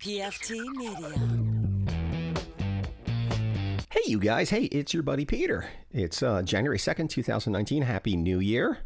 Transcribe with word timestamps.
PFT 0.00 0.64
Media. 0.76 1.12
Hey, 3.90 4.00
you 4.06 4.18
guys. 4.18 4.48
Hey, 4.48 4.64
it's 4.64 4.94
your 4.94 5.02
buddy 5.02 5.26
Peter. 5.26 5.68
It's 5.92 6.22
uh, 6.22 6.40
January 6.40 6.78
2nd, 6.78 7.10
2019. 7.10 7.82
Happy 7.82 8.16
New 8.16 8.38
Year. 8.40 8.78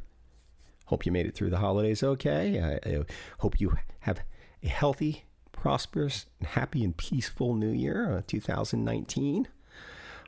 Hope 0.87 1.07
you 1.07 1.13
made 1.13 1.27
it 1.27 1.37
through 1.37 1.51
the 1.51 1.59
holidays 1.59 2.03
okay. 2.03 2.81
I, 2.85 2.89
I 2.89 3.05
hope 3.39 3.61
you 3.61 3.79
have 4.01 4.23
a 4.65 4.67
healthy, 4.67 5.23
prosperous, 5.53 6.27
and 6.41 6.49
happy 6.49 6.83
and 6.83 6.97
peaceful 6.97 7.55
New 7.55 7.71
Year, 7.71 8.19
uh, 8.19 8.23
2019. 8.27 9.47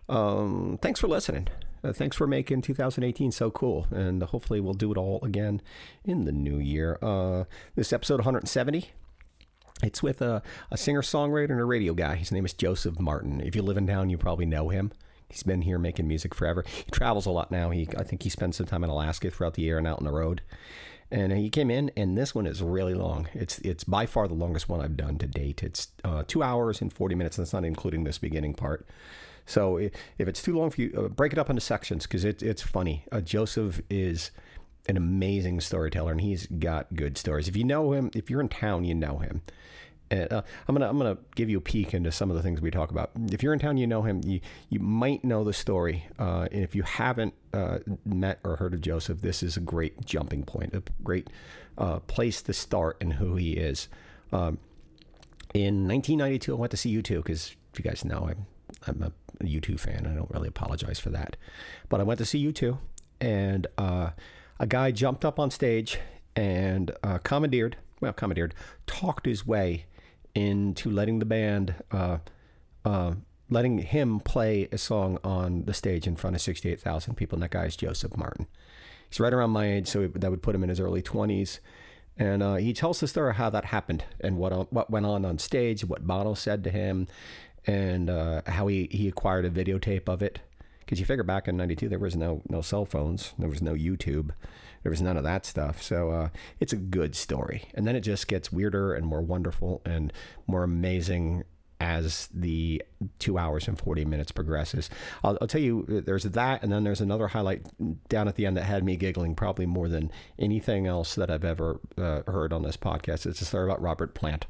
Um, 0.09 0.79
thanks 0.81 1.01
for 1.01 1.09
listening. 1.09 1.49
Uh, 1.83 1.93
thanks 1.93 2.17
for 2.17 2.29
making 2.29 2.63
2018 2.63 3.33
so 3.33 3.51
cool. 3.51 3.89
And 3.91 4.23
hopefully, 4.23 4.61
we'll 4.61 4.75
do 4.75 4.93
it 4.93 4.99
all 4.99 5.19
again 5.25 5.63
in 6.05 6.27
the 6.27 6.33
new 6.33 6.59
year. 6.61 6.97
Uh, 7.03 7.43
this 7.75 7.93
episode 7.93 8.21
170. 8.21 8.93
It's 9.83 10.03
with 10.03 10.23
a, 10.23 10.43
a 10.71 10.77
singer 10.77 11.03
songwriter 11.03 11.51
and 11.51 11.61
a 11.61 11.65
radio 11.65 11.93
guy. 11.93 12.17
His 12.17 12.33
name 12.33 12.47
is 12.47 12.55
Joseph 12.55 12.99
Martin. 12.99 13.41
If 13.41 13.55
you 13.55 13.63
live 13.63 13.77
in 13.77 13.87
town, 13.87 14.09
you 14.09 14.17
probably 14.17 14.47
know 14.47 14.71
him. 14.71 14.91
He's 15.29 15.43
been 15.43 15.63
here 15.63 15.79
making 15.79 16.09
music 16.09 16.35
forever. 16.35 16.65
He 16.85 16.91
travels 16.91 17.27
a 17.27 17.31
lot 17.31 17.51
now. 17.51 17.71
He, 17.71 17.89
I 17.99 18.03
think 18.03 18.23
he 18.23 18.31
spends 18.31 18.57
some 18.57 18.67
time 18.67 18.85
in 18.85 18.91
Alaska 18.91 19.31
throughout 19.31 19.55
the 19.55 19.63
year 19.63 19.77
and 19.77 19.87
out 19.87 19.99
on 19.99 20.05
the 20.05 20.13
road. 20.13 20.41
And 21.11 21.33
he 21.33 21.51
came 21.51 21.71
in, 21.71 21.91
and 21.97 22.17
this 22.17 22.35
one 22.35 22.47
is 22.47 22.63
really 22.63 22.95
long. 22.95 23.29
It's 23.33 23.59
it's 23.61 23.85
by 23.85 24.07
far 24.07 24.27
the 24.27 24.35
longest 24.35 24.69
one 24.69 24.81
I've 24.81 24.97
done 24.97 25.19
to 25.19 25.27
date. 25.27 25.63
It's 25.63 25.89
uh, 26.03 26.25
two 26.27 26.43
hours 26.43 26.81
and 26.81 26.93
forty 26.93 27.15
minutes, 27.15 27.39
and 27.39 27.47
that's 27.47 27.53
not 27.53 27.65
including 27.65 28.03
this 28.03 28.19
beginning 28.19 28.55
part. 28.55 28.87
So 29.45 29.77
if 29.77 29.93
it's 30.19 30.43
too 30.43 30.59
long 30.59 30.71
for 30.71 30.81
you, 30.81 30.93
uh, 30.97 31.09
break 31.09 31.33
it 31.33 31.39
up 31.39 31.49
into 31.49 31.61
sections 31.61 32.07
because 32.07 32.25
it, 32.25 32.43
it's 32.43 32.63
funny. 32.63 33.05
Uh, 33.13 33.21
Joseph 33.21 33.81
is 33.89 34.33
an 34.89 34.97
amazing 34.97 35.61
storyteller, 35.61 36.13
and 36.13 36.21
he's 36.21 36.47
got 36.47 36.95
good 36.95 37.19
stories. 37.19 37.49
If 37.49 37.57
you 37.57 37.65
know 37.65 37.93
him, 37.93 38.11
if 38.15 38.31
you're 38.31 38.41
in 38.41 38.49
town, 38.49 38.85
you 38.85 38.95
know 38.95 39.19
him. 39.19 39.43
And, 40.11 40.33
uh, 40.33 40.43
I'm 40.69 40.75
gonna 40.75 40.89
I'm 40.89 40.99
gonna 40.99 41.19
give 41.35 41.51
you 41.51 41.59
a 41.59 41.61
peek 41.61 41.93
into 41.93 42.13
some 42.13 42.31
of 42.31 42.37
the 42.37 42.43
things 42.43 42.61
we 42.61 42.71
talk 42.71 42.91
about. 42.91 43.11
If 43.33 43.43
you're 43.43 43.53
in 43.53 43.59
town, 43.59 43.77
you 43.77 43.87
know 43.87 44.03
him. 44.03 44.21
You 44.25 44.41
you 44.69 44.79
might 44.79 45.25
know 45.25 45.43
the 45.43 45.53
story. 45.53 46.07
Uh, 46.19 46.47
and 46.53 46.63
if 46.63 46.75
you 46.75 46.85
haven't 46.85 47.35
uh, 47.53 47.79
met 48.05 48.39
or 48.45 48.57
heard 48.57 48.73
of 48.75 48.81
Joseph, 48.81 49.21
this 49.21 49.43
is 49.43 49.57
a 49.57 49.61
great 49.61 50.05
jumping 50.05 50.45
point, 50.45 50.75
a 50.75 50.83
great 51.03 51.29
uh, 51.77 51.99
place 52.01 52.41
to 52.43 52.53
start 52.53 52.99
and 53.01 53.15
who 53.15 53.35
he 53.35 53.55
is. 53.55 53.89
Um, 54.33 54.59
in 55.55 55.89
1992, 55.89 56.55
I 56.55 56.59
went 56.59 56.71
to 56.71 56.77
see 56.77 56.97
U2 56.97 57.17
because 57.17 57.57
if 57.73 57.79
you 57.79 57.83
guys 57.85 58.05
know, 58.05 58.29
I'm 58.31 58.47
I'm 58.87 59.03
a 59.03 59.45
U2 59.45 59.79
fan. 59.81 60.07
I 60.07 60.15
don't 60.15 60.31
really 60.31 60.49
apologize 60.49 61.01
for 61.01 61.11
that, 61.11 61.37
but 61.89 62.01
I 62.01 62.05
went 62.05 62.19
to 62.19 62.25
see 62.25 62.45
U2, 62.53 62.79
and 63.21 63.67
uh, 63.77 64.11
a 64.59 64.67
guy 64.67 64.91
jumped 64.91 65.25
up 65.25 65.39
on 65.39 65.51
stage 65.51 65.99
and 66.35 66.91
uh, 67.03 67.19
commandeered, 67.19 67.77
well, 68.01 68.13
commandeered, 68.13 68.55
talked 68.87 69.27
his 69.27 69.47
way 69.47 69.87
into 70.35 70.91
letting 70.91 71.19
the 71.19 71.25
band, 71.25 71.75
uh, 71.91 72.19
uh, 72.85 73.15
letting 73.49 73.79
him 73.79 74.21
play 74.21 74.69
a 74.73 74.79
song 74.79 75.19
on 75.25 75.65
the 75.65 75.75
stage 75.75 76.07
in 76.07 76.17
front 76.17 76.37
of 76.37 76.43
68,000 76.43 77.15
people. 77.15 77.37
And 77.37 77.43
that 77.43 77.51
guy 77.51 77.65
is 77.65 77.77
Joseph 77.77 78.17
Martin. 78.17 78.47
He's 79.09 79.21
right 79.21 79.33
around 79.33 79.51
my 79.51 79.71
age, 79.71 79.89
so 79.89 80.09
that 80.09 80.31
would 80.31 80.43
put 80.43 80.55
him 80.55 80.63
in 80.63 80.69
his 80.69 80.81
early 80.81 81.03
20s. 81.03 81.61
And 82.19 82.43
uh, 82.43 82.55
he 82.57 82.73
tells 82.73 83.01
the 83.01 83.09
story 83.09 83.31
of 83.31 83.37
how 83.37 83.51
that 83.51 83.67
happened 83.67 84.05
and 84.21 84.39
what 84.39 84.73
what 84.73 84.91
went 84.91 85.05
on 85.05 85.25
on 85.25 85.39
stage, 85.39 85.85
what 85.85 86.07
Bono 86.07 86.33
said 86.33 86.65
to 86.65 86.71
him, 86.71 87.09
and 87.67 88.09
uh, 88.09 88.43
how 88.47 88.69
he, 88.69 88.89
he 88.91 89.07
acquired 89.07 89.45
a 89.45 89.51
videotape 89.51 90.09
of 90.09 90.23
it. 90.23 90.41
Because 90.87 91.01
you 91.01 91.05
figure 91.05 91.25
back 91.25 91.49
in 91.49 91.57
'92, 91.57 91.89
there 91.89 91.99
was 91.99 92.17
no 92.17 92.43
no 92.49 92.63
cell 92.63 92.87
phones, 92.87 93.35
there 93.39 93.49
was 93.49 93.61
no 93.61 93.75
YouTube, 93.75 94.31
there 94.83 94.91
was 94.91 95.03
none 95.03 95.17
of 95.17 95.25
that 95.25 95.45
stuff. 95.45 95.83
So 95.83 96.11
uh, 96.11 96.29
it's 96.61 96.73
a 96.73 96.77
good 96.77 97.15
story, 97.15 97.65
and 97.75 97.87
then 97.87 97.97
it 97.97 98.01
just 98.01 98.29
gets 98.29 98.53
weirder 98.53 98.95
and 98.95 99.05
more 99.05 99.21
wonderful 99.21 99.83
and 99.85 100.13
more 100.47 100.63
amazing 100.63 101.45
as 101.81 102.29
the 102.33 102.83
two 103.19 103.39
hours 103.39 103.69
and 103.69 103.79
40 103.79 104.05
minutes 104.05 104.33
progresses. 104.33 104.89
I'll, 105.23 105.37
I'll, 105.41 105.49
tell 105.49 105.61
you, 105.61 105.85
there's 106.07 106.25
that, 106.25 106.63
and 106.63 106.73
then 106.73 106.85
there's 106.85 107.01
another 107.01 107.29
highlight 107.29 107.67
down 108.09 108.29
at 108.29 108.37
the 108.37 108.47
end 108.47 108.57
that 108.57 108.65
had 108.65 108.85
me 108.85 108.97
giggling 108.97 109.35
probably 109.35 109.67
more 109.67 109.89
than 109.89 110.11
anything 110.39 110.87
else 110.87 111.15
that 111.17 111.31
I've 111.31 111.45
ever 111.45 111.81
uh, 111.99 112.23
heard 112.27 112.53
on 112.53 112.63
this 112.63 112.77
podcast. 112.77 113.27
It's 113.27 113.41
a 113.41 113.45
story 113.45 113.67
about 113.67 113.83
Robert 113.83 114.15
Plant. 114.15 114.47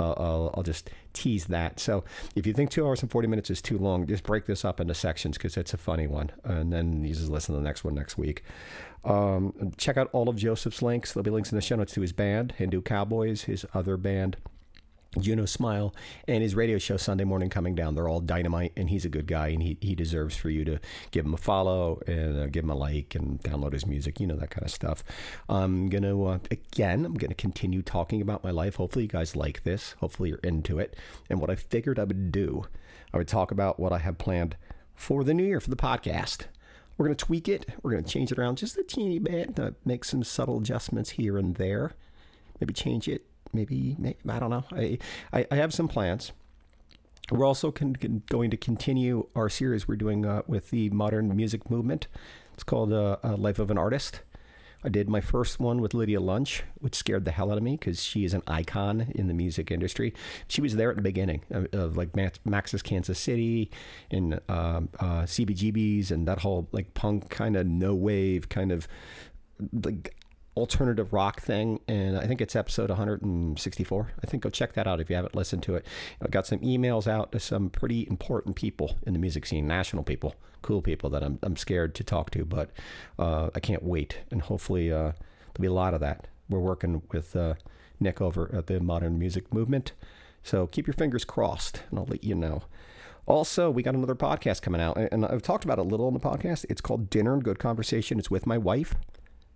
Uh, 0.00 0.14
I'll, 0.16 0.54
I'll, 0.54 0.62
just 0.62 0.88
tease 1.12 1.46
that. 1.46 1.78
So 1.78 2.04
if 2.34 2.46
you 2.46 2.54
think 2.54 2.70
two 2.70 2.86
hours 2.86 3.02
and 3.02 3.10
40 3.10 3.28
minutes 3.28 3.50
is 3.50 3.60
too 3.60 3.76
long, 3.76 4.06
just 4.06 4.22
break 4.22 4.46
this 4.46 4.64
up 4.64 4.80
into 4.80 4.94
sections 4.94 5.36
because 5.36 5.58
it's 5.58 5.74
a 5.74 5.76
funny 5.76 6.06
one. 6.06 6.30
And 6.42 6.72
then 6.72 7.04
you 7.04 7.12
just 7.12 7.28
listen 7.28 7.54
to 7.54 7.60
the 7.60 7.64
next 7.64 7.84
one 7.84 7.94
next 7.94 8.16
week. 8.16 8.42
Um, 9.04 9.72
check 9.76 9.98
out 9.98 10.08
all 10.12 10.30
of 10.30 10.36
Joseph's 10.36 10.80
links. 10.80 11.12
There'll 11.12 11.24
be 11.24 11.30
links 11.30 11.52
in 11.52 11.56
the 11.56 11.62
show 11.62 11.76
notes 11.76 11.92
to 11.94 12.00
his 12.00 12.12
band, 12.12 12.52
Hindu 12.52 12.80
Cowboys, 12.80 13.42
his 13.42 13.66
other 13.74 13.98
band, 13.98 14.38
Juno 15.18 15.44
Smile 15.44 15.92
and 16.28 16.42
his 16.42 16.54
radio 16.54 16.78
show 16.78 16.96
Sunday 16.96 17.24
morning 17.24 17.50
coming 17.50 17.74
down. 17.74 17.94
They're 17.94 18.08
all 18.08 18.20
dynamite, 18.20 18.72
and 18.76 18.90
he's 18.90 19.04
a 19.04 19.08
good 19.08 19.26
guy, 19.26 19.48
and 19.48 19.62
he, 19.62 19.76
he 19.80 19.94
deserves 19.96 20.36
for 20.36 20.50
you 20.50 20.64
to 20.64 20.78
give 21.10 21.24
him 21.24 21.34
a 21.34 21.38
follow 21.38 22.00
and 22.06 22.38
uh, 22.38 22.46
give 22.46 22.64
him 22.64 22.70
a 22.70 22.76
like 22.76 23.14
and 23.16 23.40
download 23.42 23.72
his 23.72 23.86
music, 23.86 24.20
you 24.20 24.26
know 24.26 24.36
that 24.36 24.50
kind 24.50 24.64
of 24.64 24.70
stuff. 24.70 25.02
I'm 25.48 25.88
gonna 25.88 26.22
uh, 26.22 26.38
again, 26.50 27.04
I'm 27.04 27.14
gonna 27.14 27.34
continue 27.34 27.82
talking 27.82 28.20
about 28.20 28.44
my 28.44 28.50
life. 28.50 28.76
Hopefully, 28.76 29.04
you 29.04 29.08
guys 29.08 29.34
like 29.34 29.64
this. 29.64 29.96
Hopefully, 29.98 30.28
you're 30.28 30.38
into 30.38 30.78
it. 30.78 30.94
And 31.28 31.40
what 31.40 31.50
I 31.50 31.56
figured 31.56 31.98
I 31.98 32.04
would 32.04 32.30
do, 32.30 32.66
I 33.12 33.18
would 33.18 33.28
talk 33.28 33.50
about 33.50 33.80
what 33.80 33.92
I 33.92 33.98
have 33.98 34.18
planned 34.18 34.56
for 34.94 35.24
the 35.24 35.34
new 35.34 35.44
year 35.44 35.60
for 35.60 35.70
the 35.70 35.76
podcast. 35.76 36.42
We're 36.96 37.06
gonna 37.06 37.16
tweak 37.16 37.48
it. 37.48 37.66
We're 37.82 37.92
gonna 37.92 38.02
change 38.04 38.30
it 38.30 38.38
around 38.38 38.58
just 38.58 38.78
a 38.78 38.84
teeny 38.84 39.18
bit, 39.18 39.58
uh, 39.58 39.72
make 39.84 40.04
some 40.04 40.22
subtle 40.22 40.58
adjustments 40.58 41.10
here 41.10 41.36
and 41.36 41.56
there. 41.56 41.94
Maybe 42.60 42.74
change 42.74 43.08
it 43.08 43.24
maybe, 43.52 43.96
maybe 43.98 44.18
I 44.28 44.38
don't 44.38 44.50
know. 44.50 44.64
I, 44.72 44.98
I, 45.32 45.46
I 45.50 45.56
have 45.56 45.72
some 45.72 45.88
plans. 45.88 46.32
We're 47.30 47.46
also 47.46 47.70
con- 47.70 47.96
con- 47.96 48.22
going 48.28 48.50
to 48.50 48.56
continue 48.56 49.26
our 49.36 49.48
series 49.48 49.86
we're 49.86 49.96
doing 49.96 50.26
uh, 50.26 50.42
with 50.46 50.70
the 50.70 50.90
modern 50.90 51.34
music 51.36 51.70
movement. 51.70 52.08
It's 52.54 52.64
called 52.64 52.92
uh, 52.92 53.16
uh, 53.22 53.36
Life 53.36 53.58
of 53.58 53.70
an 53.70 53.78
Artist. 53.78 54.20
I 54.82 54.88
did 54.88 55.08
my 55.10 55.20
first 55.20 55.60
one 55.60 55.80
with 55.80 55.92
Lydia 55.92 56.20
Lunch, 56.20 56.62
which 56.78 56.94
scared 56.94 57.24
the 57.26 57.32
hell 57.32 57.50
out 57.52 57.58
of 57.58 57.62
me 57.62 57.72
because 57.72 58.02
she 58.02 58.24
is 58.24 58.32
an 58.32 58.42
icon 58.46 59.12
in 59.14 59.28
the 59.28 59.34
music 59.34 59.70
industry. 59.70 60.14
She 60.48 60.62
was 60.62 60.76
there 60.76 60.90
at 60.90 60.96
the 60.96 61.02
beginning 61.02 61.42
of, 61.50 61.66
of 61.72 61.96
like 61.96 62.16
Max's 62.44 62.80
Kansas 62.80 63.18
City 63.18 63.70
and 64.10 64.40
um, 64.48 64.88
uh, 64.98 65.22
CBGBs 65.22 66.10
and 66.10 66.26
that 66.26 66.40
whole 66.40 66.68
like 66.72 66.94
punk 66.94 67.28
kind 67.28 67.56
of 67.56 67.66
no 67.66 67.94
wave 67.94 68.48
kind 68.48 68.72
of 68.72 68.88
like 69.84 70.14
alternative 70.56 71.12
rock 71.12 71.40
thing, 71.40 71.80
and 71.86 72.18
I 72.18 72.26
think 72.26 72.40
it's 72.40 72.56
episode 72.56 72.90
164. 72.90 74.12
I 74.22 74.26
think 74.26 74.42
go 74.42 74.50
check 74.50 74.72
that 74.74 74.86
out 74.86 75.00
if 75.00 75.08
you 75.08 75.16
haven't 75.16 75.34
listened 75.34 75.62
to 75.64 75.76
it. 75.76 75.86
I 76.20 76.28
got 76.28 76.46
some 76.46 76.58
emails 76.60 77.06
out 77.06 77.32
to 77.32 77.40
some 77.40 77.70
pretty 77.70 78.06
important 78.08 78.56
people 78.56 78.96
in 79.06 79.12
the 79.12 79.18
music 79.18 79.46
scene, 79.46 79.66
national 79.66 80.02
people, 80.02 80.34
cool 80.62 80.82
people 80.82 81.08
that 81.10 81.22
I'm, 81.22 81.38
I'm 81.42 81.56
scared 81.56 81.94
to 81.96 82.04
talk 82.04 82.30
to, 82.32 82.44
but 82.44 82.70
uh, 83.18 83.50
I 83.54 83.60
can't 83.60 83.82
wait, 83.82 84.18
and 84.30 84.42
hopefully 84.42 84.92
uh, 84.92 85.12
there'll 85.54 85.60
be 85.60 85.66
a 85.66 85.72
lot 85.72 85.94
of 85.94 86.00
that. 86.00 86.26
We're 86.48 86.58
working 86.58 87.02
with 87.12 87.36
uh, 87.36 87.54
Nick 88.00 88.20
over 88.20 88.50
at 88.54 88.66
the 88.66 88.80
Modern 88.80 89.18
Music 89.18 89.54
Movement, 89.54 89.92
so 90.42 90.66
keep 90.66 90.86
your 90.86 90.94
fingers 90.94 91.24
crossed, 91.24 91.82
and 91.90 91.98
I'll 91.98 92.06
let 92.06 92.24
you 92.24 92.34
know. 92.34 92.62
Also, 93.26 93.70
we 93.70 93.84
got 93.84 93.94
another 93.94 94.16
podcast 94.16 94.62
coming 94.62 94.80
out, 94.80 94.96
and 94.96 95.24
I've 95.24 95.42
talked 95.42 95.64
about 95.64 95.78
it 95.78 95.82
a 95.82 95.88
little 95.88 96.06
on 96.06 96.14
the 96.14 96.20
podcast. 96.20 96.66
It's 96.68 96.80
called 96.80 97.08
Dinner 97.10 97.34
and 97.34 97.44
Good 97.44 97.60
Conversation. 97.60 98.18
It's 98.18 98.30
with 98.30 98.46
my 98.46 98.58
wife. 98.58 98.96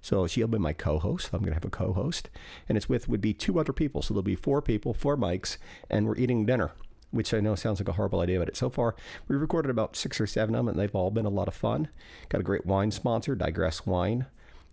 So 0.05 0.27
she'll 0.27 0.49
be 0.49 0.59
my 0.59 0.75
co-host. 0.75 1.31
I'm 1.33 1.41
going 1.41 1.53
to 1.53 1.55
have 1.55 1.65
a 1.65 1.71
co-host, 1.71 2.29
and 2.69 2.77
it's 2.77 2.91
with 2.91 3.09
would 3.09 3.23
be 3.23 3.33
two 3.33 3.59
other 3.59 3.73
people. 3.73 4.03
So 4.03 4.13
there'll 4.13 4.23
be 4.23 4.37
four 4.37 4.61
people, 4.61 4.93
four 4.93 5.17
mics, 5.17 5.57
and 5.89 6.07
we're 6.07 6.19
eating 6.19 6.45
dinner. 6.45 6.73
Which 7.11 7.33
I 7.33 7.41
know 7.41 7.55
sounds 7.55 7.81
like 7.81 7.89
a 7.89 7.93
horrible 7.93 8.21
idea, 8.21 8.39
but 8.39 8.55
so 8.55 8.69
far 8.69 8.95
we 9.29 9.37
recorded 9.37 9.71
about 9.71 9.97
six 9.97 10.21
or 10.21 10.27
seven 10.27 10.55
of 10.55 10.59
them, 10.59 10.69
and 10.69 10.79
they've 10.79 10.95
all 10.95 11.11
been 11.11 11.25
a 11.25 11.31
lot 11.31 11.49
of 11.49 11.55
fun. 11.55 11.89
Got 12.29 12.43
a 12.43 12.45
great 12.45 12.67
wine 12.67 12.91
sponsor, 12.91 13.35
Digress 13.35 13.87
Wine, 13.87 14.27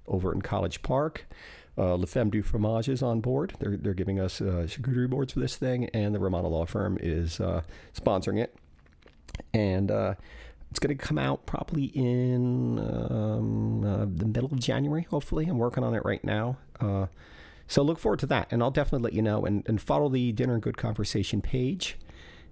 over 0.05 0.33
in 0.33 0.41
College 0.41 0.81
Park. 0.81 1.27
Uh, 1.77 1.93
Le 1.93 2.07
Femme 2.07 2.29
du 2.29 2.43
Fromage 2.43 2.89
is 2.89 3.01
on 3.01 3.21
board. 3.21 3.53
They're, 3.59 3.77
they're 3.77 3.93
giving 3.93 4.19
us 4.19 4.41
uh, 4.41 4.67
charcuterie 4.67 5.09
boards 5.09 5.31
for 5.31 5.39
this 5.39 5.55
thing, 5.55 5.85
and 5.93 6.13
the 6.13 6.19
Romano 6.19 6.49
Law 6.49 6.65
Firm 6.65 6.97
is 6.99 7.39
uh, 7.39 7.61
sponsoring 7.97 8.37
it. 8.37 8.53
And 9.53 9.91
uh, 9.91 10.15
it's 10.71 10.79
going 10.79 10.97
to 10.97 11.03
come 11.03 11.17
out 11.17 11.45
probably 11.45 11.85
in 11.85 12.79
um, 12.79 13.83
uh, 13.85 14.05
the 14.05 14.25
middle 14.25 14.51
of 14.51 14.59
January, 14.59 15.03
hopefully. 15.03 15.45
I'm 15.45 15.57
working 15.57 15.83
on 15.83 15.93
it 15.93 16.03
right 16.05 16.23
now. 16.23 16.57
Uh, 16.79 17.07
so 17.67 17.83
look 17.83 17.99
forward 17.99 18.19
to 18.19 18.25
that. 18.27 18.47
And 18.51 18.63
I'll 18.63 18.71
definitely 18.71 19.03
let 19.03 19.13
you 19.13 19.21
know. 19.21 19.45
And, 19.45 19.63
and 19.67 19.81
follow 19.81 20.07
the 20.07 20.31
Dinner 20.31 20.53
and 20.53 20.63
Good 20.63 20.77
Conversation 20.77 21.41
page 21.41 21.97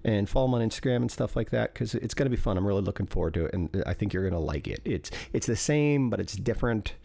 and 0.04 0.30
follow 0.30 0.48
them 0.48 0.56
on 0.56 0.70
Instagram 0.70 0.98
and 0.98 1.12
stuff 1.12 1.38
like 1.38 1.50
that 1.52 1.74
because 1.74 1.96
it's 1.96 2.14
going 2.14 2.26
to 2.26 2.30
be 2.30 2.42
fun. 2.42 2.58
I'm 2.58 2.68
really 2.68 2.82
looking 2.82 3.08
forward 3.08 3.34
to 3.36 3.46
it. 3.46 3.54
And 3.54 3.84
I 3.86 3.94
think 3.94 4.14
you're 4.14 4.24
going 4.24 4.34
to 4.34 4.40
like 4.40 4.68
it. 4.68 4.82
It's, 4.84 5.12
it's 5.32 5.48
the 5.48 5.56
same, 5.56 6.10
but 6.10 6.20
it's 6.20 6.36
different. 6.36 6.96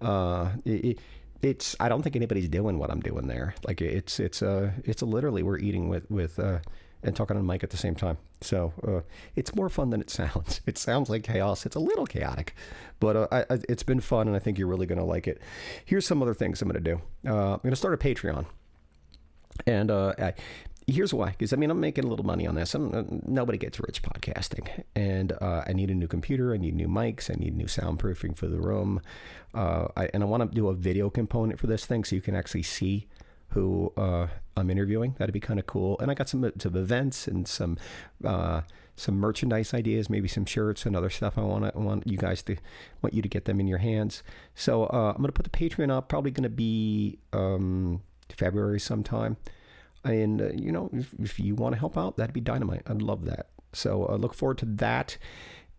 Uh, 0.00 0.52
it, 0.64 1.00
it's 1.42 1.74
I 1.80 1.88
don't 1.88 2.02
think 2.02 2.16
anybody's 2.16 2.48
doing 2.48 2.78
what 2.78 2.90
I'm 2.90 3.00
doing 3.00 3.26
there. 3.26 3.54
Like 3.66 3.80
it's 3.80 4.20
it's 4.20 4.42
uh 4.42 4.72
it's 4.84 5.02
literally 5.02 5.42
we're 5.42 5.58
eating 5.58 5.88
with 5.88 6.10
with 6.10 6.38
uh 6.38 6.58
and 7.02 7.16
talking 7.16 7.36
on 7.36 7.46
mic 7.46 7.64
at 7.64 7.70
the 7.70 7.76
same 7.76 7.94
time. 7.94 8.18
So 8.40 8.72
uh, 8.86 9.00
it's 9.34 9.54
more 9.54 9.68
fun 9.68 9.90
than 9.90 10.00
it 10.00 10.10
sounds. 10.10 10.60
It 10.70 10.78
sounds 10.78 11.08
like 11.10 11.24
chaos. 11.24 11.66
It's 11.66 11.74
a 11.74 11.80
little 11.80 12.06
chaotic, 12.06 12.54
but 13.00 13.16
uh, 13.16 13.26
I, 13.32 13.44
it's 13.68 13.82
been 13.82 14.00
fun, 14.00 14.28
and 14.28 14.36
I 14.36 14.38
think 14.38 14.58
you're 14.58 14.68
really 14.68 14.86
going 14.86 14.98
to 14.98 15.04
like 15.04 15.26
it. 15.26 15.40
Here's 15.84 16.06
some 16.06 16.22
other 16.22 16.34
things 16.34 16.62
I'm 16.62 16.68
going 16.68 16.82
to 16.82 16.90
do. 16.92 17.00
Uh, 17.28 17.54
I'm 17.54 17.60
going 17.60 17.70
to 17.70 17.76
start 17.76 17.94
a 17.94 17.96
Patreon, 17.96 18.46
and 19.66 19.90
uh, 19.90 20.14
I, 20.18 20.34
here's 20.86 21.12
why. 21.12 21.30
Because 21.30 21.52
I 21.52 21.56
mean, 21.56 21.70
I'm 21.70 21.80
making 21.80 22.04
a 22.04 22.06
little 22.06 22.24
money 22.24 22.46
on 22.46 22.54
this. 22.54 22.74
I'm, 22.74 22.94
uh, 22.94 23.02
nobody 23.26 23.58
gets 23.58 23.80
rich 23.80 24.02
podcasting, 24.02 24.84
and 24.94 25.32
uh, 25.40 25.64
I 25.66 25.72
need 25.72 25.90
a 25.90 25.94
new 25.94 26.08
computer. 26.08 26.54
I 26.54 26.56
need 26.56 26.76
new 26.76 26.88
mics. 26.88 27.30
I 27.30 27.34
need 27.34 27.56
new 27.56 27.66
soundproofing 27.66 28.36
for 28.36 28.46
the 28.46 28.60
room, 28.60 29.00
I, 29.54 30.08
and 30.14 30.22
I 30.22 30.26
want 30.26 30.48
to 30.48 30.54
do 30.54 30.68
a 30.68 30.74
video 30.74 31.10
component 31.10 31.58
for 31.58 31.66
this 31.66 31.84
thing 31.84 32.04
so 32.04 32.14
you 32.14 32.22
can 32.22 32.36
actually 32.36 32.62
see 32.62 33.08
who 33.50 33.92
uh, 33.96 34.28
I'm 34.56 34.70
interviewing. 34.70 35.14
That'd 35.18 35.32
be 35.32 35.40
kind 35.40 35.58
of 35.58 35.66
cool. 35.66 35.98
And 36.00 36.10
I 36.10 36.14
got 36.14 36.28
some 36.28 36.50
some 36.58 36.76
events 36.76 37.26
and 37.26 37.46
some 37.46 37.78
uh, 38.24 38.62
some 38.96 39.16
merchandise 39.16 39.72
ideas, 39.72 40.10
maybe 40.10 40.28
some 40.28 40.44
shirts 40.44 40.86
and 40.86 40.94
other 40.94 41.10
stuff. 41.10 41.38
I 41.38 41.42
want 41.42 41.74
want 41.74 42.06
you 42.06 42.18
guys 42.18 42.42
to 42.44 42.56
want 43.02 43.14
you 43.14 43.22
to 43.22 43.28
get 43.28 43.44
them 43.44 43.60
in 43.60 43.66
your 43.66 43.78
hands. 43.78 44.22
So 44.54 44.84
uh, 44.84 45.12
I'm 45.14 45.22
gonna 45.22 45.32
put 45.32 45.50
the 45.50 45.50
Patreon 45.50 45.90
up. 45.90 46.08
Probably 46.08 46.30
gonna 46.30 46.48
be 46.48 47.18
um, 47.32 48.02
February 48.28 48.80
sometime. 48.80 49.36
And 50.04 50.40
uh, 50.40 50.50
you 50.54 50.72
know, 50.72 50.90
if, 50.92 51.14
if 51.18 51.40
you 51.40 51.54
want 51.54 51.74
to 51.74 51.78
help 51.78 51.96
out, 51.98 52.16
that'd 52.16 52.34
be 52.34 52.40
dynamite. 52.40 52.82
I'd 52.86 53.02
love 53.02 53.24
that. 53.26 53.48
So 53.72 54.06
I 54.06 54.14
uh, 54.14 54.16
look 54.16 54.34
forward 54.34 54.58
to 54.58 54.66
that. 54.66 55.16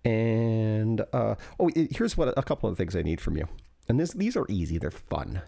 And 0.04 1.02
uh, 1.14 1.36
oh, 1.60 1.70
here's 1.76 2.18
what 2.18 2.34
a 2.36 2.44
couple 2.44 2.70
of 2.70 2.78
things 2.78 2.96
I 2.96 3.02
need 3.02 3.22
from 3.22 3.38
you. 3.38 3.48
And 3.88 4.00
this 4.00 4.14
these 4.14 4.36
are 4.36 4.46
easy. 4.50 4.78
They're 4.78 4.92
fun. 4.92 5.42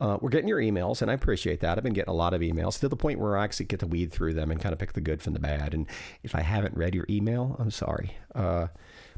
Uh, 0.00 0.18
we're 0.20 0.30
getting 0.30 0.48
your 0.48 0.60
emails, 0.60 1.02
and 1.02 1.10
I 1.10 1.14
appreciate 1.14 1.60
that. 1.60 1.78
I've 1.78 1.84
been 1.84 1.92
getting 1.92 2.10
a 2.10 2.16
lot 2.16 2.34
of 2.34 2.40
emails 2.40 2.78
to 2.80 2.88
the 2.88 2.96
point 2.96 3.20
where 3.20 3.36
I 3.36 3.44
actually 3.44 3.66
get 3.66 3.80
to 3.80 3.86
weed 3.86 4.12
through 4.12 4.34
them 4.34 4.50
and 4.50 4.60
kind 4.60 4.72
of 4.72 4.78
pick 4.78 4.92
the 4.92 5.00
good 5.00 5.22
from 5.22 5.34
the 5.34 5.38
bad. 5.40 5.72
And 5.72 5.86
if 6.22 6.34
I 6.34 6.40
haven't 6.40 6.76
read 6.76 6.94
your 6.94 7.06
email, 7.08 7.56
I'm 7.58 7.70
sorry. 7.70 8.16
Uh, 8.34 8.68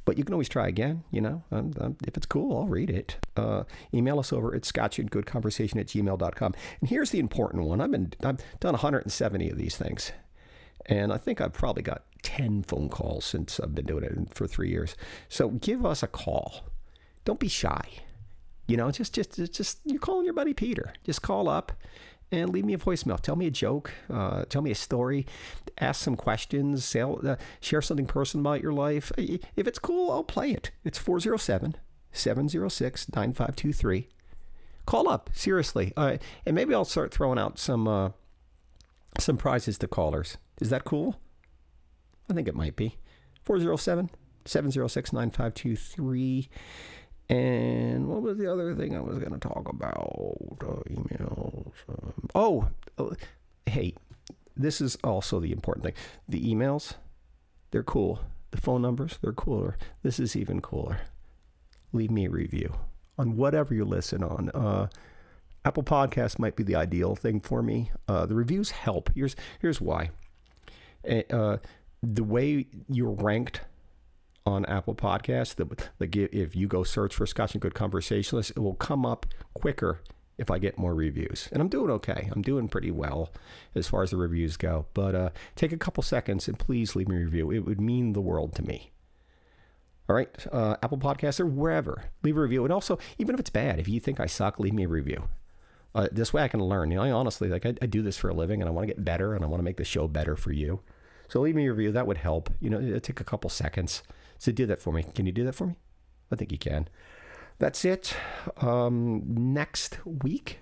but 0.05 0.17
you 0.17 0.25
can 0.25 0.35
always 0.35 0.49
try 0.49 0.69
again, 0.69 1.03
you 1.11 1.21
know. 1.21 1.43
Um, 1.51 1.73
um, 1.81 1.97
if 2.07 2.17
it's 2.17 2.27
cool, 2.27 2.57
I'll 2.57 2.69
read 2.69 2.91
it. 2.91 3.17
Uh, 3.37 3.65
email 3.93 4.19
us 4.19 4.33
over 4.33 4.55
at 4.55 4.63
scotchandgoodconversation 4.63 5.81
at 5.81 5.87
gmail.com. 5.87 6.55
And 6.81 6.89
here's 6.89 7.11
the 7.11 7.19
important 7.19 7.65
one. 7.65 7.81
I've 7.81 7.91
been 7.91 8.13
I've 8.23 8.39
done 8.61 8.73
170 8.73 9.51
of 9.51 9.59
these 9.59 9.77
things. 9.77 10.13
And 10.87 11.13
I 11.13 11.17
think 11.17 11.41
I've 11.41 11.53
probably 11.53 11.83
got 11.83 12.05
10 12.23 12.63
phone 12.63 12.89
calls 12.89 13.25
since 13.25 13.59
I've 13.59 13.75
been 13.75 13.87
doing 13.87 14.05
it 14.05 14.33
for 14.33 14.47
three 14.47 14.71
years. 14.71 14.97
So 15.29 15.49
give 15.49 15.85
us 15.85 16.05
a 16.05 16.07
call. 16.07 16.67
Don't 17.25 17.41
be 17.41 17.49
shy. 17.49 18.05
You 18.67 18.77
know, 18.77 18.91
just 18.91 19.15
just 19.15 19.35
just 19.53 19.79
you're 19.85 20.01
calling 20.01 20.25
your 20.25 20.35
buddy 20.35 20.55
Peter. 20.55 20.93
Just 21.05 21.23
call 21.23 21.49
up 21.49 21.73
and 22.33 22.51
leave 22.51 22.65
me 22.65 22.75
a 22.75 22.79
voicemail. 22.79 23.21
Tell 23.21 23.37
me 23.37 23.47
a 23.47 23.51
joke. 23.51 23.93
Uh, 24.13 24.45
tell 24.49 24.63
me 24.63 24.71
a 24.71 24.75
story. 24.75 25.27
Ask 25.79 26.03
some 26.03 26.17
questions. 26.17 26.95
Uh, 26.97 27.37
share 27.61 27.83
something 27.83 28.07
personal 28.07 28.43
about 28.43 28.63
your 28.63 28.73
life. 28.73 29.13
If 29.17 29.67
it's 29.69 29.79
cool, 29.79 30.11
I'll 30.11 30.25
play 30.25 30.51
it. 30.51 30.71
It's 30.85 30.99
407 30.99 31.77
706 32.13 33.09
9523. 33.11 34.09
Call 34.87 35.09
up, 35.09 35.31
seriously. 35.33 35.93
Uh, 35.97 36.17
and 36.45 36.55
maybe 36.55 36.75
I'll 36.75 36.85
start 36.85 37.13
throwing 37.13 37.39
out 37.39 37.59
some, 37.59 37.89
uh, 37.89 38.11
some 39.19 39.37
prizes 39.37 39.79
to 39.79 39.89
callers. 39.89 40.39
Is 40.61 40.71
that 40.71 40.85
cool? 40.85 41.21
I 42.31 42.35
think 42.35 42.49
it 42.49 42.55
might 42.55 42.77
be. 42.77 42.97
407 43.45 44.11
706 44.45 45.13
9523. 45.13 46.49
And 47.29 48.09
what 48.09 48.23
was 48.23 48.39
the 48.39 48.51
other 48.51 48.75
thing 48.75 48.97
I 48.97 49.01
was 49.01 49.19
going 49.19 49.33
to 49.33 49.39
talk 49.39 49.69
about? 49.69 50.37
Uh, 50.61 50.83
emails. 50.89 51.73
Um, 51.89 52.29
oh, 52.35 52.69
uh, 52.99 53.15
hey, 53.67 53.95
this 54.57 54.81
is 54.81 54.97
also 55.03 55.41
the 55.41 55.53
important 55.53 55.85
thing. 55.85 55.95
The 56.29 56.41
emails, 56.41 56.95
they're 57.71 57.83
cool. 57.83 58.21
The 58.53 58.61
phone 58.61 58.83
numbers, 58.83 59.19
they're 59.21 59.33
cooler. 59.33 59.77
This 60.03 60.21
is 60.21 60.37
even 60.37 60.61
cooler. 60.61 61.01
Leave 61.93 62.11
me 62.11 62.27
a 62.27 62.31
review 62.31 62.75
on 63.19 63.37
whatever 63.37 63.75
you 63.75 63.85
listen 63.85 64.23
on. 64.23 64.51
Uh, 64.51 64.89
Apple 65.65 65.83
Podcasts 65.83 66.39
might 66.39 66.55
be 66.55 66.63
the 66.63 66.77
ideal 66.77 67.17
thing 67.17 67.41
for 67.41 67.61
me. 67.61 67.91
Uh, 68.07 68.25
the 68.25 68.37
reviews 68.37 68.71
help. 68.71 69.11
Here's 69.17 69.35
here's 69.61 69.81
why. 69.81 70.11
Eh, 71.05 71.23
uh, 71.31 71.57
the 72.03 72.23
way 72.23 72.67
you're 72.89 73.11
ranked 73.11 73.63
on 74.47 74.65
Apple 74.67 74.95
Podcasts. 74.95 75.57
That 75.57 75.91
like 76.01 76.17
if 76.17 76.57
you 76.57 76.69
go 76.69 76.85
search 76.85 77.15
for 77.15 77.27
Scotch 77.27 77.53
and 77.53 77.61
Good 77.61 77.75
Conversationalist, 77.75 78.53
it 78.53 78.61
will 78.61 78.75
come 78.75 79.05
up 79.05 79.27
quicker 79.53 80.01
if 80.39 80.51
I 80.51 80.59
get 80.59 80.79
more 80.79 80.95
reviews. 80.95 81.49
And 81.53 81.61
I'm 81.61 81.69
doing 81.69 81.91
okay. 81.91 82.29
I'm 82.33 82.43
doing 82.43 82.69
pretty 82.69 82.91
well 82.91 83.31
as 83.75 83.89
far 83.89 84.03
as 84.03 84.11
the 84.11 84.17
reviews 84.17 84.57
go. 84.57 84.87
But 84.95 85.15
uh, 85.15 85.31
take 85.55 85.73
a 85.73 85.79
couple 85.79 86.03
seconds 86.03 86.47
and 86.49 86.59
please 86.59 86.95
leave 86.95 87.09
me 87.09 87.17
a 87.17 87.21
review. 87.21 87.51
It 87.51 87.61
would 87.61 87.81
mean 87.81 88.13
the 88.13 88.21
world 88.21 88.55
to 88.57 88.63
me. 88.63 88.93
All 90.09 90.15
right, 90.15 90.47
uh, 90.53 90.77
Apple 90.85 90.99
Podcasts 90.99 91.41
or 91.41 91.47
wherever, 91.47 92.05
leave 92.23 92.37
a 92.37 92.41
review. 92.41 92.63
And 92.63 92.73
also, 92.73 92.97
even 93.19 93.35
if 93.35 93.41
it's 93.41 93.51
bad, 93.51 93.81
if 93.81 93.89
you 93.89 93.99
think 93.99 94.21
I 94.21 94.27
suck, 94.27 94.61
leave 94.61 94.73
me 94.73 94.85
a 94.85 94.89
review. 94.89 95.29
Uh, 95.97 96.07
this 96.13 96.33
way 96.33 96.43
I 96.43 96.49
can 96.49 96.61
learn. 96.61 96.93
You 96.93 96.99
know, 96.99 97.03
I 97.03 97.11
honestly, 97.11 97.49
like 97.49 97.67
I, 97.67 97.75
I 97.83 97.87
do 97.87 98.03
this 98.03 98.17
for 98.17 98.29
a 98.29 98.35
living, 98.35 98.63
and 98.63 98.69
I 98.69 98.73
want 98.73 98.87
to 98.87 98.95
get 98.95 99.05
better, 99.05 99.35
and 99.35 99.45
I 99.45 99.49
want 99.49 99.59
to 99.59 99.65
make 99.65 99.79
the 99.79 99.85
show 99.85 100.07
better 100.07 100.37
for 100.37 100.53
you. 100.53 100.81
So 101.29 101.41
leave 101.41 101.57
me 101.57 101.67
a 101.67 101.73
review. 101.73 101.91
That 101.91 102.07
would 102.07 102.19
help. 102.19 102.51
You 102.61 102.71
know, 102.71 102.79
it 102.79 103.03
take 103.03 103.21
a 103.21 103.25
couple 103.25 103.51
seconds. 103.51 104.05
So 104.39 104.53
do 104.53 104.67
that 104.67 104.81
for 104.81 104.93
me. 104.93 105.05
Can 105.15 105.27
you 105.27 105.33
do 105.33 105.45
that 105.45 105.55
for 105.55 105.67
me? 105.67 105.77
I 106.31 106.37
think 106.37 106.53
you 106.53 106.59
can. 106.59 106.89
That's 107.59 107.85
it. 107.85 108.15
Um, 108.59 109.23
next 109.27 109.99
week 110.05 110.61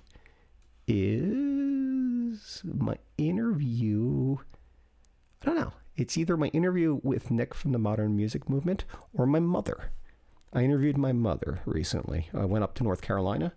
is 0.86 2.62
my 2.64 2.98
interview. 3.18 4.36
I 5.42 5.46
don't 5.46 5.56
know. 5.56 5.72
It's 5.96 6.16
either 6.18 6.36
my 6.36 6.48
interview 6.48 7.00
with 7.02 7.30
Nick 7.30 7.54
from 7.54 7.72
the 7.72 7.78
Modern 7.78 8.16
Music 8.16 8.48
Movement 8.48 8.84
or 9.12 9.26
my 9.26 9.40
mother. 9.40 9.90
I 10.52 10.62
interviewed 10.62 10.98
my 10.98 11.12
mother 11.12 11.60
recently. 11.66 12.30
I 12.32 12.44
went 12.44 12.64
up 12.64 12.74
to 12.74 12.84
North 12.84 13.02
Carolina 13.02 13.54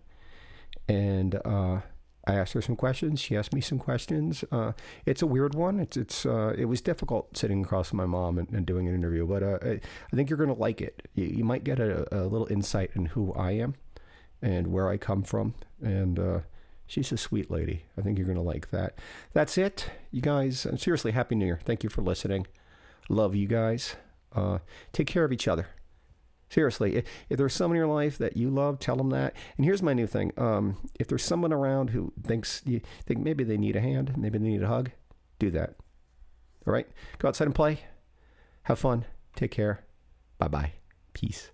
and 0.88 1.36
uh, 1.46 1.82
I 2.28 2.36
asked 2.36 2.54
her 2.54 2.62
some 2.62 2.76
questions. 2.76 3.22
She 3.22 3.38
asked 3.38 3.54
me 3.54 3.62
some 3.62 3.80
questions. 3.80 4.44
Uh, 4.52 4.74
it's 5.06 5.22
a 5.22 5.26
weird 5.28 5.56
one. 5.56 5.80
It's 5.80 5.96
it's 5.96 6.26
uh, 6.26 6.54
it 6.58 6.66
was 6.66 6.82
difficult 6.82 7.38
sitting 7.38 7.64
across 7.64 7.90
from 7.90 7.98
my 7.98 8.06
mom 8.06 8.38
and, 8.38 8.50
and 8.52 8.66
doing 8.66 8.88
an 8.88 8.94
interview, 8.94 9.26
but 9.26 9.42
uh, 9.42 9.60
I, 9.62 9.80
I, 10.12 10.16
think 10.16 10.30
you're 10.30 10.38
going 10.38 10.54
to 10.54 10.60
like 10.60 10.82
it. 10.82 11.08
You, 11.16 11.26
you 11.26 11.44
might 11.46 11.64
get 11.64 11.80
a, 11.80 12.06
a, 12.14 12.28
little 12.28 12.48
insight 12.52 12.92
in 12.96 13.08
who 13.08 13.34
I 13.34 13.52
am 13.52 13.76
and 14.42 14.68
where 14.68 14.90
I 14.90 14.98
come 14.98 15.24
from. 15.24 15.54
And 15.82 16.20
uh, 16.20 16.40
she's 16.86 17.14
a 17.14 17.18
sweet 17.18 17.50
lady. 17.50 17.86
I 17.98 18.02
think 18.02 18.18
you're 18.18 18.28
going 18.28 18.38
to 18.38 18.44
like 18.44 18.72
that. 18.72 19.00
That's 19.32 19.58
it, 19.58 19.90
you 20.12 20.22
guys. 20.22 20.66
I'm 20.66 20.78
Seriously, 20.78 21.14
happy 21.14 21.36
New 21.36 21.46
Year. 21.46 21.62
Thank 21.64 21.84
you 21.84 21.90
for 21.90 22.02
listening. 22.02 22.46
Love 23.08 23.36
you 23.36 23.48
guys. 23.48 23.96
Uh, 24.36 24.60
take 24.92 25.08
care 25.08 25.24
of 25.24 25.32
each 25.32 25.48
other. 25.48 25.68
Seriously, 26.50 26.96
if, 26.96 27.06
if, 27.30 27.38
there's 27.38 27.54
someone 27.54 27.76
in 27.76 27.82
your 27.82 27.94
life 27.94 28.18
that 28.20 28.38
you 28.38 28.50
love, 28.50 28.80
tell 28.80 28.96
them 28.96 29.10
that. 29.10 29.36
And 29.58 29.66
here's 29.66 29.84
my 29.84 29.94
new 29.94 30.08
thing: 30.08 30.32
um, 30.38 30.78
if 31.00 31.08
there's 31.08 31.24
someone 31.24 31.52
around 31.52 31.90
who 31.90 32.14
thinks 32.24 32.62
you 32.66 32.82
think 33.06 33.20
maybe 33.20 33.44
they 33.44 33.58
need 33.58 33.76
a 33.76 33.82
hand, 33.82 34.14
maybe 34.18 34.38
they 34.38 34.48
need 34.48 34.64
a 34.64 34.68
hug, 34.68 34.92
do 35.40 35.52
that. 35.52 35.76
All 36.66 36.74
right, 36.74 36.88
go 37.20 37.28
outside 37.28 37.46
and 37.46 37.56
play. 37.56 37.80
Have 38.64 38.80
fun. 38.80 39.06
Take 39.36 39.52
care. 39.52 39.86
Bye 40.38 40.48
bye. 40.48 40.72
Peace. 41.14 41.52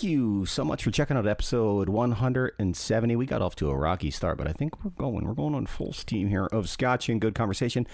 Thank 0.00 0.12
you 0.12 0.46
so 0.46 0.64
much 0.64 0.82
for 0.82 0.90
checking 0.90 1.18
out 1.18 1.26
episode 1.26 1.90
170. 1.90 3.16
We 3.16 3.26
got 3.26 3.42
off 3.42 3.54
to 3.56 3.68
a 3.68 3.76
rocky 3.76 4.10
start, 4.10 4.38
but 4.38 4.48
I 4.48 4.52
think 4.54 4.82
we're 4.82 4.92
going. 4.92 5.26
We're 5.26 5.34
going 5.34 5.54
on 5.54 5.66
full 5.66 5.92
steam 5.92 6.30
here 6.30 6.46
of 6.46 6.70
Scotch 6.70 7.10
and 7.10 7.20
Good 7.20 7.34
Conversation. 7.34 7.86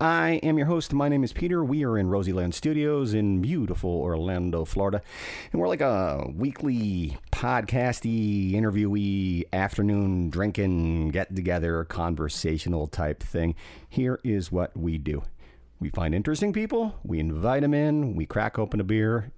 I 0.00 0.40
am 0.42 0.58
your 0.58 0.66
host. 0.66 0.92
My 0.92 1.08
name 1.08 1.22
is 1.22 1.32
Peter. 1.32 1.62
We 1.62 1.84
are 1.84 1.96
in 1.96 2.08
Rosieland 2.08 2.56
Studios 2.56 3.14
in 3.14 3.40
beautiful 3.40 3.90
Orlando, 3.90 4.64
Florida. 4.64 5.02
And 5.52 5.60
we're 5.60 5.68
like 5.68 5.80
a 5.80 6.28
weekly 6.34 7.16
podcasty, 7.30 8.54
interviewee, 8.54 9.44
afternoon 9.52 10.30
drinking, 10.30 11.10
get 11.10 11.32
together, 11.32 11.84
conversational 11.84 12.88
type 12.88 13.22
thing. 13.22 13.54
Here 13.88 14.18
is 14.24 14.50
what 14.50 14.76
we 14.76 14.98
do. 14.98 15.22
We 15.78 15.90
find 15.90 16.12
interesting 16.12 16.52
people, 16.52 16.96
we 17.04 17.20
invite 17.20 17.62
them 17.62 17.72
in, 17.72 18.16
we 18.16 18.26
crack 18.26 18.58
open 18.58 18.80
a 18.80 18.84
beer, 18.84 19.30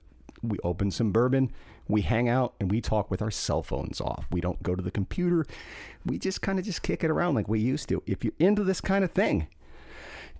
we 0.43 0.57
open 0.65 0.91
some 0.91 1.13
bourbon, 1.13 1.53
We 1.89 2.03
hang 2.03 2.29
out 2.29 2.55
and 2.61 2.71
we 2.71 2.81
talk 2.81 3.11
with 3.11 3.21
our 3.21 3.31
cell 3.31 3.63
phones 3.63 4.01
off. 4.01 4.27
We 4.31 4.41
don't 4.41 4.63
go 4.63 4.75
to 4.75 4.83
the 4.83 4.91
computer. 4.91 5.47
We 6.05 6.19
just 6.19 6.41
kind 6.43 6.59
of 6.59 6.65
just 6.65 6.83
kick 6.83 7.05
it 7.05 7.11
around 7.11 7.35
like 7.35 7.49
we 7.49 7.61
used 7.61 7.89
to. 7.91 8.03
If 8.07 8.25
you're 8.25 8.33
into 8.39 8.65
this 8.65 8.81
kind 8.81 9.05
of 9.05 9.13
thing, 9.13 9.49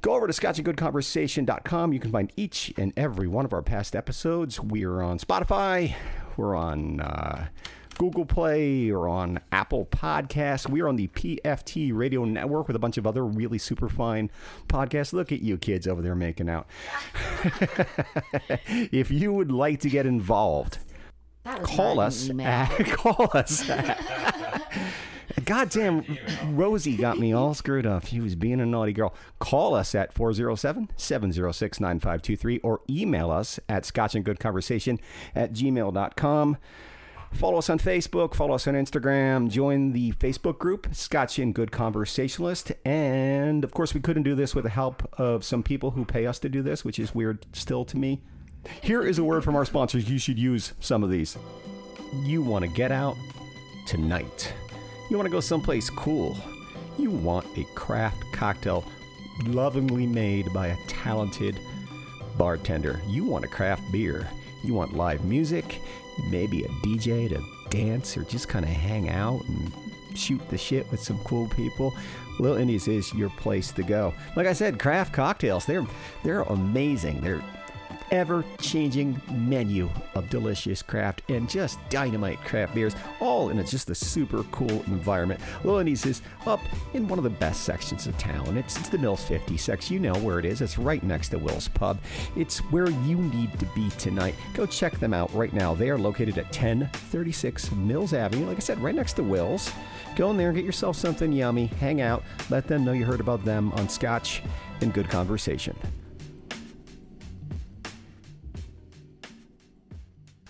go 0.01 0.15
over 0.15 0.27
to 0.27 0.33
scotchandgoodconversation.com. 0.33 1.93
You 1.93 2.01
can 2.01 2.11
find 2.11 2.33
each 2.37 2.73
and 2.77 2.93
every 2.97 3.29
one 3.29 3.45
of 3.45 3.53
our 3.53 3.63
past 3.63 3.95
episodes. 3.95 4.61
We're 4.61 5.03
on 5.03 5.19
Spotify. 5.19 5.95
We're 6.37 6.57
on 6.57 7.01
uh, 7.01 7.49
Google 7.99 8.25
Play 8.25 8.91
or 8.91 9.09
on 9.09 9.41
Apple 9.53 9.87
Podcasts. 9.87 10.69
We're 10.69 10.89
on 10.89 10.97
the 10.97 11.09
PFT 11.09 11.95
Radio 11.95 12.25
Network 12.25 12.67
with 12.67 12.77
a 12.77 12.79
bunch 12.79 12.99
of 12.99 13.07
other 13.07 13.25
really 13.25 13.59
super 13.59 13.89
fine 13.89 14.31
podcasts. 14.69 15.13
Look 15.13 15.33
at 15.33 15.41
you 15.41 15.57
kids 15.57 15.87
over 15.87 16.03
there 16.03 16.15
making 16.15 16.49
out. 16.49 16.67
if 18.69 19.11
you 19.11 19.33
would 19.33 19.53
like 19.53 19.81
to 19.81 19.89
get 19.89 20.07
involved, 20.07 20.79
call 21.45 21.97
not 21.97 22.03
an 22.03 22.07
us. 22.07 22.29
email. 22.31 22.47
At, 22.47 22.87
call 22.87 23.31
us. 23.35 23.69
At, 23.69 24.01
Goddamn, 25.45 26.05
Rosie 26.51 26.97
got 26.97 27.19
me 27.19 27.33
all 27.33 27.55
screwed 27.55 27.87
up. 27.87 28.07
She 28.07 28.21
was 28.21 28.35
being 28.35 28.61
a 28.61 28.67
naughty 28.67 28.93
girl. 28.93 29.15
Call 29.41 29.75
us 29.75 29.95
at 29.95 30.13
407 30.13 30.91
706 30.97 31.81
9523 31.81 32.59
or 32.61 32.81
email 32.89 33.31
us 33.31 33.59
at 33.69 33.83
scotchandgoodconversation 33.83 34.99
at 35.35 35.53
gmail.com. 35.53 36.57
Follow 37.33 37.59
us 37.59 37.69
on 37.69 37.81
Facebook, 37.81 38.33
follow 38.33 38.55
us 38.55 38.69
on 38.69 38.75
Instagram, 38.75 39.51
join 39.51 39.91
the 39.93 40.13
Facebook 40.13 40.57
group, 40.59 40.87
Scotch 40.93 41.41
and 41.41 41.53
Good 41.53 41.73
Conversationalist. 41.73 42.71
And 42.85 43.65
of 43.65 43.73
course, 43.73 43.93
we 43.93 44.01
couldn't 44.01 44.23
do 44.23 44.37
this 44.37 44.55
with 44.55 44.63
the 44.63 44.71
help 44.71 45.09
of 45.19 45.45
some 45.45 45.65
people 45.65 45.91
who 45.93 46.05
pay 46.05 46.27
us 46.27 46.39
to 46.41 46.49
do 46.49 46.63
this, 46.63 46.85
which 46.85 47.01
is 47.01 47.13
weird 47.13 47.45
still 47.53 47.85
to 47.87 47.97
me. 47.97 48.23
Here 48.83 49.03
is 49.03 49.19
a 49.19 49.25
word 49.25 49.45
from 49.45 49.57
our 49.57 49.65
sponsors. 49.65 50.09
You 50.09 50.19
should 50.19 50.39
use 50.39 50.73
some 50.81 51.03
of 51.03 51.11
these. 51.11 51.37
You 52.23 52.43
want 52.43 52.65
to 52.65 52.71
get 52.71 52.93
out 52.93 53.17
tonight. 53.87 54.53
You 55.11 55.17
want 55.17 55.27
to 55.27 55.33
go 55.33 55.41
someplace 55.41 55.91
cool. 55.91 56.37
You 56.99 57.11
want 57.11 57.47
a 57.59 57.65
craft 57.75 58.23
cocktail 58.33 58.85
lovingly 59.47 60.07
made 60.07 60.53
by 60.53 60.69
a 60.69 60.77
talented 60.87 61.59
bartender. 62.37 63.01
You 63.07 63.25
want 63.25 63.45
a 63.45 63.49
craft 63.49 63.83
beer. 63.93 64.29
You 64.63 64.75
want 64.75 64.97
live 64.97 65.25
music, 65.25 65.81
maybe 66.31 66.65
a 66.65 66.69
DJ 66.69 67.29
to 67.29 67.45
dance 67.69 68.17
or 68.17 68.25
just 68.25 68.49
kind 68.49 68.65
of 68.65 68.71
hang 68.71 69.11
out 69.11 69.43
and 69.47 69.73
shoot 70.17 70.41
the 70.49 70.57
shit 70.57 70.91
with 70.91 71.01
some 71.01 71.19
cool 71.25 71.49
people. 71.49 71.93
Little 72.39 72.57
Indies 72.57 72.89
is 72.89 73.13
your 73.15 73.31
place 73.31 73.73
to 73.73 73.83
go. 73.83 74.15
Like 74.37 74.47
I 74.47 74.53
said, 74.53 74.79
craft 74.79 75.13
cocktails, 75.13 75.67
they're 75.67 75.87
they're 76.23 76.43
amazing. 76.43 77.21
They're 77.21 77.43
ever 78.11 78.45
changing 78.59 79.21
menu 79.33 79.89
of 80.15 80.29
delicious 80.31 80.83
craft 80.83 81.23
and 81.29 81.49
just 81.49 81.79
dynamite 81.89 82.41
craft 82.45 82.75
beers, 82.75 82.95
all 83.21 83.51
in 83.51 83.59
a, 83.59 83.65
just 83.65 83.91
a 83.91 83.95
super 83.95 84.43
cool 84.45 84.83
environment. 84.87 85.41
Little 85.63 85.85
is 85.87 86.23
up 86.47 86.61
in 86.95 87.09
one 87.09 87.19
of 87.19 87.25
the 87.25 87.31
best 87.31 87.65
sections 87.65 88.07
of 88.07 88.17
town. 88.19 88.57
It's, 88.57 88.77
it's 88.79 88.89
the 88.89 88.99
Mills 88.99 89.25
50 89.25 89.57
section. 89.57 89.95
You 89.95 90.01
know 90.01 90.15
where 90.21 90.39
it 90.39 90.45
is. 90.45 90.61
It's 90.61 90.79
right 90.79 91.03
next 91.03 91.31
to 91.31 91.39
Will's 91.39 91.69
Pub. 91.69 91.99
It's 92.37 92.59
where 92.71 92.91
you 92.91 93.17
need 93.17 93.59
to 93.59 93.67
be 93.75 93.91
tonight. 93.91 94.35
Go 94.55 94.67
check 94.67 94.99
them 94.99 95.15
out 95.15 95.33
right 95.35 95.53
now. 95.53 95.75
They 95.75 95.91
are 95.91 95.99
located 95.99 96.39
at 96.39 96.47
1036 96.47 97.73
Mills 97.73 98.13
Avenue. 98.13 98.47
Like 98.47 98.57
I 98.57 98.61
said, 98.61 98.81
right 98.81 98.95
next 98.95 99.15
to 99.15 99.23
Will's. 99.23 99.71
Go 100.17 100.31
in 100.31 100.37
there 100.37 100.49
and 100.49 100.57
get 100.57 100.65
yourself 100.65 100.97
something 100.97 101.33
yummy. 101.33 101.67
Hang 101.67 102.01
out. 102.01 102.23
Let 102.51 102.67
them 102.67 102.85
know 102.85 102.93
you 102.93 103.05
heard 103.05 103.21
about 103.21 103.45
them 103.45 103.73
on 103.73 103.89
Scotch 103.89 104.43
and 104.81 104.93
Good 104.93 105.09
Conversation. 105.09 105.77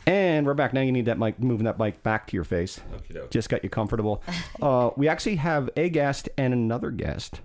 And 0.06 0.44
we're 0.46 0.54
back. 0.54 0.74
Now 0.74 0.82
you 0.82 0.92
need 0.92 1.06
that 1.06 1.18
mic, 1.18 1.38
moving 1.40 1.64
that 1.64 1.78
mic 1.78 2.02
back 2.02 2.26
to 2.28 2.36
your 2.36 2.44
face. 2.44 2.80
Okey-doke. 2.94 3.30
Just 3.30 3.48
got 3.48 3.62
you 3.64 3.70
comfortable. 3.70 4.22
Uh, 4.62 4.90
we 4.96 5.08
actually 5.08 5.36
have 5.36 5.68
a 5.76 5.90
guest 5.90 6.28
and 6.38 6.54
another 6.54 6.90
guest. 6.90 7.40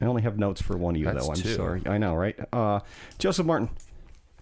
I 0.00 0.06
only 0.06 0.22
have 0.22 0.38
notes 0.38 0.60
for 0.60 0.76
one 0.76 0.96
of 0.96 0.98
you, 1.00 1.04
That's 1.04 1.24
though. 1.24 1.32
I'm 1.32 1.38
two. 1.38 1.54
sorry. 1.54 1.82
I 1.86 1.98
know, 1.98 2.14
right? 2.16 2.36
Uh, 2.52 2.80
Joseph 3.18 3.46
Martin. 3.46 3.68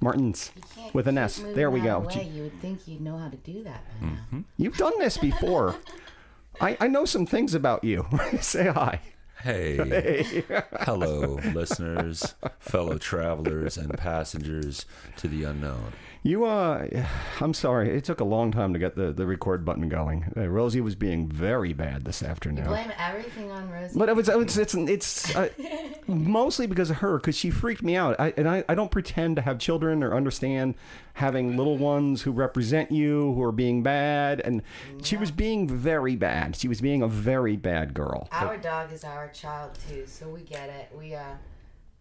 Martens 0.00 0.50
with 0.95 1.07
an 1.09 1.19
S. 1.19 1.43
There 1.55 1.71
we 1.71 1.81
go. 1.81 1.99
away. 1.99 2.29
You 2.33 2.45
would 2.45 2.61
think 2.61 2.88
you'd 2.88 3.00
know 3.02 3.19
how 3.19 3.29
to 3.29 3.37
do 3.37 3.62
that 3.64 3.85
by 4.00 4.07
now. 4.33 4.45
You've 4.57 4.76
done 4.79 4.95
this 4.99 5.17
before. 5.19 5.76
I, 6.61 6.76
I 6.81 6.88
know 6.88 7.05
some 7.05 7.25
things 7.26 7.55
about 7.55 7.85
you. 7.85 8.07
Say 8.41 8.69
hi. 8.69 9.00
Hey. 9.43 10.43
Hello, 10.81 11.38
listeners, 11.55 12.35
fellow 12.61 12.97
travelers, 12.99 13.76
and 13.76 13.97
passengers 13.99 14.87
to 15.19 15.29
the 15.29 15.45
unknown. 15.45 15.93
You, 16.23 16.45
uh, 16.45 16.87
I'm 17.41 17.55
sorry. 17.55 17.97
It 17.97 18.05
took 18.05 18.21
a 18.21 18.25
long 18.25 18.52
time 18.52 18.73
to 18.73 18.79
get 18.79 18.95
the, 18.95 19.12
the 19.12 19.26
record 19.26 19.64
button 19.64 19.88
going. 19.88 20.33
Uh, 20.37 20.49
Rosie 20.49 20.81
was 20.81 20.95
being 20.95 21.29
very 21.29 21.73
bad 21.73 22.05
this 22.05 22.23
afternoon. 22.23 22.67
Blame 22.67 22.93
everything 22.99 23.50
on 23.50 23.69
Rosie. 23.71 23.99
But 23.99 24.09
it 24.09 24.17
was, 24.17 24.29
it's 24.29 24.57
it's 24.57 24.75
it's 24.75 25.37
uh, 25.37 25.49
mostly 26.07 26.67
because 26.67 26.91
of 26.91 26.97
her 26.99 27.19
because 27.19 27.37
she 27.37 27.50
freaked 27.50 27.83
me 27.83 27.97
out. 27.97 28.19
I, 28.21 28.33
and 28.37 28.49
I, 28.49 28.64
I 28.69 28.75
don't 28.75 28.91
pretend 28.91 29.37
to 29.37 29.43
have 29.43 29.59
children 29.59 30.02
or 30.02 30.14
understand 30.14 30.75
having 31.14 31.57
little 31.57 31.76
ones 31.76 32.23
who 32.23 32.33
represent 32.33 32.91
you 32.91 33.35
who 33.35 33.43
are 33.43 33.52
being 33.52 33.83
bad. 33.83 34.41
And 34.41 34.62
she 35.02 35.17
was 35.17 35.31
being 35.31 35.69
very 35.69 36.17
bad. 36.17 36.57
She 36.57 36.69
was 36.69 36.81
being 36.81 37.02
a 37.02 37.09
very 37.09 37.57
bad 37.57 37.95
girl. 37.95 38.29
our 38.33 38.57
dog 38.57 38.93
is 38.93 39.05
our 39.05 39.29
child 39.29 39.73
too, 39.88 40.05
so 40.07 40.29
we 40.29 40.43
get 40.43 40.69
it. 40.69 40.97
We 40.97 41.14
uh, 41.14 41.35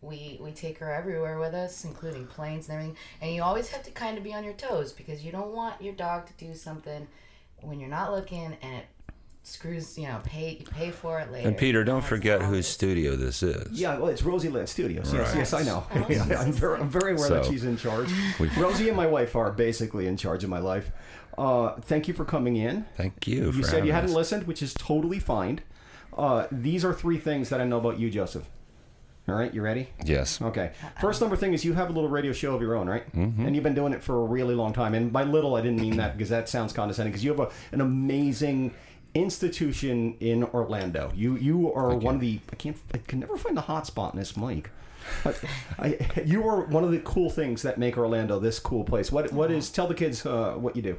we 0.01 0.39
we 0.41 0.51
take 0.51 0.79
her 0.79 0.91
everywhere 0.91 1.37
with 1.39 1.53
us, 1.53 1.85
including 1.85 2.25
planes 2.27 2.67
and 2.69 2.75
everything. 2.77 2.97
And 3.21 3.33
you 3.35 3.43
always 3.43 3.69
have 3.69 3.83
to 3.83 3.91
kind 3.91 4.17
of 4.17 4.23
be 4.23 4.33
on 4.33 4.43
your 4.43 4.53
toes 4.53 4.91
because 4.91 5.23
you 5.23 5.31
don't 5.31 5.53
want 5.53 5.81
your 5.81 5.93
dog 5.93 6.25
to 6.27 6.33
do 6.45 6.55
something 6.55 7.07
when 7.61 7.79
you're 7.79 7.89
not 7.89 8.11
looking 8.11 8.57
and 8.61 8.75
it 8.77 8.85
screws. 9.43 9.97
You 9.97 10.07
know, 10.07 10.19
pay 10.23 10.57
you 10.59 10.65
pay 10.65 10.89
for 10.91 11.19
it 11.19 11.31
later. 11.31 11.47
And 11.47 11.57
Peter, 11.57 11.83
don't 11.83 11.97
That's 11.99 12.09
forget 12.09 12.41
whose 12.41 12.65
studio 12.67 13.15
this 13.15 13.43
is. 13.43 13.71
Yeah, 13.79 13.97
well, 13.99 14.07
it's 14.09 14.23
Rosie 14.23 14.49
Land 14.49 14.69
Studios. 14.69 15.13
Yes, 15.13 15.29
Right. 15.29 15.37
yes, 15.37 15.53
I 15.53 15.63
know. 15.63 15.85
Oh, 15.93 16.05
Yeah, 16.09 16.23
I'm, 16.39 16.51
very, 16.51 16.79
I'm 16.79 16.89
very 16.89 17.13
aware 17.13 17.29
that 17.29 17.45
she's 17.45 17.63
in 17.65 17.77
charge. 17.77 18.09
We- 18.39 18.49
Rosie 18.57 18.87
and 18.87 18.97
my 18.97 19.07
wife 19.07 19.35
are 19.35 19.51
basically 19.51 20.07
in 20.07 20.17
charge 20.17 20.43
of 20.43 20.49
my 20.49 20.59
life. 20.59 20.91
Uh, 21.37 21.75
thank 21.81 22.07
you 22.07 22.13
for 22.13 22.25
coming 22.25 22.57
in. 22.57 22.85
Thank 22.97 23.27
you. 23.27 23.45
You 23.45 23.51
for 23.51 23.63
said 23.63 23.85
you 23.85 23.91
having 23.91 23.93
hadn't 23.93 24.09
us. 24.09 24.15
listened, 24.15 24.47
which 24.47 24.61
is 24.61 24.73
totally 24.73 25.19
fine. 25.19 25.59
Uh, 26.17 26.45
these 26.51 26.83
are 26.83 26.93
three 26.93 27.17
things 27.17 27.49
that 27.49 27.61
I 27.61 27.65
know 27.65 27.77
about 27.77 27.97
you, 27.99 28.09
Joseph. 28.09 28.49
All 29.27 29.35
right, 29.35 29.53
you 29.53 29.61
ready? 29.61 29.89
Yes. 30.03 30.41
Okay. 30.41 30.71
First 30.99 31.21
number 31.21 31.35
thing 31.35 31.53
is 31.53 31.63
you 31.63 31.73
have 31.73 31.89
a 31.89 31.93
little 31.93 32.09
radio 32.09 32.33
show 32.33 32.55
of 32.55 32.61
your 32.61 32.75
own, 32.75 32.89
right? 32.89 33.09
Mm-hmm. 33.15 33.45
And 33.45 33.55
you've 33.55 33.63
been 33.63 33.75
doing 33.75 33.93
it 33.93 34.03
for 34.03 34.15
a 34.15 34.23
really 34.23 34.55
long 34.55 34.73
time. 34.73 34.95
And 34.95 35.13
by 35.13 35.23
little, 35.23 35.55
I 35.55 35.61
didn't 35.61 35.79
mean 35.79 35.97
that 35.97 36.17
because 36.17 36.29
that 36.29 36.49
sounds 36.49 36.73
condescending. 36.73 37.11
Because 37.11 37.23
you 37.23 37.29
have 37.31 37.39
a, 37.39 37.51
an 37.71 37.81
amazing 37.81 38.73
institution 39.13 40.15
in 40.19 40.43
Orlando. 40.45 41.11
You 41.15 41.35
you 41.35 41.71
are 41.73 41.95
one 41.95 42.15
of 42.15 42.21
the 42.21 42.39
I 42.51 42.55
can't 42.55 42.77
I 42.93 42.97
can 42.97 43.19
never 43.19 43.37
find 43.37 43.55
the 43.55 43.61
hot 43.61 43.85
spot 43.85 44.13
in 44.13 44.19
this 44.19 44.35
mic. 44.35 44.69
I, 45.25 45.33
I, 45.79 46.21
you 46.25 46.47
are 46.47 46.65
one 46.65 46.83
of 46.83 46.91
the 46.91 46.99
cool 46.99 47.29
things 47.29 47.63
that 47.63 47.77
make 47.77 47.97
Orlando 47.97 48.39
this 48.39 48.59
cool 48.59 48.83
place. 48.83 49.11
What 49.11 49.31
what 49.33 49.51
is? 49.51 49.69
Tell 49.69 49.87
the 49.87 49.95
kids 49.95 50.25
uh, 50.25 50.53
what 50.53 50.75
you 50.75 50.81
do. 50.81 50.97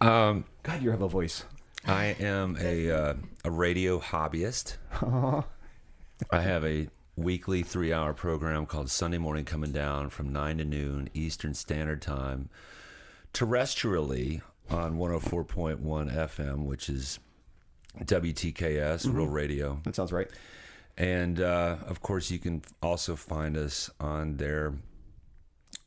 Um, 0.00 0.44
God, 0.62 0.82
you 0.82 0.90
have 0.90 1.02
a 1.02 1.08
voice. 1.08 1.44
I 1.86 2.16
am 2.20 2.56
a 2.60 2.90
uh, 2.90 3.14
a 3.44 3.50
radio 3.50 3.98
hobbyist. 3.98 4.76
I 6.30 6.40
have 6.40 6.64
a 6.64 6.88
weekly 7.20 7.62
three 7.62 7.92
hour 7.92 8.12
program 8.14 8.66
called 8.66 8.90
Sunday 8.90 9.18
Morning 9.18 9.44
Coming 9.44 9.72
Down 9.72 10.08
from 10.08 10.32
9 10.32 10.58
to 10.58 10.64
noon 10.64 11.08
Eastern 11.14 11.54
Standard 11.54 12.00
Time, 12.00 12.48
terrestrially 13.34 14.40
on 14.70 14.96
104.1 14.96 15.78
FM, 15.80 16.64
which 16.64 16.88
is 16.88 17.18
WTKS, 17.98 19.12
Real 19.12 19.26
Radio. 19.26 19.80
That 19.84 19.94
sounds 19.94 20.12
right. 20.12 20.28
And 20.96 21.40
uh, 21.40 21.76
of 21.86 22.00
course, 22.00 22.30
you 22.30 22.38
can 22.38 22.62
also 22.82 23.16
find 23.16 23.56
us 23.56 23.90
on 24.00 24.36
their 24.36 24.74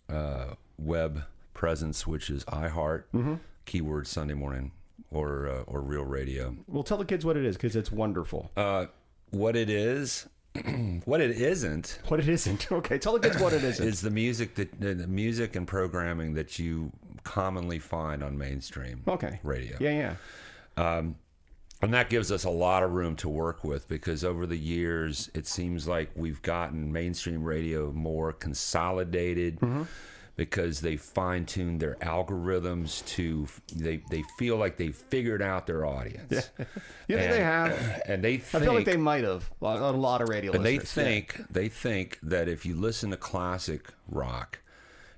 uh, 0.09 0.53
web 0.77 1.23
presence, 1.53 2.05
which 2.05 2.29
is 2.29 2.43
iHeart, 2.45 3.03
keyword 3.65 4.07
Sunday 4.07 4.33
morning, 4.33 4.71
or 5.11 5.47
uh, 5.47 5.61
or 5.67 5.81
Real 5.81 6.05
Radio. 6.05 6.55
Well, 6.67 6.83
tell 6.83 6.97
the 6.97 7.05
kids 7.05 7.25
what 7.25 7.37
it 7.37 7.45
is 7.45 7.55
because 7.55 7.75
it's 7.75 7.91
wonderful. 7.91 8.51
Uh, 8.57 8.87
what 9.29 9.55
it 9.55 9.69
is, 9.69 10.27
what 11.05 11.21
it 11.21 11.31
isn't, 11.31 11.99
what 12.07 12.19
it 12.19 12.29
isn't. 12.29 12.67
Okay, 12.71 12.97
tell 12.97 13.13
the 13.13 13.19
kids 13.19 13.41
what 13.41 13.53
it 13.53 13.63
isn't. 13.63 13.87
is 13.87 14.01
the 14.01 14.09
music 14.09 14.55
that 14.55 14.79
the 14.79 14.93
the 14.93 15.07
music 15.07 15.55
and 15.55 15.67
programming 15.67 16.33
that 16.35 16.59
you 16.59 16.91
commonly 17.23 17.79
find 17.79 18.23
on 18.23 18.37
mainstream 18.37 19.01
okay. 19.07 19.39
radio. 19.43 19.77
Yeah, 19.79 20.15
yeah. 20.77 20.95
Um, 20.97 21.15
and 21.81 21.93
that 21.93 22.09
gives 22.09 22.31
us 22.31 22.45
a 22.45 22.49
lot 22.49 22.81
of 22.81 22.91
room 22.91 23.15
to 23.17 23.29
work 23.29 23.63
with 23.63 23.87
because 23.89 24.23
over 24.23 24.45
the 24.45 24.57
years, 24.57 25.29
it 25.33 25.45
seems 25.45 25.87
like 25.87 26.09
we've 26.15 26.41
gotten 26.41 26.91
mainstream 26.93 27.43
radio 27.43 27.91
more 27.91 28.31
consolidated 28.31 29.59
mm-hmm. 29.59 29.83
Because 30.35 30.81
they 30.81 30.97
fine 30.97 31.45
tuned 31.45 31.79
their 31.79 31.95
algorithms 31.95 33.05
to, 33.05 33.47
they, 33.75 33.97
they 34.09 34.23
feel 34.37 34.57
like 34.57 34.77
they 34.77 34.91
figured 34.91 35.41
out 35.41 35.67
their 35.67 35.85
audience. 35.85 36.49
You 37.07 37.17
think 37.17 37.31
and, 37.31 37.33
they 37.33 37.39
have? 37.41 38.01
And 38.07 38.23
they 38.23 38.33
I 38.35 38.37
feel 38.39 38.73
like 38.73 38.85
they 38.85 38.97
might 38.97 39.23
have. 39.23 39.49
A 39.61 39.63
lot, 39.63 39.79
a 39.79 39.91
lot 39.91 40.21
of 40.21 40.29
radio 40.29 40.51
and 40.53 40.65
they 40.65 40.79
listeners. 40.79 40.97
yeah. 41.05 41.11
think, 41.11 41.45
they 41.51 41.69
think 41.69 42.19
that 42.23 42.47
if 42.49 42.65
you 42.65 42.75
listen 42.75 43.11
to 43.11 43.17
classic 43.17 43.89
rock, 44.07 44.59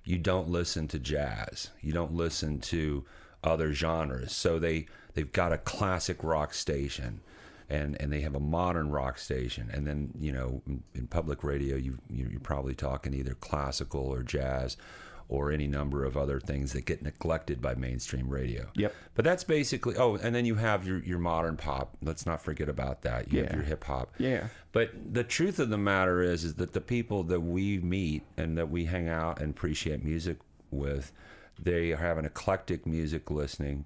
you 0.04 0.18
don't 0.18 0.50
listen 0.50 0.88
to 0.90 1.00
jazz. 1.00 1.70
You 1.82 1.94
don't 1.94 2.14
listen 2.14 2.60
to 2.62 3.06
other 3.44 3.74
genres. 3.74 4.34
So 4.34 4.60
they 4.60 4.88
they've 5.14 5.32
got 5.32 5.54
a 5.54 5.58
classic 5.58 6.24
rock 6.24 6.54
station, 6.54 7.22
and 7.70 8.00
and 8.02 8.12
they 8.12 8.22
have 8.22 8.36
a 8.36 8.40
modern 8.40 8.90
rock 8.92 9.18
station, 9.18 9.70
and 9.74 9.88
then 9.88 10.12
you 10.20 10.32
know 10.32 10.62
in, 10.68 10.84
in 10.94 11.08
public 11.08 11.44
radio 11.44 11.76
you 11.76 11.98
you- 12.10 12.28
you're 12.30 12.40
probably 12.40 12.76
talking 12.76 13.14
either 13.14 13.34
classical 13.34 14.02
or 14.02 14.22
jazz. 14.22 14.78
Or 15.28 15.52
any 15.52 15.66
number 15.66 16.06
of 16.06 16.16
other 16.18 16.40
things 16.40 16.74
that 16.74 16.86
get 16.86 17.02
neglected 17.02 17.60
by 17.60 17.74
mainstream 17.74 18.30
radio. 18.30 18.70
Yep. 18.76 18.94
But 19.16 19.26
that's 19.26 19.44
basically. 19.44 19.96
Oh, 19.98 20.18
and 20.18 20.36
then 20.36 20.46
you 20.46 20.54
have 20.54 20.86
your, 20.86 21.00
your 21.00 21.18
modern 21.18 21.58
pop. 21.58 21.98
Let's 22.04 22.28
not 22.28 22.44
forget 22.44 22.70
about 22.70 23.02
that. 23.02 23.34
You 23.34 23.44
have 23.44 23.52
your 23.52 23.64
hip 23.64 23.86
hop. 23.86 24.14
Yeah. 24.20 24.50
But 24.72 24.92
the 25.14 25.24
truth 25.24 25.58
of 25.58 25.70
the 25.70 25.80
matter 25.80 26.22
is, 26.22 26.44
is 26.44 26.54
that 26.56 26.74
the 26.74 26.82
people 26.82 27.24
that 27.24 27.40
we 27.40 27.80
meet 27.80 28.22
and 28.38 28.56
that 28.60 28.70
we 28.70 28.86
hang 28.86 29.10
out 29.10 29.42
and 29.42 29.50
appreciate 29.50 30.04
music 30.04 30.38
with, 30.70 31.12
they 31.60 31.90
have 31.90 32.20
an 32.20 32.26
eclectic 32.26 32.86
music 32.86 33.32
listening 33.32 33.86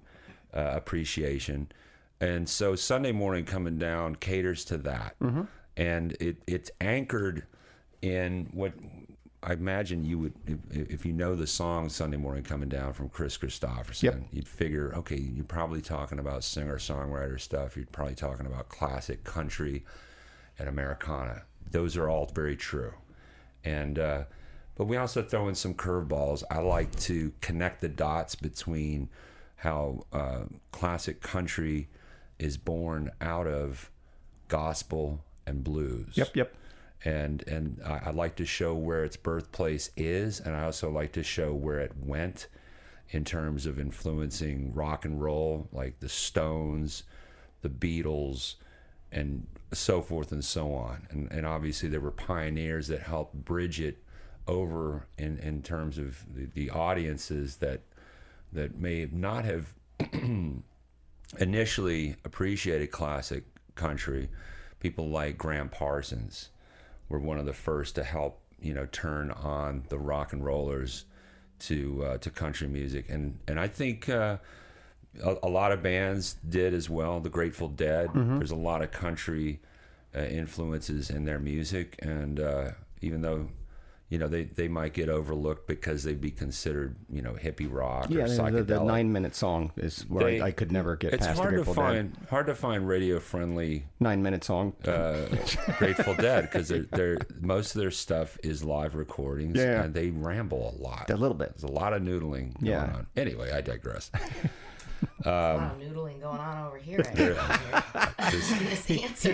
uh, 0.52 0.72
appreciation, 0.74 1.72
and 2.20 2.48
so 2.48 2.74
Sunday 2.74 3.12
morning 3.12 3.46
coming 3.46 3.78
down 3.78 4.16
caters 4.16 4.62
to 4.66 4.76
that, 4.76 5.14
and 5.76 6.12
it 6.20 6.36
it's 6.46 6.70
anchored 6.82 7.46
in 8.02 8.50
what. 8.52 8.74
I 9.42 9.54
imagine 9.54 10.04
you 10.04 10.18
would, 10.18 10.34
if, 10.46 10.90
if 10.90 11.06
you 11.06 11.12
know 11.12 11.34
the 11.34 11.46
song 11.46 11.88
"Sunday 11.88 12.16
Morning 12.18 12.44
Coming 12.44 12.68
Down" 12.68 12.92
from 12.92 13.08
Kris 13.08 13.38
Kristofferson, 13.38 14.02
Yep. 14.02 14.22
you'd 14.32 14.48
figure, 14.48 14.92
okay, 14.96 15.16
you're 15.16 15.44
probably 15.44 15.80
talking 15.80 16.18
about 16.18 16.44
singer-songwriter 16.44 17.40
stuff. 17.40 17.76
You're 17.76 17.86
probably 17.90 18.14
talking 18.14 18.44
about 18.46 18.68
classic 18.68 19.24
country, 19.24 19.84
and 20.58 20.68
Americana. 20.68 21.42
Those 21.70 21.96
are 21.96 22.08
all 22.08 22.26
very 22.34 22.56
true. 22.56 22.92
And 23.64 23.98
uh, 23.98 24.24
but 24.74 24.84
we 24.84 24.96
also 24.96 25.22
throw 25.22 25.48
in 25.48 25.54
some 25.54 25.74
curveballs. 25.74 26.42
I 26.50 26.58
like 26.58 26.94
to 27.00 27.32
connect 27.40 27.80
the 27.80 27.88
dots 27.88 28.34
between 28.34 29.08
how 29.56 30.04
uh, 30.12 30.44
classic 30.70 31.20
country 31.20 31.88
is 32.38 32.56
born 32.56 33.10
out 33.20 33.46
of 33.46 33.90
gospel 34.48 35.24
and 35.46 35.62
blues. 35.64 36.14
Yep. 36.14 36.36
Yep. 36.36 36.54
And 37.04 37.42
and 37.46 37.80
I, 37.84 38.00
I 38.06 38.10
like 38.10 38.36
to 38.36 38.44
show 38.44 38.74
where 38.74 39.04
its 39.04 39.16
birthplace 39.16 39.90
is, 39.96 40.40
and 40.40 40.54
I 40.54 40.64
also 40.64 40.90
like 40.90 41.12
to 41.12 41.22
show 41.22 41.54
where 41.54 41.78
it 41.80 41.92
went 41.98 42.48
in 43.10 43.24
terms 43.24 43.66
of 43.66 43.78
influencing 43.78 44.72
rock 44.72 45.04
and 45.04 45.20
roll, 45.20 45.68
like 45.72 45.98
the 46.00 46.08
Stones, 46.08 47.02
the 47.62 47.68
Beatles, 47.68 48.54
and 49.10 49.46
so 49.72 50.00
forth 50.02 50.32
and 50.32 50.44
so 50.44 50.74
on. 50.74 51.06
And, 51.10 51.30
and 51.32 51.46
obviously, 51.46 51.88
there 51.88 52.00
were 52.00 52.10
pioneers 52.10 52.88
that 52.88 53.00
helped 53.00 53.34
bridge 53.34 53.80
it 53.80 53.98
over 54.46 55.06
in, 55.18 55.38
in 55.38 55.62
terms 55.62 55.98
of 55.98 56.24
the, 56.34 56.46
the 56.54 56.70
audiences 56.70 57.56
that 57.56 57.82
that 58.52 58.78
may 58.78 59.08
not 59.12 59.44
have 59.44 59.74
initially 61.38 62.16
appreciated 62.24 62.90
classic 62.90 63.44
country. 63.74 64.28
People 64.80 65.08
like 65.08 65.38
Gram 65.38 65.68
Parsons 65.68 66.48
were 67.10 67.18
one 67.18 67.38
of 67.38 67.44
the 67.44 67.52
first 67.52 67.96
to 67.96 68.04
help 68.04 68.40
you 68.58 68.72
know 68.72 68.86
turn 68.86 69.30
on 69.30 69.84
the 69.90 69.98
rock 69.98 70.32
and 70.32 70.42
rollers 70.42 71.04
to 71.60 72.04
uh, 72.04 72.18
to 72.18 72.30
country 72.30 72.68
music, 72.68 73.10
and 73.10 73.38
and 73.46 73.60
I 73.60 73.68
think. 73.68 74.08
Uh, 74.08 74.38
a, 75.24 75.36
a 75.42 75.48
lot 75.48 75.72
of 75.72 75.82
bands 75.82 76.36
did 76.48 76.72
as 76.72 76.88
well. 76.88 77.18
The 77.18 77.28
Grateful 77.28 77.66
Dead. 77.66 78.10
There's 78.38 78.52
a 78.52 78.56
lot 78.56 78.80
of 78.80 78.92
country 78.92 79.58
uh, 80.14 80.20
influences 80.20 81.10
in 81.10 81.24
their 81.24 81.40
music, 81.40 81.96
and 82.00 82.38
uh, 82.38 82.70
even 83.00 83.20
though 83.20 83.48
you 84.10 84.18
know 84.18 84.26
they, 84.28 84.42
they 84.44 84.68
might 84.68 84.92
get 84.92 85.08
overlooked 85.08 85.66
because 85.66 86.02
they'd 86.02 86.20
be 86.20 86.30
considered 86.32 86.96
you 87.08 87.22
know 87.22 87.32
hippie 87.34 87.68
rock 87.72 88.06
Yeah. 88.10 88.24
or 88.24 88.28
The, 88.28 88.34
psychedelic. 88.34 88.52
the, 88.66 88.74
the 88.74 88.84
nine 88.84 89.12
minute 89.12 89.34
song 89.34 89.72
is 89.76 90.02
where 90.08 90.24
They- 90.24 90.40
I, 90.40 90.46
I 90.48 90.50
could 90.50 90.70
never 90.72 90.96
get 90.96 91.14
it's 91.14 91.24
past 91.26 91.36
the 91.36 91.42
hard 91.42 91.52
to 91.54 91.62
Grateful 91.62 91.74
Dead. 91.74 91.80
find 92.16 92.16
hard 92.28 92.46
to 92.48 92.54
find 92.54 92.86
radio 92.88 93.20
friendly 93.20 93.84
Nine 94.00 94.22
minute 94.22 94.42
song. 94.44 94.74
uh, 94.86 95.26
Grateful 95.78 96.14
Dead 96.16 96.42
because 96.42 96.68
they're, 96.68 96.86
they're 96.92 97.18
most 97.40 97.74
of 97.74 97.80
their 97.80 97.90
stuff 97.92 98.36
is 98.42 98.64
live 98.64 98.94
recordings 98.96 99.56
Yeah. 99.56 99.82
and 99.84 99.94
they 99.94 100.10
ramble 100.10 100.74
a 100.76 100.82
lot. 100.82 101.08
a 101.10 101.16
little 101.16 101.36
bit. 101.36 101.50
There's 101.50 101.62
a 101.62 101.72
lot 101.72 101.92
of 101.92 102.02
noodling 102.02 102.54
going 102.60 102.66
Yeah. 102.72 102.84
on. 102.84 103.06
Anyway, 103.16 103.50
I 103.52 103.60
digress. 103.60 104.10
a 105.24 105.28
lot 105.30 105.72
of 105.72 105.78
noodling 105.80 106.20
going 106.20 106.38
on 106.40 106.66
over 106.66 106.76
here. 106.78 107.00
I 107.00 107.02
think, 107.02 107.18
here. 107.18 107.36
this 108.30 108.90
answer. 109.02 109.32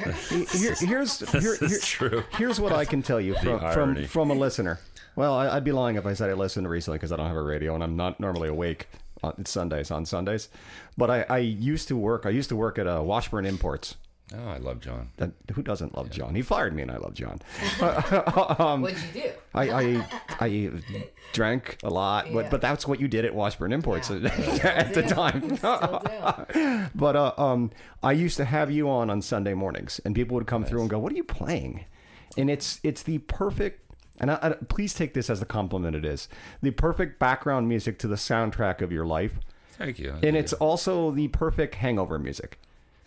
Here, 0.57 0.75
here's 0.75 1.19
here, 1.33 1.57
This 1.57 1.63
is 1.63 1.85
here- 1.85 2.09
true. 2.11 2.25
here's 2.33 2.61
what 2.61 2.73
I 2.73 2.85
can 2.85 3.03
tell 3.03 3.21
you 3.21 3.35
from 3.43 3.61
from, 3.73 4.05
from 4.07 4.31
a 4.31 4.35
listener. 4.35 4.79
Well, 5.17 5.35
I, 5.35 5.49
I'd 5.57 5.65
be 5.65 5.73
lying 5.73 5.97
if 5.97 6.05
I 6.07 6.13
said 6.15 6.29
I 6.31 6.35
listened 6.35 6.69
recently 6.69 6.99
because 6.99 7.11
I 7.13 7.17
don't 7.17 7.29
have 7.29 7.37
a 7.37 7.43
radio 7.43 7.75
and 7.75 7.83
I'm 7.83 7.97
not 7.97 8.21
normally 8.21 8.49
awake 8.49 8.89
on 9.23 9.47
Sundays 9.47 9.91
on 9.91 10.05
Sundays. 10.05 10.49
But 10.99 11.11
I, 11.11 11.23
I 11.31 11.39
used 11.39 11.89
to 11.89 11.97
work. 11.97 12.27
I 12.27 12.31
used 12.31 12.49
to 12.51 12.57
work 12.57 12.79
at 12.79 12.87
uh, 12.87 13.01
Washburn 13.03 13.47
Imports. 13.47 13.97
Oh, 14.35 14.49
I 14.49 14.57
love 14.59 14.81
John. 14.81 15.11
That, 15.19 15.31
who 15.55 15.63
doesn't 15.63 15.97
love 15.97 16.11
John? 16.11 16.35
He 16.35 16.43
fired 16.43 16.75
me, 16.75 16.83
and 16.83 16.91
I 16.91 16.97
love 16.97 17.15
John. 17.15 17.39
What'd 17.79 18.99
you 19.15 19.23
do? 19.23 19.31
I, 19.55 19.71
I 19.71 20.07
I 20.41 20.73
drank 21.33 21.79
a 21.85 21.91
lot, 21.91 22.27
but 22.33 22.45
Yeah. 22.45 22.51
but 22.51 22.61
that's 22.61 22.89
what 22.89 23.01
you 23.01 23.07
did 23.09 23.25
at 23.25 23.35
Washburn 23.35 23.73
Imports 23.73 24.11
at 24.11 24.95
the 24.95 25.03
time. 25.03 25.59
But 26.95 27.17
uh, 27.17 27.33
um, 27.39 27.71
I 28.03 28.13
used 28.13 28.37
to 28.39 28.45
have 28.45 28.71
you 28.71 28.89
on 28.91 29.11
on 29.11 29.23
Sunday 29.23 29.55
mornings, 29.55 30.01
and 30.05 30.15
people 30.15 30.35
would 30.35 30.47
come 30.47 30.65
through 30.65 30.81
and 30.81 30.91
go, 30.91 30.99
"What 30.99 31.13
are 31.13 31.17
you 31.17 31.25
playing?" 31.25 31.85
And 32.37 32.51
it's 32.51 32.81
it's 32.83 33.03
the 33.03 33.19
perfect. 33.19 33.83
And 34.19 34.31
I, 34.31 34.39
I, 34.43 34.49
please 34.69 34.95
take 34.95 35.13
this 35.15 35.29
as 35.29 35.41
the 35.41 35.47
compliment 35.47 35.95
it 35.95 36.05
is. 36.05 36.27
The 36.63 36.71
perfect 36.71 37.19
background 37.19 37.69
music 37.69 37.99
to 38.01 38.09
the 38.09 38.17
soundtrack 38.17 38.81
of 38.81 38.91
your 38.91 39.05
life, 39.05 39.39
Thank 39.73 39.99
you. 39.99 40.15
and 40.23 40.35
it's 40.37 40.55
also 40.55 41.11
the 41.11 41.29
perfect 41.29 41.75
hangover 41.77 42.19
music. 42.19 42.59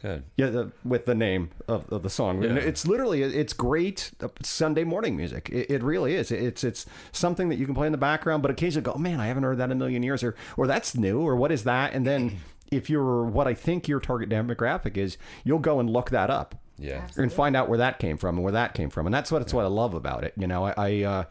Good. 0.02 0.24
Yeah, 0.38 0.48
the, 0.48 0.72
with 0.84 1.06
the 1.06 1.16
name 1.16 1.50
of, 1.68 1.88
of 1.92 2.04
the 2.04 2.10
song. 2.10 2.42
Yeah. 2.44 2.54
It's 2.56 2.86
literally 2.88 3.22
it's 3.24 3.54
great 3.54 4.12
uh, 4.22 4.28
Sunday 4.44 4.84
morning 4.84 5.16
music. 5.16 5.50
It, 5.52 5.70
it 5.72 5.84
really 5.84 6.16
is. 6.16 6.32
It's 6.32 6.64
it's 6.64 6.86
something 7.12 7.50
that 7.50 7.56
you 7.58 7.66
can 7.66 7.76
play 7.76 7.86
in 7.88 7.92
the 7.92 7.98
background, 7.98 8.42
but 8.42 8.52
occasionally 8.52 8.84
go, 8.86 8.94
oh, 8.94 9.00
man, 9.00 9.20
I 9.20 9.28
haven't 9.28 9.44
heard 9.44 9.58
that 9.58 9.66
in 9.66 9.72
a 9.72 9.76
million 9.76 10.04
years, 10.04 10.24
or 10.24 10.36
or 10.58 10.68
that's 10.68 10.96
new, 10.96 11.20
or 11.22 11.36
what 11.36 11.52
is 11.52 11.64
that? 11.66 11.94
And 11.94 12.06
then 12.06 12.40
if 12.72 12.90
you're 12.90 13.24
what 13.26 13.48
I 13.48 13.54
think 13.54 13.88
your 13.88 14.00
target 14.00 14.30
demographic 14.30 14.98
is, 14.98 15.18
you'll 15.44 15.60
go 15.60 15.80
and 15.80 15.90
look 15.90 16.10
that 16.12 16.30
up 16.30 16.56
Yeah. 16.78 17.08
and 17.18 17.32
find 17.34 17.56
out 17.56 17.68
where 17.70 17.80
that 17.80 18.00
came 18.00 18.18
from 18.18 18.36
and 18.36 18.44
where 18.44 18.54
that 18.54 18.74
came 18.74 18.90
from. 18.90 19.06
And 19.08 19.14
that's 19.14 19.32
what 19.32 19.42
it's 19.42 19.54
what 19.54 19.66
I 19.66 19.70
love 19.70 19.94
about 19.94 20.24
it. 20.24 20.34
You 20.38 20.48
know, 20.48 20.66
I 20.66 20.74
I 20.78 21.04
uh, 21.04 21.24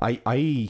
I, 0.00 0.20
I 0.26 0.68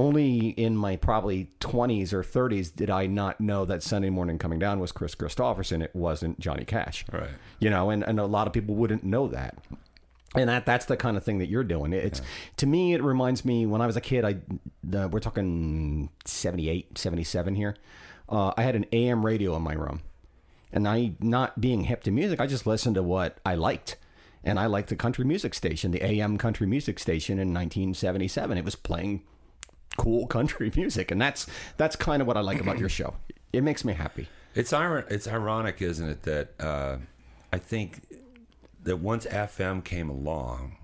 only 0.00 0.48
in 0.48 0.74
my 0.76 0.96
probably 0.96 1.50
20s 1.60 2.14
or 2.14 2.22
30s 2.22 2.74
did 2.74 2.88
I 2.88 3.06
not 3.06 3.38
know 3.38 3.66
that 3.66 3.82
Sunday 3.82 4.08
morning 4.08 4.38
coming 4.38 4.58
down 4.58 4.80
was 4.80 4.92
Kris 4.92 5.14
Kristofferson. 5.14 5.82
It 5.82 5.94
wasn't 5.94 6.40
Johnny 6.40 6.64
Cash. 6.64 7.04
Right. 7.12 7.28
You 7.58 7.68
know, 7.68 7.90
and, 7.90 8.02
and 8.02 8.18
a 8.18 8.24
lot 8.24 8.46
of 8.46 8.54
people 8.54 8.74
wouldn't 8.76 9.04
know 9.04 9.28
that. 9.28 9.58
And 10.34 10.48
that 10.48 10.64
that's 10.64 10.86
the 10.86 10.96
kind 10.96 11.18
of 11.18 11.24
thing 11.24 11.38
that 11.38 11.48
you're 11.48 11.64
doing. 11.64 11.92
It's 11.92 12.22
to 12.56 12.66
me 12.66 12.94
it 12.94 13.02
reminds 13.02 13.44
me 13.44 13.66
when 13.66 13.82
I 13.82 13.86
was 13.86 13.96
a 13.96 14.00
kid 14.00 14.24
I 14.24 14.36
uh, 14.96 15.08
we're 15.08 15.20
talking 15.20 16.08
78, 16.24 16.96
77 16.96 17.56
here. 17.56 17.76
Uh, 18.26 18.52
I 18.56 18.62
had 18.62 18.76
an 18.76 18.86
AM 18.92 19.26
radio 19.26 19.54
in 19.56 19.62
my 19.62 19.74
room. 19.74 20.00
And 20.72 20.88
I 20.88 21.12
not 21.20 21.60
being 21.60 21.84
hip 21.84 22.04
to 22.04 22.10
music, 22.10 22.40
I 22.40 22.46
just 22.46 22.66
listened 22.66 22.94
to 22.94 23.02
what 23.02 23.38
I 23.44 23.54
liked. 23.54 23.96
And 24.42 24.58
I 24.58 24.64
liked 24.66 24.88
the 24.88 24.96
country 24.96 25.26
music 25.26 25.52
station, 25.52 25.90
the 25.90 26.02
AM 26.02 26.38
country 26.38 26.66
music 26.66 26.98
station 26.98 27.34
in 27.34 27.48
1977. 27.48 28.56
It 28.56 28.64
was 28.64 28.76
playing 28.76 29.24
cool 29.96 30.26
country 30.26 30.70
music, 30.76 31.10
and 31.10 31.20
that's 31.20 31.46
that's 31.76 31.96
kind 31.96 32.22
of 32.22 32.28
what 32.28 32.36
I 32.36 32.40
like 32.40 32.60
about 32.60 32.78
your 32.78 32.88
show. 32.88 33.14
It 33.52 33.62
makes 33.62 33.84
me 33.84 33.94
happy. 33.94 34.28
It's 34.54 34.72
iron. 34.72 35.04
It's 35.08 35.28
ironic, 35.28 35.80
isn't 35.80 36.08
it, 36.08 36.22
that 36.22 36.60
uh, 36.60 36.96
I 37.52 37.58
think 37.58 38.02
that 38.82 38.96
once 38.96 39.26
FM 39.26 39.84
came 39.84 40.08
along, 40.08 40.76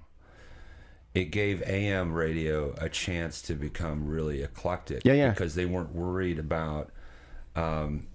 it 1.14 1.30
gave 1.30 1.62
AM 1.62 2.12
radio 2.12 2.74
a 2.78 2.88
chance 2.88 3.40
to 3.42 3.54
become 3.54 4.06
really 4.06 4.42
eclectic. 4.42 5.02
Yeah, 5.04 5.14
yeah. 5.14 5.30
Because 5.30 5.54
they 5.54 5.66
weren't 5.66 5.94
worried 5.94 6.38
about. 6.38 6.90
Um, 7.54 8.06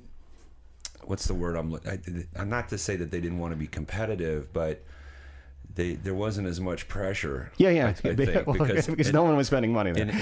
what's 1.04 1.26
the 1.26 1.34
word 1.34 1.56
I'm? 1.56 1.74
I, 1.76 2.00
I'm 2.36 2.50
not 2.50 2.70
to 2.70 2.78
say 2.78 2.96
that 2.96 3.12
they 3.12 3.20
didn't 3.20 3.40
want 3.40 3.54
to 3.54 3.58
be 3.58 3.68
competitive, 3.68 4.54
but 4.54 4.84
they 5.76 5.94
there 5.96 6.14
wasn't 6.14 6.48
as 6.48 6.60
much 6.60 6.88
pressure. 6.88 7.52
Yeah, 7.58 7.70
yeah. 7.70 7.86
I, 7.88 7.90
I 8.10 8.16
think, 8.16 8.48
Well, 8.48 8.58
because 8.58 8.88
because 8.88 9.14
no 9.14 9.24
one 9.24 9.36
was 9.38 9.48
spending 9.48 9.72
money 9.74 9.92
there. 9.92 10.04
in 10.04 10.10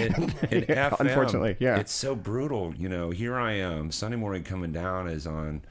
Yeah, 0.68 0.90
FM, 0.92 1.00
unfortunately, 1.02 1.58
yeah. 1.60 1.78
it's 1.78 1.92
so 1.92 2.16
brutal. 2.16 2.74
You 2.78 2.90
know, 2.90 3.10
here 3.10 3.36
I 3.38 3.54
am. 3.54 3.92
Sunday 3.92 4.18
morning 4.18 4.44
coming 4.44 4.72
down 4.72 5.08
is 5.08 5.26
on, 5.28 5.62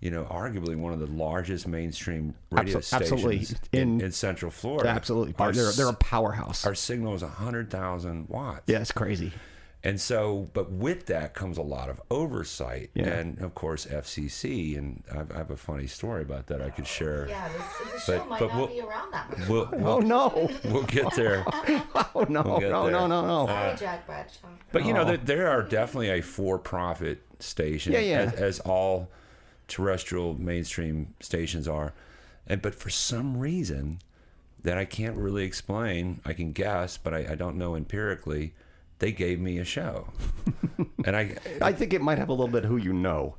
you 0.00 0.10
know, 0.10 0.24
arguably 0.24 0.76
one 0.76 0.92
of 0.92 0.98
the 1.00 1.06
largest 1.06 1.68
mainstream 1.68 2.34
radio 2.50 2.78
Abso- 2.78 2.94
absolutely. 3.00 3.44
stations 3.44 3.60
in, 3.72 3.80
In- 3.80 4.00
in 4.00 4.12
Central 4.12 4.50
Florida. 4.50 4.88
Absolutely, 4.88 5.34
Our, 5.38 5.52
they're 5.52 5.72
they're 5.72 5.88
a 5.88 5.92
powerhouse. 5.94 6.66
our 6.66 6.74
signal 6.74 7.14
is 7.14 7.22
hundred 7.22 7.70
thousand 7.70 8.28
watts. 8.28 8.62
yeah, 8.66 8.78
it's 8.80 8.92
crazy. 8.92 9.32
And 9.84 10.00
so, 10.00 10.48
but 10.52 10.70
with 10.70 11.06
that 11.06 11.34
comes 11.34 11.58
a 11.58 11.62
lot 11.62 11.88
of 11.90 12.00
oversight, 12.08 12.90
Yeah. 12.94 13.08
and 13.08 13.40
of 13.40 13.54
course 13.56 13.84
FCC. 13.86 14.78
And 14.78 15.02
I've, 15.12 15.32
I 15.32 15.38
have 15.38 15.50
a 15.50 15.56
funny 15.56 15.88
story 15.88 16.22
about 16.22 16.46
that 16.46 16.62
I 16.62 16.70
could 16.70 16.86
share. 16.86 17.26
Yeah, 17.28 17.48
this, 17.48 17.92
this 17.92 18.04
show 18.04 18.18
But- 18.18 18.28
might 18.28 18.38
but 18.40 18.48
not 18.50 18.56
we'll- 18.58 18.66
be 18.68 18.80
around 18.80 19.12
that 19.12 19.38
much. 19.38 19.48
We'll, 19.48 19.68
Oh 19.72 19.76
we'll, 19.76 19.88
oh, 19.88 19.98
no! 20.00 20.50
we'll 20.66 20.82
get 20.84 21.12
there. 21.16 21.44
Oh 22.14 22.26
no! 22.28 22.42
We'll 22.42 22.60
no! 22.60 22.60
there. 22.60 22.70
No! 22.70 23.06
No! 23.08 23.26
No! 23.26 23.46
Sorry, 23.46 23.70
uh, 23.72 23.76
Jack 23.76 24.06
Bradshaw. 24.06 24.48
But 24.70 24.84
you 24.86 24.92
know, 24.94 25.02
Oh. 25.02 25.04
there, 25.04 25.16
there 25.16 25.48
are 25.48 25.62
definitely 25.62 26.10
a 26.10 26.20
for-profit 26.22 27.22
station, 27.40 27.92
Yeah, 27.92 27.98
yeah. 27.98 28.18
As, 28.20 28.32
as 28.34 28.60
all 28.60 29.08
terrestrial 29.66 30.34
mainstream 30.34 31.14
stations 31.20 31.66
are, 31.66 31.92
and 32.46 32.62
but 32.62 32.74
for 32.74 32.90
some 32.90 33.36
reason 33.36 33.98
that 34.62 34.78
I 34.78 34.84
can't 34.84 35.16
really 35.16 35.44
explain, 35.44 36.20
I 36.24 36.34
can 36.34 36.52
guess, 36.52 36.96
but 36.96 37.12
I, 37.12 37.32
I 37.32 37.34
don't 37.34 37.56
know 37.58 37.74
empirically. 37.74 38.54
They 39.02 39.10
gave 39.10 39.40
me 39.40 39.58
a 39.58 39.64
show, 39.64 40.06
and 41.04 41.16
I, 41.16 41.34
I 41.60 41.72
think 41.72 41.92
it 41.92 42.00
might 42.00 42.18
have 42.18 42.28
a 42.28 42.32
little 42.32 42.46
bit 42.46 42.64
who 42.64 42.76
you 42.76 42.92
know. 42.92 43.34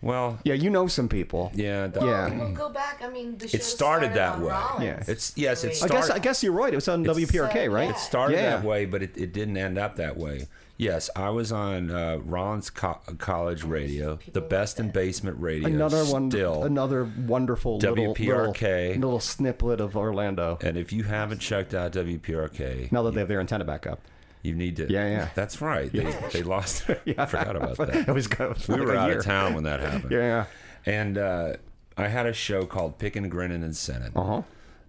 well, 0.00 0.38
Yeah, 0.44 0.54
you 0.54 0.70
know 0.70 0.86
some 0.86 1.08
people. 1.08 1.50
yeah, 1.56 1.88
Well, 1.88 2.06
Yeah. 2.06 2.38
we'll 2.38 2.52
go 2.54 2.68
back. 2.68 3.02
I 3.02 3.08
mean, 3.10 3.36
the 3.36 3.48
show 3.48 3.56
it 3.56 3.64
started 3.64 4.14
that 4.14 4.34
on 4.36 4.42
way. 4.42 4.48
Rollins. 4.52 4.84
Yeah. 4.84 5.02
It's 5.12 5.32
yes, 5.36 5.64
it 5.64 5.66
I 5.66 5.70
I 5.70 5.72
guess 5.72 6.04
started- 6.04 6.14
I 6.14 6.18
guess 6.20 6.42
you're 6.44 6.52
right. 6.52 6.72
It 6.72 6.76
was 6.76 6.86
on 6.88 7.00
It's- 7.04 7.16
WPRK, 7.16 7.68
right? 7.68 7.84
Yeah. 7.88 7.90
It 7.90 7.98
started 7.98 8.34
Yeah. 8.36 8.50
that 8.56 8.64
way, 8.64 8.84
but 8.86 9.02
it, 9.02 9.16
it 9.18 9.32
didn't 9.32 9.56
end 9.56 9.76
up 9.76 9.96
that 9.96 10.16
way. 10.16 10.46
Yes, 10.76 11.10
I 11.14 11.30
was 11.30 11.50
on 11.52 11.90
uh, 11.90 12.18
Rollins 12.24 12.70
Co- 12.70 13.00
College 13.18 13.62
Radio, 13.64 14.18
the 14.32 14.40
best 14.40 14.78
like 14.78 14.86
in 14.86 14.90
basement 14.92 15.36
radio. 15.40 15.68
Another 15.68 16.04
one, 16.06 16.30
still. 16.30 16.62
another 16.64 17.08
wonderful 17.26 17.78
WPRK. 17.80 18.88
little 18.88 19.00
little 19.00 19.20
snippet 19.20 19.80
of 19.80 19.96
Orlando. 19.96 20.58
And 20.60 20.76
if 20.76 20.92
you 20.92 21.02
haven't 21.04 21.38
checked 21.40 21.74
out 21.74 21.92
WPRK, 21.92 22.90
Now 22.90 23.02
that 23.02 23.14
they 23.14 23.20
have 23.20 23.28
their 23.28 23.40
antenna 23.40 23.64
back 23.64 23.86
up. 23.86 24.00
You 24.42 24.54
need 24.54 24.76
to. 24.76 24.90
Yeah, 24.92 25.08
yeah. 25.08 25.28
That's 25.34 25.60
right. 25.60 25.90
They, 25.92 26.04
they 26.32 26.42
lost. 26.42 26.84
I 26.90 27.26
forgot 27.26 27.56
about 27.56 27.78
It 27.80 28.06
that. 28.06 28.14
was, 28.14 28.26
it 28.26 28.38
was 28.38 28.68
We 28.68 28.74
like 28.76 28.86
were 28.86 28.96
out 28.96 29.08
year. 29.10 29.18
of 29.18 29.24
town 29.24 29.54
when 29.54 29.64
that 29.64 29.80
happened. 29.80 30.10
Yeah. 30.12 30.18
yeah. 30.86 30.92
And 30.92 31.18
uh, 31.18 31.52
I 31.96 32.08
had 32.08 32.26
a 32.26 32.32
show 32.32 32.64
called 32.66 32.98
Pickin' 32.98 33.30
Grinnin' 33.30 33.62
and 33.62 33.76
Sinning. 33.76 34.12
Uh 34.16 34.24
huh. 34.24 34.42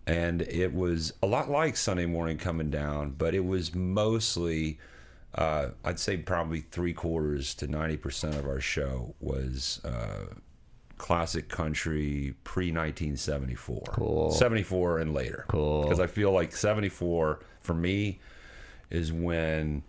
and 0.08 0.42
it 0.44 0.74
was 0.74 1.14
a 1.22 1.28
lot 1.28 1.50
like 1.50 1.78
Sunday 1.78 2.06
morning 2.08 2.38
coming 2.38 2.70
down, 2.72 3.12
but 3.18 3.36
it 3.36 3.46
was 3.46 3.76
mostly, 3.76 4.80
uh, 5.36 5.68
I'd 5.86 6.00
say 6.00 6.18
probably 6.18 6.62
three 6.62 6.94
quarters 6.94 7.54
to 7.56 7.68
ninety 7.68 7.98
percent 7.98 8.36
of 8.36 8.46
our 8.48 8.60
show 8.60 9.14
was 9.20 9.80
uh, 9.86 10.34
classic 10.98 11.48
country 11.50 12.34
pre 12.44 12.72
nineteen 12.72 13.16
seventy 13.18 13.56
four, 13.56 13.84
Cool. 13.90 14.32
seventy 14.32 14.64
four 14.64 15.00
and 15.00 15.14
later, 15.14 15.46
Cool. 15.48 15.84
because 15.84 16.00
I 16.00 16.08
feel 16.08 16.32
like 16.32 16.56
seventy 16.56 16.90
four 16.90 17.40
for 17.62 17.74
me 17.74 18.20
is 18.94 19.12
when 19.12 19.84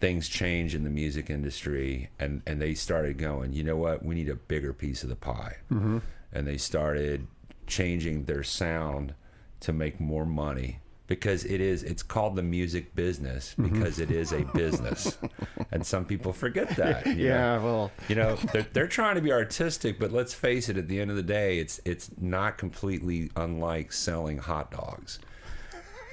things 0.00 0.28
change 0.28 0.74
in 0.74 0.82
the 0.84 0.90
music 0.90 1.28
industry 1.30 2.08
and 2.18 2.42
and 2.46 2.60
they 2.60 2.74
started 2.74 3.18
going 3.18 3.52
you 3.52 3.62
know 3.62 3.76
what 3.76 4.04
we 4.04 4.14
need 4.14 4.28
a 4.28 4.34
bigger 4.34 4.72
piece 4.72 5.02
of 5.02 5.08
the 5.08 5.16
pie 5.16 5.56
Mm-hmm. 5.70 5.98
and 6.32 6.46
they 6.46 6.56
started 6.56 7.26
changing 7.66 8.24
their 8.24 8.42
sound 8.42 9.14
to 9.60 9.72
make 9.72 10.00
more 10.00 10.26
money 10.26 10.80
because 11.06 11.44
it 11.44 11.60
is 11.60 11.84
it's 11.84 12.02
called 12.02 12.34
the 12.34 12.42
music 12.42 12.96
business 12.96 13.54
Mm-hmm. 13.56 13.72
because 13.78 14.00
it 14.00 14.10
is 14.10 14.32
a 14.32 14.40
business 14.54 15.16
and 15.70 15.86
some 15.86 16.04
people 16.04 16.32
forget 16.32 16.70
that 16.76 17.06
you 17.06 17.14
know? 17.14 17.22
Yeah. 17.22 17.58
Well. 17.62 17.92
you 18.08 18.16
know 18.16 18.34
they're, 18.52 18.66
they're 18.72 18.88
trying 18.88 19.14
to 19.14 19.20
be 19.20 19.30
artistic 19.30 20.00
but 20.00 20.10
let's 20.10 20.34
face 20.34 20.68
it 20.68 20.76
at 20.76 20.88
the 20.88 21.00
end 21.00 21.10
of 21.10 21.16
the 21.16 21.22
day 21.22 21.58
it's 21.60 21.80
it's 21.84 22.10
not 22.20 22.58
completely 22.58 23.30
unlike 23.36 23.92
selling 23.92 24.38
hot 24.38 24.72
dogs 24.72 25.20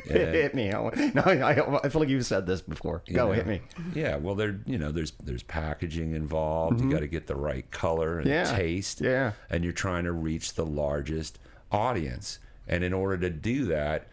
Hit, 0.13 0.33
hit 0.33 0.55
me. 0.55 0.71
I, 0.73 1.11
no, 1.15 1.21
I, 1.23 1.79
I 1.83 1.89
feel 1.89 2.01
like 2.01 2.09
you've 2.09 2.25
said 2.25 2.45
this 2.45 2.61
before. 2.61 3.01
Go 3.11 3.27
know? 3.27 3.31
hit 3.33 3.47
me. 3.47 3.61
Yeah, 3.93 4.15
well, 4.17 4.35
there, 4.35 4.59
you 4.65 4.77
know, 4.77 4.91
there's 4.91 5.11
there's 5.23 5.43
packaging 5.43 6.13
involved. 6.13 6.81
You 6.81 6.89
got 6.91 6.99
to 7.01 7.07
get 7.07 7.27
the 7.27 7.35
right 7.35 7.69
color 7.71 8.19
and 8.19 8.27
Mm-hmm. 8.27 8.33
Yeah, 8.51 8.57
taste. 8.57 9.01
yeah. 9.01 9.31
and 9.49 9.63
you're 9.63 9.73
trying 9.73 10.03
to 10.05 10.11
reach 10.11 10.53
the 10.55 10.65
largest 10.65 11.39
audience. 11.71 12.39
And 12.67 12.83
in 12.83 12.93
order 12.93 13.17
to 13.17 13.29
do 13.29 13.65
that, 13.65 14.07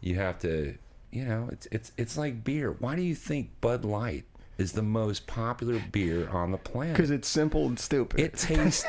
you 0.00 0.16
have 0.16 0.38
to, 0.40 0.76
you 1.10 1.24
know, 1.24 1.48
it's 1.52 1.66
it's 1.70 1.92
it's 1.96 2.16
like 2.18 2.44
beer. 2.44 2.72
Why 2.78 2.96
do 2.96 3.02
you 3.02 3.14
think 3.14 3.60
Bud 3.60 3.84
Light 3.84 4.24
is 4.62 4.72
the 4.72 4.82
most 4.82 5.26
popular 5.26 5.82
beer 5.92 6.28
on 6.30 6.50
the 6.52 6.56
planet? 6.56 6.96
Because 6.96 7.10
it's 7.10 7.28
simple 7.28 7.66
and 7.66 7.78
stupid. 7.78 8.20
it 8.20 8.36
tastes 8.38 8.84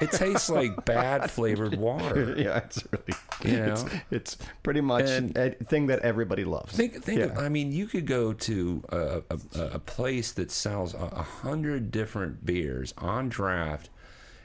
it 0.00 0.12
tastes 0.12 0.48
like 0.48 0.84
bad 0.86 1.30
flavored 1.30 1.76
water. 1.76 2.34
yeah, 2.38 2.58
it's 2.58 2.82
really. 2.90 3.52
You 3.52 3.58
know? 3.66 3.72
it's, 3.72 3.84
it's 4.10 4.38
pretty 4.62 4.80
much 4.80 5.08
And- 5.10 5.36
a 5.36 5.50
thing 5.50 5.88
that 5.88 5.98
everybody 6.00 6.44
loves. 6.44 6.74
Think, 6.74 7.02
think. 7.02 7.20
Of, 7.20 7.36
I 7.36 7.48
mean, 7.50 7.72
you 7.72 7.86
could 7.86 8.06
go 8.06 8.32
to 8.32 8.82
a, 8.88 9.22
a, 9.30 9.60
a 9.74 9.78
place 9.78 10.32
that 10.32 10.50
sells 10.50 10.94
a 10.94 11.22
hundred 11.22 11.90
different 11.90 12.46
beers 12.46 12.94
on 12.96 13.28
draft, 13.28 13.90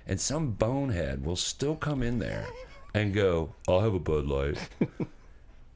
and 0.07 0.19
some 0.19 0.51
bonehead 0.51 1.23
will 1.25 1.35
still 1.37 1.75
come 1.75 2.03
in 2.03 2.19
there 2.19 2.47
and 2.93 3.13
go, 3.13 3.55
"I'll 3.69 3.79
have 3.81 3.93
a 3.93 3.99
Bud 3.99 4.25
Light." 4.25 4.57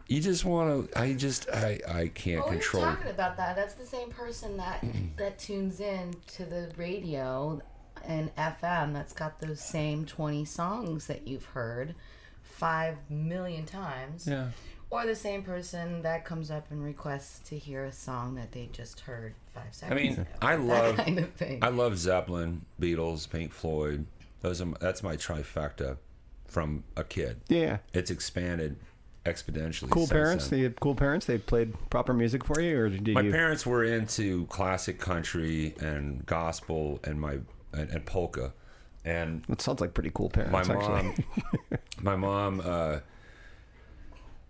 you 0.08 0.22
just 0.22 0.46
want 0.46 0.92
to. 0.92 1.00
I 1.00 1.14
just. 1.14 1.50
I. 1.50 1.80
I 1.88 2.08
can't 2.10 2.42
Well, 2.42 2.50
we 2.52 2.56
were 2.58 2.62
control. 2.62 2.84
talking 2.84 3.12
about 3.12 3.38
that. 3.38 3.56
That's 3.56 3.74
the 3.74 3.86
same 3.86 4.10
person 4.10 4.58
that 4.58 4.84
that 5.18 5.40
tunes 5.40 5.80
in 5.80 6.14
to 6.36 6.46
the 6.46 6.72
radio 6.78 7.62
and 8.06 8.34
FM. 8.36 8.94
That's 8.94 9.14
got 9.14 9.40
those 9.40 9.60
same 9.62 10.06
twenty 10.06 10.46
songs 10.46 11.08
that 11.08 11.28
you've 11.28 11.46
heard 11.46 11.96
five 12.44 12.98
million 13.10 13.66
times. 13.66 14.28
Yeah. 14.28 14.50
Or 14.92 15.06
the 15.06 15.16
same 15.16 15.42
person 15.42 16.04
that 16.04 16.24
comes 16.26 16.52
up 16.52 16.70
and 16.72 16.82
requests 16.84 17.40
to 17.50 17.58
hear 17.58 17.84
a 17.86 17.92
song 17.92 18.36
that 18.36 18.52
they 18.52 18.70
just 18.72 19.00
heard 19.02 19.34
five 19.48 19.74
seconds. 19.74 20.00
I 20.00 20.04
seconds 20.04 20.18
mean, 20.18 20.28
ago. 20.28 20.36
I 20.42 20.56
That 20.56 20.62
love. 20.64 20.96
kind 20.98 21.20
of 21.20 21.34
thing. 21.34 21.60
I 21.64 21.70
love 21.70 21.98
Zeppelin, 21.98 22.64
Beatles, 22.80 23.30
Pink 23.30 23.52
Floyd. 23.52 24.06
Those 24.42 24.62
are. 24.62 24.68
That's 24.80 25.02
my 25.02 25.18
trifecta 25.18 25.98
from 26.48 26.84
a 26.96 27.04
kid. 27.04 27.42
Yeah. 27.50 27.80
It's 27.94 28.12
expanded 28.12 28.78
exponentially. 29.26 29.90
Cool 29.90 30.08
parents. 30.08 30.48
then. 30.50 30.60
They 30.60 30.64
had 30.64 30.80
cool 30.80 30.96
parents. 30.96 31.26
They 31.26 31.38
played 31.38 31.74
proper 31.90 32.14
music 32.14 32.44
for 32.44 32.62
you, 32.62 32.78
or 32.80 32.90
did 32.90 33.08
My 33.14 33.22
you? 33.22 33.32
parents 33.32 33.66
were 33.66 33.84
into 33.84 34.46
classic 34.48 35.00
country 35.00 35.76
and 35.80 36.26
gospel 36.26 37.00
and 37.04 37.20
my 37.20 37.40
and, 37.74 37.90
and 37.90 38.06
polka, 38.06 38.54
and 39.04 39.44
It 39.50 39.62
sounds 39.62 39.82
like 39.82 39.94
pretty 39.94 40.12
cool 40.14 40.30
parents. 40.30 40.54
my 40.54 40.60
actually. 40.76 40.80
mom, 40.80 41.16
my 42.02 42.16
mom, 42.16 42.62
uh, 42.64 43.00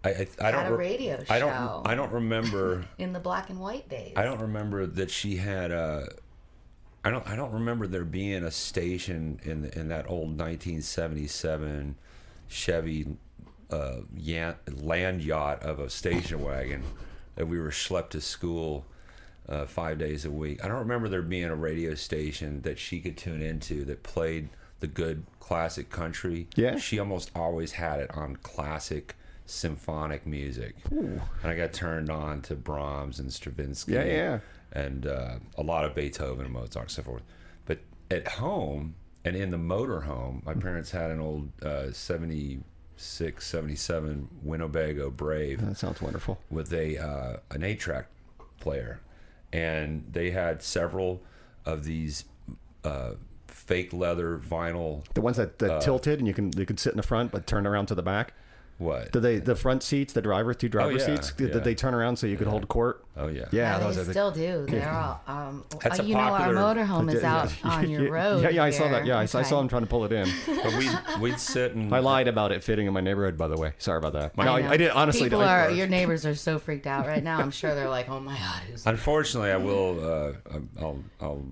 I 0.03 0.09
I, 0.09 0.27
I 0.41 0.51
don't 0.51 0.65
a 0.67 0.71
re- 0.75 0.85
radio 0.85 1.23
I 1.29 1.39
don't. 1.39 1.88
I 1.88 1.95
don't 1.95 2.11
remember 2.11 2.85
in 2.99 3.13
the 3.13 3.19
black 3.19 3.49
and 3.49 3.59
white 3.59 3.89
days. 3.89 4.13
I 4.15 4.23
don't 4.23 4.41
remember 4.41 4.85
that 4.85 5.09
she 5.09 5.38
had 5.38 5.71
a. 5.71 6.07
I 7.03 7.09
don't. 7.11 7.27
I 7.27 7.35
don't 7.35 7.51
remember 7.53 7.88
there 7.88 8.03
being 8.05 8.43
a 8.43 8.51
station 8.51 9.39
in 9.43 9.63
the, 9.63 9.79
in 9.79 9.88
that 9.88 10.07
old 10.09 10.38
1977 10.38 11.95
Chevy 12.47 13.17
yan- 14.15 14.55
land 14.81 15.21
yacht 15.21 15.63
of 15.63 15.79
a 15.79 15.89
station 15.89 16.41
wagon 16.41 16.83
that 17.35 17.47
we 17.47 17.59
were 17.59 17.69
schlepped 17.69 18.09
to 18.09 18.21
school 18.21 18.85
uh, 19.47 19.65
five 19.65 19.97
days 19.97 20.25
a 20.25 20.31
week. 20.31 20.63
I 20.63 20.67
don't 20.67 20.79
remember 20.79 21.09
there 21.09 21.21
being 21.21 21.45
a 21.45 21.55
radio 21.55 21.95
station 21.95 22.61
that 22.61 22.79
she 22.79 22.99
could 22.99 23.17
tune 23.17 23.41
into 23.41 23.85
that 23.85 24.03
played 24.03 24.49
the 24.79 24.88
good 24.88 25.25
classic 25.39 25.89
country. 25.89 26.47
Yeah. 26.55 26.77
She 26.77 26.99
almost 26.99 27.31
always 27.35 27.73
had 27.73 27.99
it 27.99 28.11
on 28.15 28.38
classic 28.38 29.15
symphonic 29.45 30.25
music. 30.25 30.75
And 31.43 31.51
I 31.51 31.55
got 31.55 31.73
turned 31.73 32.09
on 32.09 32.41
to 32.43 32.55
Brahms 32.55 33.19
and 33.19 33.31
Stravinsky. 33.31 33.93
Yeah, 33.93 34.05
yeah. 34.05 34.39
And 34.71 35.07
uh, 35.07 35.35
a 35.57 35.63
lot 35.63 35.85
of 35.85 35.95
Beethoven 35.95 36.45
and 36.45 36.53
Mozart 36.53 36.85
and 36.85 36.91
so 36.91 37.03
forth. 37.03 37.23
But 37.65 37.79
at 38.09 38.27
home 38.27 38.95
and 39.23 39.35
in 39.35 39.51
the 39.51 39.57
motor 39.57 40.01
home, 40.01 40.41
my 40.45 40.53
parents 40.53 40.91
had 40.91 41.11
an 41.11 41.19
old 41.19 41.51
uh, 41.63 41.91
76, 42.97 43.45
77 43.45 44.29
Winnebago 44.43 45.10
Brave 45.10 45.65
That 45.65 45.77
sounds 45.77 46.01
wonderful. 46.01 46.39
with 46.49 46.71
a 46.73 46.97
uh, 46.97 47.38
an 47.51 47.63
eight 47.63 47.79
track 47.79 48.08
player, 48.60 48.99
and 49.51 50.05
they 50.12 50.31
had 50.31 50.62
several 50.63 51.21
of 51.65 51.84
these 51.84 52.25
uh, 52.84 53.12
fake 53.47 53.91
leather 53.93 54.38
vinyl. 54.38 55.03
The 55.13 55.21
ones 55.21 55.38
that, 55.38 55.62
Uh, 55.62 55.67
that 55.67 55.81
tilted 55.81 56.19
and 56.19 56.27
you 56.27 56.34
can 56.34 56.51
you 56.58 56.65
could 56.65 56.79
sit 56.79 56.91
in 56.93 56.97
the 56.97 57.03
front 57.03 57.31
but 57.31 57.45
turn 57.47 57.65
around 57.67 57.88
to 57.88 57.95
the 57.95 58.03
back. 58.03 58.34
What? 58.77 59.13
Did 59.13 59.21
they 59.21 59.39
the 59.39 59.55
front 59.55 59.83
seats, 59.83 60.11
the 60.11 60.21
driver 60.21 60.53
two 60.53 60.67
driver 60.67 60.91
yeah, 60.91 61.05
seats? 61.05 61.31
Did, 61.31 61.47
yeah. 61.47 61.53
did 61.53 61.63
they 61.63 61.75
turn 61.75 61.93
around 61.93 62.17
so 62.17 62.27
you 62.27 62.35
could 62.35 62.47
hold 62.47 62.67
court? 62.67 63.05
oh 63.15 63.27
yeah. 63.27 63.45
Yeah, 63.51 63.77
Yeah, 63.77 63.79
those 63.79 63.95
they 63.95 64.01
are 64.01 64.03
the 64.03 64.11
still 64.11 64.31
do. 64.31 64.65
They're 64.67 64.89
all. 64.91 65.21
Um, 65.27 65.63
That's 65.81 66.01
uh, 66.01 66.03
a 66.03 66.05
you 66.05 66.13
know, 66.15 66.19
our 66.19 66.38
popular- 66.39 66.61
motorhome 66.85 67.13
is 67.13 67.23
out 67.33 67.53
on 67.63 67.89
your 67.89 68.11
road. 68.11 68.43
Yeah, 68.43 68.49
yeah, 68.49 68.63
I 68.65 68.71
saw 68.71 68.89
that. 68.89 69.05
Yeah, 69.05 69.17
I, 69.17 69.25
saw- 69.27 69.39
I 69.39 69.43
saw 69.43 69.61
him 69.61 69.69
trying 69.69 69.83
to 69.83 69.88
pull 69.88 70.03
it 70.03 70.11
in. 70.11 70.27
But 70.45 70.73
we 70.77 70.89
we'd 71.21 71.39
sit 71.39 71.73
and 71.73 71.93
I 71.95 71.99
lied 71.99 72.27
about 72.27 72.51
it 72.51 72.63
fitting 72.65 72.85
in 72.85 72.91
my 72.91 72.99
neighborhood, 72.99 73.38
by 73.38 73.47
the 73.47 73.55
way. 73.57 73.71
Sorry 73.77 73.97
about 73.97 74.11
that. 74.13 74.35
no. 74.38 74.43
I, 74.43 74.71
I 74.71 74.77
did 74.77 74.91
honestly. 74.91 75.23
People 75.23 75.41
are. 75.41 75.71
Your 75.71 75.88
neighbors 75.88 76.25
are 76.25 76.35
so 76.35 76.59
freaked 76.59 76.85
out 76.88 77.07
right 77.07 77.23
now. 77.23 77.39
I'm 77.39 77.51
sure 77.51 77.73
they're 77.75 77.88
like, 77.89 78.09
"Oh 78.09 78.19
my 78.19 78.38
god, 78.38 78.61
who's?" 78.69 78.85
Unfortunately, 78.85 79.51
I 79.51 79.57
will. 79.57 80.03
Uh, 80.05 80.33
I'll, 80.81 80.99
I'll, 81.21 81.45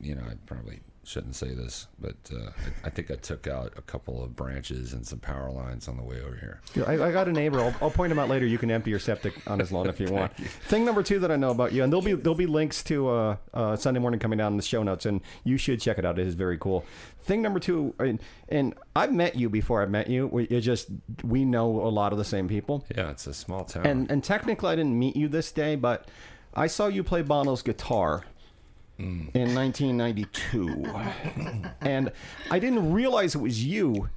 you 0.00 0.14
know, 0.14 0.22
I 0.22 0.32
probably 0.46 0.80
shouldn't 1.10 1.34
say 1.34 1.54
this, 1.54 1.88
but 1.98 2.14
uh, 2.32 2.50
I, 2.84 2.86
I 2.86 2.90
think 2.90 3.10
I 3.10 3.16
took 3.16 3.46
out 3.46 3.72
a 3.76 3.82
couple 3.82 4.22
of 4.22 4.36
branches 4.36 4.92
and 4.92 5.04
some 5.06 5.18
power 5.18 5.50
lines 5.50 5.88
on 5.88 5.96
the 5.96 6.02
way 6.02 6.20
over 6.20 6.36
here. 6.36 6.60
Yeah, 6.74 6.84
I, 6.84 7.08
I 7.08 7.12
got 7.12 7.26
a 7.28 7.32
neighbor. 7.32 7.58
I'll, 7.60 7.74
I'll 7.82 7.90
point 7.90 8.12
him 8.12 8.18
out 8.18 8.28
later. 8.28 8.46
You 8.46 8.58
can 8.58 8.70
empty 8.70 8.90
your 8.90 9.00
septic 9.00 9.34
on 9.50 9.58
his 9.58 9.72
lawn 9.72 9.88
if 9.88 9.98
you 9.98 10.06
want. 10.12 10.34
Thing 10.36 10.84
number 10.84 11.02
two 11.02 11.18
that 11.18 11.30
I 11.32 11.36
know 11.36 11.50
about 11.50 11.72
you, 11.72 11.82
and 11.82 11.92
there'll 11.92 12.02
be 12.04 12.14
there'll 12.14 12.34
be 12.36 12.46
links 12.46 12.82
to 12.84 13.08
uh, 13.08 13.36
uh, 13.52 13.76
Sunday 13.76 13.98
morning 14.00 14.20
coming 14.20 14.38
down 14.38 14.52
in 14.52 14.56
the 14.56 14.62
show 14.62 14.82
notes, 14.82 15.04
and 15.04 15.20
you 15.44 15.56
should 15.56 15.80
check 15.80 15.98
it 15.98 16.04
out. 16.04 16.18
It 16.18 16.26
is 16.26 16.34
very 16.34 16.56
cool. 16.58 16.84
Thing 17.22 17.42
number 17.42 17.60
two, 17.60 17.94
and, 17.98 18.20
and 18.48 18.74
I've 18.96 19.12
met 19.12 19.34
you 19.36 19.48
before. 19.50 19.82
I've 19.82 19.90
met 19.90 20.08
you. 20.08 20.26
We, 20.28 20.44
it's 20.44 20.64
just 20.64 20.88
we 21.24 21.44
know 21.44 21.80
a 21.80 21.90
lot 21.90 22.12
of 22.12 22.18
the 22.18 22.24
same 22.24 22.48
people, 22.48 22.84
Yeah, 22.96 23.10
it's 23.10 23.26
a 23.26 23.34
small 23.34 23.64
town. 23.64 23.84
and 23.86 24.10
and 24.10 24.22
technically 24.24 24.70
I 24.70 24.76
didn't 24.76 24.98
meet 24.98 25.16
you 25.16 25.28
this 25.28 25.50
day, 25.52 25.74
but 25.76 26.08
I 26.54 26.66
saw 26.68 26.86
you 26.86 27.02
play 27.02 27.22
Bono's 27.22 27.62
guitar. 27.62 28.24
In 29.00 29.54
1992, 29.54 30.84
and 31.80 32.12
I 32.50 32.58
didn't 32.58 32.92
realize 32.92 33.34
it 33.34 33.40
was 33.40 33.64
you 33.64 34.08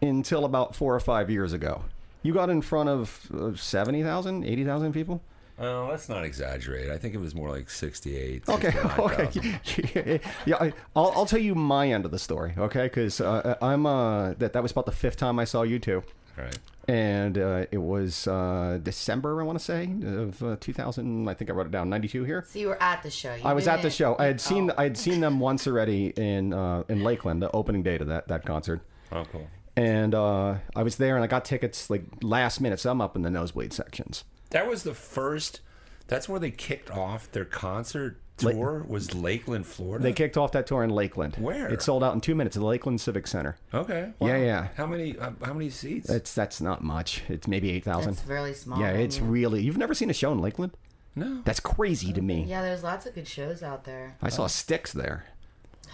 until 0.00 0.44
about 0.44 0.74
four 0.74 0.94
or 0.94 1.00
five 1.00 1.30
years 1.30 1.52
ago. 1.52 1.84
You 2.22 2.32
got 2.32 2.50
in 2.50 2.62
front 2.62 2.88
of 2.88 3.30
uh, 3.34 3.54
70,000, 3.54 4.44
80,000 4.44 4.92
people? 4.92 5.22
oh, 5.60 5.88
let's 5.90 6.08
not 6.08 6.24
exaggerate. 6.24 6.90
I 6.90 6.96
think 6.96 7.14
it 7.14 7.18
was 7.18 7.34
more 7.34 7.50
like 7.50 7.68
68. 7.68 8.48
Okay, 8.48 8.72
okay. 8.98 10.20
yeah, 10.46 10.56
I, 10.58 10.72
I'll, 10.96 11.12
I'll 11.14 11.26
tell 11.26 11.38
you 11.38 11.54
my 11.54 11.92
end 11.92 12.06
of 12.06 12.10
the 12.10 12.18
story, 12.18 12.54
okay? 12.56 12.84
Because 12.84 13.20
uh, 13.20 13.56
I'm 13.60 13.84
uh, 13.84 14.32
that 14.38 14.54
that 14.54 14.62
was 14.62 14.72
about 14.72 14.86
the 14.86 14.92
fifth 14.92 15.18
time 15.18 15.38
I 15.38 15.44
saw 15.44 15.64
U2, 15.64 16.02
Right. 16.36 16.58
And 16.88 17.38
uh, 17.38 17.66
it 17.70 17.78
was 17.78 18.26
uh, 18.26 18.78
December, 18.82 19.40
I 19.40 19.44
want 19.44 19.58
to 19.58 19.64
say, 19.64 19.90
of 20.04 20.42
uh, 20.42 20.56
2000. 20.60 21.28
I 21.28 21.34
think 21.34 21.50
I 21.50 21.52
wrote 21.52 21.66
it 21.66 21.72
down, 21.72 21.88
92 21.90 22.24
here. 22.24 22.44
So 22.48 22.58
you 22.58 22.68
were 22.68 22.82
at 22.82 23.02
the 23.02 23.10
show. 23.10 23.34
You 23.34 23.42
I 23.44 23.52
was 23.52 23.68
at 23.68 23.82
the 23.82 23.90
show. 23.90 24.16
I 24.18 24.26
had 24.26 24.40
seen 24.40 24.70
Oh. 24.70 24.74
I 24.78 24.84
had 24.84 24.96
seen 24.96 25.20
them 25.20 25.40
once 25.50 25.66
already 25.66 26.08
in 26.16 26.52
uh, 26.52 26.84
in 26.88 27.02
Lakeland, 27.04 27.42
the 27.42 27.50
opening 27.52 27.82
day 27.82 27.98
to 27.98 28.04
that 28.06 28.28
that 28.28 28.44
concert. 28.44 28.80
Oh, 29.12 29.24
cool. 29.30 29.46
And 29.76 30.14
uh, 30.14 30.56
I 30.74 30.82
was 30.82 30.96
there, 30.96 31.14
and 31.14 31.24
I 31.24 31.26
got 31.26 31.44
tickets 31.44 31.90
like 31.90 32.02
last 32.22 32.60
minute. 32.60 32.80
So 32.80 32.90
I'm 32.90 33.00
up 33.00 33.16
in 33.16 33.22
the 33.22 33.30
nosebleed 33.30 33.72
sections. 33.72 34.24
That 34.50 34.68
was 34.68 34.82
the 34.82 34.94
first. 34.94 35.60
That's 36.08 36.28
where 36.28 36.40
they 36.40 36.50
kicked 36.50 36.90
off 36.90 37.30
their 37.30 37.44
concert 37.44 38.16
La- 38.20 38.29
tour. 38.40 38.84
was 38.88 39.14
Lakeland, 39.14 39.66
Florida. 39.66 40.02
They 40.02 40.12
kicked 40.12 40.36
off 40.36 40.52
that 40.52 40.66
tour 40.66 40.82
in 40.82 40.90
Lakeland. 40.90 41.36
Where? 41.36 41.68
It 41.68 41.82
sold 41.82 42.02
out 42.04 42.14
in 42.14 42.20
two 42.20 42.34
minutes 42.34 42.56
at 42.56 42.60
the 42.60 42.66
Lakeland 42.66 43.00
Civic 43.00 43.26
Center. 43.26 43.56
Okay. 43.72 44.12
Yeah, 44.20 44.36
yeah. 44.36 44.68
How 44.76 44.86
many? 44.86 45.16
Uh, 45.18 45.32
how 45.44 45.52
many 45.52 45.70
seats? 45.70 46.08
That's 46.08 46.34
that's 46.34 46.60
not 46.60 46.82
much. 46.82 47.22
It's 47.28 47.46
maybe 47.48 47.70
eight 47.70 47.84
thousand. 47.84 48.14
That's 48.16 48.26
really 48.26 48.54
small. 48.54 48.80
Yeah, 48.80 48.90
it's 48.90 49.16
venue. 49.16 49.32
really. 49.32 49.62
You've 49.62 49.78
never 49.78 49.94
seen 49.94 50.10
a 50.10 50.14
show 50.14 50.32
in 50.32 50.40
Lakeland? 50.40 50.72
no. 51.16 51.42
That's 51.44 51.60
crazy 51.60 52.12
to 52.12 52.22
me. 52.22 52.44
Yeah, 52.44 52.62
there's 52.62 52.82
lots 52.82 53.04
of 53.06 53.14
good 53.14 53.26
shows 53.28 53.62
out 53.62 53.84
there. 53.84 54.16
I 54.22 54.28
saw 54.28 54.46
Styx 54.46 54.92
there. 54.92 55.24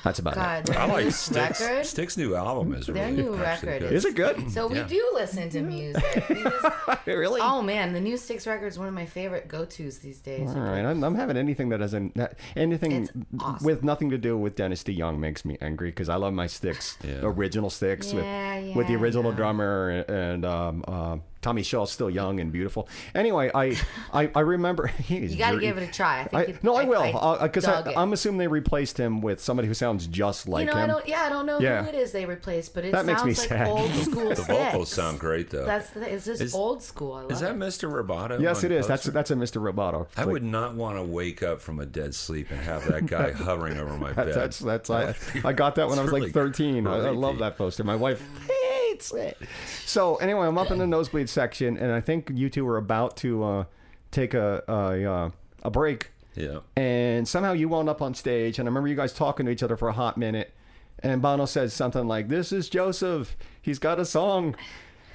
That's 0.06 0.20
about 0.20 0.34
God, 0.36 0.60
it. 0.60 0.72
their 0.72 0.78
I 0.80 0.86
like 0.86 1.04
new 1.06 1.10
Styx. 1.10 1.60
record. 1.60 1.84
Styx's 1.86 2.16
new 2.16 2.36
album 2.36 2.74
is 2.74 2.86
Their 2.86 2.94
really 2.94 3.22
new 3.22 3.34
record 3.34 3.80
good. 3.82 3.92
Is 3.92 4.04
it 4.04 4.14
good? 4.14 4.50
So 4.52 4.68
we 4.68 4.76
Yeah. 4.76 4.86
do 4.86 5.10
listen 5.14 5.50
to 5.50 5.62
music. 5.62 6.24
Just- 6.28 7.06
really? 7.06 7.40
oh 7.42 7.60
man, 7.60 7.92
the 7.92 8.00
new 8.00 8.16
Styx 8.16 8.46
record 8.46 8.66
is 8.68 8.78
one 8.78 8.86
of 8.88 8.94
my 8.94 9.04
favorite 9.06 9.48
go-tos 9.48 9.98
these 9.98 10.20
days. 10.20 10.48
All 10.48 10.54
right, 10.60 10.84
I'm, 10.84 11.02
I'm 11.02 11.16
having 11.16 11.36
anything 11.36 11.70
that 11.70 11.78
doesn't 11.78 12.16
anything 12.54 13.08
awesome. 13.40 13.66
with 13.66 13.82
nothing 13.82 14.10
to 14.10 14.18
do 14.18 14.38
with 14.38 14.54
Dennis 14.54 14.82
DeYoung 14.84 15.18
makes 15.18 15.44
me 15.44 15.58
angry 15.60 15.88
because 15.90 16.08
I 16.08 16.14
love 16.16 16.32
my 16.32 16.46
Styx, 16.46 16.96
Yeah. 17.02 17.20
original 17.22 17.68
Styx 17.68 18.12
Yeah, 18.12 18.60
with 18.68 18.76
with 18.76 18.86
the 18.86 18.94
original 18.94 19.32
yeah. 19.32 19.36
drummer 19.36 19.90
and 20.08 20.44
um, 20.44 20.84
uh, 20.86 21.16
Tommy 21.46 21.62
Shaw's 21.62 21.92
still 21.92 22.10
young 22.10 22.40
and 22.40 22.50
beautiful. 22.50 22.88
Anyway, 23.14 23.52
I 23.54 23.76
I, 24.12 24.30
I 24.34 24.40
remember 24.40 24.86
he's 25.08 25.30
You 25.30 25.38
got 25.38 25.52
to 25.52 25.60
give 25.60 25.78
it 25.78 25.88
a 25.88 25.92
try. 25.92 26.22
I 26.22 26.24
think 26.24 26.34
I, 26.34 26.46
you'd- 26.46 26.58
no, 26.64 26.74
I 26.74 26.82
will 26.84 27.38
because 27.40 27.64
uh, 27.66 27.70
uh, 27.70 27.82
dug 27.82 27.92
it. 27.92 27.96
I'm 27.96 28.12
assuming 28.12 28.38
they 28.38 28.48
replaced 28.48 28.98
him 28.98 29.20
with 29.20 29.40
somebody 29.40 29.68
who 29.68 29.74
sounds 29.74 30.08
just 30.08 30.48
like 30.48 30.66
you 30.66 30.72
know, 30.72 30.78
him. 30.78 30.82
I 30.90 30.92
don't. 30.92 31.08
Yeah, 31.08 31.22
I 31.22 31.28
don't 31.28 31.46
know 31.46 31.60
Yeah. 31.60 31.84
who 31.84 31.88
it 31.90 31.94
is 31.94 32.10
they 32.10 32.26
replaced, 32.26 32.74
but 32.74 32.84
it 32.84 32.90
That 32.90 33.06
makes 33.06 33.20
sounds 33.20 33.38
me 33.38 33.40
like 33.42 33.48
sad. 33.48 33.68
old 33.68 33.90
school. 34.10 34.28
The 34.30 34.42
vocals 34.42 34.88
sound 34.90 35.20
great 35.20 35.50
though. 35.50 35.64
That's 35.64 35.90
the, 35.90 36.12
it's 36.12 36.24
just 36.24 36.40
Is- 36.42 36.52
old 36.54 36.82
school. 36.82 37.12
I 37.14 37.22
love 37.22 37.30
is 37.30 37.38
that 37.40 37.52
it. 37.52 37.58
Mr. 37.58 37.88
Roboto? 37.90 38.40
yes, 38.40 38.64
it 38.64 38.72
is. 38.72 38.86
the 38.86 38.92
That's 38.92 39.04
that's 39.04 39.30
a 39.30 39.36
Mr. 39.36 39.62
Roboto. 39.62 40.08
I 40.16 40.24
would 40.26 40.42
not 40.42 40.74
want 40.74 40.96
to 40.98 41.02
wake 41.04 41.44
up 41.44 41.60
from 41.60 41.78
a 41.78 41.86
dead 41.86 42.12
sleep 42.14 42.50
and 42.50 42.60
have 42.60 42.84
that 42.88 43.06
guy 43.06 43.30
hovering 43.46 43.78
over 43.78 43.96
my 43.96 44.12
bed. 44.12 44.34
That's 44.34 44.58
that's 44.58 44.90
I, 44.90 45.14
I 45.44 45.52
got 45.52 45.76
that 45.76 45.88
when 45.88 45.98
I 45.98 46.02
was 46.02 46.12
It's 46.12 46.22
like 46.24 46.32
13. 46.32 46.86
I, 46.88 46.96
I 47.06 47.10
love 47.10 47.38
that 47.38 47.56
poster. 47.56 47.84
My 47.84 47.94
wife 47.96 48.20
hates 48.96 49.12
it. 49.12 49.36
So 49.84 50.16
anyway, 50.16 50.46
I'm 50.46 50.58
up 50.58 50.70
in 50.70 50.78
the 50.78 50.86
nosebleed 50.86 51.28
section, 51.28 51.76
and 51.76 51.92
I 51.92 52.00
think 52.00 52.30
U2 52.30 52.62
were 52.62 52.76
about 52.78 53.16
to 53.18 53.44
uh, 53.44 53.64
take 54.10 54.34
a 54.34 54.62
a, 54.68 55.04
uh, 55.04 55.30
a 55.62 55.70
break, 55.70 56.10
yeah. 56.34 56.60
and 56.76 57.26
somehow 57.26 57.52
you 57.52 57.68
wound 57.68 57.88
up 57.88 58.02
on 58.02 58.14
stage, 58.14 58.58
and 58.58 58.66
I 58.66 58.70
remember 58.70 58.88
you 58.88 58.96
guys 58.96 59.12
talking 59.12 59.46
to 59.46 59.52
each 59.52 59.62
other 59.62 59.76
for 59.76 59.88
a 59.88 59.92
hot 59.92 60.16
minute, 60.16 60.52
and 61.00 61.20
Bono 61.22 61.44
says 61.46 61.72
something 61.74 62.06
like, 62.08 62.28
"This 62.28 62.52
is 62.52 62.68
Joseph. 62.68 63.36
He's 63.60 63.78
got 63.78 63.98
a 63.98 64.04
song," 64.04 64.56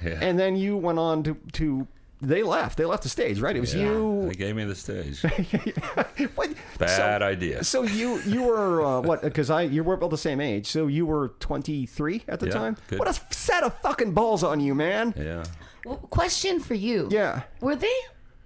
Yeah. 0.02 0.18
and 0.20 0.38
then 0.38 0.56
you 0.56 0.76
went 0.76 0.98
on 0.98 1.22
to 1.24 1.36
to. 1.52 1.86
They 2.22 2.42
left. 2.44 2.78
They 2.78 2.84
left 2.84 3.02
the 3.02 3.08
stage, 3.08 3.40
right? 3.40 3.56
It 3.56 3.60
was 3.60 3.74
Yeah. 3.74 3.82
you. 3.90 4.26
They 4.28 4.34
gave 4.34 4.54
me 4.56 4.64
the 4.64 4.74
stage. 4.76 5.20
What? 6.36 6.50
Bad 6.78 7.20
so, 7.20 7.26
idea. 7.26 7.64
So 7.64 7.82
you 7.82 8.20
you 8.26 8.42
were 8.44 8.80
uh, 8.82 9.00
what? 9.00 9.22
Because 9.22 9.50
I 9.50 9.62
you 9.62 9.82
were 9.84 9.94
about 9.94 10.10
the 10.10 10.18
same 10.18 10.40
age. 10.40 10.66
So 10.68 10.86
you 10.86 11.04
were 11.06 11.28
23 11.40 12.22
at 12.28 12.40
the 12.40 12.46
Yeah, 12.46 12.52
time. 12.52 12.76
good. 12.88 12.98
What 12.98 13.08
a 13.08 13.34
set 13.34 13.62
of 13.64 13.74
fucking 13.80 14.12
balls 14.12 14.42
on 14.44 14.60
you, 14.60 14.74
man. 14.74 15.14
Yeah. 15.16 15.44
W- 15.84 16.00
question 16.08 16.60
for 16.60 16.74
you. 16.74 17.08
Yeah. 17.10 17.42
Were 17.60 17.74
they 17.76 17.92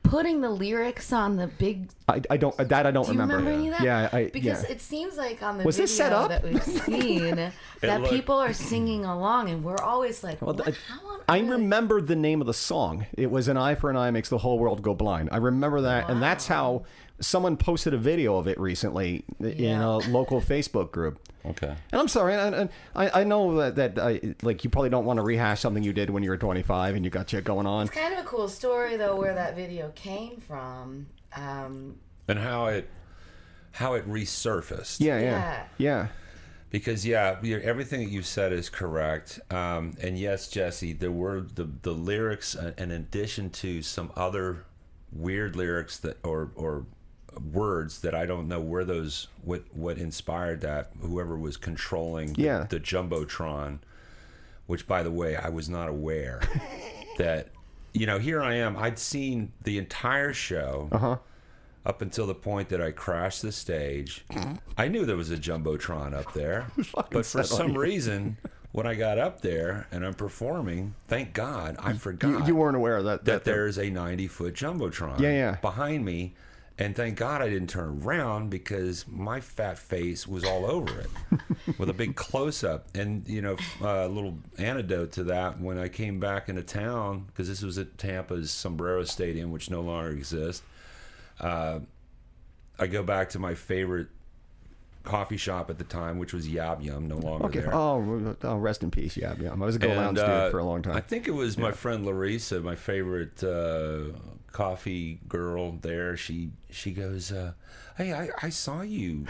putting 0.09 0.41
the 0.41 0.51
lyrics 0.51 1.13
on 1.13 1.37
the 1.37 1.47
big? 1.47 1.89
I, 2.09 2.21
I 2.31 2.37
don't 2.37 2.57
that 2.57 2.87
I 2.87 2.91
don't 2.91 3.05
Do 3.07 3.13
you 3.13 3.19
remember. 3.21 3.37
remember 3.37 3.59
any 3.59 3.69
of 3.69 3.75
that? 3.79 3.83
Yeah, 3.85 4.09
I 4.13 4.25
because 4.33 4.65
yeah. 4.65 4.71
it 4.71 4.81
seems 4.81 5.17
like 5.17 5.43
on 5.43 5.59
the 5.59 5.65
Was 5.65 5.77
video 5.77 5.85
this 5.87 5.97
set 5.97 6.13
up? 6.13 6.29
that 6.31 6.43
we've 6.45 6.63
seen 6.85 7.53
that 7.81 8.01
looked- 8.01 8.13
people 8.13 8.37
are 8.37 8.53
singing 8.53 9.05
along, 9.05 9.51
and 9.51 9.63
we're 9.65 9.77
always 9.79 10.23
like, 10.25 10.41
Well, 10.43 10.55
what? 10.55 10.65
th- 10.65 10.77
How 10.89 11.21
I 11.29 11.41
remember 11.41 12.01
the 12.01 12.15
name 12.17 12.41
of 12.41 12.47
the 12.47 12.55
song. 12.55 13.07
It 13.15 13.31
was 13.31 13.49
"An 13.49 13.57
Eye 13.57 13.75
for 13.75 13.91
an 13.91 13.97
Eye 13.97 14.11
Makes 14.13 14.29
the 14.29 14.39
Whole 14.39 14.59
World 14.59 14.83
Go 14.83 14.95
Blind." 14.95 15.29
I 15.33 15.39
remember 15.39 15.81
that, 15.83 16.09
and 16.09 16.23
that's 16.23 16.47
how 16.47 16.85
someone 17.21 17.57
posted 17.57 17.95
a 17.95 17.99
video 17.99 18.37
of 18.37 18.47
it 18.47 18.59
recently 18.61 19.25
in 19.41 19.81
a 19.81 19.99
local 20.09 20.41
Facebook 20.41 20.91
group. 20.93 21.19
Okay. 21.45 21.75
And 21.93 22.01
I'm 22.01 22.09
sorry, 22.09 22.35
I, 22.35 22.69
I, 22.95 23.21
I 23.21 23.25
know 23.25 23.57
that 23.57 23.77
that 23.77 23.99
I, 23.99 24.35
like 24.43 24.65
you 24.65 24.71
probably 24.71 24.91
don't 24.91 25.05
want 25.05 25.19
to 25.19 25.23
rehash 25.23 25.61
something 25.61 25.83
you 25.83 25.93
did 25.93 26.11
when 26.11 26.23
you 26.23 26.31
were 26.31 26.37
25 26.37 26.97
and 26.97 27.05
you 27.05 27.11
got 27.11 27.31
shit 27.31 27.45
going 27.45 27.67
on. 27.67 27.87
It's 27.87 27.95
kind 27.95 28.13
of 28.15 28.21
a 28.21 28.29
cool 28.29 28.49
story 28.49 28.97
though, 28.97 29.17
where 29.17 29.35
that 29.35 29.55
video 29.55 29.93
came 29.95 30.39
from. 30.41 31.07
Um, 31.37 31.97
And 32.29 32.39
how 32.39 32.67
it 32.67 32.89
how 33.73 33.95
it 33.95 34.09
resurfaced. 34.09 35.01
Yeah, 35.01 35.19
yeah, 35.19 35.23
Yeah. 35.31 35.67
yeah. 35.79 36.07
Because 36.71 37.07
yeah, 37.07 37.37
you 37.43 37.59
everything 37.61 38.01
that 38.05 38.11
you 38.11 38.23
said 38.23 38.53
is 38.53 38.69
correct. 38.69 39.39
Um, 39.51 39.95
and 40.03 40.19
yes, 40.19 40.49
Jesse, 40.49 40.93
there 40.93 41.13
were 41.13 41.43
the 41.43 41.69
the 41.83 41.93
lyrics, 41.93 42.57
uh, 42.57 42.73
in 42.77 42.91
addition 42.91 43.51
to 43.51 43.83
some 43.83 44.11
other 44.17 44.65
weird 45.13 45.55
lyrics 45.55 45.97
that 45.99 46.19
or 46.25 46.51
or 46.57 46.87
words 47.53 48.01
that 48.01 48.15
I 48.15 48.27
don't 48.27 48.49
know 48.49 48.61
where 48.61 48.85
those 48.85 49.29
what 49.43 49.63
what 49.73 49.99
inspired 49.99 50.61
that. 50.63 50.91
Whoever 51.01 51.37
was 51.37 51.57
controlling 51.57 52.33
the, 52.35 52.43
Yeah. 52.43 52.67
the 52.69 52.81
jumbotron, 52.81 53.79
which 54.67 54.87
by 54.87 55.03
the 55.03 55.11
way, 55.11 55.37
I 55.37 55.49
was 55.49 55.69
not 55.69 55.89
aware 55.89 56.41
that. 57.19 57.49
You 57.93 58.05
know, 58.07 58.19
here 58.19 58.43
I 58.43 58.57
am. 58.57 58.77
I'd 58.77 58.99
seen 58.99 59.53
the 59.63 59.79
entire 59.79 60.35
show 60.35 60.89
Uh 60.93 60.99
huh. 60.99 61.17
up 61.87 62.03
until 62.03 62.27
the 62.27 62.35
point 62.35 62.69
that 62.69 62.81
I 62.83 62.91
crashed 62.91 63.41
the 63.41 63.53
stage. 63.53 64.23
I 64.77 64.89
knew 64.89 65.07
there 65.07 65.17
was 65.17 65.31
a 65.31 65.37
jumbotron 65.39 66.13
up 66.13 66.35
there, 66.35 66.67
but 67.11 67.25
for 67.25 67.43
some 67.43 67.73
reason, 67.77 68.37
when 68.73 68.87
I 68.87 68.95
got 68.97 69.17
up 69.17 69.41
there 69.41 69.87
and 69.91 70.05
I'm 70.05 70.13
performing, 70.13 70.95
thank 71.09 71.33
God 71.33 71.77
I 71.79 71.95
forgot 71.95 72.29
You, 72.41 72.47
you 72.49 72.57
weren't 72.57 72.77
aware 72.77 72.99
of 72.99 73.05
that. 73.07 73.25
that 73.25 73.45
there- 73.45 73.55
there's 73.55 73.79
a 73.79 73.89
90 73.89 74.29
foot 74.29 74.53
jumbotron 74.55 75.19
Yeah, 75.19 75.31
yeah. 75.33 75.57
behind 75.63 76.05
me. 76.05 76.35
And 76.79 76.95
thank 76.95 77.17
God 77.17 77.41
I 77.41 77.49
didn't 77.49 77.71
turn 77.71 78.03
around 78.03 78.51
because 78.51 79.07
my 79.09 79.41
fat 79.41 79.79
face 79.79 80.27
was 80.29 80.45
all 80.45 80.67
over 80.67 81.01
it 81.01 81.11
with 81.79 81.89
a 81.89 81.95
big 81.95 82.17
close 82.17 82.63
up. 82.63 82.87
And, 82.95 83.27
you 83.27 83.41
know, 83.41 83.57
a 83.81 84.07
little 84.09 84.37
antidote 84.59 85.13
to 85.13 85.25
that 85.25 85.59
when 85.59 85.79
I 85.79 85.89
came 85.89 86.21
back 86.21 86.51
into 86.51 86.63
town, 86.63 87.25
because 87.29 87.49
this 87.49 87.63
was 87.63 87.79
at 87.79 87.97
Tampa's 87.97 88.51
Sombrero 88.51 89.05
Stadium, 89.05 89.53
which 89.53 89.71
no 89.71 89.81
longer 89.81 90.11
exists. 90.11 90.63
Uh, 91.41 91.79
I 92.79 92.87
go 92.89 93.03
back 93.03 93.31
to 93.31 93.39
my 93.39 93.55
favorite 93.55 94.09
coffee 95.03 95.39
shop 95.39 95.71
at 95.71 95.79
the 95.79 95.85
time, 95.85 96.19
which 96.19 96.35
was 96.35 96.47
Yab 96.47 96.85
Yum, 96.85 97.09
no 97.09 97.17
longer 97.17 97.47
Okay. 97.47 97.61
there. 97.61 97.75
Oh, 97.75 98.37
oh, 98.43 98.57
rest 98.57 98.83
in 98.83 98.91
peace. 98.91 99.17
Yab 99.17 99.41
yeah. 99.41 99.53
I 99.53 99.55
was 99.55 99.77
a 99.77 99.79
go 99.79 99.89
lounge 99.89 100.19
uh, 100.19 100.43
dude 100.45 100.51
for 100.51 100.59
a 100.59 100.65
long 100.65 100.83
time. 100.83 100.95
I 100.97 101.01
think 101.01 101.27
it 101.27 101.31
was 101.35 101.57
my 101.57 101.73
friend 101.73 102.05
Larissa, 102.05 102.61
my 102.61 102.75
favorite 102.75 103.43
uh, 103.43 104.11
coffee 104.53 105.21
girl 105.29 105.73
there. 105.81 106.17
She 106.17 106.51
she 106.71 106.93
goes, 106.93 107.33
uh, 107.33 107.53
"Hey, 107.97 108.13
I, 108.13 108.29
I 108.43 108.49
saw 108.51 108.83
you 108.83 109.27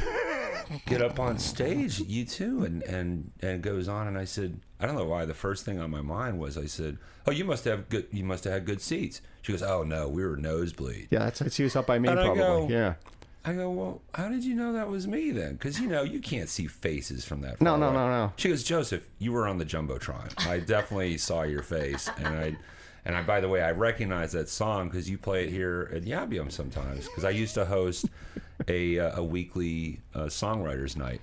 get 0.87 1.02
up 1.02 1.18
on 1.18 1.38
stage, 1.38 2.00
you 2.00 2.24
too," 2.24 2.64
and 2.64 2.83
and 2.85 3.31
and 3.40 3.62
goes 3.62 3.88
on. 3.88 4.07
And 4.07 4.18
I 4.18 4.24
said, 4.24 4.61
I 4.81 4.87
don't 4.87 4.96
know 4.96 5.05
why. 5.05 5.24
The 5.24 5.35
first 5.35 5.64
thing 5.64 5.79
on 5.81 5.90
my 5.90 6.00
mind 6.02 6.38
was, 6.38 6.57
I 6.59 6.66
said, 6.66 6.98
"Oh, 7.26 7.31
you 7.31 7.44
must 7.44 7.64
have 7.64 7.88
good. 7.88 8.07
You 8.12 8.24
must 8.24 8.44
have 8.44 8.52
had 8.52 8.64
good 8.64 8.81
seats." 8.81 9.20
She 9.42 9.52
goes, 9.52 9.62
"Oh 9.62 9.83
no, 9.83 10.09
we 10.09 10.24
were 10.24 10.37
nosebleed." 10.37 11.09
yeah, 11.11 11.20
that's, 11.20 11.38
that's 11.40 11.57
he 11.57 11.62
was 11.64 11.76
up 11.76 11.87
by 11.87 11.98
me 11.98 12.09
And 12.09 12.18
probably. 12.18 12.38
go- 12.38 12.68
yeah. 12.68 12.94
I 13.48 13.52
go, 13.52 13.70
well, 13.70 14.02
how 14.12 14.29
did 14.29 14.42
you 14.42 14.57
know 14.57 14.72
that 14.72 14.88
was 14.88 15.07
me 15.07 15.31
then? 15.31 15.52
Because 15.52 15.79
you 15.79 15.87
know 15.87 16.02
you 16.02 16.18
can't 16.18 16.48
see 16.48 16.66
faces 16.66 17.24
from 17.24 17.42
that. 17.42 17.61
No, 17.61 17.76
no, 17.76 17.87
away. 17.87 17.94
no, 17.94 18.09
no. 18.09 18.33
She 18.35 18.48
goes, 18.48 18.64
Joseph, 18.64 19.07
you 19.20 19.31
were 19.31 19.46
on 19.46 19.59
the 19.59 19.64
jumbotron. 19.64 20.33
I 20.48 20.59
definitely 20.59 21.16
saw 21.16 21.42
your 21.44 21.62
face, 21.62 22.11
and 22.16 22.26
I, 22.26 22.57
and 23.06 23.16
I. 23.16 23.22
By 23.22 23.40
the 23.40 23.48
way, 23.48 23.62
I 23.62 23.70
recognize 23.70 24.32
that 24.32 24.48
song 24.50 24.88
because 24.88 25.08
you 25.08 25.16
play 25.16 25.44
it 25.44 25.50
here 25.50 25.90
at 25.94 26.02
Yab 26.02 26.32
Yum 26.32 26.50
sometimes. 26.50 27.06
Because 27.06 27.24
I 27.24 27.30
used 27.30 27.54
to 27.54 27.64
host 27.64 28.06
a 28.68 28.98
uh, 28.98 29.20
a 29.20 29.24
weekly 29.24 30.00
uh, 30.14 30.24
songwriters 30.24 30.96
night. 30.96 31.20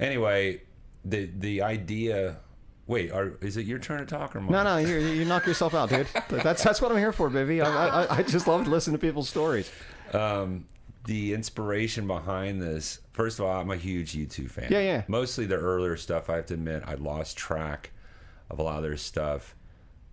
Anyway, 0.00 0.62
the 1.04 1.30
the 1.38 1.62
idea. 1.62 2.38
Wait, 2.86 3.12
are, 3.12 3.34
is 3.40 3.56
it 3.56 3.66
your 3.66 3.78
turn 3.78 4.00
to 4.00 4.06
talk 4.06 4.34
or 4.34 4.40
mine? 4.40 4.50
No, 4.50 4.64
no, 4.64 4.78
you, 4.78 4.98
you 4.98 5.24
knock 5.24 5.46
yourself 5.46 5.74
out, 5.74 5.90
dude. 5.90 6.08
That's 6.28 6.64
that's 6.64 6.82
what 6.82 6.90
I'm 6.90 6.98
here 6.98 7.12
for, 7.12 7.30
baby. 7.30 7.60
I, 7.60 8.02
I, 8.04 8.16
I 8.16 8.22
just 8.24 8.48
love 8.48 8.64
to 8.64 8.70
listen 8.70 8.92
to 8.94 8.98
people's 8.98 9.28
stories. 9.28 9.70
um, 10.12 10.64
the 11.04 11.32
inspiration 11.32 12.08
behind 12.08 12.60
this. 12.60 12.98
First 13.12 13.38
of 13.38 13.44
all, 13.44 13.60
I'm 13.60 13.70
a 13.70 13.76
huge 13.76 14.12
U2 14.14 14.50
fan. 14.50 14.68
Yeah, 14.70 14.80
yeah. 14.80 15.02
Mostly 15.06 15.46
their 15.46 15.60
earlier 15.60 15.96
stuff. 15.96 16.28
I 16.28 16.36
have 16.36 16.46
to 16.46 16.54
admit, 16.54 16.82
I 16.84 16.94
lost 16.94 17.36
track 17.36 17.90
of 18.50 18.58
a 18.58 18.62
lot 18.62 18.78
of 18.78 18.82
their 18.82 18.96
stuff 18.96 19.54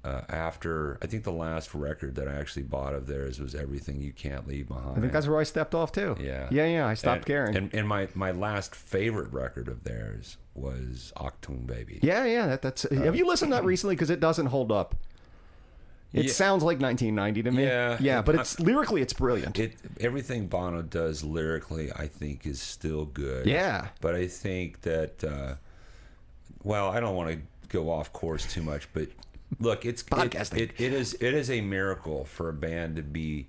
uh, 0.03 0.21
after. 0.29 0.97
I 1.01 1.07
think 1.07 1.23
the 1.23 1.31
last 1.31 1.73
record 1.73 2.15
that 2.15 2.27
I 2.27 2.33
actually 2.33 2.63
bought 2.63 2.93
of 2.93 3.07
theirs 3.07 3.39
was 3.39 3.55
"Everything 3.55 3.99
You 4.01 4.13
Can't 4.13 4.47
Leave 4.47 4.67
Behind." 4.67 4.97
I 4.97 5.01
think 5.01 5.12
that's 5.12 5.27
where 5.27 5.39
I 5.39 5.43
stepped 5.43 5.75
off 5.75 5.91
too. 5.91 6.15
Yeah. 6.19 6.47
yeah, 6.51 6.65
yeah. 6.65 6.88
I 6.88 6.93
stopped 6.93 7.17
and, 7.17 7.25
caring. 7.25 7.55
And, 7.55 7.73
and 7.73 7.88
my 7.88 8.07
my 8.15 8.31
last 8.31 8.75
favorite 8.75 9.31
record 9.33 9.67
of 9.67 9.83
theirs 9.83 10.38
was 10.55 11.12
Achtung 11.17 11.65
Baby. 11.67 11.99
yeah, 12.01 12.25
yeah. 12.25 12.47
That, 12.47 12.62
that's. 12.62 12.83
have 12.91 13.15
you 13.15 13.27
listened 13.27 13.51
to 13.51 13.55
that 13.57 13.65
recently? 13.65 13.95
Because 13.95 14.10
it 14.10 14.19
doesn't 14.19 14.47
hold 14.47 14.71
up. 14.71 14.95
It 16.13 16.25
Yeah. 16.25 16.31
sounds 16.31 16.63
like 16.63 16.79
1990 16.79 17.43
to 17.43 17.51
me. 17.51 17.63
Yeah. 17.65 17.97
yeah, 17.99 18.21
but 18.21 18.36
it's 18.36 18.60
lyrically, 18.62 19.01
it's 19.01 19.12
brilliant. 19.13 19.60
It 19.60 19.73
everything 19.99 20.47
Bono 20.47 20.81
does 20.81 21.21
lyrically, 21.23 21.91
I 21.91 22.07
think, 22.07 22.45
is 22.47 22.62
still 22.62 23.05
good. 23.05 23.45
Yeah. 23.45 23.89
but 23.99 24.15
I 24.15 24.27
think 24.27 24.81
that, 24.81 25.21
uh, 25.23 25.55
well, 26.63 26.89
I 26.89 27.01
don't 27.01 27.15
want 27.15 27.31
to 27.31 27.39
go 27.67 27.89
off 27.91 28.13
course 28.13 28.51
too 28.51 28.62
much, 28.63 28.88
but 28.93 29.10
look, 29.60 29.86
it's 29.86 30.03
Podcasting. 30.03 30.57
it, 30.60 30.71
it 30.77 30.93
is 30.93 31.13
it 31.15 31.33
is 31.33 31.49
a 31.49 31.62
miracle 31.62 32.25
for 32.25 32.49
a 32.49 32.53
band 32.53 32.95
to 32.97 33.01
be 33.03 33.47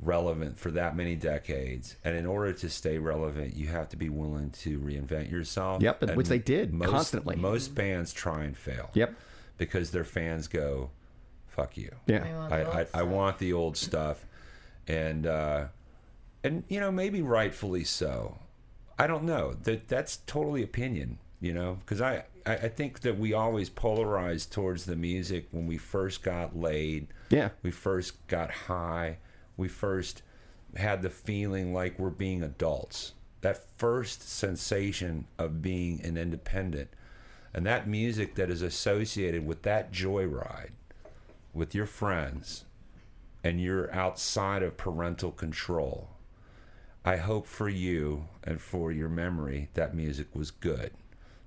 relevant 0.00 0.58
for 0.58 0.70
that 0.72 0.94
many 0.96 1.16
decades, 1.16 1.96
and 2.04 2.16
in 2.16 2.26
order 2.26 2.52
to 2.52 2.68
stay 2.68 2.98
relevant, 2.98 3.56
you 3.56 3.68
have 3.68 3.88
to 3.90 3.96
be 3.96 4.08
willing 4.08 4.50
to 4.50 4.78
reinvent 4.78 5.30
yourself. 5.30 5.82
Yep, 5.82 6.02
and 6.02 6.16
which 6.16 6.28
they 6.28 6.38
did 6.38 6.72
most, 6.74 6.90
constantly. 6.90 7.36
Most 7.36 7.74
bands 7.74 8.12
try 8.12 8.44
and 8.44 8.56
fail. 8.56 8.90
Yep. 8.94 9.14
because 9.58 9.90
their 9.90 10.04
fans 10.04 10.48
go, 10.48 10.90
"Fuck 11.48 11.76
you." 11.78 11.90
We 12.06 12.14
Yeah. 12.14 12.38
want 12.38 12.52
I, 12.52 12.62
I, 12.82 12.86
I 12.94 13.02
want 13.04 13.38
the 13.38 13.52
old 13.54 13.76
stuff, 13.78 14.26
and 14.86 15.26
uh, 15.26 15.66
and 16.44 16.64
you 16.68 16.78
know 16.80 16.90
maybe 16.92 17.22
rightfully 17.22 17.84
so. 17.84 18.38
I 18.98 19.06
don't 19.06 19.24
know 19.24 19.54
that 19.64 19.88
that's 19.88 20.18
totally 20.26 20.62
opinion, 20.62 21.18
you 21.40 21.52
know, 21.52 21.78
because 21.80 22.00
I, 22.00 22.24
I 22.46 22.54
I 22.54 22.68
think 22.68 23.00
that 23.00 23.18
we 23.18 23.32
always 23.34 23.68
polarized 23.68 24.52
towards 24.52 24.86
the 24.86 24.96
music 24.96 25.48
when 25.50 25.66
we 25.66 25.76
first 25.78 26.22
got 26.22 26.56
laid, 26.56 27.08
Yeah. 27.28 27.50
we 27.62 27.70
first 27.70 28.26
got 28.28 28.50
high, 28.50 29.18
we 29.56 29.68
first 29.68 30.22
had 30.76 31.02
the 31.02 31.10
feeling 31.10 31.72
like 31.74 31.98
we're 31.98 32.10
being 32.10 32.42
adults. 32.42 33.12
That 33.40 33.64
first 33.78 34.28
sensation 34.28 35.26
of 35.38 35.62
being 35.62 36.00
an 36.04 36.16
independent, 36.16 36.88
and 37.54 37.64
that 37.66 37.88
music 37.88 38.34
that 38.36 38.50
is 38.50 38.62
associated 38.62 39.46
with 39.46 39.62
that 39.62 39.92
joyride 39.92 40.70
with 41.54 41.74
your 41.74 41.86
friends 41.86 42.64
and 43.42 43.60
you're 43.60 43.92
outside 43.94 44.62
of 44.62 44.76
parental 44.76 45.30
control, 45.30 46.10
I 47.04 47.16
hope 47.16 47.46
for 47.46 47.68
you 47.68 48.26
and 48.44 48.60
for 48.60 48.90
your 48.90 49.08
memory 49.08 49.68
that 49.74 49.94
music 49.94 50.26
was 50.34 50.50
good. 50.50 50.90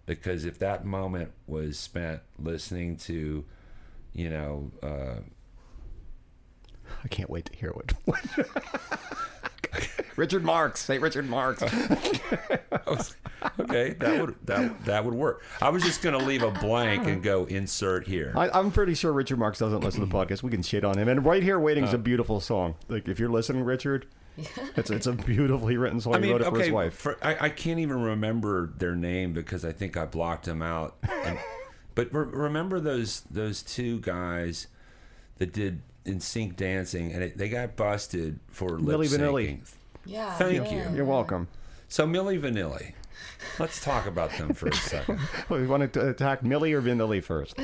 Because 0.09 0.43
if 0.43 0.57
that 0.57 0.85
moment 0.85 1.33
was 1.45 1.77
spent 1.77 2.21
listening 2.39 2.97
to, 2.97 3.45
you 4.11 4.29
know, 4.31 4.71
uh, 4.81 5.19
I 7.03 7.07
can't 7.07 7.29
wait 7.29 7.45
to 7.45 7.55
hear 7.55 7.71
what. 7.71 7.93
Richard 10.15 10.43
Marx. 10.43 10.81
Say 10.83 10.97
Richard 10.97 11.29
Marx. 11.29 11.61
okay, 13.59 13.93
that 13.99 14.17
would 14.21 14.35
that 14.45 14.85
that 14.85 15.05
would 15.05 15.13
work. 15.13 15.43
I 15.61 15.69
was 15.69 15.83
just 15.83 16.01
gonna 16.01 16.17
leave 16.17 16.43
a 16.43 16.51
blank 16.51 17.05
and 17.07 17.23
go 17.23 17.45
insert 17.45 18.05
here. 18.07 18.33
I, 18.35 18.49
I'm 18.49 18.71
pretty 18.71 18.95
sure 18.95 19.13
Richard 19.13 19.39
Marx 19.39 19.59
doesn't 19.59 19.79
listen 19.81 20.01
to 20.01 20.05
the 20.07 20.13
podcast. 20.13 20.43
We 20.43 20.51
can 20.51 20.61
shit 20.63 20.83
on 20.83 20.97
him. 20.97 21.07
And 21.07 21.23
right 21.25 21.41
here, 21.43 21.59
waiting 21.59 21.83
Uh. 21.85 21.87
is 21.87 21.93
a 21.93 21.97
beautiful 21.97 22.39
song. 22.41 22.75
Like 22.89 23.07
if 23.07 23.19
you're 23.19 23.29
listening, 23.29 23.63
Richard, 23.63 24.07
it's 24.75 24.89
it's 24.89 25.07
a 25.07 25.13
beautifully 25.13 25.77
written 25.77 26.01
song. 26.01 26.15
I 26.15 26.19
he 26.19 26.31
wrote 26.31 26.41
it 26.41 26.49
for 26.49 26.59
his 26.59 26.71
wife. 26.71 26.93
for- 26.95 27.17
I, 27.21 27.45
I 27.45 27.49
can't 27.49 27.79
even 27.79 28.01
remember 28.01 28.73
their 28.77 28.95
name 28.95 29.31
because 29.33 29.63
I 29.63 29.71
think 29.71 29.95
I 29.95 30.05
blocked 30.05 30.45
them 30.45 30.61
out. 30.61 30.97
And, 31.09 31.37
but 31.95 32.13
re- 32.13 32.25
remember 32.25 32.79
those 32.81 33.21
those 33.29 33.61
two 33.63 33.99
guys 34.01 34.67
that 35.37 35.53
did 35.53 35.81
in 36.09 36.19
sync 36.19 36.55
dancing, 36.57 37.11
and 37.13 37.23
it, 37.23 37.37
they 37.37 37.47
got 37.49 37.75
busted 37.75 38.39
for 38.49 38.71
lip 38.79 38.97
Milli 38.99 39.07
Vanilli. 39.17 39.47
syncing. 39.61 39.73
Yeah. 40.05 40.33
Thank 40.33 40.71
yeah. 40.71 40.89
you. 40.89 40.95
You're 40.97 41.05
welcome. 41.05 41.47
So 41.87 42.05
Milli 42.07 42.39
Vanilli, 42.39 42.93
let's 43.59 43.81
talk 43.83 44.05
about 44.05 44.31
them 44.37 44.53
for 44.53 44.67
a 44.67 44.73
second. 44.75 45.19
Well, 45.49 45.59
you 45.59 45.67
want 45.67 45.91
to 45.93 46.09
attack 46.09 46.43
Millie 46.43 46.73
or 46.73 46.81
Vanilli 46.81 47.23
first? 47.23 47.57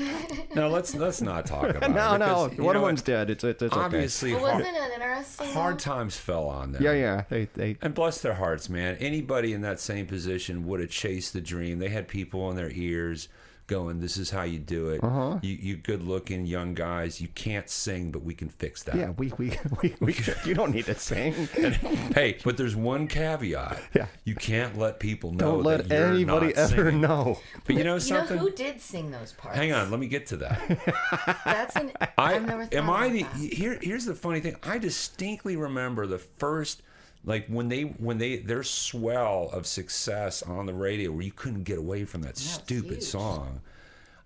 No, 0.55 0.69
let's 0.69 0.95
let's 0.95 1.21
not 1.21 1.45
talk 1.45 1.69
about. 1.75 1.91
no, 1.91 2.15
it 2.15 2.17
no. 2.19 2.25
because, 2.45 2.57
you 2.57 2.63
One 2.63 2.73
know 2.73 2.79
of 2.79 2.83
what? 2.83 2.87
them's 2.89 3.01
dead. 3.03 3.29
It's 3.29 3.43
it's, 3.43 3.61
it's 3.61 3.73
okay. 3.73 3.83
Obviously, 3.85 4.33
But 4.33 4.39
hard, 4.41 4.53
wasn't 4.65 4.77
it 4.77 4.93
interesting? 4.93 5.47
hard 5.53 5.79
times 5.79 6.17
fell 6.17 6.47
on 6.47 6.71
them. 6.71 6.81
Yeah, 6.83 6.93
yeah. 6.93 7.23
They 7.29 7.45
they 7.53 7.77
And 7.81 7.93
bless 7.93 8.19
their 8.21 8.35
hearts, 8.35 8.69
man. 8.69 8.95
Anybody 8.99 9.53
in 9.53 9.61
that 9.61 9.79
same 9.79 10.07
position 10.07 10.65
would 10.67 10.79
have 10.79 10.89
chased 10.89 11.33
the 11.33 11.41
dream. 11.41 11.79
They 11.79 11.89
had 11.89 12.07
people 12.07 12.49
in 12.49 12.55
their 12.55 12.71
ears 12.71 13.27
going, 13.67 13.99
"This 13.99 14.17
is 14.17 14.29
how 14.29 14.43
you 14.43 14.59
do 14.59 14.89
it. 14.89 15.03
Uh-huh. 15.03 15.39
You, 15.41 15.53
you 15.55 15.77
good-looking 15.77 16.45
young 16.45 16.73
guys. 16.73 17.19
You 17.21 17.27
can't 17.29 17.69
sing, 17.69 18.11
but 18.11 18.23
we 18.23 18.33
can 18.33 18.49
fix 18.49 18.83
that." 18.83 18.95
yeah. 18.95 19.09
We 19.11 19.31
we, 19.37 19.57
we, 19.81 19.95
we 19.99 20.15
you 20.45 20.53
don't 20.53 20.71
need 20.71 20.85
to 20.85 20.95
sing. 20.95 21.33
hey, 22.13 22.37
but 22.43 22.57
there's 22.57 22.75
one 22.75 23.07
caveat. 23.07 23.81
Yeah. 23.93 24.07
You 24.23 24.35
can't 24.35 24.77
let 24.77 24.99
people 24.99 25.31
know. 25.31 25.37
Don't 25.55 25.63
let 25.63 25.87
that 25.89 25.95
you're 25.99 26.07
anybody 26.13 26.47
not 26.47 26.57
ever 26.57 26.75
singing. 26.91 27.01
know. 27.01 27.39
But 27.65 27.75
you 27.75 27.83
know 27.83 27.95
You 27.95 27.95
know 27.95 27.99
something? 27.99 28.37
who 28.37 28.51
did 28.51 28.81
sing 28.81 29.11
those 29.11 29.33
parts? 29.33 29.57
Hang 29.57 29.71
on, 29.73 29.91
let 29.91 29.99
me 29.99 30.07
get 30.07 30.27
to 30.27 30.37
that. 30.37 31.39
That's 31.45 31.75
an. 31.75 31.91
I 31.99 32.35
I've 32.35 32.45
never 32.45 32.65
thought 32.65 32.73
am 32.75 32.89
I 32.89 33.09
the 33.09 33.23
that. 33.23 33.35
here 33.35 33.79
here's 33.81 34.05
the 34.05 34.15
funny 34.15 34.39
thing. 34.39 34.55
I 34.63 34.77
distinctly 34.77 35.55
remember 35.55 36.07
the 36.07 36.19
first 36.19 36.81
like 37.25 37.47
when 37.47 37.67
they 37.69 37.81
when 37.83 38.17
they 38.17 38.37
their 38.37 38.63
swell 38.63 39.49
of 39.51 39.65
success 39.65 40.41
on 40.43 40.65
the 40.65 40.73
radio 40.73 41.11
where 41.11 41.23
you 41.23 41.31
couldn't 41.31 41.63
get 41.63 41.77
away 41.77 42.05
from 42.05 42.21
that 42.21 42.31
it's 42.31 42.41
stupid 42.41 42.91
huge. 42.91 43.03
song. 43.03 43.61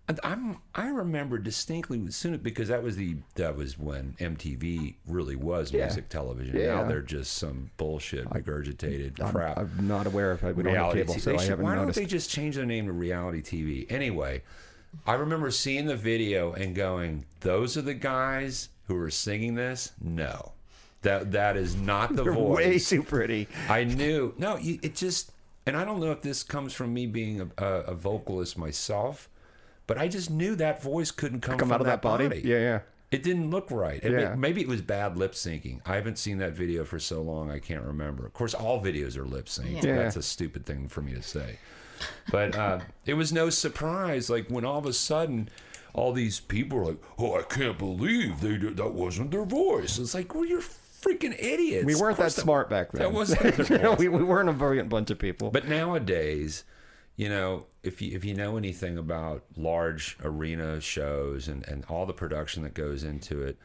And 0.07 0.19
I'm 0.23 0.57
I 0.73 0.88
remember 0.89 1.38
distinctly 1.38 2.09
soon 2.12 2.35
because 2.38 2.67
that 2.69 2.81
was 2.81 2.95
the 2.95 3.17
that 3.35 3.55
was 3.55 3.77
when 3.77 4.15
MTV 4.19 4.95
really 5.07 5.35
was 5.35 5.71
Yeah. 5.71 5.85
music 5.85 6.09
television. 6.09 6.57
Yeah. 6.57 6.75
Now 6.75 6.88
they're 6.88 7.01
just 7.03 7.35
some 7.35 7.69
bullshit 7.77 8.27
regurgitated 8.29 9.21
I'm, 9.21 9.31
crap 9.33 9.57
I'm 9.59 9.88
not 9.88 10.07
aware 10.07 10.31
of. 10.31 10.41
We 10.41 10.47
don't 10.63 10.65
have 10.65 10.93
reality 10.93 10.99
cable, 11.01 11.13
TV. 11.13 11.19
so 11.21 11.29
They 11.29 11.35
I 11.35 11.39
should- 11.39 11.49
haven't 11.51 11.65
why 11.65 11.75
noticed. 11.75 11.95
don't 11.97 12.03
they 12.05 12.09
just 12.09 12.29
change 12.31 12.55
their 12.55 12.65
name 12.65 12.88
to 12.88 12.91
reality 12.91 13.41
TV? 13.43 13.85
Anyway, 13.91 14.41
I 15.05 15.13
remember 15.13 15.51
seeing 15.51 15.85
the 15.85 15.95
video 15.95 16.53
and 16.53 16.75
going, 16.75 17.25
"Those 17.41 17.77
are 17.77 17.83
the 17.83 17.93
guys 17.93 18.69
who 18.88 18.97
are 18.97 19.12
singing 19.12 19.53
this." 19.53 19.91
No, 20.01 20.53
that 21.01 21.31
that 21.31 21.57
is 21.57 21.75
not 21.75 22.15
the 22.15 22.23
They're 22.23 22.33
voice. 22.33 22.55
way 22.55 22.79
too 22.97 23.03
pretty. 23.03 23.47
I 23.69 23.83
knew. 23.83 24.33
No, 24.38 24.57
it 24.62 24.95
just, 24.95 25.31
and 25.65 25.75
I 25.77 25.85
don't 25.85 25.99
know 25.99 26.12
if 26.12 26.21
this 26.21 26.43
comes 26.43 26.73
from 26.73 26.93
me 26.93 27.05
being 27.07 27.41
a, 27.57 27.63
a, 27.63 27.73
a 27.81 27.93
vocalist 27.95 28.57
myself, 28.57 29.29
but 29.88 29.97
I 29.97 30.07
just 30.07 30.29
knew 30.29 30.55
that 30.55 30.81
voice 30.83 31.12
couldn't 31.12 31.41
come, 31.41 31.57
Come 31.57 31.69
from 31.69 31.75
out 31.75 31.81
of 31.81 31.88
that 31.88 32.01
body. 32.01 32.41
Yeah, 32.43 32.57
yeah. 32.57 32.79
It 33.12 33.23
didn't 33.23 33.49
look 33.49 33.71
right. 33.71 34.03
It 34.03 34.12
Yeah. 34.12 34.35
maybe 34.35 34.62
it 34.62 34.67
was 34.67 34.81
bad 34.81 35.17
lip 35.17 35.31
syncing. 35.33 35.79
I 35.83 35.95
haven't 35.95 36.19
seen 36.19 36.38
that 36.39 36.53
video 36.53 36.85
for 36.85 36.99
so 36.99 37.23
long, 37.23 37.49
I 37.49 37.57
can't 37.57 37.83
remember. 37.83 38.23
Of 38.25 38.33
course, 38.33 38.53
all 38.53 38.83
videos 38.83 39.17
are 39.17 39.25
lip 39.25 39.47
synced. 39.47 39.81
Yeah. 39.83 39.95
That's 39.95 40.15
a 40.15 40.21
stupid 40.21 40.65
thing 40.67 40.88
for 40.89 41.01
me 41.01 41.13
to 41.15 41.23
say. 41.23 41.57
But 42.31 42.55
uh, 42.55 42.79
it 43.07 43.15
was 43.15 43.33
no 43.33 43.49
surprise, 43.49 44.29
like 44.29 44.47
when 44.49 44.63
all 44.63 44.77
of 44.77 44.85
a 44.85 44.93
sudden, 44.93 45.49
all 45.91 46.13
these 46.13 46.39
people 46.39 46.77
were 46.77 46.85
like, 46.85 47.01
"Oh, 47.17 47.35
I 47.39 47.41
can't 47.41 47.77
believe 47.79 48.41
they 48.41 48.57
did, 48.57 48.77
that 48.77 48.93
wasn't 48.93 49.31
their 49.31 49.43
voice." 49.43 49.97
It's 49.97 50.13
like, 50.13 50.33
well, 50.35 50.45
you're 50.45 50.62
freaking 51.01 51.35
idiots. 51.38 51.85
We 51.85 51.95
weren't 51.95 52.17
that 52.17 52.23
course 52.23 52.35
smart 52.35 52.69
back 52.69 52.91
then. 52.91 53.01
That 53.01 53.13
wasn't 53.13 53.41
their 53.67 53.79
voice. 53.79 53.97
we, 53.99 54.07
we 54.07 54.23
weren't 54.23 54.49
a 54.49 54.53
brilliant 54.53 54.89
bunch 54.89 55.09
of 55.12 55.19
people. 55.19 55.51
But 55.51 55.67
nowadays, 55.67 56.63
you 57.15 57.29
know, 57.29 57.65
if 57.83 58.01
you 58.01 58.15
if 58.15 58.23
you 58.23 58.33
know 58.33 58.57
anything 58.57 58.97
about 58.97 59.43
large 59.55 60.17
arena 60.23 60.79
shows 60.81 61.47
and, 61.47 61.67
and 61.67 61.85
all 61.89 62.05
the 62.05 62.13
production 62.13 62.63
that 62.63 62.73
goes 62.73 63.03
into 63.03 63.41
it, 63.41 63.57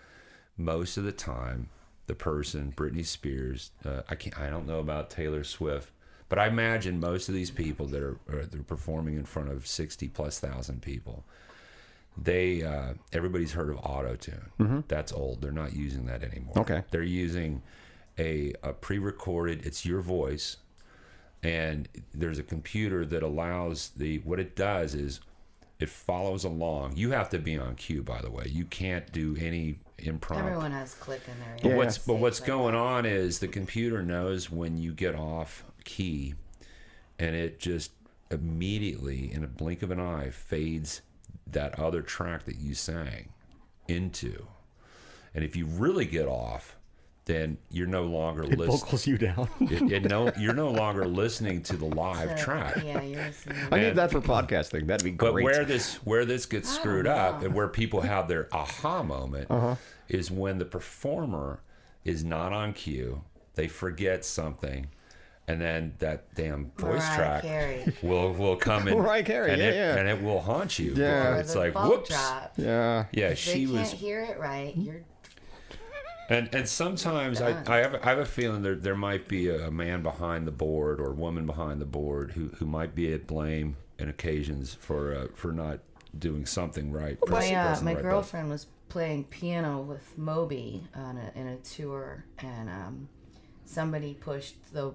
most 0.57 0.97
of 0.97 1.05
the 1.05 1.13
time, 1.13 1.69
the 2.07 2.15
person, 2.15 2.73
Britney 2.77 3.05
Spears, 3.05 3.71
uh, 3.85 4.03
I 4.09 4.15
can't, 4.15 4.39
I 4.39 4.51
don't 4.51 4.67
know 4.67 4.79
about 4.79 5.11
Taylor 5.11 5.45
Swift, 5.45 5.91
but 6.29 6.39
I 6.39 6.47
imagine 6.47 7.01
most 7.01 7.29
of 7.29 7.35
these 7.35 7.51
people 7.51 7.87
that 7.87 8.03
are, 8.03 8.19
are 8.29 8.45
they're 8.45 8.63
performing 8.63 9.17
in 9.17 9.25
front 9.25 9.51
of 9.51 9.67
sixty 9.67 10.09
plus 10.09 10.39
thousand 10.39 10.83
people. 10.83 11.25
They 12.17 12.63
uh, 12.63 12.95
everybody's 13.13 13.53
heard 13.53 13.71
of 13.71 13.79
auto 13.79 14.15
tune. 14.17 14.85
That's 14.89 15.13
old. 15.13 15.41
They're 15.43 15.51
not 15.53 15.75
using 15.75 16.07
that 16.07 16.23
anymore. 16.23 16.59
Okay. 16.59 16.83
They're 16.91 17.03
using 17.03 17.63
a, 18.19 18.53
a 18.63 18.73
pre-recorded. 18.73 19.67
It's 19.67 19.85
your 19.85 20.01
voice, 20.01 20.59
and 21.43 21.89
there's 22.15 22.39
a 22.39 22.45
computer 22.45 23.05
that 23.07 23.23
allows 23.23 23.91
the. 23.97 24.19
What 24.19 24.39
it 24.39 24.55
does 24.55 24.95
is, 24.95 25.21
it 25.81 25.89
follows 25.89 26.45
along. 26.45 26.97
You 26.97 27.11
have 27.11 27.29
to 27.31 27.39
be 27.39 27.59
on 27.59 27.75
cue, 27.75 28.03
by 28.05 28.21
the 28.21 28.31
way. 28.31 28.45
You 28.49 28.65
can't 28.65 29.11
do 29.13 29.37
any 29.41 29.81
improv. 29.99 30.39
Everyone 30.39 30.71
has 30.71 30.95
click 30.95 31.23
in 31.27 31.35
there. 31.41 31.57
But 31.63 31.69
Yeah. 31.71 31.77
what's 31.77 31.99
but 31.99 32.15
what's 32.19 32.39
going 32.41 32.77
on 32.77 33.07
is 33.07 33.41
the 33.41 33.49
computer 33.49 34.03
knows 34.05 34.51
when 34.53 34.79
you 34.79 34.93
get 34.93 35.17
off 35.17 35.65
key, 35.83 36.35
and 37.19 37.35
it 37.35 37.59
just 37.59 37.91
immediately, 38.31 39.33
in 39.33 39.43
a 39.43 39.47
blink 39.49 39.83
of 39.83 39.91
an 39.91 39.99
eye, 40.01 40.31
fades 40.31 41.03
that 41.47 41.79
other 41.79 42.03
track 42.03 42.45
that 42.45 42.57
you 42.57 42.75
sang 42.75 43.29
into. 43.89 44.47
And 45.35 45.45
if 45.45 45.57
you 45.57 45.67
really 45.67 46.05
get 46.07 46.27
off, 46.27 46.77
then 47.27 47.57
you're 47.71 47.87
no 47.87 48.05
longer 48.05 48.43
It 48.43 48.51
listening. 48.59 48.79
vocals 48.79 49.07
you 49.07 49.17
down. 49.19 49.49
It, 49.61 49.93
it 49.93 50.05
no, 50.11 50.31
you're 50.39 50.53
no 50.55 50.71
longer 50.71 51.07
listening 51.07 51.63
to 51.65 51.77
the 51.77 51.87
live 51.87 52.39
So, 52.39 52.45
track. 52.45 52.77
Yeah, 52.85 53.01
you're 53.03 53.23
listening. 53.25 53.57
I 53.73 53.79
need 53.81 53.95
that 53.97 54.11
for 54.11 54.21
podcasting. 54.21 54.87
That'd 54.87 55.05
be 55.05 55.11
great. 55.13 55.33
But 55.33 55.43
where 55.43 55.65
this 55.65 55.95
where 56.05 56.25
this 56.27 56.45
gets 56.47 56.71
I 56.71 56.75
don't 56.75 56.81
screwed 56.83 57.07
up 57.07 57.43
and 57.43 57.55
where 57.55 57.69
people 57.69 58.03
have 58.03 58.29
their 58.29 58.49
aha 58.53 59.03
moment 59.03 59.51
Uh-huh. 59.51 59.77
is 60.09 60.31
when 60.31 60.59
the 60.59 60.67
performer 60.67 61.61
is 62.05 62.23
not 62.25 62.53
on 62.53 62.75
cue, 62.75 63.23
they 63.55 63.69
forget 63.69 64.25
something, 64.25 64.89
and 65.47 65.61
then 65.61 65.95
that 65.99 66.35
damn 66.35 66.71
voice 66.79 67.01
Mariah 67.03 67.17
track 67.17 67.43
Carey. 67.43 67.95
will 68.03 68.33
will 68.33 68.57
come 68.57 68.89
in 68.89 68.97
Mariah 68.99 69.23
Carey, 69.23 69.53
and 69.53 69.61
yeah, 69.61 69.69
it, 69.69 69.75
yeah. 69.75 69.97
and 69.97 70.09
it 70.09 70.23
will 70.23 70.41
haunt 70.41 70.79
you. 70.79 70.95
Yeah. 70.95 71.35
Or 71.35 71.41
It's 71.41 71.55
like 71.55 71.75
whoops. 71.75 72.11
drop. 72.11 72.55
yeah. 72.57 73.05
Yeah, 73.13 73.29
If 73.29 73.39
she 73.39 73.67
they 73.67 73.73
was 73.73 73.89
can't 73.91 74.01
hear 74.01 74.21
it 74.21 74.39
right. 74.39 74.75
You're 74.77 75.03
And 76.31 76.49
and 76.55 76.67
sometimes 76.69 77.43
I, 77.43 77.63
I 77.67 77.77
have 77.79 77.95
I 78.03 78.09
have 78.09 78.19
a 78.19 78.25
feeling 78.25 78.63
there 78.63 78.75
there 78.75 78.97
might 78.97 79.29
be 79.29 79.49
a, 79.49 79.69
a 79.69 79.71
man 79.71 80.03
behind 80.03 80.47
the 80.47 80.53
board 80.53 80.99
or 81.01 81.11
a 81.11 81.15
woman 81.15 81.45
behind 81.45 81.81
the 81.81 81.85
board 81.87 82.33
who, 82.33 82.49
who 82.59 82.65
might 82.67 82.95
be 82.95 83.13
at 83.13 83.27
blame 83.27 83.77
in 83.99 84.09
occasions 84.09 84.73
for 84.75 85.15
uh, 85.15 85.27
for 85.35 85.53
not 85.53 85.81
doing 86.19 86.47
something 86.47 86.91
right. 86.93 87.19
my 87.27 87.27
pressing- 87.27 87.55
uh, 87.57 87.65
pressing 87.67 87.85
my 87.85 87.91
the 87.93 87.97
right 87.97 88.03
button. 88.03 88.11
girlfriend 88.11 88.49
was 88.51 88.67
playing 88.89 89.25
piano 89.25 89.81
with 89.83 90.17
Moby 90.17 90.85
on 90.95 91.19
a, 91.19 91.39
in 91.39 91.49
a 91.49 91.57
tour, 91.57 92.25
and 92.39 92.69
um, 92.71 93.09
somebody 93.65 94.15
pushed 94.15 94.73
the 94.73 94.95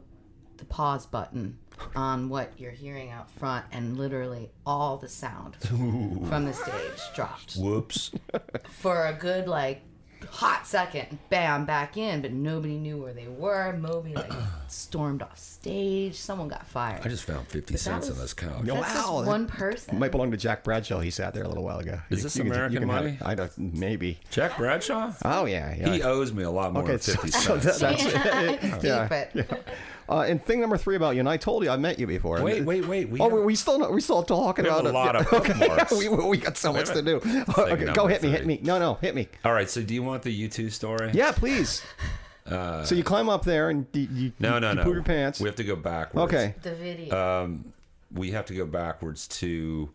the 0.59 0.65
pause 0.65 1.05
button 1.05 1.57
on 1.95 2.29
what 2.29 2.51
you're 2.57 2.71
hearing 2.71 3.09
out 3.09 3.29
front, 3.31 3.65
and 3.71 3.97
literally 3.97 4.49
all 4.65 4.97
the 4.97 5.07
sound 5.09 5.55
from 5.61 6.45
the 6.45 6.53
stage 6.53 6.99
dropped 7.15 7.55
Whoops. 7.55 8.11
for 8.69 9.05
a 9.05 9.13
good 9.13 9.47
like 9.47 9.81
hot 10.29 10.67
second. 10.67 11.17
Bam, 11.29 11.65
back 11.65 11.95
in, 11.95 12.21
but 12.21 12.33
nobody 12.33 12.77
knew 12.77 12.97
where 13.01 13.13
they 13.13 13.29
were. 13.29 13.71
Moby 13.77 14.13
like 14.13 14.29
stormed 14.67 15.21
off 15.21 15.39
stage. 15.39 16.15
Someone 16.15 16.49
got 16.49 16.67
fired. 16.67 16.99
I 17.05 17.07
just 17.07 17.23
found 17.23 17.47
fifty 17.47 17.77
cents 17.77 18.09
was- 18.09 18.17
on 18.17 18.21
this 18.23 18.33
couch. 18.33 18.63
No. 18.65 18.75
That's 18.75 18.93
Wow, 18.95 19.15
just 19.19 19.27
one 19.27 19.47
person. 19.47 19.97
Might 19.97 20.11
belong 20.11 20.31
to 20.31 20.37
Jack 20.37 20.65
Bradshaw. 20.65 20.99
He 20.99 21.09
sat 21.11 21.33
there 21.33 21.43
a 21.43 21.47
little 21.47 21.63
while 21.63 21.79
ago. 21.79 21.99
Is 22.09 22.17
You- 22.19 22.23
this 22.23 22.35
you 22.35 22.43
can- 22.43 22.51
American 22.51 22.79
can 22.79 22.89
have 22.89 23.03
money? 23.03 23.15
it. 23.21 23.25
I 23.25 23.35
don't. 23.35 23.57
Maybe. 23.57 24.19
Jack 24.31 24.57
Bradshaw? 24.57 25.13
Oh 25.23 25.45
yeah. 25.45 25.73
yeah. 25.75 25.93
He 25.93 26.03
owes 26.03 26.33
me 26.33 26.43
a 26.43 26.51
lot 26.51 26.73
more 26.73 26.83
okay. 26.83 26.91
than 26.93 26.99
So, 26.99 27.13
fifty 27.13 27.31
so 27.31 27.53
oh, 27.55 27.59
cents. 27.59 27.79
that- 27.79 28.59
that's 28.61 28.61
Keep 28.75 28.83
yeah. 28.83 29.13
it. 29.13 29.67
Uh, 30.09 30.21
and 30.21 30.43
thing 30.43 30.59
number 30.59 30.75
three 30.77 30.95
about 30.95 31.13
you, 31.13 31.19
and 31.19 31.29
I 31.29 31.37
told 31.37 31.63
you 31.63 31.69
I 31.69 31.77
met 31.77 31.99
you 31.99 32.07
before. 32.07 32.41
wait, 32.41 32.63
wait, 32.65 32.87
wait. 32.87 33.09
We 33.09 33.19
Oh, 33.19 33.23
have- 33.25 33.31
we, 33.33 33.41
we 33.41 33.55
still 33.55 33.77
not, 33.77 33.93
we 33.93 34.01
still 34.01 34.23
talking 34.23 34.63
We 34.65 34.71
have 34.71 34.79
about 34.79 34.91
a 34.91 34.93
lot 34.93 35.15
of 35.15 35.31
okay, 35.33 35.85
we, 35.95 36.09
we 36.09 36.37
got 36.37 36.57
so 36.57 36.73
much 36.73 36.87
to 36.89 37.01
do. 37.03 37.19
Thing 37.19 37.43
Okay, 37.57 37.85
go 37.93 38.07
number 38.07 38.07
hit 38.07 38.23
me, 38.23 38.29
hit 38.29 38.45
me. 38.45 38.59
No, 38.63 38.79
no, 38.79 38.95
hit 38.95 39.13
me. 39.13 39.27
All 39.45 39.53
right. 39.53 39.69
So, 39.69 39.81
do 39.83 39.93
you 39.93 40.01
want 40.01 40.23
the 40.23 40.47
U2 40.49 40.71
story? 40.71 41.11
Yeah, 41.13 41.31
please. 41.31 41.83
so 42.49 42.95
you 42.95 43.03
climb 43.03 43.29
up 43.29 43.45
there 43.45 43.69
and 43.69 43.85
you, 43.93 44.07
you, 44.11 44.31
No, 44.39 44.57
no, 44.57 44.71
you 44.71 44.75
no. 44.77 44.83
poop 44.83 44.93
your 44.95 45.03
pants. 45.03 45.39
We 45.39 45.47
have 45.47 45.55
to 45.57 45.63
go 45.63 45.75
backwards. 45.75 46.33
okay. 46.33 46.55
The 46.63 46.73
video. 46.73 47.43
Um, 47.43 47.73
we 48.11 48.31
have 48.31 48.47
to 48.47 48.55
go 48.55 48.65
backwards 48.65 49.27
to 49.27 49.91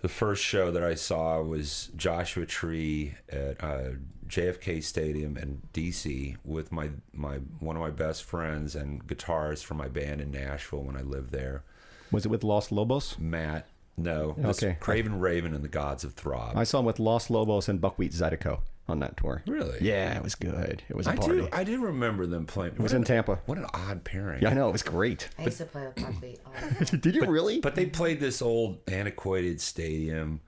the 0.00 0.08
first 0.08 0.42
show 0.42 0.70
that 0.70 0.82
I 0.82 0.94
saw 0.94 1.42
was 1.42 1.90
Joshua 1.96 2.46
Tree 2.46 3.14
at 3.30 3.62
uh, 3.62 3.90
JFK 4.32 4.82
Stadium 4.82 5.36
in 5.36 5.60
DC 5.74 6.36
with 6.44 6.72
my 6.72 6.88
my 7.12 7.36
one 7.60 7.76
of 7.76 7.82
my 7.82 7.90
best 7.90 8.24
friends 8.24 8.74
and 8.74 9.06
guitarist 9.06 9.64
from 9.64 9.76
my 9.76 9.88
band 9.88 10.22
in 10.22 10.30
Nashville 10.30 10.82
when 10.82 10.96
I 10.96 11.02
lived 11.02 11.32
there, 11.32 11.62
Was 12.10 12.24
it 12.24 12.30
with 12.30 12.42
Los 12.42 12.72
Lobos? 12.72 13.18
Matt. 13.18 13.66
No, 13.98 14.34
Okay. 14.42 14.78
Craven 14.80 15.20
Raven 15.20 15.52
and 15.54 15.62
the 15.62 15.68
Gods 15.68 16.02
of 16.02 16.14
Throb. 16.14 16.56
I 16.56 16.64
saw 16.64 16.78
him 16.78 16.86
with 16.86 16.98
Los 16.98 17.28
Lobos 17.28 17.68
and 17.68 17.78
Buckwheat 17.78 18.12
Zydeco 18.12 18.60
on 18.88 19.00
that 19.00 19.18
tour. 19.18 19.42
really? 19.46 19.76
Yeah, 19.82 20.16
it 20.16 20.22
was 20.22 20.34
good. 20.34 20.82
It 20.88 20.96
was 20.96 21.06
a 21.06 21.10
I 21.10 21.16
party. 21.16 21.36
do. 21.42 21.48
I 21.52 21.62
do 21.62 21.78
remember 21.84 22.26
them 22.26 22.46
playing. 22.46 22.72
it 22.72 22.80
was 22.80 22.94
in 22.94 23.04
Tampa. 23.04 23.38
What 23.44 23.58
an 23.58 23.66
odd 23.74 24.02
pairing. 24.02 24.40
Yeah, 24.42 24.48
I 24.48 24.54
know. 24.54 24.70
It 24.70 24.72
was 24.72 24.82
great. 24.82 25.28
I 25.38 25.44
used 25.44 25.58
to 25.58 25.66
play 25.66 25.84
with 25.84 25.96
Buckwheat 25.96 26.40
all 26.46 26.52
the. 26.80 26.96
Did 27.02 27.14
you 27.16 27.26
really? 27.26 27.60
But 27.60 27.74
they 27.74 27.84
played 27.84 28.18
this 28.18 28.40
old 28.40 28.78
antiquated 28.88 29.60
stadium, 29.60 30.40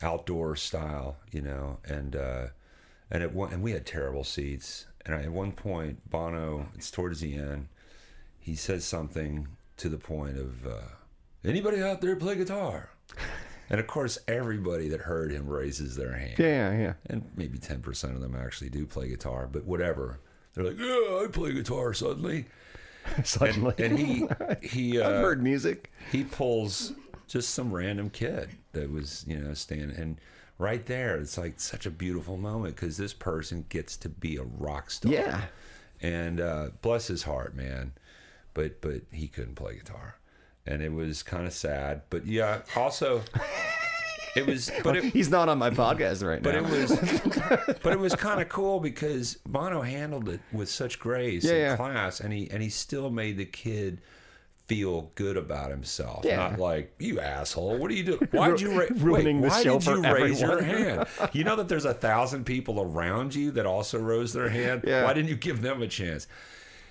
outdoor 0.00 0.56
style, 0.56 1.18
you 1.30 1.42
know, 1.42 1.78
and 1.84 2.16
uh, 2.16 2.46
and 3.10 3.22
at 3.22 3.32
one 3.34 3.52
and 3.52 3.62
we 3.62 3.72
had 3.72 3.86
terrible 3.86 4.24
seats. 4.24 4.86
And 5.04 5.14
I, 5.14 5.22
at 5.22 5.30
one 5.32 5.52
point, 5.52 6.08
Bono, 6.10 6.66
it's 6.74 6.90
towards 6.90 7.20
the 7.20 7.34
end, 7.36 7.68
he 8.40 8.56
says 8.56 8.84
something 8.84 9.46
to 9.76 9.88
the 9.88 9.98
point 9.98 10.36
of, 10.36 10.66
uh, 10.66 10.80
"Anybody 11.44 11.80
out 11.82 12.00
there 12.00 12.16
play 12.16 12.36
guitar?" 12.36 12.90
And 13.68 13.80
of 13.80 13.88
course, 13.88 14.16
everybody 14.28 14.88
that 14.90 15.00
heard 15.00 15.32
him 15.32 15.48
raises 15.48 15.96
their 15.96 16.12
hand, 16.16 16.38
yeah, 16.38 16.70
yeah. 16.78 16.92
and 17.10 17.28
maybe 17.34 17.58
ten 17.58 17.80
percent 17.80 18.14
of 18.14 18.20
them 18.20 18.36
actually 18.36 18.70
do 18.70 18.86
play 18.86 19.08
guitar, 19.08 19.48
but 19.50 19.64
whatever. 19.64 20.20
They're 20.54 20.62
like, 20.62 20.78
"Yeah, 20.78 21.24
I 21.24 21.26
play 21.32 21.52
guitar 21.52 21.92
suddenly," 21.92 22.44
Suddenly. 23.24 23.74
and 23.78 23.98
he 23.98 24.28
he. 24.62 25.00
Uh, 25.00 25.08
I've 25.08 25.16
heard 25.20 25.42
music. 25.42 25.90
he 26.12 26.22
pulls 26.22 26.92
just 27.26 27.50
some 27.54 27.72
random 27.72 28.08
kid 28.08 28.50
that 28.70 28.88
was 28.88 29.24
you 29.26 29.36
know 29.36 29.52
standing 29.52 29.96
and 29.96 30.20
right 30.58 30.86
there 30.86 31.16
it's 31.18 31.36
like 31.36 31.60
such 31.60 31.84
a 31.86 31.90
beautiful 31.90 32.36
moment 32.36 32.74
because 32.74 32.96
this 32.96 33.12
person 33.12 33.64
gets 33.68 33.96
to 33.96 34.08
be 34.08 34.36
a 34.36 34.42
rock 34.42 34.90
star 34.90 35.12
Yeah. 35.12 35.40
and 36.00 36.40
uh, 36.40 36.68
bless 36.82 37.08
his 37.08 37.24
heart 37.24 37.54
man 37.54 37.92
but 38.54 38.80
but 38.80 39.02
he 39.12 39.28
couldn't 39.28 39.54
play 39.54 39.74
guitar 39.74 40.16
and 40.66 40.82
it 40.82 40.92
was 40.92 41.22
kind 41.22 41.46
of 41.46 41.52
sad 41.52 42.02
but 42.10 42.26
yeah 42.26 42.60
also 42.74 43.22
it 44.34 44.46
was 44.46 44.70
but 44.82 44.96
it, 44.96 45.04
He's 45.04 45.30
not 45.30 45.48
on 45.48 45.58
my 45.58 45.70
podcast 45.70 46.26
right 46.26 46.42
now. 46.42 46.50
but 46.50 46.54
it 46.54 46.64
was 46.64 47.76
but 47.82 47.92
it 47.92 47.98
was 47.98 48.14
kind 48.14 48.40
of 48.40 48.48
cool 48.48 48.80
because 48.80 49.34
Bono 49.46 49.82
handled 49.82 50.28
it 50.28 50.40
with 50.52 50.68
such 50.70 50.98
grace 50.98 51.44
Yeah, 51.44 51.50
and 51.52 51.60
yeah. 51.60 51.76
class 51.76 52.20
and 52.20 52.32
he 52.32 52.50
and 52.50 52.62
he 52.62 52.68
still 52.70 53.10
made 53.10 53.36
the 53.38 53.44
kid 53.46 54.00
feel 54.68 55.12
good 55.14 55.36
about 55.36 55.70
himself 55.70 56.24
Yeah. 56.24 56.36
not 56.36 56.58
like 56.58 56.94
you 56.98 57.20
asshole 57.20 57.78
what 57.78 57.90
are 57.90 57.94
you 57.94 58.02
doing 58.04 58.28
why'd 58.32 58.60
you 58.60 58.80
ra- 58.80 58.86
ruining 58.96 59.40
wait, 59.40 59.48
the 59.48 59.54
why 59.54 59.62
show 59.62 59.78
did 59.78 59.86
you 59.88 60.12
raise 60.12 60.40
your 60.40 60.62
hand 60.62 61.06
you 61.32 61.44
know 61.44 61.54
that 61.56 61.68
there's 61.68 61.84
a 61.84 61.94
thousand 61.94 62.44
people 62.46 62.80
around 62.80 63.34
you 63.34 63.52
that 63.52 63.64
also 63.66 63.98
rose 63.98 64.32
their 64.32 64.48
hand 64.48 64.82
Yeah. 64.86 65.04
why 65.04 65.12
didn't 65.12 65.28
you 65.28 65.36
give 65.36 65.62
them 65.62 65.82
a 65.82 65.86
chance 65.88 66.26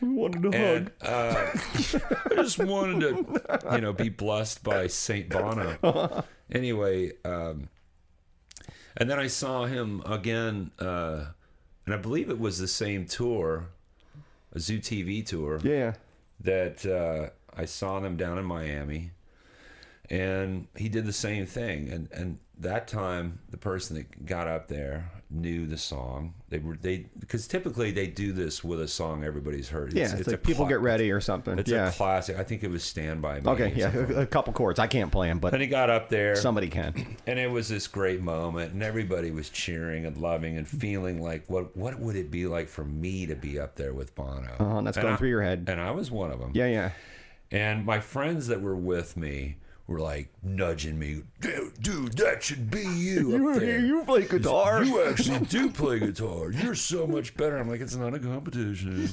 We 0.02 0.08
wanted 0.10 0.44
to 0.44 0.52
and 0.58 0.92
uh, 1.02 1.52
I 2.32 2.36
just 2.36 2.60
wanted 2.60 3.00
to, 3.02 3.66
you 3.74 3.82
know, 3.82 3.94
be 3.94 4.10
blessed 4.10 4.64
by 4.64 4.88
Saint 4.88 5.30
Bono. 5.30 6.24
Anyway, 6.52 7.12
um, 7.26 7.70
and 8.98 9.10
then 9.10 9.20
I 9.20 9.26
saw 9.28 9.66
him 9.66 10.04
again, 10.06 10.70
uh, 10.80 11.26
and 11.86 11.94
I 11.96 11.98
believe 11.98 12.30
it 12.30 12.40
was 12.40 12.60
the 12.60 12.68
same 12.68 13.06
tour, 13.08 13.70
a 14.54 14.60
Zoo 14.60 14.78
TV 14.80 15.26
tour 15.26 15.60
Yeah. 15.64 15.94
that 16.42 16.86
uh, 16.86 17.32
I 17.58 17.66
saw 17.66 18.00
them 18.00 18.18
down 18.18 18.38
in 18.38 18.46
Miami, 18.46 19.12
and 20.10 20.68
he 20.76 20.90
did 20.90 21.06
the 21.06 21.14
same 21.14 21.46
thing. 21.46 21.90
And 21.90 22.10
and 22.12 22.40
that 22.60 22.88
time, 22.88 23.40
the 23.50 23.58
person 23.58 23.98
that 23.98 24.26
got 24.26 24.48
up 24.48 24.68
there 24.68 25.12
knew 25.30 25.66
the 25.66 25.78
song. 25.78 26.34
They 26.50 26.60
were 26.60 26.76
they 26.76 27.08
because 27.20 27.48
typically 27.48 27.92
they 27.92 28.08
do 28.08 28.32
this 28.32 28.64
with 28.64 28.80
a 28.80 28.88
song 28.88 29.24
everybody's 29.24 29.70
heard. 29.70 29.94
Yeah. 29.94 30.16
It's, 30.16 30.28
like 30.28 30.44
people 30.44 30.66
get 30.66 30.80
ready 30.80 31.12
or 31.12 31.20
something. 31.20 31.58
It's 31.60 31.70
yeah. 31.70 31.90
a 31.90 31.92
classic. 31.92 32.38
I 32.38 32.44
think 32.44 32.64
it 32.64 32.70
was 32.70 32.84
Stand 32.84 33.22
by 33.22 33.40
Me. 33.40 33.52
okay. 33.52 33.74
Yeah. 33.76 33.94
A, 33.94 34.22
a 34.22 34.26
couple 34.26 34.54
chords. 34.54 34.80
I 34.80 34.88
can't 34.88 35.12
play 35.12 35.28
them, 35.28 35.40
but 35.40 35.54
And 35.54 35.62
he 35.62 35.68
got 35.68 35.90
up 35.90 36.10
there, 36.10 36.36
somebody 36.36 36.68
can. 36.68 37.18
and 37.28 37.40
it 37.40 37.50
was 37.50 37.68
this 37.68 37.88
great 37.88 38.22
moment, 38.22 38.74
and 38.74 38.84
everybody 38.84 39.32
was 39.32 39.50
cheering 39.50 40.06
and 40.06 40.18
loving 40.18 40.58
and 40.58 40.68
feeling 40.68 41.22
like, 41.22 41.50
what 41.50 41.76
what 41.76 42.00
would 42.00 42.16
it 42.16 42.32
be 42.32 42.48
like 42.48 42.70
for 42.70 42.86
me 42.86 43.26
to 43.26 43.36
be 43.36 43.60
up 43.60 43.76
there 43.76 43.94
with 43.94 44.14
Bono? 44.16 44.52
Uh-huh, 44.60 44.82
that's 44.82 44.98
And 44.98 45.04
going 45.04 45.14
I- 45.16 45.18
through 45.18 45.30
your 45.30 45.44
head. 45.44 45.66
And 45.68 45.82
I 45.82 45.92
was 45.92 46.12
one 46.12 46.32
of 46.32 46.40
them. 46.40 46.52
Yeah. 46.54 46.68
Yeah. 46.68 46.92
And 47.52 47.86
my 47.86 48.00
friends 48.00 48.48
that 48.48 48.62
were 48.62 48.76
with 48.76 49.16
me 49.16 49.58
were 49.88 50.00
like 50.00 50.30
nudging 50.42 50.98
me, 50.98 51.22
dude, 51.42 51.82
dude 51.82 52.18
that 52.18 52.42
should 52.42 52.72
be 52.72 52.82
you 52.82 53.50
up 53.52 53.60
there. 53.60 53.80
you 53.80 54.04
play 54.04 54.26
guitar. 54.26 54.84
You 54.84 55.04
actually 55.04 55.46
do 55.46 55.70
play 55.70 56.00
guitar. 56.00 56.52
You're 56.52 56.76
so 56.76 57.06
much 57.06 57.36
better. 57.38 57.58
I'm 57.58 57.70
like, 57.70 57.82
it's 57.82 57.96
not 57.96 58.14
a 58.14 58.20
competition. 58.20 59.10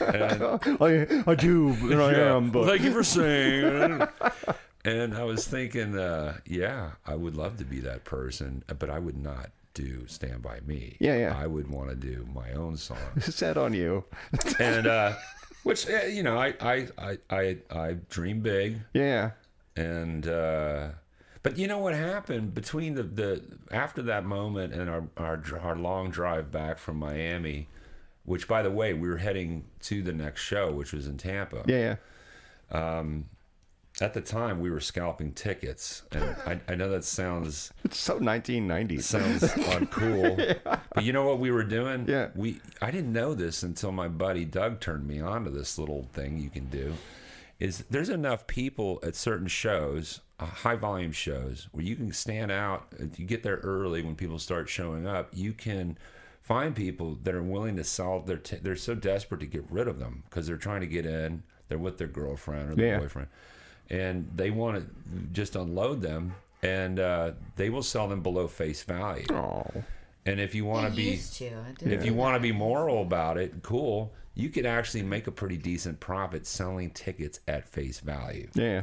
And, 0.00 0.42
I, 0.80 1.30
I 1.30 1.34
do, 1.34 1.68
and 1.68 2.02
I 2.02 2.12
yeah, 2.12 2.36
am, 2.36 2.50
but 2.50 2.66
thank 2.66 2.82
you 2.82 2.92
for 2.92 3.04
saying. 3.04 4.06
and 4.84 5.14
I 5.14 5.22
was 5.24 5.46
thinking, 5.46 5.96
uh, 5.96 6.38
yeah, 6.46 6.92
I 7.06 7.14
would 7.14 7.36
love 7.36 7.58
to 7.58 7.64
be 7.64 7.78
that 7.80 8.04
person, 8.04 8.64
but 8.78 8.90
I 8.90 8.98
would 8.98 9.16
not 9.16 9.50
do 9.74 10.06
Stand 10.06 10.42
By 10.42 10.60
Me. 10.66 10.96
Yeah, 11.00 11.16
yeah. 11.16 11.38
I 11.38 11.46
would 11.46 11.68
want 11.70 11.90
to 11.90 11.96
do 11.96 12.26
my 12.34 12.52
own 12.52 12.76
song. 12.76 12.98
Set 13.20 13.56
on 13.56 13.72
you. 13.72 14.04
and, 14.58 14.86
uh, 14.86 15.14
which, 15.62 15.88
uh, 15.88 16.04
you 16.06 16.22
know, 16.22 16.38
I, 16.38 16.54
I, 16.60 16.88
I, 16.98 17.18
I, 17.30 17.56
I 17.70 17.96
dream 18.08 18.40
big. 18.40 18.78
Yeah. 18.92 19.30
And, 19.76 20.26
uh, 20.26 20.88
but 21.42 21.58
you 21.58 21.66
know 21.66 21.78
what 21.78 21.94
happened 21.94 22.54
between 22.54 22.94
the, 22.94 23.02
the 23.02 23.42
after 23.70 24.02
that 24.02 24.24
moment 24.24 24.72
and 24.72 24.88
our, 24.88 25.04
our 25.16 25.42
our 25.60 25.76
long 25.76 26.10
drive 26.10 26.52
back 26.52 26.78
from 26.78 26.98
Miami, 26.98 27.68
which 28.24 28.46
by 28.46 28.62
the 28.62 28.70
way 28.70 28.92
we 28.94 29.08
were 29.08 29.16
heading 29.16 29.64
to 29.80 30.02
the 30.02 30.12
next 30.12 30.42
show, 30.42 30.70
which 30.70 30.92
was 30.92 31.08
in 31.08 31.16
Tampa. 31.16 31.64
Yeah. 31.66 31.96
At 34.02 34.14
the 34.14 34.20
time, 34.20 34.58
we 34.58 34.68
were 34.68 34.80
scalping 34.80 35.32
tickets, 35.32 36.02
and 36.10 36.24
I, 36.44 36.60
I 36.72 36.74
know 36.74 36.88
that 36.90 37.04
sounds 37.04 37.72
It's 37.84 37.98
so 38.00 38.18
1990s. 38.18 39.02
sounds 39.04 39.42
uncool, 39.42 40.58
but 40.94 41.04
you 41.04 41.12
know 41.12 41.24
what 41.24 41.38
we 41.38 41.52
were 41.52 41.62
doing? 41.62 42.06
Yeah. 42.08 42.30
we 42.34 42.60
I 42.80 42.90
didn't 42.90 43.12
know 43.12 43.32
this 43.34 43.62
until 43.62 43.92
my 43.92 44.08
buddy 44.08 44.44
Doug 44.44 44.80
turned 44.80 45.06
me 45.06 45.20
on 45.20 45.44
to 45.44 45.50
this 45.50 45.78
little 45.78 46.08
thing 46.14 46.36
you 46.38 46.50
can 46.50 46.64
do. 46.66 46.94
Is 47.60 47.84
there's 47.90 48.08
enough 48.08 48.48
people 48.48 48.98
at 49.04 49.14
certain 49.14 49.46
shows, 49.46 50.20
uh, 50.40 50.46
high 50.46 50.74
volume 50.74 51.12
shows, 51.12 51.68
where 51.70 51.84
you 51.84 51.94
can 51.94 52.12
stand 52.12 52.50
out. 52.50 52.88
If 52.98 53.20
you 53.20 53.24
get 53.26 53.44
there 53.44 53.58
early 53.62 54.02
when 54.02 54.16
people 54.16 54.40
start 54.40 54.68
showing 54.68 55.06
up, 55.06 55.28
you 55.32 55.52
can 55.52 55.96
find 56.40 56.74
people 56.74 57.18
that 57.22 57.36
are 57.36 57.42
willing 57.42 57.76
to 57.76 57.84
sell 57.84 58.18
their. 58.20 58.38
T- 58.38 58.56
they're 58.60 58.74
so 58.74 58.96
desperate 58.96 59.38
to 59.40 59.46
get 59.46 59.64
rid 59.70 59.86
of 59.86 60.00
them 60.00 60.24
because 60.28 60.48
they're 60.48 60.56
trying 60.56 60.80
to 60.80 60.88
get 60.88 61.06
in. 61.06 61.44
They're 61.68 61.78
with 61.78 61.98
their 61.98 62.08
girlfriend 62.08 62.72
or 62.72 62.74
their 62.74 62.86
Yeah. 62.94 62.98
boyfriend, 62.98 63.28
and 63.92 64.28
they 64.34 64.50
want 64.50 64.78
to 64.78 64.86
just 65.32 65.54
unload 65.54 66.00
them, 66.00 66.34
and 66.62 66.98
uh, 66.98 67.32
they 67.56 67.70
will 67.70 67.82
sell 67.82 68.08
them 68.08 68.22
below 68.22 68.48
face 68.48 68.82
value. 68.82 69.26
Oh. 69.30 69.64
And 70.24 70.40
if 70.40 70.54
you 70.54 70.64
want 70.64 70.88
to 70.88 70.96
be 70.96 71.20
to. 71.34 71.52
If 71.80 72.04
you 72.04 72.14
want 72.14 72.36
to 72.36 72.40
be 72.40 72.52
moral 72.52 73.02
about 73.02 73.36
it, 73.36 73.62
cool. 73.62 74.12
You 74.34 74.48
could 74.48 74.64
actually 74.64 75.02
make 75.02 75.26
a 75.26 75.30
pretty 75.30 75.58
decent 75.58 76.00
profit 76.00 76.46
selling 76.46 76.90
tickets 76.90 77.40
at 77.46 77.68
face 77.68 78.00
value. 78.00 78.48
Yeah. 78.54 78.82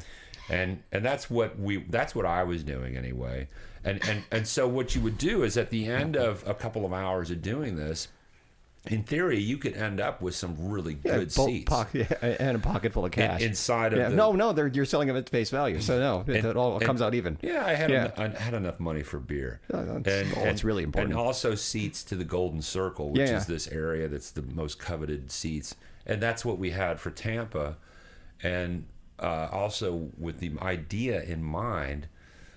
And 0.50 0.84
and 0.92 1.04
that's 1.04 1.30
what 1.30 1.58
we 1.58 1.78
that's 1.90 2.14
what 2.14 2.26
I 2.26 2.44
was 2.44 2.64
doing 2.64 2.98
anyway. 2.98 3.48
And 3.84 4.08
and 4.08 4.24
and 4.32 4.48
so 4.48 4.68
what 4.68 4.96
you 4.96 5.02
would 5.02 5.18
do 5.18 5.44
is 5.44 5.58
at 5.58 5.70
the 5.70 5.88
end 5.88 6.18
of 6.18 6.48
a 6.48 6.54
couple 6.54 6.86
of 6.86 6.94
hours 6.94 7.32
of 7.32 7.42
doing 7.42 7.76
this, 7.78 8.10
in 8.88 9.04
theory, 9.04 9.40
you 9.40 9.58
could 9.58 9.74
end 9.76 10.00
up 10.00 10.22
with 10.22 10.36
some 10.36 10.56
really 10.58 10.98
Yeah, 11.04 11.18
good 11.20 11.34
bo- 11.36 11.48
seats 11.48 11.72
and 12.22 12.56
a 12.56 12.60
pocket 12.60 12.94
full 12.94 13.04
of 13.06 13.10
in- 13.10 13.28
cash. 13.28 13.42
inside 13.42 13.92
of 13.94 14.00
yeah. 14.00 14.10
the 14.10 14.16
no, 14.16 14.32
no, 14.32 14.54
they're, 14.54 14.68
you're 14.68 14.86
selling 14.86 15.08
them 15.10 15.18
at 15.18 15.28
face 15.30 15.50
value. 15.50 15.82
So 15.82 16.00
no, 16.00 16.22
it, 16.28 16.38
And- 16.38 16.46
it 16.46 16.56
all 16.56 16.76
and- 16.78 16.82
comes 16.86 17.02
out 17.02 17.14
even. 17.14 17.38
Yeah, 17.42 17.66
I 17.66 17.74
had 17.74 17.92
Yeah. 17.92 18.12
en- 18.18 18.36
I 18.36 18.40
had 18.40 18.54
enough 18.54 18.80
money 18.80 19.04
for 19.04 19.20
beer. 19.20 19.60
Yeah, 19.74 19.82
that's- 19.84 20.34
oh, 20.38 20.46
it's 20.46 20.64
really 20.64 20.84
important. 20.84 21.12
And 21.14 21.20
also 21.20 21.56
seats 21.56 22.04
to 22.06 22.16
the 22.16 22.24
Golden 22.24 22.62
Circle, 22.62 23.12
which 23.12 23.30
is 23.30 23.46
this 23.48 23.68
area 23.68 24.08
that's 24.08 24.32
the 24.32 24.42
most 24.44 24.80
coveted 24.80 25.30
seats, 25.30 25.76
and 26.06 26.22
that's 26.22 26.46
what 26.46 26.58
we 26.58 26.72
had 26.72 27.00
for 27.00 27.12
Tampa, 27.12 27.76
and 28.42 28.86
uh, 29.20 29.50
also 29.52 30.10
with 30.18 30.40
the 30.40 30.52
idea 30.62 31.22
in 31.24 31.44
mind. 31.44 32.08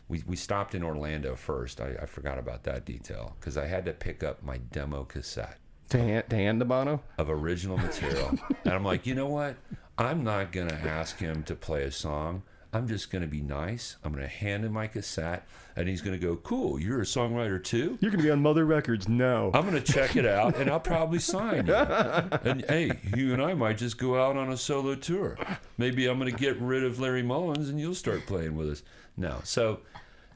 We, 0.09 0.23
we 0.27 0.37
stopped 0.37 0.75
in 0.75 0.83
Orlando 0.83 1.35
first. 1.37 1.81
I, 1.81 1.95
I 2.03 2.07
forgot 2.07 2.37
about 2.39 2.64
that 2.64 2.85
detail 2.85 3.35
because 3.41 3.57
I 3.57 3.66
had 3.66 3.87
to 3.87 3.93
pick 3.95 4.23
up 4.23 4.43
my 4.43 4.59
demo 4.59 5.05
cassette 5.05 5.57
To 5.93 5.99
hand, 5.99 6.24
to 6.30 6.36
hand 6.36 6.59
to 6.61 6.64
Bono? 6.64 7.03
of 7.18 7.28
original 7.28 7.76
material. 7.76 8.30
and 8.64 8.72
I'm 8.72 8.82
like, 8.82 9.07
you 9.07 9.14
know 9.14 9.26
what? 9.26 9.57
I'm 9.99 10.24
not 10.24 10.51
going 10.51 10.68
to 10.68 10.74
ask 10.74 11.18
him 11.18 11.43
to 11.43 11.55
play 11.55 11.82
a 11.82 11.93
song. 11.93 12.45
I'm 12.72 12.88
just 12.88 13.11
going 13.11 13.20
to 13.20 13.28
be 13.28 13.43
nice. 13.43 13.97
I'm 14.03 14.11
going 14.11 14.24
to 14.24 14.28
hand 14.28 14.64
him 14.64 14.72
my 14.72 14.86
cassette, 14.86 15.47
and 15.76 15.86
he's 15.86 16.01
going 16.01 16.18
to 16.18 16.26
go, 16.26 16.36
cool, 16.36 16.80
you're 16.80 17.03
a 17.03 17.05
songwriter 17.05 17.62
too? 17.62 17.99
You're 18.01 18.11
going 18.11 18.22
to 18.22 18.24
be 18.24 18.30
on 18.30 18.40
Mother 18.40 18.64
Records 18.64 19.07
now. 19.07 19.51
I'm 19.53 19.68
going 19.68 19.82
to 19.82 19.93
check 19.93 20.16
it 20.16 20.24
out, 20.24 20.57
and 20.57 20.70
I'll 20.70 20.80
probably 20.80 21.18
sign 21.18 21.66
you. 21.66 21.74
And 21.74 22.64
hey, 22.70 22.93
you 23.14 23.34
and 23.34 23.43
I 23.43 23.53
might 23.53 23.76
just 23.76 23.99
go 23.99 24.18
out 24.18 24.38
on 24.38 24.51
a 24.51 24.57
solo 24.57 24.95
tour. 24.95 25.36
Maybe 25.76 26.07
I'm 26.07 26.18
going 26.18 26.32
to 26.32 26.38
get 26.38 26.59
rid 26.59 26.84
of 26.84 27.01
Larry 27.01 27.22
Mullins, 27.22 27.68
and 27.68 27.78
you'll 27.78 27.95
start 27.95 28.24
playing 28.24 28.57
with 28.57 28.70
us. 28.70 28.82
No. 29.18 29.40
So 29.45 29.80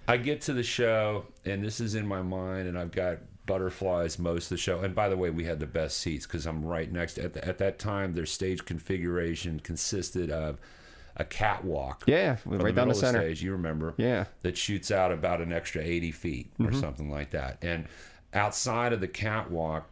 I 0.06 0.18
get 0.18 0.42
to 0.42 0.52
the 0.52 0.62
show, 0.62 1.24
and 1.46 1.64
this 1.64 1.80
is 1.80 1.94
in 1.94 2.06
my 2.06 2.20
mind, 2.20 2.68
and 2.68 2.78
I've 2.78 2.92
got 2.92 3.20
butterflies 3.46 4.18
most 4.18 4.44
of 4.46 4.50
the 4.50 4.56
show. 4.58 4.80
And 4.80 4.94
by 4.94 5.08
the 5.08 5.16
way, 5.16 5.30
we 5.30 5.44
had 5.44 5.60
the 5.60 5.66
best 5.66 5.98
seats 5.98 6.26
because 6.26 6.46
I'm 6.46 6.64
right 6.64 6.90
next. 6.92 7.18
At, 7.18 7.32
the, 7.34 7.44
at 7.46 7.58
that 7.58 7.78
time, 7.78 8.12
their 8.14 8.26
stage 8.26 8.64
configuration 8.64 9.60
consisted 9.60 10.30
of 10.30 10.58
a 11.16 11.24
catwalk. 11.24 12.04
Yeah, 12.06 12.36
right 12.44 12.74
down 12.74 12.88
the 12.88 12.94
center. 12.94 13.20
stage, 13.20 13.42
you 13.42 13.52
remember? 13.52 13.94
Yeah. 13.96 14.24
That 14.42 14.56
shoots 14.58 14.90
out 14.90 15.12
about 15.12 15.40
an 15.40 15.52
extra 15.52 15.82
80 15.82 16.12
feet 16.12 16.52
or 16.60 16.66
Mm-hmm. 16.66 16.80
something 16.80 17.10
like 17.10 17.30
that. 17.30 17.58
And 17.62 17.86
outside 18.34 18.92
of 18.92 19.00
the 19.00 19.08
catwalk 19.08 19.88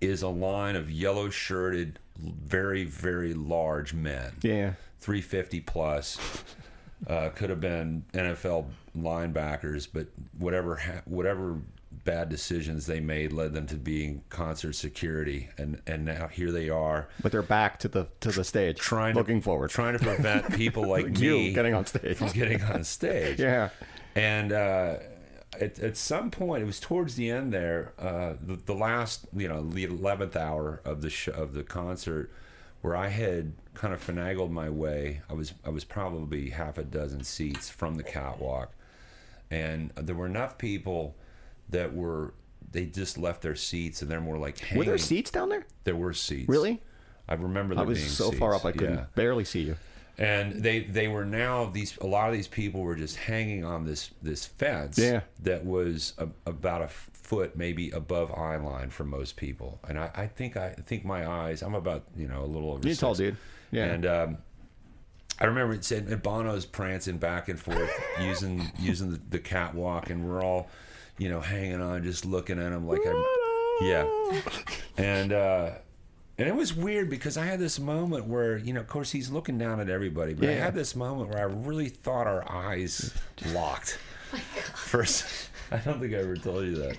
is 0.00 0.22
a 0.22 0.28
line 0.28 0.76
of 0.76 0.90
yellow 0.90 1.28
shirted, 1.28 1.98
very, 2.18 2.84
very 2.84 3.34
large 3.34 3.92
men. 3.92 4.32
Yeah. 4.42 4.74
350 5.00 5.60
plus. 5.60 6.18
Uh, 7.06 7.28
could 7.30 7.50
have 7.50 7.60
been 7.60 8.02
NFL 8.14 8.66
linebackers, 8.96 9.86
but 9.92 10.06
whatever 10.38 10.76
ha- 10.76 11.02
whatever 11.04 11.58
bad 12.04 12.28
decisions 12.28 12.86
they 12.86 13.00
made 13.00 13.32
led 13.32 13.54
them 13.54 13.66
to 13.66 13.76
being 13.76 14.22
concert 14.28 14.74
security, 14.74 15.48
and 15.58 15.80
and 15.86 16.04
now 16.04 16.28
here 16.28 16.52
they 16.52 16.68
are 16.68 17.08
With 17.22 17.32
their 17.32 17.42
back 17.42 17.78
to 17.80 17.88
the 17.88 18.08
to 18.20 18.30
the 18.30 18.44
stage, 18.44 18.78
trying 18.78 19.14
looking 19.14 19.40
to, 19.40 19.44
forward. 19.44 19.70
trying 19.70 19.98
to 19.98 20.04
prevent 20.04 20.54
people 20.54 20.86
like 20.86 21.18
you 21.18 21.32
me 21.32 21.52
getting 21.52 21.74
on 21.74 21.86
stage. 21.86 22.16
from 22.16 22.28
getting 22.28 22.62
on 22.62 22.84
stage. 22.98 23.38
Yeah. 23.40 23.70
And 24.14 24.52
uh, 24.52 24.96
at, 25.60 25.78
at 25.78 25.96
some 25.96 26.30
point, 26.30 26.62
it 26.62 26.66
was 26.66 26.78
towards 26.80 27.16
the 27.16 27.30
end 27.30 27.52
there, 27.52 27.92
uh, 27.98 28.34
the, 28.40 28.56
the 28.56 28.74
last, 28.74 29.26
you 29.34 29.48
know, 29.48 29.64
the 29.68 29.84
eleventh 29.84 30.36
hour 30.36 30.80
of 30.84 31.02
the 31.02 31.10
show, 31.10 31.32
of 31.32 31.54
the 31.54 31.62
concert, 31.64 32.30
where 32.82 32.94
I 32.96 33.08
had 33.08 33.54
kind 33.74 33.92
of 33.94 34.04
finagled 34.04 34.50
my 34.50 34.68
way. 34.70 35.22
I 35.28 35.32
was 35.32 35.54
I 35.64 35.70
was 35.70 35.84
probably 35.84 36.50
half 36.50 36.78
a 36.78 36.84
dozen 36.84 37.24
seats 37.24 37.68
from 37.70 37.96
the 37.96 38.02
catwalk, 38.02 38.72
and 39.50 39.90
there 39.96 40.14
were 40.14 40.26
enough 40.26 40.58
people 40.58 41.16
that 41.70 41.94
were 41.94 42.34
they 42.70 42.86
just 42.86 43.18
left 43.18 43.42
their 43.42 43.54
seats 43.54 44.02
and 44.02 44.10
they're 44.10 44.20
more 44.20 44.38
like 44.38 44.58
hanging. 44.58 44.78
Were 44.78 44.84
there 44.84 44.98
seats 44.98 45.30
down 45.30 45.48
there? 45.48 45.64
There 45.84 45.96
were 45.96 46.12
seats. 46.12 46.48
Really? 46.48 46.80
I 47.28 47.34
remember 47.34 47.78
I 47.78 47.82
was 47.82 47.98
being 47.98 48.10
so 48.10 48.32
far 48.32 48.54
up 48.54 48.64
I 48.64 48.72
couldn't 48.72 48.94
Yeah 48.96 49.04
barely 49.14 49.44
see 49.44 49.60
you. 49.62 49.76
and 50.18 50.62
they 50.62 50.80
they 50.80 51.08
were 51.08 51.24
now 51.24 51.64
these 51.66 51.96
a 51.98 52.06
lot 52.06 52.28
of 52.28 52.34
these 52.34 52.48
people 52.48 52.82
were 52.82 52.94
just 52.96 53.16
hanging 53.16 53.64
on 53.64 53.84
this 53.84 54.10
this 54.22 54.44
fence 54.46 54.98
Yeah. 54.98 55.20
that 55.42 55.64
was 55.64 56.12
a, 56.18 56.28
about 56.46 56.82
a 56.82 56.88
foot 56.88 57.56
maybe 57.56 57.90
above 57.90 58.30
eye 58.32 58.56
line 58.56 58.90
for 58.90 59.04
most 59.04 59.36
people 59.36 59.80
and 59.88 59.98
I, 59.98 60.10
I 60.14 60.26
think 60.26 60.56
I 60.58 60.70
think 60.72 61.04
my 61.04 61.26
eyes 61.26 61.62
I'm 61.62 61.74
about 61.74 62.04
you 62.16 62.28
know 62.28 62.42
a 62.42 62.46
little 62.46 62.72
over 62.72 62.86
You're 62.86 62.96
tall 62.96 63.14
dude. 63.14 63.36
Yeah. 63.70 63.86
and 63.86 64.04
um, 64.06 64.38
I 65.40 65.46
remember 65.46 65.74
it 65.74 65.84
said 65.84 66.22
Bono's 66.22 66.64
prancing 66.66 67.16
back 67.18 67.48
and 67.48 67.58
forth 67.58 67.90
using 68.20 68.70
using 68.78 69.12
the, 69.12 69.20
the 69.30 69.38
catwalk 69.38 70.10
and 70.10 70.28
we're 70.28 70.42
all 70.42 70.68
you 71.18 71.28
know 71.28 71.40
hanging 71.40 71.80
on 71.80 72.02
just 72.02 72.24
looking 72.24 72.58
at 72.58 72.72
him 72.72 72.86
like 72.86 73.00
I'm 73.06 73.24
yeah 73.82 74.06
and 74.96 75.32
uh 75.32 75.70
and 76.38 76.48
it 76.48 76.54
was 76.56 76.74
weird 76.74 77.08
because 77.10 77.36
I 77.36 77.44
had 77.46 77.60
this 77.60 77.78
moment 77.78 78.26
where, 78.26 78.56
you 78.58 78.72
know, 78.72 78.80
of 78.80 78.88
course 78.88 79.12
he's 79.12 79.30
looking 79.30 79.56
down 79.56 79.78
at 79.78 79.88
everybody, 79.88 80.34
but 80.34 80.48
I 80.48 80.54
Yeah. 80.54 80.64
had 80.64 80.74
this 80.74 80.96
moment 80.96 81.28
where 81.30 81.38
I 81.38 81.42
really 81.44 81.88
thought 81.88 82.26
our 82.26 82.44
eyes 82.50 83.14
locked. 83.52 84.00
First, 84.74 85.50
I 85.70 85.76
don't 85.76 86.00
think 86.00 86.12
I 86.12 86.16
ever 86.16 86.34
told 86.34 86.64
you 86.64 86.74
that. 86.74 86.96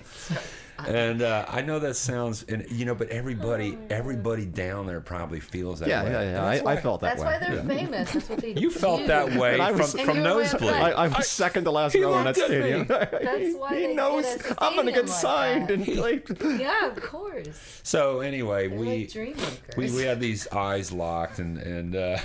And 0.86 1.22
uh, 1.22 1.46
I 1.48 1.62
know 1.62 1.78
that 1.78 1.94
sounds, 1.96 2.42
and 2.44 2.66
you 2.70 2.84
know, 2.84 2.94
but 2.94 3.08
everybody, 3.08 3.78
everybody 3.88 4.44
down 4.44 4.86
there 4.86 5.00
probably 5.00 5.40
feels 5.40 5.80
that 5.80 5.88
yeah, 5.88 6.04
way. 6.04 6.10
yeah, 6.12 6.22
yeah. 6.22 6.32
That's 6.32 6.60
I, 6.60 6.64
why- 6.64 6.72
I 6.72 6.76
felt 6.80 7.00
that 7.00 7.18
way. 7.18 7.24
That's 7.24 7.42
way. 7.42 7.48
why 7.48 7.56
they're 7.56 7.76
famous. 7.78 8.12
That's 8.12 8.28
what 8.28 8.38
they 8.40 8.52
You 8.56 8.70
felt 8.70 9.06
that 9.06 9.34
way 9.34 9.54
And 9.54 9.62
I 9.62 9.70
from, 9.70 9.78
was- 9.78 9.92
from 9.92 10.00
you 10.18 10.22
were 10.22 10.36
way 10.36 10.44
up 10.44 10.52
nosebleed. 10.52 10.74
I, 10.74 10.90
I 10.90 11.08
was 11.08 11.28
second 11.28 11.64
to 11.64 11.70
last 11.70 11.94
He 11.94 12.02
row 12.02 12.18
in 12.18 12.24
that 12.24 12.36
looked 12.36 12.48
stadium. 12.48 12.86
That's 12.88 13.56
why 13.56 13.78
he 13.80 13.86
knows 13.94 14.24
us 14.26 14.50
a 14.50 14.64
I'm 14.64 14.76
gonna 14.76 14.92
get 14.92 15.06
like 15.06 15.08
signed 15.08 15.68
that. 15.68 15.74
and 15.78 15.96
like. 15.96 16.28
Yeah, 16.60 16.88
of 16.90 17.00
course. 17.02 17.80
So 17.82 18.20
anyway, 18.20 18.68
They're 18.68 18.78
we 18.78 19.08
like 19.08 19.76
we 19.76 19.90
we 19.90 20.02
had 20.02 20.20
these 20.20 20.46
eyes 20.48 20.92
locked, 20.92 21.38
and 21.38 21.58
and 21.58 21.96
uh, 21.96 22.18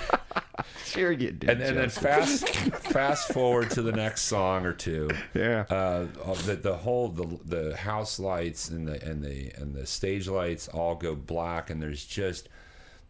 Sure 0.86 1.12
you 1.12 1.32
did. 1.32 1.50
and, 1.50 1.62
and 1.62 1.78
then 1.78 1.90
fast 1.90 2.48
fast 2.50 3.32
forward 3.32 3.70
to 3.72 3.82
the 3.82 3.92
next 3.92 4.24
song 4.24 4.66
or 4.66 4.74
two. 4.74 5.10
yeah. 5.34 5.66
uh, 5.70 6.08
of 6.24 6.46
the 6.46 6.56
the 6.56 6.76
whole 6.76 7.08
the 7.10 7.40
the 7.46 7.78
house 7.78 8.20
lights 8.42 8.70
and 8.70 8.88
the 8.88 9.04
and 9.04 9.24
the 9.24 9.52
and 9.56 9.76
the 9.76 9.86
stage 9.86 10.28
lights 10.28 10.68
all 10.68 10.96
go 10.96 11.16
black, 11.16 11.70
and 11.70 11.82
there's 11.82 12.06
just 12.06 12.50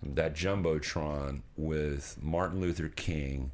that 0.03 0.33
jumbotron 0.33 1.41
with 1.55 2.17
Martin 2.21 2.59
Luther 2.59 2.89
King 2.89 3.51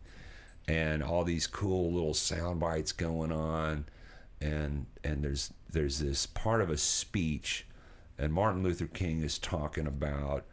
and 0.67 1.03
all 1.03 1.23
these 1.23 1.47
cool 1.47 1.91
little 1.91 2.13
sound 2.13 2.59
bites 2.59 2.91
going 2.91 3.32
on, 3.32 3.86
and 4.41 4.88
and 5.03 5.23
there's 5.23 5.53
there's 5.71 5.99
this 5.99 6.25
part 6.25 6.61
of 6.61 6.69
a 6.69 6.78
speech, 6.78 7.67
and 8.17 8.34
Martin 8.34 8.63
Luther 8.63 8.88
King 8.88 9.21
is 9.21 9.38
talking 9.38 9.86
about 9.86 10.45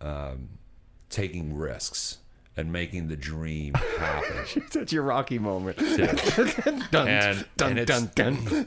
um, 0.00 0.48
taking 1.10 1.54
risks 1.54 2.18
and 2.56 2.70
making 2.70 3.08
the 3.08 3.16
dream 3.16 3.72
happen. 3.74 4.62
That's 4.72 4.92
your 4.92 5.04
Rocky 5.04 5.38
moment. 5.38 5.78
Yeah. 5.80 6.12
dun, 6.90 7.08
And- 7.08 7.46
dun, 7.56 7.70
and 7.70 7.78
it's- 7.78 8.02
dun, 8.14 8.44
dun. 8.44 8.66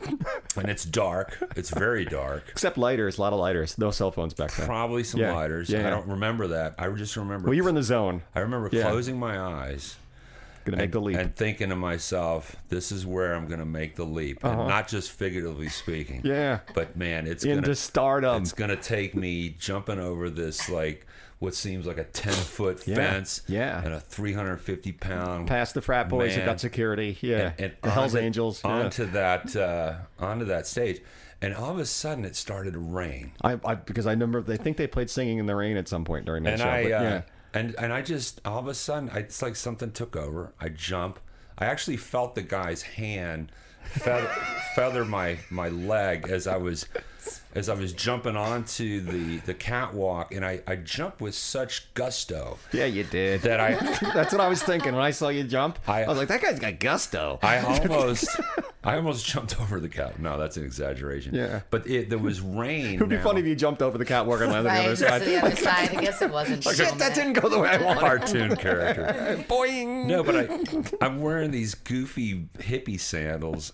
and 0.57 0.69
it's 0.69 0.85
dark. 0.85 1.37
It's 1.55 1.69
very 1.69 2.03
dark. 2.05 2.43
Except 2.49 2.77
lighters, 2.77 3.17
a 3.17 3.21
lot 3.21 3.33
of 3.33 3.39
lighters. 3.39 3.77
No 3.77 3.91
cell 3.91 4.11
phones 4.11 4.33
back 4.33 4.53
then. 4.55 4.65
Probably 4.65 5.03
some 5.03 5.19
Yeah. 5.21 5.33
lighters. 5.33 5.69
Yeah, 5.69 5.85
I 5.85 5.91
don't 5.91 6.07
remember 6.07 6.47
that. 6.47 6.75
I 6.79 6.89
just 6.89 7.15
remember. 7.15 7.47
Well, 7.47 7.53
you 7.53 7.63
were 7.63 7.69
in 7.69 7.75
the 7.75 7.83
zone. 7.83 8.23
I 8.33 8.39
remember 8.39 8.69
Yeah. 8.71 8.89
closing 8.89 9.19
my 9.19 9.39
eyes 9.39 9.97
Gonna 10.65 10.77
make 10.77 10.85
and, 10.85 10.93
the 10.93 10.99
leap. 11.01 11.17
and 11.17 11.35
thinking 11.35 11.69
to 11.69 11.75
myself, 11.75 12.55
"This 12.69 12.91
is 12.91 13.05
where 13.05 13.35
I'm 13.35 13.45
going 13.45 13.59
to 13.59 13.65
make 13.67 13.95
the 13.95 14.03
leap," 14.03 14.43
and 14.43 14.67
not 14.67 14.87
just 14.87 15.11
figuratively 15.11 15.69
speaking. 15.69 16.21
Uh-huh. 16.21 16.29
yeah. 16.33 16.59
But 16.73 16.97
man, 16.97 17.27
it's 17.27 17.43
Into 17.45 17.61
gonna 17.61 17.75
stardom. 17.75 18.41
it's 18.41 18.51
gonna 18.51 18.75
take 18.75 19.13
me 19.13 19.49
jumping 19.59 19.99
over 19.99 20.27
this 20.31 20.67
like 20.67 21.05
what 21.39 21.53
seems 21.53 21.85
like 21.85 21.97
a 21.97 22.03
ten 22.05 22.33
foot 22.33 22.87
Yeah. 22.87 22.95
fence, 22.95 23.41
Yeah. 23.47 23.81
and 23.83 23.93
a 23.93 23.99
three 23.99 24.33
hundred 24.33 24.57
fifty 24.57 24.91
pound 24.91 25.47
Past 25.47 25.73
the 25.73 25.81
frat 25.81 26.07
boys 26.09 26.35
who 26.35 26.43
got 26.45 26.59
security. 26.59 27.17
Yeah. 27.21 27.51
and 27.57 27.73
the 27.81 27.89
Hell's 27.91 28.15
Angels. 28.15 28.61
yeah. 28.63 28.71
onto 28.71 29.05
that 29.07 29.55
uh, 29.55 29.95
onto 30.19 30.45
that 30.45 30.65
stage, 30.67 31.01
and 31.41 31.53
all 31.53 31.71
of 31.71 31.79
a 31.79 31.85
sudden 31.85 32.23
it 32.25 32.35
started 32.35 32.73
to 32.73 32.79
rain, 32.79 33.33
I, 33.43 33.59
I 33.65 33.75
because 33.75 34.07
I 34.07 34.11
remember 34.11 34.41
they 34.41 34.57
think 34.57 34.77
they 34.77 34.87
played 34.87 35.09
Singing 35.09 35.37
in 35.39 35.45
the 35.45 35.55
Rain 35.55 35.77
at 35.77 35.87
some 35.87 36.05
point 36.05 36.25
during 36.25 36.43
that 36.43 36.53
and 36.53 36.61
show. 36.61 36.67
I 36.69 36.83
but 36.83 36.91
uh, 36.93 37.01
yeah. 37.03 37.21
and 37.53 37.75
and 37.77 37.91
I 37.93 38.01
just 38.01 38.39
all 38.45 38.59
of 38.59 38.67
a 38.67 38.73
sudden 38.73 39.09
I, 39.09 39.19
it's 39.19 39.41
like 39.41 39.55
something 39.55 39.91
took 39.91 40.15
over. 40.15 40.53
I 40.59 40.69
jump. 40.69 41.19
I 41.57 41.65
actually 41.65 41.97
felt 41.97 42.35
the 42.35 42.41
guy's 42.43 42.81
hand 42.81 43.51
feather, 43.83 44.27
feather 44.75 45.05
my 45.05 45.37
my 45.49 45.69
leg 45.69 46.27
as 46.29 46.47
I 46.47 46.57
was 46.57 46.85
as 47.53 47.69
I 47.69 47.73
was 47.73 47.93
jumping 47.93 48.35
onto 48.35 48.99
the 49.01 49.37
the 49.45 49.53
catwalk, 49.53 50.33
and 50.33 50.45
I 50.45 50.61
I 50.67 50.75
jumped 50.75 51.21
with 51.21 51.35
such 51.35 51.93
gusto 51.93 52.57
Yeah, 52.71 52.85
you 52.85 53.03
did. 53.03 53.41
that 53.41 53.59
I 53.59 53.75
That's 54.13 54.31
what 54.33 54.41
I 54.41 54.47
was 54.47 54.61
thinking 54.61 54.93
when 54.93 55.03
I 55.03 55.11
saw 55.11 55.29
you 55.29 55.43
jump. 55.43 55.79
I, 55.87 56.03
I- 56.03 56.07
was 56.07 56.17
like, 56.17 56.27
that 56.27 56.41
guy's 56.41 56.59
got 56.59 56.79
gusto. 56.79 57.39
I 57.41 57.59
almost 57.59 58.27
I 58.83 58.95
almost 58.97 59.25
jumped 59.25 59.59
over 59.59 59.79
the 59.79 59.89
cat. 59.89 60.19
No, 60.19 60.37
that's 60.37 60.57
an 60.57 60.63
exaggeration. 60.63 61.33
Yeah. 61.33 61.61
but 61.71 61.87
it, 61.87 62.09
there 62.09 62.19
was 62.19 62.39
rain. 62.41 62.95
it 62.95 62.99
would 62.99 63.09
be 63.09 63.15
now. 63.17 63.23
funny 63.23 63.39
if 63.41 63.47
you 63.47 63.55
jumped 63.55 63.81
over 63.81 63.97
the 63.97 64.05
catwalk 64.05 64.41
and 64.41 64.51
landed 64.51 64.69
on 64.69 64.75
the 64.77 64.83
other 64.83 64.95
side. 64.95 65.21
the 65.23 65.41
other 65.41 65.55
side. 65.55 65.95
I 65.95 66.01
guess 66.01 66.21
it 66.21 66.29
wasn't. 66.31 66.63
Shit, 66.63 66.97
that 66.99 67.15
didn't 67.15 67.33
go 67.33 67.49
the 67.49 67.59
way 67.59 67.69
I 67.69 67.77
wanted. 67.81 67.99
cartoon 68.01 68.55
character. 68.55 69.43
Boing. 69.49 70.05
No, 70.05 70.23
but 70.23 70.35
I 70.35 71.05
I'm 71.05 71.21
wearing 71.21 71.51
these 71.51 71.73
goofy 71.73 72.47
hippie 72.59 72.99
sandals 72.99 73.73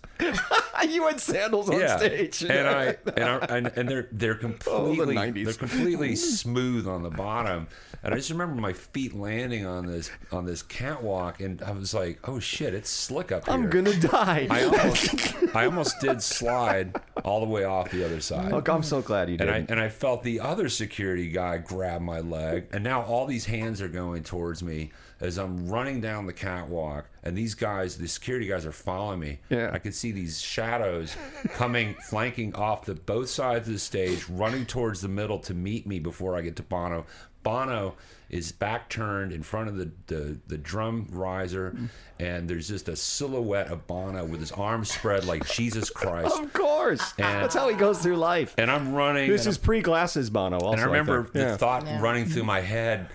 you 0.91 1.08
had 1.08 1.20
sandals 1.20 1.70
on 1.70 1.80
yeah. 1.80 1.97
stage. 1.97 2.43
and 2.43 2.68
I 2.68 2.97
and 3.16 3.24
I 3.26 3.40
and, 3.49 3.67
and 3.75 3.89
they're 3.89 4.07
they're 4.11 4.35
oh, 4.35 4.37
completely 4.37 5.15
90s. 5.15 5.45
they're 5.45 5.53
completely 5.53 6.15
smooth 6.15 6.87
on 6.87 7.03
the 7.03 7.09
bottom, 7.09 7.67
and 8.03 8.13
I 8.13 8.17
just 8.17 8.29
remember 8.29 8.59
my 8.59 8.73
feet 8.73 9.13
landing 9.13 9.65
on 9.65 9.85
this 9.85 10.11
on 10.31 10.45
this 10.45 10.61
catwalk, 10.61 11.39
and 11.39 11.61
I 11.61 11.71
was 11.71 11.93
like, 11.93 12.19
oh 12.27 12.39
shit, 12.39 12.73
it's 12.73 12.89
slick 12.89 13.31
up 13.31 13.45
here. 13.45 13.53
I'm 13.53 13.69
gonna 13.69 13.97
die. 13.99 14.47
I 14.49 14.63
almost 14.63 15.55
I 15.55 15.65
almost 15.65 15.99
did 15.99 16.21
slide 16.21 16.95
all 17.23 17.39
the 17.39 17.47
way 17.47 17.63
off 17.63 17.91
the 17.91 18.05
other 18.05 18.21
side. 18.21 18.51
Look, 18.51 18.69
I'm 18.69 18.83
so 18.83 19.01
glad 19.01 19.29
you 19.29 19.37
did. 19.37 19.47
And 19.47 19.55
I 19.55 19.71
and 19.71 19.79
I 19.79 19.89
felt 19.89 20.23
the 20.23 20.39
other 20.39 20.69
security 20.69 21.29
guy 21.29 21.57
grab 21.57 22.01
my 22.01 22.19
leg, 22.19 22.67
and 22.71 22.83
now 22.83 23.01
all 23.03 23.25
these 23.25 23.45
hands 23.45 23.81
are 23.81 23.89
going 23.89 24.23
towards 24.23 24.63
me 24.63 24.91
as 25.22 25.38
I'm 25.38 25.67
running 25.69 26.01
down 26.01 26.26
the 26.26 26.34
catwalk, 26.34 27.05
and 27.24 27.38
these 27.38 27.53
guys, 27.55 27.97
the 27.97 28.07
security 28.07 28.47
guys, 28.47 28.65
are 28.65 28.72
following 28.72 29.19
me. 29.19 29.39
Yeah. 29.49 29.69
I 29.72 29.78
can 29.80 29.91
see 29.93 30.11
these 30.11 30.41
shadows 30.41 31.15
coming, 31.53 31.93
flanking 32.09 32.53
off 32.55 32.86
the 32.86 32.95
both 32.95 33.30
sides 33.30 33.67
of 33.67 33.74
the 33.76 33.80
stage, 33.80 34.28
running 34.28 34.65
towards 34.65 34.99
the 35.01 35.07
middle 35.07 35.39
to 35.39 35.53
meet 35.53 35.86
me 35.88 35.99
before 35.99 36.36
I 36.36 36.41
get 36.41 36.55
to 36.57 36.63
Bono. 36.63 37.05
Bono 37.43 37.95
is 38.30 38.51
back 38.51 38.88
turned 38.89 39.32
in 39.34 39.41
front 39.43 39.67
of 39.67 39.76
the, 39.76 39.91
the, 40.07 40.38
the 40.47 40.57
drum 40.57 41.07
riser, 41.11 41.76
and 42.19 42.47
there's 42.49 42.67
just 42.67 42.88
a 42.88 42.95
silhouette 42.95 43.67
of 43.67 43.86
Bono 43.88 44.24
with 44.26 44.39
his 44.39 44.51
arms 44.51 44.91
spread 44.91 45.26
like 45.26 45.45
Jesus 45.47 45.89
Christ. 45.89 46.39
of 46.39 46.53
course. 46.53 47.11
That's 47.13 47.55
how 47.55 47.67
he 47.67 47.76
goes 47.76 47.99
through 47.99 48.17
life. 48.17 48.53
And 48.57 48.69
I'm 48.72 48.93
running. 48.93 49.30
This 49.30 49.47
is 49.47 49.57
pre-glasses, 49.57 50.30
Bono. 50.30 50.57
Also, 50.59 50.72
and 50.74 50.82
I 50.82 50.86
remember 50.86 51.24
think. 51.24 51.34
the 51.34 51.39
Yeah. 51.41 51.57
thought 51.57 51.86
Yeah. 51.86 51.99
running 52.01 52.26
through 52.26 52.43
my 52.43 52.61
head. 52.61 53.07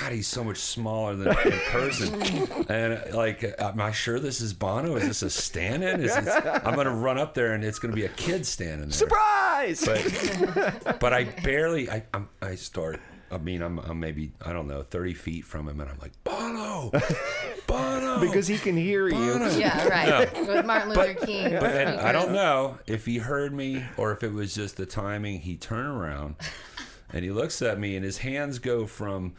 God, 0.00 0.12
he's 0.12 0.26
so 0.26 0.42
much 0.42 0.56
smaller 0.56 1.14
than 1.14 1.28
in 1.28 1.58
person. 1.70 2.22
and 2.68 3.14
like, 3.14 3.44
am 3.58 3.80
I 3.80 3.92
sure 3.92 4.18
this 4.18 4.40
is 4.40 4.54
Bono? 4.54 4.96
Is 4.96 5.06
this 5.06 5.22
a 5.22 5.30
stand-in? 5.30 6.00
Is 6.00 6.14
this, 6.14 6.34
I'm 6.64 6.74
gonna 6.74 6.94
run 6.94 7.18
up 7.18 7.34
there 7.34 7.52
and 7.52 7.62
it's 7.62 7.78
gonna 7.78 7.94
be 7.94 8.06
a 8.06 8.10
kid 8.10 8.46
standing 8.46 8.88
there. 8.88 8.92
Surprise! 8.92 9.84
But, 9.84 10.96
but 11.00 11.12
I 11.12 11.24
barely. 11.24 11.90
I 11.90 12.04
I'm, 12.14 12.28
I 12.40 12.54
start. 12.54 13.00
I 13.30 13.38
mean, 13.38 13.62
I'm, 13.62 13.78
I'm 13.80 14.00
maybe 14.00 14.32
I 14.44 14.52
don't 14.52 14.66
know 14.66 14.82
30 14.82 15.14
feet 15.14 15.44
from 15.44 15.68
him, 15.68 15.80
and 15.80 15.90
I'm 15.90 15.98
like 16.00 16.12
Bono, 16.24 16.90
Bono. 17.66 18.20
because 18.20 18.46
he 18.46 18.58
can 18.58 18.76
hear 18.76 19.08
you. 19.08 19.14
Bono. 19.14 19.48
Yeah, 19.50 19.88
right. 19.88 20.48
With 20.48 20.64
Martin 20.64 20.90
Luther 20.90 21.14
King. 21.14 21.58
But 21.60 21.74
and 21.74 22.00
I 22.00 22.12
don't 22.12 22.32
know 22.32 22.78
if 22.86 23.04
he 23.04 23.18
heard 23.18 23.52
me 23.52 23.84
or 23.98 24.12
if 24.12 24.22
it 24.22 24.32
was 24.32 24.54
just 24.54 24.78
the 24.78 24.86
timing. 24.86 25.40
He 25.40 25.56
turned 25.56 25.88
around 25.88 26.36
and 27.12 27.24
he 27.24 27.30
looks 27.30 27.60
at 27.60 27.78
me, 27.78 27.96
and 27.96 28.04
his 28.04 28.18
hands 28.18 28.58
go 28.58 28.86
from 28.86 29.34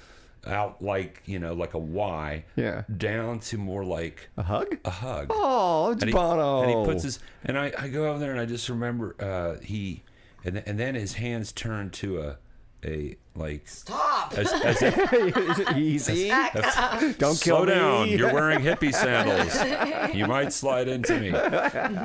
out 0.45 0.83
like 0.83 1.21
you 1.25 1.39
know 1.39 1.53
like 1.53 1.73
a 1.73 1.79
Y, 1.79 2.43
Yeah. 2.55 2.83
down 2.97 3.39
to 3.39 3.57
more 3.57 3.83
like 3.85 4.29
A 4.37 4.43
hug? 4.43 4.77
a 4.85 4.89
hug. 4.89 5.27
Oh, 5.29 5.91
it's 5.91 6.01
and 6.03 6.09
he, 6.09 6.13
Bono. 6.13 6.61
and 6.63 6.69
he 6.69 6.85
puts 6.85 7.03
his 7.03 7.19
and 7.45 7.57
I, 7.57 7.71
I 7.77 7.87
go 7.87 8.09
over 8.09 8.19
there 8.19 8.31
and 8.31 8.39
I 8.39 8.45
just 8.45 8.67
remember 8.69 9.15
uh, 9.19 9.63
he 9.63 10.03
and 10.45 10.55
th- 10.55 10.65
and 10.67 10.79
then 10.79 10.95
his 10.95 11.13
hands 11.13 11.51
turn 11.51 11.89
to 11.91 12.21
a 12.21 12.37
a 12.85 13.15
like 13.33 13.65
Stop. 13.65 14.33
as, 14.37 14.51
as 14.51 14.81
if 14.81 15.77
Easy. 15.77 16.27
Back 16.27 16.53
up. 16.57 16.99
Don't 17.17 17.35
slow 17.35 17.59
kill 17.59 17.65
me. 17.65 17.71
down. 17.73 18.09
You're 18.09 18.33
wearing 18.33 18.59
hippie 18.59 18.93
sandals. 18.93 20.13
You 20.13 20.27
might 20.27 20.51
slide 20.51 20.89
into 20.89 21.17
me. 21.17 21.31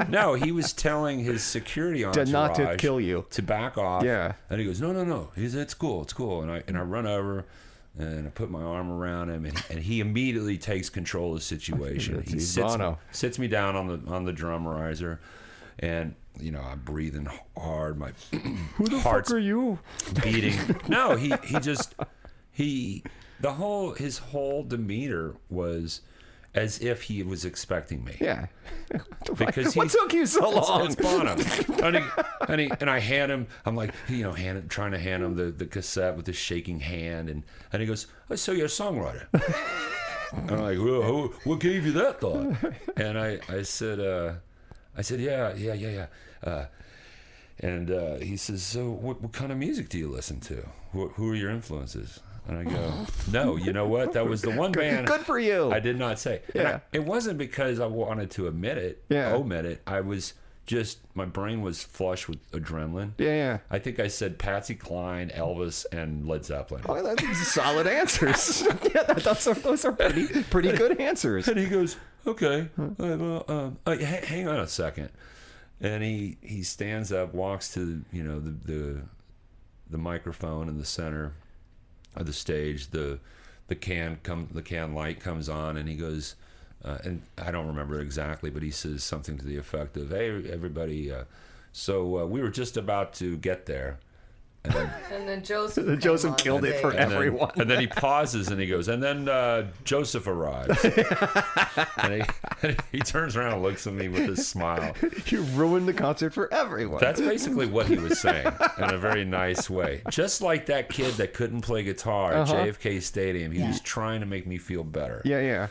No, 0.08 0.34
he 0.34 0.52
was 0.52 0.72
telling 0.72 1.18
his 1.18 1.42
security 1.42 2.00
To 2.02 2.06
entourage 2.06 2.30
not 2.30 2.54
to 2.54 2.76
kill 2.76 3.00
you. 3.00 3.26
to 3.30 3.42
back 3.42 3.76
off. 3.76 4.04
Yeah. 4.04 4.34
And 4.50 4.60
he 4.60 4.66
goes, 4.66 4.80
no, 4.80 4.92
no, 4.92 5.02
no. 5.02 5.30
He's 5.34 5.56
it's 5.56 5.74
cool, 5.74 6.02
it's 6.02 6.12
cool. 6.12 6.42
And 6.42 6.50
I 6.52 6.62
and 6.68 6.78
I 6.78 6.82
run 6.82 7.08
over. 7.08 7.44
And 7.98 8.26
I 8.28 8.30
put 8.30 8.48
my 8.50 8.62
arm 8.62 8.92
around 8.92 9.30
him, 9.30 9.44
and, 9.44 9.60
and 9.70 9.80
he 9.80 9.98
immediately 10.00 10.56
takes 10.56 10.88
control 10.88 11.32
of 11.32 11.38
the 11.40 11.44
situation. 11.44 12.22
He 12.22 12.38
sits, 12.38 12.76
sits 13.10 13.38
me 13.38 13.48
down 13.48 13.74
on 13.74 13.86
the 13.88 14.00
on 14.10 14.24
the 14.24 14.32
drum 14.32 14.66
riser, 14.68 15.20
and 15.80 16.14
you 16.38 16.52
know 16.52 16.60
I'm 16.60 16.78
breathing 16.80 17.28
hard. 17.56 17.98
My 17.98 18.12
Who 18.76 18.86
the 18.86 19.00
heart's 19.00 19.30
fuck 19.30 19.36
are 19.36 19.40
you? 19.40 19.78
beating. 20.22 20.54
No, 20.88 21.16
he 21.16 21.34
he 21.44 21.58
just 21.58 21.96
he 22.52 23.02
the 23.40 23.54
whole 23.54 23.92
his 23.94 24.18
whole 24.18 24.62
demeanor 24.62 25.34
was 25.50 26.00
as 26.58 26.80
if 26.80 27.02
he 27.02 27.22
was 27.22 27.44
expecting 27.44 28.04
me. 28.04 28.16
Yeah. 28.20 28.46
Because 29.36 29.76
what 29.76 29.90
took 29.90 30.14
you 30.14 30.24
so 30.24 30.48
long? 30.48 30.86
It's 30.86 30.94
Bono. 30.94 31.32
and, 31.82 31.96
he, 31.96 32.02
and, 32.48 32.60
he, 32.60 32.70
and 32.80 32.88
I 32.88 32.98
hand 32.98 33.30
him, 33.30 33.46
I'm 33.66 33.76
like, 33.76 33.92
you 34.08 34.22
know, 34.22 34.32
hand, 34.32 34.70
trying 34.70 34.92
to 34.92 34.98
hand 34.98 35.22
him 35.22 35.34
the, 35.36 35.50
the 35.50 35.66
cassette 35.66 36.16
with 36.16 36.24
the 36.24 36.32
shaking 36.32 36.80
hand. 36.80 37.28
And, 37.28 37.42
and 37.70 37.82
he 37.82 37.86
goes, 37.86 38.06
oh, 38.30 38.36
so 38.36 38.52
you're 38.52 38.64
a 38.64 38.68
songwriter. 38.68 39.26
and 40.32 40.50
I'm 40.50 40.62
like, 40.62 40.78
well, 40.78 41.02
who, 41.02 41.34
what 41.44 41.60
gave 41.60 41.84
you 41.84 41.92
that 41.92 42.22
thought? 42.22 42.56
And 42.96 43.18
I, 43.18 43.38
I 43.50 43.60
said, 43.62 44.00
uh, 44.00 44.34
I 44.96 45.02
said, 45.02 45.20
yeah, 45.20 45.54
yeah, 45.54 45.74
yeah, 45.74 45.90
yeah. 45.90 46.50
Uh, 46.50 46.66
and 47.60 47.90
uh, 47.90 48.16
he 48.16 48.38
says, 48.38 48.62
so 48.62 48.88
what, 48.88 49.20
what 49.20 49.32
kind 49.32 49.52
of 49.52 49.58
music 49.58 49.90
do 49.90 49.98
you 49.98 50.08
listen 50.08 50.40
to? 50.40 50.66
Who, 50.92 51.08
who 51.08 51.30
are 51.32 51.36
your 51.36 51.50
influences? 51.50 52.20
And 52.48 52.58
I 52.58 52.64
go, 52.64 52.92
no, 53.30 53.56
you 53.56 53.72
know 53.72 53.86
what? 53.86 54.14
That 54.14 54.26
was 54.26 54.42
the 54.42 54.50
one 54.50 54.72
band. 54.72 55.06
Good 55.06 55.20
for 55.20 55.38
you. 55.38 55.70
I 55.70 55.80
did 55.80 55.98
not 55.98 56.18
say. 56.18 56.40
And 56.54 56.66
I- 56.66 56.70
Yeah. 56.70 56.80
it 56.92 57.04
wasn't 57.04 57.38
because 57.38 57.78
I 57.78 57.86
wanted 57.86 58.30
to 58.32 58.46
admit 58.48 58.78
it, 58.78 59.04
Yeah. 59.10 59.34
omit 59.34 59.64
it. 59.66 59.82
I 59.86 60.00
was 60.00 60.32
just, 60.66 60.98
my 61.14 61.24
brain 61.24 61.62
was 61.62 61.82
flush 61.82 62.28
with 62.28 62.38
adrenaline. 62.52 63.12
yeah, 63.18 63.28
yeah. 63.34 63.58
I 63.70 63.78
think 63.78 63.98
I 64.00 64.08
said 64.08 64.38
Patsy 64.38 64.74
Cline, 64.74 65.30
Elvis, 65.30 65.86
and 65.92 66.26
Led 66.26 66.44
Zeppelin. 66.44 66.82
Oh, 66.86 67.02
that's 67.02 67.48
solid 67.52 67.86
answers. 67.86 68.62
yeah, 68.94 69.02
that, 69.04 69.22
those 69.24 69.46
are 69.46 69.54
those 69.54 69.84
are 69.86 69.92
pretty 69.92 70.26
pretty 70.44 70.72
good 70.72 71.00
answers. 71.00 71.48
And 71.48 71.58
he 71.58 71.66
goes, 71.66 71.96
okay, 72.26 72.68
uh, 72.78 72.86
well, 72.98 73.44
um, 73.48 73.78
uh, 73.86 73.96
ha- 73.96 74.26
hang 74.26 74.46
on 74.48 74.60
a 74.60 74.66
second. 74.68 75.08
And 75.80 76.02
he, 76.02 76.36
he 76.42 76.62
stands 76.64 77.12
up, 77.12 77.32
walks 77.32 77.72
to, 77.74 78.04
you 78.12 78.22
know, 78.24 78.38
the, 78.40 78.50
the, 78.50 79.02
the 79.88 79.98
microphone 79.98 80.68
in 80.68 80.76
the 80.76 80.84
center 80.84 81.32
of 82.20 82.26
the 82.26 82.32
stage. 82.32 82.90
The, 82.90 83.18
the 83.68 83.74
can 83.74 84.18
come, 84.22 84.48
the 84.52 84.62
can 84.62 84.94
light 84.94 85.20
comes 85.20 85.48
on 85.48 85.76
and 85.76 85.88
he 85.88 85.94
goes, 85.94 86.34
uh, 86.84 86.98
and 87.04 87.22
I 87.36 87.50
don't 87.50 87.66
remember 87.66 88.00
exactly, 88.00 88.50
but 88.50 88.62
he 88.62 88.70
says 88.70 89.02
something 89.02 89.36
to 89.38 89.44
the 89.44 89.56
effect 89.56 89.96
of, 89.96 90.10
"Hey, 90.10 90.28
everybody! 90.50 91.10
Uh, 91.10 91.24
so 91.72 92.20
uh, 92.20 92.26
we 92.26 92.40
were 92.40 92.50
just 92.50 92.76
about 92.76 93.14
to 93.14 93.36
get 93.36 93.66
there." 93.66 93.98
And 94.64 94.72
then, 94.74 94.90
And 95.12 95.28
then 95.28 95.44
Joseph. 95.44 95.84
The 95.86 95.92
came 95.92 96.00
Joseph 96.00 96.36
killed 96.36 96.64
it 96.64 96.80
for 96.80 96.90
and 96.90 96.98
then- 96.98 97.12
Everyone. 97.12 97.50
and 97.56 97.70
then 97.70 97.80
he 97.80 97.86
pauses 98.04 98.48
and 98.48 98.60
he 98.60 98.66
goes, 98.66 98.88
and 98.88 99.02
then 99.02 99.28
uh, 99.28 99.66
Joseph 99.84 100.26
arrives. 100.26 100.84
and, 100.84 102.14
he, 102.14 102.22
and 102.62 102.76
he 102.92 102.98
turns 103.00 103.36
around 103.36 103.54
and 103.54 103.62
looks 103.62 103.86
at 103.86 103.92
me 103.94 104.08
with 104.08 104.26
his 104.26 104.46
smile. 104.46 104.94
You 105.26 105.42
ruined 105.42 105.86
the 105.88 105.92
concert 105.94 106.34
for 106.34 106.52
everyone. 106.52 107.00
That's 107.00 107.20
basically 107.20 107.66
what 107.66 107.86
he 107.86 107.96
was 107.96 108.18
saying 108.20 108.46
in 108.78 108.90
a 108.94 108.98
very 108.98 109.24
nice 109.24 109.70
way. 109.70 110.02
Just 110.10 110.42
like 110.42 110.66
that 110.66 110.88
kid 110.88 111.14
that 111.14 111.34
couldn't 111.34 111.62
play 111.62 111.82
guitar 111.82 112.32
at 112.32 112.38
Uh-huh. 112.50 112.54
JFK 112.66 113.02
Stadium, 113.02 113.52
he 113.52 113.62
was 113.62 113.80
trying 113.80 114.20
to 114.20 114.26
make 114.26 114.46
me 114.46 114.58
feel 114.58 114.84
better. 114.84 115.22
yeah, 115.24 115.40
yeah. 115.40 115.66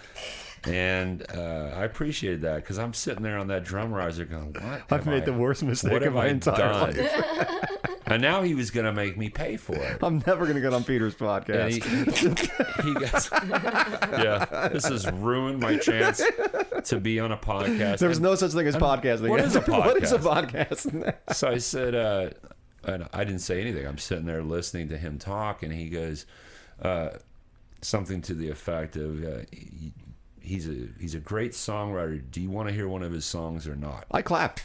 And 0.65 1.25
uh, 1.33 1.71
I 1.75 1.83
appreciated 1.85 2.41
that 2.41 2.57
because 2.57 2.77
I'm 2.79 2.93
sitting 2.93 3.23
there 3.23 3.37
on 3.37 3.47
that 3.47 3.63
drum 3.63 3.93
riser 3.93 4.25
going, 4.25 4.53
"What? 4.53 4.83
I've 4.91 5.05
made 5.05 5.23
I- 5.23 5.25
the 5.25 5.33
worst 5.33 5.63
mistake 5.63 6.01
of 6.03 6.13
my 6.13 6.27
entire 6.27 6.57
done?" 6.57 6.95
life. 6.97 7.69
and 8.07 8.21
now 8.21 8.41
he 8.41 8.55
was 8.55 8.71
going 8.71 8.85
to 8.85 8.93
make 8.93 9.17
me 9.17 9.29
pay 9.29 9.57
for 9.57 9.75
it. 9.75 9.99
I'm 10.01 10.23
never 10.25 10.45
gonna 10.47 10.61
get 10.61 10.73
on 10.73 10.83
Peter's 10.83 11.15
podcast. 11.15 11.71
he, 11.83 12.87
he 12.87 12.93
goes, 12.93 13.29
yeah, 14.23 14.69
this 14.71 14.87
has 14.87 15.09
ruined 15.11 15.59
my 15.59 15.77
chance 15.77 16.21
to 16.85 16.99
be 16.99 17.19
on 17.19 17.31
a 17.31 17.37
podcast. 17.37 17.99
There's 17.99 18.17
And 18.17 18.23
no 18.23 18.35
such 18.35 18.51
thing 18.51 18.67
as 18.67 18.75
podcasting. 18.75 19.29
what 19.29 19.41
is 19.41 19.55
a 19.55 19.61
what 19.65 20.01
is 20.01 20.11
a 20.11 20.19
podcast? 20.19 21.13
so 21.33 21.47
I 21.49 21.57
said, 21.57 21.95
uh, 21.95 22.29
and 22.83 23.07
I 23.13 23.23
didn't 23.23 23.41
say 23.41 23.61
anything. 23.61 23.85
I'm 23.85 23.97
sitting 23.97 24.25
there 24.25 24.43
listening 24.43 24.89
to 24.89 24.97
him 24.97 25.17
talk, 25.19 25.63
and 25.63 25.73
he 25.73 25.89
goes 25.89 26.25
uh, 26.81 27.09
something 27.81 28.21
to 28.23 28.33
the 28.33 28.49
effect 28.49 28.95
of, 28.95 29.23
uh, 29.23 29.39
"He's 30.47 30.67
a 30.67 30.87
he's 30.99 31.13
a 31.15 31.19
great 31.19 31.51
songwriter. 31.51 32.21
Do 32.31 32.41
you 32.41 32.49
want 32.49 32.69
to 32.69 32.73
hear 32.73 32.87
one 32.87 33.03
of 33.03 33.11
his 33.11 33.25
songs 33.25 33.67
or 33.67 33.75
not?" 33.75 34.05
I 34.11 34.21
clap. 34.21 34.59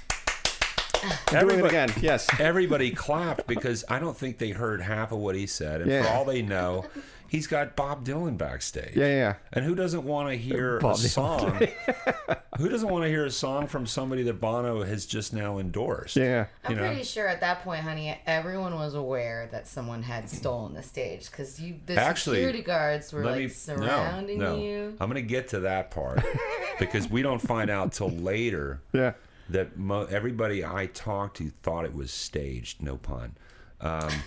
Doing 1.02 1.12
it 1.12 1.34
Everybody- 1.34 1.68
again. 1.68 1.92
Yes. 2.00 2.28
Everybody 2.38 2.90
clapped 2.92 3.46
because 3.48 3.84
I 3.88 3.98
don't 3.98 4.16
think 4.16 4.38
they 4.38 4.50
heard 4.50 4.80
half 4.80 5.10
of 5.10 5.18
what 5.18 5.34
he 5.34 5.46
said, 5.46 5.80
and 5.80 5.90
Yeah. 5.90 6.04
for 6.04 6.08
all 6.10 6.24
they 6.24 6.42
know, 6.42 6.84
he's 7.32 7.46
got 7.46 7.74
Bob 7.76 8.04
Dylan 8.04 8.36
backstage. 8.36 8.94
Yeah, 8.94 9.06
yeah. 9.06 9.34
And 9.54 9.64
who 9.64 9.74
doesn't 9.74 10.04
want 10.04 10.28
to 10.28 10.36
hear 10.36 10.78
Bob 10.80 10.96
a 10.96 10.98
song? 10.98 11.66
who 12.58 12.68
doesn't 12.68 12.90
want 12.90 13.04
to 13.04 13.08
hear 13.08 13.24
a 13.24 13.30
song 13.30 13.66
from 13.66 13.86
somebody 13.86 14.22
that 14.24 14.34
Bono 14.34 14.82
has 14.82 15.06
just 15.06 15.32
now 15.32 15.56
endorsed? 15.58 16.14
Yeah. 16.14 16.44
I'm 16.62 16.72
you 16.72 16.76
know? 16.76 16.86
pretty 16.86 17.04
sure 17.04 17.26
at 17.26 17.40
that 17.40 17.64
point, 17.64 17.80
honey, 17.80 18.16
everyone 18.26 18.74
was 18.74 18.94
aware 18.94 19.48
that 19.50 19.66
someone 19.66 20.02
had 20.02 20.28
stolen 20.28 20.74
the 20.74 20.82
stage 20.82 21.30
because 21.30 21.58
you, 21.58 21.76
the 21.86 21.94
Actually, 21.94 22.36
security 22.36 22.62
guards 22.62 23.12
were 23.14 23.24
like 23.24 23.38
me 23.38 23.48
surrounding 23.48 24.38
no, 24.38 24.56
no. 24.56 24.62
you. 24.62 24.96
I'm 25.00 25.08
going 25.10 25.14
to 25.22 25.26
get 25.28 25.48
to 25.48 25.60
that 25.60 25.90
part 25.90 26.22
because 26.78 27.08
we 27.08 27.22
don't 27.22 27.40
find 27.40 27.70
out 27.70 27.92
till 27.92 28.10
later 28.10 28.82
Yeah. 28.92 29.14
that 29.48 29.78
mo- 29.78 30.04
everybody 30.10 30.62
I 30.62 30.86
talked 30.92 31.38
to 31.38 31.48
thought 31.48 31.86
it 31.86 31.94
was 31.94 32.10
staged. 32.12 32.82
No 32.82 32.98
pun. 32.98 33.36
Um, 33.80 34.00
w- 34.00 34.20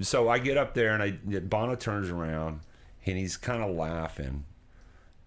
so 0.00 0.28
I 0.28 0.38
get 0.38 0.56
up 0.56 0.74
there 0.74 0.94
and 0.94 1.02
I 1.02 1.10
Bono 1.40 1.74
turns 1.74 2.10
around 2.10 2.60
and 3.04 3.16
he's 3.16 3.36
kind 3.36 3.62
of 3.62 3.74
laughing. 3.74 4.44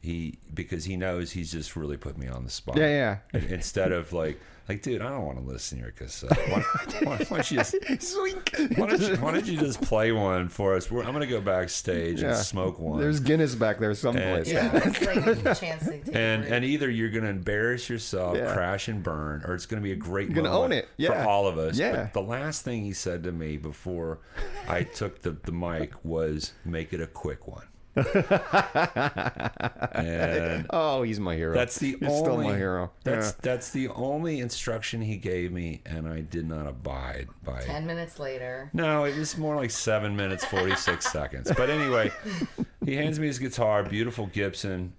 He 0.02 0.40
because 0.54 0.86
he 0.86 0.96
knows 0.96 1.32
he's 1.32 1.52
just 1.52 1.76
really 1.76 1.98
put 1.98 2.18
me 2.18 2.28
on 2.28 2.44
the 2.44 2.50
spot. 2.50 2.78
Yeah, 2.78 3.20
yeah. 3.34 3.42
Instead 3.50 3.92
of 3.92 4.14
like 4.14 4.40
like 4.70 4.82
dude, 4.84 5.02
I 5.02 5.10
don't 5.10 5.26
want 5.26 5.40
to 5.40 5.44
listen 5.44 5.80
to 5.80 5.84
your 5.84 5.92
cassette. 5.92 6.32
Uh, 6.32 6.36
why, 6.50 6.62
why, 7.04 7.18
why 7.18 7.38
don't 7.38 7.52
you 7.52 7.58
just 7.58 7.76
Sweet. 8.02 8.78
why 8.78 8.88
don't 8.88 9.02
you, 9.02 9.16
why 9.18 9.32
don't 9.34 9.46
you 9.46 9.58
just 9.58 9.82
play 9.82 10.12
one 10.12 10.48
for 10.48 10.76
us? 10.76 10.90
We're, 10.90 11.04
I'm 11.04 11.12
gonna 11.14 11.26
go 11.28 11.42
backstage 11.42 12.22
Yeah. 12.22 12.30
and 12.30 12.38
smoke 12.38 12.80
one. 12.80 13.00
There's 13.00 13.20
Guinness 13.20 13.56
back 13.56 13.80
there 13.80 13.94
someplace. 13.96 14.52
Yeah, 14.52 14.70
it's 14.76 15.02
like 15.06 15.18
a 15.26 15.56
chance 15.56 15.86
to 15.86 15.92
take 15.92 16.16
and 16.16 16.46
and 16.46 16.64
either 16.64 16.90
you're 16.90 17.10
going 17.10 17.24
to 17.24 17.30
embarrass 17.30 17.90
yourself, 17.90 18.38
Yeah. 18.38 18.54
crash 18.54 18.88
and 18.88 19.02
burn, 19.04 19.44
or 19.46 19.56
it's 19.56 19.66
going 19.66 19.82
to 19.82 19.84
be 19.84 19.92
a 19.92 19.96
great 19.96 20.28
You're 20.30 20.36
gonna 20.36 20.50
moment 20.50 20.74
own 20.74 20.78
it. 20.78 20.86
for 21.08 21.14
Yeah. 21.16 21.26
all 21.26 21.48
of 21.48 21.58
us. 21.58 21.78
Yeah. 21.78 21.92
But 22.04 22.14
the 22.14 22.22
last 22.22 22.64
thing 22.64 22.84
he 22.84 22.94
said 22.94 23.24
to 23.24 23.32
me 23.32 23.58
before 23.58 24.20
I 24.68 24.84
took 24.84 25.22
the, 25.22 25.32
the 25.32 25.52
mic 25.52 25.94
was, 26.06 26.54
"Make 26.66 26.94
it 26.94 27.02
a 27.02 27.08
quick 27.08 27.48
one." 27.48 27.64
And 29.94 30.66
Oh, 30.72 31.02
he's 31.04 31.20
my 31.20 31.36
hero. 31.36 31.54
that's 31.54 31.78
the 31.80 31.98
He's 32.00 32.10
only 32.10 32.18
still 32.20 32.38
my 32.38 32.56
hero. 32.58 32.92
That's 33.04 33.28
Yeah. 33.32 33.34
that's 33.42 33.72
the 33.72 33.88
only 33.90 34.40
instruction 34.40 35.02
he 35.02 35.18
gave 35.18 35.52
me, 35.52 35.82
and 35.86 36.08
I 36.08 36.22
did 36.22 36.48
not 36.48 36.68
abide 36.68 37.28
by 37.44 37.60
it. 37.60 37.66
Ten 37.66 37.86
minutes 37.86 38.20
later, 38.20 38.70
No, 38.74 39.04
it 39.06 39.18
was 39.18 39.38
more 39.38 39.56
like 39.56 39.72
seven 39.72 40.16
minutes, 40.16 40.46
46 40.46 41.06
seconds. 41.12 41.52
But 41.56 41.70
anyway, 41.70 42.12
he 42.86 42.96
hands 42.96 43.20
me 43.20 43.28
his 43.28 43.40
guitar, 43.40 43.84
beautiful 43.84 44.28
Gibson. 44.28 44.94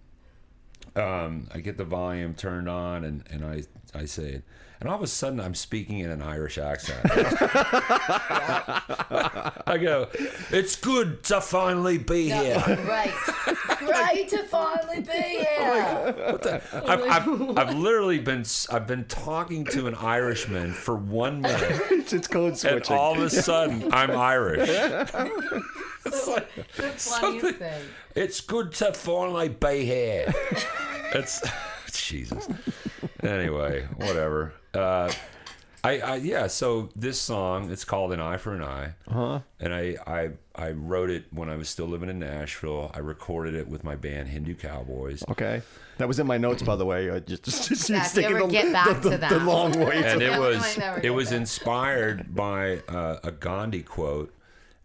Um, 0.96 1.48
I 1.54 1.60
get 1.60 1.76
the 1.76 1.84
volume 1.84 2.34
turned 2.34 2.68
on 2.68 3.04
and, 3.04 3.22
and 3.30 3.44
I, 3.44 3.62
I 3.96 4.06
say 4.06 4.30
it. 4.30 4.44
And 4.80 4.88
all 4.88 4.96
of 4.96 5.02
a 5.02 5.06
sudden, 5.06 5.40
I'm 5.40 5.54
speaking 5.54 5.98
in 5.98 6.10
an 6.10 6.22
Irish 6.22 6.56
accent. 6.56 7.00
I 9.66 9.78
go, 9.80 10.08
It's 10.50 10.74
good 10.76 11.22
to 11.24 11.42
finally 11.42 11.98
be 11.98 12.30
here. 12.30 12.56
right, 12.88 13.12
great 13.78 14.28
to 14.30 14.42
finally 14.44 15.00
be 15.00 15.12
here. 15.12 16.14
I've, 16.86 17.02
I've, 17.02 17.58
I've 17.58 17.74
literally 17.76 18.20
been 18.20 18.44
I've 18.70 18.86
been 18.86 19.04
talking 19.04 19.66
to 19.66 19.86
an 19.86 19.94
Irishman 19.94 20.72
for 20.72 20.96
one 20.96 21.42
minute, 21.42 21.80
It's, 21.90 22.12
it's 22.14 22.26
code 22.28 22.64
and 22.64 22.82
all 22.90 23.12
of 23.16 23.20
a 23.20 23.28
sudden 23.30 23.92
I'm 23.92 24.10
Irish. 24.12 24.68
It's 26.02 26.26
like, 26.26 26.48
the 26.76 26.92
something- 26.96 27.52
thing. 27.52 27.82
It's 28.14 28.40
good 28.40 28.72
to 28.76 28.94
finally 28.94 29.50
be 29.50 29.84
here. 29.84 30.32
it's 31.12 31.42
Jesus. 31.92 32.48
Anyway, 33.22 33.86
whatever. 33.96 34.54
Uh, 34.74 35.10
I, 35.82 35.98
I 36.00 36.16
yeah. 36.16 36.46
So 36.46 36.90
this 36.94 37.18
song, 37.18 37.70
it's 37.70 37.84
called 37.84 38.12
"An 38.12 38.20
Eye 38.20 38.36
for 38.36 38.54
an 38.54 38.62
Eye," 38.62 38.94
Uh 39.08 39.12
huh? 39.12 39.40
and 39.58 39.74
I, 39.74 39.96
I 40.06 40.30
I 40.54 40.70
wrote 40.72 41.08
it 41.10 41.24
when 41.32 41.48
I 41.48 41.56
was 41.56 41.68
still 41.70 41.86
living 41.86 42.08
in 42.10 42.18
Nashville. 42.18 42.90
I 42.94 42.98
recorded 42.98 43.54
it 43.54 43.66
with 43.66 43.82
my 43.82 43.96
band 43.96 44.28
Hindu 44.28 44.54
Cowboys. 44.56 45.24
Okay. 45.30 45.62
That 45.96 46.06
was 46.08 46.18
in 46.18 46.26
my 46.26 46.38
notes, 46.38 46.62
by 46.62 46.76
the 46.76 46.84
way. 46.86 47.10
I 47.10 47.18
just, 47.20 47.44
just, 47.44 47.68
just 47.68 47.90
Yeah, 47.90 48.02
you 48.02 48.08
sticking 48.08 48.36
the, 48.38 48.46
get 48.46 48.72
back 48.72 48.86
the, 48.88 48.94
to 48.94 49.08
the, 49.10 49.16
that. 49.18 49.30
the 49.30 49.38
long 49.40 49.72
way. 49.72 50.02
and 50.04 50.20
to- 50.20 50.32
it 50.34 50.38
was 50.38 50.78
it 51.02 51.10
was 51.10 51.30
there. 51.30 51.38
inspired 51.38 52.34
by 52.34 52.78
uh, 52.88 53.18
a 53.24 53.32
Gandhi 53.32 53.82
quote. 53.82 54.34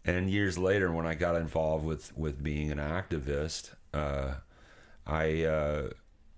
And 0.04 0.30
years 0.30 0.56
later, 0.56 0.90
when 0.92 1.04
I 1.06 1.14
got 1.14 1.36
involved 1.36 1.84
with 1.84 2.16
with 2.16 2.42
being 2.42 2.70
an 2.72 2.78
activist, 2.78 3.70
uh, 3.92 4.34
I 5.06 5.42
uh, 5.44 5.88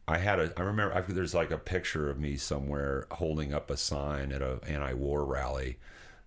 I 0.08 0.16
had 0.18 0.40
a 0.40 0.52
I 0.56 0.62
remember 0.62 0.94
I, 0.94 1.02
there's 1.02 1.34
like 1.34 1.50
a 1.50 1.58
picture 1.58 2.08
of 2.08 2.18
me 2.18 2.36
somewhere 2.36 3.06
holding 3.12 3.52
up 3.52 3.70
a 3.70 3.76
sign 3.76 4.32
at 4.32 4.42
a 4.42 4.58
anti-war 4.66 5.24
rally. 5.24 5.78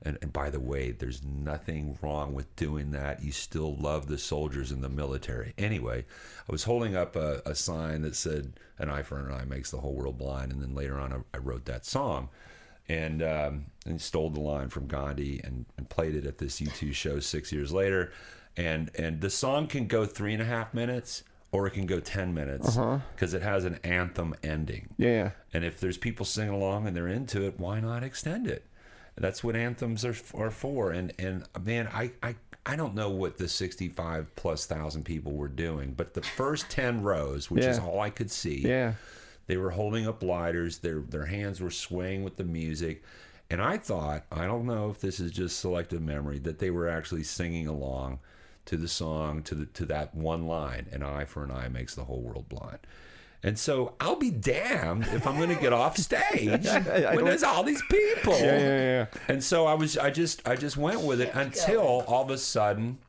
And, 0.03 0.17
and 0.21 0.33
by 0.33 0.49
the 0.49 0.59
way, 0.59 0.91
there's 0.91 1.23
nothing 1.23 1.99
wrong 2.01 2.33
with 2.33 2.55
doing 2.55 2.89
that. 2.91 3.23
You 3.23 3.31
still 3.31 3.75
love 3.75 4.07
the 4.07 4.17
soldiers 4.17 4.71
in 4.71 4.81
the 4.81 4.89
military. 4.89 5.53
Anyway, 5.59 6.05
I 6.49 6.51
was 6.51 6.63
holding 6.63 6.95
up 6.95 7.15
a, 7.15 7.43
a 7.45 7.53
sign 7.53 8.01
that 8.01 8.15
said, 8.15 8.53
An 8.79 8.89
eye 8.89 9.03
for 9.03 9.19
an 9.19 9.31
eye 9.31 9.45
makes 9.45 9.69
the 9.69 9.77
whole 9.77 9.93
world 9.93 10.17
blind. 10.17 10.51
And 10.51 10.61
then 10.61 10.73
later 10.73 10.97
on, 10.99 11.13
I, 11.13 11.17
I 11.35 11.37
wrote 11.37 11.65
that 11.65 11.85
song 11.85 12.29
and 12.89 13.21
um, 13.21 13.65
and 13.85 14.01
stole 14.01 14.29
the 14.29 14.39
line 14.39 14.69
from 14.69 14.87
Gandhi 14.87 15.39
and, 15.43 15.65
and 15.77 15.89
played 15.89 16.15
it 16.15 16.25
at 16.25 16.39
this 16.39 16.59
U2 16.59 16.93
show 16.93 17.19
six 17.19 17.51
years 17.51 17.71
later. 17.71 18.11
And 18.57 18.91
and 18.95 19.21
the 19.21 19.29
song 19.29 19.67
can 19.67 19.87
go 19.87 20.05
three 20.05 20.33
and 20.33 20.41
a 20.41 20.45
half 20.45 20.73
minutes 20.73 21.23
or 21.51 21.67
it 21.67 21.71
can 21.71 21.85
go 21.85 21.99
ten 21.99 22.33
minutes 22.33 22.77
uh-huh. 22.77 22.99
because 23.15 23.33
it 23.33 23.41
has 23.41 23.65
an 23.65 23.79
anthem 23.83 24.33
ending. 24.43 24.89
yeah. 24.97 25.31
And 25.53 25.65
if 25.65 25.79
there's 25.79 25.97
people 25.97 26.25
singing 26.25 26.53
along 26.53 26.87
and 26.87 26.95
they're 26.95 27.07
into 27.07 27.43
it, 27.45 27.59
why 27.59 27.79
not 27.81 28.03
extend 28.03 28.47
it? 28.47 28.65
That's 29.17 29.43
what 29.43 29.55
anthems 29.55 30.05
are, 30.05 30.15
are 30.33 30.49
for. 30.51 30.91
And 30.91 31.13
and 31.19 31.43
man, 31.63 31.87
I, 31.93 32.11
I 32.23 32.35
I 32.65 32.75
don't 32.75 32.95
know 32.95 33.09
what 33.09 33.37
the 33.37 33.47
65 33.47 34.35
plus 34.35 34.65
thousand 34.65 35.03
people 35.03 35.33
were 35.33 35.47
doing, 35.49 35.93
but 35.93 36.13
the 36.13 36.21
first 36.21 36.69
10 36.69 37.01
rows, 37.03 37.49
which 37.51 37.65
is 37.65 37.79
all 37.79 37.99
I 37.99 38.09
could 38.11 38.29
see, 38.31 38.59
Yeah. 38.59 38.93
they 39.47 39.57
were 39.57 39.71
holding 39.71 40.07
up 40.07 40.23
lighters. 40.23 40.77
Their 40.79 40.99
their 41.01 41.25
hands 41.25 41.59
were 41.59 41.71
swaying 41.71 42.23
with 42.23 42.37
the 42.37 42.43
music, 42.45 43.03
and 43.49 43.61
I 43.61 43.77
thought, 43.77 44.25
I 44.31 44.45
don't 44.45 44.65
know 44.65 44.89
if 44.89 45.01
this 45.01 45.19
is 45.19 45.31
just 45.31 45.59
selective 45.59 46.01
memory, 46.01 46.39
that 46.39 46.59
they 46.59 46.71
were 46.71 46.87
actually 46.87 47.23
singing 47.23 47.67
along 47.67 48.19
to 48.71 48.77
the 48.77 48.87
song 48.87 49.43
to 49.43 49.53
the 49.53 49.65
to 49.67 49.85
that 49.85 50.15
one 50.15 50.47
line, 50.47 50.87
"An 50.91 51.03
eye 51.03 51.25
for 51.25 51.43
an 51.43 51.51
eye 51.51 51.67
makes 51.67 51.93
the 51.93 52.05
whole 52.05 52.21
world 52.21 52.47
blind." 52.49 52.79
And 53.43 53.57
so 53.59 53.95
I'll 53.99 54.15
be 54.17 54.29
damned 54.31 55.05
if 55.13 55.25
I'm 55.27 55.35
going 55.37 55.49
to 55.49 55.59
get 55.61 55.73
off 55.73 55.97
stage 55.97 56.65
I 56.67 57.15
when 57.15 57.25
there's 57.25 57.43
all 57.43 57.63
these 57.63 57.81
people. 57.89 58.33
Yeah, 58.39 58.57
yeah, 58.59 58.77
yeah. 58.79 59.05
And 59.27 59.43
so 59.43 59.65
I 59.65 59.73
was, 59.73 59.97
I 59.97 60.11
just, 60.11 60.47
I 60.47 60.55
just 60.55 60.77
went 60.77 61.01
with 61.01 61.19
it 61.21 61.31
until 61.33 61.81
all 62.07 62.23
of 62.23 62.29
a 62.29 62.37
sudden, 62.37 62.99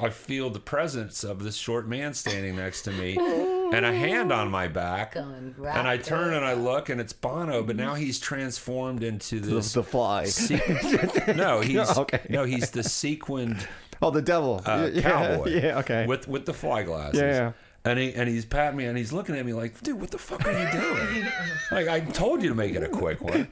I 0.00 0.08
feel 0.10 0.50
the 0.50 0.58
presence 0.60 1.22
of 1.24 1.42
this 1.44 1.54
short 1.56 1.86
man 1.88 2.14
standing 2.14 2.56
next 2.56 2.82
to 2.82 2.90
me, 2.92 3.16
and 3.16 3.84
a 3.84 3.92
hand 3.92 4.32
on 4.32 4.50
my 4.50 4.66
back. 4.68 5.14
Going 5.14 5.54
right 5.56 5.76
And 5.76 5.86
I 5.86 5.98
turn 5.98 6.34
and 6.34 6.44
I 6.44 6.54
look, 6.54 6.88
and 6.88 7.00
it's 7.00 7.12
Bono, 7.12 7.62
but 7.62 7.74
now 7.76 7.94
he's 7.94 8.18
transformed 8.20 9.02
into 9.04 9.38
The, 9.40 9.54
this. 9.56 9.72
the 9.72 9.82
fly. 9.84 10.24
se- 10.26 11.32
no, 11.36 11.60
he's 11.60 11.96
Okay. 11.96 12.20
no, 12.28 12.44
he's 12.44 12.70
the 12.70 12.82
sequined 12.82 13.66
Oh, 14.02 14.10
the 14.10 14.22
devil. 14.22 14.62
uh, 14.64 14.90
yeah, 14.92 15.02
cowboy. 15.02 15.48
Yeah, 15.62 15.78
okay. 15.80 16.06
With 16.06 16.28
with 16.28 16.46
the 16.46 16.54
fly 16.54 16.82
glasses. 16.82 17.20
Yeah, 17.20 17.30
yeah. 17.32 17.52
And 17.86 17.98
he 17.98 18.14
and 18.14 18.28
he's 18.28 18.44
patting 18.46 18.78
me 18.78 18.86
and 18.86 18.96
he's 18.96 19.12
looking 19.12 19.36
at 19.36 19.44
me 19.44 19.52
like, 19.52 19.80
dude, 19.82 20.00
what 20.00 20.10
the 20.10 20.18
fuck 20.18 20.46
are 20.46 20.52
you 20.52 20.80
doing? 20.80 21.26
like 21.70 21.88
I 21.88 22.00
told 22.00 22.42
you 22.42 22.48
to 22.48 22.54
make 22.54 22.74
it 22.74 22.82
a 22.82 22.88
quick 22.88 23.20
one. 23.20 23.46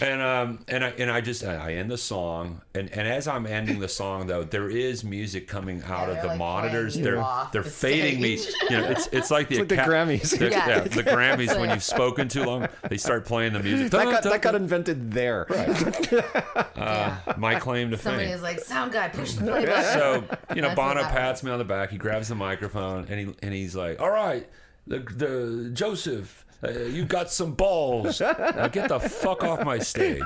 And 0.00 0.22
um 0.22 0.64
and 0.68 0.82
I 0.84 0.88
and 0.90 1.10
I 1.10 1.20
just 1.20 1.44
I 1.44 1.74
end 1.74 1.90
the 1.90 1.98
song 1.98 2.62
and 2.74 2.88
and 2.90 3.06
as 3.06 3.28
I'm 3.28 3.46
ending 3.46 3.80
the 3.80 3.88
song 3.88 4.26
though 4.26 4.42
there 4.42 4.70
is 4.70 5.04
music 5.04 5.46
coming 5.46 5.82
out 5.82 6.08
Yeah, 6.08 6.14
of 6.16 6.22
the 6.22 6.28
like, 6.28 6.38
monitors 6.38 6.94
they're 6.94 7.22
they're 7.52 7.62
the 7.62 7.68
fading 7.70 8.20
me 8.22 8.38
you 8.70 8.76
know 8.78 8.84
it's 8.84 9.08
it's 9.12 9.30
like 9.30 9.48
the, 9.48 9.58
like 9.58 9.68
the 9.68 9.76
Grammys. 9.76 10.38
the, 10.38 10.50
Yeah. 10.50 10.68
yeah 10.68 10.80
the 10.80 11.02
Grammys 11.02 11.58
when 11.60 11.68
you've 11.70 11.82
spoken 11.96 12.28
too 12.28 12.44
long 12.44 12.66
they 12.88 12.96
start 12.96 13.26
playing 13.26 13.52
the 13.52 13.60
music 13.60 13.90
that, 13.90 14.04
got, 14.04 14.22
that 14.22 14.40
got 14.42 14.54
invented 14.54 15.12
there. 15.12 15.46
yeah. 15.50 17.16
my 17.36 17.58
claim 17.58 17.90
to 17.90 17.98
Somebody 17.98 18.26
fame 18.26 18.34
is 18.34 18.42
like, 18.42 18.60
sound 18.60 18.92
guy, 18.92 19.08
push 19.08 19.34
the 19.34 19.42
play 19.44 19.66
button. 19.66 19.84
so 19.84 20.24
you 20.54 20.62
know 20.62 20.68
That's 20.68 20.76
Bono 20.80 21.02
pats 21.04 21.42
me 21.42 21.50
on 21.50 21.58
the 21.58 21.64
back 21.64 21.90
he 21.90 21.98
grabs 21.98 22.28
the 22.28 22.34
microphone 22.34 23.06
and 23.08 23.20
he 23.20 23.34
and 23.42 23.52
he's 23.52 23.76
like 23.76 24.00
all 24.00 24.10
right 24.10 24.48
the, 24.86 24.98
the 24.98 25.70
Joseph, 25.72 26.43
uh, 26.66 26.70
you 26.84 27.04
got 27.04 27.30
some 27.30 27.52
balls. 27.54 28.20
Now 28.20 28.68
get 28.68 28.88
the 28.88 29.00
fuck 29.00 29.42
off 29.44 29.64
my 29.64 29.78
stage. 29.78 30.22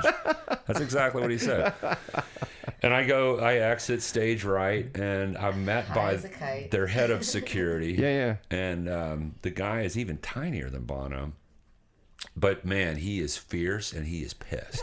That's 0.67 0.79
exactly 0.79 1.21
what 1.21 1.31
he 1.31 1.37
said. 1.37 1.73
And 2.81 2.93
I 2.93 3.05
go, 3.05 3.39
I 3.39 3.55
exit 3.55 4.01
stage 4.01 4.43
right, 4.45 4.95
and 4.95 5.37
I'm 5.37 5.65
met 5.65 5.85
High 5.85 5.95
by 5.95 6.13
as 6.13 6.23
a 6.23 6.29
kite. 6.29 6.71
their 6.71 6.87
head 6.87 7.11
of 7.11 7.25
security. 7.25 7.93
Yeah, 7.93 8.09
yeah. 8.09 8.35
And 8.57 8.87
um, 8.89 9.35
the 9.41 9.49
guy 9.49 9.81
is 9.81 9.97
even 9.97 10.17
tinier 10.19 10.69
than 10.69 10.83
Bono. 10.83 11.33
But 12.37 12.63
man, 12.65 12.97
he 12.97 13.19
is 13.19 13.37
fierce 13.37 13.91
and 13.91 14.07
he 14.07 14.23
is 14.23 14.33
pissed. 14.33 14.81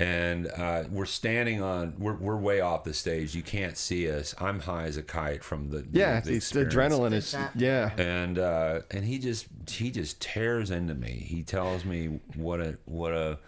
And 0.00 0.46
uh, 0.46 0.84
we're 0.90 1.06
standing 1.06 1.60
on, 1.60 1.94
we're, 1.98 2.14
we're 2.14 2.36
way 2.36 2.60
off 2.60 2.84
the 2.84 2.94
stage. 2.94 3.34
You 3.34 3.42
can't 3.42 3.76
see 3.76 4.08
us. 4.08 4.32
I'm 4.38 4.60
high 4.60 4.84
as 4.84 4.96
a 4.96 5.02
kite 5.02 5.42
from 5.42 5.70
the 5.70 5.84
Yeah, 5.90 6.20
the, 6.20 6.34
it's 6.36 6.54
experience. 6.54 6.74
adrenaline 6.94 7.12
is 7.14 7.36
yeah. 7.56 7.90
And 7.98 8.38
uh, 8.38 8.80
and 8.92 9.04
he 9.04 9.18
just 9.18 9.48
he 9.68 9.90
just 9.90 10.20
tears 10.20 10.70
into 10.70 10.94
me. 10.94 11.10
He 11.28 11.42
tells 11.42 11.84
me 11.84 12.20
what 12.36 12.60
a 12.60 12.78
what 12.84 13.12
a 13.12 13.38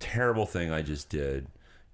terrible 0.00 0.44
thing 0.46 0.72
I 0.72 0.82
just 0.82 1.08
did. 1.08 1.46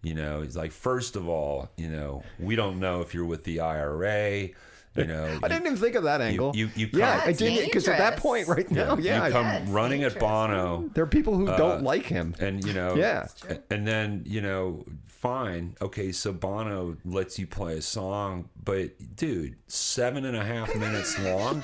You 0.03 0.15
know, 0.15 0.41
he's 0.41 0.57
like, 0.57 0.73
first 0.73 1.15
of 1.15 1.29
all, 1.29 1.69
you 1.77 1.89
know, 1.89 2.25
we 2.41 2.57
don't 2.57 2.81
know 2.81 3.03
if 3.03 3.13
you're 3.15 3.27
with 3.27 3.45
the 3.45 3.61
IRA. 3.61 4.49
You 4.95 5.05
know, 5.05 5.39
I 5.43 5.49
didn't 5.49 5.65
even 5.67 5.79
think 5.79 5.95
of 5.95 6.05
that 6.05 6.21
angle. 6.21 6.53
you- 6.55 6.71
you 6.77 6.89
yeah, 6.93 7.21
come- 7.21 7.29
I 7.29 7.33
didn't 7.33 7.65
because 7.65 7.89
at 7.89 7.97
that 7.99 8.17
point 8.19 8.47
right 8.49 8.71
now, 8.71 8.97
yeah, 8.99 9.27
you 9.27 9.33
come 9.33 9.47
Yeah, 9.47 9.57
it's 9.63 9.71
running 9.71 10.05
at. 10.05 10.19
Bono. 10.19 10.91
there 10.95 11.05
are 11.05 11.07
people 11.07 11.35
who 11.37 11.49
Uh, 11.49 11.57
don't 11.57 11.83
like 11.83 12.05
him. 12.07 12.35
And 12.39 12.63
you 12.65 12.73
know, 12.75 12.95
Yeah. 12.95 13.27
and 13.71 13.87
then 13.87 14.23
you 14.27 14.41
know, 14.43 14.85
fine, 15.07 15.77
okay. 15.81 16.13
So 16.13 16.33
Bono 16.33 16.97
lets 17.07 17.39
you 17.39 17.47
play 17.47 17.79
a 17.79 17.83
song, 17.83 18.51
but 18.63 18.91
dude, 19.17 19.57
seven 19.67 20.25
and 20.27 20.37
a 20.37 20.45
half 20.45 20.75
minutes 20.85 21.19
long. 21.21 21.63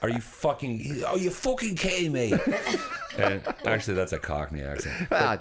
Are 0.00 0.08
you 0.08 0.20
fucking? 0.20 1.02
Are 1.04 1.18
you 1.18 1.30
fucking 1.30 1.74
kidding 1.76 2.12
me? 2.12 2.32
And 3.18 3.42
actually, 3.66 3.92
that's 3.92 4.14
a 4.14 4.18
Cockney 4.18 4.62
accent. 4.62 5.06
Ah, 5.12 5.32
I, 5.32 5.32
I 5.32 5.36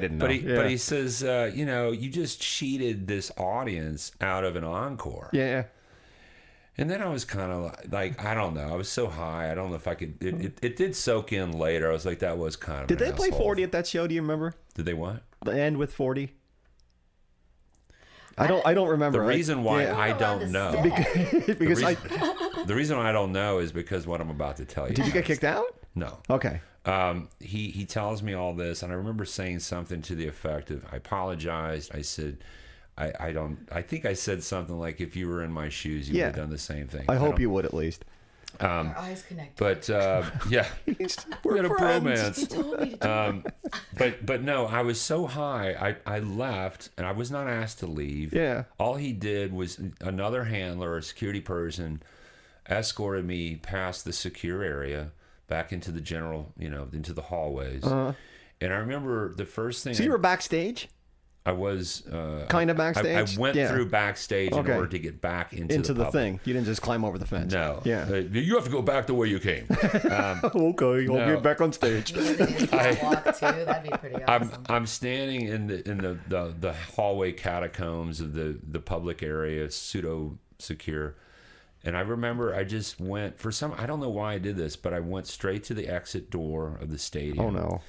didn't 0.00 0.18
know. 0.18 0.26
But 0.26 0.32
he, 0.32 0.40
yeah. 0.40 0.56
but 0.56 0.68
he 0.68 0.76
says, 0.76 1.24
uh, 1.24 1.50
you 1.54 1.64
know, 1.64 1.90
you 1.90 2.10
just 2.10 2.42
cheated 2.42 3.06
this 3.08 3.32
audience 3.38 4.12
out 4.20 4.44
of 4.44 4.54
an 4.54 4.64
encore. 4.64 5.30
yeah, 5.32 5.44
yeah. 5.46 5.62
And 6.78 6.90
then 6.90 7.00
I 7.00 7.08
was 7.08 7.24
kind 7.24 7.50
of 7.50 7.74
like, 7.90 8.22
I 8.22 8.34
don't 8.34 8.54
know. 8.54 8.68
I 8.68 8.76
was 8.76 8.88
so 8.88 9.06
high. 9.06 9.50
I 9.50 9.54
don't 9.54 9.70
know 9.70 9.76
if 9.76 9.88
I 9.88 9.94
could. 9.94 10.22
It, 10.22 10.34
it, 10.44 10.58
it 10.60 10.76
did 10.76 10.94
soak 10.94 11.32
in 11.32 11.52
later. 11.52 11.88
I 11.88 11.92
was 11.92 12.04
like, 12.04 12.18
that 12.18 12.36
was 12.36 12.54
kind 12.56 12.82
of. 12.82 12.88
Did 12.88 13.00
an 13.00 13.10
they 13.10 13.16
play 13.16 13.30
40 13.30 13.62
at 13.62 13.72
that 13.72 13.86
show? 13.86 14.06
Do 14.06 14.14
you 14.14 14.20
remember? 14.20 14.54
Did 14.74 14.84
they 14.84 14.94
what? 14.94 15.22
The 15.42 15.58
end 15.58 15.78
with 15.78 15.94
40? 15.94 16.32
I 18.38 18.46
don't 18.46 18.66
I 18.66 18.74
don't 18.74 18.88
remember. 18.88 19.18
The 19.18 19.24
reason 19.24 19.62
why 19.64 19.84
yeah. 19.84 19.98
I 19.98 20.12
don't 20.12 20.52
know. 20.52 20.72
say. 20.72 20.82
because, 20.82 21.46
The 21.46 21.54
because 21.54 21.82
I 21.82 21.90
reason, 21.90 22.66
the 22.66 22.74
reason 22.74 22.98
I 22.98 23.12
don't 23.12 23.32
know 23.32 23.58
is 23.58 23.72
because 23.72 24.06
what 24.06 24.20
I'm 24.20 24.30
about 24.30 24.56
to 24.58 24.64
tell 24.64 24.88
you. 24.88 24.94
did 24.94 25.06
you 25.06 25.12
get 25.12 25.24
kicked 25.24 25.44
out? 25.44 25.64
No. 25.94 26.18
Okay. 26.28 26.60
Um, 26.84 27.28
he 27.40 27.70
he 27.70 27.86
tells 27.86 28.22
me 28.22 28.34
all 28.34 28.54
this, 28.54 28.82
and 28.82 28.92
I 28.92 28.96
remember 28.96 29.24
saying 29.24 29.60
something 29.60 30.02
to 30.02 30.14
the 30.14 30.28
effect 30.28 30.70
of, 30.70 30.84
"I 30.92 30.96
apologized." 30.96 31.90
I 31.94 32.02
said, 32.02 32.44
"I, 32.98 33.12
I 33.20 33.32
don't." 33.32 33.58
I 33.72 33.82
think 33.82 34.04
I 34.04 34.14
said 34.14 34.42
something 34.42 34.78
like, 34.78 35.00
"If 35.00 35.16
you 35.16 35.28
were 35.28 35.42
in 35.42 35.52
my 35.52 35.68
shoes, 35.68 36.08
you 36.08 36.16
Yeah. 36.16 36.26
would 36.26 36.36
have 36.36 36.44
done 36.44 36.50
the 36.50 36.58
same 36.58 36.86
thing." 36.88 37.04
I 37.08 37.16
hope 37.16 37.38
you 37.40 37.50
would 37.50 37.64
at 37.64 37.74
least. 37.74 38.04
Our 38.58 38.94
eyes 38.96 39.22
connect. 39.28 39.58
But 39.58 39.90
uh, 39.90 40.22
yeah, 40.48 40.66
we 40.86 40.96
We're 41.44 41.56
had 41.56 41.66
a 41.66 41.68
friends. 41.68 42.06
bromance. 42.44 42.48
told 42.48 42.80
me 42.80 42.96
to 42.96 43.10
Um, 43.10 43.44
but 43.98 44.24
but 44.24 44.42
no, 44.42 44.66
I 44.66 44.80
was 44.82 44.98
so 45.00 45.26
high. 45.26 45.96
I, 46.06 46.16
I 46.16 46.18
left, 46.20 46.88
and 46.96 47.06
I 47.06 47.12
was 47.12 47.30
not 47.30 47.48
asked 47.48 47.80
to 47.80 47.86
leave. 47.86 48.32
Yeah. 48.32 48.64
All 48.78 48.94
he 48.94 49.12
did 49.12 49.52
was 49.52 49.78
another 50.00 50.44
handler, 50.44 50.96
a 50.96 51.02
security 51.02 51.40
person, 51.42 52.02
escorted 52.70 53.24
me 53.26 53.56
past 53.56 54.04
the 54.06 54.12
secure 54.12 54.62
area 54.62 55.10
back 55.48 55.70
into 55.72 55.92
the 55.92 56.00
general, 56.00 56.52
you 56.58 56.68
know, 56.70 56.88
into 56.92 57.12
the 57.12 57.22
hallways. 57.22 57.84
And 57.84 58.72
I 58.72 58.76
remember 58.78 59.34
the 59.34 59.44
first 59.44 59.84
thing 59.84 59.90
Uh-huh. 59.92 59.98
So 59.98 60.02
I, 60.02 60.06
you 60.06 60.12
were 60.12 60.18
backstage? 60.18 60.88
I 61.46 61.52
was 61.52 62.04
uh, 62.08 62.46
Kinda 62.50 62.74
backstage? 62.74 63.38
I, 63.38 63.40
went 63.40 63.54
Yeah. 63.56 63.68
through 63.70 63.88
backstage 63.88 64.52
Okay. 64.52 64.70
in 64.72 64.76
order 64.76 64.88
to 64.88 64.98
get 64.98 65.20
back 65.20 65.52
into, 65.52 65.74
Into 65.76 65.94
the, 65.94 66.04
public. 66.06 66.22
thing. 66.22 66.40
You 66.44 66.52
didn't 66.52 66.66
just 66.66 66.82
climb 66.82 67.04
over 67.04 67.18
the 67.18 67.26
fence. 67.26 67.52
No. 67.52 67.80
Yeah. 67.84 68.06
Uh, 68.10 68.14
you 68.16 68.56
have 68.56 68.64
to 68.64 68.70
go 68.70 68.82
back 68.82 69.06
the 69.06 69.14
way 69.14 69.28
you 69.28 69.38
came. 69.38 69.66
okay, 69.70 70.08
I'll 70.10 71.14
No. 71.16 71.34
get 71.34 71.42
back 71.42 71.60
on 71.60 71.72
stage. 71.72 72.12
You 72.16 72.66
did 72.66 73.02
walk 73.02 73.24
too. 73.24 73.40
That'd 73.40 73.82
be 73.90 73.96
pretty 73.96 74.16
I'm. 74.26 74.50
I'm 74.68 74.86
standing 74.86 75.42
in 75.46 75.66
the 75.68 75.88
in 75.88 75.98
the, 75.98 76.18
the, 76.28 76.54
the 76.58 76.72
hallway 76.72 77.32
catacombs 77.32 78.20
of 78.20 78.32
the, 78.34 78.58
the 78.68 78.80
public 78.80 79.22
area, 79.22 79.70
pseudo 79.70 80.38
secure. 80.58 81.14
And 81.84 81.96
I 81.96 82.00
remember 82.00 82.54
I 82.54 82.64
just 82.64 82.98
went 83.00 83.38
for 83.38 83.52
some 83.52 83.72
I 83.78 83.86
don't 83.86 84.00
know 84.00 84.10
why 84.10 84.34
I 84.34 84.38
did 84.38 84.56
this, 84.56 84.74
but 84.74 84.92
I 84.92 84.98
went 85.00 85.26
straight 85.28 85.62
to 85.64 85.74
the 85.74 85.86
exit 85.86 86.30
door 86.30 86.78
of 86.80 86.90
the 86.90 86.98
stadium. 86.98 87.38
Oh 87.46 87.50
no. 87.50 87.80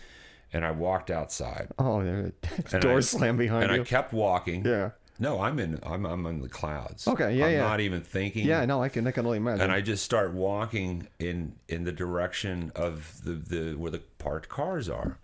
And 0.53 0.63
I 0.65 0.71
walked 0.71 1.11
outside. 1.11 1.67
Oh, 1.77 2.03
there. 2.03 2.31
And 2.71 2.81
Door 2.81 2.97
I- 2.97 3.01
slammed 3.01 3.37
behind 3.37 3.65
and 3.65 3.75
you. 3.75 3.81
I 3.81 3.85
kept 3.85 4.13
walking. 4.13 4.65
yeah. 4.65 4.91
No, 5.19 5.41
I'm 5.41 5.57
in 5.57 5.79
I'm 5.83 6.05
I'm 6.05 6.27
in 6.27 6.41
the 6.41 6.47
clouds. 6.49 7.07
Okay, 7.07 7.35
yeah, 7.35 7.45
I'm 7.47 7.51
yeah. 7.53 7.61
not 7.61 7.79
even 7.79 8.01
thinking. 8.01 8.45
Yeah, 8.45 8.63
no, 8.65 8.83
I 8.83 8.89
can 8.89 9.07
I 9.07 9.11
can 9.11 9.25
only 9.25 9.37
imagine. 9.39 9.61
and 9.61 9.71
I 9.71 9.81
just 9.81 10.03
start 10.05 10.31
walking 10.33 11.07
in 11.17 11.55
in 11.67 11.85
the 11.85 11.91
direction 11.91 12.71
of 12.75 13.19
the, 13.23 13.31
the 13.33 13.73
where 13.73 13.89
the 13.89 14.01
parked 14.19 14.47
cars 14.47 14.87
are, 14.89 15.17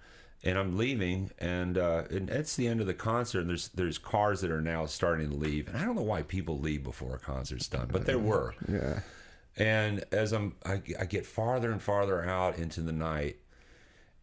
and 0.44 0.58
I'm 0.58 0.80
leaving, 0.80 1.30
and 1.38 1.78
uh, 1.78 2.06
and 2.10 2.28
it's 2.32 2.56
the 2.56 2.68
end 2.68 2.82
of 2.82 2.88
the 2.88 2.96
concert. 2.96 3.42
And 3.42 3.50
there's 3.52 3.68
there's 3.68 4.00
cars 4.00 4.42
that 4.42 4.50
are 4.50 4.62
now 4.62 4.88
starting 4.88 5.30
to 5.30 5.36
leave, 5.36 5.68
and 5.68 5.78
I 5.78 5.86
don't 5.86 5.96
know 5.96 6.02
why 6.02 6.24
people 6.24 6.58
leave 6.58 6.84
before 6.84 7.14
a 7.14 7.20
concert's 7.20 7.68
done, 7.68 7.88
but 7.92 8.08
there 8.08 8.18
were. 8.18 8.56
yeah. 8.68 9.02
And 9.58 10.04
as 10.12 10.32
I'm 10.34 10.56
I, 10.66 10.82
I 11.00 11.06
get 11.06 11.28
farther 11.28 11.72
and 11.72 11.80
farther 11.80 12.24
out 12.28 12.58
into 12.58 12.82
the 12.82 12.92
night, 12.94 13.38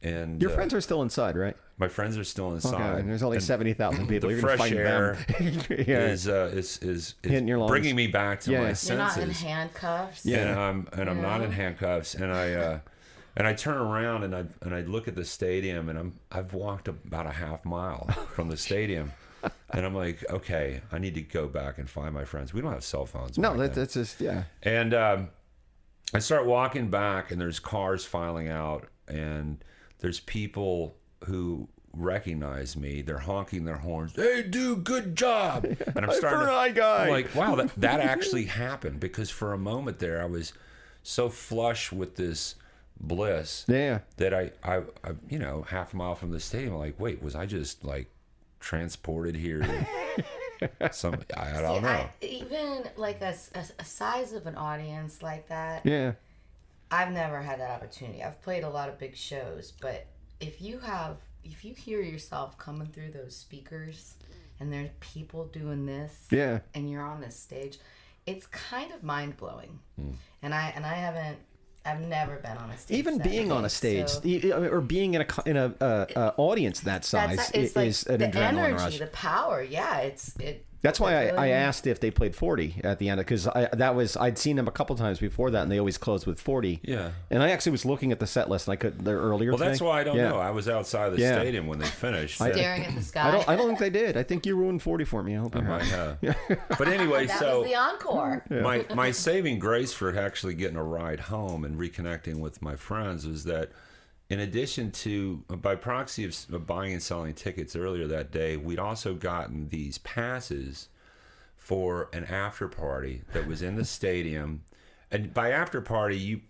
and 0.02 0.40
Your 0.40 0.50
uh, 0.50 0.54
friends 0.54 0.72
are 0.74 0.80
still 0.80 1.02
inside, 1.02 1.36
right? 1.36 1.56
my 1.78 1.88
friends 1.88 2.18
are 2.18 2.24
still 2.24 2.46
Okay. 2.48 2.54
inside. 2.56 2.98
and 3.00 3.08
there's 3.08 3.22
only 3.22 3.38
and 3.38 3.44
seventy 3.44 3.72
thousand 3.72 4.06
people. 4.08 4.28
the 4.28 4.34
You're 4.34 4.42
fresh 4.42 4.58
find 4.58 4.74
air 4.74 5.16
them. 5.38 5.60
yeah. 5.86 6.06
is, 6.08 6.28
uh, 6.28 6.50
is 6.52 6.78
is 6.82 7.14
Hitting 7.22 7.48
your 7.48 7.64
is 7.64 7.68
bringing 7.68 7.96
me 7.96 8.06
back 8.06 8.40
to 8.40 8.50
Yeah. 8.52 8.58
my 8.60 8.66
You're 8.66 8.74
senses 8.74 8.88
You're 8.90 8.98
not 8.98 9.18
in 9.18 9.30
handcuffs. 9.30 10.26
Yeah. 10.26 10.38
and 10.38 10.60
I'm 10.60 10.88
and 10.92 11.08
I'm 11.10 11.22
not 11.22 11.40
in 11.42 11.52
handcuffs, 11.52 12.14
and 12.14 12.30
I 12.32 12.52
uh, 12.52 12.78
and 13.36 13.46
I 13.46 13.54
turn 13.54 13.78
around 13.78 14.24
and 14.24 14.34
I 14.36 14.44
and 14.62 14.74
I 14.74 14.82
look 14.82 15.08
at 15.08 15.14
the 15.16 15.24
stadium, 15.24 15.88
and 15.88 15.98
I'm 15.98 16.18
I've 16.30 16.52
walked 16.52 16.88
about 16.88 17.26
a 17.26 17.30
half 17.32 17.64
mile 17.64 18.06
from 18.34 18.48
the 18.50 18.56
stadium, 18.58 19.12
and 19.70 19.86
I'm 19.86 19.94
like, 19.94 20.22
okay, 20.30 20.82
I 20.92 20.98
need 20.98 21.14
to 21.14 21.22
go 21.22 21.46
back 21.48 21.78
and 21.78 21.88
find 21.88 22.12
my 22.12 22.24
friends. 22.24 22.52
We 22.52 22.60
don't 22.60 22.72
have 22.72 22.84
cell 22.84 23.06
phones. 23.06 23.38
no, 23.38 23.50
back 23.50 23.58
that's, 23.58 23.76
that's 23.76 23.94
just 23.94 24.20
yeah. 24.20 24.44
and 24.62 24.92
um, 24.92 25.28
I 26.12 26.18
start 26.18 26.44
walking 26.44 26.90
back, 26.90 27.30
and 27.30 27.40
there's 27.40 27.58
cars 27.60 28.04
filing 28.04 28.48
out, 28.48 28.86
and 29.08 29.64
there's 30.00 30.20
people 30.20 30.96
who 31.24 31.68
recognize 31.92 32.76
me. 32.76 33.02
They're 33.02 33.18
honking 33.18 33.64
their 33.64 33.76
horns. 33.78 34.14
Hey, 34.14 34.42
dude, 34.42 34.84
good 34.84 35.16
job! 35.16 35.64
And 35.96 36.04
I'm 36.04 36.12
starting 36.12 36.46
to 36.46 36.52
eye 36.52 36.70
guy. 36.70 37.04
I'm 37.04 37.10
like, 37.10 37.34
wow, 37.34 37.54
that, 37.56 37.70
that 37.80 38.00
actually 38.14 38.44
happened 38.44 39.00
because 39.00 39.30
for 39.30 39.52
a 39.52 39.58
moment 39.58 39.98
there, 39.98 40.22
I 40.22 40.26
was 40.26 40.52
so 41.02 41.28
flush 41.28 41.90
with 41.92 42.16
this 42.16 42.54
bliss 43.00 43.64
Yeah. 43.66 44.00
that 44.18 44.34
I, 44.34 44.50
I, 44.62 44.76
I 45.02 45.12
you 45.28 45.38
know, 45.38 45.62
half 45.62 45.94
a 45.94 45.96
mile 45.96 46.14
from 46.14 46.30
the 46.30 46.40
stadium, 46.40 46.74
I'm 46.74 46.80
like, 46.80 47.00
wait, 47.00 47.22
was 47.22 47.34
I 47.34 47.46
just 47.46 47.84
like 47.84 48.10
transported 48.60 49.34
here? 49.34 49.60
to 49.62 50.92
Some, 50.92 51.16
I, 51.36 51.58
I 51.58 51.62
don't 51.62 51.76
See, 51.76 51.80
know. 51.80 52.08
even 52.20 52.84
like 52.96 53.20
a 53.22 53.34
size 53.84 54.32
of 54.34 54.46
an 54.46 54.56
audience 54.56 55.22
like 55.22 55.48
that, 55.48 55.84
Yeah. 55.86 56.12
I've 56.90 57.12
never 57.12 57.40
had 57.40 57.60
that 57.60 57.70
opportunity. 57.70 58.22
I've 58.22 58.40
played 58.42 58.64
a 58.64 58.68
lot 58.68 58.88
of 58.88 58.98
big 58.98 59.16
shows, 59.16 59.72
but 59.80 60.06
if 60.40 60.60
you 60.60 60.78
have, 60.80 61.16
if 61.44 61.64
you 61.64 61.74
hear 61.74 62.00
yourself 62.00 62.58
coming 62.58 62.88
through 62.88 63.12
those 63.12 63.36
speakers 63.36 64.14
and 64.58 64.72
there's 64.72 64.90
people 65.00 65.46
doing 65.46 65.86
this, 65.86 66.26
Yeah. 66.30 66.60
and 66.74 66.90
you're 66.90 67.02
on 67.04 67.20
this 67.20 67.36
stage, 67.36 67.78
it's 68.26 68.46
kind 68.46 68.92
of 68.92 69.02
mind 69.02 69.36
blowing. 69.36 69.78
Hmm. 69.96 70.12
And 70.42 70.54
I 70.54 70.72
and 70.76 70.84
I 70.84 70.94
haven't, 70.94 71.38
I've 71.84 72.00
never 72.00 72.36
been 72.36 72.56
on 72.58 72.70
a 72.70 72.76
stage. 72.78 72.98
Even 72.98 73.18
being 73.18 73.50
on 73.52 73.64
a 73.64 73.68
stage 73.70 74.08
so- 74.10 74.68
or 74.70 74.80
being 74.80 75.14
in 75.14 75.22
a 75.22 75.26
in 75.46 75.56
a 75.56 75.74
uh, 75.80 76.06
uh, 76.16 76.32
audience 76.36 76.80
that 76.80 77.04
size 77.04 77.36
that's 77.36 77.50
i- 77.54 77.58
it's 77.58 77.76
like 77.76 77.86
is 77.88 78.02
an 78.04 78.20
the 78.20 78.26
adrenaline 78.28 78.58
energy, 78.58 78.72
rush. 78.84 78.98
the 78.98 79.06
power. 79.06 79.62
Yeah, 79.62 79.98
it's 79.98 80.36
it. 80.38 80.66
That's 80.82 80.98
why 80.98 81.28
I, 81.28 81.46
I 81.46 81.48
asked 81.48 81.86
if 81.86 82.00
they 82.00 82.10
played 82.10 82.34
40 82.34 82.80
at 82.84 82.98
the 82.98 83.10
end 83.10 83.18
because 83.18 83.44
that 83.44 83.94
was 83.94 84.16
I'd 84.16 84.38
seen 84.38 84.56
them 84.56 84.66
a 84.66 84.70
couple 84.70 84.96
times 84.96 85.18
before 85.18 85.50
that 85.50 85.62
and 85.62 85.70
they 85.70 85.78
always 85.78 85.98
closed 85.98 86.26
with 86.26 86.40
40. 86.40 86.80
Yeah. 86.82 87.10
And 87.30 87.42
I 87.42 87.50
actually 87.50 87.72
was 87.72 87.84
looking 87.84 88.12
at 88.12 88.18
the 88.20 88.26
set 88.26 88.48
list 88.48 88.66
and 88.66 88.72
I 88.72 88.76
could 88.76 89.04
their 89.04 89.18
earlier. 89.18 89.50
Well, 89.50 89.58
that's 89.58 89.80
why 89.82 90.00
I 90.00 90.04
don't 90.04 90.16
Yeah. 90.16 90.30
know. 90.30 90.38
I 90.38 90.50
was 90.52 90.68
outside 90.70 91.10
the 91.10 91.18
Yeah. 91.20 91.38
stadium 91.38 91.66
when 91.66 91.78
they 91.80 91.86
finished. 91.86 92.36
staring 92.36 92.84
at 92.86 92.94
the 92.94 93.02
sky. 93.02 93.28
I 93.28 93.30
don't. 93.30 93.48
I 93.50 93.56
don't 93.56 93.66
think 93.66 93.78
they 93.80 93.90
did. 93.90 94.16
I 94.16 94.22
think 94.22 94.46
you 94.46 94.56
ruined 94.56 94.80
40 94.82 95.04
for 95.04 95.22
me. 95.22 95.36
I 95.36 95.40
hope 95.40 95.54
you 95.54 95.60
I 95.60 95.64
might 95.64 95.82
have. 95.84 96.18
have. 96.22 96.58
But 96.78 96.88
anyway, 96.88 97.26
that 97.26 97.38
so 97.38 97.60
was 97.60 97.68
the 97.68 97.74
encore. 97.76 98.44
my 98.48 98.86
my 98.94 99.10
saving 99.10 99.58
grace 99.58 99.92
for 99.92 100.16
actually 100.18 100.54
getting 100.54 100.76
a 100.76 100.84
ride 100.84 101.20
home 101.20 101.64
and 101.64 101.78
reconnecting 101.78 102.40
with 102.40 102.62
my 102.62 102.74
friends 102.74 103.26
was 103.26 103.44
that 103.44 103.70
in 104.30 104.40
addition 104.40 104.90
to 104.90 105.44
uh, 105.50 105.56
by 105.56 105.74
proxy 105.74 106.24
of 106.24 106.66
buying 106.66 106.92
and 106.92 107.02
selling 107.02 107.34
tickets 107.34 107.76
earlier 107.76 108.06
that 108.06 108.30
day 108.30 108.56
we'd 108.56 108.78
also 108.78 109.12
gotten 109.14 109.68
these 109.68 109.98
passes 109.98 110.88
for 111.56 112.08
an 112.12 112.24
after 112.24 112.68
party 112.68 113.22
that 113.32 113.46
was 113.46 113.60
in 113.60 113.76
the 113.76 113.84
stadium 113.98 114.62
And 115.12 115.34
by 115.34 115.50
after 115.50 115.80
party, 115.80 116.16
you 116.16 116.40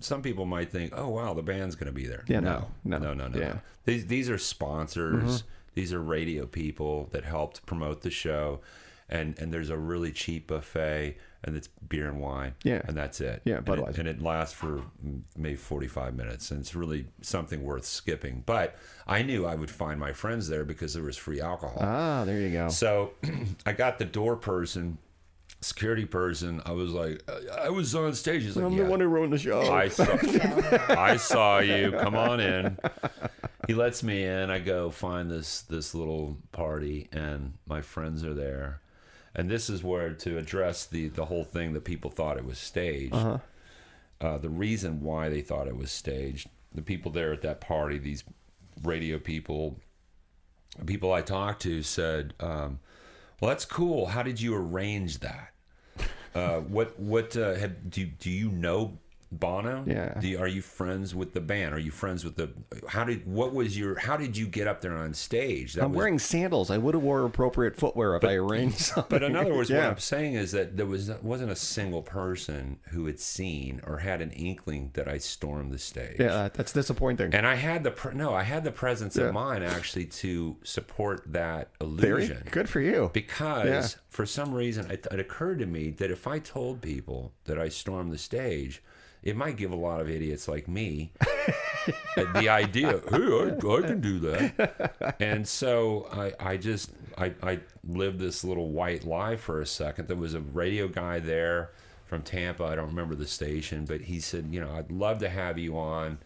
some 0.00 0.22
people 0.22 0.46
might 0.46 0.70
think, 0.70 0.92
"Oh 0.96 1.08
wow, 1.08 1.34
the 1.34 1.42
band's 1.42 1.74
going 1.74 1.86
to 1.88 1.92
be 1.92 2.06
there." 2.06 2.24
Yeah, 2.28 2.40
no, 2.40 2.68
no, 2.84 2.98
no, 2.98 3.12
no, 3.12 3.26
no. 3.28 3.38
yeah. 3.38 3.56
These 3.86 4.06
these 4.06 4.30
are 4.30 4.38
sponsors. 4.38 5.42
Mm-hmm. 5.42 5.48
These 5.74 5.92
are 5.92 6.00
radio 6.00 6.46
people 6.46 7.08
that 7.10 7.24
helped 7.24 7.66
promote 7.66 8.02
the 8.02 8.10
show, 8.12 8.60
and 9.08 9.36
and 9.40 9.52
there's 9.52 9.70
a 9.70 9.76
really 9.76 10.12
cheap 10.12 10.46
buffet, 10.46 11.16
and 11.44 11.56
it's 11.56 11.68
beer 11.88 12.08
and 12.08 12.20
wine. 12.20 12.54
Yeah. 12.62 12.82
and 12.86 12.96
that's 12.96 13.20
it. 13.20 13.42
Yeah, 13.44 13.58
and 13.58 13.66
Budweiser. 13.66 13.90
it, 13.90 13.98
and 14.00 14.08
it 14.08 14.22
lasts 14.22 14.54
for 14.54 14.82
maybe 15.36 15.56
45 15.56 16.14
minutes, 16.14 16.50
and 16.50 16.60
it's 16.60 16.74
really 16.74 17.06
something 17.20 17.62
worth 17.62 17.84
skipping. 17.84 18.42
But 18.46 18.76
I 19.06 19.22
knew 19.22 19.46
I 19.46 19.54
would 19.54 19.70
find 19.70 20.00
my 20.00 20.12
friends 20.12 20.48
there 20.48 20.64
because 20.64 20.94
there 20.94 21.02
was 21.02 21.16
free 21.16 21.40
alcohol. 21.40 21.78
Ah, 21.80 22.24
there 22.24 22.40
you 22.40 22.50
go. 22.50 22.68
So 22.68 23.12
I 23.66 23.72
got 23.72 23.98
the 23.98 24.06
door 24.06 24.36
person, 24.36 24.98
security 25.60 26.06
person. 26.06 26.62
I 26.64 26.72
was 26.72 26.90
like, 26.92 27.22
I 27.60 27.68
was 27.70 27.94
on 27.94 28.14
stage. 28.14 28.42
He's 28.42 28.56
like, 28.56 28.64
I'm 28.64 28.72
yeah. 28.72 28.84
the 28.84 28.90
one 28.90 29.00
who 29.00 29.06
ruined 29.06 29.32
the 29.32 29.38
show. 29.38 29.72
I 29.72 29.88
saw, 29.88 30.06
I 30.88 31.16
saw 31.16 31.58
you. 31.58 31.92
Come 31.92 32.16
on 32.16 32.40
in. 32.40 32.78
He 33.66 33.74
lets 33.74 34.02
me 34.02 34.24
in. 34.24 34.50
I 34.50 34.58
go 34.58 34.90
find 34.90 35.30
this 35.30 35.62
this 35.62 35.94
little 35.94 36.36
party, 36.52 37.08
and 37.12 37.54
my 37.66 37.80
friends 37.80 38.24
are 38.24 38.34
there. 38.34 38.80
And 39.34 39.50
this 39.50 39.68
is 39.68 39.82
where 39.82 40.12
to 40.12 40.38
address 40.38 40.86
the 40.86 41.08
the 41.08 41.24
whole 41.24 41.44
thing 41.44 41.72
that 41.72 41.84
people 41.84 42.10
thought 42.10 42.36
it 42.36 42.44
was 42.44 42.58
staged. 42.58 43.14
Uh, 44.20 44.38
the 44.38 44.48
reason 44.48 45.02
why 45.02 45.28
they 45.28 45.40
thought 45.40 45.66
it 45.66 45.76
was 45.76 45.90
staged. 45.90 46.48
The 46.72 46.82
people 46.82 47.10
there 47.10 47.32
at 47.32 47.42
that 47.42 47.60
party, 47.60 47.98
these 47.98 48.24
radio 48.82 49.18
people, 49.18 49.80
people 50.86 51.12
I 51.12 51.20
talked 51.22 51.62
to 51.62 51.82
said, 51.82 52.34
um, 52.40 52.78
"Well, 53.40 53.48
that's 53.50 53.64
cool. 53.64 54.06
How 54.06 54.22
did 54.22 54.40
you 54.40 54.54
arrange 54.54 55.18
that? 55.20 55.50
Uh, 56.34 56.60
what 56.60 56.98
what 56.98 57.36
uh, 57.36 57.54
have, 57.54 57.90
do 57.90 58.06
do 58.06 58.30
you 58.30 58.50
know 58.50 58.98
Bono? 59.38 59.84
Yeah. 59.86 60.18
Do 60.20 60.28
you, 60.28 60.38
are 60.38 60.48
you 60.48 60.62
friends 60.62 61.14
with 61.14 61.32
the 61.34 61.40
band? 61.40 61.74
Are 61.74 61.78
you 61.78 61.90
friends 61.90 62.24
with 62.24 62.36
the? 62.36 62.50
How 62.88 63.04
did 63.04 63.26
what 63.26 63.52
was 63.54 63.78
your? 63.78 63.98
How 63.98 64.16
did 64.16 64.36
you 64.36 64.46
get 64.46 64.66
up 64.66 64.80
there 64.80 64.96
on 64.96 65.14
stage? 65.14 65.74
That 65.74 65.84
I'm 65.84 65.90
was- 65.90 65.96
wearing 65.98 66.18
sandals. 66.18 66.70
I 66.70 66.78
would 66.78 66.94
have 66.94 67.02
wore 67.02 67.24
appropriate 67.24 67.76
footwear 67.76 68.16
if 68.16 68.24
I 68.24 68.34
arranged 68.34 68.78
something. 68.78 69.06
But 69.08 69.22
in 69.22 69.36
other 69.36 69.54
words, 69.54 69.70
what 69.70 69.80
I'm 69.80 69.98
saying 69.98 70.34
is 70.34 70.52
that 70.52 70.76
there 70.76 70.86
was 70.86 71.10
wasn't 71.22 71.50
a 71.50 71.56
single 71.56 72.02
person 72.02 72.78
who 72.90 73.06
had 73.06 73.20
seen 73.20 73.80
or 73.86 73.98
had 73.98 74.20
an 74.20 74.30
inkling 74.32 74.90
that 74.94 75.08
I 75.08 75.18
stormed 75.18 75.72
the 75.72 75.78
stage. 75.78 76.16
yeah, 76.20 76.34
uh, 76.34 76.48
that's 76.52 76.72
disappointing. 76.72 77.34
And 77.34 77.46
I 77.46 77.54
had 77.56 77.84
the 77.84 77.90
pre- 77.90 78.14
no, 78.14 78.34
I 78.34 78.42
had 78.42 78.64
the 78.64 78.72
presence 78.72 79.16
Yeah. 79.16 79.24
of 79.24 79.34
mind 79.34 79.64
actually 79.64 80.06
to 80.06 80.56
support 80.62 81.22
that 81.32 81.70
Very 81.80 82.24
illusion. 82.24 82.48
good 82.50 82.68
for 82.68 82.80
you. 82.80 83.10
Because 83.12 83.66
Yeah. 83.66 83.86
for 84.08 84.26
some 84.26 84.54
reason, 84.54 84.90
it, 84.90 85.06
it 85.10 85.20
occurred 85.20 85.58
to 85.60 85.66
me 85.66 85.90
that 85.90 86.10
if 86.10 86.26
I 86.26 86.38
told 86.38 86.80
people 86.82 87.32
that 87.44 87.58
I 87.58 87.68
stormed 87.68 88.12
the 88.12 88.18
stage, 88.18 88.82
it 89.24 89.36
might 89.36 89.56
give 89.56 89.72
a 89.72 89.76
lot 89.76 90.00
of 90.02 90.10
idiots 90.10 90.46
like 90.46 90.68
me 90.68 91.10
the 92.16 92.48
idea, 92.50 93.00
hey, 93.10 93.16
I, 93.16 93.56
I 93.56 93.80
can 93.80 94.00
do 94.00 94.18
that. 94.20 95.16
And 95.18 95.48
so 95.48 96.06
I, 96.12 96.52
I 96.52 96.56
just, 96.58 96.90
I, 97.16 97.32
I 97.42 97.60
lived 97.88 98.18
this 98.18 98.44
little 98.44 98.68
white 98.68 99.04
lie 99.04 99.36
for 99.36 99.62
a 99.62 99.66
second. 99.66 100.08
There 100.08 100.16
was 100.16 100.34
a 100.34 100.40
radio 100.40 100.88
guy 100.88 101.20
there 101.20 101.70
from 102.04 102.20
Tampa. 102.20 102.64
I 102.64 102.74
don't 102.74 102.88
remember 102.88 103.14
the 103.14 103.26
station, 103.26 103.86
but 103.86 104.02
he 104.02 104.20
said, 104.20 104.48
you 104.50 104.60
know, 104.60 104.70
I'd 104.70 104.92
love 104.92 105.18
to 105.20 105.30
have 105.30 105.58
you 105.58 105.78
on 105.78 106.18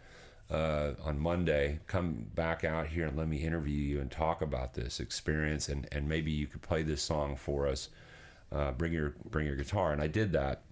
uh, 0.50 0.92
on 1.04 1.20
Monday. 1.20 1.78
Come 1.86 2.26
back 2.34 2.64
out 2.64 2.88
here 2.88 3.06
and 3.06 3.16
let 3.16 3.28
me 3.28 3.36
interview 3.36 3.76
you 3.76 4.00
and 4.00 4.10
talk 4.10 4.42
about 4.42 4.74
this 4.74 4.98
experience, 4.98 5.68
and, 5.68 5.86
and 5.92 6.08
maybe 6.08 6.32
you 6.32 6.48
could 6.48 6.62
play 6.62 6.82
this 6.82 7.02
song 7.02 7.36
for 7.36 7.68
us. 7.68 7.90
Uh, 8.50 8.72
bring 8.72 8.92
your 8.92 9.14
bring 9.26 9.46
your 9.46 9.56
guitar, 9.56 9.92
and 9.92 10.02
I 10.02 10.06
did 10.08 10.32
that. 10.32 10.62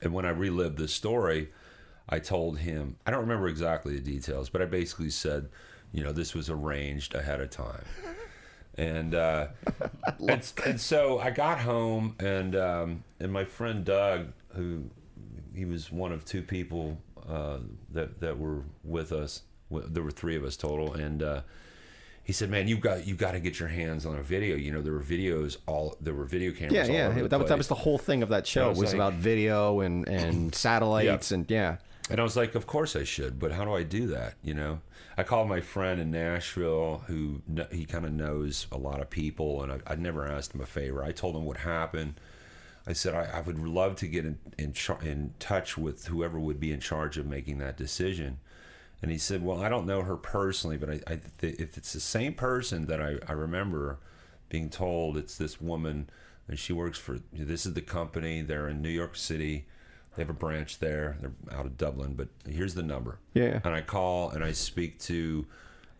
And 0.00 0.12
when 0.12 0.24
I 0.24 0.30
relived 0.30 0.78
this 0.78 0.94
story, 0.94 1.50
I 2.08 2.18
told 2.18 2.58
him 2.58 2.96
I 3.06 3.10
don't 3.10 3.20
remember 3.20 3.48
exactly 3.48 3.94
the 3.94 4.00
details, 4.00 4.48
but 4.48 4.62
I 4.62 4.66
basically 4.66 5.10
said, 5.10 5.48
you 5.92 6.02
know, 6.02 6.12
this 6.12 6.34
was 6.34 6.48
arranged 6.48 7.14
ahead 7.14 7.40
of 7.40 7.50
time. 7.50 7.84
And 8.78 9.14
uh, 9.14 9.48
and, 10.18 10.52
and 10.64 10.80
so 10.80 11.18
I 11.18 11.28
got 11.28 11.60
home, 11.60 12.16
and 12.18 12.56
um, 12.56 13.04
and 13.20 13.30
my 13.30 13.44
friend 13.44 13.84
Doug, 13.84 14.32
who 14.54 14.84
he 15.54 15.66
was 15.66 15.92
one 15.92 16.10
of 16.10 16.24
two 16.24 16.40
people 16.42 16.96
uh, 17.28 17.58
that 17.90 18.20
that 18.20 18.38
were 18.38 18.62
with 18.82 19.12
us. 19.12 19.42
There 19.70 20.02
were 20.02 20.10
three 20.10 20.36
of 20.36 20.44
us 20.44 20.56
total, 20.56 20.94
and 20.94 21.22
uh, 21.22 21.40
he 22.24 22.32
said, 22.32 22.50
"Man, 22.50 22.68
you 22.68 22.76
got 22.76 23.06
you 23.06 23.14
got 23.14 23.32
to 23.32 23.40
get 23.40 23.58
your 23.58 23.68
hands 23.68 24.06
on 24.06 24.16
a 24.16 24.22
video. 24.22 24.56
You 24.56 24.72
know, 24.72 24.80
there 24.82 24.92
were 24.92 25.02
videos 25.02 25.56
all 25.66 25.96
there 26.00 26.14
were 26.14 26.24
video 26.24 26.52
cameras. 26.52 26.74
yeah, 26.88 27.08
all 27.08 27.16
yeah. 27.16 27.22
That, 27.28 27.40
was- 27.40 27.48
that 27.48 27.58
was 27.58 27.68
the 27.68 27.74
whole 27.74 27.98
thing 27.98 28.22
of 28.22 28.28
that 28.30 28.46
show. 28.46 28.66
It 28.66 28.68
was 28.70 28.78
was 28.78 28.88
like- 28.90 28.94
about 28.94 29.14
video 29.14 29.80
and, 29.80 30.06
and 30.08 30.54
satellites 30.66 31.32
and 31.32 31.50
yeah. 31.50 31.76
And 32.10 32.18
I 32.20 32.24
was 32.24 32.36
like, 32.36 32.54
of 32.56 32.66
course 32.66 32.96
I 32.96 33.04
should, 33.04 33.38
but 33.38 33.52
how 33.52 33.64
do 33.64 33.72
I 33.74 33.84
do 33.84 34.08
that? 34.08 34.34
You 34.42 34.54
know, 34.54 34.80
I 35.16 35.22
called 35.22 35.48
my 35.48 35.60
friend 35.60 36.00
in 36.00 36.10
Nashville 36.10 37.04
who 37.06 37.42
he 37.70 37.84
kind 37.84 38.04
of 38.04 38.12
knows 38.12 38.66
a 38.72 38.76
lot 38.76 39.00
of 39.00 39.08
people, 39.08 39.62
and 39.62 39.72
I, 39.72 39.78
I'd 39.86 40.00
never 40.00 40.26
asked 40.26 40.52
him 40.54 40.60
a 40.60 40.66
favor. 40.66 41.02
I 41.04 41.12
told 41.12 41.36
him 41.36 41.44
what 41.44 41.58
happened. 41.58 42.14
I 42.86 42.92
said 42.92 43.14
I, 43.14 43.38
I 43.38 43.40
would 43.40 43.58
love 43.60 43.94
to 43.96 44.08
get 44.08 44.24
in 44.24 44.38
in, 44.58 44.72
char- 44.72 45.02
in 45.02 45.34
touch 45.38 45.78
with 45.78 46.06
whoever 46.06 46.38
would 46.40 46.58
be 46.58 46.72
in 46.72 46.80
charge 46.80 47.18
of 47.18 47.26
making 47.26 47.58
that 47.58 47.76
decision. 47.76 48.38
And 49.02 49.10
he 49.10 49.18
said, 49.18 49.44
"Well, 49.44 49.60
I 49.60 49.68
don't 49.68 49.86
know 49.86 50.02
her 50.02 50.16
personally, 50.16 50.76
but 50.76 50.88
I, 50.88 51.00
I 51.06 51.20
th- 51.40 51.56
if 51.58 51.76
it's 51.76 51.92
the 51.92 52.00
same 52.00 52.34
person 52.34 52.86
that 52.86 53.02
I, 53.02 53.16
I 53.28 53.32
remember 53.32 53.98
being 54.48 54.70
told 54.70 55.16
it's 55.16 55.36
this 55.36 55.60
woman, 55.60 56.08
and 56.46 56.58
she 56.58 56.72
works 56.72 56.98
for 56.98 57.18
this 57.32 57.66
is 57.66 57.74
the 57.74 57.80
company. 57.82 58.42
They're 58.42 58.68
in 58.68 58.80
New 58.80 58.90
York 58.90 59.16
City. 59.16 59.66
They 60.14 60.22
have 60.22 60.30
a 60.30 60.34
branch 60.34 60.78
there. 60.78 61.16
They're 61.20 61.32
out 61.58 61.66
of 61.66 61.76
Dublin, 61.78 62.14
but 62.14 62.28
here's 62.48 62.74
the 62.74 62.82
number. 62.82 63.18
Yeah. 63.34 63.60
And 63.64 63.74
I 63.74 63.80
call 63.80 64.30
and 64.30 64.44
I 64.44 64.52
speak 64.52 64.98
to 65.00 65.46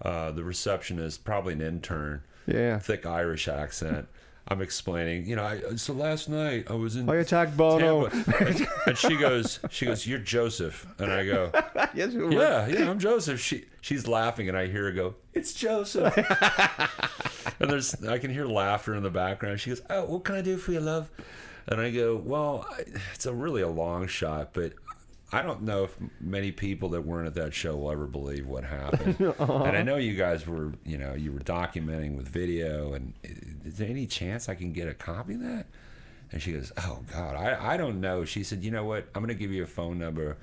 uh, 0.02 0.30
the 0.32 0.44
receptionist, 0.44 1.24
probably 1.24 1.54
an 1.54 1.62
intern. 1.62 2.22
Yeah. 2.46 2.78
Thick 2.78 3.06
Irish 3.06 3.48
accent. 3.48 4.08
I'm 4.48 4.60
explaining, 4.60 5.26
you 5.26 5.36
know, 5.36 5.44
I, 5.44 5.76
so 5.76 5.92
last 5.92 6.28
night 6.28 6.66
I 6.68 6.74
was 6.74 6.96
in 6.96 7.08
I 7.08 7.16
attacked 7.16 7.56
Bono. 7.56 8.06
And, 8.40 8.66
and 8.86 8.98
she 8.98 9.16
goes, 9.16 9.60
she 9.70 9.86
goes, 9.86 10.06
you're 10.06 10.18
Joseph, 10.18 10.86
and 10.98 11.12
I 11.12 11.24
go, 11.24 11.52
yes, 11.94 12.12
we 12.12 12.36
yeah, 12.36 12.66
yeah, 12.66 12.90
I'm 12.90 12.98
Joseph. 12.98 13.40
She 13.40 13.66
she's 13.80 14.08
laughing, 14.08 14.48
and 14.48 14.58
I 14.58 14.66
hear 14.66 14.84
her 14.84 14.92
go, 14.92 15.14
"It's 15.34 15.52
Joseph." 15.52 16.16
and 17.60 17.70
there's 17.70 18.02
I 18.04 18.18
can 18.18 18.32
hear 18.32 18.46
laughter 18.46 18.94
in 18.94 19.02
the 19.02 19.10
background. 19.10 19.60
She 19.60 19.70
goes, 19.70 19.82
"Oh, 19.90 20.04
what 20.06 20.24
can 20.24 20.34
I 20.34 20.40
do 20.42 20.56
for 20.56 20.72
you, 20.72 20.80
love?" 20.80 21.10
And 21.66 21.80
I 21.80 21.90
go, 21.90 22.16
"Well, 22.16 22.66
I, 22.70 22.84
it's 23.14 23.26
a 23.26 23.32
really 23.34 23.62
a 23.62 23.68
long 23.68 24.06
shot, 24.06 24.50
but." 24.52 24.72
I 25.32 25.42
don't 25.42 25.62
know 25.62 25.84
if 25.84 25.96
many 26.20 26.52
people 26.52 26.90
that 26.90 27.02
weren't 27.02 27.26
at 27.26 27.34
that 27.34 27.54
show 27.54 27.76
will 27.76 27.90
ever 27.90 28.06
believe 28.06 28.46
what 28.46 28.64
happened. 28.64 29.16
And 29.38 29.76
I 29.76 29.82
know 29.82 29.96
you 29.96 30.14
guys 30.16 30.46
were, 30.46 30.72
you 30.84 30.98
know, 30.98 31.14
you 31.14 31.32
were 31.32 31.40
documenting 31.40 32.16
with 32.16 32.28
video. 32.28 32.92
And 32.92 33.14
is 33.64 33.78
there 33.78 33.88
any 33.88 34.06
chance 34.06 34.48
I 34.48 34.54
can 34.54 34.72
get 34.72 34.88
a 34.88 34.94
copy 34.94 35.34
of 35.34 35.40
that? 35.40 35.66
And 36.30 36.40
she 36.42 36.52
goes, 36.52 36.72
"Oh 36.78 37.00
God, 37.12 37.36
I, 37.36 37.74
I 37.74 37.76
don't 37.76 38.00
know." 38.00 38.24
She 38.24 38.42
said, 38.42 38.62
"You 38.64 38.70
know 38.70 38.84
what? 38.84 39.06
I'm 39.14 39.22
going 39.22 39.34
to 39.36 39.40
give 39.40 39.50
you 39.52 39.62
a 39.62 39.66
phone 39.66 39.98
number, 39.98 40.38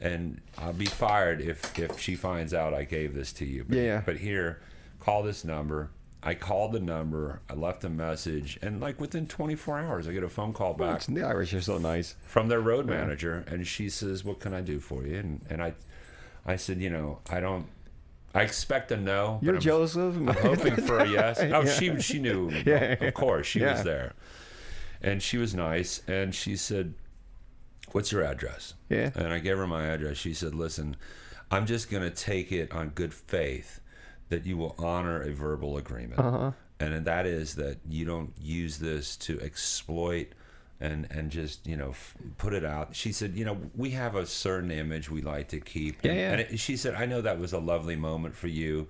and 0.00 0.40
I'll 0.58 0.74
be 0.74 0.84
fired 0.86 1.40
if 1.40 1.78
if 1.78 1.98
she 1.98 2.14
finds 2.14 2.52
out 2.52 2.74
I 2.74 2.84
gave 2.84 3.14
this 3.14 3.32
to 3.34 3.46
you. 3.46 3.64
But, 3.66 3.78
Yeah. 3.78 4.02
But 4.04 4.18
here, 4.18 4.60
call 5.00 5.22
this 5.22 5.44
number." 5.44 5.90
I 6.22 6.34
called 6.34 6.72
the 6.72 6.80
number. 6.80 7.40
I 7.48 7.54
left 7.54 7.82
a 7.84 7.88
message, 7.88 8.58
and 8.60 8.80
like 8.80 9.00
within 9.00 9.26
24 9.26 9.78
hours, 9.78 10.06
I 10.06 10.12
get 10.12 10.22
a 10.22 10.28
phone 10.28 10.52
call 10.52 10.72
oh, 10.72 10.78
back 10.78 11.02
The 11.02 11.22
Irish 11.22 11.54
are 11.54 11.62
so 11.62 11.78
nice. 11.78 12.14
from 12.26 12.48
their 12.48 12.60
road 12.60 12.86
manager, 12.86 13.44
and 13.48 13.66
she 13.66 13.88
says, 13.88 14.22
"What 14.24 14.40
can 14.40 14.52
I 14.52 14.60
do 14.60 14.80
for 14.80 15.06
you?" 15.06 15.16
And 15.18 15.40
and 15.48 15.62
I, 15.62 15.74
I 16.44 16.56
said, 16.56 16.80
"You 16.80 16.90
know, 16.90 17.20
I 17.30 17.40
don't." 17.40 17.66
I 18.34 18.42
expect 18.42 18.92
a 18.92 18.96
no. 18.96 19.38
but 19.40 19.44
You're 19.44 19.54
I'm- 19.54 19.62
Joseph. 19.62 20.14
I'm 20.16 20.26
hoping 20.28 20.76
for 20.76 20.98
a 20.98 21.08
yes. 21.08 21.40
Oh, 21.42 21.64
she 21.64 21.98
she 22.00 22.18
knew. 22.18 22.50
Yeah. 22.66 23.02
Of 23.04 23.14
course, 23.14 23.46
she 23.46 23.62
was 23.62 23.82
there, 23.82 24.12
and 25.00 25.22
she 25.22 25.38
was 25.38 25.54
nice. 25.54 26.02
And 26.06 26.34
she 26.34 26.54
said, 26.56 26.92
"What's 27.92 28.12
your 28.12 28.22
address?" 28.24 28.74
Yeah. 28.90 29.10
And 29.14 29.28
I 29.28 29.38
gave 29.38 29.56
her 29.56 29.66
my 29.66 29.86
address. 29.86 30.18
She 30.18 30.34
said, 30.34 30.54
"Listen, 30.54 30.96
I'm 31.50 31.64
just 31.64 31.90
gonna 31.90 32.10
take 32.10 32.52
it 32.52 32.70
on 32.72 32.90
good 32.90 33.14
faith 33.14 33.79
that 34.30 34.46
you 34.46 34.56
will 34.56 34.74
honor 34.78 35.20
a 35.22 35.32
verbal 35.32 35.76
agreement, 35.76 36.18
Uh-huh. 36.20 36.52
and 36.80 37.04
that 37.04 37.26
is 37.26 37.54
that 37.56 37.78
you 37.88 38.04
don't 38.04 38.32
use 38.40 38.78
this 38.78 39.16
to 39.18 39.38
exploit." 39.40 40.28
And, 40.82 41.06
and 41.10 41.30
just 41.30 41.66
you 41.66 41.76
know 41.76 41.90
f- 41.90 42.14
put 42.38 42.54
it 42.54 42.64
out. 42.64 42.96
She 42.96 43.12
said, 43.12 43.36
you 43.36 43.44
know, 43.44 43.58
we 43.76 43.90
have 43.90 44.14
a 44.16 44.24
certain 44.24 44.70
image 44.70 45.10
we 45.10 45.20
like 45.20 45.48
to 45.48 45.60
keep. 45.60 46.02
Yeah, 46.02 46.12
yeah. 46.14 46.32
And 46.32 46.40
it, 46.40 46.58
she 46.58 46.74
said, 46.78 46.94
I 46.94 47.04
know 47.04 47.20
that 47.20 47.38
was 47.38 47.52
a 47.52 47.58
lovely 47.58 47.96
moment 47.96 48.34
for 48.34 48.48
you, 48.48 48.88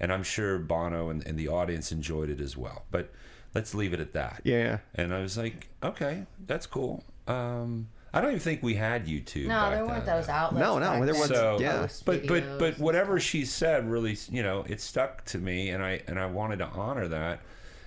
and 0.00 0.12
I'm 0.12 0.24
sure 0.24 0.58
Bono 0.58 1.10
and, 1.10 1.24
and 1.24 1.38
the 1.38 1.46
audience 1.46 1.92
enjoyed 1.92 2.28
it 2.28 2.40
as 2.40 2.56
well. 2.56 2.86
But 2.90 3.12
let's 3.54 3.72
leave 3.72 3.92
it 3.92 4.00
at 4.00 4.14
that. 4.14 4.40
Yeah. 4.42 4.78
And 4.96 5.14
I 5.14 5.20
was 5.20 5.38
like, 5.38 5.68
okay, 5.80 6.26
that's 6.44 6.66
cool. 6.66 7.04
Um, 7.28 7.86
I 8.18 8.20
don't 8.20 8.30
even 8.30 8.40
think 8.40 8.62
we 8.62 8.74
had 8.74 9.06
YouTube. 9.06 9.44
No, 9.46 9.54
back 9.54 9.72
there 9.74 9.86
weren't 9.86 10.04
then. 10.04 10.16
those 10.16 10.28
outlets. 10.28 10.60
No, 10.66 10.78
no, 10.78 10.86
back 10.86 10.96
there 11.04 11.06
then 11.12 11.20
wasn't- 11.20 11.28
to 11.30 11.36
So, 11.36 11.58
yeah. 11.60 11.88
but 12.04 12.26
but 12.26 12.58
but 12.58 12.78
whatever 12.78 13.18
she 13.20 13.44
said 13.44 13.88
really, 13.90 14.16
you 14.30 14.42
know, 14.42 14.64
it 14.68 14.80
stuck 14.80 15.24
to 15.26 15.38
me, 15.38 15.70
and 15.70 15.82
I 15.82 16.02
and 16.06 16.18
I 16.18 16.26
wanted 16.26 16.58
to 16.58 16.66
honor 16.66 17.08
that. 17.08 17.40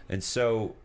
And 0.10 0.24
so, 0.24 0.76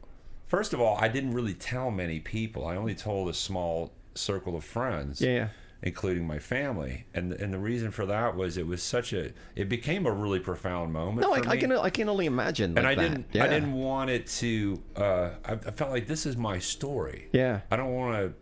first 0.47 0.72
of 0.72 0.80
all, 0.80 0.97
I 1.01 1.09
didn't 1.09 1.32
really 1.34 1.55
tell 1.55 1.90
many 1.90 2.20
people. 2.20 2.66
I 2.66 2.76
only 2.76 2.94
told 2.94 3.28
a 3.28 3.34
small 3.34 3.92
circle 4.14 4.57
of 4.57 4.64
friends 4.64 5.20
Yeah, 5.20 5.30
yeah. 5.34 5.49
including 5.82 6.26
my 6.26 6.38
family 6.38 7.05
and 7.12 7.32
and 7.34 7.53
the 7.53 7.59
reason 7.59 7.90
for 7.90 8.07
that 8.07 8.34
was 8.34 8.57
it 8.57 8.66
was 8.66 8.82
such 8.82 9.12
a 9.12 9.30
it 9.55 9.68
became 9.68 10.07
a 10.07 10.11
really 10.11 10.40
profound 10.40 10.90
moment 10.92 11.20
No, 11.26 11.34
I, 11.34 11.42
for 11.42 11.51
I 11.51 11.55
me. 11.57 11.61
can 11.61 11.72
I 11.72 11.90
can 11.90 12.09
only 12.09 12.24
imagine. 12.24 12.78
and 12.78 12.86
like 12.86 12.97
I 12.99 13.03
that. 13.03 13.09
didn't 13.11 13.26
Yeah. 13.32 13.44
I 13.44 13.49
didn't 13.49 13.74
want 13.74 14.09
it 14.09 14.26
to 14.40 14.82
uh 14.97 15.30
I, 15.44 15.53
I 15.53 15.57
felt 15.70 15.90
like 15.90 16.07
this 16.07 16.24
is 16.24 16.34
my 16.34 16.59
story 16.59 17.28
Yeah. 17.32 17.61
I 17.70 17.76
don't 17.76 17.92
want 17.94 18.14
to 18.16 18.32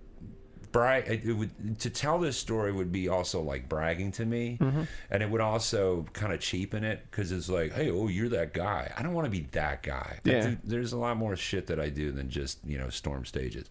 brag. 0.75 1.09
It 1.25 1.33
would 1.33 1.79
to 1.81 1.89
tell 1.89 2.19
this 2.19 2.37
story 2.37 2.73
would 2.73 2.91
be 2.93 3.09
also 3.09 3.41
like 3.41 3.69
bragging 3.69 4.11
to 4.13 4.27
me, 4.27 4.59
Mm-hmm. 4.61 4.83
and 5.11 5.23
it 5.23 5.31
would 5.31 5.41
also 5.41 6.05
kind 6.13 6.33
of 6.33 6.41
cheapen 6.41 6.83
it 6.85 7.01
because 7.11 7.31
it's 7.33 7.49
like, 7.49 7.73
hey, 7.73 7.91
oh, 7.91 8.09
you're 8.09 8.29
that 8.31 8.53
guy. 8.53 8.93
I 8.97 9.03
don't 9.03 9.15
want 9.15 9.25
to 9.27 9.31
be 9.31 9.47
that 9.53 9.83
guy. 9.85 10.19
Yeah. 10.25 10.41
there- 10.41 10.59
there's 10.65 10.93
a 10.93 10.99
lot 10.99 11.17
more 11.17 11.37
shit 11.37 11.69
that 11.69 11.79
I 11.81 11.89
do 11.91 12.11
than 12.13 12.29
just 12.29 12.59
you 12.67 12.77
know 12.77 12.91
storm 12.91 13.25
stages, 13.25 13.71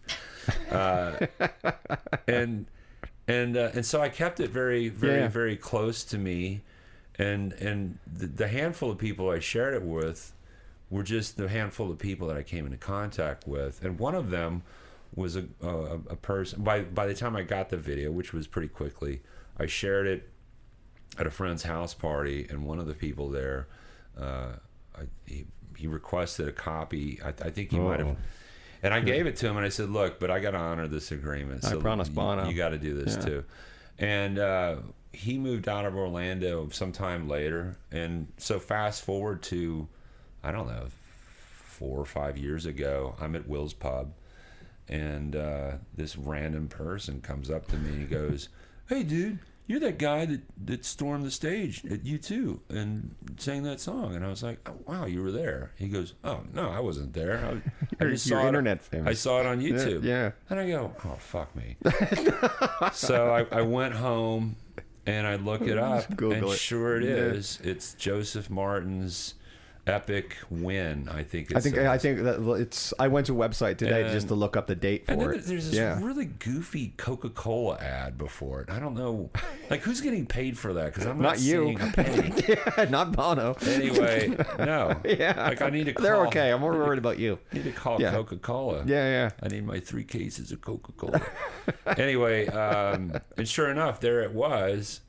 uh, 0.70 1.26
and 2.26 2.66
and 3.28 3.56
uh, 3.56 3.70
and 3.74 3.84
so 3.86 4.00
I 4.00 4.08
kept 4.08 4.40
it 4.40 4.50
very 4.50 4.88
very 4.88 5.20
Yeah. 5.20 5.28
very 5.28 5.56
close 5.56 6.04
to 6.04 6.18
me, 6.18 6.62
and 7.18 7.52
and 7.54 7.98
the, 8.12 8.26
the 8.26 8.48
handful 8.48 8.90
of 8.90 8.98
people 8.98 9.30
I 9.30 9.38
shared 9.40 9.74
it 9.74 9.82
with 9.82 10.32
were 10.90 11.02
just 11.02 11.36
the 11.36 11.48
handful 11.48 11.90
of 11.90 11.98
people 11.98 12.28
that 12.28 12.36
I 12.36 12.42
came 12.42 12.66
into 12.66 12.78
contact 12.78 13.46
with, 13.46 13.84
and 13.84 13.98
one 13.98 14.14
of 14.14 14.30
them 14.30 14.62
was 15.14 15.36
a 15.36 15.44
a, 15.62 15.94
a 16.10 16.16
person. 16.16 16.62
By 16.62 16.80
by 16.82 17.06
the 17.06 17.14
time 17.14 17.36
I 17.36 17.42
got 17.42 17.70
the 17.70 17.76
video, 17.76 18.10
which 18.10 18.32
was 18.32 18.46
pretty 18.46 18.68
quickly, 18.68 19.22
I 19.58 19.66
shared 19.66 20.06
it 20.06 20.28
at 21.18 21.26
a 21.26 21.30
friend's 21.30 21.62
house 21.62 21.94
party, 21.94 22.46
and 22.50 22.64
one 22.64 22.78
of 22.80 22.86
the 22.86 22.94
people 22.94 23.30
there, 23.30 23.68
uh, 24.20 24.52
I, 24.96 25.02
he 25.26 25.46
he 25.76 25.86
requested 25.86 26.48
a 26.48 26.52
copy. 26.52 27.20
I, 27.24 27.28
I 27.28 27.50
think 27.50 27.70
he 27.70 27.78
might 27.78 28.00
have. 28.00 28.08
Oh. 28.08 28.16
And 28.82 28.92
I 28.92 29.00
gave 29.00 29.26
it 29.26 29.36
to 29.36 29.46
him, 29.48 29.56
and 29.56 29.64
I 29.64 29.70
said, 29.70 29.88
"Look, 29.90 30.20
but 30.20 30.30
I 30.30 30.40
got 30.40 30.50
to 30.50 30.58
honor 30.58 30.86
this 30.88 31.10
agreement. 31.10 31.64
I 31.64 31.70
So 31.70 31.80
promise, 31.80 32.08
you- 32.08 32.14
Bono. 32.14 32.48
You, 32.48 32.54
got 32.54 32.70
to 32.70 32.78
do 32.78 32.94
this 32.94 33.16
Yeah. 33.16 33.24
too." 33.24 33.44
And 33.98 34.38
uh, 34.38 34.76
he 35.12 35.38
moved 35.38 35.68
out 35.68 35.84
of 35.86 35.94
Orlando 35.96 36.68
sometime 36.70 37.28
later, 37.28 37.76
and 37.92 38.26
so 38.36 38.58
fast 38.58 39.02
forward 39.04 39.42
to, 39.44 39.88
I 40.42 40.50
don't 40.50 40.66
know, 40.66 40.86
four 41.64 41.98
or 41.98 42.04
five 42.04 42.36
years 42.36 42.66
ago, 42.66 43.14
I'm 43.20 43.34
at 43.36 43.46
Will's 43.48 43.72
Pub, 43.72 44.12
and 44.88 45.34
uh, 45.36 45.72
this 45.96 46.16
random 46.16 46.68
person 46.68 47.20
comes 47.20 47.50
up 47.50 47.66
to 47.68 47.76
me 47.76 47.90
and 47.90 48.00
he 48.00 48.06
goes, 48.06 48.48
"Hey, 48.88 49.02
dude, 49.02 49.38
you're 49.66 49.80
that 49.80 49.98
guy 49.98 50.26
that, 50.26 50.42
that 50.66 50.84
stormed 50.84 51.24
the 51.24 51.30
stage 51.30 51.84
at 51.86 52.04
U2 52.04 52.60
and 52.68 53.14
sang 53.38 53.62
that 53.62 53.80
song." 53.80 54.14
And 54.14 54.24
I 54.24 54.28
was 54.28 54.42
like, 54.42 54.58
oh, 54.68 54.74
"Wow, 54.86 55.06
you 55.06 55.22
were 55.22 55.32
there." 55.32 55.72
He 55.76 55.88
goes, 55.88 56.14
"Oh 56.22 56.40
no, 56.52 56.68
I 56.70 56.80
wasn't 56.80 57.12
there. 57.14 57.38
I, 58.00 58.04
I 58.04 58.08
just 58.10 58.28
saw 58.28 58.46
internet 58.46 58.76
it. 58.78 58.82
famous. 58.82 59.08
I 59.10 59.14
saw 59.14 59.40
it 59.40 59.46
on 59.46 59.60
YouTube." 59.60 60.02
Yeah. 60.04 60.32
And 60.50 60.60
I 60.60 60.68
go, 60.68 60.92
"Oh 61.04 61.14
fuck 61.18 61.54
me." 61.56 61.76
so 62.92 63.30
I, 63.50 63.58
I 63.58 63.62
went 63.62 63.94
home 63.94 64.56
and 65.06 65.26
I 65.26 65.36
look 65.36 65.62
it 65.62 65.78
up, 65.92 66.08
Google 66.16 66.32
and 66.48 66.52
it. 66.54 66.58
sure 66.58 66.96
it 67.00 67.04
Yeah. 67.04 67.10
is. 67.36 67.58
It's 67.62 67.94
Joseph 67.94 68.50
Martens 68.50 69.34
epic 69.86 70.36
win. 70.50 71.08
I 71.10 71.22
think. 71.22 71.54
I 71.54 71.60
think 71.60 71.74
says. 71.74 71.86
I 71.86 71.98
think 71.98 72.22
that 72.22 72.40
it's. 72.60 72.94
I 72.98 73.08
went 73.08 73.26
to 73.26 73.42
a 73.42 73.48
website 73.48 73.76
today 73.76 74.02
And- 74.02 74.12
just 74.12 74.28
to 74.28 74.34
look 74.34 74.56
up 74.56 74.66
the 74.66 74.74
date 74.74 75.04
And 75.08 75.20
for 75.20 75.28
then 75.28 75.40
it. 75.40 75.44
there's 75.46 75.66
this 75.66 75.74
yeah. 75.74 75.98
really 76.02 76.24
goofy 76.24 76.94
Coca-Cola 76.96 77.76
ad 77.78 78.16
before 78.16 78.62
it. 78.62 78.70
I 78.70 78.78
don't 78.78 78.94
know, 78.94 79.30
like 79.70 79.80
who's 79.82 80.00
getting 80.00 80.26
paid 80.26 80.56
for 80.58 80.72
that? 80.74 80.86
Because 80.92 81.06
I'm 81.06 81.18
not, 81.20 81.34
Not 81.34 81.40
you. 81.40 81.64
seeing 81.64 81.80
a 81.80 81.86
penny. 81.92 82.32
yeah, 82.48 82.84
not 82.90 83.12
Bono. 83.12 83.56
anyway, 83.66 84.36
no. 84.58 85.00
Yeah. 85.04 85.34
Like 85.48 85.62
I 85.62 85.70
need 85.70 85.84
to. 85.86 85.92
Call, 85.92 86.02
They're 86.02 86.26
okay. 86.26 86.50
I'm 86.52 86.60
more 86.60 86.72
worried 86.72 86.98
about 86.98 87.18
you. 87.18 87.38
I 87.52 87.56
need 87.56 87.64
to 87.64 87.72
call 87.72 88.00
Yeah. 88.00 88.10
Coca-Cola. 88.12 88.84
Yeah, 88.86 89.08
yeah. 89.08 89.30
I 89.42 89.48
need 89.48 89.66
my 89.66 89.80
three 89.80 90.04
cases 90.04 90.50
of 90.52 90.60
Coca-Cola. 90.60 91.20
anyway, 91.96 92.46
um, 92.48 93.12
and 93.36 93.46
sure 93.48 93.70
enough, 93.70 94.00
there 94.00 94.22
it 94.22 94.32
was, 94.32 95.00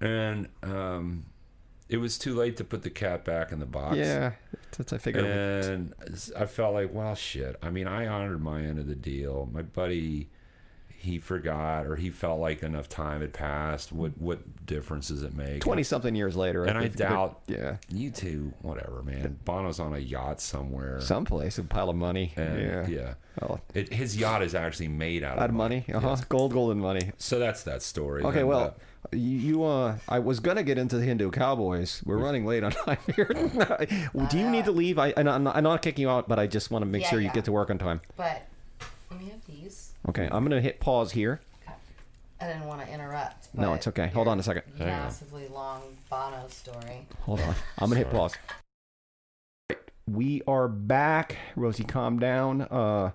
and 0.00 0.48
um, 0.62 1.26
it 1.88 1.96
was 1.98 2.18
too 2.18 2.34
late 2.34 2.56
to 2.58 2.64
put 2.64 2.82
the 2.82 2.90
cat 2.90 3.24
back 3.24 3.50
in 3.52 3.60
the 3.60 3.66
box. 3.66 3.96
Yeah. 3.96 4.32
That's 4.76 4.92
I 4.92 4.98
figured. 4.98 5.24
And 5.24 5.94
I 6.36 6.46
felt 6.46 6.74
like, 6.74 6.92
well, 6.92 7.14
shit. 7.14 7.56
I 7.62 7.70
mean, 7.70 7.86
I 7.86 8.06
honored 8.06 8.40
my 8.42 8.60
end 8.62 8.78
of 8.78 8.86
the 8.86 8.94
deal. 8.94 9.48
My 9.52 9.62
buddy, 9.62 10.28
he 10.88 11.18
forgot, 11.18 11.86
or 11.86 11.96
he 11.96 12.10
felt 12.10 12.40
like 12.40 12.62
enough 12.62 12.88
time 12.88 13.20
had 13.22 13.32
passed. 13.32 13.92
What 13.92 14.18
what 14.18 14.66
difference 14.66 15.08
does 15.08 15.22
it 15.22 15.34
make? 15.34 15.60
Twenty 15.62 15.82
something 15.84 16.14
years 16.14 16.36
later. 16.36 16.64
And 16.64 16.76
I 16.76 16.82
think- 16.82 16.96
doubt- 16.96 17.40
Yeah. 17.46 17.76
U2, 17.92 18.52
whatever, 18.62 19.02
man. 19.02 19.38
Bono's 19.44 19.78
on 19.80 19.94
a 19.94 19.98
yacht 19.98 20.40
somewhere. 20.40 21.00
Someplace 21.00 21.56
a 21.58 21.62
pile 21.64 21.88
of 21.88 21.96
money. 21.96 22.32
and, 22.36 22.60
yeah. 22.60 22.86
yeah. 22.88 23.14
Oh, 23.40 23.60
It, 23.74 23.92
his 23.92 24.16
yacht 24.16 24.42
is 24.42 24.54
actually 24.56 24.88
made 24.88 25.22
out 25.22 25.36
of, 25.38 25.44
out 25.44 25.48
of 25.50 25.54
money. 25.54 25.84
Uh 25.92 26.00
huh. 26.00 26.16
Gold, 26.28 26.52
golden 26.52 26.80
money. 26.80 27.12
So 27.16 27.38
that's 27.38 27.62
that 27.62 27.82
story. 27.82 28.24
Okay, 28.24 28.42
well, 28.42 28.76
you, 29.12 29.18
you 29.20 29.64
uh, 29.64 29.96
I 30.08 30.18
was 30.18 30.40
gonna 30.40 30.62
get 30.62 30.78
into 30.78 30.96
the 30.96 31.04
Hindu 31.04 31.30
Cowboys. 31.30 32.02
We're 32.04 32.18
running 32.18 32.44
late 32.46 32.62
on 32.64 32.70
time 32.86 32.98
here. 33.14 33.26
Do 34.30 34.38
you 34.38 34.50
need 34.50 34.64
to 34.66 34.72
leave? 34.72 34.98
I, 34.98 35.12
I'm 35.16 35.24
not, 35.44 35.56
I'm 35.56 35.62
not 35.64 35.82
kicking 35.82 36.02
you 36.02 36.10
out, 36.10 36.28
but 36.28 36.38
I 36.38 36.46
just 36.46 36.70
want 36.70 36.82
to 36.82 36.86
make 36.86 37.02
Yeah, 37.02 37.10
sure 37.10 37.20
you 37.20 37.26
yeah. 37.26 37.32
get 37.34 37.44
to 37.46 37.52
work 37.52 37.70
on 37.70 37.78
time. 37.78 38.00
But 38.16 38.46
let 39.10 39.20
me 39.20 39.30
have 39.30 39.44
these. 39.46 39.92
Okay, 40.08 40.28
I'm 40.30 40.44
gonna 40.44 40.60
hit 40.60 40.80
pause 40.80 41.12
here. 41.12 41.40
I 42.40 42.46
didn't 42.46 42.66
want 42.66 42.80
to 42.86 42.92
interrupt. 42.92 43.48
No, 43.52 43.74
it's 43.74 43.88
okay. 43.88 44.08
Hold 44.08 44.28
on 44.28 44.38
a 44.38 44.42
second. 44.44 44.62
Hang 44.78 44.88
on. 44.88 45.02
Massively 45.04 45.48
long 45.48 45.82
Bono 46.08 46.46
story. 46.48 47.06
Hold 47.22 47.40
on. 47.40 47.54
I'm 47.78 47.88
gonna 47.88 47.96
hit 47.96 48.10
pause. 48.10 48.34
We 50.06 50.42
are 50.46 50.68
back. 50.68 51.36
Rosie, 51.56 51.84
calm 51.84 52.18
down. 52.18 52.62
Uh, 52.62 53.10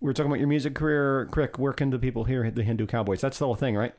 we 0.00 0.06
were 0.06 0.12
talking 0.12 0.30
about 0.30 0.38
your 0.38 0.48
music 0.48 0.74
career. 0.74 1.26
Crick, 1.32 1.58
where 1.58 1.72
can 1.72 1.90
the 1.90 1.98
people 1.98 2.24
hear 2.24 2.48
the 2.50 2.62
Hindu 2.62 2.86
Cowboys? 2.86 3.20
That's 3.20 3.38
the 3.38 3.46
whole 3.46 3.54
thing, 3.56 3.74
right? 3.74 3.94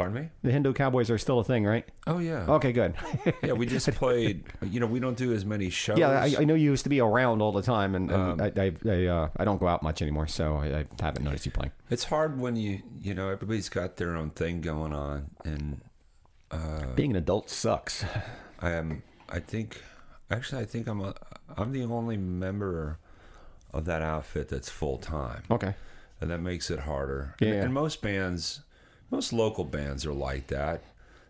Pardon 0.00 0.22
me? 0.22 0.28
The 0.42 0.50
Hindu 0.52 0.72
Cowboys 0.72 1.10
are 1.10 1.18
still 1.18 1.38
a 1.40 1.44
thing, 1.44 1.64
right? 1.64 1.84
Oh 2.06 2.18
yeah. 2.18 2.46
Okay, 2.48 2.72
good. 2.72 2.94
Yeah, 3.42 3.52
we 3.54 3.66
just 3.66 3.90
played. 4.02 4.44
You 4.62 4.80
know, 4.80 4.86
we 4.86 5.00
don't 5.00 5.16
do 5.16 5.32
as 5.32 5.44
many 5.44 5.70
shows. 5.70 5.98
yeah, 5.98 6.08
I, 6.10 6.34
I 6.40 6.44
know 6.44 6.54
you 6.54 6.70
used 6.70 6.84
to 6.84 6.88
be 6.90 7.00
around 7.00 7.40
all 7.42 7.52
the 7.52 7.62
time, 7.62 7.94
and, 7.94 8.10
and 8.10 8.40
Um, 8.40 8.52
I 8.56 8.60
I 8.60 8.72
I, 8.88 9.06
uh, 9.06 9.28
I 9.36 9.44
don't 9.44 9.58
go 9.58 9.66
out 9.68 9.82
much 9.82 10.02
anymore, 10.02 10.26
so 10.26 10.56
I, 10.56 10.84
haven't 11.02 11.22
noticed 11.24 11.46
you 11.46 11.52
playing. 11.52 11.72
It's 11.90 12.04
hard 12.04 12.38
when 12.40 12.56
you 12.56 12.82
you 13.00 13.14
know 13.14 13.28
everybody's 13.30 13.68
got 13.68 13.96
their 13.96 14.16
own 14.16 14.30
thing 14.30 14.60
going 14.60 14.92
on, 14.92 15.30
and 15.44 15.80
uh, 16.50 16.86
Being 16.96 17.10
an 17.10 17.16
adult 17.16 17.48
sucks. 17.50 18.04
I 18.60 18.70
am. 18.72 19.02
I 19.28 19.38
think 19.38 19.82
actually, 20.30 20.62
I 20.62 20.66
think 20.66 20.86
I'm 20.88 21.00
a. 21.00 21.14
I'm 21.56 21.72
the 21.72 21.84
only 21.84 22.16
member 22.16 22.98
of 23.72 23.84
that 23.84 24.02
outfit 24.02 24.48
that's 24.48 24.68
full 24.68 24.98
time, 24.98 25.42
Okay. 25.50 25.74
and 26.20 26.30
that 26.30 26.40
makes 26.40 26.70
it 26.70 26.80
harder. 26.80 27.34
And, 27.40 27.48
Yeah. 27.50 27.62
and 27.62 27.72
most 27.74 28.02
bands, 28.02 28.62
most 29.10 29.32
local 29.32 29.64
bands 29.64 30.06
are 30.06 30.12
like 30.12 30.48
that. 30.48 30.82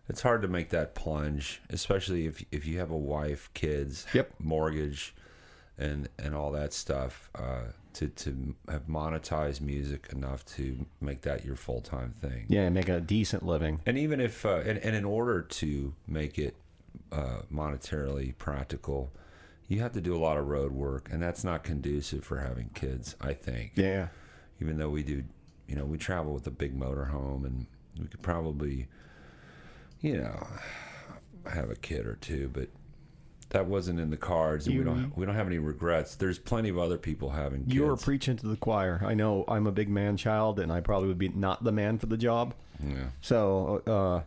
It's 0.09 0.23
hard 0.23 0.43
to 0.43 0.49
make 0.49 0.71
that 0.71 0.95
plunge, 0.95 1.63
especially 1.71 2.27
if 2.27 2.45
if 2.51 2.67
you 2.67 2.79
have 2.79 2.91
a 2.91 2.97
wife, 2.97 3.49
kids, 3.55 4.07
Yep. 4.13 4.35
mortgage, 4.39 5.15
and 5.79 6.09
and 6.19 6.35
all 6.35 6.51
that 6.53 6.73
stuff. 6.73 7.31
Uh, 7.35 7.73
to 7.93 8.07
to 8.09 8.55
have 8.69 8.87
monetized 8.87 9.61
music 9.61 10.09
enough 10.13 10.45
to 10.45 10.87
make 11.01 11.23
that 11.23 11.45
your 11.45 11.57
full 11.57 11.81
time 11.81 12.13
thing. 12.21 12.47
Yeah, 12.49 12.69
make 12.71 12.89
a 12.89 13.01
decent 13.01 13.45
living. 13.45 13.81
And 13.85 13.99
even 13.99 14.21
if, 14.21 14.47
uh, 14.47 14.59
and, 14.65 14.79
and 14.79 14.95
in 14.95 15.05
order 15.05 15.43
to 15.43 15.93
make 16.07 16.39
it 16.39 16.55
uh, 17.11 17.43
monetarily 17.53 18.37
practical, 18.39 19.11
you 19.67 19.81
have 19.81 19.93
to 19.95 20.01
do 20.01 20.15
a 20.17 20.19
lot 20.19 20.39
of 20.39 20.47
road 20.47 20.71
work, 20.73 21.09
and 21.13 21.21
that's 21.21 21.43
not 21.43 21.65
conducive 21.65 22.25
for 22.25 22.39
having 22.39 22.71
kids. 22.75 23.17
I 23.21 23.33
think. 23.35 23.73
Yeah. 23.75 24.09
Even 24.61 24.77
though 24.79 24.91
we 24.91 25.03
do, 25.03 25.25
you 25.71 25.77
know, 25.77 25.85
we 25.85 25.97
travel 25.97 26.35
with 26.35 26.47
a 26.49 26.51
big 26.51 26.77
motorhome, 26.79 27.45
and 27.47 27.67
we 27.99 28.07
could 28.09 28.21
probably, 28.23 28.89
you 30.01 30.17
know, 30.19 30.47
have 31.51 31.71
a 31.71 31.77
kid 31.77 32.07
or 32.07 32.17
two, 32.17 32.51
but 32.53 32.69
that 33.51 33.67
wasn't 33.67 33.99
in 34.01 34.11
the 34.11 34.17
cards, 34.17 34.67
and 34.67 34.75
You- 34.75 34.81
we 34.81 34.85
don't 34.85 35.17
we 35.17 35.27
don't 35.27 35.35
have 35.37 35.47
any 35.47 35.59
regrets. 35.59 36.17
There's 36.17 36.39
plenty 36.41 36.69
of 36.71 36.79
other 36.79 36.99
people 36.99 37.31
having 37.31 37.63
kids. 37.65 37.75
You 37.75 37.89
are 37.89 37.97
preaching 37.97 38.37
to 38.39 38.47
the 38.49 38.57
choir. 38.57 39.01
I 39.05 39.15
know 39.15 39.45
I'm 39.47 39.67
a 39.69 39.73
big 39.73 39.89
man 39.89 40.17
child, 40.17 40.59
and 40.59 40.73
I 40.73 40.81
probably 40.81 41.07
would 41.09 41.19
be 41.19 41.29
not 41.29 41.63
the 41.63 41.73
man 41.73 41.99
for 41.99 42.07
the 42.07 42.17
job. 42.17 42.53
yeah. 42.85 43.11
So, 43.21 44.25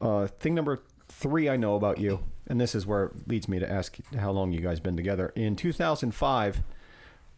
uh, 0.00 0.04
uh, 0.04 0.26
thing 0.28 0.54
number 0.54 0.80
three 1.08 1.48
I 1.50 1.56
know 1.56 1.76
about 1.76 1.98
you, 1.98 2.20
and 2.46 2.58
this 2.60 2.74
is 2.74 2.86
where 2.86 3.04
it 3.04 3.28
leads 3.28 3.46
me 3.48 3.58
to 3.58 3.70
ask 3.70 3.96
how 4.18 4.30
long 4.30 4.52
you 4.52 4.60
guys 4.60 4.80
been 4.80 4.96
together. 4.96 5.32
In 5.36 5.54
2005, 5.56 6.62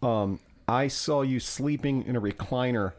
um, 0.03 0.39
I 0.67 0.89
saw 0.89 1.23
you 1.23 1.41
sleeping 1.41 2.05
in 2.05 2.15
a 2.17 2.21
recliner 2.21 2.93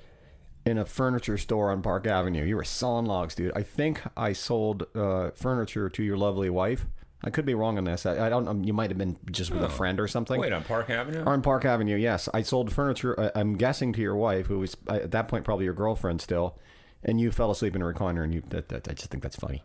in 0.66 0.78
a 0.78 0.86
furniture 0.86 1.38
store 1.38 1.72
on 1.72 1.82
Park 1.82 2.08
Avenue. 2.08 2.44
You 2.44 2.56
were 2.56 2.64
selling 2.64 3.06
logs, 3.06 3.36
dude. 3.36 3.52
I 3.56 3.64
think 3.64 4.02
I 4.16 4.34
sold 4.34 4.86
uh, 4.96 5.32
furniture 5.32 5.90
to 5.90 6.04
your 6.04 6.18
lovely 6.18 6.50
wife. 6.50 6.86
I 7.24 7.30
could 7.30 7.46
be 7.46 7.54
wrong 7.54 7.78
on 7.78 7.84
this. 7.84 8.06
I, 8.06 8.28
I 8.28 8.30
don't. 8.30 8.46
know. 8.46 8.66
you 8.66 8.72
might 8.72 8.90
have 8.90 8.98
been 8.98 9.18
just 9.30 9.52
with 9.52 9.62
a 9.62 9.70
friend 9.70 10.00
or 10.00 10.08
something. 10.08 10.40
Wait 10.40 10.54
on 10.54 10.64
Park 10.64 10.90
Avenue. 10.90 11.24
Or 11.24 11.34
On 11.34 11.42
Park 11.42 11.66
Avenue, 11.66 11.98
yes. 11.98 12.30
I 12.34 12.44
sold 12.44 12.72
furniture, 12.72 13.20
uh, 13.20 13.32
I'm 13.36 13.56
guessing 13.56 13.92
to 13.94 14.02
your 14.02 14.16
wife, 14.16 14.48
who 14.48 14.60
was 14.60 14.78
uh, 14.88 14.94
at 14.94 15.12
that 15.12 15.28
point 15.28 15.44
probably 15.44 15.66
your 15.66 15.74
girlfriend 15.74 16.22
still, 16.22 16.58
and 17.04 17.20
you 17.20 17.32
fell 17.32 17.52
asleep 17.52 17.76
in 17.76 17.82
a 17.82 17.86
recliner, 17.86 18.24
and 18.24 18.34
you, 18.34 18.42
that, 18.50 18.70
that, 18.70 18.88
I 18.88 18.94
just 18.94 19.12
think 19.12 19.22
that's 19.22 19.36
funny. 19.36 19.64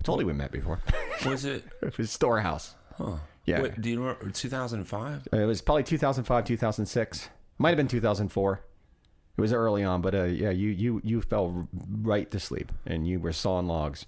I 0.00 0.02
told 0.02 0.20
you 0.20 0.26
we 0.26 0.32
met 0.32 0.50
before. 0.50 0.80
Was 1.26 1.44
it? 1.44 1.64
it 1.82 1.98
was 1.98 2.10
Storehouse. 2.10 2.74
Huh. 2.96 3.16
Yeah. 3.44 3.60
What, 3.62 3.80
do 3.80 3.90
you 3.90 4.00
remember 4.00 4.30
2005? 4.30 5.28
It 5.32 5.44
was 5.44 5.60
probably 5.60 5.82
2005, 5.82 6.44
2006. 6.44 7.28
Might 7.58 7.70
have 7.70 7.76
been 7.76 7.88
2004. 7.88 8.60
It 9.38 9.40
was 9.40 9.52
early 9.52 9.84
on, 9.84 10.02
but 10.02 10.16
uh, 10.16 10.24
yeah, 10.24 10.50
you 10.50 10.70
you 10.70 11.00
you 11.04 11.22
fell 11.22 11.68
right 12.02 12.28
to 12.32 12.40
sleep, 12.40 12.72
and 12.84 13.06
you 13.06 13.20
were 13.20 13.32
sawing 13.32 13.68
logs, 13.68 14.04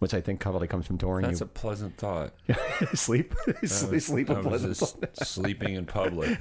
which 0.00 0.12
I 0.12 0.20
think 0.20 0.40
probably 0.40 0.66
comes 0.66 0.88
from 0.88 0.98
touring. 0.98 1.24
That's 1.24 1.38
you 1.38 1.44
a 1.44 1.48
pleasant 1.48 1.96
thought. 1.96 2.32
sleep, 2.94 3.32
sleep, 3.64 4.02
sleep. 4.02 4.28
I 4.28 4.34
a 4.34 4.36
was 4.38 4.46
pleasant 4.46 4.76
just 4.76 5.24
sleeping 5.24 5.74
in 5.76 5.86
public. 5.86 6.36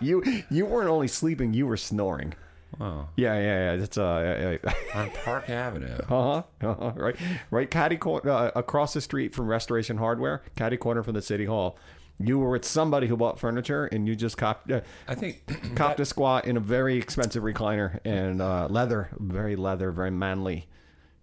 you 0.00 0.42
you 0.50 0.64
weren't 0.64 0.88
only 0.88 1.06
sleeping, 1.06 1.52
you 1.52 1.66
were 1.66 1.76
snoring. 1.76 2.32
Wow. 2.78 3.08
Yeah, 3.16 3.34
yeah, 3.34 3.72
yeah. 3.72 3.76
That's 3.76 3.98
uh, 3.98 4.56
On 4.94 5.10
Park 5.22 5.50
Avenue. 5.50 5.98
uh 6.08 6.08
huh, 6.08 6.42
uh-huh, 6.66 6.92
right, 6.96 7.16
right. 7.50 7.70
Caddy 7.70 7.98
corner 7.98 8.30
uh, 8.30 8.52
across 8.56 8.94
the 8.94 9.02
street 9.02 9.34
from 9.34 9.48
Restoration 9.48 9.98
Hardware, 9.98 10.42
caddy 10.56 10.78
corner 10.78 11.02
from 11.02 11.12
the 11.12 11.20
city 11.20 11.44
hall. 11.44 11.76
You 12.22 12.38
were 12.38 12.50
with 12.50 12.64
somebody 12.64 13.06
who 13.06 13.16
bought 13.16 13.38
furniture, 13.38 13.86
and 13.86 14.06
you 14.06 14.14
just 14.14 14.36
copped 14.36 14.70
uh, 14.70 14.82
I 15.08 15.14
think 15.14 15.42
copped 15.74 16.00
a 16.00 16.04
squat 16.04 16.44
in 16.46 16.56
a 16.56 16.60
very 16.60 16.96
expensive 16.98 17.42
recliner 17.42 17.98
and 18.04 18.42
uh, 18.42 18.66
leather, 18.68 19.08
very 19.18 19.56
leather, 19.56 19.90
very 19.90 20.10
manly. 20.10 20.66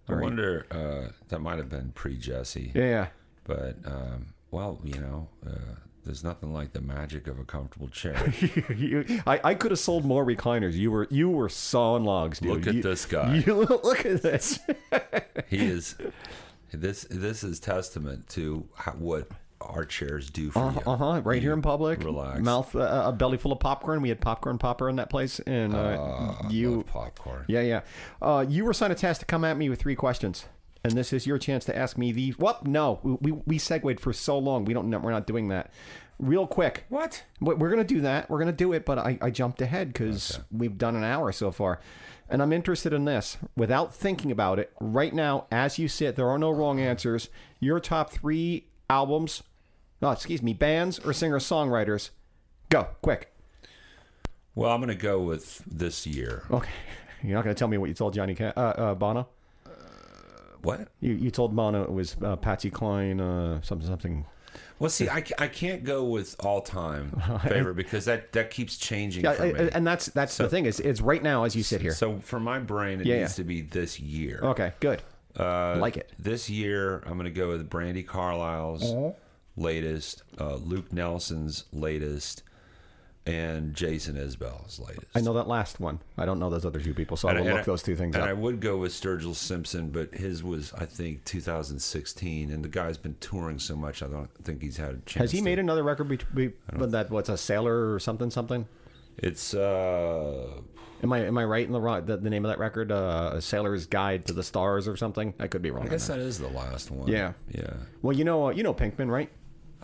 I 0.10 0.16
wonder 0.16 0.66
uh, 0.72 1.12
that 1.30 1.40
might 1.40 1.58
have 1.58 1.70
been 1.70 1.92
pre 1.92 2.18
Jesse, 2.18 2.72
Yeah, 2.74 3.08
but 3.44 3.76
um, 3.86 4.28
well, 4.52 4.80
you 4.84 5.00
know, 5.02 5.28
uh, 5.46 5.76
there's 6.06 6.24
nothing 6.24 6.54
like 6.54 6.72
the 6.72 6.80
magic 6.80 7.28
of 7.28 7.38
a 7.40 7.44
comfortable 7.44 7.90
chair. 7.90 8.34
you, 8.76 9.06
I, 9.28 9.42
I 9.44 9.54
could 9.54 9.72
have 9.72 9.80
sold 9.80 10.06
more 10.06 10.26
recliners. 10.26 10.74
You 10.74 10.92
were 10.92 11.08
you 11.12 11.30
were 11.30 11.50
sawing 11.50 12.06
logs, 12.06 12.40
dude. 12.40 12.52
Look 12.52 12.68
at 12.68 12.76
You- 12.76 12.82
this 12.84 13.06
guy. 13.18 13.44
You 13.46 13.56
look 13.56 14.06
at 14.06 14.22
this. 14.22 14.60
he 15.50 15.58
is 15.58 15.96
this. 16.72 17.06
This 17.10 17.44
is 17.44 17.60
testament 17.60 18.30
to 18.30 18.68
how, 18.76 18.94
what 18.94 19.28
our 19.62 19.86
chairs 19.86 20.30
do 20.30 20.52
for 20.52 20.72
you. 20.72 20.82
Uh 20.86 20.96
huh. 20.98 21.22
Right 21.24 21.42
here 21.42 21.54
in 21.54 21.62
public. 21.62 22.04
Relax. 22.04 22.40
Mouth, 22.40 22.76
uh, 22.76 23.04
a 23.06 23.12
belly 23.12 23.38
full 23.38 23.52
of 23.52 23.60
popcorn. 23.60 24.02
We 24.02 24.10
had 24.10 24.22
popcorn 24.22 24.58
popper 24.58 24.90
in 24.90 24.96
that 24.98 25.10
place, 25.10 25.40
and 25.42 25.74
uh, 25.74 26.34
you. 26.50 26.78
Love 26.78 26.86
popcorn. 26.88 27.46
Yeah, 27.48 27.62
yeah. 27.62 27.82
Uh, 28.22 28.46
you 28.48 28.66
were 28.66 28.72
assigned 28.72 28.94
a 28.94 28.96
task 28.96 29.20
to 29.22 29.26
come 29.26 29.44
at 29.44 29.58
me 29.58 29.70
with 29.70 29.80
three 29.80 29.96
questions, 29.96 30.46
and 30.84 30.94
this 30.94 31.12
is 31.14 31.26
your 31.26 31.38
chance 31.38 31.66
to 31.66 31.78
ask 31.78 31.98
me 31.98 32.12
the. 32.12 32.32
What? 32.32 32.66
No, 32.68 33.00
we 33.04 33.32
we, 33.32 33.42
we 33.46 33.58
segued 33.58 34.00
for 34.00 34.14
so 34.14 34.38
long. 34.38 34.66
We 34.66 34.74
don't. 34.74 34.90
We're 34.90 35.12
not 35.12 35.28
doing 35.28 35.48
that. 35.50 35.72
Real 36.20 36.48
quick. 36.48 36.86
What? 36.90 37.24
We're 37.40 37.70
gonna 37.70 37.84
do 37.84 38.02
that. 38.02 38.30
We're 38.30 38.40
gonna 38.40 38.52
do 38.52 38.74
it, 38.74 38.86
but 38.86 38.98
I, 38.98 39.18
I 39.22 39.30
jumped 39.30 39.62
ahead 39.62 39.94
because 39.94 40.40
we've 40.52 40.78
done 40.78 40.96
an 40.96 41.04
hour 41.04 41.32
so 41.32 41.52
far, 41.52 41.80
and 42.30 42.42
I'm 42.42 42.54
interested 42.54 42.92
in 42.94 43.06
this. 43.06 43.38
Without 43.56 43.94
thinking 43.94 44.32
about 44.32 44.58
it, 44.60 44.72
right 44.80 45.14
now, 45.14 45.46
as 45.52 45.78
you 45.78 45.88
sit, 45.88 46.16
there 46.16 46.30
are 46.30 46.40
no 46.40 46.50
wrong 46.50 46.80
answers. 46.80 47.30
Your 47.60 47.80
top 47.80 48.12
three 48.12 48.66
albums, 48.90 49.44
no, 50.02 50.12
excuse 50.12 50.42
me, 50.42 50.54
bands 50.54 51.00
or 51.00 51.14
singer 51.14 51.40
songwriters. 51.40 52.10
Go 52.70 52.88
quick. 53.02 53.34
Well, 54.56 54.72
I'm 54.72 54.80
going 54.82 54.90
to 54.90 54.96
go 55.02 55.22
with 55.22 55.64
this 55.68 56.06
year. 56.08 56.44
Okay, 56.52 56.70
you're 57.24 57.36
not 57.36 57.44
gonna 57.44 57.54
tell 57.56 57.68
me 57.68 57.78
what 57.78 57.88
you 57.88 57.94
told 57.94 58.14
Johnny 58.14 58.36
Ca- 58.36 58.54
uh, 58.56 58.60
uh, 58.60 58.96
Bono. 58.96 59.28
What? 60.64 60.88
You 61.00 61.14
you 61.14 61.32
told 61.32 61.56
Bono 61.56 61.84
it 61.84 61.92
was 61.92 62.16
uh, 62.24 62.36
Patsy 62.36 62.70
Cline, 62.70 63.22
uh, 63.22 63.62
something 63.62 63.88
something. 63.88 64.26
Well, 64.80 64.90
see, 64.90 65.08
I, 65.10 65.24
I 65.40 65.48
can't 65.48 65.84
go 65.84 66.04
with 66.04 66.36
all 66.40 66.62
time 66.62 67.12
favorite 67.48 67.76
because 67.76 68.06
that, 68.06 68.32
that 68.34 68.52
keeps 68.52 68.78
changing 68.78 69.24
Yeah, 69.24 69.34
for 69.34 69.46
me. 69.46 69.70
And 69.72 69.86
that's 69.86 70.08
that's 70.08 70.36
the 70.38 70.50
thing 70.50 70.66
is 70.66 70.80
it's 70.80 71.00
right 71.02 71.22
now 71.22 71.44
as 71.46 71.56
you 71.56 71.64
sit 71.64 71.82
here. 71.82 71.94
So 71.94 72.20
for 72.20 72.40
my 72.40 72.60
brain, 72.60 73.00
it 73.02 73.06
Yeah, 73.08 73.20
needs 73.20 73.34
yeah. 73.34 73.44
to 73.44 73.44
be 73.44 73.62
this 73.62 74.00
year. 74.00 74.40
Okay, 74.42 74.74
good. 74.80 75.02
Uh, 75.38 75.78
like 75.80 75.98
it. 75.98 76.12
This 76.18 76.50
year, 76.50 77.00
I'm 77.06 77.14
going 77.14 77.26
to 77.26 77.30
go 77.32 77.50
with 77.50 77.70
Brandi 77.70 78.06
Carlile's 78.06 78.84
Uh-huh. 78.84 79.12
latest, 79.56 80.24
uh, 80.40 80.56
Luke 80.56 80.92
Nelson's 80.92 81.66
latest, 81.72 82.44
and 83.26 83.74
Jason 83.76 84.16
Isbell's 84.16 84.80
latest. 84.80 85.06
I 85.14 85.20
know 85.20 85.34
that 85.34 85.48
last 85.50 85.80
one. 85.82 86.00
I 86.18 86.26
don't 86.26 86.40
know 86.40 86.50
those 86.50 86.64
other 86.66 86.80
two 86.80 86.94
people, 86.94 87.18
so 87.18 87.28
I 87.28 87.34
And 87.34 87.42
will 87.46 87.52
I- 87.52 87.54
look 87.58 87.66
those 87.66 87.84
two 87.84 87.96
things 87.96 88.16
and 88.16 88.24
up. 88.24 88.30
I 88.30 88.34
would 88.34 88.62
go 88.62 88.78
with 88.78 88.94
Sturgill 88.94 89.36
Simpson, 89.36 89.90
but 89.90 90.14
his 90.16 90.44
was, 90.44 90.72
I 90.74 90.86
think, 90.86 91.26
2016, 91.26 92.50
and 92.52 92.64
the 92.64 92.70
guy's 92.70 92.98
been 92.98 93.18
touring 93.20 93.60
so 93.60 93.76
much, 93.76 94.02
I 94.02 94.08
don't 94.08 94.30
think 94.44 94.62
he's 94.62 94.78
had 94.78 94.90
a 94.92 94.98
chance. 95.00 95.16
Has 95.16 95.32
he 95.32 95.40
to- 95.40 95.44
made 95.44 95.60
another 95.60 95.84
record? 95.84 96.08
Be, 96.08 96.18
be, 96.34 96.54
that 96.78 97.10
what's 97.10 97.30
a 97.30 97.38
sailor 97.38 97.94
or 97.94 98.00
something 98.00 98.30
something? 98.32 98.66
It's 99.18 99.54
uh, 99.54 100.62
Am 101.04 101.14
I 101.14 101.26
am 101.26 101.38
I 101.38 101.46
right 101.46 101.66
in 101.66 101.72
the 101.72 101.80
wrong 101.80 102.06
the, 102.06 102.18
the 102.18 102.30
name 102.30 102.44
of 102.46 102.50
that 102.50 102.60
record? 102.60 102.92
Uh, 102.92 103.32
a 103.36 103.42
sailor's 103.42 103.86
guide 103.86 104.26
to 104.28 104.34
the 104.34 104.44
stars 104.44 104.88
or 104.88 104.98
something? 104.98 105.34
I 105.40 105.48
could 105.48 105.62
be 105.62 105.72
wrong. 105.72 105.86
I 105.86 105.90
guess 105.90 106.08
that. 106.08 106.20
is 106.20 106.40
the 106.40 106.50
last 106.50 106.90
one. 106.90 107.08
Yeah. 107.08 107.34
yeah. 107.52 107.74
Well, 108.02 108.16
you 108.16 108.24
know 108.24 108.48
uh, 108.48 108.50
you 108.52 108.64
know 108.64 108.74
Pinkman, 108.74 109.10
right? 109.10 109.30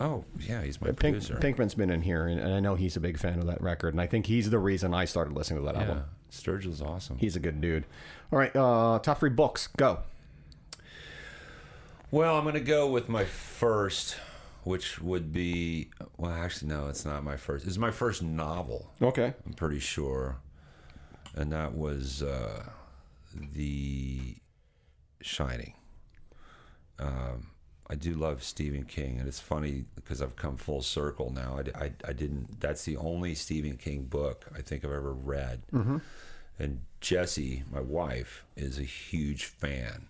Oh, 0.00 0.24
yeah, 0.40 0.62
he's 0.62 0.80
my 0.80 0.88
Pink, 0.88 0.98
producer. 0.98 1.36
Pinkman's 1.36 1.74
been 1.74 1.90
in 1.90 2.02
here, 2.02 2.26
and, 2.26 2.40
and 2.40 2.52
I 2.52 2.58
know 2.58 2.74
he's 2.74 2.96
a 2.96 3.00
big 3.00 3.16
fan 3.16 3.38
of 3.38 3.46
that 3.46 3.62
record, 3.62 3.94
and 3.94 4.00
I 4.00 4.08
think 4.08 4.26
he's 4.26 4.50
the 4.50 4.58
reason 4.58 4.92
I 4.92 5.04
started 5.04 5.34
listening 5.34 5.60
to 5.60 5.66
that 5.66 5.76
yeah, 5.76 5.82
album. 5.82 6.04
Sturgill's 6.30 6.82
awesome. 6.82 7.16
He's 7.18 7.36
a 7.36 7.40
good 7.40 7.60
dude. 7.60 7.84
All 8.32 8.38
right, 8.40 8.54
uh, 8.56 8.98
top 8.98 9.20
three 9.20 9.30
books. 9.30 9.68
Go. 9.76 10.00
Well, 12.10 12.36
I'm 12.36 12.42
going 12.42 12.54
to 12.54 12.60
go 12.60 12.88
with 12.88 13.08
my 13.08 13.24
first, 13.24 14.16
which 14.64 15.00
would 15.00 15.32
be 15.32 15.90
well, 16.16 16.32
actually, 16.32 16.68
no, 16.68 16.88
it's 16.88 17.04
not 17.04 17.22
my 17.22 17.36
first. 17.36 17.66
It's 17.66 17.78
my 17.78 17.90
first 17.90 18.22
novel. 18.22 18.90
Okay. 19.00 19.34
I'm 19.46 19.52
pretty 19.52 19.78
sure, 19.78 20.38
and 21.36 21.52
that 21.52 21.74
was 21.74 22.22
uh, 22.22 22.64
the 23.52 24.36
Shining. 25.20 25.74
Um, 26.98 27.48
I 27.88 27.94
do 27.94 28.14
love 28.14 28.42
Stephen 28.42 28.84
King, 28.84 29.18
and 29.18 29.26
it's 29.28 29.40
funny 29.40 29.84
because 29.94 30.22
I've 30.22 30.36
come 30.36 30.56
full 30.56 30.82
circle 30.82 31.30
now. 31.30 31.58
I, 31.74 31.84
I, 31.86 31.92
I 32.08 32.12
didn't. 32.12 32.60
That's 32.60 32.84
the 32.84 32.96
only 32.96 33.34
Stephen 33.34 33.76
King 33.76 34.04
book 34.04 34.46
I 34.56 34.60
think 34.62 34.84
I've 34.84 34.92
ever 34.92 35.12
read. 35.12 35.62
And 36.58 36.82
Jessie, 37.00 37.64
my 37.70 37.80
wife, 37.80 38.44
is 38.56 38.78
a 38.78 38.82
huge 38.84 39.44
fan, 39.46 40.06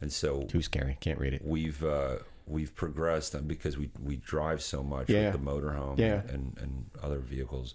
and 0.00 0.12
so 0.12 0.42
Too 0.42 0.62
scary. 0.62 0.96
Can't 1.00 1.18
read 1.18 1.34
it. 1.34 1.42
we've 1.44 1.82
uh, 1.82 2.16
we've 2.46 2.74
progressed 2.74 3.34
and 3.34 3.48
because 3.48 3.76
we 3.76 3.90
we 4.02 4.16
drive 4.16 4.62
so 4.62 4.82
much 4.82 5.08
Yeah. 5.10 5.30
with 5.32 5.42
the 5.44 5.50
motorhome 5.50 5.98
Yeah. 5.98 6.22
and 6.28 6.56
and 6.60 6.86
other 7.02 7.18
vehicles 7.18 7.74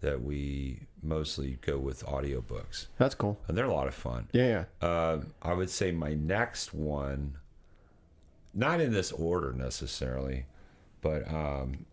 that 0.00 0.22
we 0.22 0.80
mostly 1.02 1.58
go 1.60 1.78
with 1.78 2.04
audiobooks 2.06 2.86
That's 2.98 3.14
cool. 3.14 3.38
and 3.48 3.56
they're 3.56 3.64
a 3.66 3.72
lot 3.74 3.86
of 3.88 3.94
fun 3.94 4.28
Yeah, 4.32 4.64
yeah. 4.82 4.86
uh, 4.88 5.20
i 5.42 5.52
would 5.52 5.70
say 5.70 5.92
my 5.92 6.14
next 6.14 6.72
one 6.74 7.36
not 8.54 8.80
in 8.80 8.92
this 8.92 9.12
order 9.12 9.52
necessarily 9.52 10.46
but 11.00 11.26
um, 11.32 11.86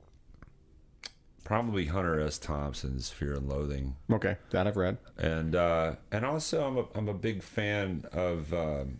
probably 1.43 1.85
hunter 1.85 2.19
s 2.19 2.37
thompson's 2.39 3.09
fear 3.09 3.33
and 3.35 3.47
loathing 3.47 3.95
Okay, 4.11 4.37
that 4.51 4.65
I've 4.67 4.77
read. 4.77 4.97
and 5.17 5.55
uh, 5.55 5.95
and 6.11 6.25
also 6.25 6.65
I'm 6.67 6.77
a, 6.77 6.85
I'm 6.95 7.07
a 7.09 7.13
big 7.13 7.43
fan 7.43 8.05
of 8.11 8.51
um, 8.53 8.99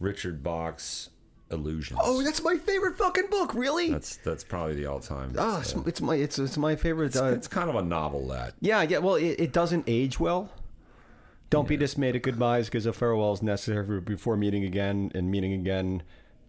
richard 0.00 0.42
bach's 0.42 1.08
illusions 1.54 1.98
Oh, 2.02 2.22
that's 2.22 2.42
my 2.42 2.56
favorite 2.56 2.98
fucking 2.98 3.28
book. 3.30 3.54
Really? 3.54 3.90
That's 3.90 4.16
that's 4.18 4.44
probably 4.44 4.74
the 4.74 4.86
all 4.86 5.00
time. 5.00 5.34
Ah, 5.38 5.60
it's, 5.60 5.72
it's 5.72 6.00
my 6.00 6.16
it's 6.16 6.38
it's 6.38 6.56
my 6.58 6.76
favorite. 6.76 7.16
Uh, 7.16 7.26
it's 7.26 7.48
kind 7.48 7.70
of 7.70 7.76
a 7.76 7.82
novelette. 7.82 8.54
yeah, 8.60 8.82
yeah. 8.82 8.98
Well, 8.98 9.14
it, 9.14 9.36
it 9.38 9.52
doesn't 9.52 9.84
age 9.86 10.20
well. 10.20 10.50
Don't 11.50 11.68
be 11.68 11.76
dismayed 11.76 12.16
at 12.16 12.22
goodbyes 12.22 12.66
because 12.66 12.84
a 12.84 12.92
farewell 12.92 13.32
is 13.32 13.42
necessary 13.42 14.00
before 14.00 14.36
meeting 14.36 14.64
again, 14.64 15.12
and 15.14 15.30
meeting 15.30 15.52
again, 15.52 16.02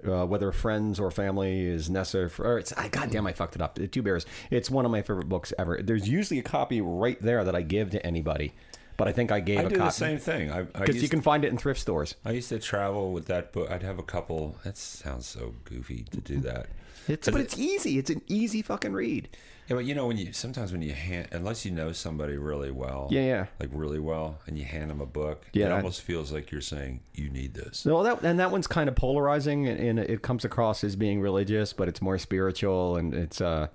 uh, 0.08 0.26
whether 0.26 0.52
friends 0.52 1.00
or 1.00 1.12
family, 1.12 1.62
is 1.68 1.90
necessary 1.92 2.28
for. 2.30 2.46
Or 2.46 2.58
it's 2.58 2.74
I 2.74 2.88
goddamn, 2.88 3.28
I 3.28 3.34
fucked 3.34 3.56
it 3.56 3.62
up. 3.62 3.76
The 3.76 3.88
Two 3.88 4.02
Bears. 4.02 4.26
It's 4.50 4.72
one 4.72 4.84
of 4.84 4.92
my 4.92 5.02
favorite 5.04 5.30
books 5.30 5.54
ever. 5.60 5.80
There's 5.84 6.10
usually 6.10 6.40
a 6.40 6.44
copy 6.44 6.82
right 6.82 7.22
there 7.22 7.44
that 7.44 7.56
I 7.56 7.62
give 7.62 7.92
to 7.92 8.04
anybody, 8.06 8.54
but 8.98 9.08
I 9.08 9.12
think 9.12 9.32
I 9.32 9.40
gave 9.40 9.60
I 9.60 9.64
a 9.64 9.70
do 9.70 9.76
the 9.78 9.90
same 9.90 10.18
thing. 10.18 10.52
I, 10.52 10.60
I 10.60 10.64
because 10.86 11.02
you 11.02 11.10
can 11.10 11.22
find 11.22 11.44
it 11.46 11.50
in 11.52 11.58
thrift 11.58 11.80
stores. 11.80 12.16
I 12.26 12.32
used 12.32 12.50
to 12.50 12.60
travel 12.60 13.12
with 13.14 13.26
that 13.28 13.52
book. 13.54 13.70
I'd 13.72 13.84
have 13.84 14.00
a 14.00 14.04
couple. 14.04 14.58
That 14.64 14.78
sounds 14.78 15.26
so 15.26 15.54
goofy 15.66 16.06
to 16.12 16.18
do 16.22 16.40
that. 16.42 16.68
It's 17.08 17.30
But 17.30 17.40
it- 17.40 17.44
it's 17.46 17.58
easy. 17.60 17.98
It's 18.00 18.10
an 18.10 18.22
easy 18.28 18.62
fucking 18.62 18.94
read. 18.94 19.30
Yeah, 19.68 19.78
but 19.78 19.86
you 19.86 19.96
know 19.96 20.06
when 20.06 20.18
you 20.18 20.32
sometimes 20.32 20.72
when 20.72 20.84
you 20.84 20.94
hand 20.94 21.30
unless 21.32 21.66
you 21.66 21.72
know 21.72 21.92
somebody 21.92 22.38
really 22.38 22.70
well. 22.70 23.08
Yeah, 23.10 23.22
yeah. 23.26 23.46
Like 23.60 23.70
really 23.74 24.00
well, 24.00 24.38
and 24.46 24.60
you 24.60 24.64
hand 24.66 24.92
them 24.92 25.02
a 25.02 25.08
book. 25.08 25.44
Yeah, 25.54 25.66
It 25.66 25.70
that- 25.70 25.76
almost 25.78 26.02
feels 26.04 26.32
like 26.32 26.52
you're 26.52 26.62
saying 26.62 27.00
you 27.16 27.30
need 27.32 27.56
this. 27.56 27.84
Well, 27.84 28.04
that 28.04 28.22
and 28.24 28.40
that 28.40 28.52
one's 28.52 28.68
kind 28.68 28.88
of 28.90 28.96
polarizing, 28.96 29.68
and, 29.68 29.80
and 29.80 30.00
it 30.00 30.22
comes 30.22 30.46
across 30.46 30.84
as 30.84 30.96
being 30.96 31.20
religious, 31.20 31.74
but 31.74 31.88
it's 31.88 32.00
more 32.02 32.20
spiritual, 32.20 32.96
and 32.98 33.14
it's 33.16 33.42
uh, 33.42 33.68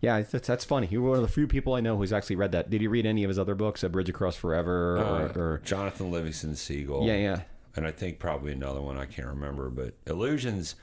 yeah, 0.00 0.22
that's, 0.22 0.46
that's 0.46 0.64
funny. 0.64 0.88
You're 0.90 1.02
one 1.02 1.16
of 1.16 1.22
the 1.22 1.28
few 1.28 1.46
people 1.46 1.74
I 1.74 1.80
know 1.80 1.96
who's 1.96 2.12
actually 2.12 2.36
read 2.36 2.52
that. 2.52 2.70
Did 2.70 2.82
you 2.82 2.90
read 2.90 3.06
any 3.06 3.24
of 3.24 3.28
his 3.28 3.38
other 3.38 3.54
books, 3.54 3.82
A 3.82 3.88
Bridge 3.88 4.08
Across 4.08 4.36
Forever, 4.36 4.98
Uh, 4.98 5.32
or, 5.36 5.54
or 5.54 5.58
Jonathan 5.64 6.10
Livingston 6.10 6.54
Seagull. 6.56 7.06
yeah, 7.06 7.16
yeah, 7.16 7.40
and 7.76 7.86
I 7.86 7.90
think 7.90 8.18
probably 8.18 8.52
another 8.52 8.80
one 8.80 8.96
I 8.98 9.06
can't 9.06 9.28
remember, 9.28 9.70
but 9.70 9.94
Illusions 10.06 10.74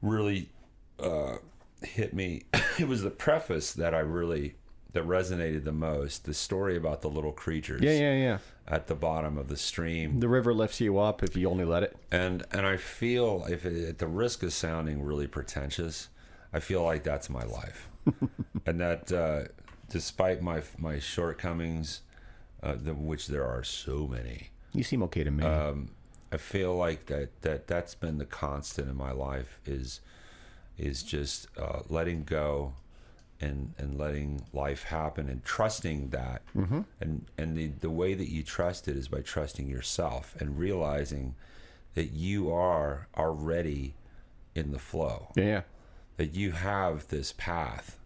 really 0.00 0.48
uh, 0.98 1.36
hit 1.82 2.14
me. 2.14 2.42
it 2.78 2.88
was 2.88 3.02
the 3.02 3.10
preface 3.10 3.72
that 3.74 3.94
I 3.94 4.00
really 4.00 4.54
that 4.92 5.06
resonated 5.06 5.64
the 5.64 5.72
most. 5.72 6.24
The 6.24 6.34
story 6.34 6.76
about 6.76 7.00
the 7.00 7.08
little 7.08 7.32
creatures 7.32 7.80
yeah, 7.82 7.92
yeah, 7.92 8.14
yeah. 8.14 8.38
at 8.68 8.88
the 8.88 8.94
bottom 8.94 9.38
of 9.38 9.48
the 9.48 9.56
stream, 9.56 10.20
The 10.20 10.28
river 10.28 10.52
lifts 10.52 10.80
you 10.82 10.98
up 10.98 11.22
if 11.22 11.34
you 11.34 11.48
only 11.48 11.64
let 11.64 11.82
it. 11.82 11.96
and 12.10 12.44
and 12.52 12.66
I 12.66 12.76
feel 12.76 13.46
if 13.48 13.64
it, 13.64 13.88
at 13.88 13.98
the 13.98 14.06
risk 14.06 14.42
of 14.42 14.52
sounding 14.52 15.02
really 15.02 15.26
pretentious, 15.26 16.08
I 16.52 16.60
feel 16.60 16.82
like 16.82 17.02
that's 17.02 17.28
my 17.30 17.44
life, 17.44 17.88
and 18.66 18.80
that 18.80 19.10
uh, 19.12 19.44
despite 19.88 20.42
my 20.42 20.62
my 20.78 20.98
shortcomings. 20.98 22.02
uh, 22.62 22.76
the, 22.80 22.94
which 22.94 23.26
there 23.26 23.44
are 23.44 23.64
so 23.64 24.06
many. 24.06 24.50
You 24.72 24.84
seem 24.84 25.02
okay 25.04 25.24
to 25.24 25.30
me. 25.30 25.44
Um, 25.44 25.90
I 26.30 26.36
feel 26.36 26.74
like 26.74 27.06
that 27.06 27.42
that 27.42 27.66
that's 27.66 27.94
been 27.94 28.18
the 28.18 28.24
constant 28.24 28.88
in 28.88 28.96
my 28.96 29.12
life 29.12 29.58
is 29.66 30.00
is 30.78 31.02
just 31.02 31.48
uh, 31.58 31.80
letting 31.88 32.24
go 32.24 32.74
and 33.40 33.74
and 33.76 33.98
letting 33.98 34.42
life 34.52 34.84
happen 34.84 35.28
and 35.28 35.44
trusting 35.44 36.10
that 36.10 36.42
and 37.00 37.26
and 37.36 37.56
the 37.56 37.66
the 37.80 37.90
way 37.90 38.14
that 38.14 38.30
you 38.30 38.42
trust 38.42 38.86
it 38.88 38.96
is 38.96 39.08
by 39.08 39.20
trusting 39.20 39.68
yourself 39.68 40.34
and 40.40 40.58
realizing 40.58 41.34
that 41.94 42.12
you 42.12 42.50
are 42.52 43.08
already 43.16 43.94
in 44.54 44.70
the 44.70 44.78
flow 44.78 45.32
yeah. 45.36 45.62
That 46.22 46.36
you 46.36 46.52
have 46.52 47.08
this 47.08 47.32
path. 47.32 47.98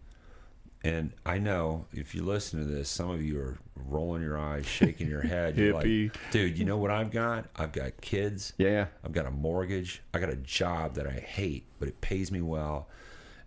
And 0.83 1.11
I 1.23 1.37
know 1.37 1.85
if 1.93 2.15
you 2.15 2.23
listen 2.23 2.57
to 2.59 2.65
this, 2.65 2.89
some 2.89 3.11
of 3.11 3.21
you 3.21 3.39
are 3.39 3.59
rolling 3.75 4.23
your 4.23 4.39
eyes, 4.39 4.65
shaking 4.65 5.07
your 5.07 5.21
head. 5.21 5.55
You're 5.55 5.75
Hippie. 5.75 6.09
like, 6.11 6.31
dude, 6.31 6.57
you 6.57 6.65
know 6.65 6.77
what 6.77 6.89
I've 6.89 7.11
got? 7.11 7.45
I've 7.55 7.71
got 7.71 8.01
kids. 8.01 8.53
Yeah, 8.57 8.69
yeah. 8.69 8.85
I've 9.05 9.11
got 9.11 9.27
a 9.27 9.31
mortgage. 9.31 10.01
I 10.15 10.19
got 10.19 10.31
a 10.31 10.35
job 10.35 10.95
that 10.95 11.05
I 11.05 11.11
hate, 11.11 11.67
but 11.77 11.87
it 11.87 12.01
pays 12.01 12.31
me 12.31 12.41
well. 12.41 12.89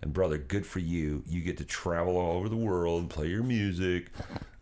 And 0.02 0.12
brother, 0.12 0.38
good 0.38 0.64
for 0.64 0.78
you. 0.78 1.24
You 1.26 1.40
get 1.40 1.59
to 1.59 1.64
travel 1.64 2.16
all 2.16 2.36
over 2.36 2.48
the 2.48 2.55
world, 2.56 3.10
play 3.10 3.26
your 3.26 3.42
music, 3.42 4.12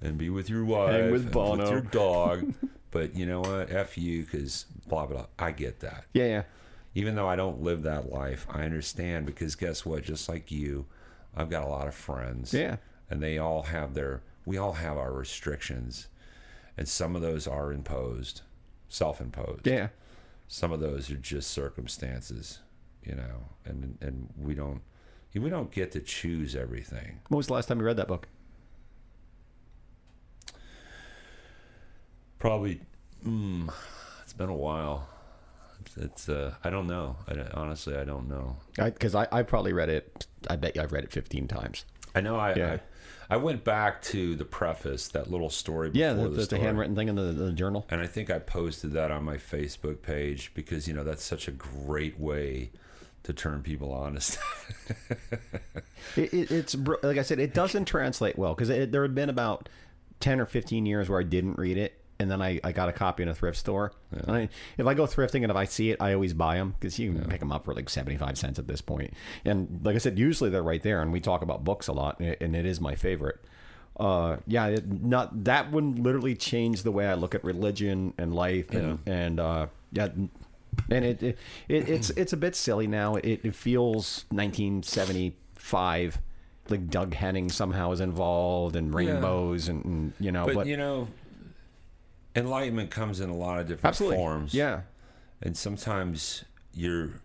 and 0.01 0.17
be 0.17 0.31
with 0.31 0.49
your 0.49 0.65
wife, 0.65 0.93
Hang 1.03 1.11
with 1.11 1.23
and 1.25 1.31
Bono. 1.33 1.69
your 1.71 1.81
dog. 1.83 2.55
but 2.91 3.15
you 3.15 3.27
know 3.27 3.41
what? 3.43 3.71
F 3.71 3.99
you, 3.99 4.23
because 4.25 4.65
blah 4.87 5.05
blah. 5.05 5.17
blah. 5.19 5.27
I 5.39 5.53
get 5.53 5.81
that 5.81 6.07
Yeah, 6.15 6.25
yeah. 6.25 6.43
Even 6.99 7.15
though 7.15 7.29
I 7.29 7.37
don't 7.37 7.63
live 7.63 7.85
that 7.85 8.11
life, 8.11 8.45
I 8.51 8.65
understand 8.65 9.25
because 9.25 9.55
guess 9.55 9.87
what? 9.87 10.03
Just 10.03 10.29
like 10.29 10.51
you, 10.51 10.85
I've 11.37 11.49
got 11.49 11.63
a 11.63 11.69
lot 11.69 11.87
of 11.87 11.95
friends. 11.95 12.53
Yeah. 12.53 12.79
And 13.09 13.23
they 13.23 13.39
all 13.39 13.63
have 13.63 13.95
their, 13.95 14.25
we 14.45 14.59
all 14.59 14.73
have 14.73 14.99
our 14.99 15.13
restrictions. 15.13 16.09
And 16.77 16.89
some 16.89 17.15
of 17.15 17.23
those 17.23 17.47
are 17.47 17.73
imposed, 17.73 18.43
self 18.89 19.21
imposed. 19.21 19.65
Yeah. 19.65 19.91
Some 20.49 20.73
of 20.73 20.81
those 20.81 21.09
are 21.09 21.17
just 21.17 21.53
circumstances, 21.53 22.59
you 23.05 23.15
know, 23.15 23.45
and, 23.65 23.97
and 24.01 24.29
we 24.37 24.55
don't, 24.55 24.81
we 25.37 25.49
don't 25.49 25.71
get 25.71 25.93
to 25.93 26.01
choose 26.01 26.57
everything. 26.57 27.21
When 27.29 27.37
was 27.37 27.47
the 27.47 27.53
last 27.53 27.69
time 27.69 27.79
you 27.79 27.87
read 27.87 27.99
that 27.99 28.09
book? 28.09 28.27
Probably, 32.41 32.81
mm, 33.25 33.73
it's 34.25 34.33
been 34.33 34.49
a 34.49 34.57
while. 34.57 35.09
It's, 35.97 36.29
uh, 36.29 36.55
I 36.63 36.71
don't 36.71 36.87
know. 36.87 37.17
I, 37.27 37.35
don't- 37.35 37.55
honestly, 37.55 37.97
I 37.97 38.05
don't 38.05 38.29
know. 38.29 38.57
Because 38.77 39.15
I, 39.15 39.27
I, 39.33 39.43
probably 39.43 39.73
read 39.73 39.89
it. 39.89 40.27
I 40.49 40.57
bet 40.57 40.77
you 40.77 40.83
I've 40.83 40.93
read 40.93 41.05
it 41.05 41.13
15 41.13 41.49
times. 41.49 41.85
I 42.15 42.21
know. 42.21 42.37
I, 42.37 42.55
Yeah. 42.55 42.73
I 42.75 42.81
I 43.31 43.37
went 43.37 43.63
back 43.63 44.01
to 44.05 44.35
the 44.37 44.47
preface, 44.47 45.09
that 45.09 45.31
little 45.31 45.51
story 45.51 45.91
before 45.91 46.01
Yeah, 46.07 46.15
the, 46.15 46.31
the, 46.31 46.37
the, 46.37 46.47
the 46.47 46.59
handwritten 46.59 46.97
thing 46.97 47.09
in 47.09 47.15
the, 47.15 47.25
the 47.25 47.53
journal. 47.53 47.87
and 47.91 48.01
I 48.01 48.07
think 48.07 48.31
I 48.31 48.39
posted 48.39 48.93
that 48.93 49.11
on 49.11 49.23
my 49.23 49.37
Facebook 49.37 50.01
page 50.01 50.51
because 50.55 50.89
you 50.89 50.95
know 50.95 51.05
that's 51.05 51.23
such 51.25 51.47
a 51.47 51.51
great 51.51 52.19
way 52.19 52.71
to 53.25 53.35
turn 53.35 53.63
people 53.63 53.93
stuff. 54.21 54.73
It, 56.17 56.33
it, 56.33 56.51
it's 56.51 56.75
like 57.03 57.19
I 57.19 57.23
said, 57.23 57.39
it 57.39 57.53
doesn't 57.53 57.85
translate 57.85 58.39
well 58.39 58.55
because 58.55 58.69
there 58.69 59.03
had 59.03 59.15
been 59.15 59.29
about 59.29 59.69
10 60.21 60.41
or 60.41 60.47
15 60.47 60.87
years 60.87 61.09
where 61.09 61.21
I 61.21 61.23
didn't 61.23 61.59
read 61.59 61.77
it. 61.77 62.01
And 62.21 62.31
then 62.31 62.43
I, 62.43 62.61
I 62.65 62.73
got 62.73 62.89
a 62.89 62.93
copy 62.93 63.23
in 63.23 63.29
a 63.29 63.35
thrift 63.35 63.59
store. 63.59 63.93
And 64.11 64.31
I, 64.31 64.49
if 64.77 64.87
I 64.87 64.95
go 64.95 65.07
thrifting 65.07 65.43
and 65.43 65.51
if 65.51 65.57
I 65.57 65.65
see 65.65 65.91
it, 65.91 65.99
I 66.01 66.15
always 66.15 66.35
buy 66.35 66.57
them 66.57 66.75
because 66.79 66.99
you 66.99 67.13
can 67.13 67.25
pick 67.27 67.39
them 67.41 67.53
up 67.53 67.65
for 67.65 67.75
like 67.75 67.89
75 67.89 68.37
cents 68.37 68.59
at 68.59 68.67
this 68.67 68.81
point. 68.81 69.15
And 69.45 69.81
like 69.85 69.95
I 69.95 69.99
said, 69.99 70.19
usually 70.19 70.51
they're 70.51 70.63
right 70.63 70.83
there. 70.83 71.01
And 71.01 71.13
we 71.13 71.21
talk 71.21 71.43
about 71.43 71.63
books 71.63 71.87
a 71.87 71.93
lot, 71.93 72.19
and 72.19 72.31
it, 72.31 72.41
and 72.41 72.57
it 72.57 72.67
is 72.67 72.81
my 72.81 72.97
favorite. 72.97 73.39
Uh, 73.99 74.37
yeah, 74.47 74.67
it, 74.67 75.03
not 75.03 75.45
that 75.45 75.73
one 75.73 76.03
literally 76.03 76.37
changed 76.37 76.85
the 76.85 76.93
way 76.93 77.07
I 77.07 77.15
look 77.15 77.35
at 77.35 77.43
religion 77.43 78.15
and 78.17 78.33
life, 78.33 78.71
and 78.71 79.01
and 79.07 79.41
uh, 79.41 79.67
yeah, 79.91 80.09
and 80.91 81.05
it, 81.05 81.23
it, 81.23 81.39
it 81.69 81.89
it's 81.89 82.11
it's 82.11 82.33
a 82.33 82.37
bit 82.37 82.55
silly 82.55 82.87
now. 82.87 83.17
It, 83.17 83.41
it 83.43 83.55
feels 83.57 84.25
1975, 84.31 86.21
like 86.69 86.89
Doug 86.89 87.15
Henning 87.15 87.51
somehow 87.51 87.91
is 87.91 88.01
involved 88.01 88.77
and 88.77 88.95
rainbows 88.95 89.69
and, 89.69 89.85
and 89.85 90.13
you 90.21 90.31
know, 90.31 90.47
but, 90.47 90.55
but, 90.55 90.67
you 90.69 90.77
know, 90.77 91.09
enlightenment 92.37 92.91
comes 92.91 93.21
in 93.21 93.31
a 93.31 93.37
lot 93.37 93.59
of 93.59 93.67
different 93.67 93.87
absolutely 93.87 94.17
forms. 94.17 94.55
yeah, 94.55 94.83
and 95.43 95.57
sometimes 95.57 96.45
you're 96.73 97.21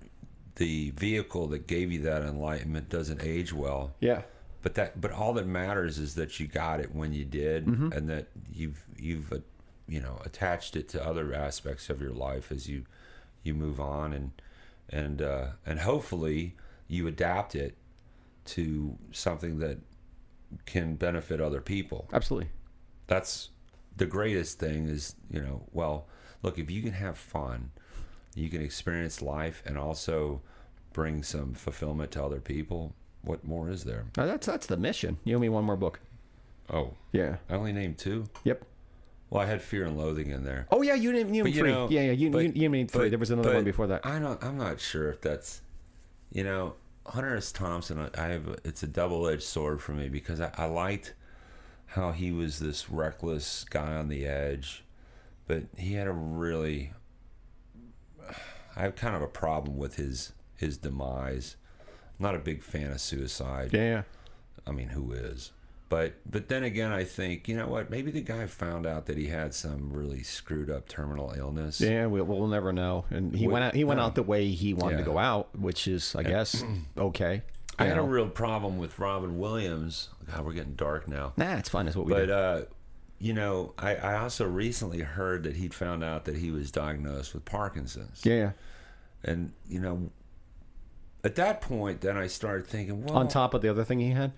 the 0.55 0.91
vehicle 0.91 1.47
that 1.47 1.67
gave 1.67 1.91
you 1.91 1.99
that 2.03 2.21
enlightenment 2.21 2.89
doesn't 2.89 3.21
age 3.23 3.51
well. 3.53 3.93
yeah, 3.99 4.21
but 4.61 4.75
that 4.75 4.99
but 5.01 5.11
all 5.11 5.33
that 5.33 5.47
matters 5.47 5.97
is 5.97 6.15
that 6.15 6.39
you 6.39 6.47
got 6.47 6.79
it 6.79 6.93
when 6.95 7.13
you 7.13 7.25
did 7.25 7.65
Mm-hmm. 7.65 7.91
and 7.91 8.09
that 8.09 8.27
you've 8.53 8.83
you've 8.97 9.31
uh, 9.33 9.39
you 9.87 9.99
know 9.99 10.19
attached 10.25 10.75
it 10.75 10.87
to 10.89 11.05
other 11.05 11.33
aspects 11.33 11.89
of 11.89 12.01
your 12.01 12.13
life 12.13 12.51
as 12.51 12.67
you 12.69 12.85
you 13.43 13.53
move 13.53 13.79
on 13.79 14.13
and 14.13 14.31
and 14.89 15.21
uh 15.21 15.47
and 15.65 15.79
hopefully 15.81 16.55
you 16.87 17.07
adapt 17.07 17.55
it 17.55 17.75
to 18.45 18.95
something 19.11 19.59
that 19.59 19.79
can 20.65 20.95
benefit 20.95 21.41
other 21.41 21.59
people 21.61 22.07
absolutely. 22.13 22.49
that's 23.07 23.49
the 23.97 24.05
greatest 24.05 24.59
thing 24.59 24.87
is 24.87 25.15
you 25.29 25.39
know 25.41 25.63
well 25.71 26.07
look 26.41 26.57
if 26.57 26.69
you 26.71 26.81
can 26.81 26.93
have 26.93 27.17
fun 27.17 27.71
you 28.35 28.49
can 28.49 28.61
experience 28.61 29.21
life 29.21 29.61
and 29.65 29.77
also 29.77 30.41
bring 30.93 31.23
some 31.23 31.53
fulfillment 31.53 32.11
to 32.11 32.23
other 32.23 32.39
people 32.39 32.93
what 33.21 33.43
more 33.43 33.69
is 33.69 33.83
there 33.83 34.05
that's 34.13 34.45
that's 34.47 34.67
the 34.67 34.77
mission. 34.77 35.17
You 35.23 35.35
owe 35.37 35.39
me 35.39 35.49
one 35.49 35.63
more 35.63 35.77
book. 35.77 35.99
oh 36.69 36.91
Yeah. 37.11 37.37
I 37.49 37.53
only 37.55 37.71
named 37.73 37.97
two. 37.97 38.25
Yep. 38.43 38.65
Well, 39.29 39.41
I 39.41 39.45
had 39.47 39.61
Fear 39.61 39.85
and 39.85 39.97
Loathing 39.97 40.29
in 40.29 40.43
there. 40.43 40.67
Oh 40.69 40.81
yeah, 40.83 40.93
you 40.95 41.11
didn't 41.11 41.33
you 41.33 41.43
But 41.43 41.53
you 41.53 41.59
three. 41.61 41.71
know, 41.71 41.87
yeah, 41.89 42.01
yeah, 42.01 42.11
you 42.11 42.29
but- 42.29 42.43
you, 42.43 42.51
you 42.63 42.69
named 42.69 42.91
three. 42.91 43.05
but- 43.05 43.09
there 43.11 43.19
was 43.19 43.31
another 43.31 43.53
one 43.53 43.63
before 43.63 43.87
that. 43.87 44.05
I 44.05 44.19
don't. 44.19 44.43
I'm 44.43 44.57
not 44.57 44.79
sure 44.79 45.09
if 45.09 45.21
that's. 45.21 45.61
You 46.31 46.43
know, 46.43 46.73
Hunter 47.07 47.35
S. 47.35 47.51
Thompson. 47.51 48.09
I- 48.15 48.27
have. 48.27 48.59
It's 48.63 48.83
a 48.83 48.87
double-edged 48.87 49.41
sword 49.43 49.81
for 49.81 49.93
me 49.93 50.09
because 50.09 50.39
I, 50.41 50.51
I 50.57 50.65
liked 50.65 51.13
how 51.93 52.11
he 52.11 52.31
was 52.31 52.59
this 52.59 52.89
reckless 52.89 53.65
guy 53.69 53.95
on 53.95 54.07
the 54.09 54.25
edge, 54.25 54.83
but 55.47 55.63
he 55.77 55.93
had 55.93 56.07
a 56.07 56.11
really. 56.11 56.93
I 58.75 58.81
have 58.83 58.95
kind 58.95 59.15
of 59.15 59.21
a 59.21 59.27
problem 59.27 59.77
with 59.77 59.95
his 59.95 60.33
his 60.55 60.77
demise. 60.77 61.55
I'm 62.19 62.23
not 62.23 62.35
a 62.35 62.39
big 62.39 62.63
fan 62.63 62.91
of 62.91 62.99
suicide. 63.01 63.69
Yeah, 63.73 63.79
yeah. 63.81 64.01
I 64.65 64.71
mean, 64.71 64.89
who 64.89 65.11
is? 65.11 65.51
But 65.89 66.13
but 66.29 66.47
then 66.49 66.63
again, 66.63 66.91
I 66.91 67.03
think 67.03 67.47
you 67.47 67.55
know 67.55 67.67
what? 67.67 67.91
Maybe 67.91 68.09
the 68.09 68.21
guy 68.21 68.47
found 68.47 68.87
out 68.87 69.05
that 69.05 69.17
he 69.17 69.27
had 69.27 69.53
some 69.53 69.93
really 69.93 70.23
screwed 70.23 70.71
up 70.71 70.87
terminal 70.87 71.31
illness. 71.37 71.79
Yeah, 71.79 72.07
we'll, 72.07 72.23
we'll 72.23 72.47
never 72.47 72.73
know. 72.73 73.05
And 73.11 73.35
he 73.35 73.45
We- 73.45 73.53
went 73.53 73.65
out. 73.65 73.75
He 73.75 73.83
went 73.83 73.99
out 73.99 74.15
the 74.15 74.23
way 74.23 74.47
he 74.49 74.73
wanted 74.73 74.97
to 74.97 75.03
go 75.03 75.19
out, 75.19 75.55
which 75.59 75.87
is, 75.87 76.15
I 76.15 76.23
guess, 76.23 76.63
okay. 76.97 77.43
I 77.79 77.85
had 77.85 77.97
a 77.97 78.01
real 78.03 78.27
problem 78.29 78.77
with 78.77 78.99
Robin 78.99 79.37
Williams. 79.39 80.09
God, 80.31 80.45
we're 80.45 80.53
getting 80.53 80.75
dark 80.75 81.07
now. 81.07 81.33
Nah, 81.37 81.55
it's 81.57 81.69
fine. 81.69 81.85
That's 81.85 81.97
what 81.97 82.05
we 82.05 82.13
But 82.13 82.25
do. 82.27 82.33
uh, 82.33 82.61
you 83.19 83.33
know, 83.33 83.73
I, 83.77 83.95
I 83.95 84.17
also 84.17 84.45
recently 84.47 84.99
heard 84.99 85.43
that 85.43 85.55
he'd 85.55 85.73
found 85.73 86.03
out 86.03 86.25
that 86.25 86.35
he 86.37 86.51
was 86.51 86.71
diagnosed 86.71 87.33
with 87.33 87.45
Parkinson's. 87.45 88.21
yeah, 88.25 88.33
yeah. 88.35 88.51
And 89.23 89.53
you 89.67 89.79
know, 89.79 90.09
at 91.23 91.35
that 91.35 91.61
point, 91.61 92.01
then 92.01 92.17
I 92.17 92.27
started 92.27 92.67
thinking, 92.67 93.05
well, 93.05 93.17
On 93.17 93.27
top 93.27 93.53
of 93.53 93.61
the 93.61 93.69
other 93.69 93.83
thing 93.85 93.99
he 93.99 94.11
had, 94.11 94.33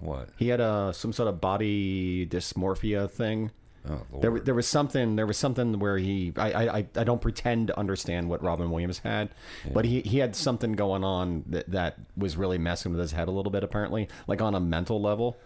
what? 0.00 0.28
he 0.36 0.48
had 0.48 0.60
a 0.60 0.92
some 0.94 1.12
sort 1.12 1.28
of 1.28 1.40
body 1.40 2.26
dysmorphia 2.26 3.10
thing. 3.10 3.50
Oh. 3.88 4.20
There, 4.20 4.38
there 4.40 4.54
was 4.54 4.66
something. 4.66 5.16
There 5.16 5.26
was 5.26 5.36
something 5.38 5.78
where 5.78 5.96
he. 5.98 6.32
I, 6.36 6.52
I, 6.52 6.86
I- 6.96 7.04
don't 7.04 7.20
pretend 7.22 7.68
to 7.68 7.78
understand 7.78 8.28
what 8.28 8.42
Robin 8.42 8.70
Williams 8.70 8.98
had, 8.98 9.30
but 9.72 9.84
he, 9.84 10.00
he 10.02 10.18
had 10.18 10.36
something 10.36 10.72
going 10.72 11.04
on 11.04 11.44
that, 11.48 11.70
that 11.70 11.98
was 12.16 12.36
really 12.36 12.58
messing 12.58 12.92
with 12.92 13.00
his 13.00 13.12
head 13.12 13.28
a 13.28 13.30
little 13.30 13.50
bit. 13.52 13.64
Apparently, 13.64 14.08
like 14.26 14.42
on 14.42 14.54
a 14.54 14.60
mental 14.60 15.00
level. 15.00 15.38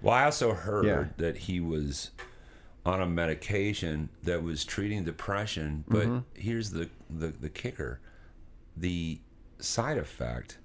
Well, 0.00 0.14
I 0.14 0.24
also 0.24 0.52
heard 0.54 0.84
Yeah. 0.86 1.04
that 1.16 1.36
he 1.36 1.58
was 1.60 2.10
on 2.86 3.00
a 3.02 3.06
medication 3.06 4.08
that 4.22 4.42
was 4.42 4.64
treating 4.64 5.04
depression, 5.04 5.84
but 5.88 6.06
Mm-hmm. 6.06 6.18
here's 6.40 6.70
the, 6.70 6.88
the 7.10 7.28
the 7.28 7.48
kicker: 7.48 8.00
the 8.76 9.20
side 9.58 9.98
effect 9.98 10.58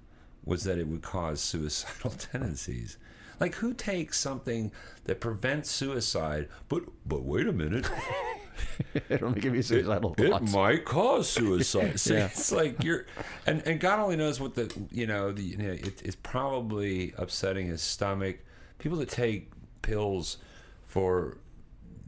was 0.44 0.62
that 0.64 0.78
it 0.78 0.86
would 0.86 1.02
cause 1.02 1.40
suicidal 1.40 2.10
tendencies. 2.32 2.96
Like, 3.40 3.54
who 3.56 3.74
takes 3.74 4.18
something 4.18 4.72
that 5.04 5.20
prevents 5.20 5.70
suicide? 5.70 6.48
But 6.68 6.82
but 7.06 7.22
wait 7.22 7.46
a 7.46 7.52
minute, 7.52 7.88
It'll 9.08 9.32
give 9.32 9.54
you 9.54 9.62
suicidal 9.62 10.14
it 10.18 10.30
thoughts. 10.30 10.52
might 10.52 10.84
cause 10.84 11.28
suicide. 11.28 11.98
See, 12.00 12.14
Yeah. 12.14 12.26
it's 12.26 12.52
like 12.52 12.82
you're, 12.84 13.06
and, 13.46 13.62
and 13.66 13.80
God 13.80 13.98
only 13.98 14.16
knows 14.16 14.40
what 14.40 14.54
the 14.54 14.72
you 14.90 15.06
know 15.06 15.32
the 15.32 15.42
you 15.42 15.56
know, 15.56 15.70
it, 15.72 16.02
it's 16.02 16.16
probably 16.16 17.12
upsetting 17.16 17.66
his 17.66 17.82
stomach. 17.82 18.38
People 18.78 18.98
that 18.98 19.08
take 19.08 19.50
pills 19.82 20.38
for 20.84 21.38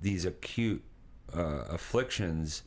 these 0.00 0.24
acute 0.24 0.82
uh, 1.34 1.64
afflictions, 1.68 2.62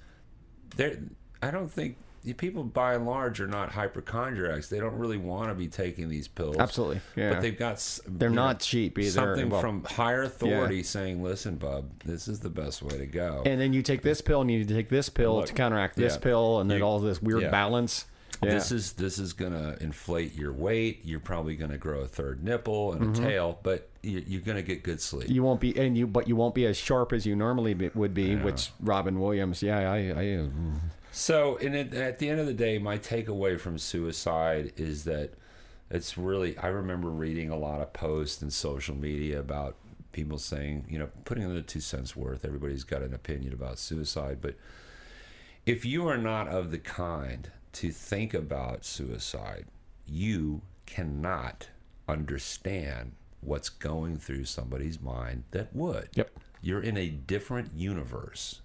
they 0.75 0.97
I 1.41 1.51
don't 1.51 1.71
think 1.71 1.95
people 2.37 2.63
by 2.63 2.93
and 2.95 3.05
large 3.05 3.39
are 3.41 3.47
not 3.47 3.71
hypochondriacs. 3.71 4.69
They 4.69 4.79
don't 4.79 4.97
really 4.97 5.17
want 5.17 5.49
to 5.49 5.55
be 5.55 5.67
taking 5.67 6.09
these 6.09 6.27
pills. 6.27 6.57
Absolutely, 6.57 7.01
yeah. 7.15 7.33
But 7.33 7.41
they've 7.41 7.57
got 7.57 7.77
they're 8.07 8.29
you 8.29 8.35
know, 8.35 8.43
not 8.43 8.59
cheap 8.59 8.97
either. 8.97 9.09
Something 9.11 9.49
Well, 9.49 9.61
from 9.61 9.83
higher 9.83 10.23
authority 10.23 10.83
saying, 10.83 11.21
"Listen, 11.23 11.55
bub, 11.55 11.89
this 12.05 12.27
is 12.27 12.39
the 12.39 12.49
best 12.49 12.81
way 12.81 12.97
to 12.97 13.05
go." 13.05 13.43
And 13.45 13.59
then 13.59 13.73
you 13.73 13.81
take 13.81 14.01
this 14.01 14.21
pill, 14.21 14.41
and 14.41 14.51
you 14.51 14.59
need 14.59 14.67
to 14.67 14.73
take 14.73 14.89
this 14.89 15.09
pill 15.09 15.35
Look, 15.37 15.47
to 15.47 15.53
counteract 15.53 15.95
this 15.95 16.13
yeah. 16.13 16.19
pill, 16.19 16.59
and 16.59 16.69
then 16.69 16.79
You- 16.79 16.83
all 16.85 16.99
this 16.99 17.21
weird 17.21 17.43
yeah. 17.43 17.51
balance. 17.51 18.05
Yeah. 18.41 18.51
This 18.53 18.71
is 18.71 18.93
this 18.93 19.19
is 19.19 19.33
gonna 19.33 19.75
inflate 19.81 20.33
your 20.35 20.53
weight. 20.53 21.01
You're 21.03 21.19
probably 21.19 21.57
gonna 21.57 21.77
grow 21.77 22.01
a 22.01 22.07
third 22.07 22.41
nipple 22.41 22.93
and 22.93 23.13
a 23.13 23.19
tail, 23.19 23.59
but 23.63 23.89
you- 24.01 24.23
you're 24.25 24.39
gonna 24.41 24.61
get 24.61 24.81
good 24.81 25.01
sleep. 25.01 25.25
Mm-hmm. 25.25 25.33
you 25.33 25.43
won't 25.43 25.59
be, 25.59 25.77
and 25.77 25.97
you, 25.97 26.07
but 26.07 26.25
you 26.29 26.37
won't 26.37 26.55
be 26.55 26.65
as 26.65 26.77
sharp 26.77 27.11
as 27.11 27.25
you 27.25 27.35
normally 27.35 27.73
be, 27.73 27.89
would 27.93 28.13
be. 28.13 28.37
Which 28.37 28.71
Robin 28.79 29.19
Williams, 29.19 29.61
yeah, 29.61 29.79
I, 29.91 29.97
I, 30.17 30.47
So, 31.11 31.57
and 31.57 31.75
it, 31.75 31.93
at 31.93 32.19
the 32.19 32.29
end 32.29 32.39
of 32.39 32.45
the 32.45 32.53
day, 32.53 32.77
my 32.77 32.97
takeaway 32.97 33.59
from 33.59 33.77
suicide 33.77 34.73
is 34.77 35.03
that 35.05 35.33
it's 35.89 36.17
really. 36.17 36.57
I 36.57 36.67
remember 36.67 37.09
reading 37.09 37.49
a 37.49 37.57
lot 37.57 37.81
of 37.81 37.93
posts 37.93 38.41
and 38.41 38.53
social 38.53 38.95
media 38.95 39.39
about 39.39 39.75
people 40.11 40.37
saying, 40.37 40.85
you 40.89 40.99
know, 40.99 41.09
putting 41.25 41.43
in 41.43 41.53
the 41.53 41.61
two 41.61 41.79
cents 41.79 42.15
worth. 42.15 42.45
Everybody's 42.45 42.83
got 42.83 43.01
an 43.01 43.13
opinion 43.13 43.53
about 43.53 43.79
suicide, 43.79 44.39
but 44.41 44.55
if 45.65 45.85
you 45.85 46.07
are 46.07 46.17
not 46.17 46.47
of 46.47 46.71
the 46.71 46.77
kind 46.77 47.51
to 47.73 47.91
think 47.91 48.33
about 48.33 48.85
suicide, 48.85 49.65
you 50.05 50.61
cannot 50.85 51.69
understand 52.07 53.13
what's 53.41 53.69
going 53.69 54.17
through 54.17 54.45
somebody's 54.45 54.99
mind 54.99 55.43
that 55.51 55.73
would. 55.75 56.09
Yep. 56.15 56.31
You're 56.61 56.81
in 56.81 56.97
a 56.97 57.09
different 57.09 57.73
universe. 57.75 58.61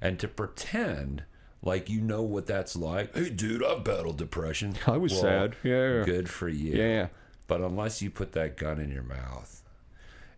And 0.00 0.18
to 0.18 0.28
pretend 0.28 1.24
like 1.62 1.90
you 1.90 2.00
know 2.00 2.22
what 2.22 2.46
that's 2.46 2.74
like, 2.76 3.14
hey, 3.14 3.30
dude, 3.30 3.64
I 3.64 3.78
battled 3.78 4.16
depression. 4.16 4.76
I 4.86 4.96
was 4.96 5.18
sad. 5.18 5.56
Yeah. 5.62 6.02
Good 6.04 6.28
for 6.28 6.48
you. 6.48 6.76
Yeah, 6.76 6.88
yeah. 6.88 7.06
But 7.46 7.60
unless 7.60 8.00
you 8.00 8.10
put 8.10 8.32
that 8.32 8.56
gun 8.56 8.78
in 8.78 8.90
your 8.90 9.02
mouth 9.02 9.62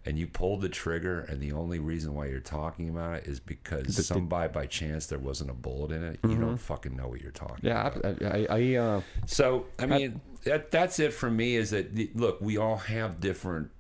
and 0.05 0.19
you 0.19 0.27
pulled 0.27 0.63
the 0.63 0.69
trigger, 0.69 1.21
and 1.21 1.41
the 1.41 1.53
only 1.53 1.79
reason 1.79 2.15
why 2.15 2.27
you're 2.27 2.41
talking 2.41 2.89
about 2.89 3.19
it 3.19 3.27
is 3.27 3.39
because 3.39 4.05
somebody 4.05 4.53
by 4.53 4.67
chance 4.67 5.07
there 5.07 5.19
wasn't 5.19 5.49
a 5.51 5.55
bullet 5.55 5.93
in 5.93 6.03
it, 6.03 6.19
you 6.25 6.37
don't 6.37 6.57
fucking 6.57 6.97
know 6.97 7.07
what 7.07 7.21
you're 7.21 7.31
talking 7.31 7.61
yeah, 7.63 7.87
about. 7.87 8.23
I, 8.23 8.47
I, 8.51 8.59
I 8.59 8.75
uh, 8.77 9.01
So, 9.27 9.67
I 9.79 9.87
mean, 9.87 10.21
that, 10.45 10.73
that's 10.73 10.99
it 10.99 11.13
for 11.13 11.31
me 11.31 11.55
is 11.55 11.71
that, 11.71 12.17
look, 12.17 12.41
we 12.41 12.57
all 12.57 12.79
have 12.79 13.21
different, 13.21 13.71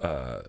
uh, 0.00 0.40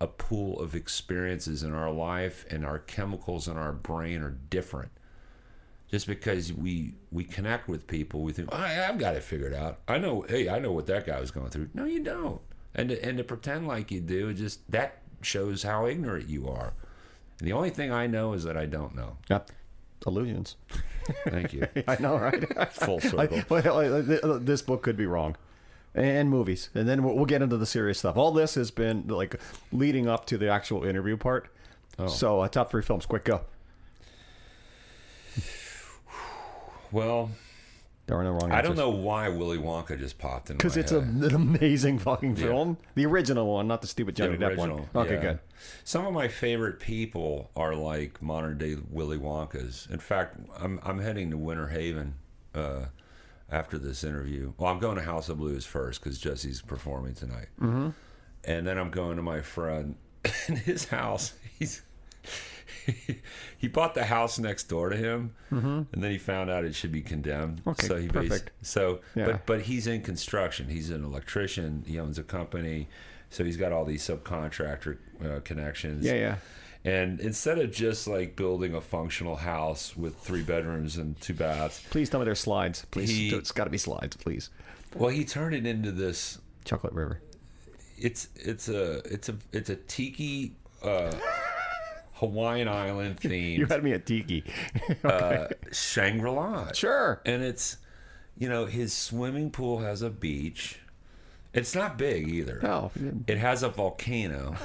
a 0.00 0.06
pool 0.06 0.60
of 0.60 0.74
experiences 0.74 1.62
in 1.62 1.72
our 1.72 1.90
life, 1.90 2.44
and 2.50 2.66
our 2.66 2.80
chemicals 2.80 3.48
in 3.48 3.56
our 3.56 3.72
brain 3.72 4.22
are 4.22 4.36
different. 4.50 4.90
Just 5.90 6.06
because 6.06 6.52
we 6.52 6.94
we 7.12 7.24
connect 7.24 7.68
with 7.68 7.86
people, 7.86 8.22
we 8.22 8.32
think, 8.32 8.52
I, 8.52 8.88
I've 8.88 8.98
got 8.98 9.14
it 9.14 9.22
figured 9.22 9.54
out. 9.54 9.78
I 9.86 9.98
know, 9.98 10.24
hey, 10.28 10.48
I 10.48 10.58
know 10.58 10.72
what 10.72 10.86
that 10.86 11.06
guy 11.06 11.20
was 11.20 11.30
going 11.30 11.50
through. 11.50 11.68
No, 11.74 11.84
you 11.84 12.02
don't. 12.02 12.40
And 12.74 12.88
to, 12.88 13.04
and 13.04 13.18
to 13.18 13.24
pretend 13.24 13.68
like 13.68 13.90
you 13.92 14.00
do, 14.00 14.32
just 14.34 14.68
that 14.72 14.98
shows 15.22 15.62
how 15.62 15.86
ignorant 15.86 16.28
you 16.28 16.48
are. 16.48 16.72
And 17.38 17.46
the 17.46 17.52
only 17.52 17.70
thing 17.70 17.92
I 17.92 18.06
know 18.06 18.32
is 18.32 18.42
that 18.44 18.56
I 18.56 18.66
don't 18.66 18.94
know. 18.96 19.16
Yep. 19.30 19.50
Illusions. 20.06 20.56
Thank 21.28 21.52
you. 21.52 21.66
I 21.86 21.96
know, 22.00 22.16
right? 22.18 22.72
Full 22.72 22.96
I, 23.18 23.26
circle. 23.26 23.42
well, 23.48 23.78
I- 23.78 24.02
th- 24.02 24.20
this 24.40 24.62
book 24.62 24.82
could 24.82 24.96
be 24.96 25.06
wrong. 25.06 25.36
And 25.94 26.28
movies. 26.28 26.70
And 26.74 26.88
then 26.88 27.04
we'll, 27.04 27.14
we'll 27.14 27.24
get 27.26 27.40
into 27.40 27.56
the 27.56 27.66
serious 27.66 28.00
stuff. 28.00 28.16
All 28.16 28.32
this 28.32 28.56
has 28.56 28.72
been 28.72 29.06
like 29.06 29.40
leading 29.70 30.08
up 30.08 30.26
to 30.26 30.36
the 30.38 30.48
actual 30.48 30.82
interview 30.84 31.16
part. 31.16 31.48
Oh. 31.98 32.08
So, 32.08 32.40
uh, 32.40 32.48
top 32.48 32.70
three 32.70 32.82
films. 32.82 33.06
Quick, 33.06 33.24
go. 33.24 33.42
Well, 36.94 37.32
There 38.06 38.16
are 38.16 38.22
no 38.22 38.30
wrong 38.30 38.52
I 38.52 38.58
answers. 38.58 38.68
don't 38.68 38.76
know 38.76 38.90
why 38.90 39.28
Willy 39.28 39.58
Wonka 39.58 39.98
just 39.98 40.16
popped 40.16 40.48
in 40.48 40.56
Because 40.56 40.76
it's 40.76 40.92
a, 40.92 40.98
an 41.00 41.34
amazing 41.34 41.98
fucking 41.98 42.36
film. 42.36 42.78
The 42.94 43.04
original 43.04 43.52
one, 43.52 43.66
not 43.66 43.80
the 43.80 43.88
stupid 43.88 44.14
Johnny 44.14 44.36
Depp 44.36 44.56
one. 44.56 44.86
Okay, 44.94 45.14
yeah. 45.14 45.20
good. 45.20 45.38
Some 45.82 46.06
of 46.06 46.12
my 46.12 46.28
favorite 46.28 46.78
people 46.78 47.50
are 47.56 47.74
like 47.74 48.22
modern 48.22 48.58
day 48.58 48.76
Willy 48.90 49.18
Wonkas. 49.18 49.90
In 49.90 49.98
fact, 49.98 50.36
I'm 50.56 50.78
I'm 50.84 51.00
heading 51.00 51.30
to 51.30 51.36
Winter 51.36 51.66
Haven 51.66 52.14
uh, 52.54 52.84
after 53.50 53.76
this 53.76 54.04
interview. 54.04 54.52
Well, 54.56 54.70
I'm 54.70 54.78
going 54.78 54.96
to 54.96 55.02
House 55.02 55.28
of 55.28 55.38
Blues 55.38 55.66
first 55.66 56.00
because 56.00 56.18
Jesse's 56.20 56.62
performing 56.62 57.14
tonight, 57.14 57.48
mm-hmm. 57.60 57.88
and 58.44 58.66
then 58.66 58.78
I'm 58.78 58.90
going 58.90 59.16
to 59.16 59.22
my 59.22 59.40
friend 59.40 59.96
in 60.48 60.56
his 60.56 60.84
house. 60.84 61.32
He's 61.58 61.82
he 63.58 63.68
bought 63.68 63.94
the 63.94 64.04
house 64.04 64.38
next 64.38 64.64
door 64.64 64.88
to 64.90 64.96
him, 64.96 65.34
and 65.50 65.86
then 65.92 66.10
he 66.10 66.18
found 66.18 66.50
out 66.50 66.64
it 66.64 66.74
should 66.74 66.92
be 66.92 67.02
condemned. 67.02 67.58
Mm-hmm. 67.60 67.70
Okay, 67.70 67.86
so 67.86 67.96
he 67.96 68.08
perfect. 68.08 68.50
so, 68.62 69.00
Yeah. 69.14 69.26
but 69.26 69.46
but 69.46 69.60
he's 69.62 69.86
in 69.86 70.02
construction. 70.02 70.68
He's 70.68 70.90
an 70.90 71.04
electrician. 71.04 71.84
He 71.86 71.98
owns 71.98 72.18
a 72.18 72.22
company, 72.22 72.88
so 73.30 73.44
he's 73.44 73.56
got 73.56 73.72
all 73.72 73.84
these 73.84 74.02
subcontractor 74.06 74.98
uh, 75.24 75.40
connections. 75.44 76.04
Yeah, 76.04 76.14
yeah. 76.14 76.36
And 76.86 77.18
instead 77.20 77.58
of 77.58 77.72
just 77.72 78.06
like 78.06 78.36
building 78.36 78.74
a 78.74 78.80
functional 78.80 79.36
house 79.36 79.96
with 79.96 80.16
three 80.16 80.42
bedrooms 80.42 80.98
and 80.98 81.18
two 81.18 81.32
baths, 81.32 81.82
Please 81.88 82.10
tell 82.10 82.20
me 82.20 82.24
there's 82.26 82.40
slides. 82.40 82.84
Please, 82.90 83.08
He- 83.08 83.30
it's 83.34 83.52
got 83.52 83.64
to 83.64 83.70
be 83.70 83.78
slides, 83.78 84.16
please. 84.18 84.50
well, 84.94 85.08
he 85.08 85.24
turned 85.24 85.54
it 85.54 85.66
into 85.66 85.90
this. 85.92 86.38
Chocolate 86.66 86.92
River. 86.92 87.20
It's 87.96 88.28
it's 88.34 88.68
a 88.68 88.98
it's 89.10 89.28
a 89.28 89.36
it's 89.52 89.70
a 89.70 89.76
tiki. 89.76 90.56
Uh, 90.82 91.10
Hawaiian 92.26 92.68
island 92.68 93.18
theme, 93.20 93.58
You 93.60 93.66
had 93.66 93.82
me 93.84 93.92
at 93.92 94.06
Tiki. 94.06 94.44
uh, 95.04 95.46
Shangri 95.72 96.30
La. 96.30 96.72
sure. 96.72 97.20
and 97.24 97.42
it's 97.42 97.76
you 98.36 98.48
know 98.48 98.66
his 98.66 98.92
swimming 98.92 99.50
pool 99.50 99.78
has 99.80 100.02
a 100.02 100.10
beach 100.10 100.78
it's 101.52 101.74
not 101.74 101.96
big 101.96 102.28
either 102.28 102.58
No. 102.62 102.90
it 103.28 103.38
has 103.38 103.62
a 103.62 103.68
volcano 103.68 104.56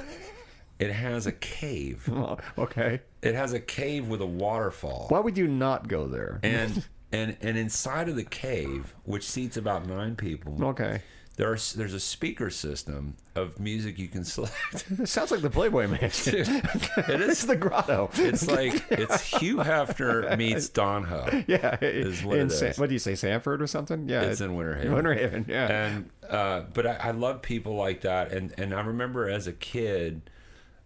it 0.78 0.90
has 0.92 1.26
a 1.26 1.32
cave 1.32 2.08
Oh, 2.12 2.38
okay. 2.58 3.00
it 3.22 3.34
has 3.34 3.52
a 3.52 3.60
cave 3.60 4.08
with 4.08 4.20
a 4.20 4.26
waterfall 4.26 5.06
Why 5.08 5.20
would 5.20 5.38
you 5.38 5.46
not 5.46 5.86
go 5.88 6.06
there? 6.08 6.40
and 6.42 6.84
and 7.12 7.36
and 7.42 7.56
inside 7.58 8.08
of 8.08 8.16
the 8.16 8.24
cave 8.24 8.94
which 9.04 9.28
seats 9.28 9.56
about 9.56 9.86
nine 9.86 10.16
people 10.16 10.56
okay. 10.64 11.02
There's 11.40 11.72
there's 11.72 11.94
a 11.94 12.00
speaker 12.00 12.50
system 12.50 13.16
of 13.34 13.58
music 13.58 13.98
you 13.98 14.08
can 14.08 14.24
select 14.36 14.84
It 14.90 15.08
sounds 15.08 15.30
like 15.30 15.40
the 15.40 15.48
Playboy 15.50 15.88
Mansion. 15.88 16.40
it 16.40 17.20
it's 17.20 17.44
the 17.44 17.56
grotto. 17.56 18.10
it's 18.14 18.46
like 18.46 18.84
it's 18.90 19.22
hugh 19.38 19.56
hefner 19.56 20.36
meets 20.38 20.68
don 20.68 21.04
ho 21.04 21.42
yeah. 21.46 21.78
is 21.80 22.22
what 22.22 22.38
in 22.38 22.48
it 22.48 22.50
Sa- 22.50 22.66
is. 22.66 22.78
what 22.78 22.88
do 22.88 22.92
you 22.94 22.98
say, 22.98 23.14
Sanford 23.14 23.62
or 23.62 23.66
something? 23.66 24.08
Yeah. 24.08 24.22
It's 24.22 24.40
in 24.40 24.54
Winter 24.54 24.74
Haven. 24.76 24.92
Winter 24.94 25.14
Haven, 25.14 25.46
yeah. 25.48 25.86
and 25.86 26.10
uh, 26.28 26.62
but 26.74 26.86
I, 26.86 26.94
I 26.96 27.10
love 27.12 27.42
people 27.42 27.74
like 27.74 28.02
that 28.02 28.30
and 28.32 28.52
and 28.58 28.72
i 28.74 28.80
remember 28.80 29.28
as 29.28 29.46
a 29.48 29.52
kid 29.52 30.30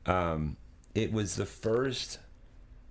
um, 0.06 0.56
it 0.94 1.12
was 1.12 1.36
the 1.36 1.44
first 1.46 2.18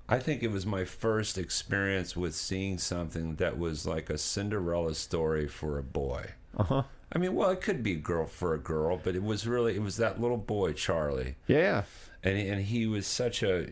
i 0.09 0.19
think 0.19 0.43
it 0.43 0.51
was 0.51 0.65
my 0.65 0.83
first 0.85 1.37
experience 1.37 2.15
with 2.15 2.35
seeing 2.35 2.77
something 2.77 3.35
that 3.35 3.57
was 3.57 3.87
like 3.87 4.09
a 4.09 4.17
cinderella 4.17 4.93
story 4.93 5.47
for 5.47 5.79
a 5.79 5.83
boy 5.83 6.31
uh-huh. 6.57 6.83
I 7.13 7.17
mean 7.17 7.33
well 7.35 7.49
it 7.51 7.61
could 7.61 7.81
be 7.83 7.93
a 7.93 7.97
girl 7.97 8.25
for 8.25 8.53
a 8.53 8.59
girl 8.59 8.99
but 9.03 9.15
it 9.15 9.23
was 9.23 9.45
really 9.47 9.75
it 9.75 9.81
was 9.81 9.97
that 9.97 10.19
little 10.19 10.37
boy 10.37 10.73
charlie 10.73 11.35
Yeah. 11.47 11.83
and 12.23 12.37
and 12.37 12.61
he 12.61 12.87
was 12.87 13.07
such 13.07 13.43
a 13.43 13.69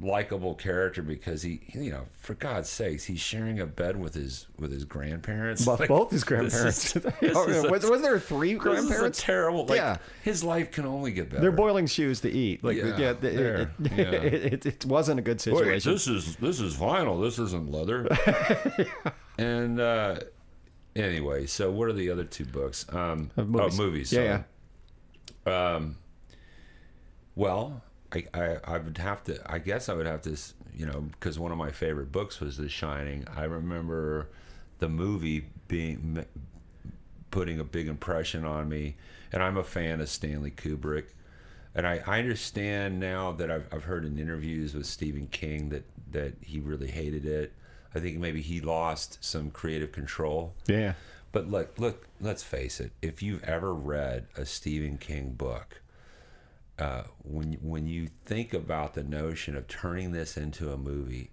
likable 0.00 0.54
character 0.54 1.02
because 1.02 1.42
he 1.42 1.60
you 1.74 1.90
know 1.90 2.06
for 2.18 2.32
god's 2.34 2.68
sakes 2.68 3.04
he's 3.04 3.20
sharing 3.20 3.60
a 3.60 3.66
bed 3.66 3.94
with 3.96 4.14
his 4.14 4.46
with 4.58 4.72
his 4.72 4.84
grandparents 4.84 5.64
Both, 5.66 5.80
Like, 5.80 5.88
both 5.90 6.10
his 6.10 6.24
grandparents. 6.24 6.96
is- 6.96 7.02
this 7.02 7.14
is 7.22 7.64
a- 7.64 7.70
was, 7.70 7.84
was 7.88 8.00
there 8.02 8.18
three 8.18 8.54
grandparents? 8.54 9.22
terrible. 9.22 9.66
Like, 9.66 9.76
Yeah. 9.76 9.98
his 10.24 10.42
life 10.42 10.72
can 10.72 10.86
only 10.86 11.12
get 11.12 11.28
better. 11.28 11.42
They're 11.42 11.52
boiling 11.52 11.86
shoes 11.86 12.20
to 12.22 12.30
eat. 12.30 12.64
Like, 12.64 12.78
yeah, 12.78 12.96
Yeah, 12.96 13.10
it, 13.10 13.24
it, 13.24 13.68
yeah. 13.96 14.02
it, 14.12 14.66
it, 14.66 14.86
wasn't 14.86 15.20
a 15.20 15.22
good 15.22 15.36
Wait, 15.36 15.40
situation. 15.42 15.92
this 15.92 16.08
is 16.08 16.36
this 16.36 16.58
is 16.58 16.74
vinyl. 16.74 17.22
This 17.22 17.38
isn't 17.38 17.70
leather. 17.70 18.08
And 19.38 19.78
uh, 19.78 20.16
anyway, 20.96 21.46
so 21.46 21.70
what 21.70 21.88
are 21.88 21.92
the 21.92 22.10
other 22.10 22.24
two 22.24 22.44
books? 22.44 22.86
Um, 22.92 23.30
Uh, 23.36 23.42
movies. 23.44 23.78
Oh, 23.78 23.82
movies. 23.82 24.12
Yeah, 24.12 24.42
sorry. 25.44 25.56
Um, 25.76 25.96
well, 27.34 27.82
I, 28.12 28.24
I 28.34 28.56
I 28.64 28.78
would 28.78 28.98
have 28.98 29.24
to. 29.24 29.40
I 29.50 29.58
guess 29.58 29.88
I 29.88 29.94
would 29.94 30.06
have 30.06 30.22
to. 30.22 30.36
You 30.74 30.86
know, 30.86 31.00
because 31.02 31.38
one 31.38 31.52
of 31.52 31.58
my 31.58 31.70
favorite 31.70 32.10
books 32.12 32.40
was 32.40 32.56
The 32.56 32.68
Shining. 32.68 33.26
I 33.34 33.44
remember 33.44 34.28
the 34.78 34.88
movie 34.88 35.46
being 35.68 36.24
putting 37.30 37.60
a 37.60 37.64
big 37.64 37.88
impression 37.88 38.44
on 38.44 38.68
me, 38.68 38.96
and 39.32 39.42
I'm 39.42 39.56
a 39.56 39.64
fan 39.64 40.00
of 40.00 40.08
Stanley 40.08 40.50
Kubrick. 40.50 41.06
And 41.74 41.86
I, 41.86 42.02
I 42.06 42.18
understand 42.18 43.00
now 43.00 43.32
that 43.32 43.50
I've, 43.50 43.66
I've 43.72 43.84
heard 43.84 44.04
in 44.04 44.18
interviews 44.18 44.74
with 44.74 44.84
Stephen 44.84 45.26
King 45.28 45.70
that, 45.70 45.84
that 46.10 46.34
he 46.42 46.60
really 46.60 46.90
hated 46.90 47.24
it. 47.24 47.52
I 47.94 48.00
think 48.00 48.18
maybe 48.18 48.40
he 48.42 48.60
lost 48.60 49.22
some 49.24 49.50
creative 49.50 49.92
control. 49.92 50.54
Yeah. 50.66 50.94
But 51.32 51.48
look, 51.48 51.78
look, 51.78 52.06
let's 52.20 52.42
face 52.42 52.80
it. 52.80 52.92
If 53.00 53.22
you've 53.22 53.42
ever 53.44 53.72
read 53.74 54.26
a 54.36 54.44
Stephen 54.44 54.98
King 54.98 55.32
book, 55.32 55.80
uh, 56.78 57.04
when 57.22 57.54
when 57.62 57.86
you 57.86 58.08
think 58.24 58.52
about 58.54 58.94
the 58.94 59.02
notion 59.02 59.56
of 59.56 59.66
turning 59.68 60.12
this 60.12 60.36
into 60.36 60.72
a 60.72 60.76
movie, 60.76 61.30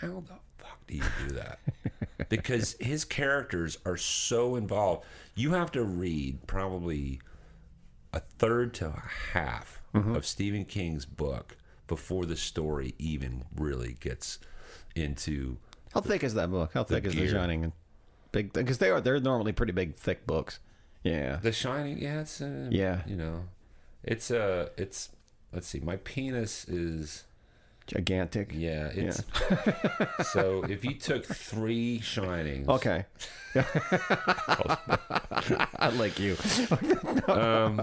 how 0.00 0.22
the 0.26 0.34
fuck 0.58 0.86
do 0.86 0.96
you 0.96 1.04
do 1.26 1.34
that? 1.34 1.58
because 2.28 2.76
his 2.80 3.04
characters 3.04 3.78
are 3.84 3.96
so 3.96 4.56
involved. 4.56 5.04
You 5.34 5.52
have 5.52 5.72
to 5.72 5.82
read 5.84 6.46
probably 6.46 7.20
a 8.12 8.20
third 8.20 8.74
to 8.74 8.86
a 8.88 9.02
half 9.32 9.76
Mm-hmm. 9.92 10.14
of 10.14 10.24
Stephen 10.24 10.64
King's 10.64 11.04
book 11.04 11.56
before 11.88 12.24
the 12.24 12.36
story 12.36 12.94
even 12.96 13.42
really 13.56 13.96
gets 13.98 14.38
into 14.94 15.56
How 15.94 16.00
thick 16.00 16.22
is 16.24 16.34
that 16.34 16.50
book? 16.50 16.72
How 16.74 16.84
thick 16.84 17.04
is 17.04 17.14
The 17.14 17.20
gear. 17.20 17.30
Shining? 17.30 17.72
Big, 18.32 18.52
because 18.52 18.78
they 18.78 18.90
are 18.90 19.00
they're 19.00 19.20
normally 19.20 19.52
pretty 19.52 19.72
big, 19.72 19.96
thick 19.96 20.26
books. 20.26 20.60
Yeah. 21.02 21.36
The 21.42 21.52
Shining. 21.52 21.98
Yeah, 21.98 22.20
it's 22.20 22.40
uh, 22.40 22.68
Yeah. 22.70 23.02
You 23.06 23.16
know, 23.16 23.44
it's 24.04 24.30
uh, 24.30 24.68
it's 24.76 25.10
let's 25.52 25.66
see. 25.66 25.80
My 25.80 25.96
penis 25.96 26.68
is 26.68 27.24
Gigantic. 27.90 28.52
yeah. 28.54 28.90
It's 28.94 29.24
so 30.32 30.62
if 30.68 30.84
you 30.84 30.94
took 30.94 31.24
three 31.26 31.98
Shinings. 32.00 32.68
Okay. 32.68 33.04
I 35.76 35.90
like 35.96 36.20
you. 36.20 36.36
Um, 37.26 37.82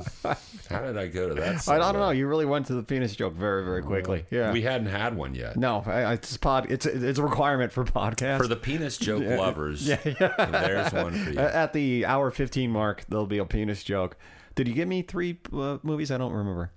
how 0.69 0.81
did 0.81 0.97
I 0.97 1.07
go 1.07 1.27
to 1.27 1.34
that? 1.35 1.67
I 1.67 1.77
don't 1.77 1.95
know. 1.95 2.11
You 2.11 2.27
really 2.27 2.45
went 2.45 2.67
to 2.67 2.73
the 2.73 2.84
penis 2.84 3.17
joke 3.17 3.34
very, 3.34 3.65
very 3.65 3.81
quickly. 3.84 4.25
Yeah. 4.31 4.53
We 4.53 4.61
hadn't 4.61 4.88
had 4.88 5.17
one 5.17 5.35
yet. 5.35 5.57
no, 5.57 5.84
I, 5.85 6.13
it's 6.13 6.38
pod. 6.38 6.67
It's 6.71 6.85
it's 6.85 7.19
a 7.19 7.23
requirement 7.23 7.73
for 7.73 7.84
podcast. 7.84 8.38
For 8.38 8.47
the 8.47 8.55
penis 8.55 8.97
joke 8.97 9.23
lovers, 9.23 9.85
Yeah, 9.85 9.97
there's 10.05 10.93
one 10.93 11.13
for 11.25 11.31
you. 11.31 11.39
At 11.39 11.73
the 11.73 12.05
hour 12.05 12.31
fifteen 12.31 12.71
mark, 12.71 13.03
there'll 13.09 13.25
be 13.27 13.39
a 13.39 13.45
penis 13.45 13.84
joke. 13.84 14.15
Did 14.55 14.69
you 14.69 14.73
give 14.73 14.88
me 14.88 15.01
three 15.01 15.39
uh, 15.53 15.79
movies? 15.84 16.11
I 16.11 16.17
don't 16.17 16.34
remember. 16.34 16.71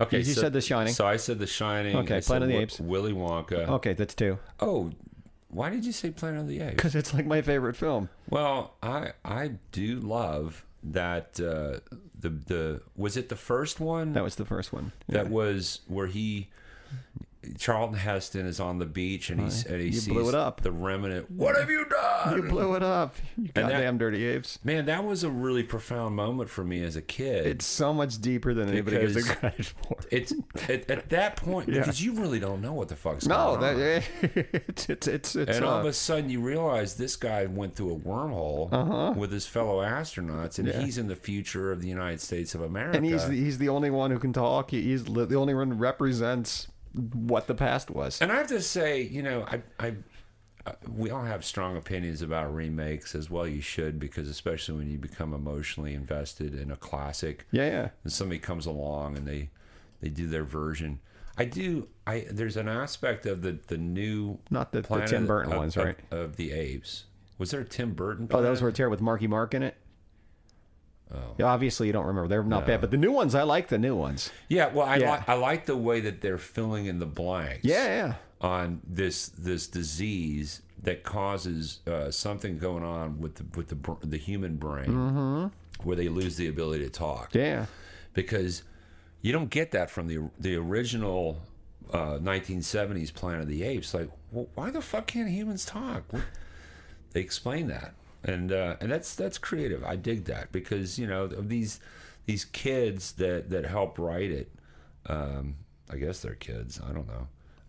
Okay, 0.00 0.18
you 0.18 0.24
so, 0.24 0.40
said 0.42 0.52
The 0.52 0.60
Shining. 0.60 0.92
So 0.92 1.06
I 1.06 1.16
said 1.16 1.38
The 1.38 1.46
Shining. 1.46 1.96
Okay, 1.96 2.18
I 2.18 2.20
Planet 2.20 2.48
of 2.48 2.54
the 2.54 2.60
Apes. 2.60 2.80
Willy 2.80 3.12
Wonka. 3.12 3.68
Okay, 3.68 3.94
that's 3.94 4.14
two. 4.14 4.38
Oh, 4.60 4.90
why 5.48 5.70
did 5.70 5.84
you 5.84 5.92
say 5.92 6.10
Planet 6.10 6.42
of 6.42 6.48
the 6.48 6.60
Apes? 6.60 6.76
Because 6.76 6.94
it's 6.94 7.14
like 7.14 7.26
my 7.26 7.42
favorite 7.42 7.76
film. 7.76 8.08
Well, 8.28 8.74
I 8.82 9.12
I 9.24 9.52
do 9.72 9.96
love 10.00 10.64
that 10.84 11.40
uh, 11.40 11.80
the 12.18 12.28
the 12.30 12.82
was 12.96 13.16
it 13.16 13.28
the 13.28 13.36
first 13.36 13.80
one 13.80 14.12
That 14.12 14.22
was 14.22 14.36
the 14.36 14.44
first 14.44 14.72
one. 14.72 14.92
that 15.08 15.28
was 15.28 15.80
where 15.88 16.06
he 16.06 16.48
Charlton 17.56 17.96
Heston 17.96 18.46
is 18.46 18.58
on 18.58 18.78
the 18.78 18.84
beach 18.86 19.30
and 19.30 19.40
he's 19.40 19.64
and 19.64 19.80
he 19.80 19.86
You 19.86 19.92
sees 19.92 20.08
blew 20.08 20.28
it 20.28 20.34
up. 20.34 20.60
the 20.62 20.72
remnant. 20.72 21.30
What 21.30 21.56
have 21.56 21.70
you 21.70 21.84
done? 21.84 22.36
You 22.36 22.42
blew 22.48 22.74
it 22.74 22.82
up. 22.82 23.14
You 23.36 23.44
that- 23.54 23.62
goddamn 23.70 23.96
dirty 23.98 24.24
apes. 24.26 24.58
Man, 24.64 24.86
that 24.86 25.04
was 25.04 25.22
a 25.22 25.30
really 25.30 25.62
profound 25.62 26.16
moment 26.16 26.50
for 26.50 26.64
me 26.64 26.82
as 26.82 26.96
a 26.96 27.02
kid. 27.02 27.46
It's 27.46 27.64
so 27.64 27.94
much 27.94 28.20
deeper 28.20 28.54
than 28.54 28.68
anybody 28.68 28.98
gives 28.98 29.16
it 29.16 29.22
Because- 29.22 29.36
credit 29.38 29.66
for. 29.66 29.96
It's 30.10 30.32
at, 30.68 30.90
at 30.90 31.08
that 31.10 31.36
point 31.36 31.68
Yeah. 31.72 31.80
because 31.80 32.02
you 32.02 32.14
really 32.14 32.40
don't 32.40 32.60
know 32.60 32.72
what 32.72 32.88
the 32.88 32.96
fuck's 32.96 33.26
No, 33.26 33.56
going 33.56 33.64
on. 33.64 33.76
that, 33.80 34.02
it's 34.66 34.88
it's 34.88 35.06
it's 35.06 35.36
it's. 35.36 35.56
and 35.56 35.64
all 35.64 35.76
uh, 35.76 35.80
of 35.80 35.86
a 35.86 35.92
sudden, 35.92 36.28
you 36.30 36.40
realize 36.40 36.94
this 36.94 37.14
guy 37.16 37.46
went 37.46 37.76
through 37.76 37.92
a 37.94 37.98
wormhole 37.98 39.14
with 39.16 39.30
his 39.32 39.46
fellow 39.46 39.80
astronauts, 39.82 40.58
and 40.58 40.68
Uh-huh. 40.68 40.78
Yeah. 40.80 40.84
he's 40.84 40.98
in 40.98 41.06
the 41.06 41.16
future 41.16 41.70
of 41.72 41.80
the 41.80 41.88
United 41.88 42.20
States 42.20 42.54
of 42.54 42.62
America. 42.62 42.96
and 42.96 43.06
he's 43.06 43.26
the, 43.28 43.34
he's 43.34 43.58
the 43.58 43.68
only 43.68 43.90
one 43.90 44.10
who 44.10 44.18
can 44.18 44.32
talk. 44.32 44.70
He- 44.72 44.82
He's 44.82 45.08
li- 45.08 45.24
the 45.26 45.36
only 45.36 45.54
one 45.54 45.70
who 45.70 45.76
represents 45.76 46.66
what 46.94 47.46
the 47.46 47.54
past 47.54 47.90
was. 47.90 48.20
And 48.20 48.30
I 48.32 48.36
have 48.36 48.48
to 48.48 48.60
say, 48.62 49.02
you 49.02 49.22
know, 49.22 49.44
I, 49.46 49.62
I, 49.78 49.94
uh, 50.66 50.72
we 50.96 51.10
all 51.10 51.24
have 51.24 51.44
strong 51.44 51.76
opinions 51.76 52.22
about 52.22 52.54
remakes 52.54 53.14
as 53.14 53.30
well. 53.30 53.46
You 53.46 53.60
should, 53.60 53.98
because 53.98 54.28
especially 54.28 54.76
when 54.78 54.90
you 54.90 54.98
become 54.98 55.32
emotionally 55.32 55.94
invested 55.94 56.54
in 56.54 56.70
a 56.70 56.76
classic, 56.76 57.46
Yeah, 57.52 57.66
yeah. 57.68 57.88
and 58.04 58.12
somebody 58.12 58.38
comes 58.38 58.66
along 58.66 59.16
and 59.16 59.26
they, 59.26 59.50
they 60.00 60.08
do 60.08 60.26
their 60.26 60.44
version. 60.44 61.00
I 61.40 61.44
do. 61.44 61.86
I 62.04 62.26
there's 62.28 62.56
an 62.56 62.66
aspect 62.68 63.24
of 63.24 63.42
the 63.42 63.58
the 63.68 63.78
new 63.78 64.38
Not 64.50 64.72
the- 64.72 64.80
the 64.82 65.04
Tim 65.06 65.24
Burton 65.28 65.52
of, 65.52 65.58
ones, 65.58 65.76
right? 65.76 65.96
Of, 66.10 66.34
the 66.34 66.50
apes. 66.50 67.04
Was 67.38 67.52
there 67.52 67.60
a 67.60 67.64
Tim 67.64 67.92
Burton? 67.94 68.26
Oh, 68.32 68.42
that 68.42 68.50
was 68.50 68.58
Planet? 68.58 68.62
where 68.62 68.68
it's 68.70 68.78
here 68.78 68.88
with 68.90 69.00
Marky 69.00 69.28
Mark 69.28 69.54
in 69.54 69.62
it. 69.62 69.76
Oh. 71.14 71.34
Yeah, 71.38 71.46
obviously 71.46 71.86
you 71.86 71.92
don't 71.92 72.06
remember. 72.06 72.28
They're 72.28 72.42
not 72.42 72.66
bad, 72.66 72.80
but 72.82 72.90
the 72.90 72.96
new 72.98 73.12
ones, 73.12 73.34
I 73.34 73.42
like 73.42 73.68
the 73.68 73.78
new 73.78 73.96
ones. 73.96 74.30
Yeah. 74.48 74.68
Well, 74.72 74.86
I 74.86 74.96
Yeah. 74.96 75.10
like 75.10 75.28
I 75.28 75.34
like 75.34 75.66
the 75.66 75.76
way 75.76 76.00
that 76.00 76.20
they're 76.20 76.36
filling 76.38 76.86
in 76.86 76.98
the 76.98 77.06
blanks. 77.06 77.64
Yeah, 77.64 77.84
yeah. 77.86 78.14
on 78.40 78.80
this 78.86 79.28
this 79.30 79.66
disease 79.66 80.62
that 80.82 81.02
causes 81.02 81.80
uh, 81.86 82.10
something 82.10 82.56
going 82.58 82.84
on 82.84 83.18
with 83.20 83.36
the 83.36 83.44
with 83.56 83.68
the 83.68 84.06
the 84.06 84.18
human 84.18 84.56
brain, 84.56 85.50
where 85.82 85.96
they 85.96 86.08
lose 86.08 86.36
the 86.36 86.46
ability 86.48 86.84
to 86.84 86.90
talk. 86.90 87.30
Mm-hmm. 87.30 87.38
Yeah. 87.38 87.66
Because 88.14 88.62
you 89.22 89.32
don't 89.32 89.50
get 89.50 89.70
that 89.72 89.90
from 89.90 90.08
the 90.08 90.28
the 90.38 90.56
original 90.56 91.40
uh, 91.92 92.18
1970s 92.18 93.12
Planet 93.14 93.40
of 93.42 93.48
the 93.48 93.62
Apes. 93.62 93.94
Like, 93.94 94.10
well, 94.30 94.48
why 94.54 94.70
the 94.70 94.82
fuck 94.82 95.06
can't 95.06 95.30
humans 95.30 95.64
talk? 95.64 96.04
What- 96.12 96.22
They 97.12 97.20
explain 97.22 97.68
that, 97.68 97.94
and 98.24 98.52
uh, 98.52 98.76
and 98.80 98.90
that's 98.90 99.14
that's 99.14 99.38
creative. 99.38 99.84
I 99.84 99.96
dig 99.96 100.24
that 100.24 100.52
because 100.52 100.98
you 100.98 101.06
know 101.06 101.24
of 101.24 101.48
these 101.48 101.80
these 102.26 102.44
kids 102.44 103.12
that 103.12 103.50
that 103.50 103.64
help 103.66 103.98
write 103.98 104.30
it. 104.30 104.52
Um, 105.06 105.56
I 105.90 105.96
guess 105.96 106.20
they're 106.20 106.34
kids. 106.34 106.80
I 106.86 106.92
don't 106.92 107.06
know. 107.06 107.28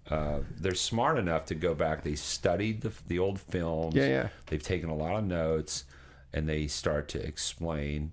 Uh, 0.10 0.40
they're 0.60 0.74
smart 0.74 1.18
enough 1.18 1.46
to 1.46 1.56
go 1.56 1.76
back. 1.76 2.04
They 2.04 2.16
studied 2.16 2.82
the, 2.82 2.92
the 3.08 3.20
old 3.20 3.40
films. 3.40 3.96
Yeah, 3.96 4.08
yeah. 4.08 4.28
They've 4.48 4.62
taken 4.62 4.90
a 4.90 4.96
lot 4.96 5.16
of 5.16 5.24
notes, 5.24 5.86
and 6.34 6.50
they 6.50 6.68
start 6.68 7.08
to 7.10 7.26
explain 7.26 8.12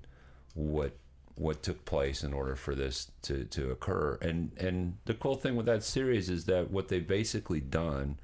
what 0.54 0.96
what 1.36 1.62
took 1.62 1.84
place 1.84 2.24
in 2.24 2.32
order 2.32 2.56
for 2.56 2.74
this 2.74 3.10
to, 3.22 3.44
to 3.44 3.70
occur. 3.70 4.18
And 4.20 4.52
and 4.58 4.98
the 5.04 5.14
cool 5.14 5.36
thing 5.36 5.56
with 5.56 5.66
that 5.66 5.82
series 5.82 6.28
is 6.28 6.44
that 6.46 6.70
what 6.70 6.88
they've 6.88 7.06
basically 7.06 7.60
done 7.60 8.18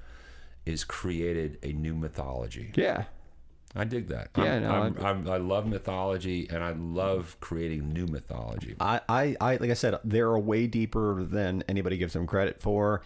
is 0.65 0.83
created 0.83 1.57
a 1.63 1.73
new 1.73 1.93
mythology. 1.93 2.71
Yeah. 2.75 3.05
I 3.75 3.85
dig 3.85 4.07
that. 4.09 4.29
Yeah, 4.37 4.55
I'm, 4.55 4.63
no, 4.63 4.69
I'm, 4.69 5.05
I'm, 5.05 5.29
I 5.29 5.37
love 5.37 5.65
mythology, 5.65 6.47
and 6.49 6.63
I 6.63 6.73
love 6.73 7.37
creating 7.39 7.89
new 7.89 8.05
mythology. 8.05 8.75
I, 8.79 9.01
I, 9.09 9.35
I, 9.41 9.55
like 9.57 9.71
I 9.71 9.73
said, 9.73 9.97
they're 10.03 10.37
way 10.37 10.67
deeper 10.67 11.23
than 11.23 11.63
anybody 11.67 11.97
gives 11.97 12.13
them 12.13 12.27
credit 12.27 12.61
for. 12.61 13.01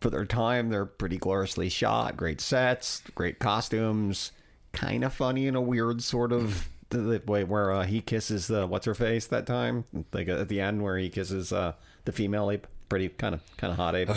For 0.00 0.10
their 0.10 0.24
time, 0.24 0.70
they're 0.70 0.86
pretty 0.86 1.18
gloriously 1.18 1.68
shot, 1.68 2.16
great 2.16 2.40
sets, 2.40 3.02
great 3.14 3.38
costumes, 3.40 4.32
kind 4.72 5.02
of 5.04 5.12
funny 5.12 5.46
in 5.46 5.56
a 5.56 5.60
weird 5.60 6.02
sort 6.02 6.32
of 6.32 6.68
the, 6.90 6.98
the 6.98 7.22
way 7.26 7.44
where 7.44 7.72
uh, 7.72 7.84
he 7.84 8.00
kisses 8.00 8.46
the 8.46 8.66
what's 8.66 8.86
her 8.86 8.94
face 8.94 9.26
that 9.26 9.46
time, 9.46 9.84
like 10.12 10.28
at 10.28 10.48
the 10.48 10.60
end 10.60 10.82
where 10.82 10.96
he 10.96 11.10
kisses 11.10 11.52
uh, 11.52 11.72
the 12.04 12.12
female 12.12 12.50
ape, 12.50 12.66
pretty 12.88 13.08
kind 13.08 13.34
of 13.34 13.42
kind 13.56 13.72
of 13.72 13.76
hot 13.76 13.94
ape. 13.94 14.08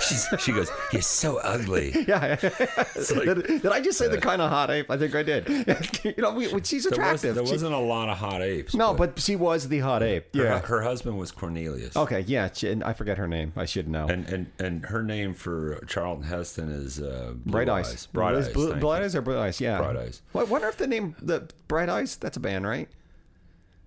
She's, 0.00 0.26
she 0.40 0.52
goes, 0.52 0.70
"You're 0.92 1.02
so 1.02 1.38
ugly." 1.38 1.92
yeah, 2.08 2.36
did, 2.96 3.46
did 3.46 3.66
I 3.66 3.80
just 3.80 3.98
say 3.98 4.08
the 4.08 4.18
kind 4.20 4.42
of 4.42 4.50
hot 4.50 4.70
ape? 4.70 4.90
I 4.90 4.96
think 4.96 5.14
I 5.14 5.22
did. 5.22 5.48
you 6.04 6.14
know, 6.22 6.32
we, 6.32 6.46
she's 6.62 6.84
There, 6.84 6.90
was, 6.90 6.92
attractive. 6.92 7.34
there 7.36 7.46
She- 7.46 7.52
wasn't 7.52 7.74
a 7.74 7.78
lot 7.78 8.08
of 8.08 8.18
hot 8.18 8.42
apes. 8.42 8.74
no, 8.74 8.94
but 8.94 9.18
she 9.18 9.36
was 9.36 9.68
the 9.68 9.78
hot 9.80 10.02
ape. 10.02 10.34
her, 10.34 10.42
Yeah. 10.42 10.58
her 10.60 10.82
husband 10.82 11.18
was 11.18 11.30
Cornelius. 11.30 11.96
Okay, 11.96 12.20
yeah, 12.20 12.50
she, 12.52 12.70
and 12.70 12.82
I 12.84 12.92
forget 12.92 13.18
her 13.18 13.28
name. 13.28 13.52
I 13.56 13.64
should 13.64 13.88
know. 13.88 14.06
And 14.08 14.26
and 14.28 14.50
and 14.58 14.84
her 14.86 15.02
name 15.02 15.34
for 15.34 15.80
Charlton 15.86 16.24
Heston 16.24 16.68
is 16.70 17.00
uh, 17.00 17.32
Bright 17.44 17.68
Eyes. 17.68 18.06
Bright 18.06 18.34
Eyes. 18.34 18.48
Blue, 18.48 18.74
Bright. 18.74 19.02
Eyes 19.02 19.14
or 19.14 19.22
Bright 19.22 19.38
Eyes? 19.38 19.60
Yeah. 19.60 19.78
Bright 19.78 19.96
Eyes. 19.96 20.22
I 20.34 20.42
wonder 20.44 20.68
if 20.68 20.76
the 20.76 20.86
name 20.86 21.14
the 21.20 21.48
Bright 21.68 21.88
Eyes. 21.88 22.16
That's 22.16 22.36
a 22.36 22.40
band, 22.40 22.66
right? 22.66 22.88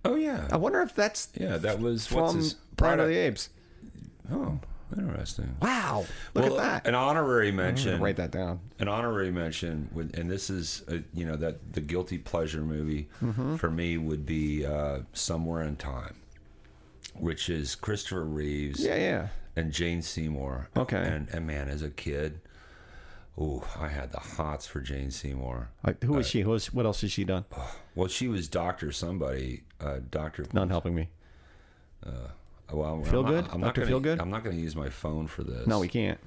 Oh 0.05 0.15
yeah. 0.15 0.47
I 0.51 0.57
wonder 0.57 0.81
if 0.81 0.95
that's 0.95 1.29
Yeah, 1.35 1.57
that 1.57 1.79
was 1.79 2.09
what's 2.11 2.31
from 2.31 2.37
his 2.41 2.53
Planet 2.77 3.01
of 3.01 3.07
the 3.09 3.17
Apes. 3.17 3.49
Oh, 4.31 4.59
interesting. 4.97 5.55
Wow, 5.61 6.05
look 6.33 6.45
Well, 6.45 6.59
at 6.59 6.83
that. 6.83 6.87
An 6.87 6.95
honorary 6.95 7.51
mention. 7.51 8.01
write 8.01 8.15
that 8.17 8.31
down. 8.31 8.59
An 8.79 8.87
honorary 8.87 9.31
mention, 9.31 9.89
would, 9.93 10.17
and 10.17 10.29
this 10.29 10.49
is 10.49 10.83
uh 10.89 10.97
you 11.13 11.25
know 11.25 11.35
that 11.35 11.73
the 11.73 11.81
guilty 11.81 12.17
pleasure 12.17 12.61
movie 12.61 13.07
Mm-hmm. 13.23 13.55
for 13.57 13.69
me 13.69 13.97
would 13.97 14.25
be 14.25 14.65
uh, 14.65 14.99
Somewhere 15.13 15.61
in 15.63 15.75
Time, 15.75 16.15
which 17.13 17.49
is 17.49 17.75
Christopher 17.75 18.23
Reeves 18.25 18.83
Yeah, 18.83 18.95
yeah. 18.95 19.27
and 19.55 19.71
Jane 19.71 20.01
Seymour. 20.01 20.69
Okay. 20.77 20.97
And 20.97 21.27
and 21.29 21.45
man, 21.45 21.67
as 21.69 21.81
a 21.83 21.89
kid, 21.89 22.39
oh, 23.37 23.63
I 23.79 23.87
had 23.89 24.11
the 24.11 24.19
hots 24.19 24.65
for 24.67 24.81
Jane 24.81 25.11
Seymour. 25.11 25.69
Like, 25.85 26.03
who 26.03 26.17
is 26.17 26.27
she? 26.27 26.41
Who 26.41 26.53
is, 26.53 26.73
what 26.73 26.85
else 26.85 27.01
has 27.01 27.11
she 27.11 27.23
done? 27.23 27.45
Well, 27.95 28.07
she 28.07 28.29
was 28.29 28.47
Doctor 28.47 28.93
somebody, 28.93 29.63
uh, 29.81 29.97
Doctor. 30.09 30.45
Not 30.53 30.69
helping 30.69 30.95
me. 30.95 31.09
Well, 32.71 33.03
Feel 33.03 33.21
I'm 33.21 33.25
good? 33.31 33.45
Not, 33.45 33.53
I'm 33.53 33.61
not 33.61 33.67
Dr. 33.67 33.81
gonna, 33.81 33.87
Feel 33.87 33.99
good? 33.99 34.19
I'm 34.21 34.29
not 34.29 34.43
going 34.43 34.55
to 34.55 34.61
use 34.61 34.75
my 34.75 34.89
phone 34.89 35.27
for 35.27 35.43
this. 35.43 35.65
No, 35.67 35.79
we 35.79 35.87
can't. 35.87 36.19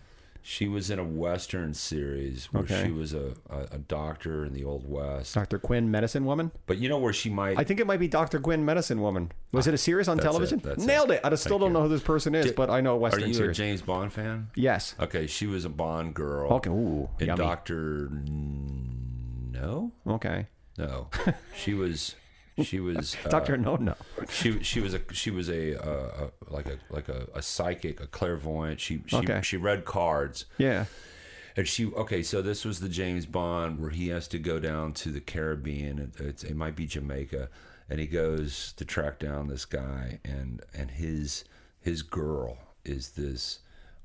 She 0.44 0.66
was 0.66 0.90
in 0.90 0.98
a 0.98 1.05
Western 1.05 1.73
series 1.73 2.47
where 2.47 2.64
Okay. 2.64 2.82
she 2.86 2.90
was 2.90 3.14
a, 3.14 3.35
a, 3.48 3.59
a 3.73 3.78
doctor 3.78 4.44
in 4.44 4.52
the 4.55 4.64
Old 4.64 4.90
West. 4.90 5.35
Dr. 5.35 5.60
Quinn, 5.60 5.89
Medicine 5.89 6.24
Woman. 6.24 6.51
But 6.66 6.78
you 6.78 6.89
know 6.89 6.98
where 6.98 7.12
she 7.12 7.31
might. 7.31 7.56
I 7.60 7.62
think 7.62 7.78
it 7.78 7.86
might 7.86 8.01
be 8.01 8.09
Dr. 8.09 8.40
Quinn, 8.40 8.64
Medicine 8.64 9.01
Woman. 9.01 9.31
Was 9.52 9.69
ah, 9.69 9.70
it 9.70 9.74
a 9.74 9.78
series 9.78 10.09
on 10.09 10.16
That's 10.16 10.24
it, 10.24 10.28
television? 10.31 10.59
that's 10.59 10.82
it. 10.82 10.86
Nailed 10.86 11.12
it. 11.12 11.20
I 11.23 11.31
just 11.31 11.44
still 11.44 11.60
Thank 11.60 11.60
don't 11.60 11.70
you. 11.70 11.74
know 11.74 11.82
who 11.85 11.89
this 11.90 12.02
person 12.02 12.35
is, 12.35 12.51
but 12.51 12.70
I 12.70 12.81
know 12.81 12.94
a 12.94 12.97
Are 12.97 12.98
Western 12.98 13.28
you 13.28 13.35
series. 13.35 13.56
a 13.56 13.62
James 13.62 13.82
Bond 13.82 14.12
fan? 14.12 14.48
yes. 14.56 14.97
Okay, 14.98 15.28
she 15.28 15.47
was 15.47 15.64
a 15.64 15.69
Bond 15.69 16.12
girl. 16.14 16.51
Okay. 16.55 16.70
Ooh. 16.70 17.09
In 17.20 17.28
yummy. 17.28 17.39
Doctor. 17.44 18.09
No, 18.10 19.93
Okay. 20.09 20.48
no. 20.77 21.09
she 21.56 21.74
was. 21.74 22.16
She 22.62 22.80
was. 22.80 23.16
Uh, 23.24 23.28
Doctor 23.28 23.56
No 23.56 23.76
No. 23.76 23.94
She 24.30 24.62
she 24.62 24.80
was 24.80 24.94
a 24.94 25.00
she 25.12 25.30
was 25.30 25.48
a, 25.48 25.80
uh, 25.82 26.28
a 26.48 26.52
like 26.52 26.66
a 26.66 26.78
like 26.90 27.08
a, 27.08 27.26
a 27.34 27.42
psychic, 27.42 28.00
a 28.00 28.06
clairvoyant. 28.06 28.80
She 28.80 29.02
she 29.06 29.16
Okay. 29.16 29.40
she 29.42 29.56
read 29.56 29.84
cards. 29.84 30.44
Yeah. 30.58 30.86
And 31.56 31.68
she 31.68 31.86
okay, 31.92 32.22
so 32.22 32.40
this 32.42 32.64
was 32.64 32.80
the 32.80 32.88
James 32.88 33.26
Bond 33.26 33.78
where 33.80 33.90
he 33.90 34.08
has 34.08 34.26
to 34.28 34.38
go 34.38 34.58
down 34.58 34.92
to 34.94 35.10
the 35.10 35.20
Caribbean. 35.20 35.98
It, 35.98 36.20
it's, 36.20 36.44
it 36.44 36.56
might 36.56 36.74
be 36.76 36.86
Jamaica, 36.86 37.48
and 37.90 38.00
he 38.00 38.06
goes 38.06 38.72
to 38.78 38.84
track 38.86 39.18
down 39.18 39.48
this 39.48 39.64
guy, 39.66 40.18
and 40.24 40.62
and 40.74 40.90
his 40.92 41.44
his 41.80 42.00
girl 42.02 42.56
is 42.84 43.10
this 43.10 43.58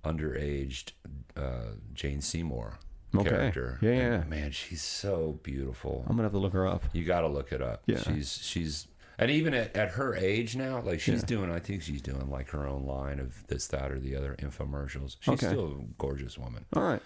underaged 0.03 0.91
uh, 1.36 1.72
Jane 1.94 2.22
Seymour 2.22 2.80
Okay. 3.16 3.30
character. 3.30 3.78
Yeah, 3.82 3.90
And, 3.92 4.00
yeah. 4.24 4.30
man, 4.30 4.52
she's 4.52 4.82
so 4.82 5.40
beautiful. 5.44 6.04
I'm 6.08 6.14
gonna 6.16 6.24
have 6.24 6.32
to 6.34 6.38
look 6.40 6.54
her 6.54 6.68
up. 6.68 6.84
You 6.94 7.04
got 7.06 7.22
to 7.22 7.28
look 7.28 7.52
it 7.52 7.62
up. 7.62 7.84
Yeah. 7.86 8.00
she's 8.00 8.38
she's 8.42 8.88
and 9.20 9.32
even 9.32 9.54
at, 9.56 9.76
at 9.76 9.92
her 9.92 10.16
age 10.16 10.56
now, 10.56 10.80
like 10.82 11.00
she's 11.00 11.24
doing, 11.24 11.52
I 11.52 11.58
think 11.60 11.82
she's 11.82 12.02
doing 12.04 12.30
like 12.30 12.50
her 12.52 12.68
own 12.68 12.86
line 12.86 13.20
of 13.20 13.48
this, 13.48 13.66
that, 13.68 13.92
or 13.92 14.00
the 14.00 14.16
other 14.16 14.36
infomercials. 14.40 15.16
She's 15.22 15.34
Okay. 15.44 15.48
still 15.48 15.66
a 15.80 15.84
gorgeous 15.98 16.38
woman 16.38 16.66
All 16.74 16.84
right. 16.84 17.02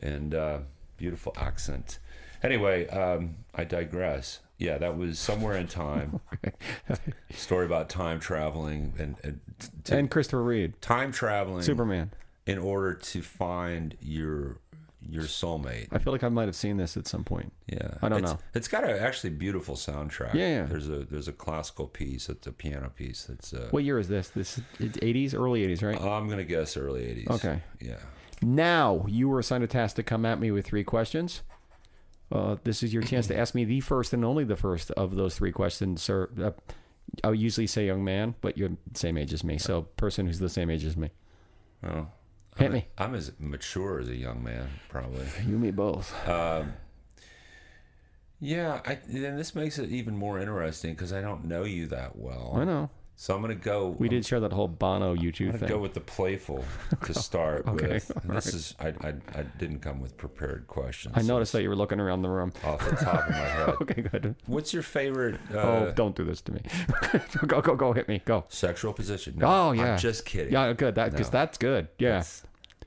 and 0.00 0.34
uh, 0.34 0.58
beautiful 0.96 1.34
accent. 1.36 1.98
Anyway, 2.42 2.86
um, 2.88 3.34
I 3.54 3.64
digress. 3.64 4.40
Yeah, 4.56 4.78
that 4.78 4.96
was 4.96 5.18
somewhere 5.18 5.56
in 5.58 5.66
time. 5.66 6.20
Story 7.34 7.66
about 7.66 7.88
time 7.88 8.20
traveling 8.20 8.94
and, 8.98 9.16
and 9.24 9.40
to, 9.84 9.96
And 9.98 10.10
Christopher 10.10 10.42
Reed, 10.42 10.80
time 10.80 11.12
traveling 11.12 11.62
Superman. 11.62 12.10
in 12.46 12.58
order 12.58 12.94
to 12.94 13.20
find 13.22 13.96
your 14.00 14.60
your 15.08 15.24
soulmate. 15.24 15.88
I 15.92 15.98
feel 15.98 16.12
like 16.12 16.24
I 16.24 16.28
might 16.28 16.46
have 16.46 16.56
seen 16.56 16.76
this 16.76 16.96
at 16.96 17.06
some 17.06 17.24
point. 17.24 17.52
Yeah, 17.66 17.94
I 18.02 18.08
don't 18.08 18.18
It's- 18.18 18.32
know. 18.34 18.38
It's 18.54 18.68
got 18.68 18.84
a 18.84 19.00
actually 19.00 19.30
beautiful 19.30 19.74
soundtrack. 19.76 20.34
Yeah, 20.34 20.48
yeah. 20.48 20.62
There's 20.64 20.88
a 20.88 21.04
there's 21.04 21.28
a 21.28 21.32
classical 21.32 21.86
piece. 21.86 22.28
It's 22.28 22.46
a 22.46 22.52
piano 22.52 22.90
piece. 22.94 23.24
That's 23.24 23.52
uh, 23.52 23.68
What 23.70 23.84
year 23.84 23.98
is 23.98 24.08
this? 24.08 24.28
This 24.28 24.58
is 24.78 24.92
80s, 24.96 25.34
early 25.34 25.66
80s, 25.66 25.82
right? 25.82 26.00
I'm 26.00 26.28
gonna 26.28 26.44
guess 26.44 26.76
early 26.76 27.02
'80s. 27.02 27.30
Okay. 27.36 27.62
Yeah. 27.80 27.96
Now 28.42 29.04
you 29.08 29.28
were 29.28 29.38
assigned 29.38 29.64
a 29.64 29.68
task 29.68 29.96
to 29.96 30.02
come 30.02 30.26
at 30.26 30.38
me 30.40 30.50
with 30.50 30.66
three 30.66 30.84
questions. 30.84 31.42
Uh, 32.32 32.56
this 32.64 32.82
is 32.82 32.92
your 32.92 33.02
chance 33.10 33.26
to 33.28 33.38
ask 33.38 33.54
me 33.54 33.64
the 33.64 33.80
first 33.80 34.12
and 34.12 34.24
only 34.24 34.44
the 34.44 34.56
first 34.56 34.90
of 34.92 35.14
those 35.16 35.36
three 35.36 35.52
questions, 35.52 36.02
sir. 36.02 36.28
Uh, 36.40 36.50
I 37.22 37.30
usually 37.30 37.66
say 37.68 37.86
young 37.86 38.02
man, 38.02 38.34
but 38.40 38.58
you're 38.58 38.70
the 38.70 38.98
same 38.98 39.16
age 39.16 39.32
as 39.32 39.44
me, 39.44 39.56
so 39.58 39.82
person 39.82 40.26
who's 40.26 40.40
the 40.40 40.48
same 40.48 40.68
age 40.68 40.84
as 40.84 40.96
me. 40.96 41.10
Well, 41.82 42.10
Hit 42.56 42.66
I'm, 42.66 42.72
me. 42.72 42.86
I'm 42.96 43.14
as 43.14 43.32
mature 43.38 44.00
as 44.00 44.08
a 44.08 44.16
young 44.16 44.42
man, 44.42 44.68
probably. 44.88 45.26
You, 45.46 45.58
me 45.58 45.70
both. 45.70 46.14
Um, 46.28 46.74
yeah, 48.40 48.80
I, 48.84 48.98
then 49.08 49.36
this 49.36 49.54
makes 49.54 49.78
it 49.78 49.90
even 49.90 50.16
more 50.16 50.38
interesting 50.38 50.92
because 50.92 51.12
I 51.12 51.20
don't 51.20 51.44
know 51.44 51.64
you 51.64 51.86
that 51.88 52.16
well. 52.16 52.52
I 52.56 52.64
know. 52.64 52.90
So 53.16 53.34
I'm 53.34 53.40
gonna 53.42 53.54
go. 53.54 53.94
We 53.98 54.08
did 54.08 54.26
share 54.26 54.40
that 54.40 54.52
whole 54.52 54.66
Bono 54.66 55.14
YouTube 55.14 55.52
I'm 55.52 55.58
thing. 55.60 55.68
go 55.68 55.78
with 55.78 55.94
the 55.94 56.00
playful 56.00 56.64
to 57.04 57.14
start 57.28 57.66
Okay, 57.68 57.86
with. 57.88 58.10
And 58.24 58.36
this 58.36 58.52
is 58.52 58.74
I, 58.80 58.88
I 58.88 59.14
I 59.34 59.42
didn't 59.58 59.78
come 59.80 60.00
with 60.00 60.16
prepared 60.16 60.66
questions. 60.66 61.14
I 61.16 61.22
noticed 61.22 61.52
that 61.52 61.62
you 61.62 61.68
were 61.68 61.76
looking 61.76 62.00
around 62.00 62.22
the 62.22 62.28
room. 62.28 62.52
off 62.64 62.84
the 62.84 62.96
top 62.96 63.24
of 63.26 63.30
my 63.30 63.36
head. 63.36 63.68
Okay, 63.82 64.02
good. 64.02 64.34
What's 64.46 64.74
your 64.74 64.82
favorite 64.82 65.36
uh, 65.54 65.58
oh, 65.58 65.92
don't 65.94 66.16
do 66.16 66.24
this 66.24 66.40
to 66.42 66.52
me. 66.52 66.60
go, 67.46 67.60
go, 67.60 67.76
go, 67.76 67.92
hit 67.92 68.08
me. 68.08 68.20
Go. 68.24 68.44
sexual 68.48 68.92
position? 68.92 69.34
No, 69.38 69.46
Oh, 69.68 69.72
yeah. 69.72 69.92
I'm 69.92 69.98
just 69.98 70.24
kidding. 70.26 70.52
Yeah, 70.52 70.72
good. 70.72 70.96
That 70.96 71.12
because 71.12 71.28
No. 71.28 71.38
that's 71.38 71.56
good. 71.56 71.88
Yeah, 71.98 72.08
That's- 72.10 72.42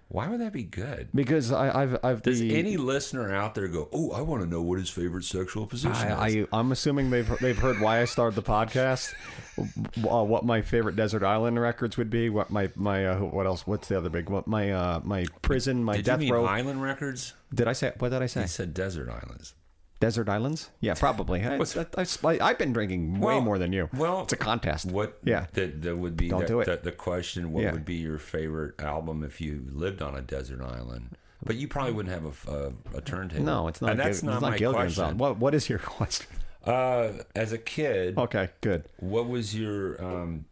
Why 0.09 0.29
would 0.29 0.39
that 0.39 0.53
be 0.53 0.63
good? 0.63 1.09
because 1.13 1.51
I, 1.51 1.83
I've, 1.83 1.97
I've 2.01 2.21
Does 2.21 2.39
the, 2.39 2.57
any 2.57 2.77
listener 2.77 3.35
out 3.35 3.55
there 3.55 3.67
go, 3.67 3.89
"Oh, 3.91 4.11
I 4.11 4.21
want 4.21 4.41
to 4.41 4.47
know 4.49 4.61
what 4.61 4.79
his 4.79 4.89
favorite 4.89 5.25
sexual 5.25 5.67
position 5.67 5.91
is"? 6.07 6.13
I, 6.13 6.27
I, 6.27 6.45
I'm 6.53 6.71
assuming 6.71 7.09
they've 7.09 7.29
they've 7.39 7.57
heard 7.57 7.81
why 7.81 8.01
I 8.01 8.05
started 8.05 8.35
the 8.35 8.43
podcast, 8.43 9.13
uh, 9.59 10.23
what 10.23 10.45
my 10.45 10.61
favorite 10.61 10.95
desert 10.95 11.23
island 11.23 11.59
records 11.59 11.97
would 11.97 12.09
be, 12.09 12.29
what 12.29 12.49
my 12.49 12.69
my 12.75 13.05
uh, 13.05 13.19
what 13.19 13.45
else? 13.45 13.67
What's 13.67 13.89
the 13.89 13.97
other 13.97 14.09
big? 14.09 14.29
What 14.29 14.47
my 14.47 14.71
uh, 14.71 15.01
my 15.03 15.25
prison, 15.41 15.83
my 15.83 15.97
Did 15.97 16.05
death 16.05 16.29
row? 16.29 16.45
Island 16.45 16.81
Records? 16.81 17.33
did 17.53 17.67
I 17.67 17.73
say 17.73 17.91
what 17.99 18.09
did 18.09 18.21
I 18.21 18.27
say? 18.27 18.43
He 18.43 18.47
said 18.47 18.73
desert 18.73 19.09
islands. 19.09 19.55
Desert 19.99 20.29
islands? 20.29 20.69
Yeah, 20.79 20.93
probably. 20.93 21.41
I, 21.45 21.57
have 21.57 22.57
been 22.59 22.71
drinking 22.73 23.19
way 23.19 23.33
Well- 23.35 23.41
more 23.41 23.57
than 23.57 23.73
you. 23.73 23.89
well, 23.93 24.21
it's 24.23 24.33
a 24.33 24.37
contest. 24.37 24.85
What? 24.91 25.17
Yeah. 25.23 25.47
That 25.53 25.81
that 25.81 25.95
would 25.97 26.15
be 26.15 26.29
Don't 26.29 26.41
the, 26.41 26.47
do 26.47 26.59
it. 26.61 26.65
The, 26.65 26.77
the 26.77 26.91
question. 26.91 27.51
What 27.51 27.63
Yeah. 27.63 27.71
would 27.71 27.85
be 27.85 27.95
your 27.95 28.19
favorite 28.19 28.79
album 28.79 29.23
if 29.23 29.41
you 29.41 29.65
lived 29.71 30.01
on 30.03 30.15
a 30.15 30.21
desert 30.21 30.61
island? 30.61 31.17
But 31.43 31.55
you 31.55 31.67
probably 31.67 31.93
wouldn't 31.93 32.13
have 32.13 32.47
a, 32.47 32.51
a, 32.51 32.97
a 32.97 33.01
turntable. 33.01 33.43
No, 33.43 33.67
it's 33.67 33.81
not. 33.81 33.91
And 33.91 33.99
that's 33.99 34.21
Gil- 34.21 34.29
not 34.29 34.35
it's 34.37 34.41
not 34.43 34.51
my 34.51 34.57
Gilligan's 34.57 34.83
question. 34.95 35.03
Island. 35.03 35.19
What 35.19 35.37
what 35.39 35.55
is 35.55 35.67
your 35.69 35.79
question? 35.97 36.27
Uh, 36.63 37.09
as 37.35 37.53
a 37.53 37.57
kid, 37.57 38.17
Okay, 38.17 38.49
good. 38.61 38.83
what 38.99 39.27
was 39.29 39.55
your 39.57 40.03
um, 40.03 40.45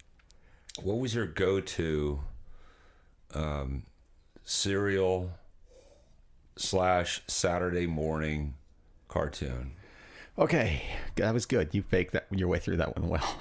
what 0.82 0.98
was 0.98 1.14
your 1.14 1.26
go-to 1.28 2.22
um, 3.34 3.84
cereal 4.44 5.32
slash 6.58 7.22
Saturday 7.28 7.86
morning 7.86 8.54
cartoon? 9.16 9.72
Okay, 10.38 10.82
that 11.16 11.34
was 11.34 11.46
good. 11.46 11.70
You 11.74 11.82
faked 11.82 12.12
that 12.12 12.28
your 12.30 12.50
way 12.50 12.60
through 12.60 12.76
that 12.78 12.98
one 12.98 13.08
well. 13.08 13.38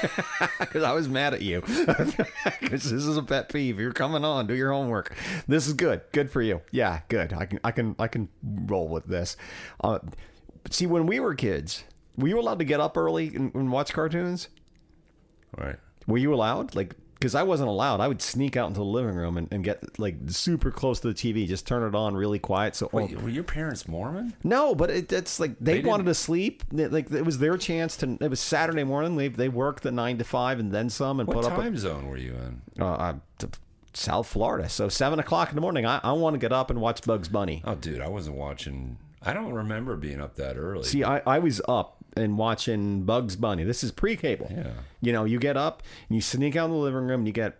Because 0.60 0.84
I 0.84 0.92
was 0.92 1.08
mad 1.08 1.34
at 1.34 1.42
you. 1.42 1.62
Because 2.60 2.84
this 2.84 2.92
is 2.92 3.16
a 3.16 3.22
pet 3.24 3.48
peeve. 3.48 3.80
You're 3.80 3.92
coming 3.92 4.24
on. 4.24 4.46
Do 4.46 4.54
your 4.54 4.70
homework. 4.70 5.16
This 5.48 5.66
is 5.66 5.72
good. 5.72 6.02
Good 6.12 6.30
for 6.30 6.40
you. 6.40 6.60
Yeah, 6.70 7.00
good. 7.08 7.32
I 7.32 7.46
can 7.46 7.58
I 7.64 7.72
can 7.72 7.96
I 7.98 8.06
can 8.06 8.28
roll 8.44 8.86
with 8.86 9.06
this. 9.06 9.36
Uh, 9.82 9.98
see, 10.70 10.86
when 10.86 11.06
we 11.06 11.18
were 11.18 11.34
kids, 11.34 11.82
were 12.16 12.28
you 12.28 12.38
allowed 12.38 12.60
to 12.60 12.64
get 12.64 12.78
up 12.78 12.96
early 12.96 13.34
and, 13.34 13.52
and 13.52 13.72
watch 13.72 13.92
cartoons? 13.92 14.48
All 15.58 15.66
right. 15.66 15.76
Were 16.06 16.18
you 16.18 16.32
allowed? 16.32 16.76
Like, 16.76 16.94
because 17.18 17.34
I 17.34 17.42
wasn't 17.42 17.70
allowed. 17.70 18.00
I 18.00 18.08
would 18.08 18.20
sneak 18.20 18.56
out 18.56 18.68
into 18.68 18.80
the 18.80 18.84
living 18.84 19.14
room 19.14 19.38
and, 19.38 19.48
and 19.50 19.64
get 19.64 19.98
like 19.98 20.16
super 20.28 20.70
close 20.70 21.00
to 21.00 21.08
the 21.08 21.14
TV, 21.14 21.48
just 21.48 21.66
turn 21.66 21.82
it 21.82 21.94
on 21.96 22.14
really 22.14 22.38
quiet. 22.38 22.76
So, 22.76 22.90
Wait, 22.92 23.18
were 23.20 23.30
your 23.30 23.42
parents 23.44 23.88
Mormon? 23.88 24.34
no, 24.44 24.74
but 24.74 24.90
it, 24.90 25.10
it's 25.12 25.40
like 25.40 25.56
they, 25.58 25.74
didn't- 25.76 25.88
wanted 25.88 26.04
to 26.04 26.14
sleep. 26.14 26.62
Like 26.70 27.10
it 27.10 27.24
was 27.24 27.38
their 27.38 27.56
chance 27.56 27.96
to. 27.98 28.18
It 28.20 28.28
was 28.28 28.40
Saturday 28.40 28.84
morning. 28.84 29.16
They 29.16 29.28
they 29.28 29.48
worked 29.48 29.82
the 29.82 29.92
nine 29.92 30.18
to 30.18 30.24
five 30.24 30.58
and 30.60 30.72
then 30.72 30.90
some 30.90 31.20
and 31.20 31.26
What 31.26 31.36
put 31.36 31.44
up. 31.46 31.56
What 31.56 31.62
time 31.64 31.76
zone 31.76 32.08
were 32.08 32.18
you 32.18 32.34
in? 32.34 32.62
A, 32.78 32.84
uh, 32.84 32.88
uh, 32.88 33.14
to 33.38 33.48
South 33.94 34.26
Florida. 34.26 34.68
So 34.68 34.88
seven 34.90 35.18
o'clock 35.18 35.48
in 35.48 35.54
the 35.54 35.62
morning. 35.62 35.86
I, 35.86 36.00
I 36.04 36.12
want 36.12 36.34
to 36.34 36.38
get 36.38 36.52
up 36.52 36.70
and 36.70 36.80
watch 36.80 37.02
Bugs 37.02 37.28
Bunny. 37.28 37.62
Oh, 37.64 37.74
dude, 37.74 38.00
I 38.02 38.08
wasn't 38.08 38.36
watching. 38.36 38.98
I 39.22 39.32
don't 39.32 39.54
remember 39.54 39.96
being 39.96 40.20
up 40.20 40.36
that 40.36 40.56
early. 40.56 40.84
See, 40.84 41.02
I, 41.02 41.20
I 41.26 41.38
was 41.38 41.60
up 41.66 41.95
and 42.16 42.38
watching 42.38 43.02
Bugs 43.02 43.36
Bunny. 43.36 43.64
This 43.64 43.84
is 43.84 43.92
pre-cable. 43.92 44.50
Yeah. 44.50 44.70
You 45.00 45.12
know, 45.12 45.24
you 45.24 45.38
get 45.38 45.56
up 45.56 45.82
and 46.08 46.16
you 46.16 46.22
sneak 46.22 46.56
out 46.56 46.66
in 46.66 46.70
the 46.72 46.76
living 46.76 47.06
room 47.06 47.20
and 47.20 47.26
you 47.26 47.32
get 47.32 47.56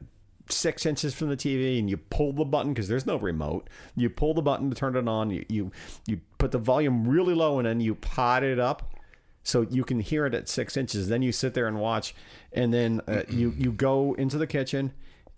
six 0.48 0.86
inches 0.86 1.14
from 1.14 1.28
the 1.28 1.36
TV 1.36 1.78
and 1.78 1.90
you 1.90 1.96
pull 1.96 2.32
the 2.32 2.44
button 2.44 2.72
because 2.72 2.88
there's 2.88 3.06
no 3.06 3.16
remote. 3.16 3.68
You 3.96 4.08
pull 4.08 4.34
the 4.34 4.42
button 4.42 4.70
to 4.70 4.76
turn 4.76 4.96
it 4.96 5.08
on. 5.08 5.30
You, 5.30 5.44
you 5.48 5.72
you 6.06 6.20
put 6.38 6.52
the 6.52 6.58
volume 6.58 7.06
really 7.06 7.34
low 7.34 7.58
and 7.58 7.66
then 7.66 7.80
you 7.80 7.94
pot 7.94 8.42
it 8.42 8.58
up 8.58 8.94
so 9.42 9.62
you 9.70 9.84
can 9.84 10.00
hear 10.00 10.26
it 10.26 10.34
at 10.34 10.48
six 10.48 10.76
inches. 10.76 11.08
Then 11.08 11.22
you 11.22 11.30
sit 11.32 11.54
there 11.54 11.68
and 11.68 11.78
watch, 11.78 12.14
and 12.52 12.74
then 12.74 13.00
uh, 13.06 13.22
you 13.28 13.54
you 13.56 13.72
go 13.72 14.14
into 14.14 14.38
the 14.38 14.46
kitchen. 14.46 14.92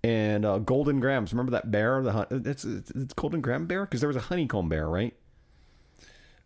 And 0.04 0.44
uh, 0.46 0.58
Golden 0.58 1.00
Grams, 1.00 1.32
remember 1.32 1.50
that 1.52 1.72
bear? 1.72 2.00
The 2.02 2.12
hun- 2.12 2.26
it's, 2.30 2.64
it's, 2.64 2.90
it's 2.92 3.12
Golden 3.14 3.40
Graham 3.40 3.66
bear 3.66 3.84
because 3.84 4.00
there 4.00 4.06
was 4.06 4.16
a 4.16 4.20
honeycomb 4.20 4.68
bear, 4.68 4.88
right? 4.88 5.12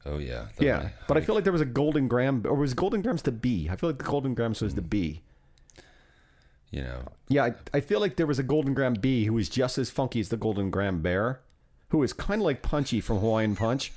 Oh 0.06 0.18
yeah. 0.18 0.46
the 0.56 0.64
Yeah, 0.64 0.88
but 1.08 1.16
I 1.16 1.20
feel 1.24 1.34
like 1.34 1.44
there 1.44 1.52
was 1.52 1.62
a 1.62 1.66
Golden 1.66 2.08
Graham, 2.08 2.42
or 2.46 2.54
was 2.54 2.74
Golden 2.74 3.02
Grams 3.02 3.22
the 3.22 3.32
B? 3.32 3.68
I 3.70 3.76
feel 3.76 3.90
like 3.90 3.98
the 3.98 4.04
Golden 4.04 4.34
Grams 4.34 4.60
was 4.60 4.74
the 4.74 4.82
hmm. 4.82 4.88
B. 4.88 5.22
you 6.70 6.82
know, 6.82 7.02
Yeah, 7.28 7.44
I, 7.44 7.54
I 7.74 7.80
feel 7.80 8.00
like 8.00 8.16
there 8.16 8.26
was 8.26 8.38
a 8.38 8.42
Golden 8.42 8.74
Graham 8.74 8.94
B 8.94 9.24
who 9.24 9.34
was 9.34 9.48
just 9.48 9.78
as 9.78 9.90
funky 9.90 10.20
as 10.20 10.28
the 10.28 10.36
Golden 10.36 10.70
Graham 10.70 11.02
Bear, 11.02 11.40
who 11.88 11.98
was 11.98 12.12
kind 12.12 12.40
of 12.40 12.46
like 12.46 12.62
Punchy 12.62 13.00
from 13.00 13.18
Hawaiian 13.18 13.56
Punch. 13.56 13.92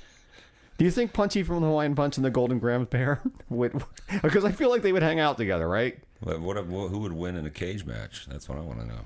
Do 0.78 0.84
you 0.84 0.90
think 0.90 1.14
Punchy 1.14 1.42
from 1.42 1.62
the 1.62 1.68
Hawaiian 1.68 1.94
Punch 1.94 2.18
and 2.18 2.24
the 2.24 2.30
Golden 2.30 2.58
Graham 2.58 2.84
Bear 2.84 3.22
would? 3.48 3.82
Because 4.22 4.44
I 4.44 4.52
feel 4.52 4.68
like 4.68 4.82
they 4.82 4.92
would 4.92 5.02
hang 5.02 5.20
out 5.20 5.38
together, 5.38 5.68
right? 5.68 5.98
what, 6.20 6.40
what, 6.40 6.66
what 6.66 6.88
who 6.88 6.98
would 6.98 7.12
win 7.12 7.36
in 7.36 7.46
a 7.46 7.50
cage 7.50 7.84
match? 7.84 8.26
That's 8.28 8.48
what 8.48 8.58
I 8.58 8.62
want 8.62 8.80
to 8.80 8.86
know. 8.86 9.04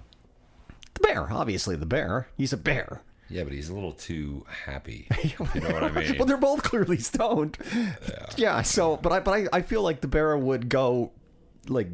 The 0.94 1.00
bear, 1.00 1.32
obviously 1.32 1.76
the 1.76 1.86
bear. 1.86 2.28
He's 2.36 2.52
a 2.52 2.56
bear. 2.56 3.02
Yeah, 3.30 3.44
but 3.44 3.52
he's 3.52 3.68
a 3.68 3.74
little 3.74 3.92
too 3.92 4.44
happy. 4.66 5.06
You 5.24 5.60
know 5.60 5.70
what 5.72 5.84
I 5.84 5.90
mean? 6.00 6.16
Well, 6.18 6.26
they're 6.26 6.36
both 6.36 6.62
clearly 6.62 6.98
stoned. 6.98 7.56
Yeah. 8.36 8.62
so, 8.62 8.96
but 8.96 9.12
I, 9.12 9.20
but 9.20 9.30
I, 9.32 9.46
I 9.52 9.62
feel 9.62 9.82
like 9.82 10.00
the 10.00 10.08
bear 10.08 10.36
would 10.36 10.68
go 10.68 11.12
like 11.68 11.88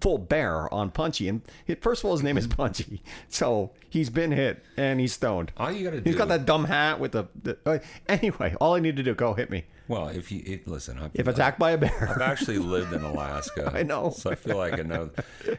full 0.00 0.18
bear 0.18 0.72
on 0.72 0.90
Punchy, 0.90 1.28
and 1.28 1.42
he- 1.66 1.74
first 1.74 2.00
of 2.02 2.06
all, 2.06 2.12
his 2.12 2.22
name 2.22 2.38
is 2.38 2.46
Punchy, 2.46 3.02
so 3.28 3.70
he's 3.88 4.08
been 4.10 4.32
hit 4.32 4.64
and 4.76 4.98
he's 4.98 5.12
stoned. 5.12 5.52
All 5.58 5.70
you 5.70 5.84
got 5.84 5.90
to 5.90 6.00
do. 6.00 6.08
He's 6.10 6.18
got 6.18 6.28
that 6.28 6.46
dumb 6.46 6.64
hat 6.64 6.98
with 6.98 7.12
the. 7.12 7.24
the 7.42 7.58
uh, 7.66 7.78
anyway, 8.08 8.54
all 8.60 8.74
I 8.74 8.80
need 8.80 8.96
to 8.96 9.02
do, 9.02 9.14
go 9.14 9.34
hit 9.34 9.50
me. 9.50 9.64
Well, 9.90 10.06
if 10.06 10.30
you 10.30 10.40
it, 10.46 10.68
listen, 10.68 11.00
I've, 11.00 11.10
If 11.14 11.26
attacked 11.26 11.58
by 11.58 11.72
a 11.72 11.78
bear, 11.78 12.08
I've 12.08 12.22
actually 12.22 12.58
lived 12.58 12.92
in 12.92 13.02
Alaska. 13.02 13.72
I 13.74 13.82
know. 13.82 14.10
so 14.10 14.30
I 14.30 14.36
feel 14.36 14.56
like 14.56 14.74
I 14.74 14.82
know. 14.82 15.10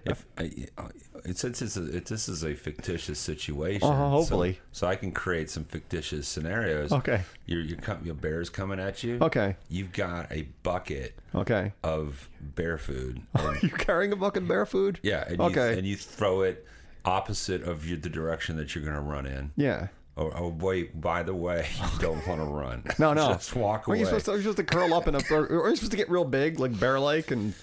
If 0.05 0.25
I, 0.37 0.67
uh, 0.77 0.87
since 1.33 1.61
it's 1.61 1.75
a, 1.75 1.97
it, 1.97 2.05
this 2.05 2.29
is 2.29 2.45
a 2.45 2.55
fictitious 2.55 3.19
situation, 3.19 3.89
uh-huh, 3.89 4.03
so- 4.05 4.09
hopefully. 4.09 4.61
so, 4.71 4.87
I 4.87 4.95
can 4.95 5.11
create 5.11 5.49
some 5.49 5.65
fictitious 5.65 6.29
scenarios. 6.29 6.93
Okay. 6.93 7.23
your 7.45 7.59
your, 7.59 7.77
your 8.05 8.15
bear's 8.15 8.49
coming 8.49 8.79
at 8.79 9.03
you. 9.03 9.17
Okay. 9.21 9.57
you've 9.67 9.91
got 9.91 10.31
a 10.31 10.43
bucket 10.63 11.19
okay. 11.35 11.73
of 11.83 12.29
bear 12.39 12.77
food. 12.77 13.21
Are 13.35 13.57
you 13.57 13.67
carrying 13.67 14.13
a 14.13 14.15
bucket 14.15 14.43
of 14.43 14.47
bear 14.47 14.65
food? 14.65 14.97
Yeah, 15.03 15.25
and 15.27 15.41
Okay. 15.41 15.71
you, 15.73 15.77
and 15.77 15.85
you 15.85 15.97
throw 15.97 16.43
it 16.43 16.65
opposite 17.03 17.63
of 17.63 17.85
your, 17.85 17.97
the 17.97 18.09
direction 18.09 18.55
that 18.55 18.75
you're 18.75 18.83
going 18.85 18.95
to 18.95 19.01
run 19.01 19.25
in. 19.25 19.51
Yeah. 19.57 19.87
Oh, 20.17 20.29
oh 20.35 20.47
wait! 20.59 20.99
By 20.99 21.23
the 21.23 21.33
way, 21.33 21.67
you 21.79 21.87
don't 21.99 22.25
want 22.27 22.41
to 22.41 22.45
run. 22.45 22.83
No, 22.99 23.13
no. 23.13 23.33
Just 23.33 23.55
walk 23.55 23.87
Are 23.87 23.91
away. 23.91 23.99
you 23.99 24.05
supposed 24.05 24.25
to, 24.25 24.31
are 24.31 24.35
you 24.35 24.41
supposed 24.41 24.57
to 24.57 24.63
curl 24.65 24.93
up 24.93 25.07
in 25.07 25.15
a, 25.15 25.21
or, 25.31 25.45
are 25.63 25.69
you 25.69 25.75
supposed 25.75 25.91
to 25.91 25.97
get 25.97 26.09
real 26.09 26.25
big, 26.25 26.59
like 26.59 26.77
bear 26.79 26.99
like? 26.99 27.31
And 27.31 27.53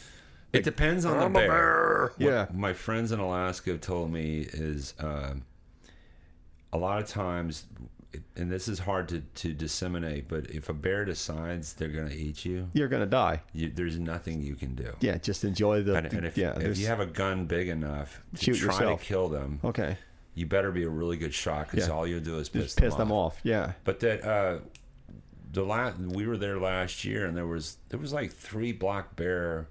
It 0.53 0.65
depends 0.65 1.05
on 1.05 1.19
the 1.19 1.29
bear. 1.29 1.49
bear. 1.49 2.13
What 2.17 2.21
Yeah. 2.33 2.47
my 2.55 2.73
friends 2.73 3.13
in 3.13 3.21
Alaska 3.21 3.71
have 3.73 3.81
told 3.83 4.11
me 4.11 4.41
is 4.51 4.95
um 4.99 5.43
a 6.73 6.79
lot 6.79 7.03
of 7.03 7.09
times, 7.09 7.65
and 8.37 8.51
this 8.51 8.69
is 8.69 8.79
hard 8.81 9.09
to, 9.09 9.21
to 9.21 9.53
disseminate, 9.53 10.29
but 10.29 10.51
if 10.51 10.69
a 10.69 10.75
bear 10.75 11.05
decides 11.05 11.73
they're 11.75 11.89
going 11.89 12.09
to 12.09 12.15
eat 12.15 12.45
you, 12.45 12.69
you're 12.75 12.89
gonna 12.89 13.07
die. 13.07 13.41
you, 13.53 13.71
there's 13.75 13.99
nothing 13.99 14.41
you 14.43 14.55
can 14.55 14.75
do. 14.75 14.95
Yeah, 15.01 15.17
just 15.19 15.45
enjoy 15.45 15.83
the. 15.83 15.95
And, 15.97 16.13
and 16.13 16.27
if, 16.27 16.37
yeah, 16.39 16.59
if 16.59 16.77
you 16.79 16.87
have 16.87 17.01
a 17.01 17.07
gun 17.07 17.47
big 17.47 17.69
enough 17.69 18.23
to 18.37 18.45
Shoot 18.45 18.57
try 18.59 18.75
yourself. 18.75 19.01
to 19.01 19.07
kill 19.07 19.29
them, 19.29 19.61
okay, 19.65 19.97
you 20.39 20.47
better 20.47 20.71
be 20.71 20.85
a 20.85 20.89
really 20.89 21.17
good 21.17 21.35
shot 21.35 21.71
because 21.71 21.89
Yeah. 21.89 21.95
all 21.95 22.07
you'll 22.07 22.21
do 22.21 22.39
is 22.39 22.49
piss, 22.49 22.63
just 22.65 22.79
piss 22.79 22.95
them 22.95 23.11
off. 23.13 23.39
Yeah, 23.43 23.73
But 23.85 24.01
that 24.01 24.25
uh, 24.25 24.59
the 25.53 25.65
last 25.65 25.99
we 25.99 26.27
were 26.27 26.37
there 26.37 26.59
last 26.59 27.05
year, 27.05 27.27
and 27.27 27.37
there 27.37 27.47
was 27.47 27.77
there 27.89 27.99
was 27.99 28.13
like 28.13 28.33
three 28.33 28.73
black 28.73 29.17
bear 29.17 29.69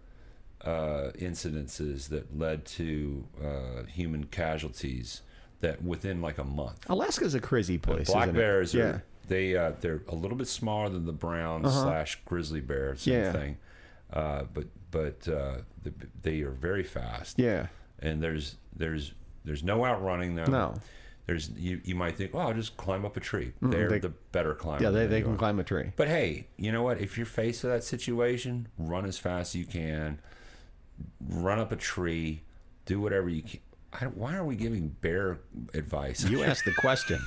uh, 0.65 1.11
incidences 1.19 2.09
that 2.09 2.37
led 2.37 2.65
to 2.65 3.25
uh, 3.43 3.83
human 3.83 4.25
casualties 4.25 5.21
that 5.61 5.81
within 5.83 6.21
like 6.21 6.37
a 6.37 6.43
month. 6.43 6.87
Alaska's 6.89 7.35
a 7.35 7.39
crazy 7.39 7.77
place. 7.77 8.07
black 8.09 8.25
isn't 8.25 8.35
it? 8.35 8.39
bears 8.39 8.73
yeah. 8.73 8.99
they 9.27 9.55
uh, 9.55 9.71
they're 9.81 10.01
a 10.07 10.15
little 10.15 10.37
bit 10.37 10.47
smaller 10.47 10.89
than 10.89 11.05
the 11.05 11.13
brown 11.13 11.63
slash 11.69 12.19
grizzly 12.25 12.61
bear, 12.61 12.95
same 12.95 13.13
Uh-huh. 13.15 13.23
Yeah. 13.25 13.31
thing. 13.31 13.57
Uh, 14.11 14.43
but 14.53 14.65
but 14.91 15.27
uh, 15.27 15.57
the, 15.83 15.93
they 16.21 16.41
are 16.41 16.51
very 16.51 16.83
fast. 16.83 17.37
Yeah, 17.39 17.67
And 17.99 18.21
there's 18.23 18.55
there's 18.75 19.13
there's 19.47 19.63
no 19.63 19.83
outrunning 19.85 20.35
them. 20.35 20.51
no, 20.51 20.75
There's 21.25 21.49
you 21.57 21.81
you 21.83 21.95
might 21.95 22.15
think, 22.17 22.31
oh, 22.33 22.39
I'll 22.39 22.53
just 22.53 22.77
climb 22.77 23.05
up 23.05 23.17
a 23.17 23.19
tree. 23.19 23.53
They're 23.61 23.89
they- 23.89 23.99
the 23.99 24.13
better 24.31 24.53
climber. 24.53 24.83
yeah, 24.83 24.89
they, 24.91 25.07
they 25.07 25.21
can 25.21 25.33
are. 25.33 25.37
climb 25.37 25.59
a 25.59 25.63
tree. 25.63 25.91
But 25.95 26.07
hey, 26.09 26.47
you 26.57 26.71
know 26.71 26.83
what? 26.83 26.99
If 27.01 27.17
you're 27.17 27.25
faced 27.25 27.63
with 27.63 27.71
that 27.73 27.83
situation, 27.83 28.67
run 28.77 29.05
as 29.05 29.17
fast 29.17 29.55
as 29.55 29.59
you 29.59 29.65
can. 29.65 30.19
Run 31.27 31.59
up 31.59 31.71
a 31.71 31.75
tree. 31.75 32.43
Do 32.85 32.99
whatever 33.01 33.29
you 33.29 33.41
can. 33.43 33.59
I, 33.93 34.05
why 34.05 34.35
are 34.35 34.43
we 34.43 34.55
giving 34.55 34.89
bear 34.89 35.39
advice? 35.73 36.23
You 36.23 36.43
asked 36.43 36.65
the 36.65 36.73
question. 36.73 37.19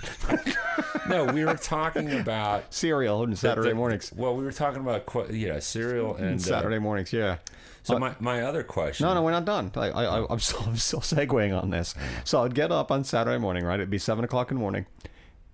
no, 1.08 1.24
we 1.24 1.44
were 1.44 1.54
talking 1.54 2.12
about 2.12 2.72
Cereal 2.72 3.22
on 3.22 3.34
Saturday 3.34 3.70
the- 3.70 3.74
mornings. 3.74 4.12
Well, 4.14 4.36
we 4.36 4.44
were 4.44 4.52
talking 4.52 4.80
about 4.80 5.08
yeah, 5.32 5.58
cereal 5.58 6.16
and 6.16 6.38
uh, 6.38 6.42
Saturday 6.42 6.78
mornings, 6.78 7.12
yeah. 7.12 7.38
So 7.82 7.98
my, 7.98 8.14
my 8.20 8.42
other 8.42 8.62
question. 8.62 9.06
No, 9.06 9.14
no, 9.14 9.22
we're 9.22 9.30
not 9.30 9.44
done. 9.44 9.70
I, 9.74 9.90
I, 9.90 10.20
I- 10.20 10.26
I'm 10.30 10.38
still, 10.40 10.62
I'm 10.66 10.76
still 10.76 11.00
segueing 11.00 11.60
on 11.60 11.70
this. 11.70 11.94
So 12.24 12.42
I'd 12.42 12.54
get 12.54 12.70
up 12.72 12.90
on 12.90 13.04
Saturday 13.04 13.38
morning, 13.38 13.64
right? 13.64 13.74
It'd 13.80 13.90
be 13.90 13.98
seven 13.98 14.24
o'clock 14.24 14.50
in 14.50 14.56
the 14.56 14.60
morning, 14.60 14.86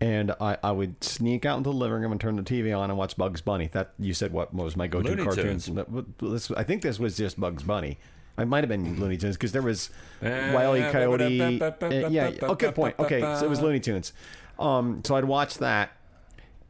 and 0.00 0.32
I, 0.40 0.58
I 0.62 0.72
would 0.72 1.02
sneak 1.02 1.44
out 1.46 1.58
into 1.58 1.70
the 1.70 1.76
living 1.76 2.00
room 2.00 2.12
and 2.12 2.20
turn 2.20 2.36
the 2.36 2.42
TV 2.42 2.76
on 2.76 2.90
and 2.90 2.98
watch 2.98 3.16
Bugs 3.16 3.40
Bunny. 3.40 3.68
That 3.72 3.92
you 3.98 4.12
said 4.14 4.32
what 4.32 4.52
was 4.54 4.76
my 4.76 4.86
go-to 4.86 5.08
Looney 5.10 5.24
cartoons? 5.24 5.66
Tunes. 5.66 5.86
This- 6.18 6.50
I 6.50 6.62
think 6.64 6.82
this 6.82 6.98
was 6.98 7.16
just 7.16 7.38
Bugs 7.40 7.62
Bunny. 7.62 7.98
It 8.38 8.46
might 8.48 8.64
have 8.64 8.68
been 8.68 9.00
Looney 9.00 9.16
Tunes 9.16 9.36
because 9.36 9.52
there 9.52 9.62
was 9.62 9.88
Eh, 10.20 10.52
Wile 10.52 10.76
E. 10.76 10.82
Coyote. 10.92 11.60
uh, 11.62 12.08
yeah, 12.10 12.32
oh, 12.42 12.54
good 12.54 12.74
point. 12.74 12.94
Okay, 12.98 13.20
so 13.20 13.44
it 13.46 13.48
was 13.48 13.60
Looney 13.62 13.80
Tunes. 13.80 14.12
Um, 14.58 15.02
so 15.04 15.14
I'd 15.16 15.24
watch 15.24 15.58
that, 15.58 15.92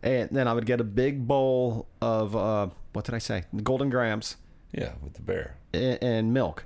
and 0.03 0.28
then 0.31 0.47
I 0.49 0.53
would 0.53 0.66
get 0.66 0.81
a 0.81 0.85
big 0.85 1.27
bowl 1.27 1.87
of 2.01 2.37
uh, 2.37 2.69
what 2.93 3.05
did 3.05 3.15
I 3.15 3.19
say? 3.19 3.45
Golden 3.62 3.91
Grams 3.91 4.37
Yeah, 4.77 4.93
with 5.03 5.15
the 5.15 5.23
bear. 5.23 5.57
and, 5.73 5.98
and 6.03 6.35
milk. 6.35 6.65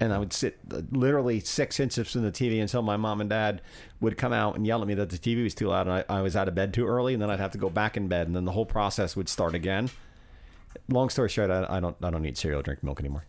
And 0.00 0.12
I 0.12 0.18
would 0.20 0.32
sit 0.32 0.58
literally 0.92 1.40
six 1.40 1.80
inches 1.80 2.12
from 2.12 2.22
the 2.22 2.30
TV 2.30 2.60
until 2.60 2.82
my 2.82 2.96
mom 2.96 3.20
and 3.20 3.28
dad 3.28 3.62
would 4.00 4.16
come 4.16 4.32
out 4.32 4.54
and 4.54 4.64
yell 4.64 4.80
at 4.80 4.86
me 4.86 4.94
that 4.94 5.10
the 5.10 5.18
TV 5.18 5.42
was 5.42 5.56
too 5.56 5.66
loud 5.66 5.88
and 5.88 6.04
I, 6.08 6.18
I 6.18 6.22
was 6.22 6.36
out 6.36 6.46
of 6.46 6.54
bed 6.54 6.72
too 6.72 6.86
early. 6.86 7.14
And 7.14 7.20
then 7.22 7.30
I'd 7.30 7.40
have 7.40 7.50
to 7.52 7.58
go 7.58 7.68
back 7.68 7.96
in 7.96 8.06
bed, 8.06 8.28
and 8.28 8.36
then 8.36 8.44
the 8.44 8.52
whole 8.52 8.64
process 8.66 9.16
would 9.16 9.28
start 9.28 9.56
again. 9.56 9.90
Long 10.88 11.08
story 11.08 11.28
short, 11.28 11.50
I, 11.50 11.66
I 11.68 11.80
don't 11.80 11.96
I 12.00 12.10
don't 12.10 12.24
eat 12.24 12.36
cereal, 12.38 12.62
drink 12.62 12.84
milk 12.84 13.00
anymore. 13.00 13.24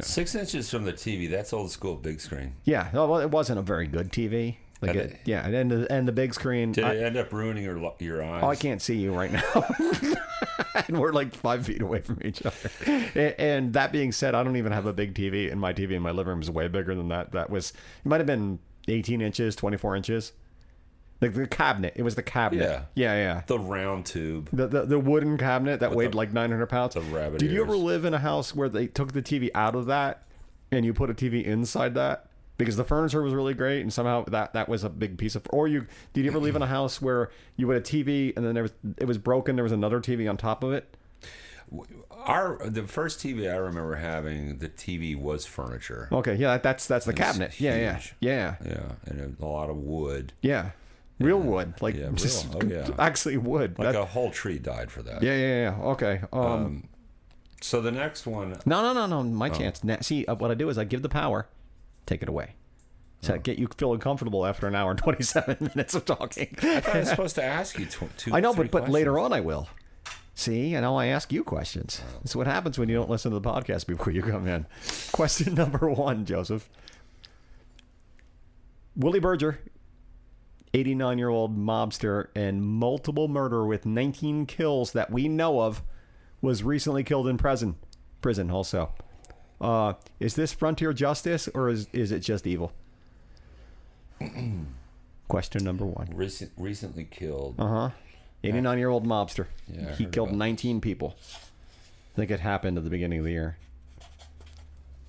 Six 0.00 0.34
inches 0.34 0.70
from 0.70 0.84
the 0.84 0.92
TV. 0.92 1.30
That's 1.30 1.52
old 1.52 1.70
school 1.70 1.94
big 1.96 2.20
screen. 2.20 2.54
Yeah, 2.64 2.90
well, 2.92 3.18
it 3.18 3.30
wasn't 3.30 3.58
a 3.58 3.62
very 3.62 3.86
good 3.86 4.12
TV. 4.12 4.56
Like 4.82 4.90
it, 4.94 4.96
it- 4.96 5.20
yeah, 5.24 5.46
and 5.46 5.70
the, 5.70 5.90
and 5.92 6.06
the 6.06 6.12
big 6.12 6.34
screen. 6.34 6.72
Did 6.72 6.84
I, 6.84 6.94
it 6.94 7.02
end 7.02 7.16
up 7.16 7.32
ruining 7.32 7.64
your 7.64 7.78
your 7.98 8.22
eyes? 8.22 8.42
Oh, 8.42 8.48
I 8.48 8.56
can't 8.56 8.80
see 8.82 8.96
you 8.96 9.14
right 9.14 9.32
now. 9.32 9.64
and 10.88 10.98
we're 10.98 11.12
like 11.12 11.34
five 11.34 11.66
feet 11.66 11.80
away 11.82 12.00
from 12.00 12.18
each 12.24 12.44
other. 12.44 12.70
And, 12.86 13.34
and 13.38 13.72
that 13.74 13.92
being 13.92 14.12
said, 14.12 14.34
I 14.34 14.42
don't 14.42 14.56
even 14.56 14.72
have 14.72 14.86
a 14.86 14.92
big 14.92 15.14
TV, 15.14 15.50
and 15.50 15.60
my 15.60 15.72
TV 15.72 15.92
in 15.92 16.02
my 16.02 16.10
living 16.10 16.30
room 16.30 16.42
is 16.42 16.50
way 16.50 16.68
bigger 16.68 16.94
than 16.94 17.08
that. 17.08 17.32
That 17.32 17.50
was, 17.50 17.70
it 17.70 18.08
might 18.08 18.18
have 18.18 18.26
been 18.26 18.58
18 18.88 19.20
inches, 19.20 19.56
24 19.56 19.96
inches. 19.96 20.32
Like 21.20 21.32
the 21.32 21.46
cabinet. 21.46 21.94
It 21.96 22.02
was 22.02 22.14
the 22.14 22.22
cabinet. 22.22 22.62
Yeah. 22.62 22.82
Yeah, 22.94 23.14
yeah. 23.14 23.42
The 23.46 23.58
round 23.58 24.04
tube. 24.04 24.50
The, 24.52 24.66
the, 24.66 24.84
the 24.84 24.98
wooden 24.98 25.38
cabinet 25.38 25.80
that 25.80 25.94
weighed 25.94 26.12
the- 26.12 26.16
like 26.18 26.32
900 26.32 26.66
pounds. 26.66 26.94
the 26.94 27.00
rabbit 27.00 27.38
Did 27.40 27.50
you 27.52 27.62
ever 27.62 27.76
live 27.76 28.04
in 28.04 28.12
a 28.12 28.18
house 28.18 28.54
where 28.54 28.68
they 28.68 28.86
took 28.86 29.12
the 29.12 29.22
TV 29.22 29.50
out 29.54 29.74
of 29.74 29.86
that 29.86 30.24
and 30.70 30.84
you 30.84 30.92
put 30.92 31.08
a 31.08 31.14
TV 31.14 31.42
inside 31.42 31.94
that? 31.94 32.26
Because 32.58 32.76
the 32.76 32.84
furniture 32.84 33.20
was 33.22 33.34
really 33.34 33.52
great 33.54 33.82
and 33.82 33.92
somehow 33.92 34.24
that, 34.28 34.54
that 34.54 34.66
was 34.68 34.82
a 34.82 34.88
big 34.88 35.18
piece 35.18 35.34
of. 35.34 35.42
Or 35.50 35.68
you 35.68 35.86
did 36.14 36.24
you 36.24 36.30
ever 36.30 36.38
live 36.38 36.56
in 36.56 36.62
a 36.62 36.66
house 36.66 37.02
where 37.02 37.30
you 37.56 37.68
had 37.68 37.82
a 37.82 37.84
TV 37.84 38.34
and 38.36 38.46
then 38.46 38.54
there 38.54 38.62
was 38.62 38.72
it 38.96 39.06
was 39.06 39.18
broken? 39.18 39.56
There 39.56 39.62
was 39.62 39.72
another 39.72 40.00
TV 40.00 40.28
on 40.28 40.36
top 40.38 40.62
of 40.64 40.72
it. 40.72 40.96
Our 42.10 42.58
the 42.68 42.84
first 42.84 43.18
TV 43.20 43.52
I 43.52 43.56
remember 43.56 43.96
having, 43.96 44.58
the 44.58 44.68
TV 44.68 45.18
was 45.18 45.46
furniture. 45.46 46.08
Okay, 46.12 46.34
yeah, 46.36 46.48
that, 46.52 46.62
that's 46.62 46.86
that's 46.86 47.04
the 47.06 47.12
cabinet. 47.12 47.60
Yeah, 47.60 47.76
yeah, 47.76 48.00
yeah, 48.20 48.54
Yeah, 48.64 48.92
and 49.06 49.36
a 49.40 49.44
lot 49.44 49.70
of 49.70 49.76
wood. 49.76 50.32
yeah. 50.40 50.70
Real 51.18 51.38
wood, 51.40 51.74
like 51.80 51.94
Yeah, 51.94 52.04
real. 52.04 52.12
just 52.12 52.46
Oh, 52.54 52.60
yeah. 52.66 52.88
actually 52.98 53.38
wood. 53.38 53.78
Like 53.78 53.92
That- 53.92 54.00
a 54.00 54.04
whole 54.04 54.30
tree 54.30 54.58
died 54.58 54.90
for 54.90 55.02
that. 55.02 55.22
yeah, 55.22 55.34
yeah, 55.34 55.70
yeah. 55.78 55.84
Okay. 55.92 56.20
Um, 56.32 56.88
So 57.62 57.80
the 57.80 57.90
next 57.90 58.26
one, 58.26 58.54
No, 58.66 58.82
no, 58.82 58.92
no, 58.92 59.06
no. 59.06 59.22
My 59.22 59.48
Oh. 59.48 59.52
chance. 59.54 59.82
Now, 59.82 59.96
see, 60.02 60.26
uh, 60.26 60.34
what 60.34 60.50
I 60.50 60.54
do 60.54 60.68
is 60.68 60.76
I 60.76 60.84
give 60.84 61.00
the 61.00 61.08
power, 61.08 61.46
take 62.06 62.22
it 62.22 62.28
away. 62.28 62.54
So 63.22 63.34
Oh. 63.34 63.38
Get 63.38 63.58
you 63.58 63.68
feeling 63.76 63.98
comfortable 64.00 64.46
after 64.46 64.66
an 64.66 64.74
hour 64.74 64.90
and 64.90 64.98
27 65.02 65.56
minutes 65.74 65.94
of 65.94 66.04
talking. 66.04 66.54
I 66.62 66.80
thought 66.80 66.94
I 66.96 66.98
was 67.00 67.08
supposed 67.08 67.34
to 67.36 67.42
ask 67.44 67.78
you 67.78 67.86
tw- 67.86 68.16
two. 68.16 68.32
I 68.34 68.40
know, 68.40 68.54
but, 68.54 68.70
but 68.70 68.88
later 68.88 69.18
on 69.18 69.32
I 69.32 69.40
will. 69.40 69.68
See, 70.34 70.76
I 70.76 70.80
know 70.80 70.96
I 70.96 71.06
ask 71.06 71.32
you 71.32 71.42
questions. 71.42 72.02
Oh. 72.04 72.18
This 72.22 72.32
is 72.32 72.36
what 72.36 72.46
happens 72.46 72.78
when 72.78 72.88
you 72.88 72.94
don't 72.96 73.08
listen 73.10 73.32
to 73.32 73.38
the 73.40 73.48
podcast 73.50 73.86
before 73.86 74.12
you 74.12 74.22
come 74.22 74.46
in. 74.46 74.66
Question 75.12 75.54
number 75.56 75.88
one, 75.90 76.24
Joseph. 76.26 76.68
Whitey 78.98 79.20
Bulger, 79.20 79.60
89 80.74 81.18
year 81.18 81.28
old 81.28 81.56
mobster 81.58 82.28
and 82.34 82.62
multiple 82.62 83.28
murderer 83.28 83.66
with 83.66 83.86
19 83.86 84.46
kills 84.46 84.92
that 84.92 85.10
we 85.10 85.26
know 85.28 85.60
of, 85.60 85.82
was 86.42 86.62
recently 86.62 87.02
killed 87.02 87.26
in 87.28 87.38
prison. 87.38 87.76
Prison 88.20 88.50
also. 88.50 88.92
Uh, 89.60 89.94
is 90.20 90.34
this 90.34 90.52
frontier 90.52 90.92
justice 90.92 91.48
or 91.54 91.68
is, 91.68 91.88
is 91.92 92.12
it 92.12 92.20
just 92.20 92.46
evil? 92.46 92.72
Question 95.28 95.64
number 95.64 95.84
one. 95.84 96.08
Recent, 96.14 96.52
recently 96.56 97.04
killed. 97.04 97.56
Uh 97.58 97.66
huh. 97.68 97.90
89 98.44 98.78
year 98.78 98.88
old 98.90 99.06
mobster. 99.06 99.46
Yeah, 99.68 99.88
I 99.88 99.92
he 99.92 100.04
heard 100.04 100.12
killed 100.12 100.28
about 100.28 100.38
19 100.38 100.80
people. 100.80 101.16
I 101.18 102.16
think 102.16 102.30
it 102.30 102.40
happened 102.40 102.78
at 102.78 102.84
the 102.84 102.90
beginning 102.90 103.18
of 103.18 103.24
the 103.24 103.32
year. 103.32 103.56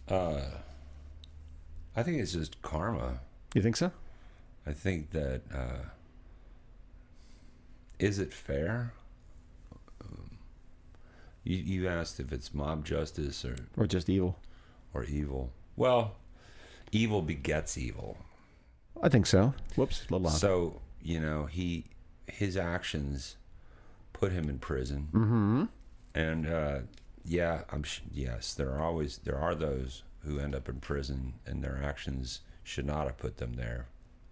Uh, 0.09 0.41
I 1.95 2.03
think 2.03 2.19
it's 2.19 2.33
just 2.33 2.61
karma. 2.61 3.19
You 3.53 3.61
think 3.61 3.75
so? 3.75 3.91
I 4.65 4.71
think 4.73 5.11
that 5.11 5.41
uh, 5.53 5.85
is 7.99 8.19
it 8.19 8.33
fair? 8.33 8.93
You 11.47 11.57
you 11.57 11.87
asked 11.87 12.19
if 12.19 12.31
it's 12.31 12.53
mob 12.53 12.85
justice 12.85 13.45
or 13.45 13.55
Or 13.77 13.87
just 13.87 14.09
evil? 14.09 14.37
or 14.93 15.03
evil. 15.05 15.51
Well, 15.75 16.15
evil 16.91 17.21
begets 17.21 17.77
evil. 17.77 18.17
I 19.01 19.09
think 19.09 19.25
so. 19.27 19.53
Whoops, 19.75 20.01
a 20.01 20.13
little 20.13 20.27
loud. 20.29 20.37
So 20.37 20.81
you 21.01 21.19
know 21.19 21.45
he 21.45 21.85
his 22.27 22.57
actions 22.57 23.37
put 24.13 24.31
him 24.31 24.49
in 24.49 24.59
prison. 24.59 25.07
mm-hmm. 25.13 25.63
And 26.15 26.47
uh, 26.47 26.79
yeah, 27.23 27.61
I'm 27.71 27.83
sh- 27.83 28.01
yes, 28.11 28.53
there 28.53 28.71
are 28.71 28.81
always 28.83 29.19
there 29.19 29.37
are 29.37 29.55
those 29.55 30.03
who 30.25 30.39
end 30.39 30.55
up 30.55 30.67
in 30.67 30.79
prison, 30.79 31.33
and 31.45 31.63
their 31.63 31.79
actions 31.83 32.41
should 32.63 32.85
not 32.85 33.05
have 33.05 33.17
put 33.17 33.37
them 33.37 33.53
there, 33.53 33.87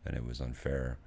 and 0.05 0.17
it 0.17 0.25
was 0.25 0.41
unfair. 0.41 0.97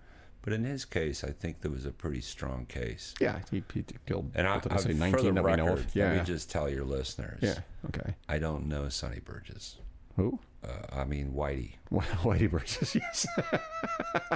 But 0.48 0.54
in 0.54 0.64
his 0.64 0.86
case, 0.86 1.24
I 1.24 1.30
think 1.30 1.60
there 1.60 1.70
was 1.70 1.84
a 1.84 1.90
pretty 1.90 2.22
strong 2.22 2.64
case. 2.64 3.12
Yeah, 3.20 3.40
he, 3.50 3.62
he 3.74 3.84
killed. 4.06 4.30
And 4.34 4.46
I, 4.48 4.54
I 4.54 4.60
I 4.70 4.76
say, 4.78 4.82
for 4.82 4.88
the 4.88 4.94
19 4.94 5.34
that 5.34 5.44
we 5.44 5.50
record, 5.50 5.66
know 5.66 5.72
of. 5.74 5.94
Yeah. 5.94 6.06
let 6.06 6.16
me 6.20 6.24
just 6.24 6.50
tell 6.50 6.70
your 6.70 6.84
listeners, 6.84 7.40
yeah. 7.42 7.58
Okay. 7.88 8.14
I 8.30 8.38
don't 8.38 8.66
know 8.66 8.88
Sonny 8.88 9.20
Burgess. 9.20 9.76
Who? 10.16 10.38
Uh, 10.64 10.68
I 11.00 11.04
mean 11.04 11.32
Whitey. 11.32 11.72
Whitey 11.92 12.50
Bridges, 12.50 12.94
yes. 12.94 13.26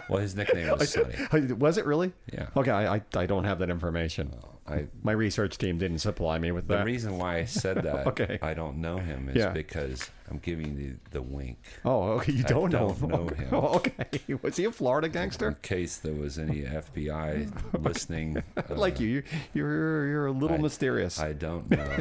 Well, 0.09 0.20
his 0.20 0.35
nickname 0.35 0.70
was 0.78 0.90
Sonny. 1.31 1.53
Was 1.53 1.77
it 1.78 1.85
really? 1.85 2.12
Yeah. 2.32 2.47
Okay, 2.57 2.70
I, 2.70 2.97
I, 2.97 3.03
I 3.16 3.27
don't 3.27 3.44
have 3.44 3.59
that 3.59 3.69
information. 3.70 4.35
I 4.66 4.86
My 5.03 5.12
research 5.12 5.59
team 5.59 5.77
didn't 5.78 5.99
supply 5.99 6.39
me 6.39 6.53
with 6.53 6.69
the 6.69 6.74
that. 6.74 6.81
The 6.81 6.86
reason 6.86 7.19
why 7.19 7.39
I 7.39 7.44
said 7.44 7.77
that 7.82 8.07
Okay. 8.07 8.39
I 8.40 8.55
don't 8.55 8.78
know 8.78 8.97
him 8.99 9.28
is 9.28 9.36
Yeah. 9.36 9.51
because 9.51 10.09
I'm 10.31 10.39
giving 10.39 10.78
you 10.78 10.99
the, 11.05 11.19
the 11.19 11.23
wink 11.23 11.59
oh, 11.85 12.12
okay, 12.12 12.32
you 12.32 12.44
don't, 12.44 12.70
don't 12.70 13.03
know. 13.03 13.16
know 13.24 13.27
him. 13.28 13.49
Oh, 13.53 13.74
okay. 13.77 14.19
Was 14.40 14.57
he 14.57 14.65
a 14.65 14.73
Florida 14.73 15.09
gangster? 15.09 15.49
in 15.49 15.57
case 15.62 15.97
there 15.99 16.15
was 16.15 16.39
any 16.39 16.62
FBI 16.62 17.82
listening. 17.85 18.43
uh, 18.57 18.62
like 18.74 19.01
you, 19.01 19.09
you, 19.09 19.23
you're 19.55 20.07
you're 20.07 20.27
a 20.27 20.32
little 20.32 20.57
I- 20.57 20.61
mysterious. 20.61 21.19
I 21.20 21.32
don't 21.32 21.69
know. 21.70 21.97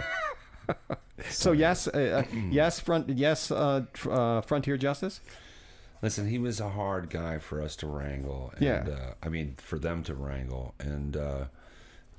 So 1.29 1.51
yes, 1.51 1.88
uh, 1.88 2.23
uh, 2.25 2.35
yes, 2.51 2.79
front, 2.79 3.09
yes, 3.09 3.51
uh, 3.51 3.83
uh, 4.09 4.41
frontier 4.41 4.77
justice. 4.77 5.21
Listen, 6.01 6.27
he 6.29 6.39
was 6.39 6.59
a 6.59 6.69
hard 6.69 7.09
guy 7.11 7.38
for 7.38 7.61
us 7.61 7.75
to 7.77 7.88
wrangle. 7.88 8.51
And, 8.55 8.61
Yeah. 8.65 8.85
Uh, 8.89 9.13
I 9.21 9.29
mean, 9.29 9.55
for 9.57 9.77
them 9.77 10.01
to 10.03 10.15
wrangle. 10.15 10.73
And 10.79 11.15
uh, 11.15 11.45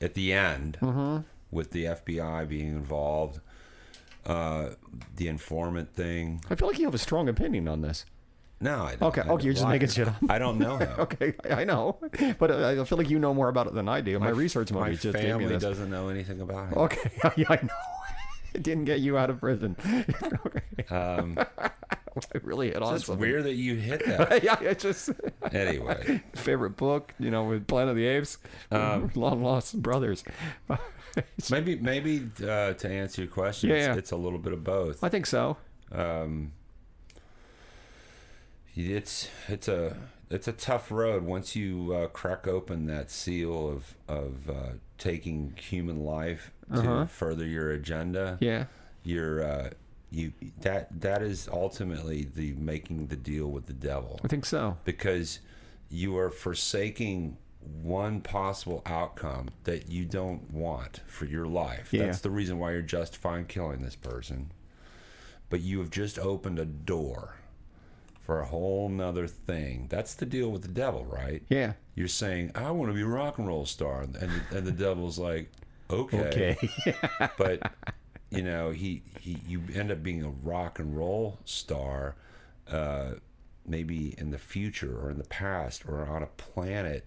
at 0.00 0.14
the 0.14 0.32
end, 0.32 0.78
Mm-hmm. 0.80 1.22
with 1.50 1.72
the 1.72 1.84
FBI 1.86 2.48
being 2.48 2.68
involved, 2.68 3.40
uh, 4.24 4.70
the 5.16 5.26
informant 5.26 5.92
thing. 5.94 6.42
I 6.48 6.54
feel 6.54 6.68
like 6.68 6.78
you 6.78 6.84
have 6.84 6.94
a 6.94 6.98
strong 6.98 7.28
opinion 7.28 7.66
on 7.66 7.80
this. 7.82 8.04
No, 8.60 8.84
I 8.84 8.94
don't. 8.94 9.08
Okay, 9.08 9.22
I 9.22 9.28
okay, 9.30 9.44
you're 9.46 9.54
just 9.54 9.66
making 9.66 9.88
shit 9.88 10.06
up. 10.06 10.14
I 10.28 10.38
don't 10.38 10.56
know 10.58 10.76
him. 10.84 10.88
Okay, 11.00 11.34
I 11.50 11.64
know, 11.64 11.98
but 12.38 12.52
uh, 12.52 12.80
I 12.80 12.84
feel 12.84 12.96
like 12.96 13.10
you 13.10 13.18
know 13.18 13.34
more 13.34 13.48
about 13.48 13.66
it 13.66 13.74
than 13.74 13.88
I 13.88 14.00
do. 14.00 14.20
My, 14.20 14.28
research 14.28 14.70
My 14.70 14.82
monkey 14.82 14.94
just 14.98 15.16
gave 15.16 15.36
me 15.36 15.44
family 15.46 15.58
doesn't 15.58 15.90
know 15.90 16.08
anything 16.10 16.40
about 16.40 16.68
him. 16.68 16.78
Okay, 16.78 17.10
yeah, 17.36 17.46
I 17.48 17.58
know. 17.60 17.74
It 18.54 18.62
didn't 18.62 18.84
get 18.84 19.00
you 19.00 19.16
out 19.18 19.30
of 19.30 19.40
prison. 19.40 19.76
okay, 20.46 20.60
Um, 20.94 21.38
I 21.58 22.38
really 22.42 22.68
hit 22.68 22.82
on 22.82 22.94
it's 22.94 23.08
weird 23.08 23.44
that 23.44 23.54
you 23.54 23.76
hit 23.76 24.04
that. 24.04 24.42
yeah, 24.44 24.60
it's 24.60 24.82
just 24.82 25.10
Anyway, 25.50 26.22
favorite 26.34 26.76
book, 26.76 27.14
you 27.18 27.30
know, 27.30 27.44
with 27.44 27.66
Planet 27.66 27.90
of 27.90 27.96
the 27.96 28.06
Apes, 28.06 28.36
Um, 28.70 29.10
Long 29.14 29.42
Lost 29.42 29.80
Brothers. 29.80 30.22
maybe 31.50 31.76
maybe 31.76 32.28
uh, 32.42 32.74
to 32.74 32.88
answer 32.90 33.22
your 33.22 33.30
question, 33.30 33.70
Yeah, 33.70 33.76
it's, 33.76 33.86
yeah. 33.86 33.94
it's 33.96 34.10
a 34.12 34.16
little 34.16 34.38
bit 34.38 34.52
of 34.52 34.62
both. 34.62 35.02
I 35.02 35.08
think 35.08 35.24
so. 35.26 35.56
um, 35.90 36.52
it's 38.74 39.28
it's 39.48 39.68
a 39.68 39.96
it's 40.30 40.48
a 40.48 40.52
tough 40.52 40.90
road 40.90 41.24
once 41.24 41.54
you 41.54 41.92
uh, 41.94 42.06
crack 42.08 42.46
open 42.46 42.86
that 42.86 43.10
seal 43.10 43.68
of 43.68 43.94
of 44.08 44.48
uh, 44.50 44.54
taking 44.98 45.54
human 45.56 46.00
life 46.04 46.50
to 46.72 46.78
Uh-huh. 46.80 47.06
further 47.06 47.46
your 47.46 47.70
agenda. 47.70 48.38
Yeah, 48.40 48.64
You're 49.04 49.42
uh, 49.44 49.70
you 50.10 50.32
that 50.60 51.00
that 51.00 51.22
is 51.22 51.48
ultimately 51.52 52.24
the 52.34 52.52
making 52.54 53.08
the 53.08 53.16
deal 53.16 53.48
with 53.48 53.66
the 53.66 53.72
devil 53.74 54.20
I 54.24 54.28
think 54.28 54.46
so. 54.46 54.76
because 54.84 55.40
you 55.90 56.16
are 56.16 56.30
forsaking 56.30 57.36
one 57.82 58.20
possible 58.22 58.82
outcome 58.86 59.50
that 59.64 59.88
you 59.88 60.04
don't 60.04 60.50
want 60.50 61.00
for 61.06 61.26
your 61.26 61.46
life. 61.46 61.92
Yeah. 61.92 62.06
That's 62.06 62.20
the 62.20 62.30
reason 62.30 62.58
why 62.58 62.72
you're 62.72 62.82
justifying 62.82 63.44
killing 63.46 63.80
this 63.82 63.94
person. 63.94 64.50
But 65.48 65.60
you 65.60 65.78
have 65.78 65.90
just 65.90 66.18
opened 66.18 66.58
a 66.58 66.64
door 66.64 67.36
for 68.22 68.40
a 68.40 68.46
whole 68.46 68.88
nother 68.88 69.26
thing. 69.26 69.86
That's 69.90 70.14
the 70.14 70.26
deal 70.26 70.50
with 70.50 70.62
the 70.62 70.68
devil, 70.68 71.04
right? 71.04 71.42
Yeah. 71.48 71.72
You're 71.94 72.08
saying, 72.08 72.52
I 72.54 72.70
want 72.70 72.90
to 72.90 72.94
be 72.94 73.02
a 73.02 73.06
rock 73.06 73.38
and 73.38 73.46
roll 73.46 73.66
star. 73.66 74.02
And, 74.02 74.16
and 74.50 74.66
the 74.66 74.72
devil's 74.72 75.18
like, 75.18 75.50
okay. 75.90 76.56
Okay. 76.56 76.96
But, 77.36 77.72
you 78.30 78.42
know, 78.42 78.70
he, 78.70 79.02
he 79.20 79.38
you 79.46 79.62
end 79.74 79.90
up 79.90 80.02
being 80.02 80.22
a 80.22 80.30
rock 80.30 80.78
and 80.78 80.96
roll 80.96 81.40
star, 81.44 82.14
uh, 82.70 83.14
maybe 83.66 84.14
in 84.18 84.30
the 84.30 84.38
future 84.38 84.96
or 84.98 85.10
in 85.10 85.18
the 85.18 85.24
past 85.24 85.84
or 85.86 86.06
on 86.06 86.22
a 86.22 86.26
planet 86.26 87.06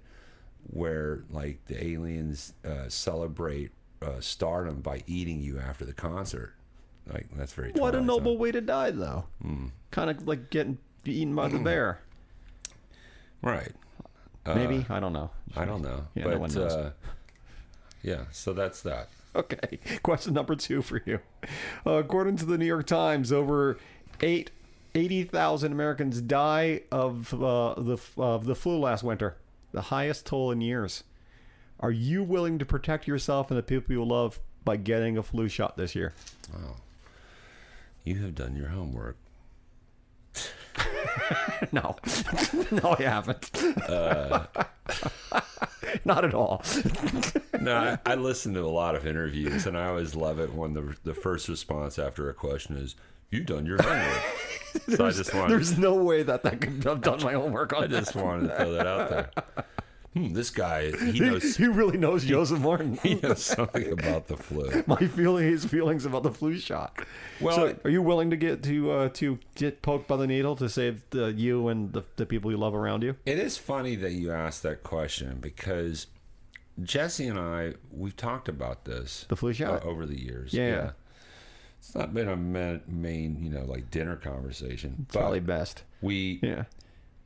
where, 0.68 1.24
like, 1.30 1.64
the 1.66 1.82
aliens 1.82 2.54
uh, 2.66 2.90
celebrate 2.90 3.72
uh, 4.02 4.20
stardom 4.20 4.82
by 4.82 5.02
eating 5.08 5.40
you 5.40 5.60
after 5.60 5.86
the 5.86 5.94
concert. 5.94 6.54
Like, 7.08 7.28
that's 7.36 7.54
very 7.54 7.72
what 7.72 7.96
a 7.96 8.02
noble 8.02 8.38
way 8.38 8.52
to 8.52 8.62
die, 8.62 8.92
though. 8.92 9.26
Hmm. 9.42 9.68
Kind 9.92 10.10
of 10.10 10.28
like 10.28 10.50
getting 10.50 10.80
eaten 11.14 11.36
by 11.36 11.48
the 11.48 11.60
bear. 11.60 12.00
Right. 13.42 13.72
Uh, 14.46 14.56
Maybe 14.56 14.86
I 14.90 15.00
don't 15.00 15.14
know. 15.14 15.30
I 15.56 15.66
don't 15.66 15.82
know. 15.82 16.06
Yeah, 16.16 16.26
no 16.26 16.40
but 16.40 16.54
knows. 16.54 16.58
Uh, 16.58 16.92
yeah, 18.04 18.26
so 18.32 18.54
that's 18.54 18.82
that. 18.82 19.10
Okay. 19.36 19.80
Question 20.04 20.34
number 20.34 20.56
two 20.56 20.82
for 20.82 21.02
you. 21.06 21.20
Uh, 21.86 21.94
according 21.94 22.38
to 22.38 22.46
the 22.46 22.58
New 22.58 22.66
York 22.66 22.88
Times, 22.88 23.32
over 23.32 23.78
eight. 24.22 24.52
80,000 24.98 25.74
Americans 25.74 26.22
die 26.22 26.84
of 26.90 27.34
uh, 27.34 27.74
the 27.78 27.98
of 28.16 28.46
the 28.46 28.56
flu 28.56 28.80
last 28.80 29.04
winter, 29.04 29.36
the 29.74 29.82
highest 29.82 30.26
toll 30.26 30.52
in 30.52 30.62
years. 30.62 31.04
Are 31.82 31.92
you 31.92 32.24
willing 32.24 32.60
to 32.60 32.66
protect 32.66 33.06
yourself 33.06 33.52
and 33.52 33.58
the 33.58 33.64
people 33.64 33.92
you 33.94 34.06
love 34.06 34.40
by 34.64 34.78
getting 34.78 35.18
a 35.18 35.24
flu 35.24 35.50
shot 35.50 35.76
this 35.76 35.96
year? 35.96 36.14
Wow. 36.54 36.78
You 38.06 38.22
have 38.22 38.36
done 38.36 38.56
your 38.56 38.70
homework. 38.70 39.18
No, 41.72 41.96
no, 42.72 42.96
I 43.00 43.04
haven't. 43.04 43.52
Not 46.06 46.26
at 46.26 46.34
all. 46.34 46.62
No, 47.60 47.76
I, 47.76 47.98
I 48.06 48.16
listen 48.16 48.54
to 48.54 48.62
a 48.62 48.70
lot 48.70 48.96
of 48.96 49.08
interviews, 49.08 49.66
and 49.66 49.78
I 49.78 49.88
always 49.88 50.16
love 50.16 50.40
it 50.40 50.54
when 50.54 50.74
the 50.74 50.96
the 51.04 51.14
first 51.14 51.48
response 51.48 51.98
after 51.98 52.30
a 52.30 52.34
question 52.34 52.78
is, 52.78 52.96
"You've 53.32 53.46
done 53.46 53.66
your 53.66 53.82
homework." 53.82 54.24
so 54.96 55.08
I 55.08 55.12
just 55.12 55.34
wanted, 55.34 55.52
There's 55.52 55.78
no 55.78 55.96
way 55.96 56.24
that 56.24 56.44
that 56.44 56.62
could 56.62 56.84
have 56.84 57.02
done 57.02 57.24
my 57.24 57.34
homework 57.34 57.74
on 57.74 57.86
I 57.86 57.88
just 57.88 58.16
wanted 58.16 58.50
to 58.50 58.56
throw 58.56 58.72
that 58.74 58.88
out 58.88 59.10
there. 59.10 59.32
Hmm, 60.16 60.32
this 60.32 60.50
guy, 60.50 60.92
he 61.12 61.20
knows, 61.20 61.58
he 61.58 61.68
really 61.68 61.98
knows 61.98 62.24
Joseph 62.24 62.62
Martens. 62.62 63.02
he 63.04 63.16
knows 63.16 63.44
something 63.44 63.92
about 63.92 64.28
the 64.28 64.38
flu. 64.38 64.82
My 64.88 64.96
feeling, 64.96 65.44
his 65.46 65.66
feelings 65.66 66.06
about 66.06 66.24
the 66.24 66.32
flu 66.32 66.58
shot. 66.58 66.98
Well, 67.42 67.56
so, 67.56 67.76
are 67.84 67.90
you 67.90 68.02
willing 68.02 68.30
to 68.30 68.38
get 68.38 68.64
to 68.64 68.92
uh, 68.92 69.10
to 69.10 69.40
get 69.56 69.82
poked 69.82 70.08
by 70.08 70.16
the 70.16 70.26
needle 70.26 70.56
to 70.56 70.70
save 70.70 71.02
the, 71.10 71.34
you 71.34 71.68
and 71.68 71.92
the, 71.92 72.04
the 72.16 72.26
people 72.26 72.50
you 72.50 72.56
love 72.56 72.74
around 72.74 73.04
you? 73.04 73.18
It 73.26 73.38
is 73.40 73.58
funny 73.58 73.98
that 73.98 74.14
you 74.14 74.32
asked 74.32 74.64
that 74.64 74.84
question 74.84 75.40
because 75.42 76.08
Jesse 76.82 77.28
and 77.28 77.38
I, 77.38 77.74
we've 77.92 78.16
talked 78.16 78.48
about 78.48 78.86
this 78.86 79.26
The 79.28 79.36
flu 79.36 79.52
shot. 79.52 79.84
uh, 79.84 79.86
over 79.86 80.06
the 80.06 80.18
years. 80.18 80.54
Yeah. 80.54 80.92
It's 81.78 81.94
not 81.94 82.14
been 82.14 82.30
a 82.30 82.36
main, 82.36 83.44
you 83.44 83.50
know, 83.50 83.66
like 83.66 83.92
dinner 83.92 84.16
conversation. 84.16 84.96
It's 85.04 85.16
probably 85.16 85.42
best. 85.42 85.84
we, 86.02 86.40
Yeah. 86.42 86.64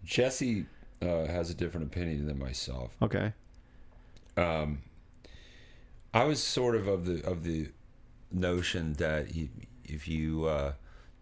Jesse 0.04 0.66
uh, 1.02 1.26
has 1.28 1.50
a 1.50 1.54
different 1.54 1.88
opinion 1.88 2.26
than 2.28 2.38
myself. 2.40 2.96
Okay. 3.02 3.34
I 6.14 6.24
was 6.24 6.42
sort 6.42 6.76
of 6.76 6.88
of 6.88 7.06
the 7.06 7.24
of 7.24 7.44
the 7.44 7.70
notion 8.32 8.94
that 8.94 9.36
you, 9.36 9.50
if 9.86 10.08
you 10.08 10.46
uh, 10.46 10.74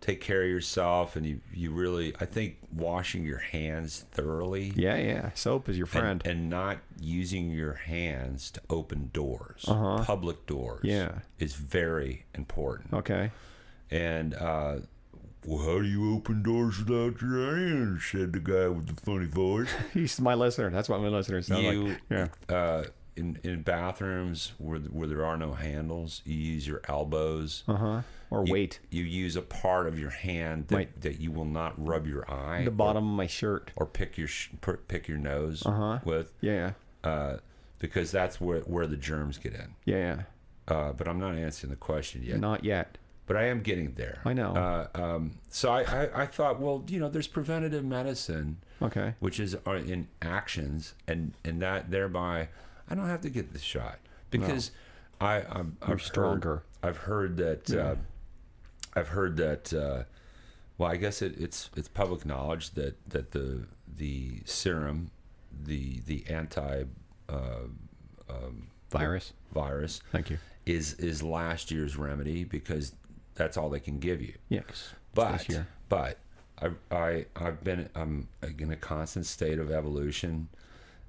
take 0.01 0.21
care 0.21 0.43
of 0.43 0.49
yourself 0.49 1.15
and 1.15 1.25
you, 1.25 1.39
you 1.53 1.71
really, 1.71 2.13
I 2.19 2.25
think 2.25 2.57
washing 2.73 3.23
your 3.25 3.37
hands 3.39 4.05
thoroughly 4.11 4.73
Yeah, 4.75 4.97
yeah. 4.97 5.31
Soap 5.33 5.69
is 5.69 5.77
your 5.77 5.87
friend. 5.87 6.21
and, 6.25 6.39
and 6.41 6.49
not 6.49 6.77
using 6.99 7.49
your 7.49 7.73
hands 7.73 8.51
to 8.51 8.61
open 8.69 9.09
doors, 9.13 9.65
Uh-huh. 9.67 10.03
public 10.03 10.45
doors, 10.45 10.81
Yeah. 10.83 11.19
is 11.39 11.53
very 11.55 12.25
important. 12.35 12.93
okay. 12.93 13.31
And 13.89 14.33
uh, 14.35 14.79
well, 15.47 15.59
how 15.65 15.79
do 15.79 15.85
you 15.87 16.13
open 16.13 16.43
doors 16.43 16.77
without 16.79 17.21
your 17.21 17.55
hands? 17.55 18.03
Said 18.11 18.33
the 18.33 18.39
guy 18.39 18.67
with 18.67 18.87
the 18.93 19.01
funny 19.01 19.25
voice. 19.25 19.69
He's 19.93 20.19
my 20.21 20.33
listener. 20.35 20.69
That's 20.69 20.89
what 20.89 21.01
my 21.01 21.07
listeners 21.07 21.47
sound 21.47 21.63
you, 21.63 21.87
like. 21.87 22.01
Yeah. 22.09 22.27
uh, 22.55 22.83
in 23.15 23.39
in 23.43 23.63
bathrooms 23.63 24.53
where 24.59 24.77
where 24.79 25.07
there 25.07 25.25
are 25.25 25.37
no 25.37 25.53
handles, 25.53 26.21
you 26.25 26.35
use 26.35 26.67
your 26.67 26.81
elbows. 26.87 27.63
Uh 27.67 27.75
huh. 27.75 28.01
Or 28.29 28.45
You- 28.45 28.51
wait. 28.53 28.79
You 28.91 29.03
use 29.05 29.35
a 29.37 29.41
part 29.41 29.87
of 29.87 29.97
your 29.97 30.09
hand 30.09 30.67
that, 30.67 30.75
Right. 30.75 31.01
that 31.01 31.19
you 31.21 31.31
will 31.31 31.45
not 31.45 31.73
rub 31.77 32.05
your 32.05 32.29
eye 32.29 32.63
The 32.65 32.71
bottom 32.71 33.09
of 33.09 33.15
my 33.15 33.25
shirt. 33.27 33.71
or, 33.77 33.83
or 33.85 33.89
pick 33.89 34.17
your 34.17 34.27
sh- 34.27 34.49
pick 34.89 35.07
your 35.07 35.17
nose 35.17 35.65
Uh-huh. 35.65 35.99
with, 36.03 36.33
Yeah. 36.41 36.73
uh, 37.05 37.37
because 37.79 38.11
that's 38.11 38.41
where 38.41 38.59
where 38.61 38.85
the 38.85 38.97
germs 38.97 39.37
get 39.37 39.53
in. 39.53 39.75
Yeah. 39.85 40.23
Uh, 40.67 40.91
but 40.91 41.07
I'm 41.07 41.19
not 41.19 41.35
answering 41.35 41.71
the 41.71 41.77
question 41.77 42.21
yet. 42.23 42.39
Not 42.41 42.65
yet. 42.65 42.97
But 43.27 43.35
I 43.37 43.43
am 43.47 43.61
getting 43.61 43.91
there. 43.95 44.21
I 44.25 44.31
know. 44.33 44.53
Uh, 44.55 44.87
um, 44.95 45.31
so 45.51 45.69
I, 45.71 45.81
I, 45.83 46.21
I 46.23 46.25
thought, 46.25 46.59
well, 46.61 46.83
you 46.87 46.97
know, 46.99 47.09
there's 47.09 47.27
preventative 47.27 47.83
medicine, 47.85 48.57
Okay. 48.81 49.13
which 49.19 49.39
is 49.39 49.55
uh, 49.67 49.71
in 49.73 50.07
actions, 50.21 50.95
and 51.07 51.33
and 51.43 51.61
that 51.61 51.91
thereby, 51.91 52.47
I 52.89 52.95
don't 52.95 53.07
have 53.07 53.21
to 53.21 53.29
get 53.29 53.51
the 53.53 53.59
shot 53.59 53.99
because 54.31 54.71
I 55.19 55.41
I'm, 55.49 55.75
You're 55.85 55.95
I've 55.97 56.01
stronger. 56.01 56.49
Heard, 56.49 56.89
I've 56.89 56.97
heard 56.97 57.37
that. 57.37 57.69
Uh, 57.71 57.95
I've 58.95 59.09
heard 59.09 59.35
that. 59.37 59.73
Uh, 59.73 60.03
well, 60.77 60.89
I 60.89 60.95
guess 60.95 61.21
it, 61.21 61.35
it's 61.37 61.69
it's 61.75 61.89
public 61.89 62.25
knowledge 62.25 62.71
that 62.71 62.95
that 63.09 63.31
the 63.31 63.65
the 63.97 64.39
serum, 64.45 65.11
the 65.65 65.99
the 66.05 66.23
anti 66.29 66.83
uh, 67.27 67.33
Virus. 68.89 69.33
virus 69.53 70.01
Thank 70.13 70.29
you. 70.29 70.37
is 70.65 70.93
is 70.93 71.21
last 71.21 71.71
year's 71.71 71.97
remedy 71.97 72.45
because 72.45 72.93
that's 73.37 73.55
all 73.57 73.69
they 73.69 73.79
can 73.79 73.99
give 73.99 74.21
you. 74.21 74.33
Yes. 74.49 74.93
But 75.13 75.47
but 75.89 76.17
I, 76.61 76.69
I 76.91 77.25
I've 77.35 77.63
been 77.63 77.89
I'm 77.95 78.27
in 78.59 78.71
a 78.71 78.75
constant 78.75 79.25
state 79.25 79.59
of 79.59 79.71
evolution, 79.71 80.49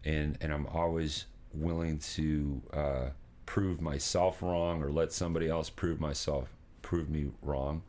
and 0.05 0.39
and 0.41 0.53
I'm 0.53 0.67
always 0.67 1.27
willing 1.53 1.99
to 1.99 2.63
uh, 2.73 3.05
prove 3.47 3.81
myself 3.81 4.43
wrong 4.43 4.83
or 4.83 4.91
let 4.91 5.13
somebody 5.13 5.49
else 5.49 5.71
prove 5.71 6.01
myself 6.01 6.49
prove 6.83 7.11
me 7.11 7.31
wrong, 7.43 7.83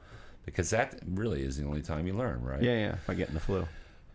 because 0.45 0.69
that 0.71 0.99
really 1.07 1.43
is 1.43 1.57
the 1.57 1.65
only 1.65 1.81
time 1.81 2.07
you 2.07 2.13
learn, 2.13 2.41
right? 2.41 2.61
Yeah, 2.61 2.73
yeah. 2.77 2.93
If 2.93 3.09
I 3.09 3.13
get 3.13 3.27
in 3.29 3.33
the 3.35 3.39
flu. 3.39 3.67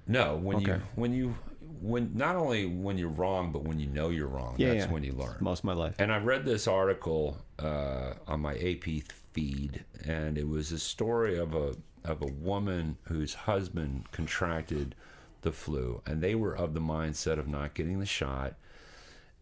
No, 0.06 0.36
when 0.36 0.60
you 0.60 0.80
when 0.94 1.14
you 1.14 1.34
when 1.80 2.10
not 2.14 2.36
only 2.36 2.66
when 2.66 2.98
you're 2.98 3.08
wrong, 3.08 3.52
but 3.52 3.62
when 3.62 3.78
you 3.78 3.86
know 3.86 4.10
you're 4.10 4.26
wrong, 4.28 4.54
Yeah, 4.58 4.74
that's 4.74 4.86
yeah. 4.86 4.92
when 4.92 5.02
you 5.04 5.12
learn. 5.12 5.36
Most 5.40 5.60
of 5.60 5.64
my 5.64 5.72
life. 5.74 5.94
And 5.98 6.12
I 6.12 6.18
read 6.18 6.44
this 6.44 6.66
article 6.66 7.38
uh, 7.58 8.14
on 8.26 8.40
my 8.40 8.54
AP 8.54 9.04
feed, 9.34 9.84
and 10.06 10.38
it 10.38 10.48
was 10.48 10.72
a 10.72 10.78
story 10.78 11.36
of 11.36 11.54
a 11.54 11.74
of 12.04 12.22
a 12.22 12.26
woman 12.26 12.96
whose 13.04 13.34
husband 13.34 14.10
contracted 14.12 14.94
the 15.42 15.52
flu, 15.52 16.00
and 16.06 16.22
they 16.22 16.34
were 16.34 16.56
of 16.56 16.72
the 16.74 16.80
mindset 16.80 17.38
of 17.38 17.46
not 17.48 17.74
getting 17.74 17.98
the 18.00 18.06
shot, 18.06 18.54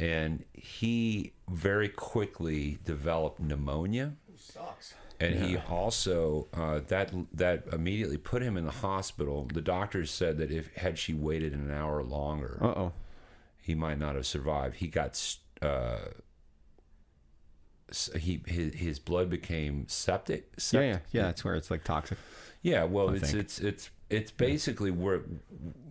and 0.01 0.45
he 0.53 1.33
very 1.49 1.89
quickly 1.89 2.79
developed 2.85 3.39
pneumonia. 3.41 4.15
Sucks. 4.37 4.95
And 5.21 5.37
he 5.45 5.57
also 5.57 6.49
uh, 6.53 6.81
that 6.89 7.13
that 7.35 7.65
immediately 7.73 8.17
put 8.17 8.43
him 8.43 8.57
in 8.57 8.65
the 8.65 8.73
hospital. 8.73 9.49
The 9.53 9.61
doctors 9.61 10.11
said 10.11 10.39
that 10.39 10.51
if 10.51 10.75
had 10.75 10.99
she 10.99 11.15
waited 11.15 11.53
an 11.53 11.71
hour 11.71 12.03
longer, 12.03 12.59
Uh 12.61 12.67
oh. 12.67 12.93
he 13.61 13.77
might 13.77 13.99
not 14.01 14.17
have 14.17 14.27
survived. 14.27 14.77
He 14.77 14.89
got 14.89 15.11
s- 15.11 15.39
uh, 15.61 15.67
s- 15.67 16.13
he 18.17 18.43
his, 18.47 18.75
his 18.75 18.99
blood 18.99 19.29
became 19.31 19.87
septic. 19.89 20.49
Yeah, 20.53 20.61
septic. 20.61 20.89
yeah, 21.13 21.21
yeah. 21.21 21.27
That's 21.27 21.45
where 21.45 21.55
it's 21.55 21.71
like 21.71 21.85
toxic. 21.85 22.19
Yeah, 22.63 22.85
well, 22.85 23.11
it's 23.11 23.31
think. 23.31 23.43
it's 23.43 23.61
it's 23.61 23.91
it's 24.11 24.31
basically 24.31 24.91
where 24.91 25.23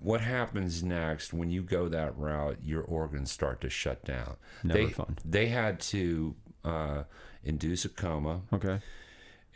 what 0.01 0.21
happens 0.21 0.83
next 0.83 1.33
when 1.33 1.49
you 1.49 1.61
go 1.63 1.87
that 1.89 2.17
route. 2.17 2.57
Your 2.63 2.81
organs 2.83 3.31
start 3.31 3.61
to 3.61 3.69
shut 3.69 4.03
down. 4.05 4.37
Never 4.63 4.79
they, 4.85 4.89
fun. 4.91 5.17
They 5.25 5.47
had 5.47 5.79
to 5.81 6.35
uh, 6.63 7.03
induce 7.43 7.85
a 7.85 7.89
coma, 7.89 8.41
Okay. 8.53 8.79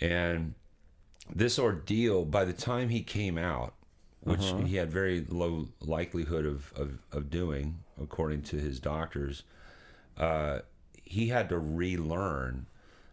and 0.01 0.53
this 1.34 1.57
ordeal. 1.59 2.26
By 2.26 2.45
the 2.45 2.53
time 2.53 2.89
he 2.89 3.01
came 3.01 3.38
out, 3.38 3.73
which 4.22 4.41
Uh-huh. 4.41 4.63
he 4.63 4.76
had 4.76 4.91
very 4.91 5.26
low 5.30 5.67
likelihood 5.81 6.45
of, 6.45 6.73
of, 6.76 6.97
of 7.11 7.30
doing, 7.30 7.80
according 8.01 8.41
to 8.43 8.57
his 8.57 8.80
doctors, 8.80 9.43
uh, 10.17 10.59
he 11.06 11.30
had 11.30 11.49
to 11.49 11.57
relearn 11.60 12.65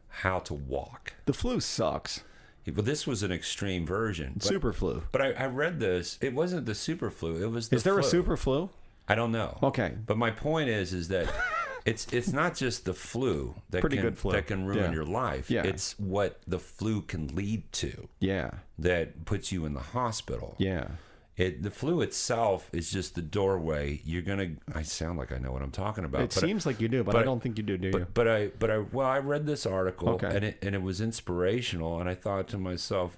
how 0.08 0.38
to 0.40 0.54
walk. 0.54 1.14
The 1.26 1.32
flu 1.32 1.60
sucks. 1.60 2.22
But 2.66 2.84
this 2.84 3.06
was 3.08 3.22
an 3.24 3.32
extreme 3.32 3.84
version. 3.84 4.34
But, 4.36 4.44
super 4.44 4.72
flu. 4.72 5.02
but 5.10 5.20
I, 5.20 5.32
I 5.32 5.46
read 5.46 5.80
this. 5.80 6.16
It 6.20 6.32
wasn't 6.32 6.66
the 6.66 6.74
super 6.76 7.10
flu. 7.10 7.42
It 7.42 7.50
was 7.50 7.68
the 7.68 7.76
Is 7.76 7.82
there 7.82 7.98
a 7.98 8.04
super 8.04 8.36
flu? 8.36 8.70
I 9.08 9.16
don't 9.16 9.32
know. 9.32 9.58
Okay. 9.64 9.94
But 10.06 10.16
my 10.16 10.30
point 10.30 10.68
is, 10.68 10.92
is 10.92 11.08
that 11.08 11.28
it's 11.84 12.06
it's 12.12 12.32
not 12.32 12.54
just 12.54 12.84
the 12.84 12.94
flu 12.94 13.56
that 13.70 13.80
Pretty 13.80 13.96
can 13.96 14.04
good 14.04 14.18
flu. 14.18 14.30
that 14.32 14.46
can 14.46 14.64
ruin 14.64 14.84
Yeah. 14.84 14.92
your 14.92 15.04
life. 15.04 15.50
Yeah. 15.50 15.64
It's 15.64 15.98
what 15.98 16.40
the 16.46 16.60
flu 16.60 17.02
can 17.02 17.34
lead 17.34 17.70
to 17.72 18.08
Yeah. 18.20 18.50
that 18.78 19.24
puts 19.24 19.50
you 19.50 19.64
in 19.66 19.74
the 19.74 19.80
hospital. 19.80 20.54
Yeah. 20.58 20.86
It 21.36 21.62
the 21.62 21.70
flu 21.70 22.02
itself 22.02 22.68
is 22.74 22.90
just 22.92 23.14
the 23.14 23.22
doorway. 23.22 24.02
You're 24.04 24.20
gonna. 24.22 24.50
I 24.74 24.82
sound 24.82 25.18
like 25.18 25.32
I 25.32 25.38
know 25.38 25.50
what 25.50 25.62
I'm 25.62 25.70
talking 25.70 26.04
about. 26.04 26.20
It 26.22 26.34
but 26.34 26.44
I- 26.44 26.46
seems 26.46 26.66
like 26.66 26.78
you 26.80 26.88
do, 26.88 27.02
but, 27.04 27.16
I 27.16 27.22
don't 27.22 27.42
think 27.42 27.56
you 27.56 27.64
do, 27.64 27.78
do 27.78 27.86
you? 27.88 27.92
but, 27.92 28.12
but 28.14 28.28
I 28.28 28.48
but 28.58 28.70
I 28.70 28.78
well 28.92 29.06
I 29.06 29.18
read 29.18 29.46
this 29.46 29.64
article 29.64 30.10
Okay. 30.10 30.26
and 30.34 30.44
it 30.44 30.58
and 30.62 30.74
it 30.74 30.82
was 30.82 31.00
inspirational 31.00 31.98
and 32.00 32.08
I 32.08 32.14
thought 32.14 32.48
to 32.48 32.58
myself 32.58 33.16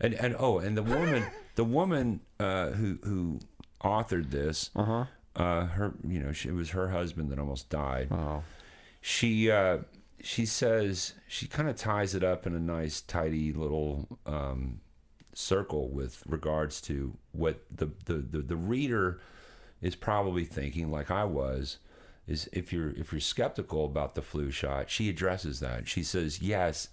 and 0.00 0.14
and 0.14 0.34
oh 0.38 0.58
and 0.58 0.74
the 0.76 0.82
woman 0.82 1.24
the 1.56 1.64
woman 1.64 2.20
uh, 2.38 2.70
who 2.70 2.98
who 3.04 3.40
authored 3.84 4.30
this 4.30 4.70
Uh-huh. 4.74 5.04
uh 5.36 5.66
her 5.66 5.92
you 6.06 6.18
know 6.20 6.32
she, 6.32 6.48
it 6.48 6.54
was 6.54 6.70
her 6.70 6.88
husband 6.88 7.30
that 7.30 7.38
almost 7.38 7.68
died 7.68 8.08
oh. 8.10 8.42
she 9.02 9.50
uh 9.50 9.78
she 10.22 10.44
says 10.46 11.14
she 11.28 11.46
kind 11.46 11.68
of 11.68 11.76
ties 11.76 12.14
it 12.14 12.22
up 12.24 12.46
in 12.46 12.54
a 12.54 12.60
nice 12.60 13.00
tidy 13.02 13.52
little 13.52 14.06
um 14.26 14.80
circle 15.34 15.88
with 15.88 16.22
regards 16.26 16.80
to 16.82 17.16
what 17.32 17.62
the 17.74 17.86
the 18.06 18.14
the, 18.14 18.38
the 18.38 18.56
reader 18.56 19.20
is 19.80 19.94
probably 19.94 20.44
thinking 20.44 20.90
like 20.90 21.10
I 21.10 21.24
was 21.24 21.78
is 22.26 22.48
if 22.52 22.72
you're 22.72 22.90
if 22.90 23.12
you're 23.12 23.20
skeptical 23.20 23.84
about 23.84 24.14
the 24.14 24.22
flu 24.22 24.50
shot 24.50 24.90
she 24.90 25.08
addresses 25.08 25.60
that 25.60 25.88
she 25.88 26.02
says 26.02 26.42
yes 26.42 26.88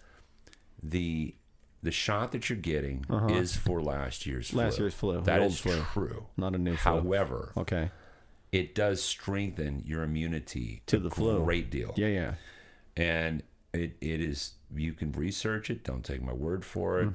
the 0.81 1.35
the 1.83 1.91
shot 1.91 2.31
that 2.31 2.49
you're 2.49 2.57
getting 2.57 3.05
is 3.29 3.55
for 3.55 3.81
last 3.81 4.25
year's 4.25 4.49
flu. 4.49 4.59
Uh-huh. 4.59 4.67
Last 4.69 4.79
year's 4.79 4.93
flu, 4.95 5.21
That 5.21 5.41
old 5.41 5.55
flu. 5.55 5.79
true. 5.93 6.25
Not 6.35 6.55
a 6.55 6.57
new 6.57 6.75
flu. 6.75 6.91
However, 7.01 7.53
Okay. 7.55 7.91
it 8.51 8.73
does 8.73 9.01
strengthen 9.01 9.83
your 9.85 10.01
immunity 10.03 10.81
To 10.87 10.97
the 10.99 11.11
flu. 11.11 11.43
Great 11.43 11.69
deal 11.69 11.93
Yeah, 11.95 12.07
yeah. 12.07 12.33
and 12.95 13.43
it, 13.73 13.95
it 14.01 14.21
is 14.21 14.53
you 14.75 14.93
can 14.93 15.11
research 15.11 15.69
it 15.69 15.83
don't 15.83 16.03
take 16.03 16.21
my 16.21 16.33
word 16.33 16.65
for 16.65 16.99
it 17.01 17.09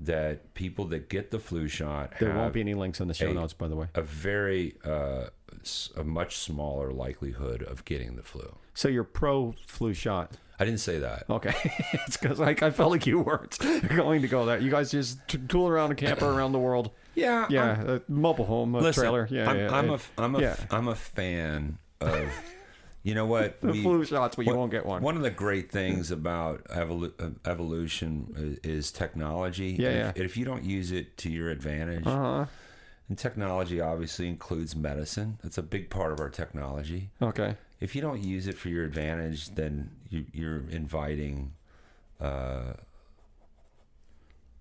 that 0.00 0.52
people 0.54 0.84
that 0.86 1.08
get 1.08 1.30
the 1.30 1.38
flu 1.38 1.68
shot. 1.68 2.12
There 2.20 2.34
won't 2.34 2.52
be 2.52 2.60
any 2.60 2.74
links 2.74 3.00
in 3.00 3.08
the 3.08 3.14
show 3.14 3.30
a- 3.30 3.34
notes, 3.34 3.52
by 3.54 3.68
the 3.68 3.76
way. 3.76 3.86
a 3.94 4.02
very 4.02 4.74
uh, 4.84 5.26
a 5.96 6.04
much 6.04 6.36
smaller 6.36 6.92
likelihood 6.92 7.62
of 7.62 7.84
getting 7.84 8.16
the 8.16 8.22
flu 8.22 8.56
So 8.74 8.88
you're 8.88 9.04
pro 9.04 9.54
flu 9.66 9.94
shot. 9.94 10.32
i 10.58 10.64
didn't 10.64 10.80
say 10.80 10.98
that 10.98 11.24
Okay. 11.30 11.54
it's 12.06 12.16
because 12.18 12.38
like, 12.38 12.62
I 12.62 12.70
felt 12.70 12.90
like 12.90 13.06
you 13.06 13.20
weren't 13.20 13.58
going 13.96 14.22
to 14.22 14.28
go 14.28 14.44
there. 14.44 14.58
You 14.58 14.70
guys 14.70 14.90
just 14.90 15.18
t- 15.28 15.38
tool 15.48 15.66
around 15.68 15.90
and 15.90 15.98
camper 15.98 16.26
around 16.30 16.52
the 16.52 16.58
world. 16.58 16.90
yeah 17.14 17.46
Yeah. 17.48 17.80
a 17.96 18.00
mobile 18.08 18.44
home, 18.44 18.74
a 18.74 18.80
listen, 18.80 19.02
trailer. 19.02 19.26
Yeah, 19.30 19.48
I'm, 19.50 19.56
yeah. 19.58 19.74
I'm 19.76 19.88
a 19.90 19.92
it- 19.92 19.94
f- 19.94 20.12
I'm 20.18 20.34
a 20.36 20.40
yeah. 20.40 20.56
I'm 20.70 20.88
a 20.88 20.94
fan 20.94 21.78
of 22.02 22.28
you 23.06 23.14
know 23.14 23.24
what 23.26 23.60
the 23.66 23.68
We- 23.72 23.82
flu 23.82 24.04
shots, 24.04 24.34
but 24.36 24.46
you 24.46 24.54
won't 24.54 24.70
get 24.72 24.84
one. 24.84 25.00
One 25.02 25.16
of 25.16 25.22
the 25.22 25.30
great 25.30 25.70
things 25.70 26.10
about 26.10 26.64
evolu- 26.64 27.12
uh, 27.20 27.50
evolution 27.50 28.58
is, 28.64 28.90
technology. 28.92 29.76
Yeah, 29.78 29.88
If, 30.10 30.16
yeah. 30.16 30.24
if 30.24 30.36
you 30.36 30.44
don't 30.44 30.64
use 30.64 30.90
it 30.90 31.16
to 31.18 31.30
your 31.30 31.48
advantage, 31.50 32.06
Uh 32.06 32.10
huh. 32.10 32.44
and 33.08 33.16
technology 33.16 33.80
obviously 33.80 34.26
includes 34.28 34.74
medicine. 34.74 35.38
That's 35.42 35.56
a 35.58 35.62
big 35.62 35.88
part 35.88 36.12
of 36.12 36.18
our 36.20 36.30
technology. 36.30 37.10
Okay. 37.22 37.54
If 37.78 37.94
you 37.94 38.02
don't 38.02 38.22
use 38.22 38.46
it 38.48 38.56
for 38.58 38.68
your 38.70 38.84
advantage, 38.84 39.54
then 39.54 39.90
you, 40.10 40.24
you're 40.32 40.64
inviting. 40.70 41.52
Uh, 42.20 42.72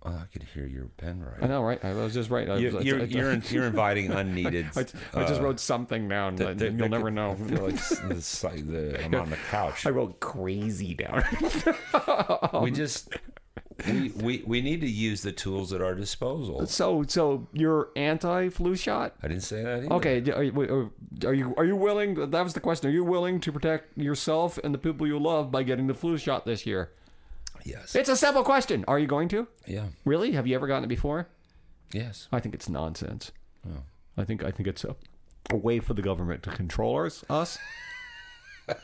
oh, 0.06 0.22
I 0.22 0.26
could 0.32 0.44
hear 0.44 0.65
your 0.65 0.86
pen 0.98 1.22
writing. 1.22 1.44
I 1.44 1.48
know, 1.48 1.64
right? 1.64 1.84
I 1.84 1.94
was 1.94 2.14
just 2.14 2.30
right. 2.30 2.48
You, 2.60 2.80
you're, 2.82 3.03
you're, 3.03 3.34
you're 3.34 3.65
inviting 3.65 4.11
unneeded. 4.11 4.68
I, 4.76 4.82
I 5.14 5.26
just 5.26 5.41
uh, 5.41 5.44
wrote 5.44 5.60
something 5.60 6.07
down. 6.07 6.41
and 6.41 6.80
you'll 6.80 6.90
never 6.90 7.11
know. 7.11 7.36
Like 7.40 7.76
the, 7.76 9.02
I'm 9.03 9.15
on 9.15 9.30
the 9.30 9.38
couch. 9.49 9.86
I 9.86 9.90
wrote 9.90 10.19
crazy 10.19 10.94
down. 10.94 11.23
we 12.61 12.72
just 12.72 13.10
we, 13.88 14.10
we 14.15 14.44
we 14.45 14.61
need 14.61 14.82
to 14.82 14.90
use 14.90 15.22
the 15.22 15.32
tools 15.32 15.73
at 15.73 15.82
our 15.82 15.95
disposal. 15.95 16.65
so, 16.68 17.03
so 17.07 17.48
you're 17.52 17.90
anti-flu 17.95 18.76
shot? 18.76 19.15
I 19.22 19.27
didn't 19.27 19.44
say 19.44 19.64
that 19.64 19.80
either. 19.80 19.94
Okay. 19.94 20.32
Are 20.32 20.44
you, 20.44 20.91
are 21.26 21.34
you 21.34 21.53
are 21.57 21.65
you 21.65 21.76
willing? 21.76 22.32
That 22.32 22.44
was 22.44 22.53
the 22.53 22.60
question. 22.60 22.90
Are 22.90 22.94
you 22.94 23.03
willing 23.03 23.40
to 23.41 23.52
protect 23.52 23.98
yourself 23.98 24.57
and 24.64 24.73
the 24.73 24.77
people 24.77 25.07
you 25.07 25.19
love 25.19 25.52
by 25.52 25.64
getting 25.64 25.88
the 25.88 25.94
flu 25.94 26.18
shot 26.18 26.45
this 26.45 26.65
year? 26.65 26.91
Yes. 27.66 27.96
It's 27.96 28.10
a 28.10 28.16
simple 28.16 28.44
question. 28.44 28.86
Are 28.88 29.00
you 29.00 29.08
going 29.08 29.28
to? 29.30 29.48
Yeah. 29.66 29.88
Really? 30.06 30.32
Have 30.34 30.46
you 30.48 30.56
ever 30.56 30.68
gotten 30.68 30.84
it 30.84 30.88
before? 30.88 31.28
Yes. 31.92 32.28
I 32.32 32.40
think 32.40 32.54
it's 32.54 32.70
nonsense. 32.70 33.32
Oh. 33.68 33.82
I 34.18 34.24
think 34.24 34.44
I 34.44 34.52
think 34.52 34.68
it's 34.68 34.84
a, 34.84 34.96
a 35.50 35.58
way 35.58 35.80
for 35.80 35.94
the 35.96 36.02
government 36.04 36.44
to 36.44 36.52
control 36.52 37.06
us. 37.06 37.26
us. 37.30 37.58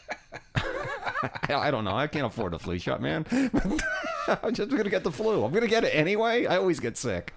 I 1.49 1.69
don't 1.69 1.83
know. 1.83 1.95
I 1.95 2.07
can't 2.07 2.25
afford 2.25 2.53
a 2.53 2.59
flu 2.59 2.79
shot, 2.79 3.01
man. 3.01 3.25
I'm 4.27 4.53
just 4.53 4.71
gonna 4.71 4.89
get 4.89 5.03
the 5.03 5.11
flu. 5.11 5.43
I'm 5.43 5.53
gonna 5.53 5.67
get 5.67 5.83
it 5.83 5.89
anyway. 5.95 6.47
I 6.47 6.57
always 6.57 6.79
get 6.79 6.97
sick. 6.97 7.33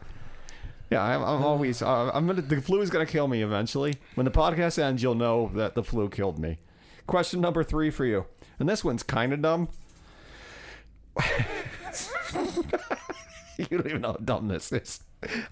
Yeah, 0.91 1.03
I'm, 1.03 1.23
I'm 1.23 1.45
always. 1.45 1.83
Uh, 1.83 2.11
I'm 2.13 2.27
gonna. 2.27 2.43
The 2.43 2.61
flu 2.61 2.81
is 2.81 2.91
gonna 2.91 3.07
kill 3.07 3.29
me 3.29 3.43
eventually. 3.43 3.97
When 4.15 4.25
the 4.25 4.31
podcast 4.31 4.79
ends, 4.79 5.03
you'll 5.03 5.15
know 5.15 5.51
that 5.55 5.75
the 5.75 5.83
flu 5.83 6.09
killed 6.09 6.39
me. 6.39 6.59
Question 7.07 7.41
number 7.41 7.63
three 7.63 7.91
for 7.91 8.05
you, 8.07 8.27
and 8.59 8.69
this 8.69 8.85
one's 8.85 9.03
kind 9.03 9.33
of 9.33 9.43
dumb. 9.43 9.69
you 13.59 13.67
don't 13.71 13.87
even 13.87 14.01
know 14.01 14.13
how 14.13 14.19
dumb 14.25 14.49
this 14.49 14.73
is. 14.73 15.01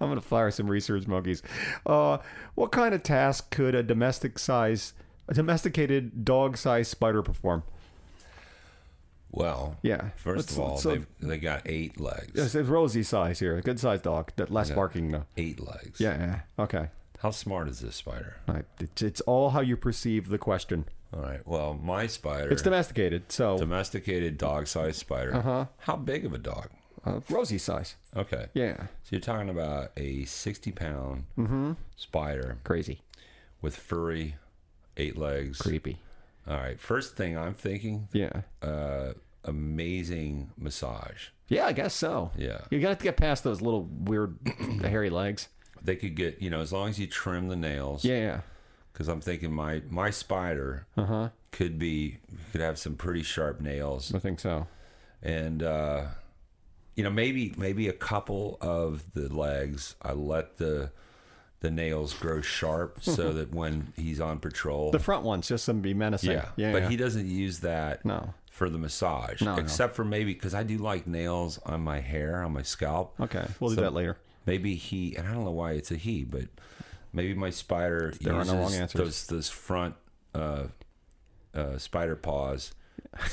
I'm 0.00 0.08
gonna 0.08 0.20
fire 0.20 0.50
some 0.50 0.68
research 0.68 1.06
monkeys. 1.06 1.42
Uh, 1.86 2.18
what 2.54 2.72
kind 2.72 2.94
of 2.94 3.02
task 3.02 3.50
could 3.50 3.74
a 3.74 3.82
domestic 3.82 4.38
size, 4.38 4.92
a 5.28 5.34
domesticated 5.34 6.24
dog 6.24 6.56
size 6.56 6.88
spider 6.88 7.22
perform? 7.22 7.62
Well. 9.30 9.78
Yeah. 9.82 10.10
1st 10.22 10.36
Let's- 10.36 10.52
of 10.52 10.58
all, 10.60 10.76
so- 10.76 10.90
they've 10.90 11.06
they 11.20 11.38
got 11.38 11.62
eight 11.64 11.98
legs. 11.98 12.32
It's, 12.38 12.54
it's 12.54 12.68
Rosie 12.68 13.02
size 13.02 13.38
here, 13.38 13.56
a 13.56 13.62
good 13.62 13.80
sized 13.80 14.02
dog, 14.02 14.32
that 14.36 14.50
less 14.50 14.70
barking 14.70 15.10
though. 15.10 15.24
Eight 15.38 15.58
legs. 15.58 16.00
Yeah, 16.00 16.18
yeah. 16.18 16.40
Okay. 16.64 16.88
How 17.20 17.30
smart 17.30 17.68
is 17.68 17.80
this 17.80 17.96
spider? 17.96 18.36
Right. 18.46 18.64
It's, 18.80 19.00
it's 19.00 19.20
all 19.22 19.50
how 19.50 19.60
you 19.60 19.76
perceive 19.76 20.28
the 20.28 20.38
question. 20.38 20.84
All 21.12 21.20
right. 21.20 21.46
Well, 21.46 21.74
my 21.74 22.06
spider. 22.06 22.50
It's 22.50 22.62
domesticated, 22.62 23.30
so 23.30 23.58
domesticated 23.58 24.38
dog-sized 24.38 24.96
spider. 24.98 25.34
Uh-huh. 25.36 25.66
How 25.78 25.96
big 25.96 26.24
of 26.24 26.32
a 26.32 26.38
dog? 26.38 26.70
uh, 27.04 27.20
Rosie 27.28 27.58
size. 27.58 27.96
Okay. 28.16 28.46
Yeah, 28.54 28.76
So 29.02 29.08
you're 29.10 29.20
talking 29.20 29.48
about 29.50 29.90
a 29.96 30.24
60 30.24 30.70
pound 30.72 31.24
Mm-hmm. 31.36 31.72
spider 31.96 32.58
crazy, 32.64 33.02
with 33.60 33.76
furry 33.76 34.36
eight 34.96 35.18
legs. 35.18 35.58
creepy. 35.60 35.98
All 36.48 36.56
right. 36.56 36.78
First 36.80 37.16
thing 37.16 37.36
I'm 37.36 37.54
thinking, 37.54 38.08
Yeah, 38.12 38.42
uh, 38.62 39.12
amazing 39.44 40.50
massage. 40.56 41.28
yeah, 41.48 41.66
I 41.66 41.72
guess 41.72 41.94
so. 41.94 42.30
Yeah. 42.36 42.60
You 42.70 42.80
got 42.80 42.98
to 42.98 43.04
get 43.04 43.16
past 43.16 43.42
those 43.44 43.60
little 43.60 43.82
weird 43.90 44.36
hairy 44.82 45.10
legs. 45.10 45.48
They 45.84 45.96
could 45.96 46.14
get, 46.14 46.40
you 46.40 46.48
know, 46.50 46.60
as 46.60 46.72
long 46.72 46.88
as 46.90 46.98
you 47.00 47.06
trim 47.08 47.48
the 47.48 47.56
nails. 47.56 48.04
Yeah, 48.04 48.18
yeah. 48.18 48.40
Because 48.92 49.08
I'm 49.08 49.20
thinking 49.20 49.52
my 49.52 49.82
my 49.88 50.10
spider 50.10 50.86
Uh 50.96 51.04
huh. 51.04 51.28
could 51.50 51.78
be 51.78 52.18
could 52.52 52.60
have 52.60 52.78
some 52.78 52.94
pretty 52.96 53.22
sharp 53.22 53.60
nails, 53.60 54.14
I 54.14 54.18
think 54.18 54.38
so. 54.40 54.66
and 55.22 55.62
uh, 55.62 56.04
you 56.94 57.02
know 57.04 57.10
maybe 57.10 57.54
maybe 57.56 57.88
a 57.88 57.92
couple 57.94 58.58
of 58.60 59.02
the 59.14 59.32
legs 59.32 59.94
I 60.02 60.12
let 60.12 60.58
the 60.58 60.90
the 61.60 61.70
nails 61.70 62.12
grow 62.14 62.40
sharp 62.40 62.98
so 63.02 63.32
that 63.32 63.54
when 63.54 63.92
he's 63.96 64.20
on 64.20 64.40
patrol, 64.40 64.90
The 64.90 64.98
front 64.98 65.22
one's 65.24 65.46
just 65.48 65.66
to 65.66 65.74
be 65.74 65.94
menacing. 65.94 66.32
yeah, 66.32 66.48
yeah. 66.56 66.72
but 66.72 66.82
yeah. 66.82 66.88
he 66.88 66.96
doesn't 66.96 67.26
use 67.28 67.60
that 67.60 68.04
no. 68.04 68.34
for 68.50 68.68
the 68.68 68.78
massage, 68.78 69.40
No, 69.40 69.54
no. 69.54 69.62
except 69.62 69.94
for 69.94 70.04
maybe 70.04 70.34
because 70.34 70.54
I 70.54 70.64
do 70.64 70.78
like 70.78 71.06
nails 71.06 71.58
on 71.64 71.80
my 71.80 72.00
hair 72.00 72.42
on 72.42 72.52
my 72.52 72.62
scalp. 72.62 73.14
Okay, 73.20 73.46
we'll 73.60 73.70
do 73.76 73.80
that 73.80 73.94
later. 73.94 74.18
Maybe 74.44 74.74
he, 74.74 75.14
and 75.14 75.28
I 75.28 75.32
don't 75.32 75.44
know 75.44 75.52
why 75.52 75.72
it's 75.74 75.92
a 75.92 75.96
he, 75.96 76.24
but 76.24 76.46
maybe 77.12 77.34
my 77.34 77.50
spider 77.50 78.12
There 78.20 78.34
are 78.34 78.44
no 78.44 78.54
wrong 78.54 78.74
answers. 78.74 79.00
those 79.00 79.26
those 79.26 79.48
front 79.50 79.94
uh, 80.34 80.64
uh, 81.54 81.78
spider 81.78 82.16
paws 82.16 82.72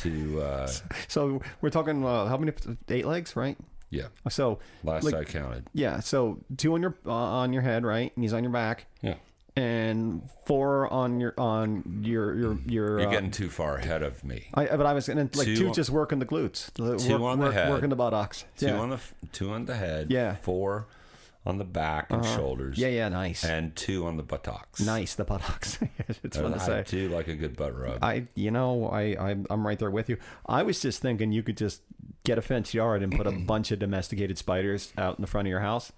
to 0.01 0.41
uh, 0.41 0.71
So 1.07 1.41
we're 1.61 1.69
talking 1.69 2.05
uh, 2.05 2.27
how 2.27 2.37
many? 2.37 2.51
Eight 2.89 3.05
legs, 3.05 3.35
right? 3.35 3.57
yeah. 3.89 4.07
So 4.29 4.59
Last 4.83 5.03
Like- 5.05 5.15
I 5.15 5.23
counted, 5.23 5.65
yeah, 5.73 5.99
so 5.99 6.39
two 6.57 6.73
on 6.73 6.81
your 6.81 6.95
uh, 7.05 7.11
on 7.11 7.53
your 7.53 7.61
head, 7.63 7.83
right? 7.85 8.11
And 8.15 8.23
he's 8.23 8.33
on 8.33 8.43
your 8.43 8.51
back, 8.53 8.85
yeah. 9.01 9.15
and 9.55 10.21
four 10.45 10.91
on 10.93 11.19
your 11.19 11.33
on 11.37 12.01
your 12.03 12.35
your 12.35 12.57
your. 12.67 12.99
You're 12.99 13.07
uh, 13.07 13.11
getting 13.11 13.31
too 13.31 13.49
far 13.49 13.77
ahead 13.77 14.03
of 14.03 14.23
me. 14.23 14.47
I, 14.53 14.65
but 14.65 14.85
I 14.85 14.93
was 14.93 15.07
gonna 15.07 15.29
like 15.33 15.45
Two 15.47 15.55
two, 15.55 15.67
on- 15.69 15.73
just 15.73 15.89
working 15.89 16.19
the 16.19 16.25
glutes, 16.25 16.71
Two 16.73 16.83
work, 16.83 17.21
on 17.21 17.39
the 17.39 17.45
work, 17.45 17.53
head. 17.53 17.69
working 17.69 17.89
the 17.89 17.95
buttocks. 17.95 18.45
Two 18.57 18.67
yeah. 18.67 18.79
on 18.79 18.89
the 18.91 18.99
two 19.31 19.49
on 19.51 19.65
the 19.65 19.75
head, 19.75 20.11
Yeah. 20.11 20.35
Four 20.35 20.85
on 21.49 21.57
the 21.57 21.65
back 21.65 22.11
and 22.11 22.23
uh-huh. 22.23 22.35
shoulders, 22.37 22.77
yeah, 22.77 22.87
yeah, 22.87 23.09
nice, 23.09 23.43
and 23.43 23.75
two 23.75 24.05
on 24.05 24.17
the 24.17 24.23
buttocks. 24.23 24.79
nice. 24.79 25.15
The 25.15 25.25
buttocks. 25.25 25.79
it's 26.23 26.37
I, 26.37 26.41
fun 26.41 26.53
to 26.53 26.59
say. 26.59 26.79
I 26.79 26.83
do 26.83 27.09
like 27.09 27.27
a 27.27 27.35
good 27.35 27.57
butt 27.57 27.77
rub. 27.77 28.03
I, 28.03 28.27
you 28.35 28.51
know, 28.51 28.87
I, 28.87 29.17
I'm, 29.19 29.45
I'm 29.49 29.65
right 29.65 29.77
there 29.77 29.91
with 29.91 30.09
you. 30.09 30.17
I 30.45 30.63
was 30.63 30.79
just 30.79 31.01
thinking 31.01 31.31
you 31.31 31.43
could 31.43 31.57
just 31.57 31.81
get 32.23 32.37
a 32.37 32.41
fenced 32.41 32.73
yard 32.73 33.03
and 33.03 33.15
put 33.15 33.27
a 33.27 33.31
bunch 33.47 33.71
of 33.71 33.79
domesticated 33.79 34.37
spiders 34.37 34.93
out 34.97 35.17
in 35.17 35.21
the 35.21 35.27
front 35.27 35.47
of 35.47 35.49
your 35.49 35.61
house. 35.61 35.91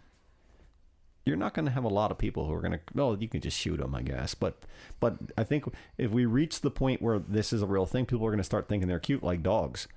You're 1.24 1.38
not 1.38 1.54
going 1.54 1.66
to 1.66 1.72
have 1.72 1.84
a 1.84 1.90
lot 1.90 2.10
of 2.10 2.18
people 2.18 2.48
who 2.48 2.54
are 2.54 2.62
going 2.62 2.72
to. 2.72 2.80
Well, 2.96 3.16
you 3.20 3.28
can 3.28 3.42
just 3.42 3.58
shoot 3.58 3.78
them, 3.78 3.94
I 3.94 4.02
guess. 4.02 4.34
But, 4.34 4.64
but 5.00 5.18
I 5.38 5.44
think 5.44 5.66
if 5.98 6.10
we 6.10 6.26
reach 6.26 6.62
the 6.62 6.72
point 6.72 7.00
where 7.00 7.20
this 7.20 7.54
is 7.54 7.62
a 7.62 7.68
real 7.68 7.86
thing, 7.86 8.08
people 8.08 8.26
are 8.26 8.32
going 8.32 8.40
to 8.40 8.44
start 8.44 8.68
thinking 8.68 8.88
they're 8.88 9.00
cute 9.00 9.22
like 9.22 9.44
dogs. 9.44 9.88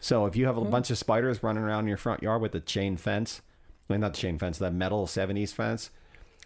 So 0.00 0.26
if 0.26 0.36
you 0.36 0.44
have 0.46 0.58
a 0.58 0.60
hmm. 0.60 0.70
bunch 0.70 0.90
of 0.90 0.98
spiders 0.98 1.42
running 1.42 1.62
around 1.62 1.84
in 1.84 1.88
your 1.88 1.96
front 1.96 2.22
yard 2.22 2.42
with 2.42 2.54
a 2.54 2.60
chain 2.60 2.96
fence, 2.96 3.40
Mean, 3.88 4.00
not 4.00 4.14
chain 4.14 4.38
fence, 4.38 4.58
that 4.58 4.72
metal 4.72 5.06
'70s 5.06 5.52
fence, 5.52 5.90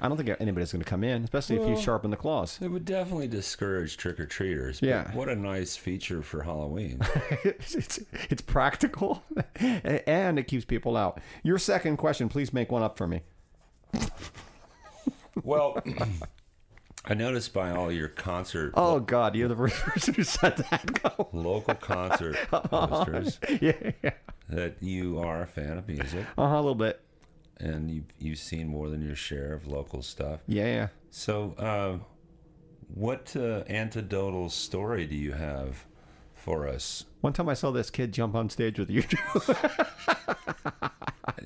I 0.00 0.08
don't 0.08 0.16
think 0.16 0.30
anybody's 0.40 0.70
going 0.72 0.82
to 0.82 0.88
come 0.88 1.02
in, 1.02 1.24
especially 1.24 1.56
if 1.56 1.68
you 1.68 1.76
sharpen 1.80 2.10
the 2.10 2.16
claws. 2.16 2.58
it 2.62 2.68
would 2.68 2.84
definitely 2.84 3.26
discourage 3.26 3.96
trick 3.96 4.20
or 4.20 4.26
treaters. 4.26 4.80
Yeah. 4.80 5.10
What 5.12 5.28
a 5.28 5.34
nice 5.34 5.76
feature 5.76 6.22
for 6.22 6.42
Halloween. 6.42 7.00
it's, 7.44 7.74
it's, 7.74 7.98
it's 8.30 8.42
practical 8.42 9.24
and 9.56 10.38
it 10.38 10.44
keeps 10.46 10.64
people 10.64 10.96
out. 10.96 11.20
Your 11.42 11.58
second 11.58 11.96
question, 11.96 12.28
please 12.28 12.52
make 12.52 12.70
one 12.70 12.82
up 12.82 12.96
for 12.96 13.08
me. 13.08 13.22
well, 15.42 15.82
I 17.04 17.14
noticed 17.14 17.52
by 17.52 17.70
all 17.70 17.90
your 17.90 18.08
concert 18.08 18.72
Oh 18.76 19.00
God, 19.00 19.34
you're 19.34 19.48
the 19.48 19.56
first 19.56 19.76
person 19.80 20.14
who 20.14 20.22
said 20.22 20.58
that. 20.70 21.32
Local 21.32 21.74
concert 21.74 22.36
posters 22.50 23.38
Yeah, 23.60 23.92
yeah. 24.02 24.10
that 24.48 24.76
you 24.80 25.18
are 25.18 25.42
a 25.42 25.46
fan 25.46 25.78
of 25.78 25.88
music 25.88 26.24
Uh 26.36 26.48
huh. 26.48 26.54
A 26.54 26.56
little 26.56 26.74
bit. 26.76 27.00
And 27.60 27.90
you've, 27.90 28.04
you've 28.18 28.38
seen 28.38 28.68
more 28.68 28.88
than 28.88 29.02
your 29.02 29.16
share 29.16 29.52
of 29.52 29.66
local 29.66 30.02
stuff. 30.02 30.40
Yeah, 30.46 30.66
yeah. 30.66 30.88
So, 31.10 31.54
uh, 31.58 31.98
what 32.94 33.34
uh, 33.36 33.64
anecdotal 33.68 34.48
story 34.50 35.06
do 35.06 35.14
you 35.14 35.32
have 35.32 35.86
for 36.34 36.66
us? 36.66 37.04
One 37.20 37.32
time 37.32 37.48
I 37.48 37.54
saw 37.54 37.70
this 37.70 37.90
kid 37.90 38.12
jump 38.12 38.34
on 38.34 38.50
stage 38.50 38.78
with 38.78 38.90
you. 38.90 39.02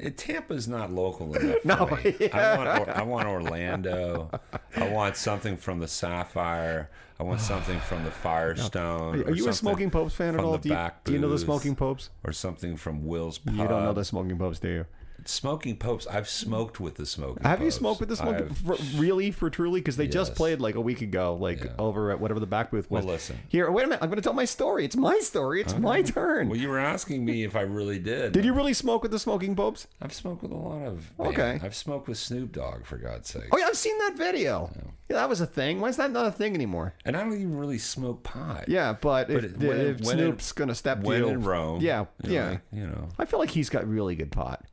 Uh, 0.04 0.10
Tampa's 0.16 0.68
not 0.68 0.92
local 0.92 1.34
enough. 1.34 1.56
No, 1.64 1.86
me. 1.86 2.30
I, 2.30 2.56
want, 2.56 2.88
I 2.88 3.02
want 3.02 3.26
Orlando. 3.26 4.30
I 4.76 4.88
want 4.88 5.16
something 5.16 5.56
from 5.56 5.80
the 5.80 5.88
Sapphire. 5.88 6.90
I 7.18 7.24
want 7.24 7.40
something 7.40 7.78
from 7.80 8.04
the 8.04 8.10
Firestone. 8.10 9.22
Are 9.24 9.34
you 9.34 9.48
a 9.48 9.52
Smoking 9.52 9.90
Popes 9.90 10.14
fan 10.14 10.34
at 10.34 10.40
all? 10.40 10.58
Do 10.58 10.68
you, 10.68 10.90
do 11.04 11.12
you 11.12 11.18
know 11.18 11.28
the 11.28 11.38
Smoking 11.38 11.74
Popes? 11.74 12.10
Or 12.24 12.32
something 12.32 12.76
from 12.76 13.04
Will's 13.06 13.38
Pub. 13.38 13.54
You 13.54 13.68
don't 13.68 13.84
know 13.84 13.92
the 13.92 14.04
Smoking 14.04 14.38
Popes, 14.38 14.58
do 14.58 14.68
you? 14.68 14.86
Smoking 15.28 15.76
Popes. 15.76 16.06
I've 16.06 16.28
smoked 16.28 16.80
with 16.80 16.96
the 16.96 17.06
Smoking. 17.06 17.42
Have 17.44 17.62
you 17.62 17.70
smoked 17.70 18.00
with 18.00 18.08
the 18.08 18.16
Smoking? 18.16 18.48
For, 18.50 18.76
really, 18.96 19.30
for 19.30 19.50
truly? 19.50 19.80
Because 19.80 19.96
they 19.96 20.08
just 20.08 20.34
played 20.34 20.60
like 20.60 20.74
a 20.74 20.80
week 20.80 21.00
ago, 21.02 21.34
like 21.40 21.64
Yeah. 21.64 21.72
over 21.78 22.10
at 22.10 22.20
whatever 22.20 22.40
the 22.40 22.46
back 22.46 22.70
booth 22.70 22.90
was. 22.90 23.04
Well, 23.04 23.14
listen. 23.14 23.38
Here, 23.48 23.70
wait 23.70 23.84
a 23.84 23.86
minute. 23.86 24.02
I'm 24.02 24.08
going 24.08 24.16
to 24.16 24.22
tell 24.22 24.32
my 24.32 24.44
story. 24.44 24.84
It's 24.84 24.96
my 24.96 25.18
story. 25.20 25.60
It's 25.60 25.76
my 25.76 26.02
turn. 26.02 26.48
Well, 26.48 26.58
you 26.58 26.68
were 26.68 26.78
asking 26.78 27.24
me 27.24 27.44
if 27.44 27.54
I 27.56 27.62
really 27.62 27.98
did. 27.98 28.32
Did 28.32 28.44
you 28.44 28.52
really 28.52 28.74
smoke 28.74 29.02
with 29.02 29.10
the 29.12 29.18
Smoking 29.18 29.54
Popes? 29.56 29.86
I've 30.00 30.12
smoked 30.12 30.42
with 30.42 30.52
a 30.52 30.56
lot 30.56 30.86
of. 30.86 31.10
Okay. 31.20 31.60
I've 31.62 31.74
smoked 31.76 32.08
with 32.08 32.18
Snoop 32.18 32.52
Dogg 32.52 32.84
for 32.84 32.96
God's 32.98 33.28
sake. 33.28 33.44
Oh 33.52 33.58
yeah, 33.58 33.66
I've 33.66 33.76
seen 33.76 33.96
that 33.98 34.14
video. 34.16 34.70
Yeah, 35.08 35.16
that 35.16 35.28
was 35.28 35.40
a 35.40 35.46
thing. 35.46 35.80
Why 35.80 35.88
is 35.88 35.96
that 35.98 36.10
not 36.10 36.26
a 36.26 36.32
thing 36.32 36.54
anymore? 36.54 36.94
And 37.04 37.16
I 37.16 37.20
don't 37.20 37.34
even 37.34 37.56
really 37.58 37.78
smoke 37.78 38.22
pot. 38.22 38.64
Yeah, 38.68 38.94
but, 39.00 39.30
if, 39.30 39.44
it- 39.44 39.62
if 39.62 40.00
when 40.00 40.16
Snoop's 40.16 40.52
gonna 40.52 40.74
step 40.74 41.00
to 41.02 41.06
When 41.06 41.18
you, 41.20 41.28
in 41.28 41.42
Rome. 41.42 41.80
yeah, 41.82 42.06
yeah. 42.24 42.58
you 42.72 42.86
know, 42.86 43.08
I 43.18 43.24
feel 43.26 43.38
like 43.38 43.50
he's 43.50 43.68
got 43.68 43.86
really 43.88 44.14
good 44.16 44.32
pot. 44.32 44.64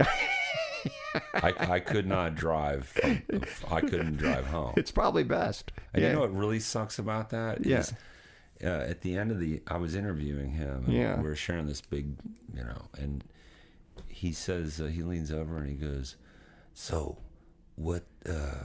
I, 1.34 1.52
I 1.58 1.80
could 1.80 2.06
not 2.06 2.34
drive. 2.34 2.86
From, 2.86 3.22
I 3.70 3.80
couldn't 3.80 4.16
drive 4.16 4.46
home. 4.46 4.74
It's 4.76 4.90
probably 4.90 5.24
best. 5.24 5.72
And 5.92 6.02
yeah. 6.02 6.08
you 6.08 6.14
know 6.14 6.20
what 6.20 6.34
really 6.34 6.60
sucks 6.60 6.98
about 6.98 7.30
that? 7.30 7.64
Yeah. 7.66 7.78
Is, 7.80 7.92
uh, 8.62 8.66
at 8.66 9.00
the 9.00 9.16
end 9.16 9.30
of 9.30 9.40
the, 9.40 9.62
I 9.66 9.78
was 9.78 9.94
interviewing 9.94 10.50
him. 10.52 10.84
And 10.86 10.94
Yeah. 10.94 11.16
We 11.16 11.24
were 11.24 11.36
sharing 11.36 11.66
this 11.66 11.80
big, 11.80 12.14
you 12.54 12.62
know, 12.62 12.88
and 12.98 13.24
he 14.08 14.32
says 14.32 14.80
uh, 14.80 14.84
he 14.84 15.02
leans 15.02 15.32
over 15.32 15.56
and 15.56 15.68
he 15.68 15.74
goes, 15.74 16.16
"So, 16.74 17.18
what? 17.76 18.04
Uh, 18.28 18.64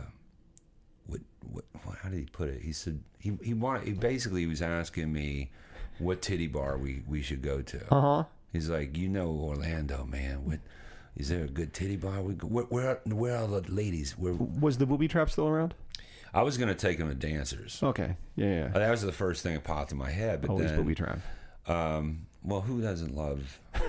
what? 1.07 1.21
What? 1.49 1.65
what- 1.83 1.97
How 1.99 2.09
did 2.09 2.19
he 2.19 2.25
put 2.25 2.49
it? 2.49 2.61
He 2.61 2.73
said 2.73 3.01
he 3.19 3.37
he 3.41 3.53
wanted. 3.53 3.87
He 3.87 3.93
basically 3.93 4.41
he 4.41 4.47
was 4.47 4.61
asking 4.61 5.13
me 5.13 5.51
what 5.99 6.21
titty 6.21 6.47
bar 6.47 6.77
we 6.77 7.03
we 7.07 7.21
should 7.21 7.41
go 7.41 7.61
to. 7.61 7.93
Uh 7.93 8.01
huh. 8.01 8.23
He's 8.51 8.69
like, 8.69 8.97
you 8.97 9.07
know, 9.09 9.29
Orlando, 9.29 10.05
man. 10.05 10.45
What? 10.45 10.59
Is 11.15 11.29
there 11.29 11.43
a 11.45 11.47
good 11.47 11.73
titty 11.73 11.95
bar? 11.95 12.21
We 12.21 12.33
go, 12.33 12.47
where, 12.47 12.65
where 12.65 12.99
where 13.05 13.35
are 13.37 13.47
the 13.47 13.61
ladies? 13.71 14.17
Where 14.17 14.33
Was 14.33 14.77
the 14.77 14.85
booby 14.85 15.07
trap 15.07 15.29
still 15.29 15.47
around? 15.47 15.73
I 16.33 16.41
was 16.43 16.57
gonna 16.57 16.75
take 16.75 16.97
them 16.97 17.07
to 17.09 17.15
dancers. 17.15 17.79
Okay. 17.81 18.17
Yeah. 18.35 18.45
yeah. 18.47 18.67
That 18.69 18.91
was 18.91 19.01
the 19.01 19.11
first 19.13 19.41
thing 19.41 19.53
that 19.53 19.63
popped 19.63 19.91
in 19.93 19.97
my 19.97 20.11
head. 20.11 20.41
But 20.41 20.49
Always 20.49 20.71
then, 20.71 20.79
booby 20.79 20.95
trap. 20.95 21.19
um, 21.67 22.25
well, 22.43 22.61
who 22.61 22.81
doesn't 22.81 23.15
love, 23.15 23.59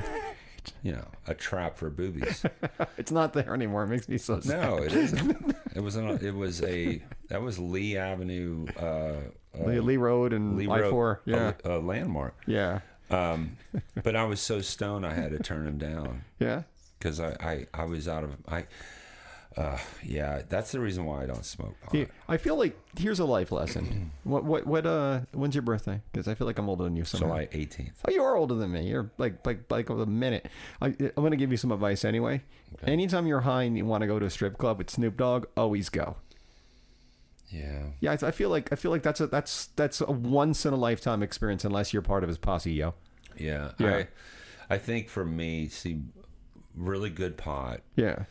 you 0.83 0.93
know, 0.93 1.07
a 1.27 1.35
trap 1.35 1.77
for 1.77 1.91
boobies? 1.91 2.45
It's 2.99 3.11
not 3.13 3.33
there 3.35 3.53
anymore. 3.55 3.85
It 3.85 3.89
makes 3.89 4.09
me 4.09 4.17
so 4.19 4.41
sad. 4.41 4.63
No, 4.63 4.77
it 4.79 4.93
isn't. 4.93 5.57
It 5.77 5.81
was 5.83 5.97
an, 5.97 6.09
it 6.25 6.35
was 6.35 6.63
a 6.63 7.03
that 7.29 7.43
was 7.43 7.59
Lee 7.59 7.99
Avenue, 7.99 8.67
uh, 8.81 8.83
uh, 8.83 9.65
Lee, 9.67 9.81
Lee 9.81 9.97
Road 9.99 10.33
and 10.33 10.57
Lee 10.57 10.67
I 10.67 10.81
Road, 10.81 10.91
four. 10.91 11.21
Yeah. 11.27 11.53
a, 11.67 11.73
a 11.73 11.79
landmark. 11.81 12.35
yeah. 12.47 12.81
Um, 13.11 13.59
but 14.03 14.17
I 14.17 14.25
was 14.25 14.41
so 14.41 14.61
stoned 14.63 15.05
I 15.05 15.13
had 15.13 15.33
to 15.33 15.39
turn 15.39 15.67
him 15.67 15.77
down 15.79 16.23
Yeah. 16.41 16.63
Because 17.07 17.21
I, 17.21 17.37
I 17.41 17.67
I 17.83 17.85
was 17.85 18.09
out 18.09 18.25
of 18.25 18.37
I. 18.49 18.65
Uh, 19.57 19.79
yeah, 20.05 20.43
that's 20.51 20.73
the 20.73 20.79
reason 20.79 21.07
why 21.07 21.23
I 21.23 21.27
don't 21.27 21.45
smoke 21.45 21.81
pot. 21.81 21.95
Yeah, 21.95 22.05
I 22.29 22.37
feel 22.37 22.57
like 22.57 22.79
here's 22.99 23.21
a 23.21 23.25
life 23.25 23.51
lesson. 23.51 24.11
what 24.25 24.45
what 24.45 24.67
what 24.67 24.85
uh 24.85 25.21
when's 25.33 25.55
your 25.55 25.63
birthday? 25.63 26.03
Because 26.13 26.29
I 26.29 26.35
feel 26.35 26.47
like 26.47 26.59
I'm 26.59 26.69
older 26.69 26.85
than 26.85 26.95
you 26.95 27.05
somehow. 27.05 27.29
July 27.29 27.47
18th. 27.47 27.93
Oh, 28.07 28.13
you 28.13 28.23
are 28.23 28.37
older 28.37 28.55
than 28.55 28.73
me. 28.73 28.87
You're 28.87 29.11
like 29.17 29.47
like 29.47 29.71
like 29.71 29.89
a 29.89 30.05
minute. 30.05 30.47
I, 30.83 30.89
I'm 30.89 31.23
gonna 31.23 31.37
give 31.37 31.53
you 31.53 31.57
some 31.57 31.73
advice 31.73 32.05
anyway. 32.05 32.43
Anytime 32.87 33.27
you're 33.27 33.41
high 33.41 33.63
and 33.63 33.79
you 33.79 33.87
want 33.87 34.03
to 34.03 34.07
go 34.07 34.19
to 34.19 34.27
a 34.27 34.31
strip 34.31 34.59
club 34.59 34.77
with 34.77 34.91
Snoop 34.91 35.17
Dogg, 35.17 35.47
always 35.57 35.89
go. 35.89 36.17
Yeah. 37.49 37.85
Yeah, 38.01 38.17
I, 38.21 38.27
I 38.27 38.31
feel 38.33 38.51
like 38.51 38.71
I 38.73 38.77
feel 38.77 38.91
like 38.91 39.03
that's 39.03 39.21
a 39.21 39.27
that's 39.27 39.69
that's 39.77 40.03
a 40.03 40.13
once 40.13 40.67
in 40.67 40.75
a 40.75 40.77
lifetime 40.77 41.23
experience 41.23 41.65
unless 41.65 41.95
you're 41.95 42.03
part 42.03 42.25
of 42.25 42.29
his 42.29 42.37
posse, 42.37 42.73
yo. 42.73 42.93
Yeah. 43.39 43.71
Yeah. 43.79 43.97
I, 43.97 44.09
I 44.69 44.79
think 44.79 45.09
for 45.09 45.25
me, 45.25 45.69
see, 45.69 46.03
really 46.77 47.11
good 47.11 47.37
pot 47.37 47.81
Yeah. 47.97 48.25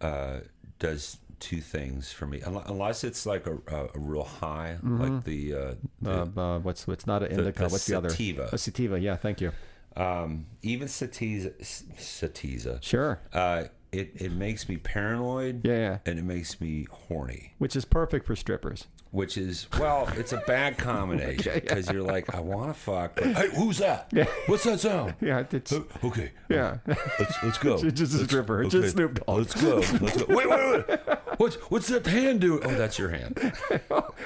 uh, 0.00 0.40
does 0.78 1.18
two 1.40 1.60
things 1.60 2.10
for 2.12 2.26
me. 2.26 2.40
Unless 2.44 3.04
it's 3.04 3.24
like 3.24 3.46
a, 3.46 3.54
a, 3.68 3.84
a 3.94 3.98
real 3.98 4.24
high, 4.24 4.76
Mm-hmm. 4.82 5.00
like 5.00 5.24
the, 5.24 5.54
uh, 5.54 5.74
the 6.02 6.10
Uh, 6.36 6.40
uh, 6.40 6.58
what's 6.58 6.86
what's 6.86 7.06
not 7.06 7.22
an 7.22 7.30
indica? 7.30 7.64
the 7.64 7.68
what's 7.68 7.86
the 7.86 7.96
other? 7.96 8.10
sativa. 8.10 8.48
A 8.52 8.58
sativa. 8.58 8.98
Yeah. 9.00 9.16
Thank 9.16 9.40
you. 9.40 9.52
Um, 9.96 10.46
even 10.62 10.86
Satiza, 10.88 11.52
Satiza, 11.96 12.80
Sure. 12.82 13.20
uh, 13.32 13.64
it 13.90 14.12
it 14.16 14.32
makes 14.32 14.68
me 14.68 14.76
paranoid. 14.76 15.66
Yeah, 15.66 15.74
yeah. 15.74 15.98
and 16.06 16.18
it 16.18 16.24
makes 16.24 16.60
me 16.60 16.86
horny. 16.90 17.54
Which 17.58 17.74
is 17.74 17.84
perfect 17.84 18.26
for 18.26 18.36
strippers. 18.36 18.86
Which 19.10 19.38
is 19.38 19.66
well, 19.78 20.06
it's 20.16 20.34
a 20.34 20.42
bad 20.46 20.76
combination 20.76 21.54
because 21.60 21.90
you're 21.90 22.02
like, 22.02 22.34
I 22.34 22.40
want 22.40 22.68
to 22.68 22.78
fuck. 22.78 23.14
But, 23.16 23.24
hey, 23.24 23.48
who's 23.56 23.78
that? 23.78 24.12
What's 24.46 24.64
that 24.64 24.80
sound? 24.80 25.14
Yeah, 25.20 25.44
it's 25.50 25.72
Okay. 26.04 26.32
yeah. 26.50 26.78
Let's 26.86 27.42
let's 27.42 27.58
go. 27.68 27.74
It's 27.76 27.98
just 27.98 28.14
a 28.14 28.24
stripper. 28.24 28.62
It's 28.62 28.72
just 28.72 28.94
Snoop 28.94 29.24
Dogg. 29.24 29.38
Let's 29.38 29.54
go. 29.54 29.76
Let's 30.00 30.22
go. 30.22 30.34
Wait, 30.34 30.48
wait, 30.50 30.88
wait. 30.88 31.00
What's 31.38 31.56
what's 31.70 31.88
that 31.88 32.06
hand 32.06 32.40
do? 32.42 32.60
Oh, 32.62 32.74
that's 32.74 32.98
your 32.98 33.08
hand. 33.08 33.52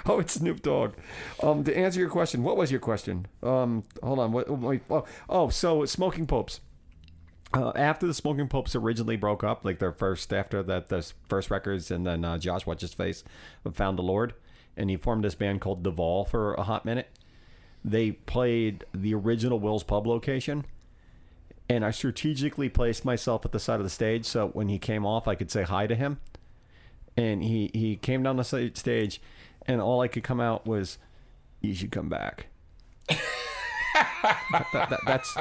oh, 0.07 0.19
it's 0.19 0.35
Snoop 0.35 0.63
Dogg. 0.63 0.95
Um, 1.43 1.63
to 1.65 1.77
answer 1.77 2.01
your 2.01 2.11
question, 2.11 2.43
what 2.43 2.57
was 2.57 2.71
your 2.73 2.81
question? 2.81 3.27
Um, 3.43 3.85
hold 4.03 4.19
on. 4.19 4.33
What? 4.33 4.51
Wait, 4.51 4.83
oh, 4.91 5.05
oh, 5.29 5.49
so 5.49 5.85
smoking 5.85 6.27
popes. 6.27 6.61
Uh, 7.55 7.71
after 7.77 8.07
the 8.07 8.15
Smoking 8.15 8.49
Popes 8.49 8.75
originally 8.75 9.17
broke 9.17 9.45
up, 9.45 9.63
like 9.63 9.79
their 9.79 9.93
first 9.93 10.33
after 10.33 10.63
that 10.63 10.89
those 10.89 11.13
first 11.29 11.51
records, 11.51 11.91
and 11.91 12.07
then 12.07 12.25
uh, 12.25 12.39
Josh 12.39 12.65
Watch 12.65 12.81
His 12.81 12.95
Face 12.95 13.25
found 13.75 13.99
the 13.99 14.03
Lord, 14.03 14.33
and 14.77 14.90
he 14.90 14.97
formed 14.97 15.24
this 15.24 15.35
band 15.35 15.61
called 15.61 15.82
Duvall 15.82 16.24
for 16.24 16.55
a 16.55 16.62
hot 16.62 16.85
minute. 16.85 17.09
They 17.85 18.12
played 18.12 18.85
the 18.94 19.15
original 19.15 19.59
Will's 19.59 19.82
Pub 19.82 20.07
location, 20.07 20.65
and 21.69 21.85
I 21.85 21.90
strategically 21.90 22.69
placed 22.69 23.05
myself 23.05 23.44
at 23.44 23.53
the 23.53 23.59
side 23.59 23.81
of 23.81 23.85
the 23.85 23.90
stage 23.90 24.24
so 24.24 24.49
when 24.49 24.69
he 24.69 24.78
came 24.78 25.05
off, 25.05 25.27
I 25.27 25.35
could 25.35 25.51
say 25.51 25.62
hi 25.62 25.86
to 25.86 25.94
him. 25.94 26.20
And 27.16 27.43
he 27.43 27.70
he 27.74 27.97
came 27.97 28.23
down 28.23 28.36
the 28.36 28.70
stage, 28.74 29.20
and 29.66 29.81
all 29.82 30.01
I 30.01 30.09
could 30.09 30.23
come 30.23 30.40
out 30.40 30.66
was, 30.66 30.97
"You 31.61 31.74
should 31.74 31.90
come 31.90 32.09
back." 32.09 32.47
that, 34.53 34.66
that- 34.73 34.91
that- 34.91 35.01
that's 35.07 35.37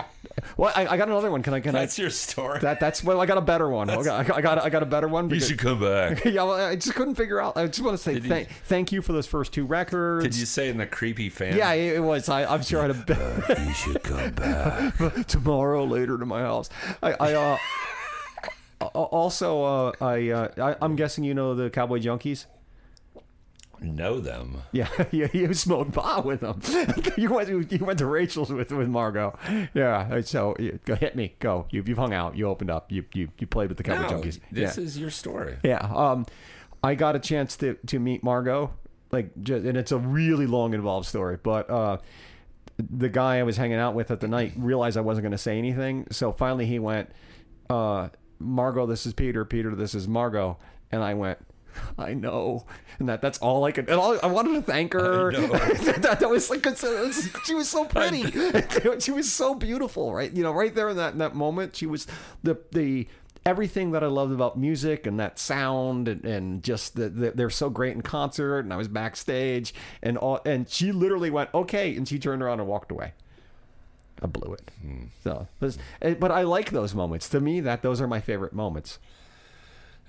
well. 0.57 0.71
I, 0.75 0.87
I 0.87 0.97
got 0.97 1.07
another 1.07 1.29
one. 1.31 1.43
Can 1.43 1.53
I? 1.53 1.59
Can 1.59 1.75
I? 1.75 1.79
That's 1.81 1.97
your 1.99 2.09
story. 2.09 2.59
That 2.59 2.79
that's 2.79 3.03
well. 3.03 3.21
I 3.21 3.25
got 3.25 3.37
a 3.37 3.41
better 3.41 3.69
one. 3.69 3.89
I 3.89 4.01
got, 4.01 4.31
I 4.31 4.41
got 4.41 4.57
I 4.59 4.69
got 4.69 4.83
a 4.83 4.85
better 4.85 5.07
one. 5.07 5.29
you 5.29 5.39
should 5.39 5.59
come 5.59 5.79
back. 5.81 6.23
yeah, 6.25 6.43
well, 6.43 6.53
I 6.53 6.75
just 6.75 6.95
couldn't 6.95 7.15
figure 7.15 7.39
out. 7.41 7.57
I 7.57 7.67
just 7.67 7.81
want 7.81 7.97
to 7.97 8.03
say 8.03 8.13
Did 8.15 8.23
you- 8.23 8.29
thank 8.29 8.49
thank 8.65 8.91
you 8.91 9.01
for 9.01 9.13
those 9.13 9.27
first 9.27 9.53
two 9.53 9.65
records. 9.65 10.23
Did 10.23 10.35
you 10.35 10.45
say 10.45 10.69
in 10.69 10.77
the 10.77 10.85
creepy 10.87 11.29
fan? 11.29 11.55
Yeah, 11.57 11.71
it 11.73 12.01
was. 12.01 12.29
I, 12.29 12.45
I'm 12.45 12.61
sure 12.63 12.79
I 12.81 12.87
had 12.87 13.09
a 13.09 13.63
You 13.67 13.73
should 13.73 14.03
come 14.03 14.31
back. 14.31 15.25
tomorrow 15.27 15.83
later 15.85 16.17
to 16.17 16.25
my 16.25 16.41
house. 16.41 16.69
I, 17.03 17.13
I 17.13 17.33
uh, 17.33 17.57
also 18.93 19.63
uh, 19.63 19.91
I, 20.01 20.29
uh, 20.29 20.47
I 20.57 20.75
I'm 20.83 20.95
guessing 20.95 21.23
you 21.23 21.33
know 21.33 21.55
the 21.55 21.69
Cowboy 21.69 21.99
Junkies. 21.99 22.45
Know 23.81 24.19
them. 24.19 24.61
Yeah, 24.71 24.87
yeah, 25.11 25.27
you 25.33 25.53
smoked 25.55 25.93
pot 25.93 26.23
with 26.23 26.41
them. 26.41 26.61
you 27.17 27.33
went 27.33 27.47
to, 27.47 27.65
you 27.67 27.83
went 27.83 27.97
to 27.97 28.05
Rachel's 28.05 28.51
with 28.51 28.71
with 28.71 28.87
Margot. 28.87 29.37
Yeah, 29.73 30.21
so 30.21 30.55
yeah, 30.59 30.73
go 30.85 30.93
hit 30.93 31.15
me. 31.15 31.33
Go. 31.39 31.65
You 31.71 31.83
you've 31.85 31.97
hung 31.97 32.13
out. 32.13 32.37
You 32.37 32.47
opened 32.47 32.69
up. 32.69 32.91
You 32.91 33.05
you 33.13 33.29
you 33.39 33.47
played 33.47 33.69
with 33.69 33.77
the 33.77 33.83
Cowboy 33.83 34.01
No, 34.15 34.21
Junkies. 34.21 34.39
this 34.51 34.77
yeah. 34.77 34.83
is 34.83 34.99
your 34.99 35.09
story. 35.09 35.57
Yeah. 35.63 35.79
Um, 35.79 36.27
I 36.83 36.93
got 36.93 37.15
a 37.15 37.19
chance 37.19 37.57
to 37.57 37.73
to 37.87 37.99
meet 37.99 38.23
Margot, 38.23 38.71
like, 39.11 39.31
just, 39.41 39.65
and 39.65 39.75
it's 39.75 39.91
a 39.91 39.97
really 39.97 40.45
long, 40.45 40.73
involved 40.75 41.07
story. 41.07 41.37
But 41.41 41.67
uh, 41.69 41.97
the 42.77 43.09
guy 43.09 43.39
I 43.39 43.43
was 43.43 43.57
hanging 43.57 43.77
out 43.79 43.95
with 43.95 44.11
at 44.11 44.19
the 44.19 44.27
night 44.27 44.53
realized 44.57 44.95
I 44.95 45.01
wasn't 45.01 45.23
going 45.23 45.31
to 45.31 45.37
say 45.37 45.57
anything, 45.57 46.05
so 46.11 46.31
finally 46.31 46.65
he 46.67 46.77
went, 46.79 47.09
uh, 47.69 48.09
"Margot, 48.37 48.85
this 48.85 49.05
is 49.07 49.13
Peter. 49.13 49.43
Peter, 49.43 49.73
this 49.75 49.95
is 49.95 50.07
Margot," 50.07 50.57
and 50.91 51.03
I 51.03 51.15
went. 51.15 51.39
I 51.97 52.13
know, 52.13 52.65
and 52.99 53.09
that 53.09 53.21
that's 53.21 53.37
all 53.39 53.63
I 53.63 53.71
could. 53.71 53.89
And 53.89 53.99
all, 53.99 54.17
I 54.21 54.27
wanted 54.27 54.53
to 54.55 54.61
thank 54.61 54.93
her. 54.93 55.31
That, 56.01 56.19
that 56.19 56.29
was 56.29 56.49
like 56.49 56.65
was- 56.65 57.29
she 57.45 57.53
was 57.53 57.69
so 57.69 57.85
pretty. 57.85 58.23
she 58.99 59.11
was 59.11 59.31
so 59.31 59.55
beautiful, 59.55 60.13
right? 60.13 60.31
You 60.31 60.43
know, 60.43 60.51
right 60.51 60.73
there 60.73 60.89
in 60.89 60.97
that 60.97 61.13
in 61.13 61.19
that 61.19 61.35
moment, 61.35 61.75
she 61.75 61.85
was 61.85 62.07
the 62.43 62.57
the 62.71 63.07
everything 63.45 63.91
that 63.91 64.03
I 64.03 64.07
loved 64.07 64.31
about 64.33 64.57
music 64.57 65.07
and 65.07 65.19
that 65.19 65.39
sound 65.39 66.07
and, 66.07 66.23
and 66.25 66.63
just 66.63 66.95
the, 66.95 67.09
the, 67.09 67.31
they're 67.31 67.49
so 67.49 67.69
great 67.69 67.95
in 67.95 68.01
concert. 68.01 68.59
And 68.59 68.71
I 68.71 68.75
was 68.77 68.87
backstage 68.87 69.73
and 70.03 70.17
all, 70.17 70.41
and 70.45 70.69
she 70.69 70.91
literally 70.91 71.31
went 71.31 71.49
okay, 71.53 71.95
and 71.95 72.07
she 72.07 72.19
turned 72.19 72.43
around 72.43 72.59
and 72.59 72.69
walked 72.69 72.91
away. 72.91 73.13
I 74.21 74.27
blew 74.27 74.53
it. 74.53 74.69
So, 75.23 75.47
eh, 76.01 76.13
but 76.13 76.31
I 76.31 76.43
like 76.43 76.69
those 76.69 76.93
moments. 76.93 77.27
To 77.29 77.39
me, 77.39 77.59
that 77.61 77.81
those 77.81 77.99
are 77.99 78.07
my 78.07 78.21
favorite 78.21 78.53
moments. 78.53 78.99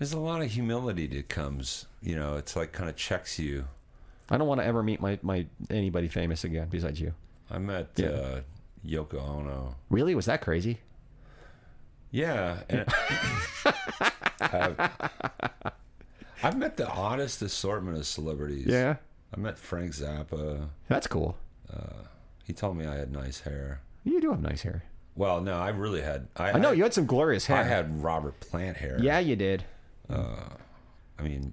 There's 0.02 0.14
a 0.14 0.18
lot 0.18 0.42
of 0.42 0.50
humility 0.50 1.06
that 1.06 1.28
comes. 1.28 1.86
You 2.02 2.16
know, 2.16 2.34
it's 2.34 2.56
like 2.56 2.72
kind 2.72 2.90
of 2.90 2.96
checks 2.96 3.38
you. 3.38 3.66
I 4.30 4.36
don't 4.36 4.48
want 4.48 4.60
to 4.60 4.66
ever 4.66 4.82
meet 4.82 5.00
my, 5.00 5.16
my 5.22 5.46
anybody 5.70 6.08
famous 6.08 6.42
again 6.42 6.66
besides 6.68 7.00
you. 7.00 7.14
I 7.48 7.58
met 7.58 7.90
Yeah. 7.94 8.08
uh, 8.08 8.40
Yoko 8.84 9.22
Ono. 9.22 9.76
Really, 9.90 10.16
was 10.16 10.26
that 10.26 10.40
crazy? 10.40 10.80
Yeah. 12.10 12.56
I've, 14.40 14.90
I've 16.42 16.58
met 16.58 16.76
the 16.76 16.88
oddest 16.88 17.40
assortment 17.40 17.96
of 17.96 18.04
celebrities. 18.04 18.66
Yeah, 18.66 18.96
I 19.32 19.38
met 19.38 19.56
Frank 19.56 19.92
Zappa. 19.92 20.68
that's 20.88 21.06
cool. 21.06 21.36
He 22.42 22.52
told 22.52 22.76
me 22.76 22.86
I 22.86 22.96
had 22.96 23.12
nice 23.12 23.38
hair. 23.42 23.82
You 24.02 24.20
do 24.20 24.32
have 24.32 24.42
nice 24.42 24.62
hair. 24.62 24.82
Well, 25.14 25.40
no, 25.40 25.60
I 25.60 25.68
really 25.68 26.00
had. 26.00 26.26
I, 26.36 26.50
I 26.52 26.58
know 26.58 26.70
I, 26.70 26.72
you 26.72 26.82
had 26.82 26.92
some 26.92 27.06
glorious 27.06 27.46
hair. 27.46 27.58
I 27.58 27.62
had 27.62 28.02
Robert 28.02 28.40
Plant 28.40 28.78
hair. 28.78 28.98
Yeah, 29.00 29.20
you 29.20 29.36
did. 29.36 29.62
I 30.12 31.22
mean, 31.22 31.52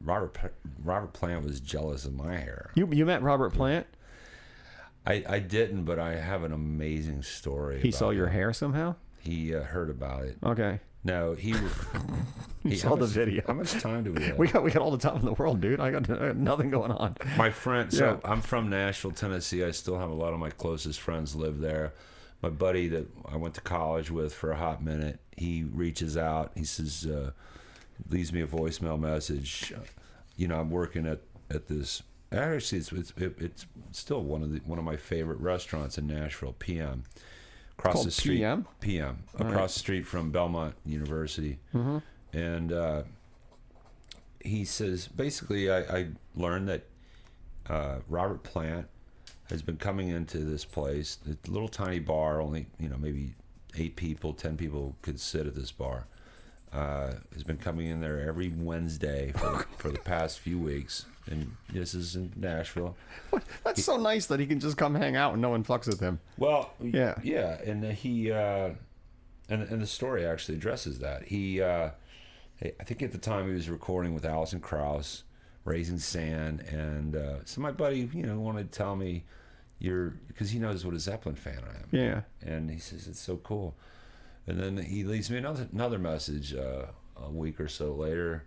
Robert 0.00 0.36
Robert 0.82 1.12
Plant 1.12 1.44
was 1.44 1.60
jealous 1.60 2.04
of 2.04 2.14
my 2.14 2.36
hair. 2.36 2.70
You 2.74 2.88
you 2.92 3.04
met 3.06 3.22
Robert 3.22 3.52
Plant. 3.52 3.86
I, 5.06 5.24
I 5.28 5.38
didn't, 5.38 5.84
but 5.84 5.98
I 5.98 6.16
have 6.16 6.42
an 6.44 6.52
amazing 6.52 7.22
story. 7.22 7.80
He 7.80 7.90
saw 7.90 8.10
your 8.10 8.26
him. 8.26 8.32
hair 8.34 8.52
somehow. 8.52 8.96
He 9.20 9.54
uh, 9.54 9.62
heard 9.62 9.88
about 9.88 10.24
it. 10.24 10.36
Okay. 10.44 10.80
No, 11.04 11.34
he. 11.34 11.54
He 12.64 12.76
saw 12.76 12.96
the 12.96 13.06
video. 13.06 13.42
How 13.46 13.54
much 13.54 13.72
time 13.80 14.04
do 14.04 14.12
we 14.12 14.22
have? 14.26 14.36
We 14.36 14.48
got 14.48 14.62
we 14.62 14.70
got 14.70 14.82
all 14.82 14.90
the 14.90 14.98
time 14.98 15.16
in 15.16 15.24
the 15.24 15.32
world, 15.32 15.60
dude. 15.60 15.80
I 15.80 15.90
got, 15.90 16.10
I 16.10 16.26
got 16.26 16.36
nothing 16.36 16.68
going 16.68 16.90
on. 16.90 17.16
My 17.38 17.48
friend, 17.48 17.90
so 17.90 18.20
Yeah. 18.22 18.30
I'm 18.30 18.42
from 18.42 18.68
Nashville, 18.68 19.12
Tennessee. 19.12 19.64
I 19.64 19.70
still 19.70 19.96
have 19.98 20.10
a 20.10 20.14
lot 20.14 20.34
of 20.34 20.38
my 20.38 20.50
closest 20.50 21.00
friends 21.00 21.34
live 21.34 21.60
there. 21.60 21.94
My 22.42 22.50
buddy 22.50 22.88
that 22.88 23.06
I 23.26 23.36
went 23.36 23.54
to 23.54 23.62
college 23.62 24.10
with 24.10 24.34
for 24.34 24.50
a 24.50 24.56
hot 24.56 24.82
minute, 24.84 25.18
he 25.34 25.62
reaches 25.64 26.18
out. 26.18 26.52
He 26.56 26.64
says, 26.64 27.06
uh, 27.06 27.30
leaves 28.08 28.32
me 28.32 28.40
a 28.40 28.46
voicemail 28.46 28.98
message. 28.98 29.72
You 30.36 30.48
know, 30.48 30.60
I'm 30.60 30.70
working 30.70 31.06
at 31.06 31.20
at 31.50 31.66
this. 31.68 32.02
Actually, 32.30 32.78
it's 32.78 32.92
it's, 32.92 33.12
it, 33.16 33.36
it's 33.38 33.66
still 33.92 34.22
one 34.22 34.42
of 34.42 34.52
the 34.52 34.60
one 34.60 34.78
of 34.78 34.84
my 34.84 34.96
favorite 34.96 35.40
restaurants 35.40 35.98
in 35.98 36.06
Nashville. 36.06 36.54
PM 36.58 37.04
across 37.78 38.04
the 38.04 38.10
street. 38.10 38.38
PM? 38.38 38.66
PM 38.80 39.24
across 39.34 39.52
right. 39.52 39.62
the 39.68 39.78
street 39.78 40.06
from 40.06 40.30
Belmont 40.30 40.74
University, 40.84 41.58
and. 42.32 42.72
Uh, 42.72 43.02
he 44.40 44.64
says 44.64 45.08
basically 45.08 45.70
I, 45.70 45.80
I 45.80 46.08
learned 46.34 46.68
that 46.68 46.84
uh, 47.68 47.96
Robert 48.08 48.42
Plant 48.42 48.86
has 49.50 49.62
been 49.62 49.76
coming 49.76 50.08
into 50.08 50.38
this 50.38 50.64
place, 50.64 51.18
a 51.26 51.50
little 51.50 51.68
tiny 51.68 51.98
bar, 51.98 52.40
only 52.40 52.66
you 52.78 52.88
know 52.88 52.96
maybe 52.98 53.34
eight 53.76 53.96
people, 53.96 54.32
ten 54.32 54.56
people 54.56 54.96
could 55.02 55.20
sit 55.20 55.46
at 55.46 55.54
this 55.54 55.72
bar. 55.72 56.06
Uh, 56.72 57.14
has 57.32 57.42
been 57.44 57.56
coming 57.56 57.86
in 57.86 58.00
there 58.00 58.20
every 58.28 58.50
Wednesday 58.56 59.32
for, 59.32 59.66
for 59.78 59.90
the 59.90 59.98
past 59.98 60.38
few 60.38 60.58
weeks, 60.58 61.06
and 61.26 61.56
this 61.72 61.94
is 61.94 62.14
in 62.14 62.30
Nashville. 62.36 62.94
That's 63.64 63.82
so 63.82 63.96
nice 63.96 64.26
that 64.26 64.38
he 64.38 64.46
can 64.46 64.60
just 64.60 64.76
come 64.76 64.94
hang 64.94 65.16
out 65.16 65.32
and 65.32 65.40
no 65.40 65.48
one 65.50 65.64
fucks 65.64 65.86
with 65.86 66.00
him. 66.00 66.20
Well, 66.36 66.70
Yeah. 66.80 67.14
yeah, 67.22 67.58
and 67.64 67.82
he 67.84 68.30
uh, 68.30 68.70
and 69.48 69.62
and 69.62 69.80
the 69.80 69.86
story 69.86 70.26
actually 70.26 70.56
addresses 70.58 70.98
that. 70.98 71.22
He, 71.24 71.62
uh, 71.62 71.90
I 72.62 72.84
think 72.84 73.02
at 73.02 73.12
the 73.12 73.18
time 73.18 73.46
he 73.48 73.54
was 73.54 73.70
recording 73.70 74.12
with 74.12 74.26
Alison 74.26 74.60
Krauss, 74.60 75.24
Raising 75.64 75.98
Sand, 75.98 76.60
and 76.68 77.16
uh, 77.16 77.36
so 77.46 77.62
my 77.62 77.70
buddy, 77.70 78.10
you 78.12 78.24
know, 78.26 78.38
wanted 78.40 78.70
to 78.70 78.76
tell 78.78 78.94
me 78.94 79.24
you're 79.78 80.10
because 80.26 80.50
he 80.50 80.58
knows 80.58 80.84
what 80.84 80.92
a 80.94 80.98
Zeppelin 80.98 81.36
fan 81.36 81.60
I 81.64 81.76
am. 81.78 81.88
Yeah. 81.92 82.20
and 82.42 82.70
he 82.70 82.78
says 82.78 83.06
it's 83.08 83.20
so 83.20 83.38
cool. 83.38 83.74
And 84.48 84.58
then 84.58 84.78
he 84.78 85.04
leaves 85.04 85.30
me 85.30 85.36
another 85.36 85.68
another 85.72 85.98
message 85.98 86.54
uh, 86.54 86.86
a 87.22 87.30
week 87.30 87.60
or 87.60 87.68
so 87.68 87.92
later. 87.92 88.44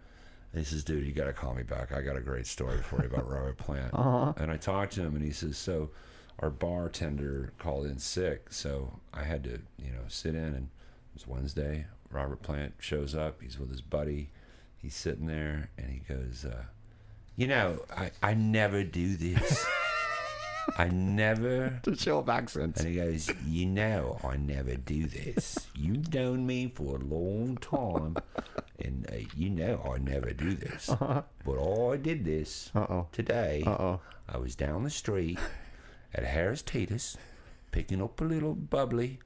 And 0.52 0.60
he 0.60 0.66
says, 0.66 0.84
"Dude, 0.84 1.06
you 1.06 1.14
got 1.14 1.26
to 1.26 1.34
call 1.34 1.54
me 1.54 1.64
back. 1.64 1.94
I 1.94 2.02
got 2.02 2.18
a 2.18 2.22
great 2.22 2.48
story 2.48 2.82
for 2.82 3.02
you 3.02 3.08
about 3.08 3.30
Robert 3.30 3.58
Plant." 3.58 3.94
Uh-huh. 4.02 4.34
And 4.36 4.52
I 4.52 4.58
talked 4.58 4.94
to 4.94 5.02
him, 5.02 5.16
and 5.16 5.24
he 5.24 5.32
says, 5.32 5.58
"So, 5.58 5.92
our 6.40 6.50
bartender 6.50 7.54
called 7.60 7.86
in 7.86 8.00
sick, 8.00 8.52
so 8.52 9.00
I 9.14 9.24
had 9.24 9.44
to, 9.44 9.62
you 9.78 9.92
know, 9.92 10.06
sit 10.08 10.34
in. 10.34 10.44
And 10.44 10.56
it 10.56 11.14
was 11.14 11.28
Wednesday. 11.28 11.86
Robert 12.10 12.42
Plant 12.42 12.74
shows 12.80 13.14
up. 13.16 13.42
He's 13.42 13.60
with 13.60 13.70
his 13.70 13.82
buddy. 13.82 14.32
He's 14.76 14.96
sitting 14.96 15.28
there, 15.28 15.70
and 15.78 15.92
he 15.92 16.00
goes, 16.00 16.46
uh, 16.46 16.64
"You 17.36 17.46
know, 17.46 17.86
I 17.96 18.12
I 18.24 18.34
never 18.34 18.84
do 18.84 19.16
this. 19.16 19.66
I 20.78 20.88
never." 20.90 21.80
To 21.84 21.96
show 21.96 22.20
up 22.20 22.30
accents. 22.30 22.80
And 22.82 22.90
he 22.90 22.96
goes, 22.96 23.30
You 23.48 23.66
know, 23.66 24.20
I 24.24 24.38
never 24.38 24.76
do 24.76 25.08
this. 25.08 25.68
You've 25.76 26.14
known 26.14 26.46
me 26.46 26.72
for 26.74 26.98
a 26.98 27.00
long 27.00 27.58
time, 27.58 28.18
and 28.80 29.08
uh, 29.12 29.16
you 29.36 29.50
know 29.50 29.82
I 29.94 29.98
never 29.98 30.32
do 30.32 30.54
this. 30.54 30.90
But 31.00 31.90
I 31.90 31.98
did 31.98 32.24
this 32.26 32.72
Uh-oh. 32.76 33.08
today. 33.12 33.64
Uh-oh. 33.66 34.00
I 34.30 34.38
was 34.38 34.56
down 34.56 34.84
the 34.84 34.90
street 34.90 35.40
at 36.14 36.24
Harris 36.24 36.62
Teeter's, 36.62 37.18
picking 37.72 38.02
up 38.02 38.22
a 38.22 38.24
little 38.24 38.54
bubbly 38.54 39.20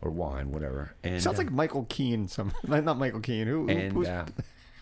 or 0.00 0.10
wine, 0.10 0.52
whatever. 0.52 0.94
And 1.02 1.22
Sounds 1.22 1.38
uh, 1.38 1.42
like 1.42 1.52
Michael 1.52 1.86
Keane. 1.88 2.28
Some 2.28 2.52
not 2.66 2.98
Michael 2.98 3.20
Keane. 3.20 3.46
Who? 3.46 3.64
who 3.64 3.68
and 3.68 3.92
who's, 3.92 4.08
uh, 4.08 4.26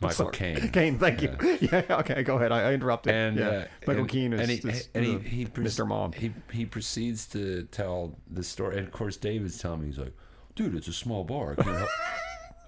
Michael. 0.05 0.31
Caine. 0.31 0.68
Kane. 0.72 0.98
Thank 0.98 1.22
you. 1.22 1.36
Yeah. 1.60 1.82
Okay. 1.90 2.22
Go 2.22 2.36
ahead. 2.36 2.52
I, 2.52 2.70
I 2.70 2.72
interrupted. 2.74 3.14
And 3.14 3.39
yeah. 3.39 3.48
uh, 3.48 3.64
Michael 3.86 4.06
Keane 4.06 4.32
is, 4.32 4.40
and 4.40 4.51
he, 4.51 4.56
is 4.68 4.89
and 4.94 5.05
he, 5.05 5.16
the- 5.16 5.28
he 5.28 5.47
Mr. 5.47 5.86
Mom. 5.86 6.12
He 6.12 6.32
he 6.52 6.66
proceeds 6.66 7.26
to 7.28 7.64
tell 7.70 8.18
the 8.31 8.43
story, 8.43 8.78
and 8.78 8.86
of 8.86 8.93
course 8.93 9.16
David's 9.16 9.59
telling 9.59 9.81
me 9.81 9.86
he's 9.86 9.98
like, 9.98 10.14
"Dude, 10.55 10.74
it's 10.74 10.89
a 10.89 10.93
small 10.93 11.24
bar. 11.24 11.55
I 11.59 11.62
can't 11.62 11.76
help, 11.76 11.89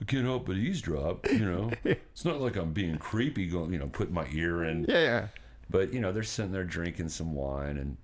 I 0.00 0.04
can't 0.04 0.24
help 0.24 0.46
but 0.46 0.56
eavesdrop. 0.56 1.30
You 1.30 1.50
know, 1.50 1.70
it's 1.84 2.24
not 2.24 2.40
like 2.40 2.56
I'm 2.56 2.72
being 2.72 2.96
creepy, 2.98 3.46
going, 3.46 3.72
you 3.72 3.78
know, 3.78 3.88
putting 3.88 4.14
my 4.14 4.26
ear 4.32 4.64
in. 4.64 4.86
Yeah. 4.88 5.00
Yeah. 5.00 5.28
But 5.68 5.92
you 5.92 6.00
know, 6.00 6.12
they're 6.12 6.22
sitting 6.22 6.52
there 6.52 6.64
drinking 6.64 7.08
some 7.08 7.34
wine, 7.34 7.76
and 7.76 7.96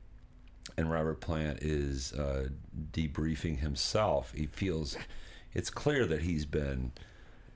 and 0.77 0.91
Robert 0.91 1.21
Plant 1.21 1.63
is 1.63 2.13
uh, 2.13 2.49
debriefing 2.93 3.59
himself. 3.59 4.33
He 4.35 4.47
feels 4.47 4.97
it's 5.55 5.71
clear 5.71 6.07
that 6.07 6.23
he's 6.23 6.45
been 6.47 6.93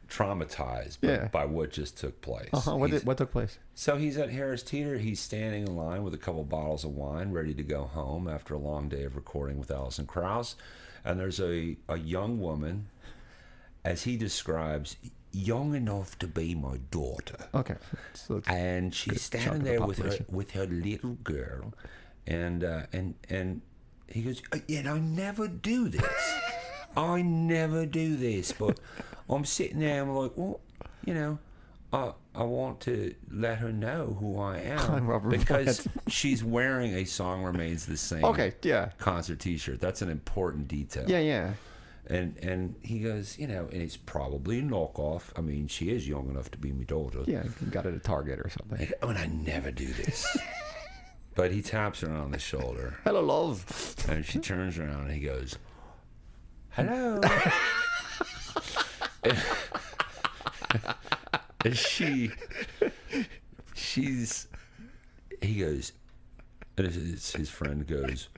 traumatized 0.08 1.00
by, 1.00 1.08
Yeah. 1.08 1.28
by 1.28 1.44
what 1.44 1.70
just 1.72 1.96
took 1.98 2.20
place. 2.20 2.48
Uh-huh. 2.52 2.76
What 2.76 2.90
did, 2.90 3.04
what 3.04 3.18
took 3.18 3.32
place? 3.32 3.58
so 3.74 3.96
he's 3.96 4.16
at 4.16 4.30
Harris 4.30 4.62
Teeter. 4.62 4.98
He's 4.98 5.20
standing 5.20 5.66
in 5.66 5.76
line 5.76 6.02
with 6.02 6.14
a 6.14 6.18
couple 6.18 6.44
bottles 6.44 6.84
of 6.84 6.90
wine, 6.90 7.32
ready 7.32 7.54
to 7.54 7.62
go 7.62 7.84
home 7.84 8.28
after 8.28 8.54
a 8.54 8.58
long 8.58 8.88
day 8.88 9.04
of 9.04 9.16
recording 9.16 9.58
with 9.58 9.70
Alison 9.70 10.06
Krauss. 10.06 10.56
And 11.04 11.20
there's 11.20 11.40
a, 11.40 11.76
a 11.88 11.98
young 11.98 12.40
woman, 12.40 12.88
as 13.84 14.02
he 14.04 14.16
describes, 14.16 14.96
young 15.32 15.74
enough 15.74 16.18
to 16.18 16.26
be 16.26 16.54
my 16.54 16.78
daughter. 16.90 17.36
Okay. 17.54 17.76
So 18.14 18.42
And 18.46 18.94
she's 18.94 19.22
standing 19.22 19.60
of 19.60 19.64
the 19.64 19.70
there 19.70 19.80
with 19.86 19.98
her 19.98 20.24
with 20.28 20.50
her 20.52 20.66
little 20.66 21.14
girl, 21.22 21.74
and 22.26 22.64
uh, 22.64 22.82
and 22.92 23.14
and 23.28 23.60
he 24.08 24.22
goes, 24.22 24.42
"Uh, 24.52 24.58
"Yet 24.66 24.86
I 24.86 24.98
never 24.98 25.46
do 25.46 25.88
this. 25.88 26.02
I 26.96 27.22
never 27.22 27.86
do 27.86 28.16
this." 28.16 28.52
But 28.52 28.78
I'm 29.30 29.44
sitting 29.44 29.80
there, 29.80 30.02
and 30.02 30.10
I'm 30.10 30.16
like, 30.16 30.32
"Well, 30.36 30.60
you 31.04 31.14
know, 31.14 31.38
I 31.92 32.12
I 32.34 32.42
want 32.44 32.80
to 32.82 33.14
let 33.30 33.58
her 33.58 33.72
know 33.72 34.16
who 34.20 34.38
I 34.38 34.58
am 34.60 35.28
because 35.30 35.86
she's 36.08 36.42
wearing 36.44 36.94
a 36.94 37.04
song 37.04 37.42
remains 37.42 37.86
the 37.86 37.96
same." 37.96 38.24
okay. 38.24 38.54
Yeah. 38.62 38.90
Concert 38.98 39.38
T-shirt. 39.40 39.80
That's 39.80 40.02
an 40.02 40.10
important 40.10 40.68
detail. 40.68 41.04
Yeah. 41.08 41.20
Yeah. 41.20 41.52
And 42.08 42.36
and 42.38 42.76
he 42.82 43.00
goes, 43.00 43.36
you 43.36 43.48
know, 43.48 43.68
and 43.72 43.82
it's 43.82 43.96
probably 43.96 44.60
a 44.60 44.62
knockoff. 44.62 45.24
I 45.36 45.40
mean, 45.40 45.66
she 45.66 45.90
is 45.90 46.06
young 46.06 46.30
enough 46.30 46.50
to 46.52 46.58
be 46.58 46.70
my 46.70 46.84
daughter. 46.84 47.24
Yeah. 47.26 47.42
Got 47.70 47.86
it 47.86 47.94
at 47.94 48.04
Target 48.04 48.38
or 48.38 48.48
something. 48.48 48.88
I 49.02 49.06
mean, 49.06 49.16
I 49.16 49.26
never 49.26 49.72
do 49.72 49.86
this. 49.92 50.24
but 51.34 51.50
he 51.50 51.62
taps 51.62 52.02
her 52.02 52.10
on 52.12 52.30
the 52.30 52.38
shoulder, 52.38 52.96
Hello, 53.02 53.20
love. 53.22 53.96
and 54.08 54.24
she 54.24 54.38
turns 54.38 54.78
around 54.78 55.02
and 55.06 55.10
he 55.12 55.18
goes, 55.20 55.58
"Hello." 56.76 57.20
and 61.64 61.76
she, 61.76 62.30
she's, 63.74 64.46
he 65.40 65.60
goes, 65.60 65.92
and 66.76 66.86
it's, 66.86 66.96
it's 66.96 67.32
his 67.32 67.48
friend 67.48 67.86
goes, 67.86 68.28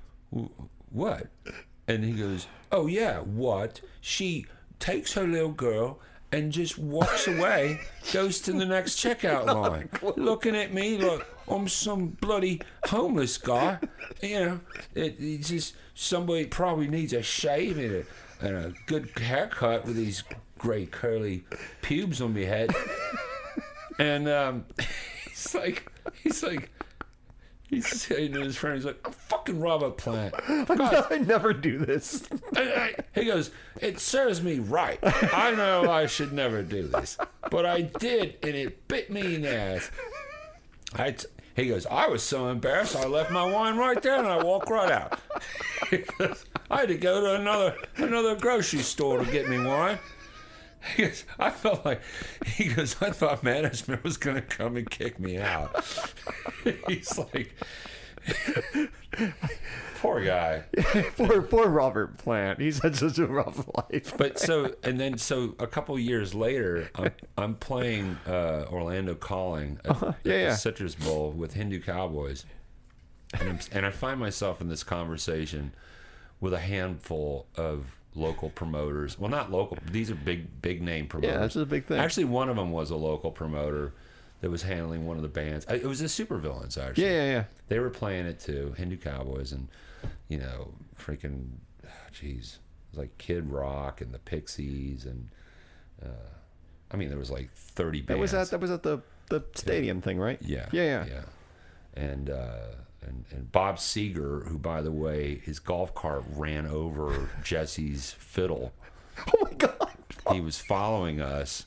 "What?" 0.91 1.27
And 1.89 2.05
he 2.05 2.13
goes, 2.13 2.47
"Oh 2.71 2.87
yeah, 2.87 3.19
what?" 3.19 3.81
She 4.01 4.47
takes 4.79 5.15
her 5.15 5.27
little 5.27 5.51
girl 5.51 5.99
and 6.31 6.53
just 6.53 6.79
walks 6.79 7.27
away, 7.27 7.81
goes 8.13 8.41
to 8.43 8.53
the 8.53 8.67
next 8.67 8.99
checkout 9.03 9.49
oh, 9.49 9.61
line, 9.63 9.89
looking 10.17 10.55
at 10.55 10.73
me 10.73 10.99
like 10.99 11.27
I'm 11.49 11.69
some 11.69 12.09
bloody 12.21 12.61
homeless 12.87 13.39
guy. 13.39 13.79
You 14.23 14.41
know, 14.41 14.61
it, 14.95 15.17
it's 15.19 15.49
just 15.49 15.75
somebody 15.95 16.47
probably 16.47 16.89
needs 16.89 17.13
a 17.13 17.23
shave 17.23 17.79
and 17.79 17.95
a, 17.95 18.05
and 18.41 18.57
a 18.57 18.75
good 18.87 19.11
haircut 19.19 19.85
with 19.85 19.97
these 19.97 20.23
great 20.59 20.91
curly 20.91 21.45
pubes 21.83 22.21
on 22.21 22.35
my 22.35 22.41
head. 22.41 22.75
And 24.01 24.29
um, 24.29 24.65
he's 25.29 25.55
like, 25.57 25.91
he's 26.23 26.43
like. 26.45 26.71
He's 27.65 27.87
saying 27.87 28.33
to 28.33 28.41
his 28.41 28.57
friend, 28.57 28.77
he's 28.77 28.85
like, 28.87 28.99
I'm 29.05 29.13
fucking 29.13 29.61
Robert 29.61 29.99
Plant. 29.99 30.35
I 30.49 31.19
never 31.27 31.53
do 31.53 31.77
this. 31.79 32.27
I- 32.55 32.95
he 33.15 33.25
goes, 33.27 33.51
It 33.81 33.99
serves 34.01 34.41
me 34.41 34.59
right. 34.61 34.99
I 35.03 35.51
know 35.57 35.91
I 35.91 36.07
should 36.07 36.33
never 36.33 36.63
do 36.63 36.87
this, 36.87 37.19
but 37.51 37.67
I 37.67 37.83
did, 37.83 38.37
and 38.43 38.55
it 38.55 38.87
bit 38.89 39.11
me 39.11 39.35
in 39.35 39.43
the 39.43 39.53
ass. 39.55 39.91
I 40.95 41.11
t- 41.11 41.27
he 41.59 41.69
goes, 41.69 41.87
I 41.87 42.09
was 42.09 42.23
so 42.23 42.49
embarrassed, 42.49 42.97
I 42.97 43.07
left 43.07 43.31
my 43.31 43.45
wine 43.45 43.77
right 43.77 44.01
there 44.01 44.19
and 44.19 44.27
I 44.27 44.43
walked 44.43 44.71
right 44.71 44.91
out. 44.91 45.19
Goes, 46.19 46.45
I 46.71 46.81
had 46.81 46.89
to 46.89 46.97
go 46.97 47.21
to 47.23 47.41
another 47.41 47.75
another 47.97 48.37
grocery 48.37 48.81
store 48.81 49.25
to 49.25 49.31
get 49.31 49.49
me 49.49 49.59
wine. 49.65 49.99
He 50.95 51.05
goes, 51.05 51.25
I 51.39 51.51
felt 51.51 51.85
like, 51.85 52.03
he 52.45 52.69
goes, 52.69 52.97
I 53.01 53.11
thought 53.11 53.43
management 53.43 54.05
was 54.05 54.17
going 54.17 54.37
to 54.37 54.43
come 54.43 54.77
and 54.77 54.89
kick 54.89 55.19
me 55.19 55.39
out. 55.39 55.85
He's 56.87 57.19
like, 57.19 57.55
poor 60.01 60.23
guy. 60.25 60.65
poor, 61.17 61.43
poor 61.43 61.69
Robert 61.69 62.19
Plant. 62.19 62.61
He's 62.61 62.83
had 62.83 62.97
such 62.97 63.19
a 63.19 63.27
rough 63.27 63.67
life. 63.77 64.15
But 64.17 64.39
so 64.39 64.75
and 64.83 64.99
then 64.99 65.19
so 65.19 65.55
a 65.59 65.67
couple 65.67 65.99
years 65.99 66.35
later, 66.35 66.91
I'm, 66.95 67.11
I'm 67.37 67.55
playing 67.55 68.17
uh, 68.27 68.65
Orlando 68.71 69.15
Calling 69.15 69.79
at, 69.85 69.91
Uh-huh. 69.91 70.13
Yeah, 70.25 70.33
at 70.35 70.39
yeah. 70.41 70.49
the 70.51 70.57
Citrus 70.57 70.95
Bowl 70.95 71.31
with 71.33 71.55
Hindu 71.55 71.81
Cowboys, 71.83 72.45
and, 73.39 73.49
I'm, 73.51 73.59
and 73.73 73.87
I 73.87 73.91
find 73.91 74.19
myself 74.19 74.61
in 74.61 74.69
this 74.69 74.83
conversation 74.83 75.73
with 76.41 76.55
a 76.55 76.59
handful 76.61 77.47
of 77.57 77.97
local 78.15 78.51
promoters. 78.51 79.19
Well, 79.19 79.31
not 79.31 79.51
local; 79.51 79.79
these 79.91 80.11
are 80.11 80.15
big 80.15 80.63
big 80.63 80.83
name 80.83 81.07
promoters. 81.07 81.35
Yeah, 81.35 81.41
that's 81.41 81.57
a 81.57 81.67
big 81.67 81.87
thing. 81.87 81.99
Actually, 81.99 82.25
one 82.25 82.49
of 82.49 82.57
them 82.57 82.71
was 82.73 82.91
a 82.91 82.97
local 82.97 83.31
promoter 83.31 83.93
that 84.41 84.51
was 84.51 84.63
handling 84.63 85.05
one 85.05 85.17
of 85.17 85.23
the 85.25 85.29
bands. 85.29 85.67
Uh, 85.69 85.75
It 85.75 85.85
was 85.85 85.99
the 85.99 86.07
Supervillains, 86.07 86.79
actually. 86.79 87.05
Yeah, 87.05 87.11
yeah, 87.11 87.31
yeah. 87.33 87.45
They 87.67 87.81
were 87.81 87.91
playing 87.91 88.27
it 88.27 88.39
too, 88.39 88.73
Hindu 88.79 88.97
Cowboys, 88.99 89.51
and 89.51 89.67
you 90.29 90.39
know, 90.39 90.75
freaking, 90.99 91.49
jeez, 92.13 92.57
it 92.57 92.91
was 92.91 92.99
like 92.99 93.17
Kid 93.19 93.51
Rock 93.51 94.01
and 94.01 94.13
the 94.13 94.19
Pixies, 94.19 95.05
and 95.05 95.29
uh, 96.05 96.09
I 96.91 96.97
mean, 96.97 97.09
there 97.09 97.19
was 97.19 97.31
like 97.31 97.51
thirty 97.53 98.01
bands. 98.01 98.09
That 98.09 98.21
was 98.21 98.35
at 98.35 98.51
that 98.51 98.61
was 98.61 98.71
at 98.71 98.83
the 98.83 99.01
the 99.31 99.45
stadium 99.55 100.01
thing, 100.01 100.19
right? 100.19 100.39
yeah, 100.41 100.69
Yeah, 100.73 100.83
yeah. 100.83 101.05
yeah, 101.07 102.03
and 102.03 102.31
uh, 102.31 102.67
and 103.03 103.25
and 103.31 103.53
Bob 103.53 103.77
Seger, 103.77 104.47
who 104.49 104.59
by 104.59 104.83
the 104.83 104.93
way, 104.93 105.41
his 105.45 105.59
golf 105.59 105.95
cart 105.95 106.25
ran 106.35 106.67
over 106.67 107.29
Jesse's 107.45 108.13
fiddle. 108.13 108.73
Oh 109.27 109.45
my 109.45 109.53
god. 109.53 109.75
He 110.33 110.41
was 110.41 110.61
following 110.61 111.21
us 111.21 111.65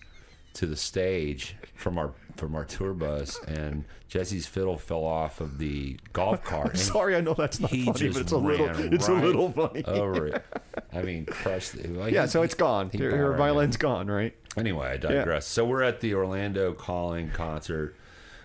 to 0.53 0.65
the 0.65 0.75
stage 0.77 1.55
from 1.73 1.97
our 1.97 2.13
from 2.35 2.55
our 2.55 2.65
tour 2.65 2.93
bus, 2.93 3.39
and 3.47 3.85
Jesse's 4.07 4.45
fiddle 4.47 4.77
fell 4.77 5.03
off 5.03 5.39
of 5.41 5.57
the 5.57 5.97
golf 6.13 6.43
cart. 6.45 6.77
Sorry, 6.77 7.15
I 7.15 7.21
know 7.21 7.33
that's 7.33 7.59
not 7.59 7.69
funny, 7.71 7.85
but 7.85 8.01
it's 8.17 8.31
a 8.31 8.37
little 8.37 8.67
it's 8.93 9.07
a 9.07 9.13
little 9.13 9.51
funny. 9.51 9.83
over 9.85 10.27
it. 10.27 10.45
I 10.93 11.01
mean, 11.01 11.25
crushed 11.25 11.75
it. 11.75 11.89
Yeah, 12.11 12.23
he- 12.23 12.27
so 12.27 12.41
it's 12.41 12.55
gone. 12.55 12.89
Your, 12.93 13.15
your 13.15 13.33
violin's 13.37 13.77
gone, 13.77 14.07
right? 14.07 14.35
Anyway, 14.57 14.85
I 14.87 14.97
digress. 14.97 15.45
So 15.45 15.65
we're 15.65 15.83
at 15.83 16.01
the 16.01 16.13
Orlando 16.13 16.73
Calling 16.73 17.29
concert, 17.31 17.95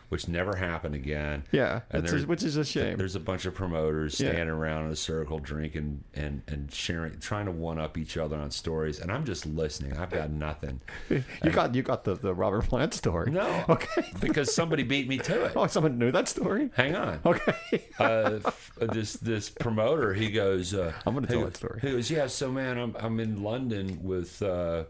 which 0.09 0.29
never 0.29 0.57
happened 0.57 0.95
again. 0.95 1.43
Yeah, 1.53 1.81
And 1.91 2.03
which 2.03 2.11
there- 2.11 2.21
is, 2.21 2.27
which 2.27 2.43
is 2.43 2.57
a 2.57 2.65
shame. 2.65 2.97
There's 2.97 3.17
a 3.17 3.21
bunch 3.21 3.45
of 3.47 3.55
promoters 3.55 4.21
Yeah. 4.21 4.29
standing 4.31 4.49
around 4.49 4.87
in 4.87 4.93
a 4.93 4.97
circle, 4.97 5.39
drinking 5.39 6.05
and 6.15 6.43
and 6.47 6.73
sharing, 6.73 7.19
trying 7.19 7.47
to 7.47 7.53
one 7.53 7.79
up 7.79 7.99
each 7.99 8.17
other 8.17 8.37
on 8.37 8.51
stories, 8.51 9.01
and 9.01 9.11
I'm 9.11 9.25
just 9.25 9.47
listening. 9.47 9.97
I've 9.97 10.11
got 10.11 10.31
nothing. 10.31 10.81
You 11.11 11.51
got 11.51 11.75
you 11.75 11.83
got 11.83 12.05
the, 12.05 12.15
the 12.15 12.35
Robert 12.35 12.65
Plant 12.67 12.95
story. 12.95 13.31
No, 13.31 13.65
Okay. 13.69 14.05
because 14.21 14.55
somebody 14.55 14.83
beat 14.83 15.09
me 15.09 15.19
to 15.19 15.45
it. 15.47 15.53
Oh, 15.57 15.67
someone 15.67 15.99
knew 15.99 16.13
that 16.13 16.29
story. 16.29 16.71
Hang 16.75 16.95
on. 16.95 17.21
Okay. 17.25 17.55
uh, 17.99 18.41
f- 18.45 18.73
this 18.81 19.15
this 19.15 19.51
promoter 19.51 20.15
he 20.15 20.31
goes 20.31 20.75
uh, 20.75 20.93
I'm 21.05 21.15
gonna 21.15 21.27
tell 21.27 21.41
go- 21.41 21.45
that 21.47 21.57
story. 21.57 21.81
he 21.81 21.91
goes 21.91 22.11
yeah 22.11 22.27
so 22.27 22.51
man 22.53 22.79
I'm, 22.79 22.97
I'm 22.99 23.19
in 23.21 23.43
london 23.43 24.01
with 24.03 24.43
uh, 24.43 24.85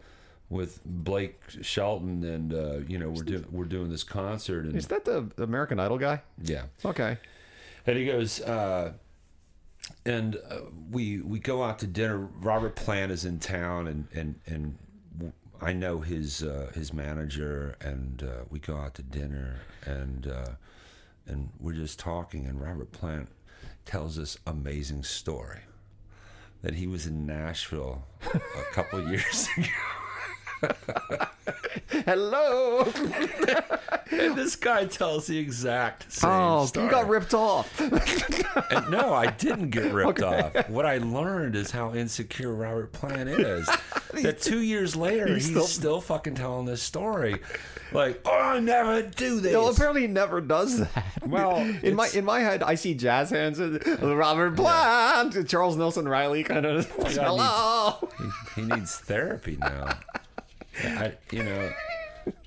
with 0.49 0.79
blake 0.85 1.39
shelton 1.61 2.23
and 2.23 2.53
uh, 2.53 2.77
you 2.87 2.97
know 2.97 3.09
we're 3.09 3.23
doing 3.23 3.45
we're 3.51 3.65
doing 3.65 3.89
this 3.89 4.03
concert 4.03 4.63
and 4.65 4.75
Is 4.75 4.87
that 4.87 5.03
the 5.05 5.29
American 5.37 5.79
Idol 5.79 5.97
guy? 5.97 6.21
yeah 6.41 6.63
Okay. 6.85 7.17
and 7.85 7.97
he 7.97 8.05
goes 8.05 8.39
uh, 8.41 8.93
and 10.05 10.35
uh, 10.49 10.59
we 10.91 11.19
we 11.21 11.39
go 11.39 11.63
out 11.63 11.79
to 11.79 11.87
dinner 11.87 12.17
robert 12.39 12.75
plant 12.75 13.11
is 13.11 13.25
in 13.25 13.39
town 13.39 13.87
and 13.87 14.07
and 14.13 14.35
and 14.45 14.77
I 15.59 15.73
know 15.73 16.01
his 16.01 16.43
uh, 16.43 16.69
his 16.75 16.93
manager, 16.93 17.75
and 17.81 18.21
uh, 18.21 18.43
we 18.51 18.59
go 18.59 18.77
out 18.77 18.93
to 18.93 19.01
dinner, 19.01 19.55
and 19.87 20.27
uh, 20.27 20.49
and 21.25 21.49
we're 21.59 21.73
just 21.73 21.97
talking, 21.97 22.45
and 22.45 22.61
Robert 22.61 22.91
Plant 22.91 23.29
tells 23.83 24.17
this 24.17 24.37
amazing 24.45 25.01
story 25.03 25.61
that 26.61 26.75
he 26.75 26.85
was 26.85 27.07
in 27.07 27.25
Nashville 27.25 28.05
a 28.35 28.71
couple 28.71 29.09
years 29.09 29.47
ago. 29.57 29.67
Hello. 32.05 32.83
And 34.11 34.35
this 34.35 34.55
guy 34.55 34.85
tells 34.85 35.27
the 35.27 35.37
exact 35.37 36.11
same 36.11 36.29
Oh, 36.29 36.65
story. 36.65 36.85
you 36.85 36.91
got 36.91 37.07
ripped 37.07 37.33
off. 37.33 37.81
And 38.71 38.89
no, 38.89 39.13
I 39.13 39.27
didn't 39.27 39.69
get 39.69 39.93
ripped 39.93 40.21
off. 40.23 40.67
What 40.69 40.85
I 40.85 40.97
learned 40.97 41.55
is 41.55 41.69
how 41.71 41.93
insecure 41.93 42.53
Robert 42.53 42.91
Plant 42.91 43.29
is. 43.29 43.67
that 44.23 44.41
two 44.41 44.59
years 44.61 44.95
later, 44.95 45.27
he's, 45.27 45.45
still- 45.47 45.63
still... 45.67 46.01
fucking 46.01 46.35
telling 46.35 46.65
this 46.65 46.81
story. 46.81 47.35
Like, 47.93 48.19
oh, 48.25 48.31
I 48.31 48.59
never 48.59 49.03
do 49.03 49.39
this. 49.39 49.53
well, 49.53 49.69
apparently 49.69 50.01
he 50.01 50.07
never 50.07 50.41
does 50.41 50.79
that. 50.79 51.05
Well, 51.25 51.57
in 51.83 51.95
my 51.95 52.09
in 52.13 52.25
my 52.25 52.39
head, 52.39 52.61
I 52.63 52.75
see 52.75 52.93
jazz 52.95 53.29
hands, 53.29 53.59
and 53.59 53.81
Robert 54.01 54.55
Plant, 54.57 55.47
Charles 55.47 55.77
Nelson 55.77 56.07
Reilly, 56.07 56.43
kind 56.43 56.65
of. 56.65 56.91
Oh 56.97 57.03
God, 57.03 57.13
Hello. 57.13 58.09
he, 58.55 58.61
he 58.61 58.67
needs 58.67 58.97
therapy 58.97 59.57
now. 59.61 59.97
I, 60.83 61.13
you 61.31 61.43
know, 61.43 61.71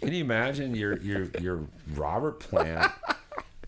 can 0.01 0.13
you 0.13 0.23
imagine 0.25 0.75
you're 0.75 0.99
you're 0.99 1.29
you're 1.41 1.67
Robert 1.95 2.41
Plant, 2.41 2.91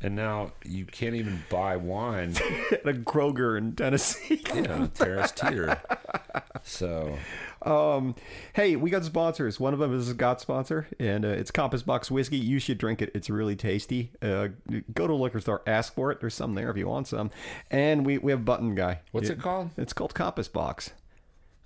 and 0.03 0.15
now 0.15 0.53
you 0.65 0.85
can't 0.85 1.15
even 1.15 1.43
buy 1.51 1.77
wine. 1.77 2.35
At 2.73 2.87
a 2.87 2.93
Kroger 2.95 3.57
in 3.59 3.75
Tennessee. 3.75 4.43
Know, 4.55 4.89
Terrace 4.95 5.33
Teeter. 5.33 5.81
So 6.63 7.19
Um, 7.63 8.15
hey, 8.53 8.77
we 8.77 8.91
got 8.91 9.05
sponsors. 9.05 9.59
One 9.59 9.73
of 9.73 9.81
them 9.81 9.95
is 9.95 10.09
a 10.09 10.15
Scott 10.15 10.41
sponsor, 10.41 10.87
and 11.01 11.25
uh, 11.25 11.29
it's 11.29 11.51
Compass 11.51 11.83
Box 11.83 12.11
Whiskey. 12.11 12.37
You 12.37 12.59
should 12.59 12.79
drink 12.79 13.03
it. 13.03 13.11
It's 13.15 13.29
really 13.31 13.57
tasty. 13.57 14.13
Uh, 14.21 14.49
go 14.95 15.07
to 15.07 15.13
a 15.13 15.15
liquor 15.15 15.41
store, 15.41 15.63
ask 15.67 15.95
for 15.95 16.13
it. 16.13 16.21
There's 16.21 16.35
some 16.35 16.55
there 16.55 16.71
if 16.71 16.77
you 16.77 16.87
want 16.87 17.09
some. 17.09 17.31
And 17.71 18.05
we, 18.07 18.19
we 18.19 18.31
have 18.33 18.45
Button 18.45 18.75
Guy. 18.75 19.01
what's 19.13 19.29
it 19.31 19.41
called? 19.41 19.71
It's 19.77 19.93
called 19.93 20.15
Compass 20.15 20.49
Box. 20.49 20.91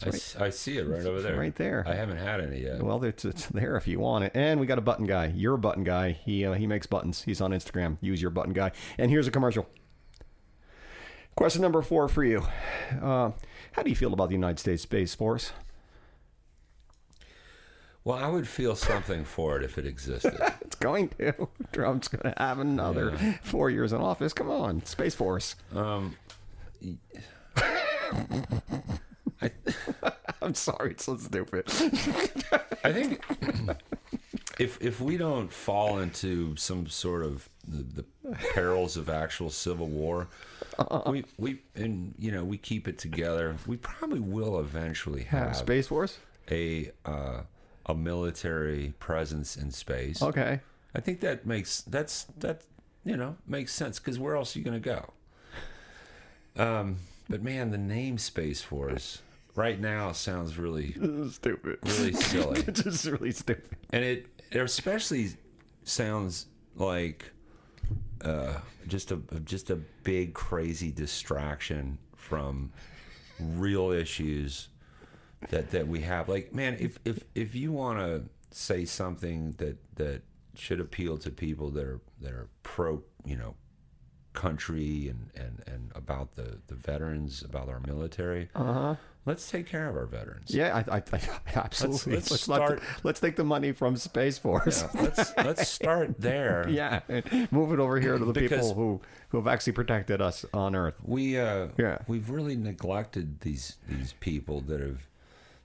I, 0.05 0.09
s- 0.09 0.37
I 0.37 0.51
see 0.51 0.77
it 0.77 0.87
right 0.87 1.05
over 1.07 1.23
there. 1.23 1.39
right 1.39 1.55
there. 1.57 1.83
I 1.87 1.95
haven't 1.95 2.19
had 2.19 2.41
any 2.41 2.61
yet. 2.63 2.83
Well, 2.83 3.03
it's, 3.05 3.25
it's 3.25 3.47
there 3.47 3.77
if 3.77 3.89
you 3.89 3.99
want 3.99 4.25
it. 4.25 4.33
And 4.35 4.61
we 4.61 4.67
got 4.67 4.77
a 4.79 4.83
Button 4.83 5.07
Guy. 5.07 5.33
You're 5.35 5.55
a 5.55 5.59
Button 5.59 5.85
Guy. 5.85 6.13
He 6.13 6.45
uh, 6.45 6.53
he 6.53 6.67
makes 6.67 6.87
buttons. 6.87 7.23
He's 7.23 7.41
on 7.41 7.53
Instagram. 7.53 7.97
Use 8.03 8.21
your 8.21 8.31
Button 8.31 8.53
Guy. 8.53 8.73
And 8.99 9.11
here's 9.11 9.27
a 9.27 9.31
commercial. 9.31 9.67
Question 11.35 11.63
number 11.63 11.81
four 11.83 12.09
for 12.09 12.25
you. 12.25 12.47
Uh, 13.03 13.31
how 13.73 13.83
do 13.83 13.91
you 13.91 13.97
feel 13.97 14.13
about 14.13 14.29
the 14.29 14.35
United 14.35 14.59
States 14.59 14.83
Space 14.83 15.15
Force? 15.15 15.53
Well, 18.05 18.17
I 18.19 18.29
would 18.29 18.47
feel 18.47 18.77
something 18.77 19.25
for 19.25 19.57
it 19.59 19.65
if 19.65 19.79
it 19.79 19.87
existed. 19.87 20.35
It's 20.67 20.77
going 20.77 21.09
to. 21.19 21.49
Trump's 21.73 22.09
going 22.09 22.33
to 22.35 22.43
have 22.43 22.59
another 22.59 23.17
four 23.43 23.71
years 23.71 23.93
in 23.93 24.01
office. 24.01 24.33
Come 24.33 24.51
on, 24.51 24.85
Space 24.85 25.15
Force. 25.15 25.55
Um, 25.75 26.17
I'm 30.43 30.55
sorry, 30.55 30.93
it's 30.93 31.05
so 31.05 31.17
stupid. 31.17 31.65
I 32.85 32.93
think 32.93 33.23
if 34.59 34.81
if 34.81 35.01
we 35.01 35.17
don't 35.17 35.53
fall 35.53 35.99
into 35.99 36.57
some 36.57 36.87
sort 36.87 37.25
of 37.25 37.49
the, 37.67 38.03
the 38.03 38.37
perils 38.55 38.97
of 38.97 39.09
actual 39.09 39.51
civil 39.51 39.89
war, 39.89 40.29
we 41.07 41.25
we 41.39 41.59
and 41.75 42.15
you 42.19 42.31
know 42.31 42.45
we 42.45 42.59
keep 42.59 42.89
it 42.89 42.99
together. 42.99 43.57
We 43.67 43.77
probably 43.77 44.21
will 44.21 44.61
eventually 44.61 45.25
have 45.25 45.57
Space 45.57 45.89
Force? 45.89 46.19
a 46.51 46.91
uh, 47.05 47.43
a 47.87 47.95
military 47.95 48.95
presence 48.99 49.57
in 49.57 49.71
space. 49.71 50.23
Okay. 50.23 50.61
I 50.95 51.01
think 51.01 51.21
that 51.21 51.47
makes 51.47 51.83
that's 51.83 52.25
that 52.39 52.63
you 53.05 53.17
know 53.17 53.37
makes 53.47 53.73
sense 53.73 53.99
because 53.99 54.19
where 54.19 54.37
else 54.37 54.55
are 54.55 54.59
you 54.59 54.65
going 54.65 54.81
to 54.81 54.89
go? 54.89 55.13
Um, 56.63 56.97
but 57.29 57.43
man, 57.43 57.71
the 57.71 57.79
name 57.79 58.19
Space 58.19 58.63
Force 58.63 59.23
right 59.55 59.81
now 59.81 60.13
sounds 60.13 60.59
really 60.59 60.93
stupid. 61.31 61.79
really 61.85 62.13
silly. 62.13 62.61
it's 62.67 62.83
just 62.83 63.07
really 63.07 63.33
stupid. 63.33 63.77
and 63.91 64.05
it, 64.05 64.27
it 64.51 64.59
especially 64.59 65.31
sounds 65.85 66.47
like 66.77 67.31
uh, 68.23 68.59
just 68.87 69.11
a 69.11 69.17
just 69.45 69.71
a 69.71 69.77
big 69.77 70.35
crazy 70.35 70.91
distraction 70.91 71.99
from 72.15 72.73
real 73.39 73.91
issues 73.91 74.69
that 75.51 75.71
that 75.71 75.87
we 75.87 76.01
have. 76.01 76.29
Like, 76.29 76.55
man, 76.55 76.77
if 76.79 76.99
if 77.05 77.25
if 77.35 77.55
you 77.55 77.73
want 77.73 77.99
to 77.99 78.25
say 78.51 78.85
something 78.85 79.53
that 79.59 79.77
that 79.97 80.23
should 80.55 80.81
appeal 80.81 81.19
to 81.19 81.31
people 81.31 81.71
that 81.71 81.85
are 81.85 82.01
that 82.21 82.33
are 82.33 82.49
pro, 82.63 83.03
you 83.25 83.37
know, 83.37 83.55
country 84.37 85.09
and 85.09 85.31
and 85.35 85.63
and 85.67 85.91
about 85.97 86.37
the 86.37 86.59
the 86.69 86.75
veterans, 86.77 87.43
about 87.43 87.69
our 87.69 87.81
military. 87.81 88.49
Uh-huh. 88.55 88.95
Let's 89.25 89.51
take 89.51 89.67
care 89.67 89.89
of 89.89 89.97
our 89.97 90.07
veterans. 90.07 90.55
Yeah, 90.55 90.85
I, 90.89 90.99
I, 90.99 91.03
I 91.13 91.21
absolutely. 91.57 92.13
let's 92.15 92.31
not- 92.49 92.57
start- 92.59 92.83
let's 93.03 93.19
take 93.19 93.35
the 93.35 93.43
money 93.45 93.73
from 93.73 93.97
Space 93.97 94.39
Force. 94.39 94.83
Yeah, 94.95 95.03
let's 95.03 95.37
let's 95.39 95.69
start 95.79 96.21
there. 96.21 96.69
Yeah, 96.81 97.01
and 97.09 97.51
move 97.51 97.73
it 97.73 97.81
over 97.81 97.99
here 97.99 98.19
to 98.19 98.25
the 98.25 98.33
Because- 98.33 98.69
people 98.69 98.75
who 98.75 99.01
who 99.31 99.39
have 99.39 99.49
actually 99.49 99.73
protected 99.73 100.21
us 100.23 100.45
on 100.55 100.77
Earth. 100.77 100.95
We 101.03 101.39
uh, 101.39 101.69
Yeah. 101.77 101.99
we've 102.07 102.31
really 102.31 102.55
neglected 102.57 103.41
these 103.41 103.77
these 103.89 104.13
people 104.21 104.61
that 104.69 104.81
have 104.81 105.09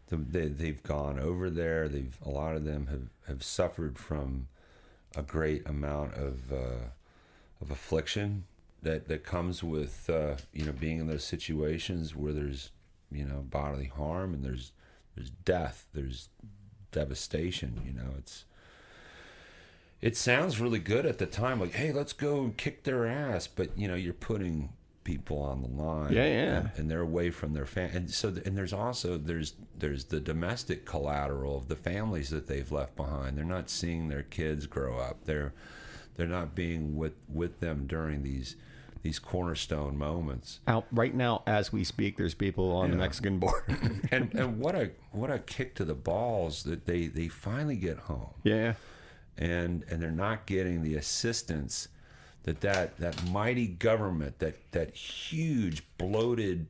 they, 0.09 0.47
they've 0.47 0.81
gone 0.83 1.19
over 1.19 1.49
there. 1.49 1.87
They've 1.87 2.17
a 2.25 2.29
lot 2.29 2.55
of 2.55 2.65
them 2.65 2.87
have, 2.87 3.07
have 3.27 3.43
suffered 3.43 3.97
from 3.99 4.47
a 5.15 5.21
great 5.21 5.65
amount 5.67 6.15
of 6.15 6.51
uh, 6.51 6.89
of 7.61 7.69
affliction 7.71 8.43
that 8.81 9.07
that 9.07 9.23
comes 9.23 9.63
with 9.63 10.09
uh, 10.09 10.35
you 10.53 10.65
know 10.65 10.71
being 10.71 10.99
in 10.99 11.07
those 11.07 11.23
situations 11.23 12.15
where 12.15 12.33
there's 12.33 12.71
you 13.11 13.25
know 13.25 13.45
bodily 13.49 13.85
harm 13.87 14.33
and 14.33 14.43
there's 14.43 14.71
there's 15.15 15.29
death, 15.29 15.87
there's 15.93 16.29
devastation. 16.91 17.81
You 17.85 17.93
know, 17.93 18.09
it's 18.17 18.45
it 20.01 20.17
sounds 20.17 20.59
really 20.59 20.79
good 20.79 21.05
at 21.05 21.19
the 21.19 21.25
time, 21.27 21.59
like, 21.59 21.73
hey, 21.73 21.91
let's 21.91 22.13
go 22.13 22.53
kick 22.57 22.83
their 22.83 23.05
ass. 23.05 23.47
But 23.47 23.77
you 23.77 23.87
know, 23.87 23.95
you're 23.95 24.13
putting 24.13 24.69
people 25.03 25.39
on 25.41 25.61
the 25.63 25.67
line, 25.67 26.13
Yeah, 26.13 26.25
yeah. 26.25 26.57
and, 26.57 26.71
and 26.77 26.91
they're 26.91 27.01
away 27.01 27.31
from 27.31 27.53
their 27.53 27.65
family. 27.65 27.97
And 27.97 28.11
so, 28.11 28.29
and 28.45 28.55
there's 28.57 28.73
also 28.73 29.17
there's 29.17 29.53
there's 29.77 30.05
the 30.05 30.19
domestic 30.19 30.85
collateral 30.85 31.57
of 31.57 31.67
the 31.67 31.75
families 31.75 32.29
that 32.29 32.47
they've 32.47 32.71
left 32.71 32.95
behind. 32.95 33.37
They're 33.37 33.45
not 33.45 33.69
seeing 33.69 34.07
their 34.07 34.23
kids 34.23 34.65
grow 34.67 34.97
up. 34.99 35.25
They're 35.25 35.53
they're 36.15 36.27
not 36.27 36.55
being 36.55 36.95
with 36.95 37.13
with 37.27 37.59
them 37.59 37.85
during 37.87 38.23
these 38.23 38.55
these 39.01 39.19
cornerstone 39.19 39.97
moments. 39.97 40.59
Out 40.67 40.85
right 40.91 41.13
now, 41.13 41.43
as 41.47 41.71
we 41.73 41.83
speak, 41.83 42.17
there's 42.17 42.33
people 42.33 42.71
on 42.71 42.91
the 42.91 42.97
Mexican 42.97 43.39
border. 43.39 43.65
And 44.11 44.33
and 44.35 44.59
what 44.59 44.75
a 44.75 44.91
what 45.11 45.31
a 45.31 45.39
kick 45.39 45.75
to 45.75 45.85
the 45.85 45.93
balls 45.93 46.63
that 46.63 46.85
they 46.85 47.07
they 47.07 47.27
finally 47.27 47.75
get 47.77 47.97
home. 47.97 48.33
yeah, 48.43 48.73
and 49.37 49.83
and 49.89 50.01
they're 50.01 50.11
not 50.11 50.45
getting 50.45 50.83
the 50.83 50.95
assistance 50.95 51.87
that 52.43 52.61
that 52.61 52.97
that 52.97 53.29
mighty 53.29 53.67
government 53.67 54.39
that 54.39 54.55
that 54.71 54.95
huge 54.95 55.83
bloated 55.97 56.67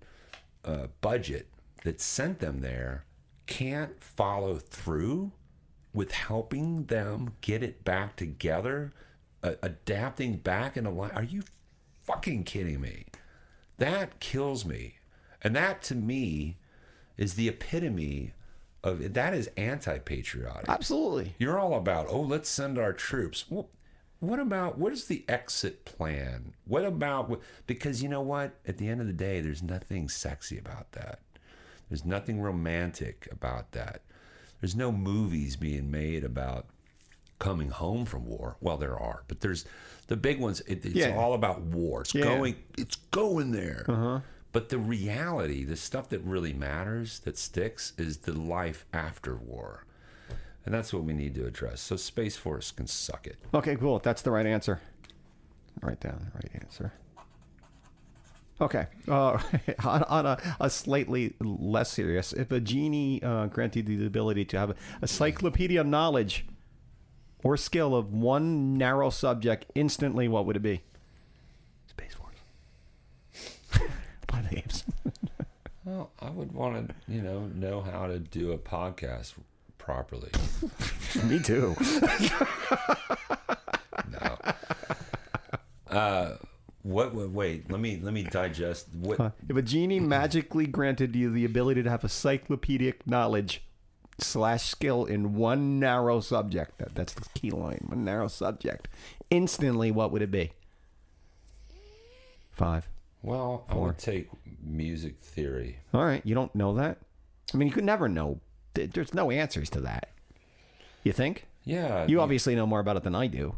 uh, 0.66 0.88
budget 1.02 1.48
that 1.84 2.00
sent 2.00 2.40
them 2.40 2.62
there 2.62 3.06
can't 3.48 4.02
follow 4.04 4.58
through 4.58 5.32
with 5.94 6.12
helping 6.12 6.86
them 6.86 7.34
get 7.42 7.64
it 7.64 7.84
back 7.84 8.16
together 8.16 8.92
uh, 9.44 9.54
adapting 9.64 10.38
back 10.38 10.78
in 10.78 10.86
a 10.86 10.92
life 10.92 11.12
are 11.16 11.24
you 11.24 11.42
fucking 12.04 12.44
kidding 12.44 12.82
me 12.82 13.06
that 13.78 14.20
kills 14.20 14.66
me 14.66 14.96
and 15.42 15.56
that 15.56 15.82
to 15.82 15.96
me 15.96 16.58
is 17.18 17.34
the 17.34 17.48
epitome 17.48 18.34
of 18.84 19.14
that 19.14 19.34
is 19.34 19.50
anti-patriotic 19.58 20.68
absolutely. 20.68 21.36
you're 21.38 21.60
all 21.60 21.76
about, 21.76 22.08
oh, 22.10 22.22
let's 22.22 22.50
send 22.50 22.78
our 22.80 22.94
troops. 22.94 23.46
Well, 23.50 23.70
what 24.20 24.40
about 24.40 24.78
what 24.78 24.94
is 24.94 25.06
the 25.06 25.26
exit 25.28 25.84
plan? 25.84 26.54
What 26.66 26.86
about 26.86 27.42
because 27.66 28.04
you 28.04 28.10
know 28.10 28.22
what? 28.22 28.54
At 28.68 28.78
the 28.78 28.88
end 28.88 29.02
of 29.02 29.08
the 29.08 29.14
day, 29.14 29.42
there's 29.42 29.64
nothing 29.64 30.10
sexy 30.10 30.60
about 30.60 30.92
that. 30.92 31.20
There's 31.90 32.06
nothing 32.06 32.40
romantic 32.40 33.28
about 33.32 33.72
that. 33.72 34.02
There's 34.60 34.76
no 34.76 34.92
movies 34.92 35.56
being 35.56 35.90
made 35.90 36.24
about 36.24 36.68
coming 37.42 37.70
home 37.70 38.06
from 38.06 38.26
war. 38.26 38.56
Well, 38.62 38.78
there 38.78 38.98
are, 38.98 39.24
but 39.28 39.42
there's 39.42 39.66
the 40.08 40.16
big 40.16 40.40
ones. 40.40 40.62
It, 40.62 40.86
it's 40.86 40.96
Yeah. 40.96 41.18
all 41.18 41.34
about 41.34 41.62
war. 41.62 42.02
It's 42.02 42.14
Yeah. 42.14 42.24
going. 42.24 42.56
It's 42.78 42.96
going 43.12 43.52
there. 43.52 44.22
But 44.54 44.70
the 44.70 44.78
reality, 44.78 45.64
the 45.64 45.78
stuff 45.78 46.10
that 46.10 46.20
really 46.20 46.54
matters, 46.54 47.20
that 47.20 47.38
sticks, 47.38 47.94
is 47.98 48.18
the 48.20 48.34
life 48.34 48.86
after 48.94 49.36
war. 49.36 49.86
And 50.66 50.74
that's 50.76 50.94
what 50.94 51.04
we 51.04 51.14
need 51.14 51.34
to 51.36 51.46
address. 51.46 51.82
So 51.82 51.96
Space 51.96 52.36
Force 52.38 52.72
can 52.72 52.86
suck 52.86 53.26
it. 53.28 53.38
Okay, 53.54 53.76
cool. 53.76 54.00
That's 54.00 54.22
the 54.22 54.30
right 54.32 54.46
answer. 54.46 54.80
Write 55.82 56.02
down 56.02 56.30
the 56.32 56.38
right 56.38 56.62
answer. 56.64 56.94
Okay. 58.60 58.86
Uh, 59.08 59.40
on 59.84 60.04
on 60.04 60.26
a, 60.28 60.38
a 60.60 60.70
slightly 60.70 61.34
less 61.40 61.90
serious, 61.92 62.32
if 62.34 62.52
a 62.52 62.60
genie 62.60 63.24
uh, 63.24 63.48
granted 63.48 63.90
you 63.90 63.98
the 63.98 64.06
ability 64.06 64.46
to 64.46 64.60
have 64.60 64.70
a 64.72 64.76
encyclopedia 65.02 65.84
knowledge 65.84 66.46
or 67.44 67.58
skill 67.58 67.96
of 67.96 68.14
one 68.14 68.78
narrow 68.78 69.10
subject 69.10 69.66
instantly, 69.76 70.28
what 70.28 70.46
would 70.46 70.56
it 70.56 70.62
be? 70.62 70.82
Space 71.88 72.14
Force. 72.14 73.90
Planet 74.28 74.46
of 74.46 74.52
the 74.52 74.58
Apes. 74.58 74.84
Well, 75.84 76.12
I 76.20 76.30
would 76.30 76.52
want 76.52 76.90
to, 76.90 76.96
you 77.12 77.24
know, 77.24 77.48
know 77.56 77.82
how 77.82 78.06
to 78.06 78.20
do 78.20 78.52
a 78.52 78.58
podcast 78.58 79.34
properly. 79.80 80.30
Me 81.24 81.40
too. 81.40 81.76
No. 84.12 84.38
Uh, 85.90 86.36
what, 86.84 87.16
what? 87.16 87.32
Wait. 87.32 87.72
Let 87.72 87.82
me 87.82 88.00
let 88.02 88.14
me 88.14 88.24
digest. 88.24 88.90
What? 88.94 89.34
If 89.50 89.58
a 89.58 89.62
genie 89.64 90.00
magically 90.00 90.68
granted 90.68 91.16
you 91.16 91.32
the 91.32 91.46
ability 91.46 91.82
to 91.82 91.90
have 91.90 92.04
a 92.04 92.06
encyclopedic 92.06 93.08
knowledge 93.08 93.64
slash 94.24 94.64
skill 94.64 95.06
in 95.06 95.36
one 95.36 95.80
narrow 95.80 96.20
subject, 96.20 96.78
that, 96.80 96.96
that's 96.96 97.14
the 97.14 97.28
key 97.34 97.52
line, 97.52 97.86
one 97.88 98.04
narrow 98.06 98.28
subject, 98.28 98.88
instantly, 99.30 99.92
what 99.92 100.12
would 100.12 100.22
it 100.22 100.32
be? 100.32 100.52
Five. 102.52 102.88
Well, 103.24 103.66
I 103.70 103.74
Four. 103.74 103.88
would 103.88 103.98
take 103.98 104.30
music 104.64 105.20
theory. 105.20 105.78
All 105.94 106.04
right, 106.04 106.22
you 106.26 106.36
don't 106.36 106.54
know 106.56 106.74
that? 106.76 106.98
I 107.54 107.58
mean, 107.58 107.68
you 107.68 107.74
could 107.74 107.84
never 107.84 108.10
know. 108.10 108.40
There- 108.74 108.88
There's 108.88 109.14
no 109.14 109.32
answers 109.32 109.70
to 109.72 109.82
that. 109.82 110.10
You 111.04 111.12
think? 111.12 111.48
Yeah. 111.64 112.06
You 112.08 112.22
obviously 112.22 112.56
know 112.56 112.66
more 112.66 112.80
about 112.80 112.98
it 112.98 113.04
than 113.04 113.16
I 113.16 113.28
do. 113.28 113.56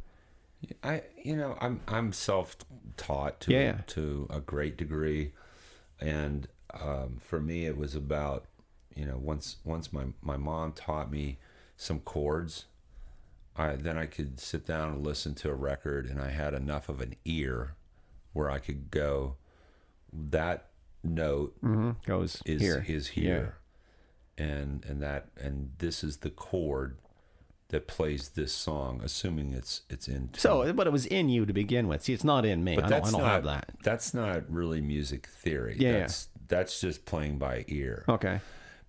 I 0.81 1.03
you 1.21 1.35
know 1.35 1.57
I'm 1.59 1.81
I'm 1.89 2.13
self 2.13 2.55
taught 2.95 3.41
to 3.41 3.51
Yeah. 3.51 3.81
to 3.87 4.27
a 4.29 4.39
great 4.39 4.77
degree, 4.77 5.33
and 5.99 6.47
um, 6.73 7.17
for 7.21 7.41
me 7.41 7.65
it 7.65 7.77
was 7.77 7.95
about 7.95 8.45
you 8.95 9.05
know 9.05 9.17
once 9.17 9.57
once 9.63 9.91
my 9.93 10.05
my 10.21 10.37
mom 10.37 10.73
taught 10.73 11.11
me 11.11 11.37
some 11.77 11.99
chords, 11.99 12.65
I 13.55 13.75
then 13.75 13.97
I 13.97 14.05
could 14.05 14.39
sit 14.39 14.65
down 14.65 14.93
and 14.93 15.05
listen 15.05 15.35
to 15.35 15.49
a 15.49 15.55
record, 15.55 16.05
and 16.07 16.21
I 16.21 16.29
had 16.29 16.53
enough 16.53 16.89
of 16.89 17.01
an 17.01 17.15
ear 17.25 17.75
where 18.33 18.49
I 18.49 18.59
could 18.59 18.89
go 18.91 19.35
that 20.11 20.67
note 21.03 21.55
Mm-hmm. 21.63 21.91
Goes 22.05 22.41
is 22.45 22.61
here. 22.61 22.85
is 22.87 23.07
here, 23.09 23.57
and 24.37 24.85
and 24.85 25.01
that 25.01 25.27
and 25.37 25.71
this 25.79 26.03
is 26.03 26.17
the 26.17 26.29
chord 26.29 26.97
that 27.69 27.87
plays 27.87 28.29
this 28.29 28.53
song, 28.53 29.01
assuming 29.03 29.53
it's 29.53 29.81
it's 29.89 30.07
in. 30.07 30.27
tune. 30.27 30.37
So, 30.37 30.71
but 30.73 30.85
it 30.85 30.93
was 30.93 31.07
in 31.07 31.29
you 31.29 31.45
to 31.45 31.53
begin 31.53 31.87
with. 31.87 32.03
See, 32.03 32.13
it's 32.13 32.23
not 32.23 32.45
in 32.45 32.63
me. 32.63 32.75
but 32.75 32.85
I 32.85 32.89
don't, 32.89 32.93
I 32.93 32.99
that's 32.99 33.11
don't 33.11 33.21
not 33.21 33.31
have 33.31 33.43
that. 33.45 33.69
that's 33.83 34.13
not 34.13 34.49
really 34.51 34.79
music 34.81 35.27
theory. 35.27 35.75
Yeah, 35.79 35.91
yeah. 35.91 35.99
that's 36.01 36.27
that's 36.47 36.79
just 36.79 37.05
playing 37.05 37.39
by 37.39 37.65
ear. 37.67 38.05
Okay. 38.07 38.39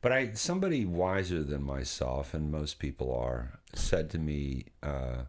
But 0.05 0.13
I 0.13 0.33
somebody 0.35 0.85
wiser 0.85 1.43
than 1.43 1.63
myself, 1.63 2.35
and 2.35 2.53
most 2.53 2.79
people 2.79 3.11
are, 3.17 3.59
said 3.73 4.11
to 4.11 4.19
me, 4.19 4.67
uh, 4.83 5.23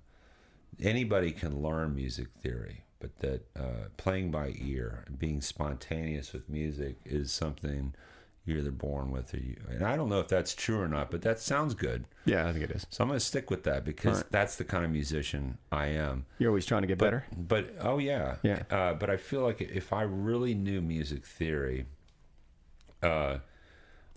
anybody 0.82 1.32
can 1.32 1.64
learn 1.64 1.96
music 1.96 2.28
theory, 2.42 2.84
but 3.00 3.18
that 3.20 3.48
uh, 3.58 3.88
playing 3.96 4.32
by 4.32 4.54
ear, 4.60 5.06
being 5.18 5.40
spontaneous 5.40 6.34
with 6.34 6.50
music, 6.50 6.98
is 7.06 7.32
something 7.32 7.94
you're 8.44 8.58
either 8.58 8.70
born 8.70 9.12
with 9.12 9.34
or 9.34 9.38
you. 9.38 9.56
And 9.70 9.82
I 9.82 9.96
don't 9.96 10.10
know 10.10 10.20
if 10.20 10.28
that's 10.28 10.54
true 10.54 10.82
or 10.82 10.90
not, 10.90 11.10
but 11.10 11.22
that 11.22 11.40
sounds 11.40 11.74
good. 11.74 12.04
Yeah, 12.26 12.46
I 12.46 12.52
think 12.52 12.66
it 12.66 12.72
is. 12.72 12.86
So 12.90 13.02
I'm 13.02 13.08
going 13.08 13.18
to 13.18 13.26
stick 13.26 13.50
with 13.50 13.64
that 13.64 13.86
because 13.86 14.18
Alright. 14.18 14.32
that's 14.34 14.58
the 14.58 14.66
kind 14.66 14.84
of 14.84 14.92
musician 14.92 15.58
I 15.72 15.86
am. 15.88 16.26
You're 16.38 16.50
always 16.50 16.66
trying 16.66 16.82
to 16.82 16.88
get 16.90 16.98
better. 16.98 17.26
But 17.34 17.76
oh 17.80 17.98
yeah, 17.98 18.36
Yeah. 18.44 18.64
Uh, 18.70 18.94
but 18.94 19.10
I 19.10 19.16
feel 19.16 19.40
like 19.40 19.62
if 19.62 19.94
I 19.94 20.02
really 20.02 20.54
knew 20.54 20.82
music 20.82 21.26
theory, 21.26 21.86
uh, 23.02 23.38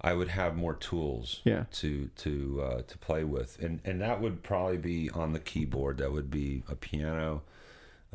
I 0.01 0.13
would 0.15 0.29
have 0.29 0.57
more 0.57 0.75
tools. 0.75 1.41
Yeah. 1.45 1.65
To 1.73 2.09
to 2.17 2.63
uh, 2.65 2.83
to 2.83 2.99
play 2.99 3.25
with, 3.25 3.59
and 3.61 3.81
and 3.85 4.01
that 4.01 4.21
would 4.21 4.43
probably 4.43 4.77
be 4.79 5.11
on 5.11 5.33
the 5.33 5.41
keyboard. 5.41 5.99
That 5.99 6.13
would 6.13 6.31
be 6.31 6.63
a 6.69 6.75
piano. 6.77 7.43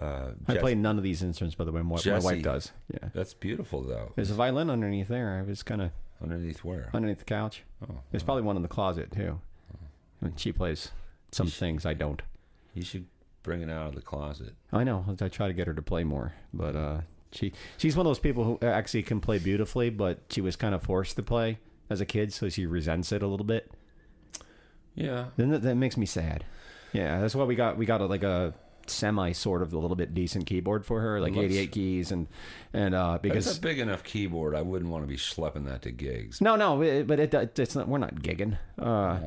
Uh, 0.01 0.31
I 0.47 0.53
Jess- 0.53 0.61
play 0.61 0.75
none 0.75 0.97
of 0.97 1.03
these 1.03 1.21
instruments, 1.21 1.55
by 1.55 1.65
the 1.65 1.71
way. 1.71 1.81
My, 1.81 1.95
my 1.95 2.01
Jesse. 2.01 2.25
wife 2.25 2.41
does. 2.41 2.71
Yeah. 2.91 3.09
That's 3.13 3.33
beautiful 3.33 3.81
though. 3.83 4.11
There's 4.15 4.31
a 4.31 4.33
violin 4.33 4.69
underneath 4.69 5.07
there. 5.07 5.37
I 5.37 5.41
was 5.47 5.61
kind 5.63 5.81
of 5.81 5.91
Underneath 6.21 6.63
where? 6.63 6.89
underneath 6.93 7.19
the 7.19 7.25
couch. 7.25 7.63
Oh, 7.83 7.95
There's 8.11 8.23
probably 8.23 8.43
one 8.43 8.55
in 8.55 8.61
the 8.61 8.69
closet 8.69 9.11
too. 9.11 9.39
And 10.21 10.39
she 10.39 10.53
plays 10.53 10.91
some 11.31 11.47
things 11.47 11.85
I 11.85 11.93
don't. 11.93 12.21
you 12.73 12.81
should 12.83 13.07
bring 13.43 13.61
it 13.61 13.69
out 13.69 13.87
of 13.87 13.95
the 13.95 14.01
closet. 14.01 14.53
I 14.71 14.85
know. 14.85 15.03
I 15.19 15.27
try 15.27 15.47
to 15.47 15.53
get 15.53 15.67
her 15.67 15.73
to 15.73 15.81
play 15.81 16.05
more, 16.05 16.31
but 16.53 16.75
uh, 16.77 17.01
she 17.33 17.51
she's 17.77 17.97
one 17.97 18.05
of 18.05 18.09
those 18.09 18.19
people 18.19 18.45
who 18.45 18.57
actually 18.65 19.03
can 19.03 19.19
play 19.19 19.37
beautifully, 19.37 19.89
but 19.89 20.19
she 20.29 20.39
was 20.39 20.55
kind 20.55 20.73
of 20.73 20.81
forced 20.81 21.17
to 21.17 21.23
play 21.23 21.59
as 21.89 22.01
a 22.01 22.05
kid, 22.05 22.33
so 22.33 22.49
she 22.49 22.65
resents 22.65 23.11
it 23.11 23.21
a 23.23 23.27
little 23.27 23.45
bit. 23.45 23.71
Yeah. 24.95 25.25
Then 25.37 25.49
that, 25.49 25.61
that 25.63 25.75
makes 25.75 25.97
me 25.97 26.05
sad. 26.05 26.45
Yeah, 26.91 27.19
that's 27.19 27.35
why 27.35 27.43
we 27.45 27.55
got 27.55 27.77
we 27.77 27.85
got 27.85 28.01
a, 28.01 28.05
like 28.05 28.21
a 28.23 28.53
semi 28.85 29.31
sort 29.31 29.61
of 29.61 29.73
a 29.73 29.77
little 29.79 29.95
bit 29.95 30.13
decent 30.13 30.45
keyboard 30.45 30.85
for 30.85 31.01
her, 31.01 31.19
like 31.19 31.33
Let's- 31.35 31.45
88 31.53 31.71
keys, 31.71 32.11
and 32.11 32.27
and 32.73 32.93
uh, 32.93 33.17
because 33.19 33.47
It's 33.47 33.57
a 33.57 33.61
big 33.61 33.79
enough 33.79 34.03
keyboard. 34.03 34.55
I 34.55 34.61
wouldn't 34.61 34.91
want 34.91 35.03
to 35.03 35.07
be 35.07 35.17
schlepping 35.17 35.65
that 35.65 35.81
to 35.83 35.91
gigs. 35.91 36.39
no 36.41 36.55
no, 36.55 36.81
it, 36.83 37.07
but 37.07 37.19
it, 37.19 37.33
it's 37.57 37.75
not. 37.75 37.87
We're 37.87 37.97
not 37.97 38.15
gigging. 38.15 38.57
Uh, 38.77 39.19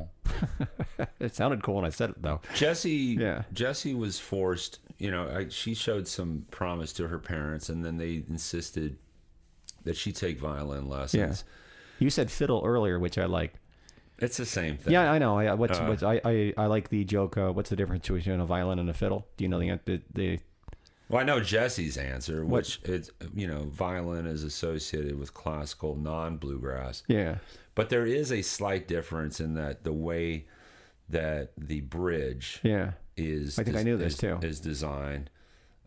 it 1.20 1.34
sounded 1.34 1.62
cool 1.64 1.76
when 1.76 1.84
I 1.84 1.90
said 1.90 2.10
it 2.10 2.22
though. 2.22 2.40
Jesse, 2.54 3.16
Yeah. 3.18 3.42
Jesse 3.52 3.94
was 3.94 4.20
forced. 4.20 4.78
You 4.98 5.10
know, 5.10 5.28
I, 5.28 5.48
she 5.48 5.74
showed 5.74 6.06
some 6.06 6.46
promise 6.52 6.92
to 6.94 7.08
her 7.08 7.18
parents, 7.18 7.68
and 7.68 7.84
then 7.84 7.96
they 7.98 8.22
insisted 8.30 8.96
that 9.84 9.96
she 9.96 10.12
take 10.12 10.38
violin 10.38 10.88
lessons. 10.88 11.44
You 11.98 12.10
said 12.10 12.30
fiddle 12.30 12.62
earlier, 12.64 12.98
which 12.98 13.18
I 13.18 13.24
like. 13.26 13.54
It's 14.18 14.36
the 14.38 14.46
same 14.46 14.76
thing. 14.78 14.92
Yeah, 14.94 15.12
I 15.12 15.18
know. 15.18 15.38
I, 15.38 15.52
what's, 15.54 15.78
Uh, 15.78 15.84
what's 15.84 16.02
I, 16.02 16.20
I 16.24 16.54
I 16.56 16.66
like 16.66 16.88
the 16.88 17.04
joke. 17.04 17.36
Uh, 17.36 17.52
what's 17.52 17.68
the 17.70 17.76
difference 17.76 18.08
between 18.08 18.40
a 18.40 18.46
violin 18.46 18.78
and 18.78 18.88
a 18.88 18.94
fiddle? 18.94 19.26
Do 19.36 19.44
you 19.44 19.48
know 19.48 19.58
the 19.58 19.78
the, 19.84 20.02
the 20.14 20.40
Well, 21.08 21.20
I 21.20 21.24
know 21.24 21.40
Jesse's 21.40 21.96
answer, 21.98 22.44
which 22.44 22.80
it's 22.84 23.10
you 23.34 23.46
know, 23.46 23.64
violin 23.64 24.26
is 24.26 24.42
associated 24.42 25.18
with 25.18 25.34
classical, 25.34 25.96
non-bluegrass. 25.96 27.02
yeah 27.08 27.36
But 27.74 27.90
there 27.90 28.06
is 28.06 28.32
a 28.32 28.40
slight 28.42 28.88
difference 28.88 29.38
in 29.38 29.54
that 29.54 29.84
the 29.84 29.92
way 29.92 30.46
that 31.08 31.52
the 31.58 31.82
bridge 31.82 32.60
yeah 32.62 32.92
is 33.16 33.58
I 33.58 33.64
think 33.64 33.76
I 33.76 33.82
knew 33.82 33.96
this 33.96 34.14
is, 34.14 34.18
too. 34.18 34.38
is 34.42 34.60
designed 34.60 35.30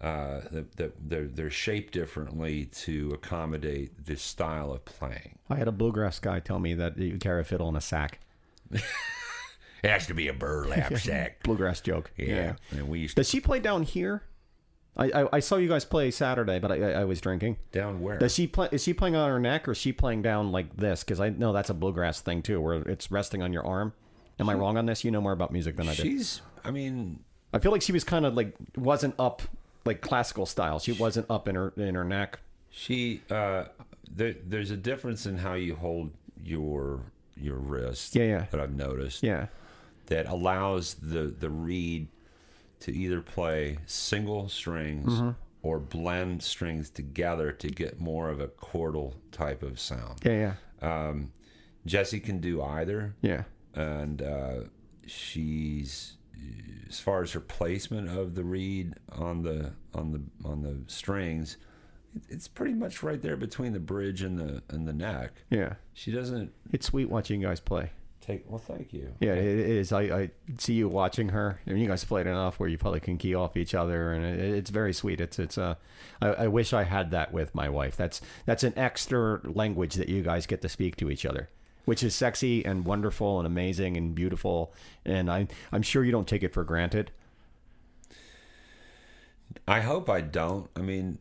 uh 0.02 0.42
that 0.52 0.76
that 0.78 1.10
they're 1.10 1.28
they're 1.28 1.50
shaped 1.50 1.94
differently 1.94 2.66
to 2.66 3.12
accommodate 3.14 4.06
this 4.06 4.22
style 4.22 4.72
of 4.72 4.86
playing 4.86 5.38
I 5.50 5.56
had 5.56 5.68
a 5.68 5.72
bluegrass 5.74 6.20
guy 6.20 6.40
tell 6.40 6.60
me 6.60 6.74
that 6.76 6.98
you 6.98 7.18
carry 7.18 7.42
a 7.42 7.44
fiddle 7.44 7.68
in 7.70 7.76
a 7.76 7.82
sack. 7.82 8.20
it 8.72 8.82
has 9.84 10.08
to 10.08 10.14
be 10.14 10.28
a 10.28 10.34
burlap 10.34 10.98
sack 10.98 11.44
Bluegrass 11.44 11.82
joke. 11.82 12.12
yeah. 12.18 12.56
and 12.72 12.88
we 12.88 13.00
used 13.00 13.16
to 13.16 13.22
Does 13.22 13.30
she 13.30 13.40
play 13.40 13.60
down 13.60 13.84
here? 13.84 14.24
I, 14.98 15.06
I, 15.24 15.28
I 15.34 15.40
saw 15.40 15.56
you 15.56 15.70
guys 15.70 15.86
play 15.86 16.12
Saturday, 16.12 16.60
but 16.60 16.72
I, 16.72 16.76
I, 16.82 17.02
I 17.02 17.06
was 17.06 17.22
drinking. 17.22 17.58
down 17.72 18.02
where 18.02 18.18
Does 18.18 18.34
she 18.36 18.48
play? 18.48 18.68
Is 18.72 18.84
she 18.84 18.94
playing 18.94 19.16
on 19.16 19.30
her 19.30 19.40
neck 19.40 19.68
or 19.68 19.72
is 19.72 19.78
she 19.78 19.94
playing 19.94 20.22
down 20.24 20.52
like 20.52 20.76
this? 20.76 21.04
Because 21.04 21.20
I 21.20 21.30
know 21.30 21.54
that's 21.54 21.70
a 21.70 21.74
bluegrass 21.74 22.20
thing 22.22 22.42
too, 22.42 22.60
where 22.60 22.76
it's 22.76 23.10
resting 23.12 23.42
on 23.42 23.54
your 23.54 23.66
arm. 23.66 23.94
Am 24.40 24.50
I 24.50 24.54
wrong 24.54 24.78
on 24.78 24.86
this? 24.86 25.04
You 25.04 25.12
know 25.12 25.22
more 25.22 25.32
about 25.34 25.52
music 25.52 25.76
than 25.78 25.88
I 25.90 25.96
do. 25.96 26.04
she's 26.04 26.42
i 26.64 26.72
mean 26.72 27.20
I 27.54 27.60
feel 27.60 27.72
like 27.72 27.82
she 27.82 27.92
was 27.92 28.04
kind 28.04 28.26
of 28.26 28.36
like 28.36 28.54
wasn't 28.78 29.16
up 29.18 29.42
like 29.90 30.02
classical 30.02 30.46
style. 30.46 30.78
She 30.80 30.94
wasn't 31.06 31.26
up 31.30 31.48
in 31.50 31.56
her 31.56 31.70
in 31.78 31.96
her 31.96 32.04
neck. 32.18 32.40
she 32.70 33.22
uh 33.30 33.66
there, 34.20 34.36
there's 34.52 34.72
a 34.72 34.78
difference 34.78 35.26
in 35.30 35.38
how 35.46 35.54
you 35.56 35.76
hold 35.76 36.08
your 36.44 37.02
your 37.36 37.58
wrist 37.58 38.16
Yeah, 38.16 38.26
yeah. 38.36 38.46
that 38.52 38.60
i've 38.64 38.76
noticed 38.88 39.24
Yeah, 39.24 39.48
that 40.08 40.26
allows 40.36 40.96
the 41.14 41.24
the 41.44 41.50
reed 41.50 42.08
to 42.82 42.90
either 43.04 43.22
play 43.22 43.78
single 43.86 44.50
strings 44.50 45.14
Mm-hmm. 45.14 45.30
or 45.68 45.80
blend 45.80 46.42
strings 46.44 46.90
together 46.90 47.52
to 47.64 47.68
get 47.82 48.00
more 48.00 48.30
of 48.34 48.40
a 48.40 48.48
chordal 48.68 49.14
type 49.32 49.62
of 49.70 49.80
sound. 49.80 50.16
yeah, 50.24 50.54
yeah, 50.82 51.08
Um, 51.08 51.32
Jesse 51.86 52.20
can 52.20 52.40
do 52.40 52.62
either, 52.62 53.16
yeah. 53.22 53.44
and 53.76 54.22
uh, 54.22 54.60
she's 55.06 56.14
as 56.90 57.00
far 57.00 57.22
as 57.22 57.32
her 57.34 57.40
placement 57.40 58.10
of 58.10 58.36
the 58.36 58.44
reed 58.44 58.94
on 59.12 59.44
the 59.44 59.74
on 59.94 60.12
the 60.12 60.22
on 60.48 60.62
the 60.64 60.78
strings, 60.92 61.58
it's 62.30 62.48
pretty 62.48 62.74
much 62.74 63.04
right 63.04 63.22
there 63.22 63.38
between 63.38 63.74
the 63.74 63.80
bridge 63.80 64.22
and 64.22 64.38
the 64.40 64.64
and 64.70 64.88
the 64.88 64.94
neck. 64.94 65.32
Yeah, 65.50 65.74
She 65.94 66.12
doesn't 66.12 66.52
it's 66.72 66.88
sweet 66.88 67.10
watching 67.10 67.42
you 67.42 67.48
guys 67.48 67.60
play. 67.60 67.92
take. 68.22 68.44
Well, 68.50 68.60
thank 68.60 68.92
you. 68.94 69.14
Yeah, 69.20 69.34
it 69.34 69.46
is. 69.46 69.92
I, 69.92 70.02
I 70.02 70.32
see 70.58 70.74
you 70.74 70.88
watching 70.90 71.30
her, 71.30 71.60
and 71.66 71.80
you 71.80 71.88
guys 71.88 72.04
played 72.04 72.28
enough 72.28 72.60
where 72.60 72.70
you 72.70 72.78
probably 72.78 73.00
can 73.00 73.18
key 73.18 73.34
off 73.36 73.56
each 73.58 73.74
other, 73.76 74.12
and 74.14 74.26
it, 74.26 74.40
it's 74.40 74.70
very 74.72 74.94
sweet. 74.94 75.22
It's 75.22 75.38
it's 75.40 75.58
uh, 75.60 75.76
I, 76.22 76.28
I 76.30 76.48
wish 76.48 76.74
I 76.74 76.84
had 76.84 77.12
that 77.12 77.32
with 77.32 77.54
my 77.54 77.70
wife. 77.70 77.96
That's 77.96 78.20
that's 78.46 78.64
an 78.64 78.74
extra 78.78 79.42
language 79.44 79.94
that 79.96 80.10
you 80.10 80.22
guys 80.24 80.46
get 80.48 80.62
to 80.64 80.70
speak 80.70 80.96
to 80.98 81.10
each 81.12 81.26
other, 81.26 81.50
which 81.90 82.04
is 82.04 82.14
sexy 82.14 82.64
and 82.64 82.86
wonderful 82.86 83.40
and 83.40 83.48
amazing 83.48 83.98
and 83.98 84.14
beautiful. 84.14 84.72
And 85.04 85.28
I 85.32 85.48
I'm 85.72 85.82
sure 85.82 86.04
you 86.04 86.12
don't 86.12 86.28
take 86.28 86.44
it 86.44 86.54
for 86.54 86.64
granted. 86.64 87.10
I 89.68 89.82
hope 89.82 90.08
I 90.08 90.22
don't. 90.22 90.70
I 90.76 90.82
mean, 90.82 91.18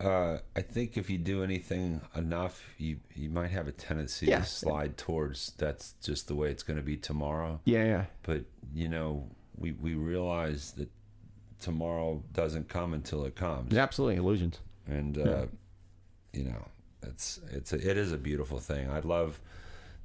uh, 0.00 0.38
I 0.54 0.62
think 0.62 0.96
if 0.96 1.10
you 1.10 1.18
do 1.18 1.42
anything 1.44 2.00
enough, 2.14 2.64
you 2.78 2.96
you 3.14 3.28
might 3.28 3.50
have 3.50 3.68
a 3.68 3.72
tendency 3.72 4.26
Yeah. 4.26 4.40
to 4.40 4.46
slide 4.46 4.96
towards 4.96 5.52
that's 5.58 5.92
just 6.02 6.28
the 6.28 6.34
way 6.34 6.50
it's 6.50 6.62
going 6.62 6.78
to 6.78 6.82
be 6.82 6.96
tomorrow. 6.96 7.60
Yeah, 7.64 7.84
yeah, 7.84 8.04
But 8.22 8.44
you 8.74 8.88
know, 8.88 9.28
we 9.58 9.72
we 9.72 9.94
realize 9.94 10.72
that 10.72 10.88
tomorrow 11.60 12.22
doesn't 12.32 12.68
come 12.68 12.94
until 12.94 13.24
it 13.24 13.34
comes, 13.34 13.68
There's 13.70 13.78
absolutely 13.82 14.16
illusions. 14.16 14.60
and 14.86 15.18
uh, 15.18 15.46
you 16.32 16.44
know, 16.44 16.68
it's 17.02 17.40
it's 17.50 17.72
a, 17.74 17.90
it 17.90 17.96
is 17.98 18.12
a 18.12 18.18
beautiful 18.18 18.58
thing. 18.58 18.88
I 18.90 19.00
love 19.00 19.40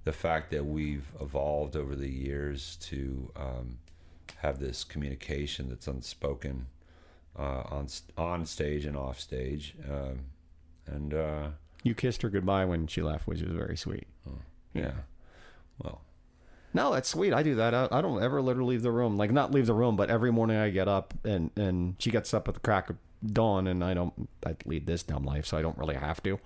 the 0.04 0.12
fact 0.14 0.52
that 0.52 0.66
we've 0.66 1.08
evolved 1.20 1.76
over 1.76 1.96
the 1.96 2.10
years 2.10 2.78
to 2.82 3.32
um, 3.36 3.78
have 4.38 4.60
this 4.60 4.84
communication 4.84 5.70
that's 5.70 5.88
unspoken 5.88 6.68
uh, 7.38 7.64
on 7.70 7.88
on 8.18 8.46
stage 8.46 8.86
and 8.86 8.98
off 8.98 9.20
stage, 9.20 9.76
um, 9.90 10.20
and 10.88 11.14
uh, 11.14 11.48
You 11.84 11.94
kissed 11.96 12.22
her 12.24 12.30
goodbye 12.30 12.66
when 12.66 12.88
she 12.88 13.02
left, 13.02 13.28
which 13.28 13.42
was 13.42 13.52
very 13.52 13.78
sweet. 13.78 14.08
yeah, 14.74 14.92
well, 15.84 16.02
No, 16.74 16.92
that's 16.94 17.08
sweet. 17.10 17.34
I 17.34 17.44
do 17.44 17.56
that. 17.56 17.74
I, 17.74 17.88
I 17.92 18.02
don't 18.02 18.22
ever 18.24 18.42
let 18.42 18.56
her 18.58 18.64
leave 18.64 18.82
the 18.82 18.92
room. 18.92 19.18
Like 19.18 19.32
not 19.32 19.52
leave 19.52 19.66
the 19.66 19.74
room, 19.74 19.96
but 19.96 20.10
every 20.10 20.32
morning 20.32 20.58
I 20.58 20.70
get 20.72 20.88
up 20.88 21.14
and 21.24 21.52
and 21.56 21.96
she 22.00 22.10
gets 22.12 22.34
up 22.34 22.48
at 22.48 22.54
the 22.56 22.60
crack 22.60 22.90
of 22.90 22.98
dawn, 23.26 23.68
and 23.68 23.84
I 23.84 23.94
don't. 23.94 24.28
I 24.46 24.56
lead 24.66 24.88
this 24.88 25.04
dumb 25.04 25.24
life, 25.24 25.46
so 25.46 25.58
I 25.58 25.62
don't 25.62 25.78
really 25.78 25.96
have 25.96 26.22
to. 26.24 26.40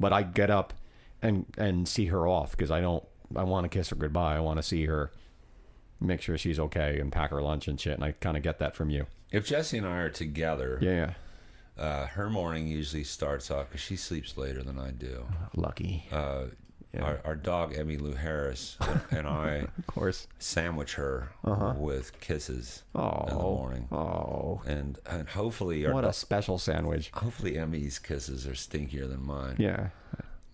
But 0.00 0.12
I 0.12 0.22
get 0.22 0.50
up 0.50 0.72
and 1.22 1.46
and 1.56 1.86
see 1.88 2.06
her 2.06 2.26
off 2.26 2.50
because 2.52 2.70
I 2.70 2.80
don't. 2.80 3.04
I 3.34 3.44
want 3.44 3.64
to 3.64 3.68
kiss 3.70 3.88
her 3.90 3.96
goodbye. 3.96 4.36
I 4.36 4.40
want 4.40 4.58
to 4.58 4.62
see 4.62 4.84
her, 4.86 5.10
make 6.00 6.20
sure 6.20 6.36
she's 6.36 6.58
okay, 6.58 6.98
and 7.00 7.10
pack 7.10 7.30
her 7.30 7.40
lunch 7.40 7.66
and 7.68 7.80
shit. 7.80 7.94
And 7.94 8.04
I 8.04 8.12
kind 8.12 8.36
of 8.36 8.42
get 8.42 8.58
that 8.58 8.76
from 8.76 8.90
you. 8.90 9.06
if 9.30 9.46
Jesse 9.46 9.78
and 9.78 9.86
I 9.86 9.96
are 9.98 10.10
together, 10.10 10.78
Yeah, 10.82 11.14
uh, 11.82 12.06
her 12.08 12.28
morning 12.28 12.66
usually 12.68 13.04
starts 13.04 13.50
off 13.50 13.68
because 13.68 13.80
she 13.80 13.96
sleeps 13.96 14.36
later 14.36 14.62
than 14.62 14.78
I 14.78 14.90
do. 14.90 15.24
lucky. 15.56 16.04
Uh, 16.12 16.46
Yeah. 16.94 17.04
our, 17.04 17.20
our 17.24 17.34
dog 17.36 17.72
Emmylou 17.72 18.18
Harris 18.18 18.76
and 19.10 19.26
I 19.26 19.64
of 19.78 19.86
course. 19.86 20.26
sandwich 20.38 20.96
her 20.96 21.30
with 21.78 22.20
kisses 22.20 22.82
Oh, 22.94 23.22
in 23.22 23.26
the 23.38 23.42
morning, 23.42 23.88
oh, 23.90 24.60
and 24.66 24.98
and 25.06 25.26
hopefully 25.30 25.86
our 25.86 25.94
what 25.94 26.02
do- 26.02 26.08
a 26.08 26.12
special 26.12 26.58
sandwich. 26.58 27.10
hopefully 27.14 27.56
Emmy's 27.56 27.98
kisses 27.98 28.46
are 28.46 28.52
stinkier 28.52 29.08
than 29.08 29.24
mine. 29.24 29.56
Yeah, 29.58 29.88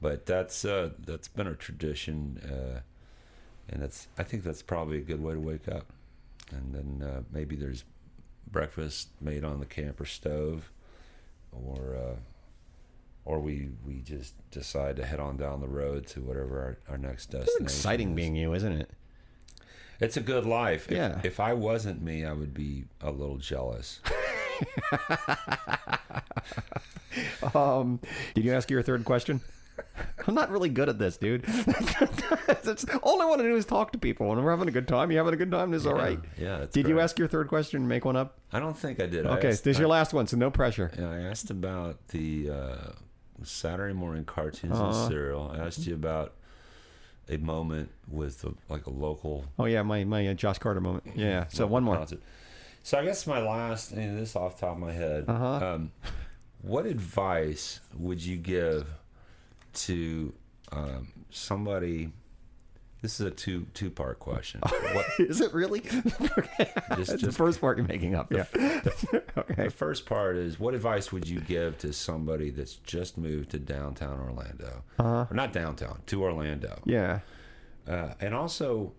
But 0.01 0.27
that's 0.27 0.65
uh, 0.65 0.91
that's 0.99 1.29
been 1.29 1.47
a 1.47 1.55
tradition, 1.55 2.41
uh, 2.45 2.81
and 3.69 3.83
that's 3.83 4.09
I 4.17 4.23
think 4.23 4.45
that's 4.45 4.63
probably 4.63 4.99
a 4.99 5.03
good 5.03 5.23
way 5.23 5.35
to 5.35 5.41
wake 5.41 5.69
up. 5.69 5.93
And 6.53 6.75
then 6.75 7.07
uh, 7.07 7.23
maybe 7.33 7.57
there's 7.57 7.85
breakfast 8.51 9.09
made 9.21 9.45
on 9.45 9.61
the 9.61 9.67
camper 9.67 10.05
stove, 10.05 10.71
or 11.53 11.97
uh, 11.97 12.17
or 13.25 13.41
we 13.41 13.71
we 13.85 14.01
just 14.01 14.35
decide 14.51 14.97
to 14.97 15.05
head 15.05 15.19
on 15.21 15.37
down 15.37 15.61
the 15.61 15.69
road 15.69 16.07
to 16.09 16.21
whatever 16.21 16.61
our, 16.61 16.79
our 16.93 16.99
next 16.99 17.27
destination. 17.27 17.65
it's 17.65 17.75
exciting 17.75 18.11
is. 18.11 18.17
being 18.17 18.37
you, 18.37 18.55
isn't 18.55 18.73
it? 18.73 18.91
It's 20.01 20.17
a 20.17 20.21
good 20.21 20.47
life. 20.47 20.87
If, 20.91 20.97
Yeah. 20.97 21.21
If 21.25 21.41
I 21.41 21.55
wasn't 21.55 22.01
me, 22.01 22.25
I 22.25 22.33
would 22.33 22.55
be 22.55 22.85
a 23.01 23.11
little 23.11 23.39
jealous. 23.39 24.01
Um, 27.55 28.01
did 28.35 28.45
you 28.45 28.53
ask 28.53 28.71
your 28.71 28.83
third 28.83 29.05
question? 29.05 29.41
I'm 30.27 30.35
not 30.35 30.51
really 30.51 30.69
good 30.69 30.89
at 30.89 30.99
this, 30.99 31.17
dude. 31.17 31.43
That's 32.63 32.85
all 33.03 33.23
I 33.23 33.25
want 33.25 33.41
to 33.41 33.49
do 33.49 33.57
is 33.57 33.65
talk 33.65 33.93
to 33.93 33.99
people. 33.99 34.31
and 34.33 34.45
we're 34.45 34.51
having 34.51 34.69
a 34.69 34.73
good 34.73 34.89
time, 34.89 35.11
you 35.11 35.17
having 35.19 35.35
a 35.35 35.37
good 35.37 35.51
time. 35.51 35.71
This 35.71 35.83
is 35.83 35.87
all 35.87 35.95
right. 35.95 36.19
Yeah. 36.39 36.67
Did 36.71 36.89
you 36.89 37.01
ask 37.01 37.19
your 37.19 37.29
third 37.29 37.49
question 37.49 37.81
and 37.81 37.89
make 37.89 38.05
one 38.05 38.17
up? 38.17 38.39
I 38.53 38.61
don't 38.61 38.77
think 38.77 39.01
I 39.01 39.07
did. 39.07 39.27
I 39.27 39.37
Okay, 39.39 39.49
asked- 39.49 39.65
this 39.65 39.77
is 39.77 39.79
I- 39.79 39.81
your 39.83 39.89
last 39.89 40.13
one, 40.13 40.27
so 40.27 40.37
no 40.37 40.51
pressure. 40.51 40.91
Yeah, 40.99 41.11
I 41.11 41.21
asked 41.21 41.51
about 41.51 42.09
the 42.09 42.51
uh, 42.51 42.77
Saturday 43.43 43.95
morning 43.95 44.25
cartoons 44.25 44.75
Uh-huh. 44.79 44.87
and 45.03 45.09
cereal. 45.11 45.51
I 45.55 45.59
asked 45.67 45.87
you 45.87 45.95
about 45.95 46.35
a 47.31 47.37
moment 47.39 47.91
with 48.11 48.43
a, 48.45 48.55
like 48.71 48.87
a 48.87 48.91
local 48.91 49.45
Oh 49.59 49.67
yeah, 49.67 49.83
my 49.83 50.03
my 50.05 50.27
uh, 50.29 50.35
Josh 50.35 50.59
Carter 50.59 50.81
moment. 50.81 51.05
Yeah. 51.15 51.45
So 51.49 51.67
one 51.67 51.85
more. 51.85 51.97
concert. 51.97 52.21
So 52.83 52.99
I 52.99 53.05
guess 53.05 53.27
my 53.27 53.41
last, 53.41 53.93
and 53.93 54.19
this 54.19 54.35
off 54.35 54.55
the 54.61 54.67
top 54.67 54.77
of 54.77 54.81
my 54.83 54.93
head, 54.93 55.25
Uh-huh. 55.29 55.75
um, 55.75 55.93
what 56.63 56.87
advice 56.87 57.81
would 57.97 58.25
you 58.25 58.37
give 58.39 58.87
to 59.87 60.33
um, 60.73 61.09
somebody? 61.31 62.11
This 63.01 63.21
is 63.21 63.27
a 63.27 63.31
two 63.31 63.67
two 63.75 63.91
part 63.91 64.19
question. 64.19 64.61
What, 64.93 65.07
Is 65.21 65.41
it 65.41 65.53
really? 65.55 65.81
okay. 66.39 66.73
Just- 66.97 67.11
That's 67.11 67.23
the 67.23 67.33
first 67.33 67.61
part 67.61 67.79
you're 67.79 67.87
making 67.87 68.15
up. 68.17 68.33
Yeah. 68.33 68.47
okay. 69.39 69.65
the 69.65 69.71
first 69.71 70.05
part 70.07 70.37
is 70.37 70.59
what 70.59 70.75
advice 70.75 71.13
would 71.13 71.29
you 71.29 71.41
give 71.41 71.79
to 71.79 71.93
somebody 71.93 72.51
that's 72.51 72.75
just 72.75 73.17
moved 73.17 73.51
to 73.51 73.59
downtown 73.61 74.19
Orlando, 74.19 74.83
Uh-huh. 74.99 75.27
or 75.31 75.35
not 75.35 75.53
downtown 75.53 76.01
to 76.07 76.23
Orlando? 76.25 76.81
Yeah. 76.85 77.21
Uh, 77.87 78.15
and 78.21 78.35
also, 78.35 78.93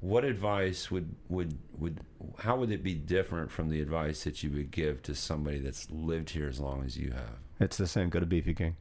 what 0.00 0.24
advice 0.26 0.90
would 0.90 1.14
would 1.30 1.56
would 1.78 2.00
how 2.40 2.56
would 2.56 2.70
it 2.70 2.82
be 2.82 2.94
different 2.94 3.50
from 3.50 3.70
the 3.70 3.80
advice 3.80 4.24
that 4.24 4.42
you 4.42 4.50
would 4.50 4.70
give 4.70 5.02
to 5.04 5.14
somebody 5.14 5.58
that's 5.58 5.90
lived 5.90 6.30
here 6.30 6.48
as 6.48 6.60
long 6.60 6.84
as 6.84 6.98
you 6.98 7.12
have? 7.12 7.38
It's 7.60 7.78
the 7.78 7.86
same. 7.86 8.10
Go 8.10 8.20
to 8.20 8.26
Beefy 8.26 8.52
King. 8.54 8.76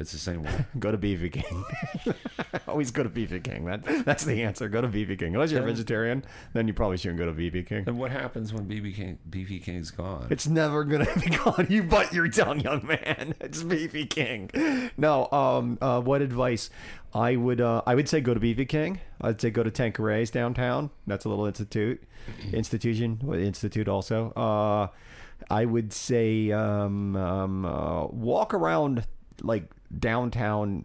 It's 0.00 0.12
the 0.12 0.18
same 0.18 0.42
way. 0.42 0.64
Go 0.78 0.90
to 0.90 0.96
Beefy 0.96 1.28
King. 1.28 1.64
Always 2.66 2.90
go 2.90 3.02
to 3.02 3.08
Beefy 3.10 3.38
King. 3.40 3.66
That 3.66 4.04
that's 4.06 4.24
the 4.24 4.42
answer. 4.42 4.66
Go 4.68 4.80
to 4.80 4.88
Beefy 4.88 5.14
King. 5.16 5.34
Unless 5.34 5.52
you're 5.52 5.62
a 5.62 5.66
vegetarian, 5.66 6.24
then 6.54 6.66
you 6.66 6.72
probably 6.72 6.96
shouldn't 6.96 7.18
go 7.18 7.26
to 7.26 7.32
Beefy 7.32 7.62
King. 7.64 7.84
and 7.86 7.98
what 7.98 8.10
happens 8.10 8.52
when 8.54 8.66
BB 8.66 8.94
King, 8.96 9.18
Beefy 9.28 9.58
King's 9.58 9.90
gone? 9.90 10.28
It's 10.30 10.46
never 10.46 10.84
gonna 10.84 11.06
be 11.20 11.30
gone. 11.30 11.66
You 11.68 11.82
bite 11.82 12.12
your 12.14 12.28
tongue, 12.28 12.60
young 12.60 12.86
man. 12.86 13.34
It's 13.40 13.62
Beefy 13.62 14.06
King. 14.06 14.50
No. 14.96 15.28
Um. 15.32 15.76
Uh. 15.82 16.00
What 16.00 16.22
advice? 16.22 16.70
I 17.12 17.36
would. 17.36 17.60
Uh. 17.60 17.82
I 17.86 17.94
would 17.94 18.08
say 18.08 18.20
go 18.22 18.32
to 18.32 18.40
Beefy 18.40 18.64
King. 18.64 19.00
I'd 19.20 19.40
say 19.40 19.50
go 19.50 19.62
to 19.62 19.70
Tanqueray's 19.70 20.30
downtown. 20.30 20.90
That's 21.06 21.24
a 21.26 21.28
little 21.28 21.44
institute, 21.44 22.02
institution, 22.52 23.20
institute 23.34 23.88
also. 23.88 24.30
Uh. 24.32 24.88
I 25.50 25.66
would 25.66 25.92
say 25.92 26.52
um. 26.52 27.16
Um. 27.16 27.66
Uh, 27.66 28.06
walk 28.06 28.54
around 28.54 29.04
like 29.42 29.70
downtown 29.96 30.84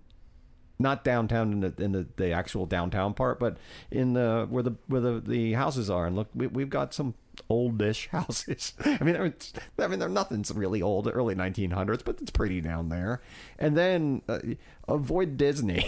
not 0.78 1.04
downtown 1.04 1.54
in 1.54 1.60
the 1.62 1.74
in 1.84 1.92
the, 1.94 2.08
the 2.18 2.32
actual 2.32 2.66
downtown 2.66 3.14
part, 3.14 3.40
but 3.40 3.58
in 3.92 4.14
the 4.14 4.46
where 4.50 4.64
the 4.64 4.74
where 4.88 5.02
the, 5.02 5.22
the 5.22 5.54
houses 5.54 5.90
are. 5.90 6.06
And 6.06 6.16
look, 6.16 6.28
we, 6.36 6.48
we've 6.48 6.70
got 6.70 6.94
some 6.94 7.14
oldish 7.50 8.08
houses. 8.12 8.74
I 8.84 9.04
mean, 9.04 9.16
I 9.16 9.88
mean, 9.88 10.00
they're 10.00 10.10
nothing's 10.10 10.52
really 10.52 10.82
old, 10.82 11.10
early 11.12 11.36
1900s, 11.36 12.04
but 12.04 12.22
it's 12.22 12.32
pretty 12.32 12.62
down 12.62 12.90
there. 12.90 13.22
And 13.58 13.78
then 13.78 14.22
uh, 14.28 14.40
avoid 14.88 15.38
Disney. 15.38 15.86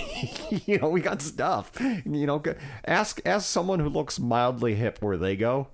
you 0.66 0.80
know, 0.80 0.90
we 0.90 1.02
got 1.02 1.22
stuff. 1.22 1.72
You 1.82 2.26
know, 2.26 2.42
ask 2.86 3.22
ask 3.26 3.48
someone 3.48 3.80
who 3.80 3.90
looks 3.90 4.20
mildly 4.20 4.76
hip 4.76 5.02
where 5.02 5.18
they 5.18 5.36
go. 5.36 5.68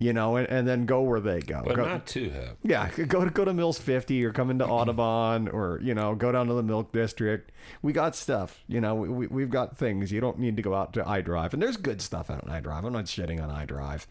You 0.00 0.12
know, 0.12 0.36
and, 0.36 0.48
and 0.48 0.68
then 0.68 0.86
go 0.86 1.02
where 1.02 1.18
they 1.18 1.40
go. 1.40 1.60
but 1.66 1.74
Go- 1.74 1.84
not 1.84 2.06
too 2.06 2.30
hip. 2.30 2.56
yeah, 2.62 2.88
go 2.90 3.24
to 3.24 3.30
go 3.30 3.44
to 3.44 3.52
Mills 3.52 3.80
50 3.80 4.24
or 4.24 4.32
come 4.32 4.48
into 4.48 4.64
Audubon 4.64 5.48
or 5.48 5.80
you 5.82 5.92
know 5.92 6.14
go 6.14 6.30
down 6.30 6.46
to 6.46 6.54
the 6.54 6.62
Milk 6.62 6.92
District. 6.92 7.50
We 7.82 7.92
got 7.92 8.14
stuff. 8.14 8.62
You 8.68 8.80
know, 8.80 8.94
we, 8.94 9.08
we 9.08 9.26
we've 9.26 9.50
got 9.50 9.76
things. 9.76 10.12
You 10.12 10.20
don't 10.20 10.38
need 10.38 10.54
to 10.56 10.62
go 10.62 10.72
out 10.74 10.92
to 10.92 11.02
iDrive, 11.02 11.52
and 11.52 11.60
there's 11.60 11.76
good 11.76 12.00
stuff 12.00 12.30
out 12.30 12.44
on 12.48 12.62
iDrive. 12.62 12.84
I'm 12.84 12.92
not 12.92 13.06
shitting 13.06 13.42
on 13.42 13.50
iDrive, 13.50 14.06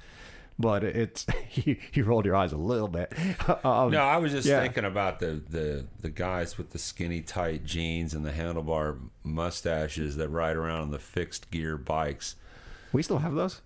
but 0.59 0.83
it's 0.83 1.25
you, 1.53 1.77
you 1.93 2.03
rolled 2.03 2.25
your 2.25 2.35
eyes 2.35 2.51
a 2.51 2.57
little 2.57 2.89
bit. 2.89 3.13
Um, 3.63 3.91
No, 3.91 4.01
I 4.01 4.17
was 4.17 4.33
just 4.33 4.45
yeah. 4.45 4.59
thinking 4.61 4.83
about 4.83 5.19
the, 5.19 5.41
the 5.49 5.85
the 6.01 6.09
guys 6.09 6.57
with 6.57 6.71
the 6.71 6.79
skinny 6.79 7.21
tight 7.21 7.63
jeans 7.63 8.13
and 8.13 8.25
the 8.25 8.31
handlebar 8.31 8.99
mustaches 9.23 10.17
that 10.17 10.27
ride 10.27 10.57
around 10.57 10.81
on 10.81 10.91
the 10.91 10.99
fixed 10.99 11.49
gear 11.49 11.77
bikes. 11.77 12.35
we 12.91 13.01
still 13.01 13.19
have 13.19 13.33
those. 13.35 13.61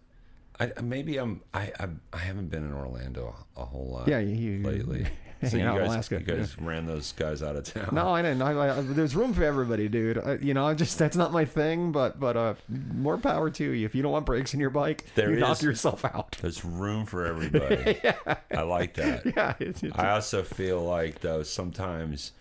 I, 0.62 0.82
maybe 0.82 1.18
I'm 1.18 1.42
I, 1.54 1.72
I 1.80 1.88
I 2.14 2.18
haven't 2.18 2.50
been 2.50 2.64
in 2.64 2.74
Orlando 2.74 3.36
a 3.58 3.66
whole 3.66 3.88
lot. 3.92 4.08
Yeah, 4.08 4.20
you- 4.20 4.36
you- 4.36 4.64
lately. 4.64 5.08
So 5.50 5.58
you 5.58 5.64
guys, 5.64 5.88
Alaska, 5.88 6.20
you 6.20 6.24
guys 6.24 6.56
ran 6.60 6.86
those 6.86 7.14
guys 7.14 7.42
out 7.42 7.56
of 7.56 7.64
town. 7.64 7.90
No, 7.94 8.14
I 8.14 8.22
didn't. 8.26 8.44
I, 8.44 8.78
I, 8.78 8.82
there's 8.82 9.16
room 9.16 9.34
for 9.34 9.44
everybody, 9.44 9.88
dude. 9.90 10.20
I, 10.20 10.36
you 10.36 10.54
know, 10.54 10.68
I 10.68 10.76
just 10.76 11.00
that's 11.00 11.18
not 11.18 11.32
my 11.32 11.46
thing. 11.46 11.92
But 11.92 12.20
but 12.20 12.38
uh, 12.38 12.54
more 12.94 13.18
power 13.18 13.50
to 13.50 13.72
you. 13.72 13.84
If 13.84 13.96
you 13.96 14.04
don't 14.04 14.12
want 14.12 14.28
brakes 14.28 14.54
in 14.54 14.60
your 14.60 14.70
bike, 14.70 15.04
There 15.16 15.32
you 15.34 15.40
knock 15.40 15.64
yourself 15.64 16.06
out. 16.06 16.38
There's 16.44 16.64
room 16.64 17.08
for 17.08 17.26
everybody. 17.34 18.00
yeah. 18.04 18.36
I 18.56 18.62
like 18.62 18.94
that. 18.98 19.26
Yeah, 19.36 19.56
it's, 19.60 19.82
it's, 19.82 19.98
I 19.98 20.12
also 20.12 20.44
feel 20.44 20.80
like 20.84 21.22
though 21.22 21.42
sometimes 21.42 22.34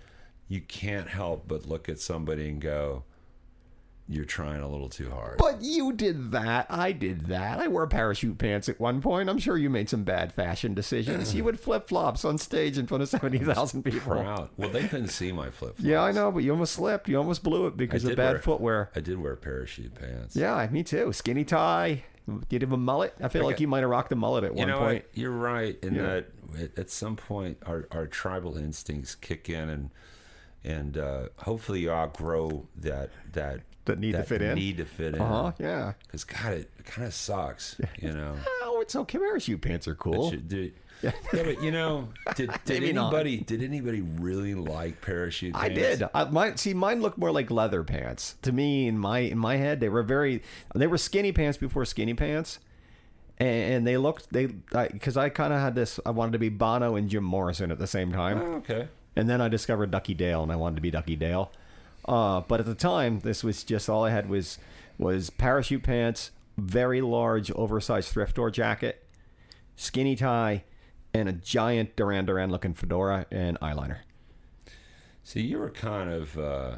you 0.49 0.61
can't 0.61 1.09
help 1.09 1.49
but 1.49 1.65
look 1.67 1.89
at 1.89 2.01
somebody 2.01 2.51
and 2.51 2.61
go, 2.61 3.05
"You're 4.11 4.25
trying 4.25 4.61
a 4.61 4.69
little 4.69 4.89
too 4.89 5.09
hard." 5.11 5.39
But 5.39 5.63
you 5.63 5.93
did 5.93 6.33
that. 6.33 6.67
I 6.69 6.93
did 6.93 7.27
that. 7.27 7.61
I 7.61 7.69
wore 7.69 7.87
parachute 7.87 8.37
pants 8.39 8.69
at 8.69 8.79
one 8.81 9.01
point. 9.01 9.31
I'm 9.31 9.39
sure 9.39 9.57
you 9.57 9.71
made 9.71 9.89
some 9.89 10.05
bad 10.05 10.33
fashion 10.33 10.75
decisions. 10.75 11.35
you 11.35 11.45
would 11.45 11.59
flip 11.61 11.89
flops 11.89 12.25
on 12.25 12.37
stage 12.37 12.77
in 12.77 12.87
front 12.87 13.03
of 13.03 13.09
70,000 13.09 13.83
people. 13.85 14.01
Proud. 14.17 14.51
Well, 14.57 14.69
they 14.71 14.87
couldn't 14.89 15.09
see 15.09 15.33
my 15.33 15.51
flip 15.51 15.77
flops. 15.77 15.85
Yeah, 15.89 16.03
I 16.03 16.13
know, 16.13 16.31
but 16.33 16.43
you 16.43 16.51
almost 16.53 16.73
slipped. 16.75 17.09
You 17.09 17.17
almost 17.19 17.43
blew 17.43 17.67
it 17.69 17.77
because 17.77 18.05
of 18.05 18.17
bad 18.17 18.33
wear- 18.33 18.43
footwear. 18.43 18.91
I 18.97 19.01
did 19.01 19.19
wear 19.19 19.37
parachute 19.37 19.95
pants. 19.95 20.35
Yeah, 20.37 20.67
me 20.71 20.83
too. 20.83 21.13
Skinny 21.13 21.45
tie. 21.45 22.05
Did 22.49 22.63
you 22.63 22.67
have 22.69 22.73
a 22.73 22.77
mullet? 22.77 23.15
I 23.21 23.29
feel 23.29 23.45
like 23.45 23.59
you 23.61 23.67
might 23.67 23.81
have 23.81 23.91
rocked 23.91 24.13
a 24.13 24.17
mullet 24.17 24.45
at 24.45 24.53
You 24.53 24.59
one 24.59 24.69
know 24.69 24.79
point. 24.79 25.05
what? 25.05 25.19
You're 25.19 25.31
right 25.33 25.77
in 25.83 25.95
Yeah. 25.95 26.03
that 26.03 26.27
at- 26.61 26.79
at 26.79 26.91
some 26.91 27.17
point 27.17 27.59
our, 27.67 27.87
our 27.93 28.07
tribal 28.07 28.57
instincts 28.57 29.15
kick 29.15 29.49
in 29.49 29.69
and 29.69 29.91
and 30.63 30.99
uh, 30.99 31.29
hopefully 31.39 31.81
you 31.81 31.91
outgrow 31.91 32.69
that 32.77 33.11
that 33.33 33.61
That 33.87 33.99
need 33.99 34.13
to 34.13 34.23
fit 34.25 34.43
in? 34.43 34.55
need 34.57 34.77
to 34.77 34.85
fit 34.85 35.15
in. 35.15 35.21
Uh 35.21 35.27
huh. 35.27 35.53
Yeah. 35.59 35.93
Because 36.07 36.25
God, 36.25 36.53
it 36.53 36.71
kind 36.85 37.07
of 37.07 37.15
sucks. 37.15 37.81
You 38.01 38.13
know. 38.13 38.37
Oh, 38.73 38.81
it's 38.83 38.95
okay. 38.95 39.19
Parachute 39.19 39.61
pants 39.61 39.89
are 39.89 39.95
cool. 39.97 40.31
But 40.31 40.35
you- 40.35 40.43
the- 40.47 40.73
Yeah, 41.03 41.13
but 41.33 41.63
you 41.63 41.71
know, 41.71 42.09
did, 42.35 42.51
did 42.67 42.81
Maybe 42.83 42.93
not. 42.93 43.07
anybody 43.13 43.39
did 43.39 43.63
anybody 43.63 44.03
really 44.03 44.55
like 44.55 45.01
parachute? 45.01 45.55
I 45.57 45.69
pants? 45.71 45.99
did. 46.01 46.09
I, 46.15 46.25
my, 46.25 46.55
see, 46.57 46.75
mine 46.75 47.01
looked 47.01 47.17
more 47.17 47.31
like 47.33 47.51
leather 47.51 47.83
pants 47.83 48.37
to 48.43 48.53
me. 48.53 48.87
In 48.87 48.99
my 48.99 49.21
in 49.21 49.39
my 49.39 49.57
head, 49.57 49.81
they 49.81 49.89
were 49.89 50.03
very. 50.03 50.43
They 50.75 50.87
were 50.87 50.99
skinny 50.99 51.33
pants 51.33 51.57
before 51.57 51.87
skinny 51.87 52.13
pants, 52.13 52.59
and, 53.39 53.49
and 53.75 53.87
they 53.87 53.97
looked 53.97 54.31
they 54.31 54.47
because 54.47 55.17
I, 55.17 55.31
kind 55.31 55.55
of 55.55 55.61
had 55.61 55.75
this. 55.75 55.99
I 56.05 56.11
wanted 56.11 56.33
to 56.33 56.39
be 56.39 56.51
Bono 56.51 56.97
and 56.97 57.09
Jim 57.09 57.25
Morrison 57.25 57.71
at 57.73 57.79
the 57.79 57.87
same 57.87 58.13
time, 58.13 58.39
Oh, 58.39 58.53
okay. 58.57 58.89
and 59.17 59.27
then 59.29 59.41
I 59.41 59.49
discovered 59.49 59.91
Duckie 59.91 60.15
Dale, 60.15 60.43
and 60.43 60.53
I 60.53 60.57
wanted 60.57 60.77
to 60.77 60.83
be 60.83 60.91
Duckie 60.91 61.17
Dale. 61.17 61.51
Uh, 62.11 62.41
but 62.41 62.59
at 62.59 62.67
the 62.67 62.75
time, 62.75 63.21
this 63.21 63.45
was 63.45 63.63
just 63.63 63.89
all 63.89 64.05
I 64.05 64.11
had 64.11 64.29
was 64.29 64.59
was 64.99 65.31
parachute 65.31 65.85
pants, 65.85 66.33
very 66.59 67.01
large, 67.01 67.51
oversized 67.53 68.09
thrift 68.11 68.33
store 68.33 68.51
jacket, 68.51 69.07
skinny 69.77 70.17
tie, 70.17 70.65
and 71.15 71.29
a 71.29 71.33
giant 71.33 71.95
Duran 71.97 72.25
Duran 72.27 72.51
looking 72.51 72.75
fedora 72.75 73.27
and 73.31 73.59
eyeliner. 73.61 73.99
So 75.23 75.39
you 75.39 75.59
were 75.59 75.71
kind 75.71 76.11
of 76.11 76.37
uh, 76.37 76.75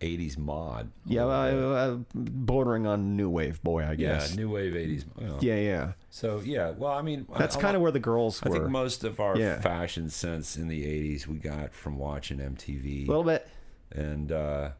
'80s 0.00 0.36
mod. 0.36 0.90
Yeah, 1.06 1.26
uh, 1.26 1.98
bordering 2.14 2.86
on 2.88 3.16
new 3.16 3.30
wave 3.30 3.62
boy, 3.62 3.84
I 3.86 3.94
guess. 3.94 4.30
yeah, 4.30 4.36
new 4.36 4.50
wave 4.50 4.72
'80s. 4.74 5.04
well, 5.16 5.38
Yeah, 5.40 5.56
yeah. 5.60 5.92
So 6.10 6.40
yeah, 6.44 6.70
well, 6.70 6.90
I 6.92 7.02
mean, 7.02 7.26
That's 7.38 7.54
kind 7.54 7.76
of 7.76 7.82
where 7.82 7.92
the 7.92 8.00
girls 8.00 8.42
were. 8.42 8.50
I 8.50 8.52
think 8.58 8.68
most 8.70 9.04
of 9.04 9.20
our 9.20 9.38
Yeah. 9.38 9.60
fashion 9.60 10.10
sense 10.10 10.56
in 10.56 10.66
the 10.66 10.84
'80s 10.84 11.28
we 11.28 11.36
got 11.38 11.72
from 11.72 11.98
watching 11.98 12.38
MTV. 12.38 13.04
a 13.04 13.06
little 13.06 13.22
bit. 13.24 13.46
And 13.94 14.32
uh, 14.32 14.70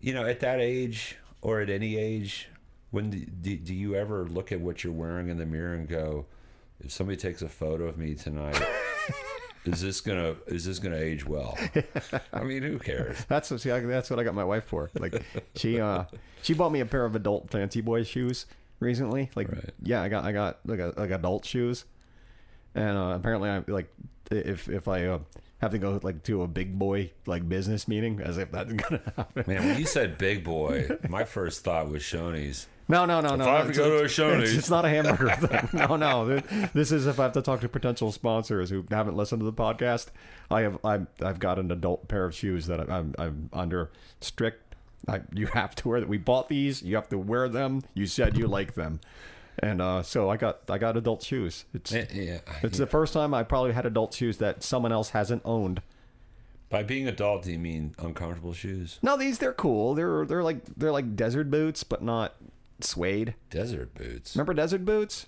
you 0.00 0.12
know, 0.12 0.24
at 0.26 0.40
that 0.40 0.60
age 0.60 1.16
or 1.42 1.60
at 1.60 1.70
any 1.70 1.96
age, 1.96 2.48
when 2.90 3.10
do, 3.10 3.18
do, 3.24 3.56
do 3.56 3.74
you 3.74 3.94
ever 3.94 4.26
look 4.26 4.52
at 4.52 4.60
what 4.60 4.82
you're 4.84 4.92
wearing 4.92 5.28
in 5.28 5.36
the 5.38 5.46
mirror 5.46 5.74
and 5.74 5.88
go, 5.88 6.26
if 6.80 6.90
somebody 6.92 7.16
takes 7.16 7.42
a 7.42 7.48
photo 7.48 7.86
of 7.86 7.98
me 7.98 8.14
tonight? 8.14 8.60
Is 9.64 9.82
this 9.82 10.00
gonna 10.00 10.36
is 10.46 10.64
this 10.64 10.78
gonna 10.78 10.96
age 10.96 11.26
well? 11.26 11.58
I 12.32 12.42
mean, 12.42 12.62
who 12.62 12.78
cares? 12.78 13.22
That's 13.28 13.50
what 13.50 13.60
see, 13.60 13.70
I, 13.70 13.80
that's 13.80 14.08
what 14.08 14.18
I 14.18 14.22
got 14.24 14.34
my 14.34 14.44
wife 14.44 14.64
for. 14.64 14.88
Like 14.98 15.22
she 15.56 15.78
uh 15.78 16.04
she 16.40 16.54
bought 16.54 16.72
me 16.72 16.80
a 16.80 16.86
pair 16.86 17.04
of 17.04 17.14
adult 17.14 17.50
fancy 17.50 17.82
boy 17.82 18.04
shoes 18.04 18.46
recently. 18.80 19.28
Like 19.34 19.50
Right. 19.52 19.70
yeah, 19.82 20.00
I 20.00 20.08
got 20.08 20.24
I 20.24 20.32
got 20.32 20.60
like 20.64 20.78
a, 20.78 20.94
like 20.96 21.10
adult 21.10 21.44
shoes, 21.44 21.84
and 22.74 22.96
uh, 22.96 23.12
apparently 23.16 23.50
I 23.50 23.62
like 23.66 23.92
if 24.30 24.70
if 24.70 24.88
I 24.88 25.04
uh, 25.06 25.18
have 25.60 25.70
to 25.72 25.78
go 25.78 25.98
like 26.02 26.22
to 26.24 26.42
a 26.42 26.46
big 26.48 26.78
boy 26.78 27.12
like 27.26 27.48
business 27.48 27.88
meeting, 27.88 28.20
as 28.20 28.38
if 28.38 28.50
that's 28.52 28.72
gonna 28.74 29.02
happen. 29.16 29.44
Man, 29.46 29.66
when 29.68 29.78
you 29.78 29.86
said 29.86 30.18
big 30.18 30.44
boy, 30.44 30.88
my 31.08 31.24
first 31.24 31.64
thought 31.64 31.88
was 31.90 32.02
Shoney's. 32.02 32.66
No, 32.90 33.04
no, 33.04 33.20
no, 33.20 33.36
no. 33.36 33.44
I 33.46 33.56
have 33.58 33.64
to 33.66 33.70
it's- 33.72 33.76
go 33.76 33.98
to 33.98 34.04
a 34.04 34.08
Shoney's. 34.08 34.50
It's, 34.50 34.58
it's 34.60 34.70
not 34.70 34.84
a 34.86 34.88
hamburger 34.88 35.30
thing. 35.46 35.68
No, 35.88 35.96
no. 35.96 36.40
This 36.72 36.90
is 36.90 37.06
if 37.06 37.20
I 37.20 37.24
have 37.24 37.32
to 37.32 37.42
talk 37.42 37.60
to 37.60 37.68
potential 37.68 38.12
sponsors 38.12 38.70
who 38.70 38.84
haven't 38.90 39.14
listened 39.16 39.40
to 39.40 39.44
the 39.44 39.52
podcast. 39.52 40.06
I 40.50 40.62
have 40.62 40.78
I've, 40.84 41.06
I've 41.22 41.38
got 41.38 41.58
an 41.58 41.70
adult 41.70 42.08
pair 42.08 42.24
of 42.24 42.34
shoes 42.34 42.66
that 42.66 42.90
I'm 42.90 43.14
I'm 43.18 43.50
under 43.52 43.90
strict. 44.20 44.74
I, 45.06 45.20
you 45.34 45.46
have 45.48 45.74
to 45.76 45.88
wear 45.88 46.00
that. 46.00 46.08
We 46.08 46.18
bought 46.18 46.48
these. 46.48 46.82
You 46.82 46.96
have 46.96 47.08
to 47.10 47.18
wear 47.18 47.48
them. 47.48 47.82
You 47.94 48.06
said 48.06 48.36
you 48.38 48.46
like 48.46 48.74
them, 48.74 49.00
and 49.60 49.80
uh, 49.82 50.02
so 50.02 50.28
I 50.30 50.36
got 50.36 50.60
I 50.68 50.78
got 50.78 50.96
adult 50.96 51.22
shoes. 51.22 51.64
It's 51.74 51.92
Eh, 51.94 52.06
Yeah, 52.12 52.38
it's 52.62 52.78
the 52.78 52.86
first 52.86 53.12
time 53.12 53.34
I 53.34 53.42
probably 53.42 53.72
had 53.72 53.86
adult 53.86 54.14
shoes 54.14 54.38
that 54.38 54.62
someone 54.62 54.92
else 54.92 55.10
hasn't 55.10 55.42
owned. 55.44 55.82
By 56.70 56.82
being 56.82 57.08
adult, 57.08 57.44
do 57.44 57.52
you 57.52 57.58
mean 57.58 57.94
uncomfortable 57.98 58.52
shoes? 58.52 58.98
No, 59.02 59.16
these 59.16 59.38
they're 59.38 59.52
cool. 59.54 59.94
They're 59.94 60.24
they're 60.26 60.42
like 60.42 60.64
they're 60.76 60.92
like 60.92 61.16
desert 61.16 61.50
boots, 61.50 61.82
but 61.82 62.02
not 62.02 62.34
suede. 62.80 63.34
Desert 63.50 63.94
boots. 63.94 64.36
Remember 64.36 64.52
desert 64.54 64.84
boots? 64.84 65.26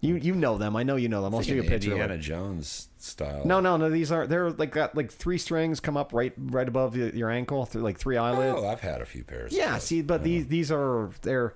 You 0.00 0.16
you 0.16 0.34
know 0.34 0.58
them. 0.58 0.76
I 0.76 0.82
know 0.82 0.96
you 0.96 1.08
know 1.08 1.22
them. 1.22 1.34
I'll 1.34 1.42
show 1.42 1.54
you 1.54 1.60
a 1.62 1.64
picture. 1.64 1.90
Indiana 1.92 2.14
it. 2.14 2.18
Jones 2.18 2.88
style. 2.98 3.46
No, 3.46 3.60
no, 3.60 3.76
no. 3.76 3.88
These 3.88 4.12
are 4.12 4.26
they're 4.26 4.50
like 4.50 4.72
got 4.72 4.94
like 4.94 5.10
three 5.10 5.38
strings 5.38 5.80
come 5.80 5.96
up 5.96 6.12
right 6.12 6.34
right 6.36 6.68
above 6.68 6.96
your, 6.96 7.30
ankle 7.30 7.64
through 7.64 7.82
like 7.82 7.98
three 7.98 8.16
eyelids. 8.16 8.58
Oh, 8.60 8.66
I've 8.68 8.80
had 8.80 9.00
a 9.00 9.06
few 9.06 9.24
pairs. 9.24 9.52
yeah, 9.54 9.78
see, 9.78 10.02
but 10.02 10.22
these 10.22 10.48
these 10.48 10.70
are 10.70 11.10
they're 11.22 11.54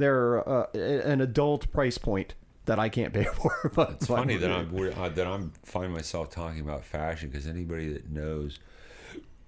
they're 0.00 0.48
uh, 0.48 0.66
an 0.74 1.20
adult 1.20 1.70
price 1.72 1.98
point 1.98 2.34
that 2.66 2.78
I 2.78 2.88
can't 2.88 3.12
pay 3.14 3.24
for. 3.34 3.70
But 3.74 3.90
It's 3.92 4.06
funny 4.06 4.36
that 4.36 4.50
I'm 4.50 4.74
uh, 4.76 5.08
that 5.10 5.26
I'm 5.26 5.52
find 5.64 5.92
myself 5.92 6.30
talking 6.30 6.60
about 6.60 6.84
fashion 6.84 7.28
because 7.30 7.46
anybody 7.46 7.92
that 7.92 8.10
knows, 8.10 8.58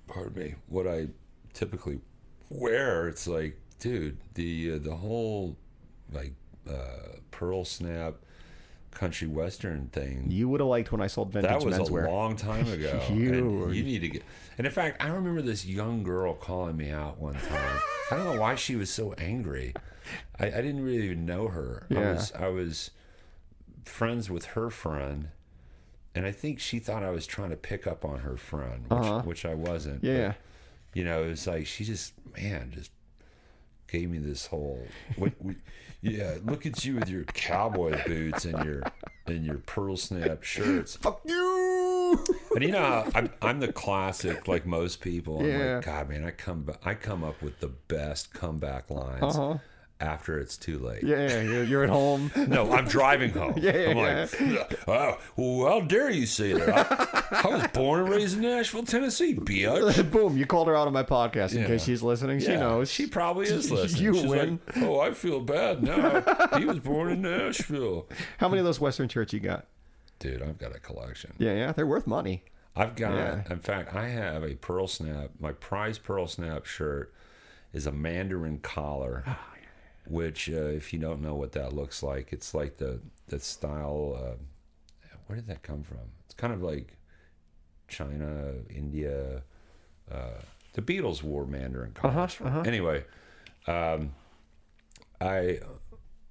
pardon 0.07 0.43
me, 0.43 0.55
what 0.69 0.87
I 0.87 1.09
typically 1.53 2.01
wear, 2.49 3.09
it's 3.09 3.27
like, 3.27 3.59
dude, 3.79 4.19
the 4.35 4.73
uh, 4.75 4.79
the 4.79 4.95
whole 4.97 5.57
like 6.13 6.33
uh, 6.69 7.17
pearl 7.31 7.65
snap 7.65 8.15
country 8.91 9.29
western 9.29 9.87
thing. 9.93 10.27
You 10.31 10.49
would 10.49 10.59
have 10.61 10.69
liked 10.69 10.91
when 10.91 11.01
I 11.01 11.07
sold 11.07 11.33
vintage 11.33 11.51
That 11.51 11.63
was 11.65 11.77
menswear. 11.79 12.07
a 12.09 12.11
long 12.11 12.35
time 12.37 12.67
ago. 12.73 13.01
You- 13.13 13.33
and 13.69 13.75
you 13.77 13.83
need 13.85 14.01
to 14.01 14.09
get. 14.09 14.23
And 14.59 14.67
in 14.67 14.73
fact, 14.73 15.03
I 15.03 15.09
remember 15.09 15.41
this 15.43 15.65
young 15.65 16.03
girl 16.03 16.35
calling 16.35 16.77
me 16.77 16.91
out 16.91 17.19
one 17.19 17.35
time. 17.35 17.79
I 18.11 18.17
don't 18.17 18.25
know 18.35 18.41
why 18.41 18.57
she 18.57 18.75
was 18.77 18.91
so 18.91 19.13
angry. 19.15 19.75
I, 20.39 20.47
I 20.47 20.61
didn't 20.63 20.83
really 20.85 21.05
even 21.07 21.27
know 21.27 21.49
her. 21.49 21.87
I 21.91 21.95
was 22.13 22.33
I 22.33 22.49
was 22.49 22.91
friends 23.85 24.31
with 24.31 24.45
her 24.47 24.71
friend, 24.71 25.29
and 26.15 26.27
I 26.27 26.33
think 26.33 26.61
she 26.61 26.79
thought 26.79 27.03
I 27.03 27.11
was 27.11 27.27
trying 27.27 27.51
to 27.51 27.57
pick 27.57 27.87
up 27.87 28.05
on 28.05 28.21
her 28.21 28.37
friend, 28.37 28.83
which, 28.89 28.93
Uh-huh. 28.99 29.23
which 29.23 29.45
I 29.45 29.55
wasn't. 29.55 30.05
yeah, 30.05 30.29
But, 30.29 30.37
you 30.95 31.05
know, 31.05 31.25
it 31.25 31.29
was 31.29 31.47
like 31.47 31.67
she 31.67 31.85
just 31.85 32.13
man 32.37 32.71
just 32.75 32.91
gave 33.89 34.09
me 34.09 34.19
this 34.19 34.47
whole 34.47 34.87
what, 35.17 35.33
what, 35.41 35.57
yeah 36.01 36.37
look 36.45 36.65
at 36.65 36.85
you 36.85 36.95
with 36.95 37.09
your 37.09 37.25
cowboy 37.25 38.01
boots 38.07 38.45
and 38.45 38.65
your 38.65 38.85
and 39.27 39.45
your 39.45 39.59
pearl 39.59 39.97
snap 39.97 40.45
shirts 40.45 40.95
Fuck 40.95 41.23
you. 41.27 42.25
and 42.55 42.63
you 42.65 42.71
know 42.71 43.05
I'm, 43.17 43.31
I'm 43.43 43.59
the 43.59 43.73
classic 43.73 44.47
like 44.47 44.65
most 44.65 45.01
people 45.01 45.41
I'm 45.41 45.47
Yeah. 45.49 45.75
like 45.77 45.85
god 45.87 46.09
man 46.09 46.25
i 46.25 46.31
come 46.31 46.71
i 46.85 46.95
come 46.95 47.25
up 47.25 47.43
with 47.43 47.59
the 47.59 47.67
best 47.67 48.33
comeback 48.33 48.91
lines 48.91 49.23
Uh-huh. 49.37 49.59
After 50.01 50.39
it's 50.39 50.57
too 50.57 50.79
late 50.79 51.03
Yeah, 51.03 51.29
yeah, 51.29 51.41
you're, 51.43 51.65
you're 51.65 51.85
at 51.85 51.91
home. 51.91 52.31
no 52.49 52.73
i'm 52.73 52.87
driving 52.87 53.31
home 53.31 53.55
Yeah, 53.59 53.77
yeah, 53.77 53.91
i'm 54.39 54.55
like 54.55 54.89
oh, 54.89 55.19
well 55.37 55.69
how 55.69 55.81
dare 55.87 56.11
you 56.11 56.27
say 56.27 56.53
that 56.55 56.69
I, 57.33 57.43
I 57.45 57.55
was 57.57 57.67
born 57.69 58.01
and 58.01 58.09
raised 58.09 58.37
in 58.37 58.43
nashville 58.43 58.85
tennessee 58.85 59.35
bitch 59.35 60.11
Boom! 60.11 60.37
You 60.37 60.47
called 60.47 60.69
her 60.69 60.77
out 60.77 60.87
on 60.87 60.93
my 60.93 61.03
podcast 61.03 61.53
in 61.55 61.61
Yeah. 61.63 61.67
case 61.67 61.85
she's 61.85 62.03
listening. 62.03 62.41
She 62.41 62.47
Yeah, 62.53 62.61
knows. 62.61 62.91
She 62.91 63.07
probably 63.07 63.47
is 63.47 63.71
listening. 63.71 64.03
You 64.03 64.15
She's 64.15 64.27
win. 64.27 64.61
Like, 64.75 64.83
oh, 64.85 65.01
I 65.01 65.13
feel 65.13 65.41
bad 65.41 65.83
now. 65.83 66.23
he 66.59 66.65
was 66.65 66.79
born 66.81 67.11
in 67.13 67.23
Nashville. 67.23 68.09
How 68.39 68.49
many 68.49 68.59
of 68.61 68.65
those 68.65 68.81
Western 68.81 69.09
shirts 69.09 69.33
you 69.33 69.41
got? 69.41 69.67
Dude, 70.19 70.43
I've 70.43 70.59
got 70.59 70.75
a 70.75 70.79
collection. 70.81 71.33
Yeah, 71.39 71.55
yeah, 71.55 71.73
they're 71.73 71.87
worth 71.87 72.07
money. 72.07 72.43
I've 72.75 72.97
got, 72.97 73.13
Yeah. 73.15 73.43
in 73.51 73.61
fact, 73.61 73.95
I 73.95 74.09
have 74.09 74.43
a 74.43 74.55
Pearl 74.55 74.87
Snap. 74.89 75.31
My 75.39 75.53
prized 75.53 76.03
Pearl 76.03 76.27
Snap 76.27 76.65
shirt 76.67 77.13
is 77.73 77.87
a 77.87 77.93
Mandarin 77.93 78.59
collar, 78.59 79.23
Oh, 79.27 79.37
which, 80.11 80.51
uh, 80.51 80.67
if 80.67 80.93
you 80.93 80.99
don't 80.99 81.21
know 81.23 81.35
what 81.35 81.53
that 81.53 81.73
looks 81.73 82.03
like, 82.03 82.33
it's 82.33 82.55
like 82.55 82.77
the 82.77 83.01
the 83.29 83.39
style. 83.41 84.19
Uh, 84.21 84.37
where 85.27 85.37
did 85.37 85.47
that 85.47 85.63
come 85.63 85.83
from? 85.83 85.99
It's 86.25 86.35
kind 86.35 86.53
of 86.53 86.63
like 86.63 86.97
China, 87.89 88.53
India. 88.69 89.43
Uh, 90.11 90.41
the 90.73 90.83
Beatles 90.83 91.23
wore 91.23 91.47
Mandarin 91.47 91.93
collars. 91.93 92.37
uh-huh. 92.41 92.63
Anyway, 92.67 93.05
um, 93.67 94.13
I 95.21 95.61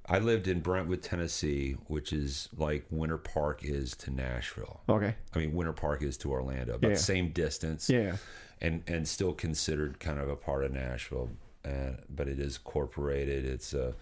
I 0.06 0.20
lived 0.20 0.48
in 0.48 0.60
Brentwood, 0.62 1.02
Tennessee, 1.04 1.74
which 1.88 2.12
is 2.12 2.50
like 2.58 2.86
Winter 2.90 3.18
Park 3.18 3.64
is 3.64 3.96
to 3.98 4.12
Nashville. 4.12 4.82
Okay. 4.90 5.16
I 5.34 5.40
mean, 5.40 5.54
Winter 5.54 5.74
Park 5.74 6.02
is 6.02 6.18
to 6.18 6.32
Orlando, 6.32 6.76
about 6.76 6.92
Yeah. 6.92 6.98
same 6.98 7.30
distance. 7.32 7.90
Yeah. 7.90 8.18
And 8.62 8.84
and 8.88 9.08
still 9.08 9.34
considered 9.34 10.00
kind 10.00 10.20
of 10.20 10.28
a 10.28 10.36
part 10.36 10.66
of 10.66 10.74
Nashville, 10.74 11.30
uh, 11.66 12.02
but 12.10 12.28
it 12.28 12.40
is 12.40 12.58
corporated. 12.58 13.46
It's 13.46 13.74
a 13.74 13.94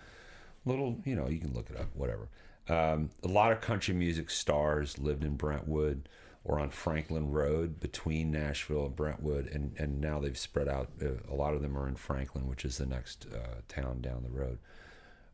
little, 0.65 0.99
you 1.05 1.15
know, 1.15 1.27
you 1.27 1.39
can 1.39 1.53
look 1.53 1.69
it 1.69 1.77
up, 1.77 1.87
whatever. 1.93 2.29
Um, 2.69 3.09
a 3.23 3.27
lot 3.27 3.51
of 3.51 3.61
country 3.61 3.93
music 3.93 4.29
stars 4.29 4.99
lived 4.99 5.23
in 5.23 5.35
Brentwood 5.35 6.09
or 6.43 6.59
on 6.59 6.69
Franklin 6.69 7.31
Road 7.31 7.79
between 7.79 8.31
Nashville 8.31 8.85
and 8.85 8.95
Brentwood, 8.95 9.47
and 9.47 9.73
and 9.77 9.99
now 9.99 10.19
they've 10.19 10.37
spread 10.37 10.67
out. 10.67 10.89
Uh, 11.01 11.09
a 11.29 11.35
lot 11.35 11.53
of 11.53 11.61
them 11.61 11.77
are 11.77 11.87
in 11.87 11.95
Franklin, 11.95 12.47
which 12.47 12.63
is 12.63 12.77
the 12.77 12.85
next 12.85 13.27
uh, 13.33 13.61
town 13.67 14.01
down 14.01 14.23
the 14.23 14.29
road. 14.29 14.57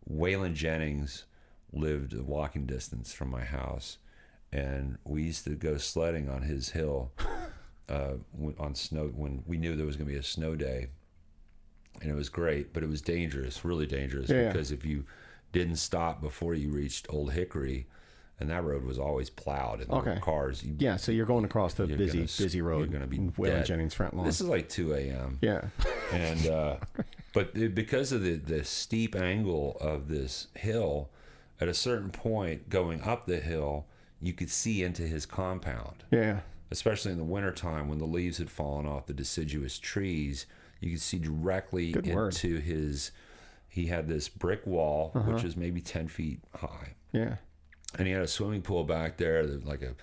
Waylon 0.10 0.54
Jennings 0.54 1.26
lived 1.72 2.14
a 2.14 2.24
walking 2.24 2.66
distance 2.66 3.14
from 3.14 3.30
my 3.30 3.44
house, 3.44 3.98
and 4.52 4.98
we 5.04 5.24
used 5.24 5.44
to 5.46 5.52
go 5.52 5.78
sledding 5.78 6.30
on 6.30 6.44
his 6.44 6.70
hill 6.70 7.12
uh, 7.90 8.14
on 8.60 8.76
snow 8.76 9.08
when 9.16 9.44
we 9.46 9.58
knew 9.58 9.76
there 9.76 9.86
was 9.86 9.96
going 9.96 10.08
to 10.08 10.14
be 10.14 10.20
a 10.20 10.24
snow 10.24 10.56
day, 10.56 10.88
and 12.02 12.10
it 12.12 12.16
was 12.16 12.30
great, 12.30 12.74
but 12.74 12.84
it 12.84 12.90
was 12.90 13.02
dangerous, 13.02 13.64
really 13.64 13.86
dangerous, 13.86 14.30
Yeah. 14.30 14.52
because 14.52 14.72
if 14.72 14.84
you 14.86 15.06
didn't 15.52 15.76
stop 15.78 16.22
before 16.22 16.54
you 16.56 16.70
reached 16.72 17.08
Old 17.10 17.34
Hickory, 17.34 17.88
and 18.40 18.50
that 18.50 18.64
road 18.64 18.84
was 18.84 18.98
always 18.98 19.30
plowed, 19.30 19.82
and 19.82 19.90
Okay. 19.92 20.18
cars. 20.22 20.64
You, 20.64 20.76
Yeah, 20.80 20.98
so 20.98 21.12
you're 21.12 21.26
going 21.28 21.46
across 21.46 21.76
the 21.76 21.86
busy, 21.86 22.18
gonna 22.18 22.22
busy 22.24 22.62
road. 22.62 22.80
You're 22.80 23.00
going 23.00 23.02
to 23.02 23.08
be 23.08 23.20
Waylon 23.20 23.46
dead. 23.58 23.66
Jennings 23.68 23.94
front 23.94 24.16
lawn. 24.16 24.26
This 24.26 24.42
is 24.42 24.48
like 24.48 24.68
two 24.70 24.94
a.m 24.94 25.38
yeah. 25.42 25.68
and 26.12 26.48
uh, 26.48 26.78
but 27.34 27.52
it- 27.56 27.76
because 27.76 28.12
of 28.12 28.24
the 28.24 28.34
the 28.36 28.64
steep 28.66 29.16
angle 29.16 29.78
of 29.80 30.08
this 30.08 30.48
hill, 30.56 31.10
at 31.62 31.68
a 31.68 31.74
certain 31.74 32.10
point 32.10 32.70
going 32.70 33.02
up 33.02 33.28
the 33.28 33.40
hill, 33.40 33.86
you 34.20 34.34
could 34.34 34.50
see 34.50 34.84
into 34.84 35.04
his 35.04 35.26
compound 35.28 36.04
Yeah. 36.12 36.40
especially 36.72 37.12
in 37.12 37.20
the 37.20 37.24
wintertime 37.24 37.88
when 37.88 38.00
the 38.00 38.08
leaves 38.08 38.40
had 38.40 38.50
fallen 38.50 38.88
off 38.88 39.06
the 39.06 39.14
deciduous 39.14 39.78
trees 39.78 40.48
you 40.84 40.92
could 40.92 41.02
see 41.02 41.18
directly 41.20 41.92
Good 41.92 42.06
into 42.08 42.16
word. 42.56 42.64
his 42.64 43.12
he 43.70 43.88
had 43.88 44.08
this 44.08 44.28
brick 44.30 44.66
wall 44.68 45.12
Uh-huh. 45.16 45.32
which 45.32 45.44
was 45.44 45.56
maybe 45.58 45.82
10 45.82 46.08
feet 46.08 46.40
high 46.56 46.94
Yeah. 47.12 47.38
and 47.98 48.08
he 48.08 48.14
had 48.14 48.22
a 48.24 48.28
swimming 48.28 48.62
pool 48.62 48.84
back 48.84 49.18
there 49.18 49.44
like 49.44 49.82
a 49.82 49.96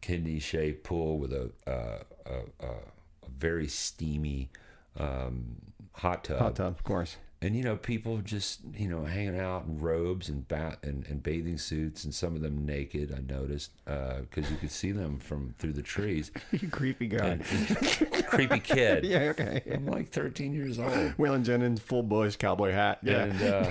kidney 0.00 0.38
shaped 0.40 0.84
pool 0.84 1.18
with 1.18 1.32
a, 1.32 1.50
uh, 1.66 2.02
a, 2.26 2.66
a, 2.66 2.70
a 2.70 3.28
very 3.38 3.68
steamy 3.68 4.50
um, 4.98 5.56
hot 5.94 6.24
tub 6.24 6.38
Hot 6.38 6.56
tub, 6.56 6.66
of 6.74 6.84
course. 6.84 7.16
And 7.42 7.56
you 7.56 7.62
know 7.62 7.76
people 7.76 8.18
just 8.18 8.60
you 8.74 8.88
know 8.88 9.04
hanging 9.04 9.38
out 9.38 9.64
in 9.66 9.78
robes 9.78 10.28
and 10.28 10.46
bat 10.48 10.78
and, 10.82 11.06
and 11.08 11.22
bathing 11.22 11.58
suits 11.58 12.04
and 12.04 12.14
some 12.14 12.34
of 12.34 12.40
them 12.40 12.64
naked 12.64 13.12
i 13.14 13.32
noticed 13.32 13.72
because 13.84 14.50
you 14.50 14.56
could 14.56 14.70
see 14.70 14.92
them 14.92 15.18
from 15.18 15.54
through 15.58 15.72
the 15.72 15.82
trees 15.82 16.30
you 16.52 16.68
creepy 16.68 17.06
guy. 17.06 17.36
creepy 18.28 18.60
kid 18.60 19.04
yeah, 19.04 19.18
okay. 19.30 19.62
i'm 19.72 19.86
like 19.86 20.08
13 20.08 20.54
years 20.54 20.78
old 20.78 20.92
Waylon 21.18 21.44
Jennings, 21.44 21.80
full 21.80 22.02
bush, 22.02 22.36
cowboy 22.36 22.72
hat. 22.72 22.98
Yeah. 23.02 23.24
and 23.24 23.42
uh, 23.42 23.70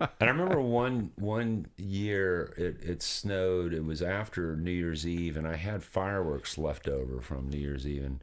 and 0.00 0.10
I 0.20 0.26
remember 0.26 0.60
one 0.60 1.10
one 1.16 1.66
year 1.76 2.54
it, 2.56 2.82
it 2.82 3.02
snowed. 3.02 3.72
It 3.72 3.84
was 3.84 4.02
after 4.02 4.56
New 4.56 4.70
Year's 4.70 5.06
Eve, 5.06 5.36
and 5.36 5.46
I 5.46 5.56
had 5.56 5.82
fireworks 5.82 6.58
left 6.58 6.88
over 6.88 7.20
from 7.20 7.48
New 7.48 7.58
Year's 7.58 7.86
Eve. 7.86 8.04
And 8.04 8.20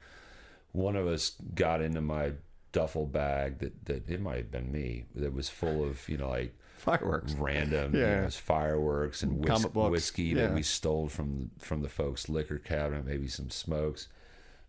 one 0.72 0.96
of 0.96 1.08
us 1.08 1.34
got 1.56 1.82
into 1.82 2.02
my 2.02 2.34
duffel 2.74 3.06
bag 3.06 3.60
that 3.60 3.86
that 3.86 4.10
it 4.10 4.20
might 4.20 4.38
have 4.38 4.52
been 4.52 4.70
me 4.72 5.06
that 5.16 5.34
was 5.34 5.48
full 5.48 5.84
of 5.84 6.10
you 6.10 6.18
know 6.18 6.28
like 6.30 6.54
Fireworks. 6.78 7.32
random 7.36 7.96
you 7.96 8.02
Yeah. 8.02 8.22
know, 8.24 8.30
fireworks 8.30 9.24
and 9.24 9.46
whis- 9.48 9.66
whiskey 9.74 10.34
that 10.34 10.54
we 10.54 10.64
stole 10.64 11.08
from 11.08 11.52
from 11.60 11.82
the 11.82 11.88
folks' 11.88 12.28
liquor 12.28 12.58
cabinet. 12.58 13.06
Maybe 13.06 13.30
some 13.30 13.50
smokes, 13.50 14.10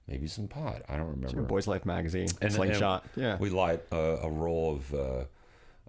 maybe 0.06 0.28
some 0.28 0.46
pot. 0.46 0.82
I 0.88 0.96
don't 0.96 1.08
remember. 1.10 1.42
Boys 1.42 1.66
Life 1.66 1.84
magazine. 1.84 2.28
And- 2.40 2.52
Slingshot. 2.52 3.04
and 3.16 3.22
yeah. 3.24 3.36
We 3.38 3.50
light 3.50 3.82
a, 3.90 3.96
a 4.22 4.30
roll 4.30 4.74
of 4.76 4.94
uh, 4.94 5.24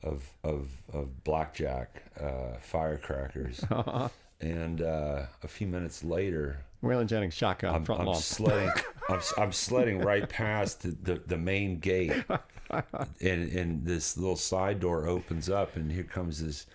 of 0.01 0.23
of 0.43 0.69
of 0.93 1.23
blackjack 1.23 2.01
uh, 2.19 2.57
firecrackers, 2.59 3.63
and 4.41 4.81
uh, 4.81 5.27
a 5.43 5.47
few 5.47 5.67
minutes 5.67 6.03
later, 6.03 6.57
Waylon 6.83 7.05
Jennings, 7.07 7.35
shotgun, 7.35 7.75
I'm, 7.75 7.85
front 7.85 8.01
I'm 8.01 8.07
lawn. 8.07 8.15
sledding. 8.15 8.71
I'm, 9.09 9.21
I'm 9.37 9.51
sledding 9.51 9.99
right 9.99 10.27
past 10.27 10.81
the, 10.81 10.89
the, 10.89 11.21
the 11.25 11.37
main 11.37 11.79
gate, 11.79 12.11
and 12.69 13.51
and 13.51 13.85
this 13.85 14.17
little 14.17 14.35
side 14.35 14.79
door 14.79 15.07
opens 15.07 15.49
up, 15.49 15.75
and 15.75 15.91
here 15.91 16.03
comes 16.03 16.43
this 16.43 16.65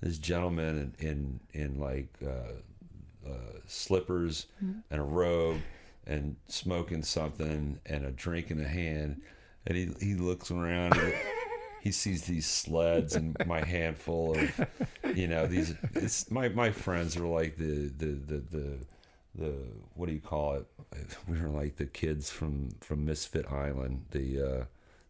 this 0.00 0.18
gentleman 0.18 0.94
in 0.98 1.08
in, 1.08 1.40
in 1.52 1.80
like 1.80 2.08
uh, 2.24 3.28
uh, 3.28 3.58
slippers 3.66 4.46
and 4.60 5.00
a 5.00 5.02
robe, 5.02 5.60
and 6.06 6.36
smoking 6.48 7.02
something 7.02 7.78
and 7.86 8.04
a 8.04 8.10
drink 8.10 8.50
in 8.50 8.60
a 8.60 8.68
hand, 8.68 9.22
and 9.66 9.76
he 9.76 9.90
he 10.00 10.14
looks 10.14 10.50
around. 10.50 10.96
And, 10.96 11.14
he 11.80 11.92
sees 11.92 12.24
these 12.24 12.46
sleds 12.46 13.16
and 13.16 13.34
my 13.46 13.64
handful 13.64 14.38
of, 14.38 14.68
you 15.14 15.26
know, 15.26 15.46
these. 15.46 15.74
It's 15.94 16.30
my 16.30 16.48
my 16.50 16.70
friends 16.70 17.16
are 17.16 17.26
like 17.26 17.56
the 17.56 17.88
the 17.96 18.06
the 18.06 18.36
the 18.50 18.78
the 19.40 19.52
what 19.94 20.06
do 20.08 20.12
you 20.14 20.20
call 20.20 20.54
it? 20.54 20.66
We 21.28 21.40
were 21.40 21.48
like 21.48 21.76
the 21.76 21.86
kids 21.86 22.30
from 22.30 22.70
from 22.80 23.04
Misfit 23.04 23.46
Island, 23.50 24.06
the 24.12 24.40
uh, 24.60 24.64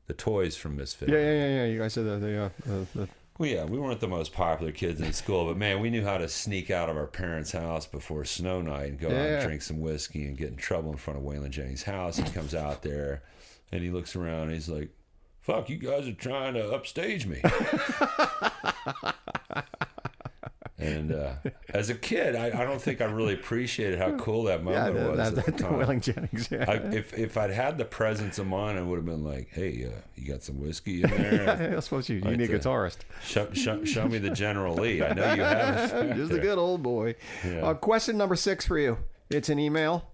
the 0.07 0.15
toys 0.15 0.57
from 0.57 0.77
Misfit. 0.77 1.09
yeah, 1.09 1.17
Island. 1.17 1.37
yeah, 1.37 1.47
yeah, 1.49 1.55
yeah. 1.57 1.65
You 1.73 1.79
guys 1.81 1.93
said 1.93 2.05
that 2.07 2.21
the, 2.21 2.43
uh, 2.45 2.49
the, 2.67 2.87
the 3.01 3.09
Well, 3.39 3.49
yeah, 3.49 3.65
we 3.65 3.79
weren't 3.79 4.01
the 4.01 4.09
most 4.09 4.33
popular 4.33 4.73
kids 4.73 5.01
in 5.01 5.13
school, 5.13 5.47
but 5.47 5.57
man, 5.57 5.81
we 5.81 5.89
knew 5.91 6.05
how 6.05 6.19
to 6.19 6.29
sneak 6.29 6.71
out 6.71 6.89
of 6.91 6.97
our 6.97 7.07
parents' 7.07 7.53
house 7.53 7.87
before 7.87 8.25
snow 8.25 8.61
night 8.61 8.91
and 8.91 8.99
go 8.99 9.09
out 9.09 9.13
Yeah. 9.15 9.37
and 9.39 9.45
drink 9.47 9.63
some 9.63 9.81
whiskey 9.81 10.27
and 10.27 10.37
get 10.37 10.49
in 10.49 10.57
trouble 10.57 10.91
in 10.91 10.97
front 10.99 11.19
of 11.19 11.25
Waylon 11.25 11.51
Jennings' 11.51 11.85
house. 11.85 12.17
He 12.19 12.25
comes 12.25 12.55
out 12.55 12.83
there 12.83 13.23
and 13.73 13.83
he 13.83 13.91
looks 13.91 14.15
around 14.17 14.43
and 14.49 14.53
he's 14.53 14.69
like, 14.69 14.91
fuck, 15.41 15.71
you 15.71 15.77
guys 15.79 16.07
are 16.07 16.13
trying 16.13 16.55
to 16.55 16.71
upstage 16.71 17.27
me. 17.27 17.41
and 20.81 21.13
uh, 21.13 21.33
as 21.69 21.91
a 21.91 21.95
kid, 21.95 22.35
I, 22.35 22.47
I 22.47 22.65
don't 22.65 22.81
think 22.81 23.01
I 23.01 23.05
really 23.05 23.35
appreciated 23.35 23.99
how 23.99 24.17
cool 24.17 24.45
that 24.45 24.61
yeah, 24.61 24.65
moment 24.65 24.95
the, 24.97 25.09
was. 25.11 25.17
that, 25.19 25.27
at 25.39 25.45
the 25.45 25.53
that, 25.53 25.87
time. 25.87 26.01
Jennings. 26.01 26.49
Yeah. 26.51 26.65
I, 26.69 26.75
if 26.95 27.13
if 27.17 27.37
I'd 27.37 27.51
had 27.51 27.79
the 27.79 27.85
presence 27.85 28.39
of 28.39 28.47
mind, 28.47 28.79
I 28.79 28.83
would 28.83 28.97
have 28.97 29.05
been 29.05 29.23
like, 29.25 29.49
"Hey, 29.51 29.85
uh, 29.87 30.01
you 30.17 30.33
got 30.33 30.43
some 30.43 30.61
whiskey 30.61 31.03
in 31.03 31.11
there? 31.11 31.75
I 31.77 31.81
suppose 31.81 32.09
you, 32.09 32.17
you 32.17 32.23
Like 32.23 32.39
need 32.39 32.51
a 32.51 32.59
guitarist. 32.59 32.99
show, 33.23 33.53
show, 33.53 33.85
show 33.85 34.09
me 34.09 34.19
the 34.19 34.31
General 34.31 34.75
Lee. 34.75 35.03
I 35.03 35.13
know 35.13 35.35
you 35.35 35.43
have. 35.43 35.91
Just 36.17 36.33
a 36.33 36.39
good 36.39 36.59
old 36.59 36.83
boy. 36.83 37.15
Yeah. 37.45 37.67
Uh, 37.67 37.75
question 37.75 38.17
number 38.17 38.37
six 38.37 38.67
for 38.67 38.79
you. 38.79 38.99
It's 39.29 39.49
an 39.49 39.59
email. 39.59 40.11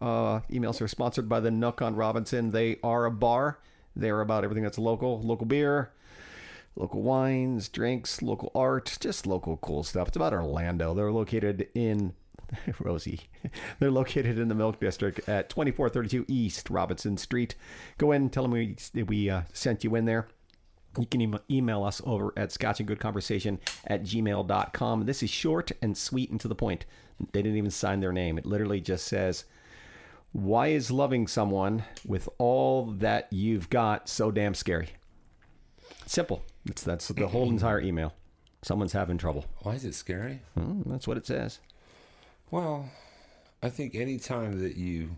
Uh, 0.00 0.40
emails 0.50 0.80
are 0.80 0.88
sponsored 0.88 1.28
by 1.28 1.40
the 1.40 1.50
Nook 1.50 1.80
on 1.80 1.94
Robinson. 1.94 2.50
They 2.50 2.78
are 2.82 3.06
a 3.06 3.10
bar. 3.10 3.58
They're 3.94 4.20
about 4.20 4.44
everything 4.44 4.62
that's 4.62 4.78
local, 4.78 5.22
local 5.22 5.46
beer, 5.46 5.90
local 6.76 7.02
wines, 7.02 7.68
drinks, 7.68 8.22
local 8.22 8.52
art, 8.54 8.96
just 9.00 9.26
local 9.26 9.56
cool 9.56 9.82
stuff. 9.82 10.08
It's 10.08 10.16
about 10.16 10.32
Orlando. 10.32 10.94
They're 10.94 11.12
located 11.12 11.68
in 11.74 12.12
Rosie. 12.78 13.22
They're 13.80 13.90
located 13.90 14.38
in 14.38 14.48
the 14.48 14.54
Milk 14.54 14.78
District 14.78 15.18
at 15.28 15.48
2432 15.48 16.26
East 16.28 16.70
Robinson 16.70 17.16
Street. 17.16 17.54
Go 17.98 18.12
in, 18.12 18.30
tell 18.30 18.44
them 18.44 18.52
we 18.52 18.76
we 19.06 19.30
uh, 19.30 19.42
sent 19.52 19.84
you 19.84 19.94
in 19.94 20.04
there. 20.04 20.28
You 20.98 21.06
can 21.06 21.38
email 21.50 21.84
us 21.84 22.00
over 22.06 22.32
at 22.36 22.50
scotchandgoodconversation 22.50 23.58
at 23.86 24.02
gmail.com. 24.02 25.04
This 25.04 25.22
is 25.22 25.28
short 25.28 25.72
and 25.82 25.96
sweet 25.96 26.30
and 26.30 26.40
to 26.40 26.48
the 26.48 26.54
point. 26.54 26.86
They 27.32 27.42
didn't 27.42 27.58
even 27.58 27.70
sign 27.70 28.00
their 28.00 28.12
name. 28.12 28.38
It 28.38 28.46
literally 28.46 28.80
just 28.80 29.06
says, 29.06 29.44
Why 30.32 30.68
is 30.68 30.90
loving 30.90 31.26
someone 31.26 31.84
with 32.06 32.30
all 32.38 32.86
that 32.92 33.30
you've 33.30 33.68
got 33.68 34.08
so 34.08 34.30
damn 34.30 34.54
scary? 34.54 34.88
Simple. 36.06 36.42
That's, 36.66 36.82
that's 36.82 37.08
the 37.08 37.26
whole 37.28 37.48
entire 37.48 37.80
email. 37.80 38.12
Someone's 38.62 38.92
having 38.92 39.18
trouble. 39.18 39.44
Why 39.62 39.74
is 39.74 39.84
it 39.84 39.94
scary? 39.94 40.40
Hmm, 40.54 40.82
that's 40.86 41.06
what 41.06 41.16
it 41.16 41.26
says. 41.26 41.60
Well, 42.50 42.88
I 43.62 43.68
think 43.68 43.94
anytime 43.94 44.60
that 44.60 44.76
you, 44.76 45.16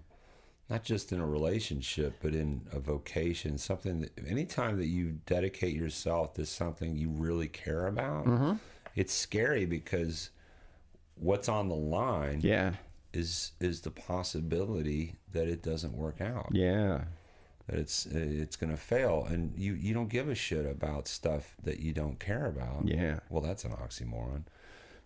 not 0.69 0.85
just 0.85 1.13
in 1.13 1.21
a 1.21 1.27
relationship, 1.27 2.15
but 2.23 2.35
in 2.35 2.63
a 2.73 2.79
vocation, 2.81 3.57
something 3.59 4.01
that, 4.01 4.11
anytime 4.29 4.77
that 4.79 4.87
you 4.87 5.19
dedicate 5.27 5.75
yourself 5.75 6.35
to 6.35 6.45
something 6.47 6.97
you 6.97 7.09
really 7.09 7.49
care 7.49 7.87
about, 7.87 8.59
it's 8.95 9.13
scary 9.15 9.65
because 9.65 10.31
what's 11.15 11.49
on 11.49 11.69
the 11.69 11.75
line 11.77 12.41
Yeah. 12.43 12.75
is 13.13 13.53
is 13.61 13.81
the 13.83 13.91
possibility 13.91 15.17
that 15.33 15.49
it 15.49 15.63
doesn't 15.63 15.95
work 15.95 16.21
out. 16.21 16.49
Yeah. 16.53 17.05
That 17.69 17.79
it's 17.79 18.07
it's 18.07 18.57
going 18.57 18.71
to 18.71 18.77
fail 18.77 19.27
and 19.31 19.53
you 19.57 19.75
you 19.75 19.95
don't 19.95 20.09
give 20.09 20.29
a 20.29 20.35
shit 20.35 20.67
about 20.67 21.07
stuff 21.09 21.55
that 21.63 21.79
you 21.81 21.93
don't 21.93 22.19
care 22.19 22.47
about 22.47 22.87
Yeah. 22.87 23.21
well 23.31 23.43
that's 23.43 23.65
an 23.65 23.73
oxymoron 23.73 24.43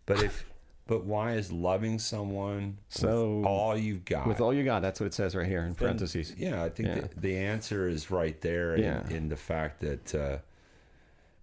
but 0.07 0.23
if 0.23 0.44
but 0.86 1.05
why 1.05 1.34
is 1.34 1.52
loving 1.52 1.99
someone 1.99 2.78
So, 2.89 3.44
all 3.44 3.76
you've 3.76 4.05
got 4.05 4.26
With 4.26 4.41
all 4.41 4.52
you 4.52 4.65
got, 4.65 4.82
that's 4.82 4.99
what 5.00 5.07
it 5.07 5.15
says 5.15 5.34
right 5.36 5.47
here 5.47 5.62
in 5.62 5.74
parentheses. 5.74 6.34
yeah 6.36 6.62
i 6.65 6.68
think 6.68 6.89
Yeah. 6.89 7.00
The, 7.15 7.20
the 7.20 7.36
answer 7.36 7.89
is 7.89 8.10
right 8.10 8.41
there 8.41 8.74
in, 8.74 8.82
Yeah. 8.82 9.08
in 9.08 9.28
the 9.28 9.36
fact 9.36 9.81
that 9.81 10.15
uh, 10.15 10.39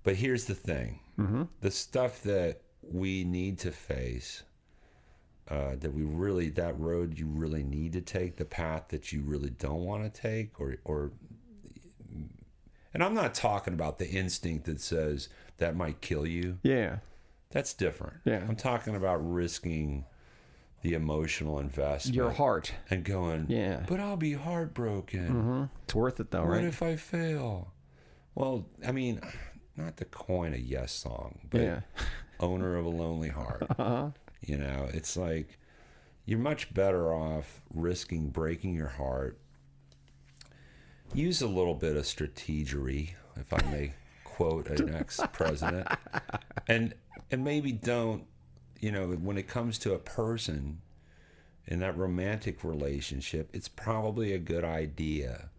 but 0.04 0.16
here's 0.16 0.46
the 0.46 0.56
thing 0.56 1.00
Mm-hmm. 1.20 1.44
the 1.62 1.72
stuff 1.72 2.22
that 2.24 2.62
we 2.82 3.26
need 3.26 3.60
to 3.60 3.72
face 3.72 4.44
uh, 5.50 5.76
that 5.80 5.94
we 5.94 6.04
really 6.04 6.50
that 6.50 6.80
road 6.80 7.18
you 7.18 7.26
really 7.28 7.64
need 7.64 7.94
to 7.94 8.02
take 8.02 8.36
the 8.38 8.46
path 8.46 8.84
that 8.90 9.12
you 9.12 9.22
really 9.22 9.50
don't 9.50 9.84
want 9.84 10.04
to 10.04 10.22
take 10.22 10.60
or 10.60 10.76
or 10.86 11.12
and 12.94 13.04
I'm 13.04 13.14
not 13.14 13.34
talking 13.34 13.74
about 13.74 13.98
the 14.00 14.08
instinct 14.10 14.66
that 14.66 14.82
says 14.82 15.30
that 15.58 15.76
might 15.76 16.02
kill 16.02 16.26
you 16.26 16.58
Yeah. 16.64 16.98
that's 17.52 17.74
different 17.74 18.18
Yeah. 18.26 18.44
I'm 18.48 18.56
talking 18.56 18.96
about 18.96 19.18
risking 19.18 20.06
the 20.82 20.94
emotional 20.94 21.60
investment 21.60 22.16
Your 22.16 22.32
heart. 22.32 22.74
and 22.90 23.04
going 23.04 23.46
Yeah. 23.50 23.84
but 23.88 24.00
I'll 24.00 24.18
be 24.18 24.34
heartbroken 24.34 25.28
hmm 25.28 25.64
It's 25.84 25.96
worth 25.96 26.20
it 26.20 26.32
though, 26.32 26.42
what 26.42 26.50
right? 26.50 26.56
What 26.64 26.66
if 26.66 26.82
I 26.84 26.96
fail 26.96 27.74
well 28.36 28.66
I 28.86 28.92
mean 28.92 29.22
not 29.76 29.98
to 29.98 30.06
coin 30.06 30.54
a 30.54 30.58
yes 30.58 30.92
song 30.92 31.40
but 31.50 31.62
yeah. 31.62 31.80
owner 32.40 32.76
of 32.78 32.86
a 32.86 32.90
lonely 32.90 33.30
heart 33.30 33.64
Uh-huh. 33.78 34.10
You 34.42 34.58
know, 34.58 34.90
it's 34.94 35.18
like 35.18 35.58
you're 36.26 36.40
much 36.40 36.74
better 36.74 37.14
off 37.14 37.62
risking 37.74 38.30
breaking 38.30 38.76
your 38.76 38.88
heart. 38.88 39.38
Use 41.14 41.42
a 41.42 41.48
little 41.48 41.74
bit 41.74 41.96
of 41.96 42.04
strategery, 42.04 43.12
if 43.36 43.52
I 43.52 43.62
may 43.72 43.94
quote 44.24 44.68
an 44.70 44.94
ex-president, 44.94 45.88
and 46.68 46.94
and 47.32 47.44
maybe 47.44 47.72
don't. 47.72 48.26
You 48.80 48.92
know, 48.94 49.08
when 49.10 49.38
it 49.38 49.48
comes 49.48 49.78
to 49.80 49.94
a 49.94 50.00
person 50.00 50.82
in 51.68 51.80
that 51.80 51.98
romantic 51.98 52.64
relationship, 52.64 53.50
it's 53.54 53.68
probably 53.68 54.32
a 54.34 54.40
good 54.40 54.64
idea 54.64 55.50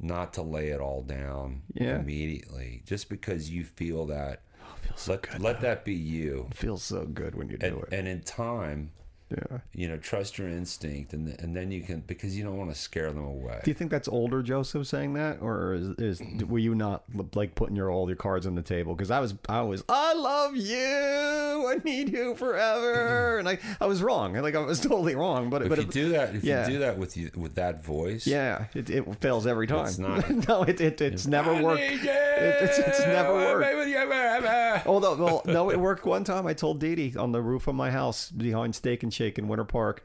not 0.00 0.32
to 0.34 0.42
lay 0.42 0.70
it 0.70 0.80
all 0.80 1.02
down 1.02 1.62
Yeah. 1.72 2.00
immediately, 2.00 2.82
just 2.84 3.08
because 3.08 3.50
you 3.50 3.64
feel 3.64 4.06
that. 4.06 4.42
Feels 4.86 5.00
so 5.00 5.12
let 5.12 5.22
good. 5.22 5.40
let 5.40 5.60
that 5.60 5.84
be 5.84 5.94
you 5.94 6.46
It 6.50 6.56
feels 6.56 6.82
so 6.82 7.04
good 7.06 7.34
when 7.34 7.48
you 7.48 7.56
do 7.58 7.66
and, 7.66 7.78
it. 7.78 7.88
and 7.92 8.08
in 8.08 8.20
time 8.22 8.90
Yeah. 9.36 9.58
You 9.72 9.88
know, 9.88 9.96
trust 9.96 10.38
your 10.38 10.48
instinct, 10.48 11.12
and 11.12 11.28
and 11.40 11.56
then 11.56 11.70
you 11.70 11.82
can 11.82 12.00
because 12.00 12.36
you 12.36 12.44
don't 12.44 12.56
want 12.56 12.70
to 12.70 12.76
scare 12.76 13.12
them 13.12 13.24
away. 13.24 13.60
Do 13.64 13.70
you 13.70 13.74
think 13.74 13.90
that's 13.90 14.08
older 14.08 14.42
Joseph 14.42 14.86
saying 14.86 15.14
that, 15.14 15.38
or 15.40 15.74
is, 15.74 16.20
is 16.20 16.44
were 16.44 16.58
you 16.58 16.74
not 16.74 17.04
like 17.34 17.54
putting 17.54 17.76
your 17.76 17.90
all 17.90 18.08
your 18.08 18.16
cards 18.16 18.46
on 18.46 18.54
the 18.54 18.62
table? 18.62 18.94
Because 18.94 19.10
I 19.10 19.20
was, 19.20 19.34
I 19.48 19.62
was, 19.62 19.84
I 19.88 20.14
love 20.14 20.56
you, 20.56 20.76
I 20.76 21.80
need 21.84 22.12
you 22.12 22.34
forever, 22.36 23.38
and 23.40 23.48
I, 23.48 23.58
I 23.80 23.86
was 23.86 24.02
wrong. 24.02 24.34
Like 24.34 24.54
I 24.54 24.60
was 24.60 24.80
totally 24.80 25.14
wrong. 25.14 25.50
But 25.50 25.62
if 25.62 25.68
but 25.68 25.78
you 25.78 25.84
do 25.84 26.08
that, 26.10 26.34
if 26.34 26.44
yeah. 26.44 26.66
you 26.66 26.74
do 26.74 26.78
that 26.80 26.98
with 26.98 27.16
you 27.16 27.30
with 27.36 27.54
that 27.56 27.84
voice, 27.84 28.26
yeah, 28.26 28.66
it, 28.74 28.90
it 28.90 29.20
fails 29.20 29.46
every 29.46 29.66
time. 29.66 29.86
It's 29.86 29.98
not- 29.98 30.30
no, 30.48 30.62
it, 30.62 30.80
it 30.80 31.00
it's 31.00 31.26
never 31.26 31.52
I 31.52 31.62
worked. 31.62 31.82
It, 31.82 32.00
it's, 32.04 32.78
it's 32.78 33.00
never 33.00 33.32
worked. 33.32 33.62
baby, 33.62 33.90
you, 33.90 34.06
baby. 34.08 34.82
Although, 34.86 35.14
well, 35.14 35.42
no, 35.46 35.70
it 35.70 35.78
worked 35.78 36.04
one 36.04 36.24
time. 36.24 36.46
I 36.46 36.54
told 36.54 36.80
Dee 36.80 36.94
Dee 36.94 37.16
on 37.16 37.32
the 37.32 37.40
roof 37.40 37.66
of 37.66 37.74
my 37.74 37.90
house 37.90 38.30
behind 38.30 38.74
Steak 38.74 39.02
and 39.02 39.12
Shake 39.12 39.23
in 39.38 39.48
Winter 39.48 39.64
Park 39.64 40.04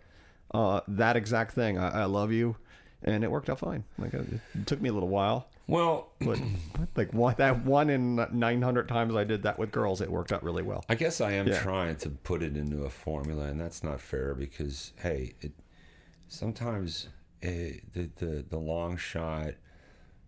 uh, 0.53 0.81
that 0.87 1.15
exact 1.15 1.53
thing. 1.53 1.77
I, 1.77 2.01
I 2.01 2.05
love 2.05 2.31
you, 2.31 2.55
and 3.03 3.23
it 3.23 3.29
worked 3.29 3.49
out 3.49 3.59
fine. 3.59 3.83
Like 3.97 4.13
it, 4.13 4.25
it 4.55 4.65
took 4.67 4.81
me 4.81 4.89
a 4.89 4.93
little 4.93 5.09
while, 5.09 5.47
Well, 5.67 6.09
but 6.19 6.39
like 6.95 7.13
one 7.13 7.35
that 7.37 7.63
one 7.65 7.89
in 7.91 8.15
nine 8.31 8.61
hundred 8.61 8.87
times 8.87 9.15
I 9.15 9.23
did 9.25 9.43
that 9.43 9.59
with 9.59 9.71
girls, 9.71 10.01
it 10.01 10.11
worked 10.11 10.31
out 10.31 10.41
really 10.43 10.63
well. 10.63 10.83
I 10.89 10.95
guess 10.95 11.21
I 11.21 11.33
am 11.33 11.47
Yeah. 11.47 11.61
trying 11.61 11.97
to 11.97 12.09
put 12.09 12.41
it 12.41 12.57
into 12.57 12.83
a 12.85 12.89
formula, 12.89 13.45
and 13.45 13.59
that's 13.61 13.83
not 13.83 14.01
fair 14.01 14.33
because 14.33 14.93
hey, 15.01 15.33
it 15.41 15.51
sometimes 16.27 17.09
eh, 17.41 17.73
the 17.93 18.09
the 18.17 18.45
the 18.49 18.57
long 18.57 18.97
shot, 18.97 19.53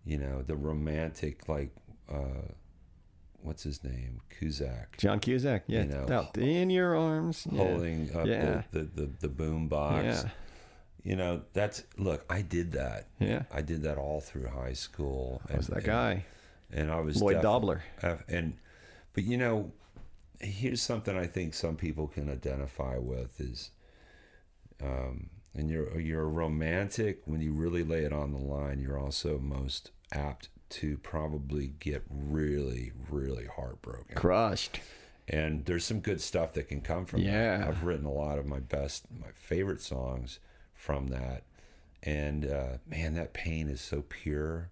you 0.04 0.18
know, 0.18 0.42
the 0.42 0.56
romantic 0.56 1.48
like, 1.48 1.70
uh, 2.12 2.52
what's 3.42 3.62
his 3.62 3.82
name, 3.84 4.20
Cusack, 4.38 4.96
John 4.98 5.20
Cusack 5.20 5.64
yeah, 5.66 5.82
You 5.82 5.88
know, 5.88 6.06
out 6.10 6.36
in 6.38 6.70
your 6.70 6.96
arms, 6.96 7.46
yeah. 7.50 7.58
holding 7.58 8.14
up 8.16 8.26
Yeah. 8.26 8.62
the, 8.70 8.80
the, 8.80 8.84
the 9.02 9.10
the 9.20 9.28
boom 9.28 9.68
box. 9.68 10.04
Yeah. 10.04 10.30
You 11.04 11.16
know, 11.16 11.42
that's 11.52 11.82
look. 11.96 12.24
I 12.30 12.42
did 12.42 12.72
that. 12.72 13.08
Yeah. 13.18 13.42
I 13.52 13.60
did 13.62 13.82
that 13.82 13.98
all 13.98 14.20
through 14.20 14.46
high 14.48 14.74
school. 14.74 15.42
I 15.52 15.56
was 15.56 15.66
that 15.66 15.82
guy, 15.84 16.24
and 16.72 16.90
I 16.92 17.00
was 17.00 17.20
Lloyd 17.20 17.42
Dobler. 17.42 17.82
and 18.28 18.54
but 19.12 19.24
you 19.24 19.36
know, 19.36 19.72
here's 20.40 20.80
something 20.80 21.16
I 21.18 21.26
think 21.26 21.54
some 21.54 21.76
people 21.76 22.06
can 22.06 22.30
identify 22.30 22.98
with 22.98 23.40
is, 23.40 23.70
um, 24.80 25.30
and 25.54 25.68
you're 25.68 25.98
you're 25.98 26.22
a 26.22 26.26
romantic 26.26 27.22
when 27.26 27.40
you 27.40 27.52
really 27.52 27.82
lay 27.82 28.04
it 28.04 28.12
on 28.12 28.30
the 28.32 28.38
line. 28.38 28.78
You're 28.80 28.98
also 28.98 29.38
most 29.38 29.90
apt 30.12 30.50
to 30.72 30.96
probably 30.98 31.72
get 31.80 32.02
really 32.10 32.92
really 33.10 33.46
heartbroken. 33.46 34.14
crushed. 34.16 34.80
And 35.28 35.64
there's 35.66 35.84
some 35.84 36.00
good 36.00 36.20
stuff 36.20 36.52
that 36.54 36.68
can 36.68 36.80
come 36.80 37.06
from 37.06 37.20
Yeah. 37.20 37.58
that. 37.58 37.68
I've 37.68 37.84
written 37.84 38.06
a 38.06 38.12
lot 38.12 38.38
of 38.38 38.46
my 38.46 38.58
best, 38.58 39.04
my 39.20 39.30
favorite 39.32 39.80
songs 39.80 40.40
from 40.74 41.06
that. 41.08 41.44
And 42.02 42.44
uh, 42.50 42.78
man, 42.86 43.14
that 43.14 43.32
pain 43.32 43.68
is 43.68 43.80
so 43.80 44.02
pure 44.08 44.70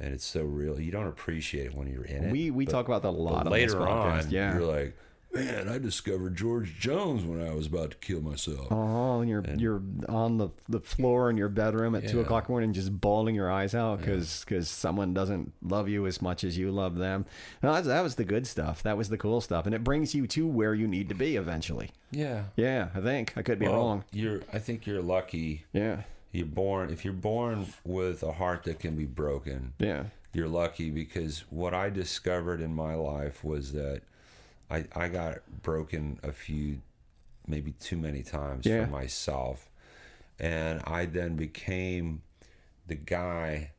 and 0.00 0.14
it's 0.14 0.24
so 0.24 0.42
real. 0.44 0.80
You 0.80 0.90
don't 0.90 1.06
appreciate 1.06 1.66
it 1.66 1.74
when 1.74 1.88
you're 1.88 2.04
in 2.04 2.24
it. 2.24 2.32
We 2.32 2.50
we 2.50 2.64
but- 2.64 2.72
talk 2.72 2.86
about 2.88 3.02
that 3.02 3.08
a 3.08 3.10
lot 3.10 3.46
later 3.50 3.74
podcast. 3.74 4.24
on, 4.24 4.30
yeah. 4.30 4.54
you're 4.54 4.66
like, 4.66 4.96
man, 5.34 5.68
I 5.68 5.78
discovered 5.78 6.36
George 6.36 6.78
Jones 6.78 7.24
when 7.24 7.40
I 7.46 7.52
was 7.52 7.66
about 7.66 7.90
to 7.92 7.96
kill 7.98 8.20
myself. 8.20 8.68
Oh, 8.70 9.20
and 9.20 9.28
you're 9.28 9.44
you're 9.56 9.82
on 10.08 10.38
the 10.38 10.48
the 10.68 10.80
floor 10.80 11.30
in 11.30 11.36
your 11.36 11.48
bedroom 11.48 11.94
at 11.94 12.08
two 12.08 12.20
o'clock 12.20 12.44
in 12.44 12.46
the 12.46 12.52
morning, 12.52 12.72
just 12.72 13.00
bawling 13.00 13.34
your 13.34 13.50
eyes 13.50 13.74
out 13.74 13.98
because 14.00 14.44
because 14.44 14.68
someone 14.68 15.12
doesn't 15.14 15.52
love 15.62 15.88
you 15.88 16.06
as 16.06 16.22
much 16.22 16.44
as 16.44 16.56
you 16.56 16.70
love 16.70 16.96
them. 16.96 17.26
No, 17.62 17.72
that's, 17.74 17.86
that 17.86 18.02
was 18.02 18.14
the 18.14 18.24
good 18.24 18.46
stuff. 18.46 18.82
That 18.82 18.96
was 18.96 19.08
the 19.08 19.18
cool 19.18 19.40
stuff, 19.40 19.66
and 19.66 19.74
it 19.74 19.82
brings 19.84 20.14
you 20.14 20.26
to 20.28 20.46
where 20.46 20.74
you 20.74 20.86
need 20.86 21.08
to 21.08 21.14
be 21.14 21.36
eventually. 21.36 21.90
Yeah. 22.10 22.44
Yeah, 22.56 22.88
I 22.94 23.00
think 23.00 23.32
I 23.36 23.42
could 23.42 23.58
be 23.58 23.66
Well, 23.66 23.76
wrong. 23.76 24.04
You're. 24.12 24.40
I 24.52 24.58
think 24.58 24.86
you're 24.86 25.02
lucky. 25.02 25.64
Yeah, 25.72 26.02
You're 26.32 26.46
born. 26.46 26.90
If 26.90 27.04
you're 27.04 27.12
born 27.14 27.66
with 27.84 28.22
a 28.22 28.32
heart 28.32 28.62
that 28.64 28.78
can 28.78 28.94
be 28.96 29.04
broken, 29.06 29.72
yeah, 29.78 30.04
you're 30.32 30.48
lucky 30.48 30.90
because 30.90 31.44
what 31.50 31.74
I 31.74 31.90
discovered 31.90 32.60
in 32.60 32.74
my 32.74 32.94
life 32.94 33.42
was 33.44 33.72
that 33.72 34.02
I 34.70 34.84
I 34.94 35.08
got 35.08 35.38
broken 35.62 36.18
a 36.22 36.32
few, 36.32 36.80
maybe 37.46 37.72
too 37.72 37.96
many 37.96 38.22
times 38.22 38.66
Yeah. 38.66 38.84
for 38.84 38.90
myself, 38.90 39.68
and 40.38 40.80
I 40.84 41.06
then 41.06 41.36
became 41.36 42.22
the 42.86 42.94
guy 42.96 43.70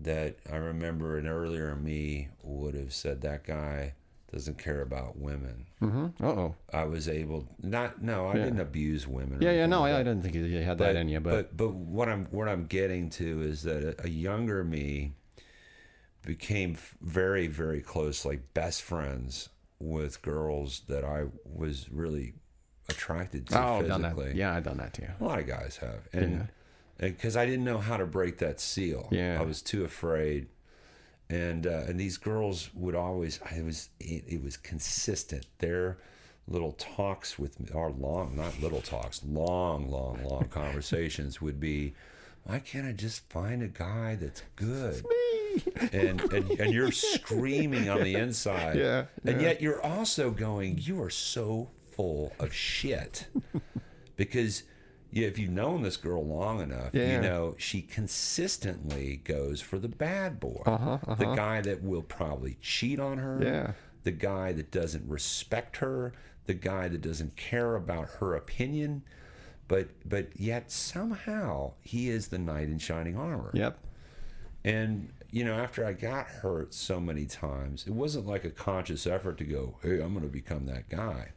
that 0.00 0.36
I 0.50 0.56
remember 0.56 1.18
an 1.18 1.26
earlier 1.26 1.74
me 1.74 2.28
would 2.42 2.74
have 2.74 2.92
said 2.94 3.20
that 3.22 3.44
guy 3.44 3.94
doesn't 4.32 4.58
care 4.58 4.82
about 4.82 5.16
women. 5.18 5.64
mm-hmm. 5.80 6.22
Uh 6.24 6.28
oh. 6.28 6.54
I 6.72 6.84
was 6.84 7.08
able 7.08 7.48
not 7.62 8.02
no 8.02 8.26
I 8.26 8.36
Yeah. 8.36 8.44
didn't 8.44 8.60
abuse 8.60 9.08
women. 9.08 9.40
Yeah, 9.40 9.52
yeah. 9.52 9.66
No, 9.66 9.84
I, 9.84 9.94
I 10.00 10.02
didn't 10.02 10.22
think 10.22 10.34
you 10.34 10.60
had 10.60 10.78
that 10.78 10.96
in 10.96 11.08
you, 11.08 11.18
but, 11.20 11.56
but 11.56 11.56
but 11.56 11.74
what 11.74 12.08
I'm 12.10 12.26
what 12.26 12.46
I'm 12.48 12.66
getting 12.66 13.08
to 13.10 13.40
is 13.42 13.62
that 13.62 13.82
a, 14.00 14.04
a 14.04 14.08
younger 14.08 14.62
me 14.62 15.12
became 16.22 16.76
very 17.00 17.46
very 17.46 17.80
close, 17.80 18.24
like 18.24 18.52
best 18.54 18.82
friends 18.82 19.48
with 19.80 20.22
girls 20.22 20.82
that 20.88 21.04
I 21.04 21.26
was 21.44 21.88
really 21.90 22.34
attracted 22.88 23.46
to 23.48 23.62
oh, 23.62 23.82
done 23.82 24.02
that. 24.02 24.34
Yeah, 24.34 24.54
I've 24.54 24.64
done 24.64 24.78
that 24.78 24.94
too. 24.94 25.06
A 25.20 25.24
lot 25.24 25.38
of 25.38 25.46
guys 25.46 25.78
have, 25.78 26.08
and 26.12 26.48
because 26.98 27.36
I 27.36 27.46
didn't 27.46 27.64
know 27.64 27.78
how 27.78 27.96
to 27.96 28.06
break 28.06 28.38
that 28.38 28.60
seal, 28.60 29.08
Yeah. 29.10 29.38
I 29.40 29.44
was 29.44 29.62
too 29.62 29.84
afraid. 29.84 30.48
And 31.30 31.66
uh, 31.66 31.84
and 31.86 32.00
these 32.00 32.16
girls 32.16 32.70
would 32.74 32.94
always, 32.94 33.38
I 33.44 33.60
was, 33.60 33.90
it, 34.00 34.24
it 34.26 34.42
was 34.42 34.56
consistent. 34.56 35.44
Their 35.58 35.98
little 36.46 36.72
talks 36.72 37.38
with 37.38 37.60
me, 37.60 37.68
or 37.74 37.90
long, 37.90 38.34
not 38.34 38.58
little 38.62 38.80
talks, 38.80 39.22
long, 39.22 39.90
long, 39.90 40.24
long 40.24 40.44
conversations 40.50 41.40
would 41.42 41.60
be, 41.60 41.94
why 42.48 42.58
can't 42.60 42.86
I 42.86 42.92
just 42.92 43.28
find 43.30 43.62
a 43.62 43.68
guy 43.68 44.16
that's 44.20 44.42
good? 44.56 45.04
and, 45.92 46.20
and 46.32 46.50
and 46.52 46.72
you're 46.72 46.90
screaming 46.92 47.88
on 47.88 48.02
the 48.02 48.14
inside. 48.14 48.76
Yeah, 48.78 49.04
And 49.24 49.40
yet 49.40 49.60
you're 49.60 49.82
also 49.82 50.30
going, 50.30 50.78
you 50.78 51.02
are 51.02 51.10
so 51.10 51.68
full 51.94 52.32
of 52.38 52.52
shit. 52.54 53.26
because 54.16 54.62
yeah, 55.10 55.26
if 55.26 55.38
you've 55.38 55.50
known 55.50 55.82
this 55.82 55.96
girl 55.96 56.24
long 56.26 56.60
enough, 56.60 56.90
Yeah. 56.94 57.16
you 57.16 57.20
know 57.20 57.54
she 57.58 57.82
consistently 57.82 59.16
goes 59.24 59.60
for 59.60 59.78
the 59.78 59.88
bad 59.88 60.38
boy. 60.40 60.62
Uh-huh, 60.66 61.14
The 61.16 61.34
guy 61.34 61.60
that 61.62 61.82
will 61.82 62.02
probably 62.02 62.56
cheat 62.62 62.98
on 63.00 63.18
her. 63.18 63.40
Yeah. 63.42 63.72
The 64.04 64.12
guy 64.12 64.52
that 64.52 64.70
doesn't 64.70 65.06
respect 65.08 65.78
her. 65.78 66.12
The 66.46 66.54
guy 66.54 66.88
that 66.88 67.02
doesn't 67.02 67.36
care 67.36 67.74
about 67.74 68.08
her 68.20 68.34
opinion. 68.34 69.02
But 69.68 69.88
but 70.08 70.28
yet 70.34 70.70
somehow 70.72 71.72
he 71.82 72.08
is 72.08 72.28
the 72.28 72.38
knight 72.38 72.68
in 72.68 72.78
shining 72.78 73.16
armor. 73.16 73.50
Yep. 73.54 73.78
And 74.64 75.10
you 75.30 75.44
know, 75.44 75.54
after 75.54 75.84
I 75.84 75.92
got 75.92 76.26
hurt 76.26 76.72
so 76.72 76.98
many 76.98 77.26
times, 77.26 77.86
it 77.86 77.92
wasn't 77.92 78.26
like 78.26 78.44
a 78.44 78.50
conscious 78.50 79.06
effort 79.06 79.36
to 79.38 79.44
go, 79.44 79.76
"Hey, 79.82 80.00
I'm 80.00 80.12
going 80.14 80.22
to 80.22 80.32
become 80.32 80.66
that 80.66 80.88
guy." 80.88 81.28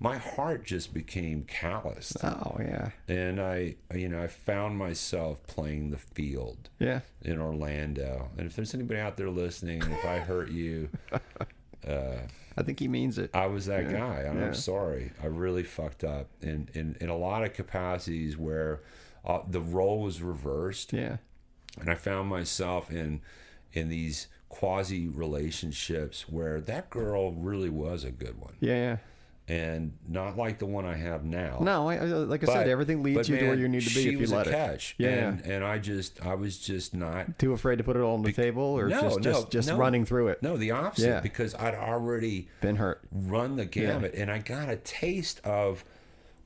My 0.00 0.18
heart 0.18 0.64
just 0.64 0.92
became 0.92 1.44
calloused, 1.44 2.16
Oh, 2.24 2.56
yeah. 2.58 2.90
and 3.08 3.40
I, 3.40 3.76
you 3.94 4.08
know, 4.08 4.22
I 4.22 4.26
found 4.26 4.76
myself 4.76 5.46
playing 5.46 5.90
the 5.92 5.98
field 5.98 6.68
Yeah. 6.80 7.00
in 7.22 7.40
Orlando. 7.40 8.28
And 8.36 8.46
if 8.46 8.56
there's 8.56 8.74
anybody 8.74 8.98
out 8.98 9.16
there 9.16 9.30
listening, 9.30 9.82
if 9.82 10.04
I 10.04 10.18
hurt 10.18 10.50
you, 10.50 10.90
uh, 11.88 12.16
I 12.56 12.62
think 12.62 12.78
he 12.78 12.88
means 12.88 13.18
it. 13.18 13.30
I 13.34 13.46
was 13.46 13.66
that 13.66 13.90
guy, 13.90 14.20
and 14.20 14.38
yeah. 14.38 14.46
I'm 14.46 14.54
sorry. 14.54 15.12
I 15.22 15.26
really 15.26 15.62
fucked 15.64 16.04
up 16.04 16.28
in 16.40 16.68
in, 16.74 16.96
in 17.00 17.08
a 17.08 17.16
lot 17.16 17.44
of 17.44 17.52
capacities 17.52 18.36
where 18.36 18.80
uh, 19.24 19.40
the 19.48 19.60
role 19.60 20.00
was 20.02 20.22
reversed. 20.22 20.92
Yeah. 20.92 21.16
and 21.80 21.90
I 21.90 21.94
found 21.94 22.28
myself 22.28 22.90
in 22.90 23.20
in 23.72 23.88
these 23.88 24.28
quasi 24.48 25.08
relationships 25.08 26.28
where 26.28 26.60
that 26.60 26.90
girl 26.90 27.32
really 27.32 27.70
was 27.70 28.04
a 28.04 28.10
good 28.12 28.38
one, 28.40 28.54
Yeah. 28.60 28.74
Yeah. 28.74 28.96
And 29.46 29.92
not 30.08 30.38
like 30.38 30.58
the 30.58 30.66
one 30.66 30.86
I 30.86 30.96
have 30.96 31.24
now. 31.24 31.58
No, 31.60 31.88
I, 31.90 31.98
like 32.04 32.42
I 32.48 32.52
said, 32.52 32.68
everything 32.68 33.02
leads 33.02 33.18
but 33.18 33.28
you 33.28 33.36
to 33.38 33.46
where 33.46 33.56
you 33.56 33.68
need 33.68 33.82
to 33.82 33.94
be 33.94 34.06
if 34.06 34.12
you 34.12 34.18
was 34.18 34.32
let 34.32 34.46
a 34.46 34.50
it. 34.50 34.52
catch. 34.52 34.94
Yeah. 34.96 35.08
and, 35.28 35.40
and 35.42 35.64
I 35.64 35.78
just 35.78 36.24
I 36.24 36.34
was 36.34 36.58
just 36.58 36.94
not 36.94 37.38
Too 37.38 37.52
afraid 37.52 37.76
to 37.76 37.84
put 37.84 37.96
it 37.96 38.00
all 38.00 38.14
on 38.14 38.22
the 38.22 38.32
table, 38.32 38.62
or 38.62 38.88
no, 38.88 39.00
just 39.02 39.16
no, 39.20 39.22
just 39.22 39.50
just 39.50 39.68
no. 39.68 39.76
running 39.76 40.06
through 40.06 40.28
it. 40.28 40.42
no 40.42 40.56
the 40.56 40.70
opposite 40.70 41.08
Yeah. 41.08 41.20
because 41.20 41.54
I'd 41.56 41.74
already 41.74 42.48
Been 42.62 42.76
hurt. 42.76 43.02
run 43.12 43.56
the 43.56 43.66
gamut 43.66 44.14
and 44.14 44.30
I 44.30 44.38
got 44.38 44.68
a 44.70 44.76
taste 44.76 45.40
of 45.44 45.84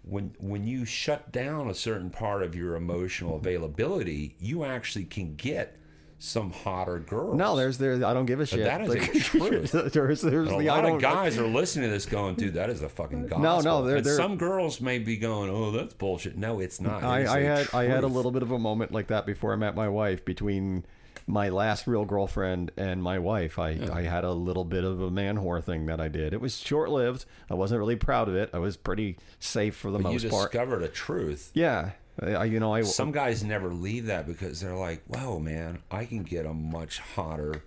when 0.03 0.35
when 0.41 0.67
you 0.67 0.85
shut 0.85 1.31
down 1.31 1.69
a 1.71 1.75
certain 1.75 2.11
part 2.11 2.43
of 2.43 2.57
your 2.57 2.75
emotional 2.75 3.37
availability, 3.37 4.35
you 4.41 4.65
actually 4.65 5.05
can 5.05 5.37
get 5.37 5.77
some 6.21 6.51
hotter 6.51 6.99
girls. 6.99 7.37
No, 7.37 7.57
there's 7.57 7.79
there. 7.79 7.95
I 8.05 8.13
don't 8.13 8.27
give 8.27 8.41
a 8.41 8.47
shit. 8.47 8.65
that 8.65 8.81
is 8.83 8.95
a 8.95 9.21
truth. 9.21 9.73
there's 9.93 10.21
there's 10.21 10.49
a 10.53 10.57
the 10.57 10.65
lot 10.65 10.85
of 10.85 11.01
guys 11.01 11.39
are 11.39 11.47
listening 11.47 11.89
to 11.89 11.95
this 11.95 12.07
going, 12.07 12.35
dude, 12.35 12.55
that 12.55 12.71
is 12.71 12.81
the 12.81 12.89
fucking 12.89 13.29
gospel. 13.29 13.39
No, 13.41 13.61
no, 13.61 13.85
they're- 13.85 14.01
they're- 14.01 14.17
some 14.17 14.37
girls 14.37 14.81
may 14.81 14.99
be 14.99 15.17
going, 15.17 15.49
oh, 15.51 15.71
that's 15.71 15.95
bullshit. 15.95 16.37
No, 16.37 16.59
it's 16.61 16.81
not. 16.81 17.03
I, 17.05 17.25
I 17.25 17.39
a 17.39 17.45
had 17.57 17.69
I 17.75 17.85
had 17.85 18.03
a 18.05 18.09
little 18.09 18.31
bit 18.33 18.43
of 18.43 18.51
a 18.51 18.59
moment 18.59 18.93
like 18.93 19.07
that 19.09 19.27
before 19.27 19.53
I 19.53 19.57
met 19.57 19.75
my 19.77 19.89
wife. 19.89 20.25
Between 20.25 20.85
my 21.27 21.51
last 21.51 21.87
real 21.87 22.05
girlfriend 22.07 22.71
and 22.77 23.03
my 23.03 23.19
wife, 23.19 23.59
I 23.59 23.79
I 23.93 24.03
had 24.03 24.25
a 24.25 24.33
little 24.33 24.65
bit 24.65 24.83
of 24.83 25.01
a 25.01 25.11
man 25.11 25.37
whore 25.37 25.63
thing 25.63 25.87
that 25.87 26.01
I 26.01 26.09
did. 26.09 26.33
It 26.33 26.41
was 26.41 26.57
short 26.57 26.91
lived. 26.91 27.27
I 27.51 27.55
wasn't 27.55 27.79
really 27.79 27.97
proud 27.97 28.29
of 28.29 28.35
it. 28.35 28.51
I 28.53 28.59
was 28.59 28.77
pretty 28.77 29.19
safe 29.39 29.77
for 29.77 29.91
the 29.91 29.99
But 29.99 30.13
most 30.13 30.29
part. 30.31 30.51
discovered 30.51 30.83
a 30.83 30.89
truth. 30.89 31.51
Yeah, 31.55 31.91
I, 32.23 32.45
you 32.45 32.61
know 32.61 32.75
I 32.75 32.83
Some 32.83 33.13
guys 33.13 33.45
never 33.45 33.73
leave 33.73 34.07
that 34.07 34.27
because 34.27 34.61
they're 34.61 34.77
like, 34.77 35.03
whoa, 35.07 35.39
man, 35.39 35.83
I 35.91 36.05
can 36.05 36.23
get 36.23 36.47
a 36.47 36.53
much 36.55 36.99
hotter 36.99 37.63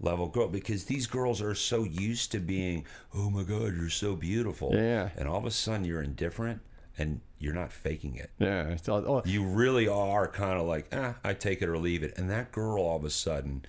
level 0.00 0.26
girl 0.28 0.48
because 0.48 0.84
these 0.84 1.06
girls 1.06 1.40
are 1.40 1.54
so 1.54 1.84
used 1.84 2.32
to 2.32 2.40
being, 2.40 2.84
oh 3.14 3.30
my 3.30 3.44
God, 3.44 3.76
you're 3.76 3.88
so 3.88 4.16
beautiful. 4.16 4.72
Yeah. 4.74 5.10
And 5.16 5.28
all 5.28 5.38
of 5.38 5.46
a 5.46 5.50
sudden 5.50 5.84
you're 5.84 6.02
indifferent 6.02 6.60
and 6.98 7.20
you're 7.38 7.54
not 7.54 7.72
faking 7.72 8.16
it. 8.16 8.30
yeah. 8.38 8.76
So, 8.76 8.94
oh, 8.94 9.22
You 9.24 9.44
really 9.44 9.88
are 9.88 10.26
kind 10.28 10.58
of 10.58 10.66
like, 10.66 10.88
ah, 10.92 11.14
I 11.24 11.34
take 11.34 11.62
it 11.62 11.68
or 11.68 11.78
leave 11.78 12.02
it. 12.02 12.18
And 12.18 12.28
that 12.30 12.52
girl 12.52 12.82
all 12.82 12.96
of 12.96 13.04
a 13.04 13.10
sudden 13.10 13.64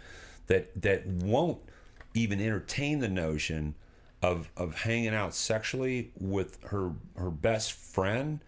that 0.47 0.81
that 0.81 1.05
won't 1.07 1.59
even 2.13 2.41
entertain 2.41 2.99
the 2.99 3.09
notion 3.09 3.75
of 4.21 4.49
of 4.57 4.81
hanging 4.81 5.13
out 5.13 5.33
sexually 5.33 6.11
with 6.19 6.61
her 6.63 6.91
her 7.17 7.29
best 7.29 7.73
friend 7.73 8.39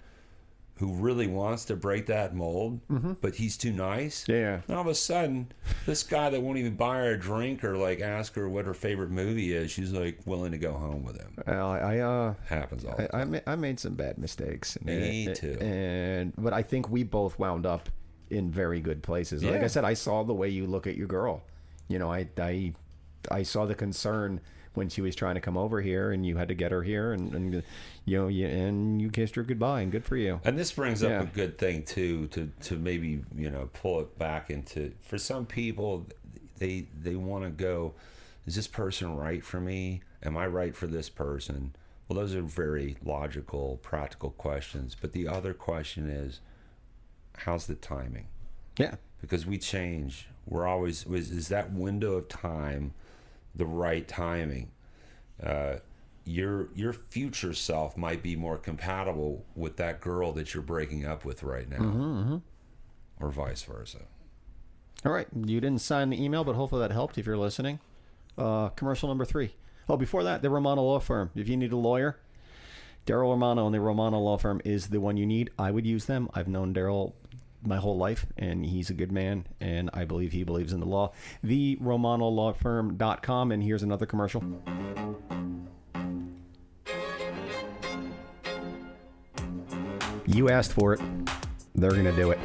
who 0.77 0.91
really 0.93 1.25
wants 1.27 1.63
to 1.65 1.75
break 1.75 2.07
that 2.07 2.35
mold, 2.35 2.81
but 3.21 3.35
he's 3.35 3.55
too 3.57 3.71
nice. 3.71 4.23
Mm-hmm. 4.23 4.31
Yeah. 4.33 4.61
And 4.67 4.75
all 4.75 4.81
of 4.81 4.87
a 4.87 4.95
sudden, 4.95 5.51
this 5.85 6.03
guy 6.03 6.29
that 6.29 6.41
won't 6.41 6.57
even 6.57 6.75
buy 6.75 6.97
her 6.97 7.11
a 7.11 7.19
drink 7.19 7.63
or 7.63 7.77
like 7.77 8.01
ask 8.01 8.35
her 8.35 8.49
what 8.49 8.65
her 8.65 8.73
favorite 8.73 9.09
movie 9.09 9.53
is, 9.55 9.71
she's 9.71 9.93
like 9.93 10.19
willing 10.25 10.51
to 10.51 10.57
go 10.57 10.73
home 10.73 11.03
with 11.03 11.17
him. 11.17 11.33
well, 11.47 11.71
I 11.71 11.99
uh. 11.99 12.33
Happens 12.47 12.83
all 12.83 12.95
I, 13.13 13.21
I, 13.23 13.41
I 13.47 13.55
made 13.55 13.79
some 13.79 13.93
bad 13.95 14.17
mistakes. 14.17 14.77
Me 14.83 15.27
And- 15.27 15.35
too. 15.35 15.57
And 15.61 16.33
but 16.37 16.51
I 16.51 16.61
think 16.61 16.89
we 16.89 17.03
both 17.03 17.39
wound 17.39 17.65
up 17.65 17.87
in 18.29 18.51
very 18.51 18.81
good 18.81 19.01
places. 19.01 19.43
Like 19.43 19.61
I 19.61 19.67
said, 19.67 19.85
I 19.85 19.93
saw 19.93 20.23
the 20.23 20.33
way 20.33 20.49
you 20.49 20.65
look 20.67 20.87
at 20.87 20.97
your 20.97 21.07
girl. 21.07 21.41
You 21.87 21.99
know, 21.99 22.11
I 22.11 22.27
I 22.37 22.73
I 23.31 23.43
saw 23.43 23.65
the 23.65 23.75
concern 23.75 24.41
when 24.75 24.89
she 24.89 25.01
was 25.01 25.15
trying 25.15 25.35
to 25.35 25.41
come 25.41 25.57
over 25.57 25.81
here, 25.81 26.11
and 26.11 26.25
you 26.25 26.37
had 26.37 26.47
to 26.49 26.53
get 26.53 26.71
her 26.71 26.83
here, 26.83 27.13
and, 27.13 27.33
and 27.33 27.63
you 28.05 28.17
know, 28.17 28.27
you, 28.27 28.47
and 28.47 29.01
you 29.01 29.09
kissed 29.09 29.35
her 29.35 29.43
goodbye, 29.43 29.81
and 29.81 29.91
good 29.91 30.05
for 30.05 30.17
you. 30.17 30.39
And 30.43 30.57
this 30.57 30.71
brings 30.71 31.03
up 31.03 31.09
Yeah. 31.09 31.21
a 31.23 31.25
good 31.25 31.57
thing 31.57 31.83
too 31.83 32.27
to 32.27 32.51
to 32.63 32.75
maybe 32.77 33.23
you 33.35 33.49
know 33.49 33.69
pull 33.73 33.99
it 34.01 34.17
back 34.19 34.49
into 34.49 34.91
for 35.01 35.17
some 35.17 35.45
people 35.45 36.05
they 36.57 36.87
they 37.01 37.15
want 37.15 37.43
to 37.43 37.49
go 37.49 37.93
is 38.45 38.55
this 38.55 38.67
person 38.67 39.15
right 39.15 39.43
for 39.43 39.59
me? 39.59 40.01
Am 40.23 40.37
I 40.37 40.45
right 40.47 40.75
for 40.75 40.87
this 40.87 41.09
person? 41.09 41.75
Well 42.07 42.19
those 42.19 42.35
are 42.35 42.41
very 42.41 42.97
logical 43.03 43.79
practical 43.81 44.29
questions. 44.31 44.95
But 44.99 45.13
the 45.13 45.27
other 45.27 45.53
question 45.53 46.09
is 46.09 46.39
how's 47.39 47.65
the 47.67 47.75
timing? 47.75 48.27
Yeah, 48.77 48.95
because 49.21 49.45
we 49.45 49.57
change. 49.57 50.27
We're 50.45 50.67
always 50.67 51.05
was 51.07 51.31
is 51.31 51.47
that 51.47 51.71
window 51.73 52.13
of 52.13 52.27
time 52.29 52.93
the 53.55 53.65
right 53.65 54.07
timing 54.07 54.71
uh, 55.43 55.75
your 56.25 56.69
your 56.73 56.93
future 56.93 57.53
self 57.53 57.95
might 57.97 58.23
be 58.23 58.35
more 58.35 58.57
compatible 58.57 59.45
with 59.55 59.77
that 59.77 60.01
girl 60.01 60.31
that 60.33 60.53
you're 60.53 60.63
breaking 60.63 61.05
up 61.05 61.23
with 61.25 61.43
right 61.43 61.69
now 61.69 61.77
or 63.19 63.29
vice 63.29 63.63
versa 63.63 63.99
All 65.05 65.11
right, 65.11 65.27
you 65.35 65.61
didn't 65.61 65.81
sign 65.81 66.09
the 66.09 66.21
email, 66.23 66.43
but 66.43 66.55
hopefully 66.55 66.81
that 66.81 66.91
helped 66.91 67.17
if 67.19 67.25
you're 67.27 67.37
listening. 67.37 67.79
Uh, 68.37 68.69
commercial 68.69 69.07
number 69.07 69.23
three. 69.25 69.53
Oh, 69.87 69.97
before 69.97 70.23
that, 70.23 70.41
the 70.41 70.49
Romano 70.49 70.81
Law 70.81 70.99
Firm. 70.99 71.29
If 71.35 71.47
you 71.47 71.55
need 71.55 71.71
a 71.71 71.77
lawyer, 71.77 72.17
Daryl 73.05 73.29
Romano 73.29 73.67
and 73.67 73.75
the 73.75 73.79
Romano 73.79 74.17
Law 74.19 74.37
Firm 74.37 74.61
is 74.65 74.87
the 74.87 74.99
one 74.99 75.15
you 75.15 75.27
need. 75.27 75.51
I 75.59 75.69
would 75.69 75.85
use 75.85 76.05
them. 76.05 76.27
I've 76.33 76.47
known 76.47 76.73
Daryl 76.73 77.13
my 77.65 77.77
whole 77.77 77.97
life, 77.97 78.25
and 78.37 78.65
he's 78.65 78.89
a 78.89 78.93
good 78.93 79.11
man, 79.11 79.45
and 79.59 79.89
I 79.93 80.05
believe 80.05 80.31
he 80.31 80.43
believes 80.43 80.73
in 80.73 80.79
the 80.79 80.85
law. 80.85 81.11
The 81.43 81.77
RomanoLawFirm.com, 81.81 83.51
and 83.51 83.63
here's 83.63 83.83
another 83.83 84.05
commercial. 84.05 84.43
You 90.25 90.49
asked 90.49 90.73
for 90.73 90.93
it. 90.93 91.01
They're 91.75 91.91
going 91.91 92.05
to 92.05 92.15
do 92.15 92.31
it. 92.31 92.39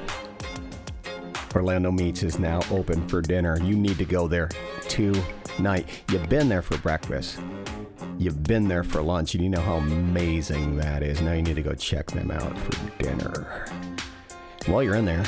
Orlando 1.54 1.90
Meats 1.90 2.22
is 2.22 2.38
now 2.38 2.60
open 2.70 3.08
for 3.08 3.20
dinner. 3.20 3.60
You 3.62 3.74
need 3.76 3.98
to 3.98 4.04
go 4.04 4.28
there 4.28 4.48
tonight. 4.88 5.88
You've 6.10 6.28
been 6.28 6.48
there 6.48 6.62
for 6.62 6.78
breakfast. 6.78 7.38
You've 8.18 8.42
been 8.42 8.68
there 8.68 8.84
for 8.84 9.02
lunch, 9.02 9.34
and 9.34 9.42
you 9.42 9.48
know 9.48 9.60
how 9.60 9.76
amazing 9.76 10.76
that 10.76 11.02
is. 11.02 11.20
Now 11.22 11.32
you 11.32 11.42
need 11.42 11.56
to 11.56 11.62
go 11.62 11.74
check 11.74 12.06
them 12.10 12.30
out 12.30 12.56
for 12.58 13.02
dinner. 13.02 13.66
While 14.66 14.82
you're 14.82 14.96
in 14.96 15.06
there, 15.06 15.24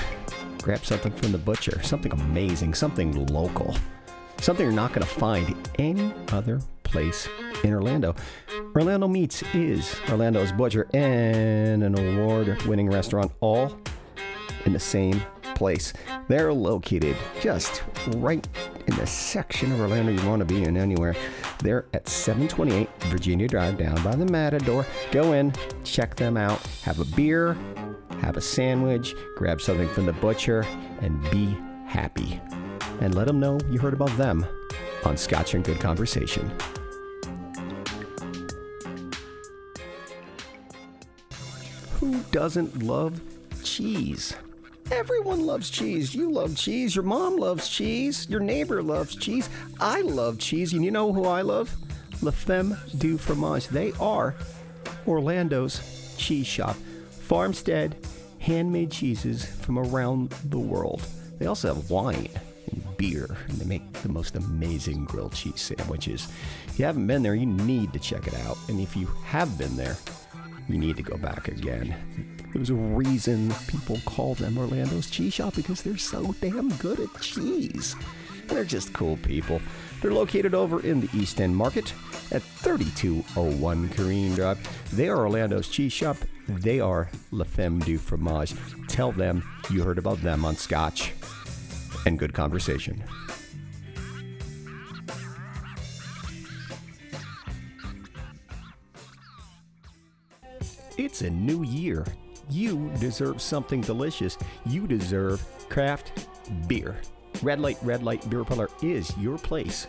grab 0.62 0.84
something 0.84 1.10
from 1.12 1.32
the 1.32 1.38
butcher, 1.38 1.82
something 1.82 2.12
amazing, 2.12 2.74
something 2.74 3.26
local, 3.26 3.74
something 4.38 4.64
you're 4.64 4.74
not 4.74 4.92
going 4.92 5.06
to 5.06 5.08
find 5.08 5.68
any 5.78 6.12
other 6.32 6.60
place 6.82 7.28
in 7.64 7.72
Orlando. 7.72 8.14
Orlando 8.76 9.08
Meats 9.08 9.42
is 9.54 9.96
Orlando's 10.10 10.52
butcher 10.52 10.86
and 10.92 11.82
an 11.82 11.98
award 11.98 12.62
winning 12.62 12.90
restaurant, 12.90 13.32
all 13.40 13.78
in 14.66 14.74
the 14.74 14.80
same 14.80 15.20
place. 15.54 15.94
They're 16.28 16.52
located 16.52 17.16
just 17.40 17.82
right 18.16 18.46
in 18.86 18.96
the 18.96 19.06
section 19.06 19.72
of 19.72 19.80
Orlando 19.80 20.12
you 20.12 20.28
want 20.28 20.40
to 20.40 20.44
be 20.44 20.64
in 20.64 20.76
anywhere. 20.76 21.16
They're 21.60 21.86
at 21.94 22.06
728 22.06 22.88
Virginia 23.04 23.48
Drive 23.48 23.78
down 23.78 24.02
by 24.04 24.14
the 24.14 24.26
Matador. 24.26 24.86
Go 25.10 25.32
in, 25.32 25.52
check 25.84 26.16
them 26.16 26.36
out, 26.36 26.60
have 26.82 27.00
a 27.00 27.04
beer, 27.16 27.56
have 28.22 28.36
a 28.36 28.40
sandwich, 28.40 29.14
grab 29.36 29.60
something 29.60 29.88
from 29.88 30.06
the 30.06 30.12
butcher, 30.14 30.64
and 31.00 31.20
be 31.30 31.56
happy. 31.86 32.40
And 33.00 33.14
let 33.16 33.26
them 33.26 33.40
know 33.40 33.58
you 33.68 33.80
heard 33.80 33.94
about 33.94 34.16
them 34.16 34.46
on 35.04 35.16
Scotch 35.16 35.54
and 35.54 35.64
Good 35.64 35.80
Conversation. 35.80 36.50
Who 41.98 42.20
doesn't 42.30 42.84
love 42.84 43.20
cheese? 43.64 44.34
Everyone 44.92 45.44
loves 45.44 45.68
cheese. 45.68 46.14
You 46.14 46.30
love 46.30 46.56
cheese. 46.56 46.94
Your 46.94 47.04
mom 47.04 47.36
loves 47.36 47.68
cheese. 47.68 48.28
Your 48.30 48.40
neighbor 48.40 48.82
loves 48.82 49.16
cheese. 49.16 49.48
I 49.80 50.02
love 50.02 50.38
cheese. 50.38 50.72
And 50.72 50.84
you 50.84 50.92
know 50.92 51.12
who 51.12 51.24
I 51.24 51.42
love? 51.42 51.74
La 52.20 52.30
Femme 52.30 52.76
du 52.98 53.18
Fromage. 53.18 53.68
They 53.68 53.92
are 54.00 54.36
Orlando's 55.06 56.14
cheese 56.16 56.46
shop. 56.46 56.76
Farmstead, 57.10 57.96
handmade 58.42 58.90
cheeses 58.90 59.44
from 59.44 59.78
around 59.78 60.30
the 60.46 60.58
world. 60.58 61.00
They 61.38 61.46
also 61.46 61.74
have 61.74 61.90
wine 61.90 62.28
and 62.70 62.96
beer, 62.96 63.36
and 63.48 63.56
they 63.58 63.64
make 63.64 63.92
the 63.92 64.08
most 64.08 64.34
amazing 64.34 65.04
grilled 65.04 65.32
cheese 65.32 65.60
sandwiches. 65.60 66.28
If 66.66 66.78
you 66.78 66.84
haven't 66.84 67.06
been 67.06 67.22
there, 67.22 67.36
you 67.36 67.46
need 67.46 67.92
to 67.92 68.00
check 68.00 68.26
it 68.26 68.34
out. 68.40 68.58
And 68.68 68.80
if 68.80 68.96
you 68.96 69.06
have 69.24 69.56
been 69.58 69.76
there, 69.76 69.96
you 70.68 70.76
need 70.76 70.96
to 70.96 71.02
go 71.04 71.16
back 71.16 71.48
again. 71.48 71.94
There's 72.52 72.70
a 72.70 72.74
reason 72.74 73.54
people 73.68 73.98
call 74.04 74.34
them 74.34 74.58
Orlando's 74.58 75.08
Cheese 75.08 75.34
Shop 75.34 75.54
because 75.54 75.82
they're 75.82 75.96
so 75.96 76.34
damn 76.40 76.68
good 76.76 76.98
at 76.98 77.20
cheese. 77.20 77.94
They're 78.48 78.64
just 78.64 78.92
cool 78.92 79.16
people. 79.18 79.60
They're 80.00 80.12
located 80.12 80.52
over 80.52 80.84
in 80.84 81.00
the 81.00 81.08
East 81.16 81.40
End 81.40 81.56
Market 81.56 81.94
at 82.32 82.42
3201 82.42 83.88
Corrine 83.90 84.34
Drive. 84.34 84.58
They 84.96 85.08
are 85.08 85.18
Orlando's 85.18 85.68
Cheese 85.68 85.92
Shop. 85.92 86.16
They 86.48 86.80
are 86.80 87.08
La 87.30 87.44
Femme 87.44 87.78
du 87.80 87.98
Fromage. 87.98 88.54
Tell 88.88 89.12
them 89.12 89.42
you 89.70 89.82
heard 89.82 89.98
about 89.98 90.20
them 90.22 90.44
on 90.44 90.56
Scotch 90.56 91.12
and 92.04 92.18
Good 92.18 92.34
Conversation. 92.34 93.02
It's 100.98 101.22
a 101.22 101.30
new 101.30 101.62
year. 101.64 102.04
You 102.50 102.90
deserve 102.98 103.40
something 103.40 103.80
delicious. 103.80 104.36
You 104.66 104.86
deserve 104.86 105.42
craft 105.68 106.28
beer. 106.66 106.96
Red 107.42 107.60
Light 107.60 107.78
Red 107.82 108.02
Light 108.02 108.28
Beer 108.28 108.44
Parlor 108.44 108.68
is 108.82 109.16
your 109.16 109.38
place 109.38 109.86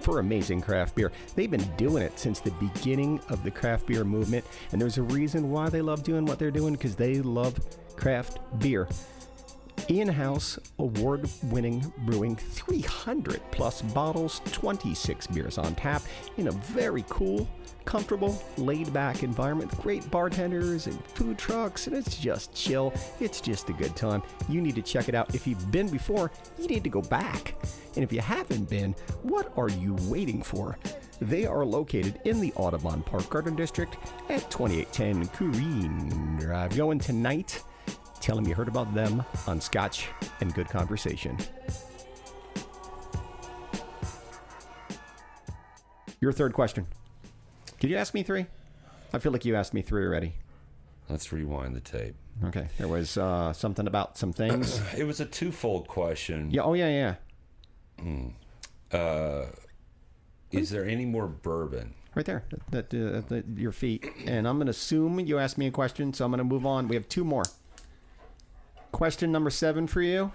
for 0.00 0.18
amazing 0.20 0.60
craft 0.60 0.94
beer. 0.94 1.12
They've 1.34 1.50
been 1.50 1.68
doing 1.76 2.02
it 2.02 2.18
since 2.18 2.40
the 2.40 2.50
beginning 2.52 3.20
of 3.28 3.42
the 3.44 3.50
craft 3.50 3.86
beer 3.86 4.04
movement, 4.04 4.44
and 4.72 4.80
there's 4.80 4.98
a 4.98 5.02
reason 5.02 5.50
why 5.50 5.68
they 5.68 5.82
love 5.82 6.02
doing 6.02 6.24
what 6.24 6.38
they're 6.38 6.50
doing 6.50 6.74
because 6.74 6.96
they 6.96 7.20
love 7.20 7.58
craft 7.96 8.38
beer. 8.58 8.88
In 9.86 10.08
house, 10.08 10.58
award 10.78 11.30
winning 11.44 11.92
brewing, 11.98 12.36
300 12.36 13.40
plus 13.50 13.80
bottles, 13.80 14.42
26 14.52 15.28
beers 15.28 15.56
on 15.56 15.74
tap 15.76 16.02
in 16.36 16.48
a 16.48 16.50
very 16.50 17.04
cool, 17.08 17.48
comfortable, 17.86 18.42
laid 18.58 18.92
back 18.92 19.22
environment. 19.22 19.70
Great 19.80 20.10
bartenders 20.10 20.86
and 20.86 21.02
food 21.06 21.38
trucks, 21.38 21.86
and 21.86 21.96
it's 21.96 22.18
just 22.18 22.54
chill. 22.54 22.92
It's 23.18 23.40
just 23.40 23.70
a 23.70 23.72
good 23.72 23.96
time. 23.96 24.22
You 24.48 24.60
need 24.60 24.74
to 24.74 24.82
check 24.82 25.08
it 25.08 25.14
out. 25.14 25.34
If 25.34 25.46
you've 25.46 25.70
been 25.70 25.88
before, 25.88 26.30
you 26.58 26.66
need 26.66 26.84
to 26.84 26.90
go 26.90 27.00
back. 27.00 27.54
And 27.94 28.04
if 28.04 28.12
you 28.12 28.20
haven't 28.20 28.68
been, 28.68 28.94
what 29.22 29.50
are 29.56 29.70
you 29.70 29.96
waiting 30.02 30.42
for? 30.42 30.76
They 31.20 31.46
are 31.46 31.64
located 31.64 32.20
in 32.24 32.40
the 32.40 32.52
Audubon 32.56 33.02
Park 33.02 33.28
Garden 33.30 33.56
District 33.56 33.96
at 34.28 34.50
2810 34.50 35.28
Corrine 35.28 36.38
Drive. 36.40 36.76
Going 36.76 36.98
tonight. 36.98 37.62
Tell 38.20 38.36
them 38.36 38.46
you 38.46 38.54
heard 38.54 38.68
about 38.68 38.92
them 38.94 39.22
on 39.46 39.60
Scotch 39.60 40.08
and 40.40 40.52
Good 40.54 40.68
Conversation. 40.68 41.36
Your 46.20 46.32
third 46.32 46.52
question. 46.52 46.86
Did 47.80 47.90
you 47.90 47.96
ask 47.96 48.12
me 48.12 48.22
three? 48.22 48.46
I 49.12 49.18
feel 49.18 49.32
like 49.32 49.44
you 49.44 49.54
asked 49.56 49.72
me 49.72 49.82
three 49.82 50.04
already. 50.04 50.34
Let's 51.08 51.32
rewind 51.32 51.74
the 51.74 51.80
tape. 51.80 52.16
Okay. 52.44 52.68
There 52.76 52.88
was 52.88 53.16
uh, 53.16 53.52
something 53.52 53.86
about 53.86 54.18
some 54.18 54.32
things. 54.32 54.80
It 54.98 55.04
was 55.04 55.20
a 55.20 55.24
twofold 55.24 55.88
question. 55.88 56.50
yeah. 56.50 56.62
Oh, 56.62 56.74
yeah, 56.74 57.14
yeah. 58.02 58.98
Uh, 58.98 59.46
is 60.50 60.70
there 60.70 60.84
any 60.84 61.04
more 61.06 61.26
bourbon? 61.26 61.94
Right 62.14 62.26
there 62.26 62.44
at, 62.72 62.92
at, 62.92 62.94
uh, 62.94 63.34
at 63.34 63.44
your 63.56 63.72
feet. 63.72 64.04
And 64.26 64.46
I'm 64.46 64.56
going 64.56 64.66
to 64.66 64.70
assume 64.70 65.20
you 65.20 65.38
asked 65.38 65.56
me 65.58 65.66
a 65.66 65.70
question, 65.70 66.12
so 66.12 66.24
I'm 66.24 66.30
going 66.30 66.38
to 66.38 66.44
move 66.44 66.66
on. 66.66 66.88
We 66.88 66.96
have 66.96 67.08
two 67.08 67.24
more. 67.24 67.44
Question 68.92 69.30
number 69.32 69.50
seven 69.50 69.86
for 69.86 70.02
you. 70.02 70.32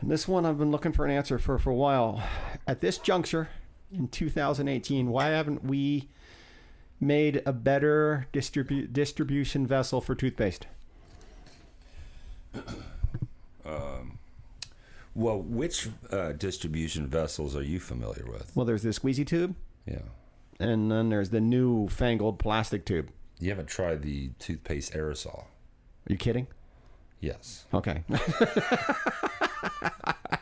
And 0.00 0.10
this 0.10 0.28
one 0.28 0.44
I've 0.46 0.58
been 0.58 0.70
looking 0.70 0.92
for 0.92 1.04
an 1.04 1.10
answer 1.10 1.38
for 1.38 1.58
for 1.58 1.70
a 1.70 1.74
while. 1.74 2.22
At 2.66 2.80
this 2.80 2.98
juncture 2.98 3.48
in 3.92 4.08
2018, 4.08 5.08
why 5.08 5.26
haven't 5.28 5.64
we 5.64 6.08
made 7.00 7.42
a 7.46 7.52
better 7.52 8.26
distribu- 8.32 8.92
distribution 8.92 9.66
vessel 9.66 10.00
for 10.00 10.14
toothpaste? 10.14 10.66
Um, 13.64 14.18
Well, 15.14 15.40
which 15.40 15.88
uh, 16.10 16.32
distribution 16.32 17.06
vessels 17.06 17.56
are 17.56 17.62
you 17.62 17.80
familiar 17.80 18.24
with? 18.30 18.52
Well, 18.54 18.66
there's 18.66 18.82
the 18.82 18.90
squeezy 18.90 19.26
tube, 19.26 19.54
Yeah. 19.86 20.00
and 20.60 20.90
then 20.90 21.08
there's 21.08 21.30
the 21.30 21.40
new 21.40 21.88
fangled 21.88 22.38
plastic 22.38 22.84
tube. 22.84 23.10
You 23.40 23.50
haven't 23.50 23.68
tried 23.68 24.02
the 24.02 24.30
toothpaste 24.38 24.92
aerosol? 24.92 25.40
Are 25.44 26.12
you 26.12 26.16
kidding? 26.16 26.46
Yes. 27.26 27.64
Okay. 27.74 28.04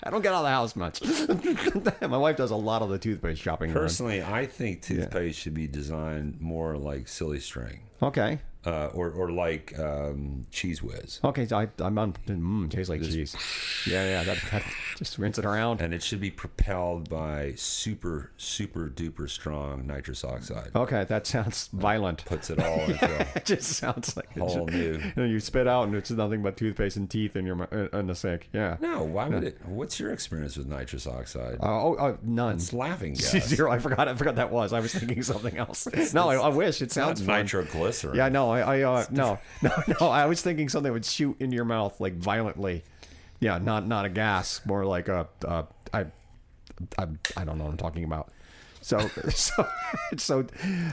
I 0.06 0.10
don't 0.10 0.20
get 0.22 0.34
out 0.34 0.44
of 0.44 0.44
the 0.44 0.50
house 0.50 0.76
much. 0.76 1.02
My 2.08 2.18
wife 2.18 2.36
does 2.36 2.50
a 2.50 2.56
lot 2.56 2.82
of 2.82 2.90
the 2.90 2.98
toothpaste 2.98 3.40
shopping. 3.40 3.70
around. 3.70 3.80
Personally, 3.82 4.22
I 4.22 4.44
think 4.46 4.82
toothpaste 4.82 5.38
should 5.38 5.54
be 5.54 5.66
designed 5.66 6.40
more 6.40 6.76
like 6.76 7.08
silly 7.08 7.40
string, 7.40 7.80
Okay. 8.02 8.38
Uh, 8.66 8.86
or 8.94 9.10
or 9.10 9.30
like 9.30 9.78
um, 9.78 10.46
Cheez 10.50 10.80
Whiz, 10.80 11.20
Okay, 11.22 11.46
so 11.46 11.58
I, 11.58 11.68
I'm 11.80 11.98
on. 11.98 12.14
Mmm, 12.26 12.70
tastes 12.70 12.88
like 12.88 13.02
cheese. 13.02 13.36
Yeah, 13.86 14.04
yeah. 14.04 14.24
That, 14.24 14.38
that, 14.52 14.62
just 14.96 15.18
rinse 15.18 15.38
it 15.38 15.44
around. 15.44 15.80
and 15.82 15.92
it 15.92 16.02
should 16.02 16.20
be 16.20 16.30
propelled 16.30 17.10
by 17.10 17.52
super 17.56 18.30
super 18.36 18.88
duper 18.88 19.28
strong 19.28 19.86
nitrous 19.86 20.24
oxide. 20.24 20.70
Okay, 20.74 21.04
that 21.04 21.26
sounds 21.26 21.68
violent. 21.72 22.24
Puts 22.24 22.50
it 22.50 22.58
all 22.58 22.80
into 22.80 23.26
It 23.36 23.44
just 23.44 23.72
sounds 23.72 24.16
like 24.16 24.36
whole 24.38 24.66
new. 24.66 24.94
You, 24.94 25.12
know, 25.16 25.24
you 25.24 25.40
spit 25.40 25.66
out 25.68 25.86
and 25.86 25.94
it's 25.94 26.10
nothing 26.10 26.42
but 26.42 26.56
toothpaste 26.56 26.96
and 26.96 27.10
teeth 27.10 27.36
in 27.36 27.44
your 27.44 27.62
uh, 27.62 27.98
in 27.98 28.06
the 28.06 28.14
sink. 28.14 28.48
Yeah. 28.52 28.76
No, 28.80 29.02
why 29.02 29.28
would 29.28 29.44
it? 29.44 29.58
What's 29.66 30.00
your 30.00 30.12
experience 30.12 30.56
with 30.56 30.66
nitrous 30.68 31.06
oxide? 31.06 31.56
Uh, 31.60 31.66
oh, 31.66 31.96
oh, 31.98 32.18
none. 32.22 32.56
it's 32.56 32.72
laughing 32.72 33.12
gas. 33.14 33.46
Zero. 33.46 33.70
I 33.70 33.78
forgot. 33.78 34.08
I 34.08 34.14
forgot 34.14 34.36
that 34.36 34.50
was. 34.50 34.72
I 34.72 34.80
was 34.80 34.94
thinking 34.94 35.22
something 35.22 35.56
else. 35.58 35.86
No, 36.14 36.28
I, 36.28 36.36
I 36.36 36.48
wish 36.48 36.80
it 36.80 36.92
sounds 36.92 37.26
nitroglycerin. 37.26 38.16
Yeah, 38.16 38.28
no, 38.28 38.53
I, 38.54 38.80
I 38.80 38.82
uh, 38.82 39.06
no, 39.10 39.38
no, 39.62 39.70
no. 40.00 40.08
I 40.08 40.26
was 40.26 40.42
thinking 40.42 40.68
something 40.68 40.92
would 40.92 41.04
shoot 41.04 41.36
in 41.40 41.52
your 41.52 41.64
mouth 41.64 42.00
like 42.00 42.14
violently. 42.14 42.82
Yeah, 43.40 43.58
not 43.58 43.86
not 43.86 44.04
a 44.04 44.08
gas, 44.08 44.60
more 44.64 44.84
like 44.84 45.08
a. 45.08 45.28
Uh, 45.46 45.64
I, 45.92 46.06
I, 46.98 47.06
I 47.36 47.44
don't 47.44 47.58
know 47.58 47.64
what 47.64 47.70
I'm 47.70 47.76
talking 47.76 48.04
about. 48.04 48.30
So, 48.80 48.98
so, 49.30 49.66
so, 50.18 50.46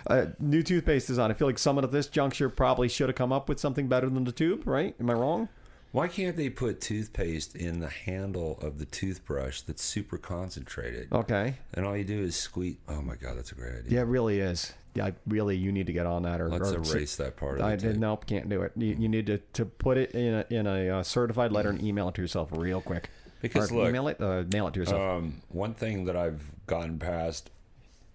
uh, 0.08 0.28
new 0.40 0.64
toothpaste 0.64 1.10
is 1.10 1.20
on. 1.20 1.30
I 1.30 1.34
feel 1.34 1.48
like 1.48 1.60
someone 1.60 1.84
at 1.84 1.92
this 1.92 2.08
juncture 2.08 2.50
probably 2.50 2.88
should 2.88 3.10
have 3.10 3.18
come 3.18 3.34
up 3.34 3.50
with 3.50 3.60
something 3.60 3.88
better 3.88 4.10
than 4.10 4.24
the 4.24 4.32
tube, 4.32 4.66
right? 4.66 4.96
Am 5.00 5.10
I 5.10 5.14
wrong? 5.14 5.50
Why 5.92 6.08
can't 6.08 6.38
they 6.38 6.50
put 6.50 6.80
toothpaste 6.80 7.56
in 7.56 7.82
the 7.82 7.90
handle 7.90 8.58
of 8.62 8.80
the 8.80 8.86
toothbrush 8.86 9.62
that's 9.62 9.84
super 9.84 10.18
concentrated? 10.18 11.12
Okay. 11.12 11.56
And 11.74 11.86
all 11.86 11.98
you 11.98 12.06
do 12.06 12.22
is 12.22 12.36
squeeze. 12.36 12.78
Oh 12.88 13.02
my 13.02 13.16
god, 13.16 13.38
that's 13.38 13.52
a 13.52 13.56
great 13.56 13.74
idea. 13.80 13.92
Yeah, 13.96 14.00
it 14.02 14.06
really 14.08 14.40
is. 14.40 14.72
Yeah, 14.94 15.08
I 15.08 15.14
really, 15.28 15.58
you 15.58 15.72
need 15.72 15.88
to 15.88 15.94
get 15.94 16.06
on 16.06 16.24
that. 16.24 16.40
Or 16.40 16.50
Let's 16.50 16.72
or 16.72 16.78
erase 16.78 17.16
that 17.18 17.36
part 17.36 17.56
of 17.56 17.60
it. 17.60 17.64
I 17.64 17.76
the 17.76 17.82
did 17.90 18.00
nope, 18.00 18.26
can't 18.26 18.48
do 18.48 18.62
it. 18.62 18.72
You, 18.78 18.96
you 19.00 19.10
need 19.10 19.26
to, 19.28 19.38
to 19.40 19.66
put 19.66 19.98
it 19.98 20.12
in 20.12 20.34
a, 20.34 20.46
in 20.50 20.68
a 20.68 21.00
uh, 21.00 21.04
certified 21.04 21.52
letter 21.52 21.70
and 21.70 21.82
email 21.84 22.08
it 22.10 22.16
to 22.16 22.22
yourself 22.22 22.50
real 22.54 22.82
quick. 22.82 23.10
Because 23.42 23.72
Or 23.72 23.80
look, 23.80 23.90
email 23.90 24.08
it, 24.08 24.22
uh, 24.22 24.44
mail 24.52 24.68
it 24.68 24.74
to 24.76 24.80
yourself 24.82 25.02
Um, 25.02 25.42
one 25.50 25.74
thing 25.74 26.06
that 26.06 26.16
I've 26.16 26.42
gotten 26.68 27.00
past 27.00 27.50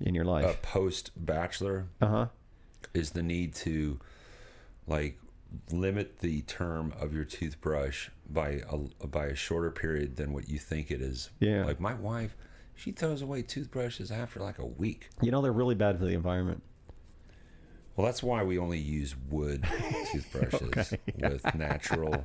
in 0.00 0.14
your 0.14 0.24
uh, 0.24 0.28
life. 0.28 0.62
post 0.62 1.10
bachelor 1.16 1.86
Uh 2.00 2.06
huh. 2.06 2.26
is 2.94 3.10
the 3.10 3.22
need 3.22 3.54
to 3.56 3.98
like 4.86 5.18
limit 5.72 6.18
the 6.20 6.42
term 6.42 6.92
of 7.00 7.12
your 7.14 7.24
toothbrush 7.24 8.08
by 8.28 8.62
a 8.70 9.06
by 9.06 9.26
a 9.26 9.34
shorter 9.34 9.70
period 9.70 10.16
than 10.16 10.32
what 10.32 10.48
you 10.48 10.58
think 10.58 10.90
it 10.90 11.00
is. 11.00 11.30
Yeah. 11.40 11.64
Like 11.64 11.80
my 11.80 11.94
wife, 11.94 12.36
she 12.74 12.92
throws 12.92 13.22
away 13.22 13.42
toothbrushes 13.42 14.10
after 14.10 14.40
like 14.40 14.58
a 14.58 14.66
week. 14.66 15.08
You 15.22 15.30
know 15.30 15.42
they're 15.42 15.52
really 15.52 15.74
bad 15.74 15.98
for 15.98 16.04
the 16.04 16.14
environment. 16.14 16.62
Well, 17.96 18.04
that's 18.06 18.22
why 18.22 18.42
we 18.42 18.58
only 18.58 18.78
use 18.78 19.14
wood 19.30 19.64
toothbrushes 20.12 20.94
with 21.18 21.54
natural. 21.54 22.24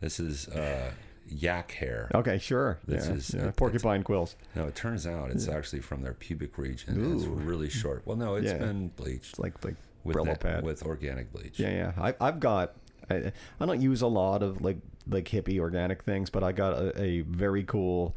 This 0.00 0.18
is 0.18 0.48
uh, 0.48 0.90
yak 1.28 1.70
hair. 1.70 2.10
Okay, 2.14 2.38
sure. 2.38 2.80
This 2.86 3.06
yeah, 3.06 3.14
is- 3.14 3.34
yeah, 3.34 3.48
it- 3.48 3.56
porcupine 3.56 4.02
quills. 4.02 4.34
No, 4.56 4.66
it 4.66 4.74
turns 4.74 5.06
out 5.06 5.30
it's 5.30 5.46
actually 5.48 5.80
from 5.82 6.02
their 6.02 6.14
pubic 6.14 6.58
region. 6.58 7.14
It's 7.14 7.26
really 7.26 7.68
short. 7.70 8.02
Well, 8.06 8.16
no, 8.16 8.34
it's 8.34 8.52
been 8.52 8.88
bleached 8.88 9.30
It's 9.30 9.38
like 9.38 9.64
like 9.64 9.76
with 10.04 10.16
Brillo 10.16 10.26
that- 10.26 10.40
pad. 10.40 10.64
with 10.64 10.82
organic 10.84 11.32
bleach. 11.32 11.58
Yeah, 11.58 11.70
yeah. 11.70 11.92
I, 11.98 12.14
I've 12.20 12.40
got. 12.40 12.74
I, 13.10 13.32
I 13.60 13.66
don't 13.66 13.82
use 13.82 14.00
a 14.02 14.06
lot 14.06 14.42
of 14.42 14.62
like 14.62 14.78
like 15.08 15.26
hippie 15.28 15.58
organic 15.58 16.02
things, 16.04 16.30
but 16.30 16.42
I 16.42 16.52
got 16.52 16.72
a, 16.78 17.00
a 17.02 17.20
very 17.22 17.62
cool 17.64 18.16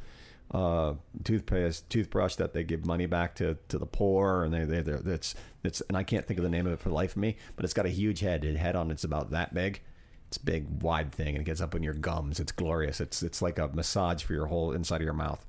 uh, 0.51 0.93
toothpaste 1.25 1.89
toothbrush 1.89 2.35
that 2.35 2.53
they 2.53 2.63
give 2.63 2.85
money 2.85 3.05
back 3.05 3.35
to, 3.35 3.57
to 3.67 3.77
the 3.77 3.85
poor, 3.85 4.43
and 4.45 4.53
they 4.53 4.63
they 4.63 4.81
they're, 4.81 5.01
it's 5.13 5.35
it's 5.63 5.81
and 5.89 5.97
I 5.97 6.03
can't 6.03 6.25
think 6.25 6.39
of 6.39 6.43
the 6.43 6.49
name 6.49 6.65
of 6.67 6.73
it 6.73 6.79
for 6.79 6.87
the 6.89 6.95
life 6.95 7.11
of 7.11 7.17
me, 7.17 7.35
but 7.57 7.65
it's 7.65 7.73
got 7.73 7.85
a 7.85 7.89
huge 7.89 8.21
head. 8.21 8.43
The 8.43 8.55
head 8.55 8.75
on 8.77 8.89
it's 8.91 9.03
about 9.03 9.31
that 9.31 9.53
big. 9.53 9.81
It's 10.29 10.37
a 10.37 10.43
big, 10.43 10.81
wide 10.83 11.13
thing, 11.13 11.29
and 11.29 11.37
it 11.37 11.45
gets 11.45 11.61
up 11.61 11.73
in 11.75 11.83
your 11.83 11.93
gums. 11.93 12.39
It's 12.39 12.51
glorious. 12.51 12.99
It's 13.01 13.23
it's 13.23 13.41
like 13.41 13.59
a 13.59 13.67
massage 13.69 14.23
for 14.23 14.33
your 14.33 14.45
whole 14.47 14.71
inside 14.73 14.97
of 14.97 15.01
your 15.05 15.13
mouth. 15.13 15.45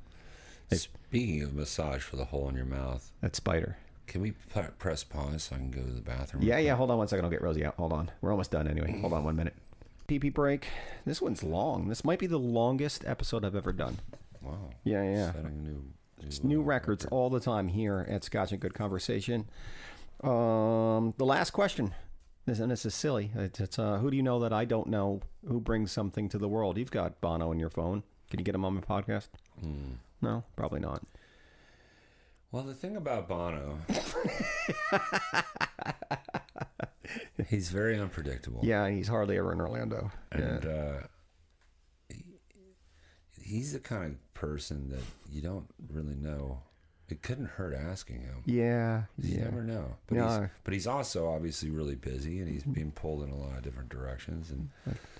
It's, 0.70 0.82
Speaking 1.08 1.42
of 1.42 1.54
massage 1.54 2.02
for 2.02 2.16
the 2.16 2.26
hole 2.26 2.48
in 2.48 2.54
your 2.56 2.64
mouth, 2.66 3.10
That 3.20 3.34
spider. 3.34 3.76
Can 4.08 4.20
we 4.22 4.32
p- 4.32 4.60
press 4.78 5.04
pause 5.04 5.44
so 5.44 5.54
I 5.56 5.58
can 5.58 5.70
go 5.70 5.82
to 5.82 5.92
the 5.92 6.00
bathroom? 6.00 6.42
Yeah, 6.42 6.58
yeah. 6.58 6.74
Hold 6.74 6.90
on 6.90 6.98
one 6.98 7.06
second. 7.08 7.24
I'll 7.24 7.30
get 7.30 7.42
Rosie 7.42 7.64
out. 7.64 7.74
Hold 7.76 7.92
on. 7.92 8.10
We're 8.20 8.30
almost 8.32 8.50
done 8.50 8.66
anyway. 8.66 8.98
Hold 9.00 9.12
on 9.12 9.22
one 9.24 9.36
minute. 9.36 9.54
Pee 10.08 10.18
pee 10.18 10.30
break. 10.30 10.66
This 11.04 11.20
one's 11.22 11.42
long. 11.42 11.88
This 11.88 12.04
might 12.04 12.18
be 12.18 12.26
the 12.26 12.38
longest 12.38 13.04
episode 13.06 13.44
I've 13.44 13.54
ever 13.54 13.72
done. 13.72 13.98
Wow. 14.42 14.70
Yeah, 14.84 15.02
yeah. 15.04 15.32
Setting 15.32 15.62
new, 15.62 15.84
It's 16.26 16.42
new, 16.42 16.62
records 16.62 17.04
all 17.06 17.28
the 17.28 17.40
time 17.40 17.68
here 17.68 18.06
at 18.08 18.24
Scotch 18.24 18.50
and 18.52 18.60
Good 18.60 18.74
Conversation. 18.74 19.46
Um, 20.24 21.14
the 21.18 21.24
last 21.26 21.50
question. 21.50 21.94
This, 22.46 22.60
and 22.60 22.70
this 22.70 22.86
is 22.86 22.94
silly. 22.94 23.30
It's, 23.34 23.60
it's 23.60 23.78
uh, 23.78 23.98
who 23.98 24.10
do 24.10 24.16
you 24.16 24.22
know 24.22 24.40
that 24.40 24.52
I 24.52 24.64
don't 24.64 24.86
know 24.88 25.20
who 25.46 25.60
brings 25.60 25.92
something 25.92 26.28
to 26.30 26.38
the 26.38 26.48
world? 26.48 26.78
You've 26.78 26.90
got 26.90 27.20
Bono 27.20 27.52
in 27.52 27.58
your 27.60 27.68
phone. 27.70 28.02
Can 28.30 28.38
you 28.38 28.44
get 28.44 28.54
him 28.54 28.64
on 28.64 28.74
my 28.74 28.80
podcast? 28.80 29.28
Hmm. 29.60 29.92
No, 30.22 30.44
probably 30.56 30.80
not. 30.80 31.02
Well, 32.50 32.62
the 32.62 32.74
thing 32.74 32.96
about 32.96 33.28
Bono, 33.28 33.78
he's 37.48 37.68
very 37.70 37.98
unpredictable. 37.98 38.60
Yeah, 38.62 38.88
he's 38.88 39.08
hardly 39.08 39.36
ever 39.38 39.52
in 39.52 39.60
Orlando. 39.60 40.10
And 40.32 40.64
yeah. 40.64 40.70
uh, 40.70 41.02
he, 42.08 42.24
he's 43.42 43.72
the 43.74 43.80
kind 43.80 44.12
of 44.14 44.34
person 44.34 44.88
that 44.90 45.02
you 45.30 45.42
don't 45.42 45.66
really 45.92 46.14
know. 46.14 46.60
It 47.10 47.22
couldn't 47.22 47.46
hurt 47.46 47.74
asking 47.74 48.20
him. 48.22 48.42
Yeah, 48.44 49.04
You 49.18 49.38
yeah. 49.38 49.44
never 49.44 49.62
know. 49.62 49.96
But, 50.06 50.18
No. 50.18 50.28
he's, 50.40 50.48
but 50.64 50.74
he's 50.74 50.86
also 50.86 51.26
obviously 51.28 51.70
really 51.70 51.94
busy 51.96 52.38
and 52.40 52.48
he's 52.48 52.64
being 52.64 52.90
pulled 52.92 53.22
in 53.22 53.30
a 53.30 53.36
lot 53.36 53.56
of 53.56 53.62
different 53.62 53.88
directions. 53.88 54.50
And 54.50 54.68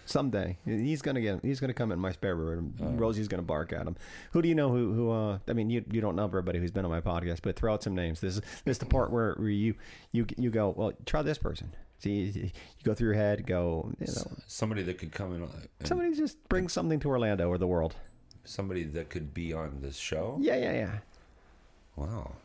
Someday 0.08 0.56
he's 0.64 1.02
gonna 1.02 1.20
get. 1.20 1.40
He's 1.44 1.60
gonna 1.60 1.74
come 1.74 1.92
in 1.92 1.98
my 1.98 2.12
spare 2.12 2.34
room. 2.34 2.74
Oh. 2.82 2.86
Rosie's 2.92 3.28
gonna 3.28 3.42
bark 3.42 3.72
at 3.72 3.86
him. 3.86 3.96
Who 4.32 4.40
do 4.40 4.48
you 4.48 4.54
know? 4.54 4.70
Who? 4.70 4.92
Who? 4.94 5.10
Uh, 5.10 5.38
I 5.48 5.52
mean, 5.52 5.68
you 5.68 5.84
you 5.90 6.00
don't 6.00 6.16
know 6.16 6.24
everybody 6.24 6.58
who's 6.58 6.70
been 6.70 6.84
on 6.86 6.90
my 6.90 7.00
podcast, 7.02 7.40
but 7.42 7.56
throw 7.56 7.74
out 7.74 7.82
some 7.82 7.94
names. 7.94 8.20
This 8.20 8.36
is 8.36 8.40
this 8.64 8.76
is 8.76 8.78
the 8.78 8.86
part 8.86 9.10
where, 9.12 9.34
where 9.34 9.48
you 9.50 9.74
you 10.12 10.24
you 10.38 10.50
go. 10.50 10.72
Well, 10.76 10.92
try 11.04 11.20
this 11.22 11.36
person. 11.38 11.74
So 11.98 12.08
you, 12.08 12.24
you 12.32 12.50
go 12.84 12.94
through 12.94 13.08
your 13.08 13.14
head, 13.16 13.44
go, 13.44 13.92
you 13.98 14.06
know, 14.06 14.30
Somebody 14.46 14.82
that 14.84 14.98
could 14.98 15.10
come 15.12 15.34
in, 15.34 15.42
uh, 15.42 15.46
and 15.80 15.88
somebody 15.88 16.14
just 16.14 16.38
bring 16.48 16.68
something 16.68 17.00
to 17.00 17.08
Orlando 17.08 17.48
or 17.48 17.58
the 17.58 17.66
world. 17.66 17.96
somebody 18.44 18.84
that 18.84 19.10
could 19.10 19.34
be 19.34 19.52
on 19.52 19.80
this 19.82 19.96
show. 19.96 20.38
Yeah, 20.40 20.54
yeah, 20.56 20.72
yeah. 20.72 20.98
Wow, 21.96 22.36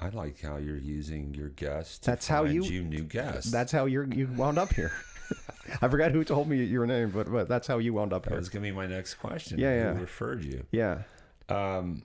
I 0.00 0.10
like 0.10 0.40
how 0.40 0.58
you're 0.58 0.76
using 0.76 1.34
your 1.34 1.48
guests. 1.48 1.98
To 1.98 2.10
That's 2.12 2.28
how 2.28 2.44
find 2.44 2.64
you- 2.64 2.84
new 2.84 3.02
guests. 3.02 3.50
That's 3.50 3.72
how 3.72 3.86
you're 3.86 4.04
you 4.06 4.28
wound 4.36 4.58
up 4.58 4.72
here. 4.72 4.92
I 5.82 5.88
forgot 5.88 6.12
who 6.12 6.24
told 6.24 6.48
me 6.48 6.62
your 6.64 6.86
name, 6.86 7.10
but, 7.10 7.30
but 7.30 7.48
that's 7.48 7.66
how 7.66 7.78
you 7.78 7.92
wound 7.94 8.12
up 8.12 8.24
that 8.24 8.30
here. 8.30 8.38
was 8.38 8.48
gonna 8.48 8.62
be 8.64 8.72
my 8.72 8.86
next 8.86 9.14
question. 9.14 9.58
Yeah, 9.58 9.94
Who 9.94 10.00
referred 10.00 10.44
you? 10.44 10.66
Yeah. 10.72 11.02
Um, 11.48 12.02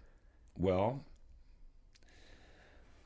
well, 0.57 1.03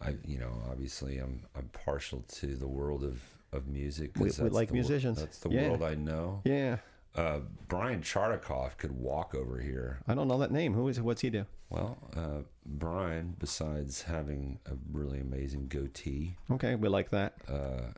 I 0.01 0.15
you 0.25 0.39
know 0.39 0.53
obviously 0.72 1.17
I'm 1.17 1.43
I'm 1.56 1.69
partial 1.69 2.23
to 2.35 2.56
the 2.56 2.67
world 2.67 3.03
of 3.03 3.22
of 3.51 3.67
music. 3.67 4.11
We- 4.17 4.30
we 4.39 4.49
like 4.49 4.67
the 4.69 4.75
musicians. 4.75 5.19
That's 5.19 5.39
the 5.39 5.49
Yeah. 5.49 5.69
world 5.69 5.83
I 5.83 5.95
know. 5.95 6.41
Yeah. 6.45 6.77
Uh, 7.15 7.39
Brian 7.67 8.01
Chartikoff 8.01 8.77
could 8.77 8.91
walk 8.91 9.33
over 9.33 9.59
here. 9.59 9.99
I 10.07 10.14
don't 10.14 10.27
know 10.27 10.38
that 10.38 10.51
name. 10.51 10.73
Who 10.75 10.88
is 10.88 10.99
it? 10.99 11.03
What's 11.03 11.22
he 11.22 11.31
do? 11.31 11.45
Well, 11.72 11.98
uh, 12.15 12.43
Brian, 12.65 13.35
besides 13.39 14.03
having 14.03 14.59
a 14.67 14.73
really 14.91 15.19
amazing 15.19 15.67
goatee, 15.67 16.35
Okay, 16.51 16.75
we 16.75 16.88
like 16.88 17.09
that. 17.09 17.33
uh, 17.48 17.91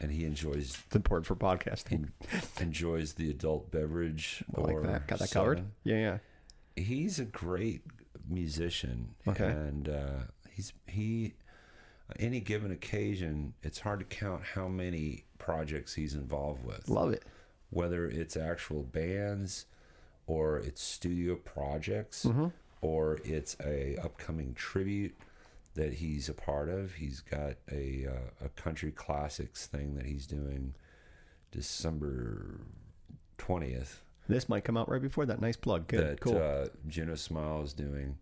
and 0.00 0.10
he 0.10 0.24
enjoys 0.24 0.78
It's 0.86 0.96
important 0.96 1.26
for 1.26 1.36
podcasting. 1.36 2.08
enjoys 2.60 3.14
the 3.14 3.30
adult 3.30 3.70
beverage 3.70 4.42
I 4.56 4.60
like 4.60 4.74
or 4.74 4.82
that. 4.86 5.06
Got 5.06 5.18
that 5.20 5.30
covered. 5.30 5.62
Yeah, 5.84 5.96
yeah. 6.76 6.82
he's 6.82 7.18
a 7.18 7.24
great 7.24 7.82
musician 8.28 9.14
Okay. 9.26 9.44
and 9.46 9.88
uh, 9.88 10.10
he's 10.50 10.72
he 10.86 11.34
any 12.18 12.40
given 12.40 12.70
occasion 12.70 13.54
it's 13.62 13.80
hard 13.80 13.98
to 14.00 14.04
count 14.04 14.42
how 14.54 14.68
many 14.68 15.24
projects 15.38 15.94
he's 15.94 16.14
involved 16.14 16.64
with 16.64 16.88
Love 16.88 17.12
it. 17.12 17.24
whether 17.70 18.06
it's 18.08 18.36
actual 18.36 18.82
bands 18.82 19.66
or 20.26 20.58
it's 20.58 20.82
studio 20.82 21.34
projects 21.36 22.24
Mm-hmm. 22.24 22.46
or 22.80 23.18
it's 23.24 23.56
a 23.64 23.96
upcoming 24.02 24.54
tribute 24.54 25.16
that 25.74 25.94
he's 25.94 26.28
a 26.28 26.34
part 26.34 26.68
of 26.68 26.94
he's 26.94 27.20
got 27.20 27.54
a 27.70 28.06
uh, 28.08 28.44
a 28.44 28.48
country 28.50 28.90
classics 28.90 29.66
thing 29.66 29.94
that 29.94 30.06
he's 30.06 30.26
doing 30.26 30.74
December 31.52 32.60
20th 33.38 33.96
This 34.28 34.48
might 34.48 34.64
come 34.64 34.76
out 34.76 34.88
right 34.88 35.02
before 35.02 35.26
that. 35.26 35.40
Nice 35.40 35.56
plug. 35.56 35.86
Good. 35.88 36.06
that 36.06 36.20
cool. 36.20 36.36
uh, 36.38 36.66
Juno 36.88 37.14
Smile 37.14 37.62
is 37.62 37.72
doing 37.72 38.18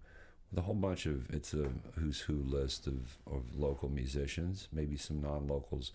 with 0.50 0.58
a 0.58 0.62
whole 0.62 0.74
bunch 0.74 1.06
of 1.06 1.28
it's 1.30 1.52
a 1.54 1.70
who's 1.96 2.20
who 2.20 2.42
list 2.42 2.86
of, 2.86 3.18
of 3.30 3.42
local 3.56 3.88
musicians, 3.88 4.68
maybe 4.72 4.96
some 4.96 5.20
non 5.20 5.46
locals 5.46 5.92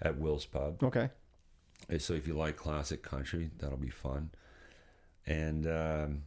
at 0.00 0.18
Will's 0.18 0.46
Pub. 0.46 0.82
okay. 0.82 1.10
And 1.88 2.00
So 2.00 2.14
if 2.14 2.26
you 2.26 2.34
like 2.34 2.56
classic 2.56 3.02
country, 3.02 3.50
that'll 3.58 3.76
be 3.76 3.90
fun. 3.90 4.30
And 5.26 5.66
um, 5.66 6.22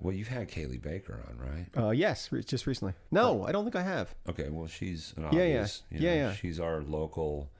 well, 0.00 0.14
you've 0.14 0.28
had 0.28 0.48
Kaylee 0.48 0.80
Baker 0.80 1.20
on, 1.28 1.38
right? 1.38 1.66
Uh, 1.76 1.90
yes, 1.90 2.30
re- 2.32 2.42
just 2.42 2.66
recently. 2.66 2.94
No, 3.10 3.44
I 3.44 3.52
don't 3.52 3.64
think 3.64 3.76
I 3.76 3.82
have. 3.82 4.14
Okay, 4.28 4.48
well 4.48 4.66
she's 4.68 5.12
an 5.16 5.24
Yeah, 5.24 5.30
yeah. 5.32 5.38
obvious. 5.42 5.82
you 5.90 5.98
Yeah, 6.00 6.14
yeah. 6.14 6.32
She's 6.34 6.60
our 6.60 6.82
local 6.82 7.50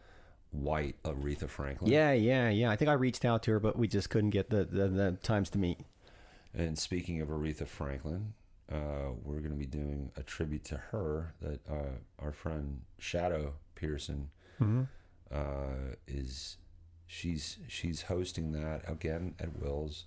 white 0.50 0.96
Aretha 1.02 1.48
Franklin. 1.48 1.90
Yeah, 1.90 2.12
yeah, 2.12 2.48
yeah. 2.48 2.70
I 2.70 2.76
think 2.76 2.88
I 2.88 2.94
reached 2.94 3.24
out 3.24 3.42
to 3.44 3.50
her, 3.52 3.60
but 3.60 3.76
we 3.78 3.88
just 3.88 4.08
couldn't 4.10 4.30
get 4.30 4.50
the, 4.50 4.64
the, 4.64 4.88
the 4.88 5.18
times 5.22 5.50
to 5.50 5.58
meet. 5.58 5.78
And 6.54 6.78
speaking 6.78 7.20
of 7.20 7.28
Aretha 7.28 7.66
Franklin, 7.66 8.32
uh, 8.72 9.12
we're 9.22 9.40
going 9.40 9.50
to 9.52 9.58
be 9.58 9.66
doing 9.66 10.10
a 10.16 10.22
tribute 10.22 10.64
to 10.66 10.76
her 10.76 11.34
that 11.42 11.60
uh, 11.70 11.98
our 12.18 12.32
friend 12.32 12.80
Shadow 12.98 13.54
Pearson 13.74 14.30
uh, 15.30 15.94
is. 16.06 16.56
She's 17.10 17.56
she's 17.68 18.02
hosting 18.02 18.52
that 18.52 18.82
again 18.86 19.34
at 19.40 19.58
Will's, 19.58 20.04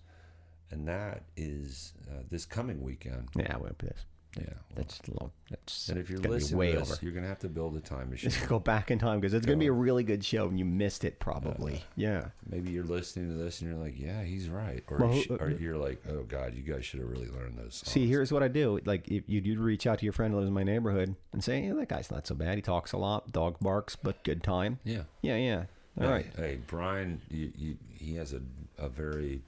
and 0.71 0.87
that 0.87 1.23
is 1.37 1.93
uh, 2.09 2.21
this 2.29 2.45
coming 2.45 2.81
weekend. 2.81 3.27
Yeah, 3.35 3.57
well, 3.57 3.71
that's, 3.79 4.05
Yeah. 4.37 4.43
well, 4.45 4.55
that's 4.75 5.01
long. 5.09 5.31
That's 5.49 5.89
and 5.89 5.99
if 5.99 6.09
you're 6.09 6.19
listening 6.19 6.57
way 6.57 6.71
to 6.71 6.79
this, 6.79 6.91
over. 6.93 6.99
you're 7.03 7.11
going 7.11 7.23
to 7.23 7.29
have 7.29 7.39
to 7.39 7.49
build 7.49 7.75
a 7.75 7.81
time 7.81 8.09
machine. 8.11 8.29
Just 8.29 8.47
go 8.47 8.59
back 8.59 8.89
in 8.91 8.97
time 8.99 9.19
because 9.19 9.33
it's 9.33 9.45
going 9.45 9.57
to 9.59 9.63
be 9.63 9.67
a 9.67 9.71
really 9.73 10.03
good 10.03 10.23
show, 10.23 10.47
and 10.47 10.57
you 10.57 10.63
missed 10.65 11.03
it 11.03 11.19
probably. 11.19 11.83
yeah. 11.95 12.29
Maybe 12.49 12.71
you're 12.71 12.83
listening 12.85 13.29
to 13.29 13.35
this 13.43 13.61
and 13.61 13.69
you're 13.69 13.79
like, 13.79 13.99
"Yeah, 13.99 14.23
he's 14.23 14.47
right," 14.49 14.83
or, 14.87 14.97
Well, 14.99 15.13
you 15.13 15.25
uh, 15.29 15.43
or 15.43 15.49
you're 15.49 15.77
like, 15.77 16.01
"Oh 16.09 16.23
God, 16.23 16.53
you 16.55 16.61
guys 16.63 16.85
should 16.85 16.99
have 17.01 17.09
really 17.09 17.27
learned 17.29 17.57
those." 17.57 17.75
Songs. 17.75 17.91
See, 17.91 18.07
here's 18.07 18.31
what 18.31 18.41
I 18.43 18.47
do. 18.47 18.79
Like, 18.85 19.07
if 19.09 19.23
you'd, 19.27 19.45
you'd 19.45 19.59
reach 19.59 19.85
out 19.87 19.99
to 19.99 20.05
your 20.05 20.13
friend 20.13 20.31
who 20.33 20.39
lives 20.39 20.47
in 20.47 20.53
my 20.53 20.63
neighborhood 20.63 21.15
and 21.33 21.43
say, 21.43 21.63
"Yeah, 21.65 21.73
that 21.73 21.89
guy's 21.89 22.09
not 22.11 22.25
so 22.25 22.35
bad. 22.35 22.55
He 22.55 22.61
talks 22.61 22.93
a 22.93 22.97
lot, 22.97 23.31
dog 23.31 23.57
barks, 23.59 23.95
but 23.97 24.23
good 24.23 24.43
time." 24.43 24.79
yeah. 24.85 25.03
Yeah, 25.21 25.35
yeah. 25.35 25.63
All 25.99 26.05
Hey, 26.07 26.09
right. 26.09 26.25
Hey, 26.37 26.59
Brian, 26.67 27.21
you, 27.29 27.51
you, 27.57 27.77
he 27.89 28.15
has 28.15 28.31
a, 28.31 28.39
a 28.77 28.87
very 28.87 29.41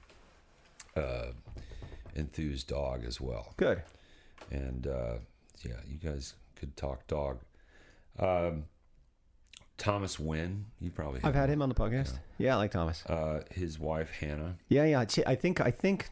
uh, 0.96 1.32
enthused 2.14 2.68
dog 2.68 3.04
as 3.04 3.20
well. 3.20 3.54
Good. 3.56 3.82
And 4.50 4.86
uh, 4.86 5.14
yeah, 5.64 5.80
you 5.86 5.98
guys 5.98 6.34
could 6.56 6.76
talk 6.76 7.06
dog. 7.06 7.40
Um, 8.18 8.64
Thomas 9.76 10.20
Wynn, 10.20 10.66
you 10.80 10.90
probably 10.90 11.20
I've 11.24 11.34
had 11.34 11.50
him 11.50 11.60
on 11.60 11.68
the 11.68 11.74
podcast. 11.74 12.18
Yeah, 12.38 12.54
I 12.54 12.58
like 12.58 12.70
Thomas. 12.70 13.04
Uh, 13.06 13.42
his 13.50 13.78
wife, 13.78 14.10
Hannah. 14.20 14.56
Yeah, 14.68 14.84
yeah. 14.84 15.04
She, 15.08 15.26
I 15.26 15.34
think 15.34 15.60
I 15.60 15.72
think 15.72 16.08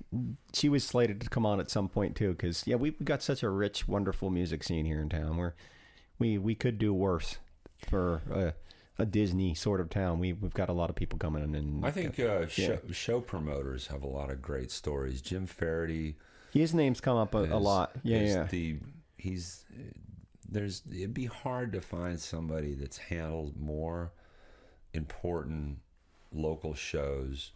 she 0.53 0.69
was 0.69 0.83
slated 0.83 1.21
to 1.21 1.31
come 1.31 1.47
on 1.47 1.61
at 1.61 1.71
some 1.71 1.89
point 1.89 2.17
too, 2.17 2.33
because 2.33 2.67
yeah, 2.67 2.75
we 2.75 2.91
we 2.91 3.05
got 3.05 3.23
such 3.23 3.45
a 3.45 3.51
rich, 3.51 3.87
wonderful 3.87 4.31
music 4.31 4.65
scene 4.65 4.85
here 4.85 5.01
in 5.01 5.09
town. 5.09 5.37
Where 5.37 5.55
we 6.19 6.39
we 6.39 6.57
could 6.57 6.79
do 6.79 6.93
worse 6.93 7.39
for 7.89 8.23
a, 8.33 8.55
a 8.99 9.07
Disney 9.07 9.55
sort 9.55 9.81
of 9.81 9.91
town. 9.91 10.19
We 10.19 10.33
we've 10.33 10.55
got 10.55 10.69
a 10.69 10.73
lot 10.73 10.91
of 10.91 10.97
people 10.97 11.19
coming 11.19 11.43
in, 11.43 11.55
and 11.55 11.85
I 11.85 11.91
think 11.91 12.19
uh, 12.21 12.47
show, 12.47 12.79
show 12.93 13.21
promoters 13.21 13.89
have 13.89 14.03
a 14.03 14.09
lot 14.09 14.31
of 14.31 14.43
great 14.43 14.71
stories. 14.71 15.23
Jim 15.23 15.47
Faraday. 15.47 16.17
his 16.53 16.75
name's 16.75 17.01
come 17.01 17.17
up 17.17 17.35
a, 17.35 17.45
a 17.45 17.59
lot. 17.59 17.93
Yeah, 18.03 18.21
yeah. 18.21 18.45
The 18.45 18.79
he's 19.17 19.65
there's 20.49 20.83
it'd 20.95 21.15
be 21.15 21.27
hard 21.27 21.73
to 21.73 21.81
find 21.81 22.21
somebody 22.21 22.75
that's 22.75 22.99
handled 22.99 23.59
more 23.59 24.13
important 24.93 25.79
local 26.33 26.75
shows. 26.75 27.53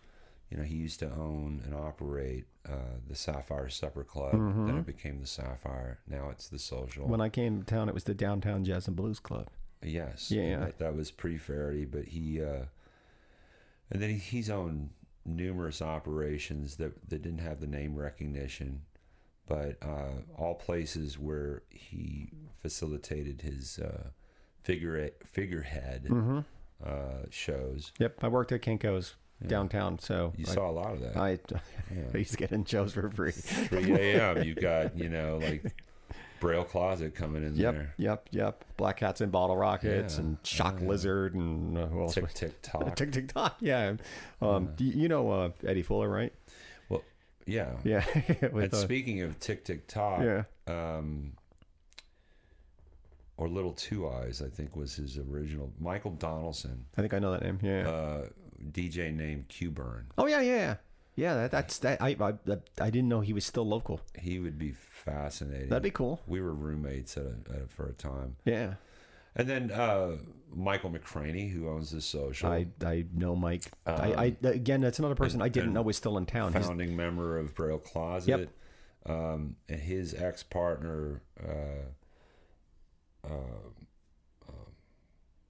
You 0.50 0.58
know, 0.58 0.62
he 0.62 0.76
used 0.76 1.00
to 1.00 1.06
own 1.06 1.60
and 1.64 1.74
operate 1.74 2.44
uh, 2.68 3.00
the 3.08 3.16
Sapphire 3.16 3.68
Supper 3.68 4.04
Club. 4.04 4.32
Then 4.32 4.76
it 4.78 4.86
became 4.86 5.20
the 5.20 5.26
Sapphire. 5.26 5.98
Now 6.08 6.28
it's 6.30 6.48
the 6.48 6.58
Social. 6.58 7.02
Mm-hmm. 7.02 7.10
when 7.10 7.20
I 7.20 7.28
came 7.28 7.58
to 7.58 7.64
town, 7.64 7.88
it 7.88 7.94
was 7.94 8.04
the 8.04 8.14
Downtown 8.14 8.64
Jazz 8.64 8.86
and 8.86 8.94
Blues 8.96 9.18
Club. 9.18 9.48
Yes, 9.86 10.30
Yeah, 10.30 10.42
yeah. 10.42 10.58
That, 10.60 10.78
that 10.78 10.96
was 10.96 11.10
pre 11.10 11.38
Faraday, 11.38 11.84
but 11.84 12.04
he 12.06 12.42
uh, 12.42 12.64
and 13.90 14.02
then 14.02 14.10
he, 14.10 14.16
he's 14.18 14.50
owned 14.50 14.90
numerous 15.24 15.80
operations 15.82 16.76
that 16.76 17.08
that 17.08 17.22
didn't 17.22 17.38
have 17.40 17.60
the 17.60 17.66
name 17.66 17.96
recognition, 17.96 18.82
but 19.46 19.76
uh, 19.82 20.12
all 20.36 20.54
places 20.54 21.18
where 21.18 21.62
he 21.70 22.30
facilitated 22.60 23.42
his 23.42 23.78
uh, 23.78 24.08
figure 24.62 25.10
figurehead 25.24 26.04
Mm-hmm. 26.04 26.40
uh, 26.84 27.26
shows. 27.30 27.92
Yep, 27.98 28.22
I 28.22 28.28
worked 28.28 28.52
at 28.52 28.62
Kinko's 28.62 29.14
downtown, 29.46 29.98
so 29.98 30.32
You 30.36 30.46
I, 30.48 30.54
saw 30.54 30.70
a 30.70 30.72
lot 30.72 30.92
of 30.92 31.00
that. 31.00 31.16
I, 31.16 31.38
I 32.14 32.16
used 32.18 32.32
to 32.32 32.36
get 32.38 32.52
in 32.52 32.64
shows 32.64 32.94
for 32.94 33.10
free. 33.10 33.32
3 33.32 33.92
a.m. 33.92 34.42
You've 34.44 34.56
got 34.60 34.96
you 34.98 35.08
know 35.08 35.38
like 35.42 35.62
Braille 36.40 36.64
Closet 36.64 37.14
coming 37.14 37.42
in 37.42 37.56
Yep, 37.56 37.74
there. 37.74 37.94
yep, 37.96 38.28
yep. 38.30 38.64
Black 38.76 38.98
Cats 38.98 39.20
and 39.20 39.30
Bottle 39.32 39.56
Rockets 39.56 40.14
Yeah, 40.16 40.20
and 40.20 40.38
Shock 40.42 40.78
yeah. 40.80 40.88
Lizard 40.88 41.34
and 41.34 41.76
uh, 41.78 41.86
who 41.86 42.02
else? 42.02 42.14
Tick 42.14 42.32
tick 42.34 42.54
tock. 42.62 42.94
Tick 42.96 43.12
Tick 43.12 43.32
Tock. 43.32 43.56
Yeah. 43.60 43.94
Um, 44.42 44.70
do 44.76 44.84
you, 44.84 45.02
you 45.02 45.08
know 45.08 45.30
uh, 45.30 45.50
Eddie 45.66 45.82
Fuller, 45.82 46.08
right? 46.08 46.32
Well, 46.88 47.02
yeah. 47.46 47.72
Yeah. 47.84 48.04
And 48.52 48.74
speaking 48.74 49.22
of 49.22 49.38
tick 49.40 49.64
tick 49.64 49.86
tock, 49.86 50.20
yeah. 50.22 50.44
um, 50.66 51.32
or 53.36 53.48
Little 53.48 53.72
Two 53.72 54.08
Eyes, 54.08 54.42
I 54.42 54.48
think 54.48 54.76
was 54.76 54.96
his 54.96 55.18
original. 55.18 55.72
Michael 55.78 56.12
Donaldson, 56.12 56.86
I 56.96 57.00
think 57.02 57.12
I 57.14 57.18
know 57.18 57.32
that 57.32 57.42
name. 57.42 57.58
Yeah. 57.62 57.88
uh, 57.88 58.26
DJ 58.72 59.14
named 59.14 59.48
Q 59.48 59.70
Burn. 59.70 60.06
oh 60.16 60.26
yeah, 60.26 60.40
yeah, 60.40 60.76
yeah. 61.16 61.34
That, 61.34 61.50
that's 61.50 61.78
that. 61.80 62.00
I, 62.00 62.10
I 62.20 62.34
I 62.80 62.90
didn't 62.90 63.08
know 63.08 63.20
he 63.20 63.32
was 63.32 63.44
still 63.44 63.66
local. 63.66 64.00
He 64.18 64.38
would 64.38 64.58
be 64.58 64.72
fascinating. 64.72 65.68
That'd 65.68 65.82
be 65.82 65.90
cool. 65.90 66.20
We 66.26 66.40
were 66.40 66.54
roommates 66.54 67.16
at 67.16 67.24
a, 67.24 67.34
at 67.54 67.62
a, 67.62 67.66
for 67.66 67.86
a 67.88 67.92
time, 67.92 68.36
Yeah. 68.44 68.74
and 69.34 69.48
then 69.48 69.70
uh, 69.70 70.16
Michael 70.54 70.90
McCraney, 70.90 71.50
who 71.52 71.68
owns 71.68 71.90
the 71.90 72.00
social, 72.00 72.50
I 72.50 72.66
I 72.84 73.04
know 73.12 73.34
Mike. 73.36 73.64
I, 73.86 73.92
Um, 73.92 74.18
I 74.42 74.48
again, 74.48 74.80
that's 74.80 74.98
another 74.98 75.14
person 75.16 75.42
I 75.42 75.48
didn't 75.48 75.72
know 75.72 75.82
was 75.82 75.96
still 75.96 76.16
in 76.18 76.26
town. 76.26 76.52
He's- 76.52 76.66
founding 76.66 76.94
member 76.96 77.38
of 77.38 77.54
Braille 77.54 77.78
Closet. 77.78 78.28
Yep. 78.28 78.48
Um, 79.08 79.54
and 79.68 79.80
his 79.80 80.14
ex 80.14 80.42
partner, 80.42 81.22
uh, 81.40 81.86
uh, 83.24 83.28
um, 84.48 84.66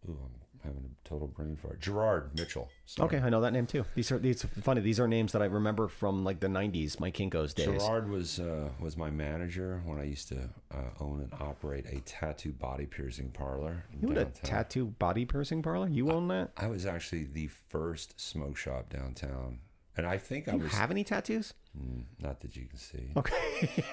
ooh, 0.08 0.18
I'm 0.22 0.40
having 0.66 0.84
a 0.84 1.08
total 1.08 1.28
brain 1.28 1.56
fart. 1.56 1.80
Gerard 1.80 2.30
Mitchell. 2.36 2.68
sorry. 2.84 3.06
Okay, 3.06 3.18
I 3.24 3.30
know 3.30 3.40
that 3.40 3.52
name 3.52 3.66
too. 3.66 3.84
These 3.94 4.12
are 4.12 4.18
these 4.18 4.42
funny. 4.62 4.80
These 4.80 5.00
are 5.00 5.08
names 5.08 5.32
that 5.32 5.42
I 5.42 5.46
remember 5.46 5.88
from 5.88 6.24
like 6.24 6.40
the 6.40 6.48
'90s, 6.48 7.00
my 7.00 7.10
Kinkos 7.10 7.54
days. 7.54 7.66
Gerard 7.66 8.08
was 8.10 8.38
uh, 8.40 8.68
was 8.80 8.96
my 8.96 9.10
manager 9.10 9.80
when 9.84 9.98
I 9.98 10.04
used 10.04 10.28
to 10.28 10.50
uh, 10.74 10.90
own 11.00 11.20
and 11.20 11.32
operate 11.40 11.86
a 11.86 12.00
tattoo 12.00 12.52
body 12.52 12.86
piercing 12.86 13.30
parlor. 13.30 13.84
You 14.00 14.08
had 14.08 14.18
a 14.18 14.24
tattoo 14.26 14.86
body 14.86 15.24
piercing 15.24 15.62
parlor. 15.62 15.88
You 15.88 16.10
own 16.10 16.28
that? 16.28 16.50
I 16.56 16.66
was 16.66 16.84
actually 16.86 17.24
the 17.24 17.46
first 17.48 18.20
smoke 18.20 18.56
shop 18.56 18.90
downtown, 18.90 19.60
and 19.96 20.06
I 20.06 20.18
think 20.18 20.48
I 20.48 20.52
Do 20.52 20.58
you 20.58 20.64
was 20.64 20.72
have 20.74 20.90
any 20.90 21.04
tattoos? 21.04 21.54
Mm, 21.78 22.04
not 22.22 22.40
that 22.40 22.56
you 22.56 22.64
can 22.66 22.78
see. 22.78 23.10
Okay, 23.16 23.84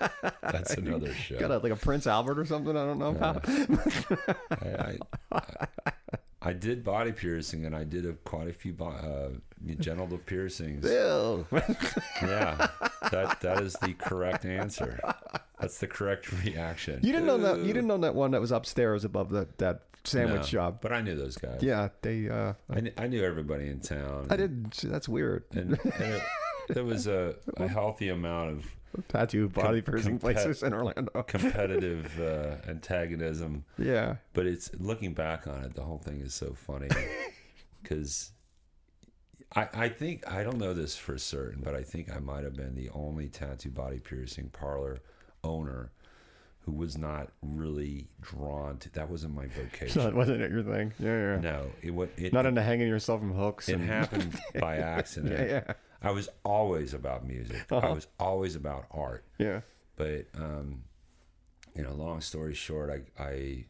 That's 0.42 0.74
another 0.76 1.12
show. 1.14 1.38
got 1.38 1.50
a, 1.50 1.58
like 1.58 1.72
a 1.72 1.76
Prince 1.76 2.06
Albert 2.06 2.38
or 2.38 2.44
something. 2.44 2.76
I 2.76 2.84
don't 2.84 2.98
know. 2.98 3.16
I, 4.50 4.68
I, 4.68 4.98
I, 5.32 5.92
I 6.42 6.52
did 6.52 6.84
body 6.84 7.12
piercing, 7.12 7.64
and 7.64 7.74
I 7.74 7.84
did 7.84 8.06
a, 8.06 8.12
quite 8.12 8.48
a 8.48 8.52
few 8.52 8.74
uh, 8.80 9.30
genital 9.78 10.18
piercings. 10.18 10.84
Ew. 10.84 11.46
Yeah, 12.22 12.68
that 13.10 13.40
that 13.40 13.60
is 13.62 13.74
the 13.82 13.92
correct 13.94 14.44
answer. 14.44 15.00
That's 15.60 15.78
the 15.78 15.86
correct 15.86 16.30
reaction. 16.44 17.00
You 17.02 17.12
didn't 17.12 17.26
know 17.26 17.38
that. 17.38 17.58
You 17.58 17.72
didn't 17.72 17.86
know 17.88 17.98
that 17.98 18.14
one 18.14 18.30
that 18.32 18.40
was 18.40 18.52
upstairs 18.52 19.04
above 19.04 19.30
the 19.30 19.48
that 19.58 19.82
sandwich 20.04 20.40
No, 20.42 20.46
shop. 20.46 20.82
but 20.82 20.92
I 20.92 21.00
knew 21.02 21.16
those 21.16 21.36
guys. 21.36 21.58
Yeah, 21.62 21.88
they. 22.02 22.28
uh 22.28 22.52
I, 22.70 22.92
I 22.96 23.06
knew 23.06 23.22
everybody 23.24 23.68
in 23.68 23.80
town. 23.80 24.28
I 24.30 24.36
did. 24.36 24.70
That's 24.72 25.08
weird. 25.08 25.44
and, 25.52 25.78
and 25.84 26.02
it, 26.14 26.22
there 26.68 26.84
was 26.84 27.06
a, 27.06 27.36
a 27.56 27.68
healthy 27.68 28.08
amount 28.08 28.50
of 28.50 28.76
Tattoo 29.08 29.48
body 29.48 29.82
Com- 29.82 29.92
piercing 29.94 30.18
compet- 30.18 30.20
places 30.20 30.62
in 30.62 30.72
Orlando. 30.72 31.22
competitive 31.26 32.20
uh, 32.20 32.68
antagonism. 32.68 33.64
Yeah. 33.78 34.16
But 34.32 34.46
it's 34.46 34.70
looking 34.78 35.12
back 35.14 35.46
on 35.46 35.64
it, 35.64 35.74
the 35.74 35.82
whole 35.82 35.98
thing 35.98 36.20
is 36.20 36.34
so 36.34 36.54
funny 36.54 36.88
because 37.82 38.32
I, 39.54 39.68
I 39.74 39.88
think 39.88 40.28
I 40.30 40.42
don't 40.42 40.58
know 40.58 40.74
this 40.74 40.96
for 40.96 41.18
certain, 41.18 41.62
but 41.62 41.74
I 41.74 41.82
think 41.82 42.10
I 42.10 42.18
might 42.18 42.44
have 42.44 42.54
been 42.54 42.74
the 42.74 42.90
only 42.90 43.28
tattoo 43.28 43.70
body 43.70 43.98
piercing 43.98 44.48
parlor 44.50 44.98
owner 45.44 45.92
who 46.60 46.72
was 46.72 46.98
not 46.98 47.30
really 47.42 48.08
drawn 48.20 48.78
to. 48.78 48.90
That 48.92 49.08
wasn't 49.08 49.34
my 49.34 49.46
vocation. 49.46 50.02
that 50.04 50.14
wasn't 50.14 50.40
it 50.42 50.50
your 50.50 50.64
thing. 50.64 50.92
Yeah, 50.98 51.34
yeah. 51.34 51.40
no, 51.40 51.66
it 51.80 51.94
was 51.94 52.08
it. 52.16 52.32
Not 52.32 52.44
into 52.44 52.62
hanging 52.62 52.88
yourself 52.88 53.20
from 53.20 53.32
hooks. 53.32 53.68
it 53.68 53.74
and, 53.74 53.84
happened 53.88 54.36
by 54.58 54.78
accident. 54.78 55.32
Yeah, 55.38 55.44
yeah. 55.44 55.72
I 56.06 56.10
was 56.12 56.28
always 56.44 56.94
about 56.94 57.26
music. 57.26 57.64
I 57.70 57.76
Uh-huh. 57.76 57.94
was 57.94 58.06
always 58.18 58.54
about 58.56 58.86
art. 58.90 59.24
Yeah. 59.38 59.60
but 59.96 60.26
um, 60.34 60.82
you 61.74 61.82
know, 61.82 61.92
long 61.94 62.20
story 62.20 62.54
short, 62.54 62.88
I, 62.90 63.22
I 63.22 63.64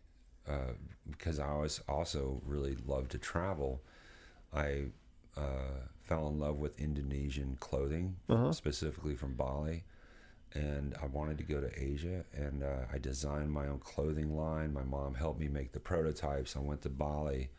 uh, 0.53 0.73
because 1.11 1.39
I 1.41 1.55
was 1.57 1.81
also 1.89 2.41
really 2.45 2.77
loved 2.87 3.11
to 3.13 3.19
travel, 3.19 3.83
I 4.53 4.87
uh, 5.37 5.81
fell 6.03 6.29
in 6.29 6.39
love 6.39 6.57
with 6.65 6.79
Indonesian 6.81 7.57
clothing, 7.61 8.17
Uh-huh. 8.29 8.53
specifically 8.53 9.15
from 9.17 9.35
Bali, 9.35 9.85
and 10.55 10.95
I 11.03 11.07
wanted 11.07 11.37
to 11.39 11.45
go 11.45 11.61
to 11.61 11.71
Asia, 11.91 12.25
and 12.33 12.63
uh, 12.63 12.85
I 12.95 12.99
designed 12.99 13.51
my 13.51 13.67
own 13.67 13.81
clothing 13.81 14.37
line. 14.37 14.73
My 14.73 14.85
mom 14.85 15.15
helped 15.15 15.41
me 15.41 15.49
make 15.49 15.73
the 15.73 15.81
prototypes. 15.81 16.57
I 16.57 16.61
went 16.61 16.83
to 16.83 16.89
Bali, 16.91 17.51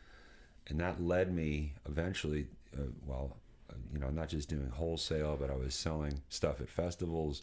and 0.68 0.80
that 0.80 1.00
led 1.02 1.32
me 1.34 1.74
eventually, 1.86 2.46
uh, 2.76 2.82
well. 3.06 3.36
You 3.92 3.98
know, 4.00 4.10
not 4.10 4.28
just 4.28 4.48
doing 4.48 4.68
wholesale, 4.70 5.36
but 5.40 5.50
I 5.50 5.54
was 5.56 5.74
selling 5.74 6.20
stuff 6.28 6.60
at 6.60 6.68
festivals, 6.68 7.42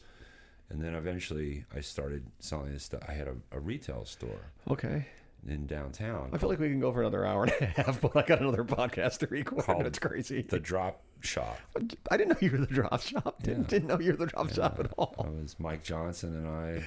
and 0.70 0.82
then 0.82 0.94
eventually 0.96 1.66
I 1.76 1.82
started 1.82 2.26
selling 2.40 2.72
this 2.74 2.84
stuff. 2.84 3.02
I 3.08 3.14
had 3.14 3.28
a, 3.28 3.36
a 3.52 3.60
retail 3.60 4.06
store 4.06 4.52
Okay. 4.70 5.08
in 5.48 5.66
downtown. 5.68 6.30
I 6.34 6.38
feel 6.38 6.50
like 6.50 6.60
we 6.60 6.70
can 6.70 6.80
go 6.80 6.92
for 6.92 7.02
another 7.02 7.26
hour 7.26 7.44
and 7.44 7.54
a 7.62 7.66
half, 7.66 8.02
but 8.02 8.16
I 8.16 8.22
got 8.24 8.42
another 8.42 8.64
podcast 8.64 9.20
to 9.20 9.28
record. 9.28 9.86
It's 9.86 10.00
crazy. 10.00 10.42
the 10.44 10.60
drop 10.60 11.02
shop. 11.22 11.58
I 12.12 12.18
didn't 12.18 12.30
know 12.30 12.38
you 12.48 12.52
were 12.52 12.66
the 12.66 12.74
drop 12.74 13.02
shop. 13.02 13.42
Didn't, 13.44 13.64
Yeah. 13.64 13.68
didn't 13.70 13.88
know 13.88 14.00
you 14.00 14.12
were 14.12 14.18
the 14.18 14.26
drop 14.28 14.52
shop 14.52 14.80
at 14.80 14.92
all. 14.98 15.16
It 15.20 15.42
was 15.42 15.56
Mike 15.60 15.84
Johnson 15.84 16.36
and 16.36 16.48
I. 16.48 16.84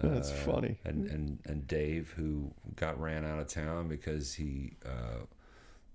That's 0.00 0.30
uh, 0.30 0.34
funny. 0.34 0.78
And, 0.84 1.08
and 1.08 1.38
and 1.46 1.66
Dave, 1.66 2.12
who 2.16 2.52
got 2.76 3.00
ran 3.00 3.24
out 3.24 3.40
of 3.40 3.48
town 3.48 3.88
because 3.88 4.32
he, 4.34 4.74
uh, 4.86 5.24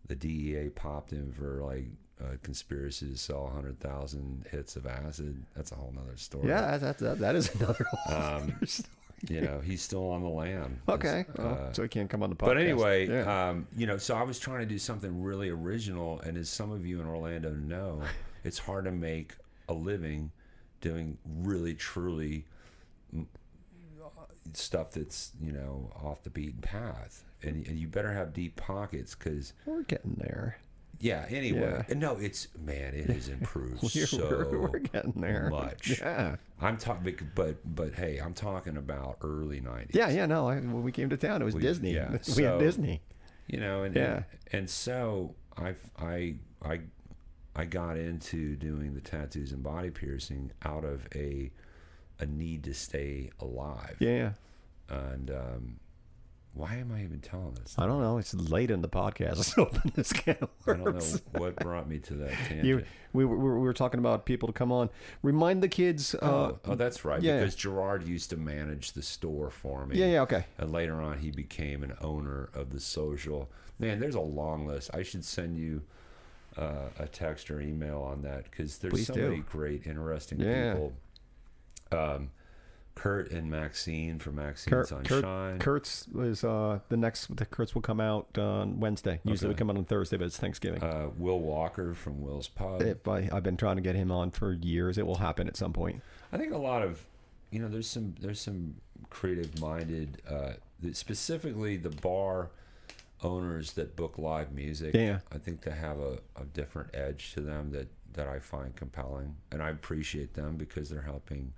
the 0.08 0.16
DEA 0.16 0.70
popped 0.76 1.12
him 1.12 1.32
for 1.32 1.62
like 1.64 1.86
uh, 2.24 2.38
conspiracy 2.42 3.10
to 3.12 3.18
sell 3.18 3.48
hundred 3.48 3.80
thousand 3.80 4.46
hits 4.52 4.76
of 4.76 4.86
acid. 4.88 5.44
That's 5.56 5.72
a 5.72 5.76
whole 5.76 5.94
nother 5.96 6.16
story. 6.18 6.48
Yeah, 6.48 6.78
that, 6.78 6.98
that, 7.00 7.20
that 7.20 7.36
is 7.36 7.54
another 7.56 7.86
whole 7.92 8.16
Um, 8.18 8.60
story. 8.66 8.90
you 9.30 9.42
know, 9.42 9.60
he's 9.60 9.82
still 9.82 10.10
on 10.12 10.22
the 10.22 10.30
lam. 10.30 10.82
Okay. 10.90 11.26
Well, 11.38 11.68
uh, 11.70 11.74
so 11.74 11.84
he 11.84 11.88
can't 11.90 12.10
come 12.10 12.24
on 12.24 12.30
the 12.30 12.36
podcast. 12.36 12.46
But 12.46 12.58
anyway, 12.58 13.08
Yeah. 13.10 13.50
um, 13.50 13.68
you 13.76 13.88
know, 13.88 13.98
so 13.98 14.16
I 14.16 14.24
was 14.24 14.40
trying 14.40 14.60
to 14.60 14.66
do 14.66 14.78
something 14.80 15.22
really 15.22 15.50
original, 15.50 16.20
and 16.22 16.38
as 16.38 16.50
some 16.50 16.72
of 16.72 16.86
you 16.86 17.00
in 17.02 17.08
Orlando 17.08 17.52
know, 17.52 18.02
it's 18.44 18.60
hard 18.60 18.86
to 18.86 18.92
make 18.92 19.34
a 19.70 19.74
living 19.74 20.32
doing 20.82 21.18
really, 21.26 21.74
truly 21.74 22.46
mm, 23.16 23.26
stuff 24.54 24.92
that's 24.92 25.32
you 25.42 25.52
know 25.52 25.90
off 26.04 26.24
the 26.24 26.30
beaten 26.30 26.62
path, 26.62 27.24
and, 27.42 27.66
and 27.68 27.80
you 27.80 27.88
better 27.88 28.12
have 28.14 28.34
deep 28.34 28.56
pockets 28.56 29.16
because 29.16 29.54
we're 29.66 29.84
getting 29.84 30.16
there. 30.20 30.58
Yeah. 31.04 31.26
Anyway, 31.30 31.86
Yeah. 31.88 31.96
no, 31.96 32.18
it's 32.18 32.48
man, 32.60 32.94
it 32.96 33.10
has 33.10 33.28
improved 33.28 33.82
We're, 33.84 34.06
so 34.08 34.48
we're, 34.52 34.60
we're 34.60 34.80
getting 34.80 35.20
there. 35.22 35.50
much. 35.50 36.00
Yeah. 36.00 36.38
I'm 36.62 36.78
talking, 36.78 37.16
but 37.36 37.58
but 37.76 37.94
hey, 37.94 38.20
I'm 38.20 38.34
talking 38.34 38.78
about 38.78 39.18
early 39.22 39.60
'90s. 39.62 39.94
Yeah, 39.94 40.10
yeah, 40.10 40.26
no. 40.26 40.48
I, 40.48 40.56
when 40.56 40.82
we 40.84 40.92
came 40.92 41.10
to 41.10 41.18
town, 41.18 41.42
it 41.42 41.46
was 41.46 41.56
We- 41.56 41.62
Disney. 41.62 41.94
yeah, 41.94 42.18
we 42.38 42.44
had 42.44 42.60
Disney. 42.60 43.02
you 43.48 43.60
know 43.60 43.84
and 43.84 43.96
Yeah. 43.96 44.16
and, 44.16 44.26
and 44.54 44.70
so 44.70 45.36
i 45.58 45.76
i 46.00 46.36
i 46.64 46.80
i 47.56 47.66
got 47.66 47.98
into 47.98 48.56
doing 48.56 48.94
the 48.96 49.02
tattoos 49.02 49.52
and 49.52 49.62
body 49.62 49.90
piercing 49.92 50.50
out 50.64 50.86
of 50.86 51.06
a 51.14 51.52
a 52.20 52.26
need 52.26 52.64
to 52.64 52.74
stay 52.74 53.30
alive 53.42 53.98
Yeah. 54.00 54.32
and 54.90 55.30
um 55.30 55.80
why 56.54 56.76
am 56.76 56.92
i 56.92 57.04
even 57.04 57.20
telling 57.20 57.54
this 57.56 57.76
I 57.78 57.86
don't 57.88 58.02
know. 58.02 58.18
It's 58.18 58.34
late 58.34 58.70
in 58.72 58.82
the 58.82 58.90
podcast. 58.90 59.38
Let's 59.38 59.58
open 59.58 59.92
this 59.96 60.14
can 60.14 60.38
of 60.42 60.50
worms. 60.66 60.80
i 60.80 60.84
don't 60.84 61.34
know 61.34 61.40
what 61.40 61.56
brought 61.56 61.88
me 61.90 62.00
to 62.00 62.14
that 62.16 62.32
tangent 62.48 62.66
You, 62.66 62.84
we, 63.12 63.26
were, 63.26 63.38
we 63.38 63.62
were 63.62 63.74
talking 63.74 64.00
about 64.00 64.26
people 64.26 64.48
to 64.48 64.54
come 64.54 64.72
on. 64.72 64.90
Remind 65.24 65.62
the 65.64 65.68
kids. 65.68 66.14
Uh, 66.16 66.20
oh, 66.22 66.60
oh 66.66 66.76
that's 66.76 67.04
right 67.06 67.22
yeah. 67.22 67.40
because 67.40 67.56
gerard 67.56 68.08
used 68.08 68.30
to 68.30 68.38
manage 68.38 68.92
the 68.94 69.02
store 69.02 69.50
for 69.50 69.86
me 69.86 69.98
yeah, 69.98 70.06
yeah, 70.08 70.22
okay. 70.22 70.46
and 70.58 70.72
later 70.72 71.02
on 71.02 71.18
he 71.20 71.32
became 71.32 71.84
an 71.84 71.94
owner 72.02 72.50
of 72.54 72.72
the 72.72 72.80
social 72.80 73.50
man 73.80 74.00
there's 74.00 74.16
a 74.16 74.22
long 74.22 74.68
list 74.68 74.92
i 74.94 75.02
should 75.02 75.26
send 75.26 75.58
you 75.58 75.82
uh, 76.58 76.90
a 77.00 77.08
text 77.08 77.50
or 77.50 77.60
email 77.60 78.00
on 78.02 78.22
that 78.22 78.44
because 78.44 78.78
there's 78.78 78.94
Please 78.94 79.08
so 79.08 79.16
do. 79.16 79.22
many 79.30 79.40
great 79.42 79.88
interesting 79.88 80.40
Yeah. 80.40 80.74
people 80.74 80.94
um, 81.92 82.30
kurt 82.96 83.32
and 83.32 83.50
maxine 83.50 84.20
from 84.20 84.36
maxine 84.36 84.72
Kurt, 84.72 84.88
sunshine 84.88 85.58
Kurt, 85.58 85.60
Kurt's 85.60 86.08
is 86.20 86.44
uh, 86.44 86.80
the 86.90 86.98
next. 86.98 87.36
The 87.36 87.46
Kurt's 87.46 87.74
will 87.76 87.82
come 87.82 88.00
out 88.00 88.38
on 88.38 88.80
Wednesday. 88.80 89.20
Usually 89.24 89.50
we 89.50 89.56
come 89.56 89.70
out 89.70 89.78
on 89.78 89.86
Thursday, 89.86 90.18
but 90.18 90.26
it's 90.26 90.38
Thanksgiving. 90.38 90.82
uh, 90.84 91.10
will 91.18 91.40
walker 91.40 91.94
from 91.94 92.22
will's 92.22 92.48
pub 92.48 92.82
If 92.82 93.08
I, 93.08 93.30
I've 93.32 93.44
been 93.44 93.58
trying 93.58 93.78
to 93.78 93.82
get 93.82 93.96
him 93.96 94.12
on 94.12 94.32
for 94.32 94.54
years. 94.54 94.98
It 94.98 95.06
will 95.06 95.16
happen 95.18 95.48
at 95.48 95.58
some 95.58 95.74
point. 95.74 96.02
I 96.32 96.38
think 96.38 96.54
a 96.54 96.58
lot 96.58 96.82
of, 96.82 97.06
you 97.52 97.60
know, 97.60 97.68
there's 97.68 97.90
some 97.90 98.16
there's 98.20 98.40
some 98.42 98.76
creative 99.10 99.60
minded, 99.60 100.22
uh, 100.30 100.54
specifically 100.92 101.78
the 101.78 101.90
bar 101.90 102.50
owners 103.22 103.74
that 103.74 103.96
book 103.96 104.18
live 104.18 104.52
music. 104.52 104.94
Yeah. 104.94 105.20
I 105.32 105.38
think 105.38 105.62
they 105.62 105.72
have 105.72 106.00
a, 106.00 106.20
a 106.36 106.46
different 106.54 106.94
edge 106.94 107.34
to 107.34 107.42
them 107.42 107.72
that 107.72 107.88
that 108.14 108.28
I 108.28 108.38
find 108.40 108.76
compelling, 108.76 109.36
and 109.52 109.62
I 109.64 109.70
appreciate 109.70 110.36
them 110.36 110.56
because 110.56 110.90
they're 110.90 111.02
helping 111.02 111.54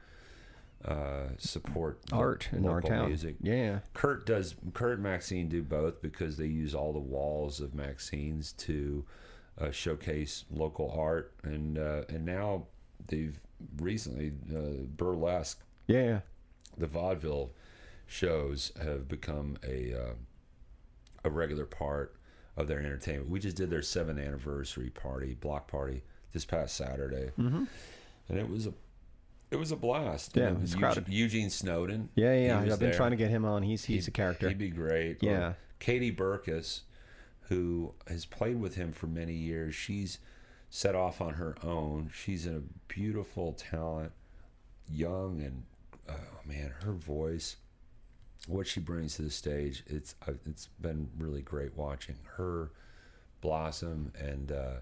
uh, 0.88 1.30
support 1.38 2.00
Art 2.12 2.50
in 2.52 2.66
our 2.68 2.76
local 2.76 2.90
town. 2.90 3.08
music. 3.08 3.36
Yeah. 3.42 3.80
Kurt 3.94 4.26
does. 4.26 4.56
Kurt 4.74 4.94
and 4.96 5.04
Maxine 5.04 5.50
do 5.50 5.64
both 5.64 6.02
because 6.02 6.38
they 6.38 6.46
use 6.48 6.76
all 6.76 6.94
the 6.94 7.00
walls 7.00 7.60
of 7.60 7.74
Maxine's 7.74 8.52
to 8.54 9.04
uh, 9.60 9.72
showcase 9.72 10.46
local 10.52 10.92
art, 10.92 11.34
and 11.44 11.78
uh, 11.78 12.04
and 12.10 12.26
now 12.26 12.68
they've 13.08 13.40
recently 13.78 14.34
uh, 14.56 14.84
burlesque, 14.96 15.62
Yeah. 15.88 16.20
the 16.78 16.88
vaudeville 16.88 17.52
shows 18.06 18.72
have 18.82 19.08
become 19.08 19.58
a 19.68 19.94
uh, 19.94 20.14
a 21.24 21.30
regular 21.30 21.66
part 21.66 22.16
of 22.58 22.68
their 22.68 22.80
entertainment. 22.80 23.30
We 23.30 23.40
just 23.40 23.58
did 23.58 23.70
their 23.70 23.82
seventh 23.82 24.20
anniversary 24.20 24.90
party, 24.90 25.34
block 25.34 25.68
party, 25.68 26.04
this 26.34 26.46
past 26.46 26.76
Saturday, 26.76 27.32
Mm-hmm. 27.40 27.64
and 28.30 28.38
it 28.38 28.48
was 28.50 28.68
a 28.68 28.74
it 29.56 29.60
was 29.60 29.72
a 29.72 29.76
blast. 29.76 30.36
Yeah, 30.36 30.50
You 30.50 30.50
know, 30.52 30.60
it's 30.62 30.72
Eugene, 30.72 30.80
crowded. 30.82 31.08
Eugene 31.10 31.50
Snowden. 31.50 32.10
Yeah, 32.16 32.34
yeah. 32.38 32.60
I've 32.60 32.68
been 32.80 32.90
there. 32.90 32.94
trying 32.94 33.12
to 33.12 33.18
get 33.18 33.30
him 33.30 33.46
on. 33.46 33.64
He's 33.64 33.86
he's 33.86 34.06
He'd- 34.06 34.10
a 34.10 34.12
character. 34.12 34.48
He'd 34.50 34.58
be 34.58 34.70
great. 34.70 35.24
Or 35.24 35.26
Yeah. 35.26 35.54
Katie 35.80 36.12
Burkus, 36.16 36.82
who 37.50 37.94
has 38.08 38.26
played 38.26 38.60
with 38.60 38.76
him 38.76 38.92
for 38.92 39.08
many 39.08 39.34
years, 39.34 39.74
she's 39.76 40.20
set 40.70 40.96
off 40.96 41.22
on 41.22 41.36
her 41.36 41.56
own. 41.64 42.10
She's 42.14 42.46
a 42.46 42.62
beautiful 42.88 43.54
talent, 43.54 44.12
young 44.92 45.42
and 45.42 45.64
oh 46.10 46.14
man, 46.46 46.72
her 46.84 46.92
voice. 46.94 47.56
what 48.48 48.68
she 48.68 48.80
brings 48.80 49.16
to 49.16 49.24
the 49.24 49.32
stage, 49.32 49.84
it's 49.88 50.16
uh, 50.28 50.34
it's 50.46 50.68
been 50.80 51.10
really 51.18 51.42
great 51.42 51.76
watching 51.76 52.16
her 52.38 52.72
blossom 53.42 54.12
and 54.20 54.52
uh, 54.52 54.74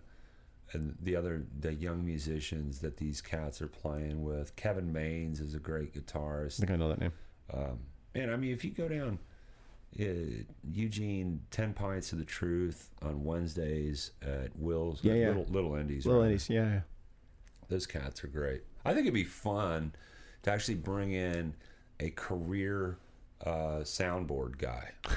and 0.74 0.96
the 1.02 1.16
other 1.16 1.46
the 1.60 1.74
young 1.74 2.06
musicians 2.06 2.80
that 2.80 2.98
these 2.98 3.22
cats 3.22 3.62
are 3.62 3.68
playing 3.68 4.24
with. 4.24 4.56
Kevin 4.56 4.94
Maines 4.94 5.40
is 5.42 5.54
a 5.56 5.60
great 5.60 5.94
guitarist. 5.94 6.60
I 6.62 6.66
think 6.66 6.72
I 6.72 6.76
know 6.76 6.90
that 6.90 7.00
name. 7.00 7.12
Um, 7.54 7.80
and 8.16 8.32
I 8.32 8.36
mean, 8.36 8.52
if 8.52 8.64
you 8.64 8.72
go 8.72 8.88
down 8.88 9.20
uh, 10.00 10.04
Eugene, 10.72 11.42
Ten 11.52 11.74
Pints 11.74 12.12
of 12.12 12.20
the 12.20 12.26
Truth 12.26 12.90
on 13.02 13.24
Wednesdays 13.24 14.12
at 14.22 14.56
Will's, 14.56 15.04
Yeah, 15.04 15.14
yeah. 15.14 15.28
Little, 15.30 15.46
Little 15.46 15.76
Indies. 15.76 16.06
Little 16.06 16.22
rather. 16.22 16.32
Indies, 16.32 16.50
yeah, 16.50 16.66
yeah. 16.66 16.80
Those 17.70 17.86
cats 17.86 18.24
are 18.24 18.28
great. 18.28 18.62
I 18.86 18.90
think 18.94 19.02
it'd 19.06 19.14
be 19.14 19.24
fun 19.24 19.94
to 20.44 20.52
actually 20.52 20.76
bring 20.76 21.12
in 21.14 21.56
a 22.00 22.10
career 22.12 22.98
uh, 23.46 23.80
soundboard 23.84 24.58
guy. 24.58 24.92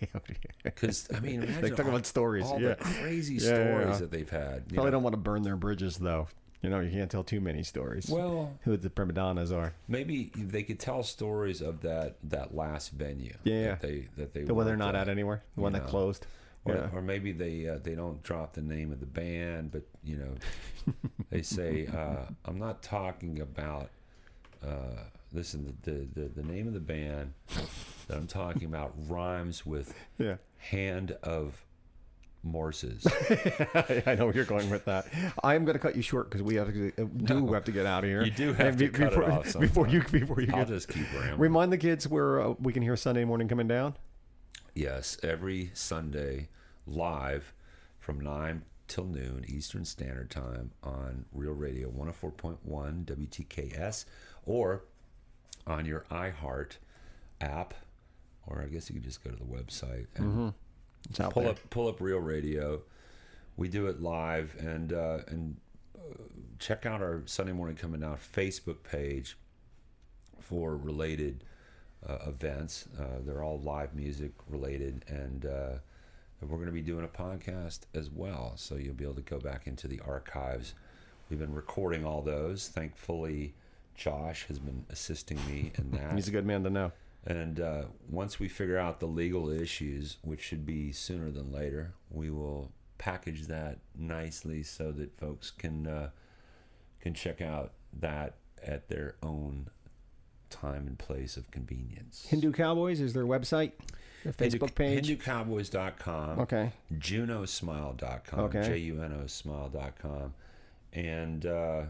Because 0.62 1.08
I 1.14 1.20
mean, 1.20 1.42
imagine 1.42 1.60
They 1.62 1.70
talk 1.70 1.80
all, 1.80 1.88
about 1.90 2.06
stories, 2.06 2.44
all 2.46 2.60
yeah. 2.60 2.70
the 2.70 2.76
crazy 2.76 3.34
Yeah, 3.34 3.40
stories 3.40 3.88
yeah. 3.94 3.96
that 3.98 4.10
they've 4.10 4.28
had. 4.30 4.64
you 4.68 4.74
Probably 4.74 4.84
know. 4.84 4.90
don't 4.96 5.02
want 5.02 5.12
to 5.14 5.18
burn 5.20 5.42
their 5.42 5.56
bridges 5.56 5.96
though. 5.96 6.28
You 6.62 6.70
know, 6.70 6.80
you 6.80 6.90
can't 6.90 7.10
tell 7.10 7.22
too 7.24 7.42
many 7.42 7.62
stories. 7.62 8.08
Well, 8.08 8.54
who 8.62 8.76
the 8.78 8.88
prima 8.88 9.12
donnas 9.12 9.52
are. 9.52 9.74
maybe 9.86 10.30
they 10.34 10.62
could 10.62 10.80
tell 10.80 11.02
stories 11.02 11.60
of 11.60 11.82
that 11.82 12.16
that 12.24 12.54
last 12.54 12.92
venue. 12.92 13.34
Yeah. 13.44 13.72
That 13.72 13.80
they 13.82 14.08
that 14.16 14.32
they 14.32 14.42
The 14.44 14.54
one 14.54 14.64
they're 14.66 14.76
not 14.76 14.96
at 14.96 15.08
anywhere. 15.10 15.42
The 15.56 15.60
one 15.60 15.74
you 15.74 15.80
that 15.80 15.88
closed. 15.88 16.26
Or, 16.64 16.74
Yeah. 16.76 16.88
or 16.94 17.02
maybe 17.02 17.32
they 17.32 17.68
uh, 17.68 17.78
they 17.82 17.94
don't 17.94 18.22
drop 18.22 18.54
the 18.54 18.62
name 18.62 18.90
of 18.92 19.00
the 19.00 19.04
band, 19.06 19.70
but 19.72 19.82
you 20.02 20.16
know, 20.16 20.92
they 21.30 21.42
say 21.42 21.86
uh, 21.86 22.24
I'm 22.46 22.58
not 22.58 22.82
talking 22.82 23.40
about. 23.40 23.90
Uh, 24.66 25.02
listen, 25.34 25.76
the, 25.82 25.90
the 25.90 26.08
the 26.22 26.28
the 26.28 26.42
name 26.42 26.66
of 26.66 26.72
the 26.74 26.80
band 26.80 27.34
that 28.08 28.16
I'm 28.16 28.26
talking 28.26 28.64
about 28.64 28.94
rhymes 29.08 29.66
with 29.66 29.94
Yeah. 30.18 30.36
hand 30.56 31.12
of 31.22 31.64
Morses. 32.46 33.06
I 34.06 34.14
know 34.16 34.26
where 34.26 34.34
you're 34.34 34.44
going 34.44 34.68
with 34.68 34.84
that. 34.84 35.06
I 35.42 35.54
am 35.54 35.64
going 35.64 35.74
to 35.74 35.78
cut 35.78 35.96
you 35.96 36.02
short 36.02 36.28
because 36.28 36.42
we 36.42 36.56
have 36.56 36.68
to 36.74 36.92
uh, 36.98 37.04
do 37.24 37.52
have 37.54 37.64
to 37.64 37.72
get 37.72 37.86
out 37.86 38.04
of 38.04 38.10
here. 38.10 38.22
You 38.22 38.30
do 38.30 38.52
have 38.52 38.66
And 38.68 38.78
to 38.80 38.88
cut 38.90 39.12
it 39.14 39.16
before, 39.18 39.32
off 39.32 39.58
before 39.60 39.88
you 39.88 40.02
before 40.02 40.40
you 40.42 40.48
I'll 40.52 40.58
get. 40.60 40.68
just 40.68 40.88
keep 40.88 41.10
rambling. 41.14 41.38
Remind 41.38 41.72
the 41.72 41.78
kids 41.78 42.06
where 42.06 42.40
uh, 42.42 42.54
we 42.60 42.72
can 42.74 42.82
hear 42.82 42.96
Sunday 42.96 43.24
morning 43.24 43.48
coming 43.48 43.66
down. 43.66 43.96
Yes, 44.74 45.16
every 45.22 45.70
Sunday 45.72 46.48
live 46.86 47.54
from 47.98 48.20
9 48.20 48.62
till 48.88 49.04
noon 49.06 49.44
Eastern 49.48 49.86
Standard 49.86 50.30
Time 50.30 50.72
on 50.82 51.24
Real 51.32 51.52
Radio 51.52 51.90
104.1 51.90 52.58
WTKS 53.06 54.04
or 54.44 54.84
on 55.66 55.86
your 55.86 56.04
iHeart 56.10 56.72
app 57.40 57.74
or 58.46 58.62
I 58.62 58.66
guess 58.66 58.88
you 58.90 58.94
can 58.94 59.02
just 59.02 59.22
go 59.24 59.30
to 59.30 59.36
the 59.36 59.44
website 59.44 60.06
and 60.16 60.52
out 61.20 61.32
pull 61.32 61.44
there. 61.44 61.52
up 61.52 61.70
pull 61.70 61.88
up 61.88 62.00
Real 62.00 62.18
Radio. 62.18 62.82
We 63.56 63.68
do 63.68 63.86
it 63.86 64.00
live 64.00 64.56
and 64.58 64.92
uh, 64.92 65.18
and 65.28 65.56
uh, 65.96 66.14
check 66.58 66.86
out 66.86 67.00
our 67.00 67.22
Sunday 67.26 67.52
morning 67.52 67.76
coming 67.76 68.02
out 68.02 68.18
Facebook 68.18 68.82
page 68.82 69.36
for 70.40 70.76
related 70.76 71.44
uh, 72.06 72.18
events. 72.26 72.86
Uh, 72.98 73.20
they're 73.24 73.42
all 73.42 73.60
live 73.60 73.94
music 73.94 74.32
related, 74.48 75.04
and 75.08 75.46
uh, 75.46 75.70
we're 76.42 76.56
going 76.56 76.66
to 76.66 76.72
be 76.72 76.82
doing 76.82 77.04
a 77.04 77.08
podcast 77.08 77.80
as 77.94 78.10
well. 78.10 78.52
So 78.56 78.74
you'll 78.74 78.94
be 78.94 79.04
able 79.04 79.14
to 79.14 79.22
go 79.22 79.38
back 79.38 79.66
into 79.66 79.88
the 79.88 80.00
archives. 80.00 80.74
We've 81.30 81.38
been 81.38 81.54
recording 81.54 82.04
all 82.04 82.20
those. 82.20 82.68
Thankfully, 82.68 83.54
Josh 83.94 84.46
has 84.48 84.58
been 84.58 84.84
assisting 84.90 85.38
me 85.46 85.72
in 85.76 85.90
that. 85.92 86.14
He's 86.14 86.28
a 86.28 86.32
good 86.32 86.46
man 86.46 86.64
to 86.64 86.70
know. 86.70 86.92
And 87.26 87.58
uh, 87.58 87.84
once 88.10 88.38
we 88.38 88.48
figure 88.48 88.78
out 88.78 89.00
the 89.00 89.06
legal 89.06 89.48
issues, 89.50 90.18
which 90.22 90.42
should 90.42 90.66
be 90.66 90.92
sooner 90.92 91.30
than 91.30 91.50
later, 91.50 91.94
we 92.10 92.30
will 92.30 92.70
package 92.98 93.46
that 93.46 93.78
nicely 93.96 94.62
so 94.62 94.92
that 94.92 95.18
folks 95.18 95.50
can 95.50 95.86
uh, 95.86 96.10
can 97.00 97.14
check 97.14 97.40
out 97.40 97.72
that 98.00 98.34
at 98.62 98.88
their 98.88 99.14
own 99.22 99.68
time 100.50 100.86
and 100.86 100.98
place 100.98 101.36
of 101.36 101.50
convenience. 101.50 102.26
Hindu 102.28 102.52
Cowboys 102.52 103.00
is 103.00 103.12
their 103.12 103.24
website, 103.24 103.72
their 104.22 104.32
Facebook 104.32 104.74
page. 104.74 105.08
HinduCowboys.com. 105.08 106.40
Okay. 106.40 106.72
JunoSmile.com. 106.98 108.40
Okay. 108.40 108.62
J 108.62 108.76
U 108.78 109.02
N 109.02 109.12
O 109.22 109.26
Smile.com. 109.26 110.34
And 110.92 111.46
uh, 111.46 111.82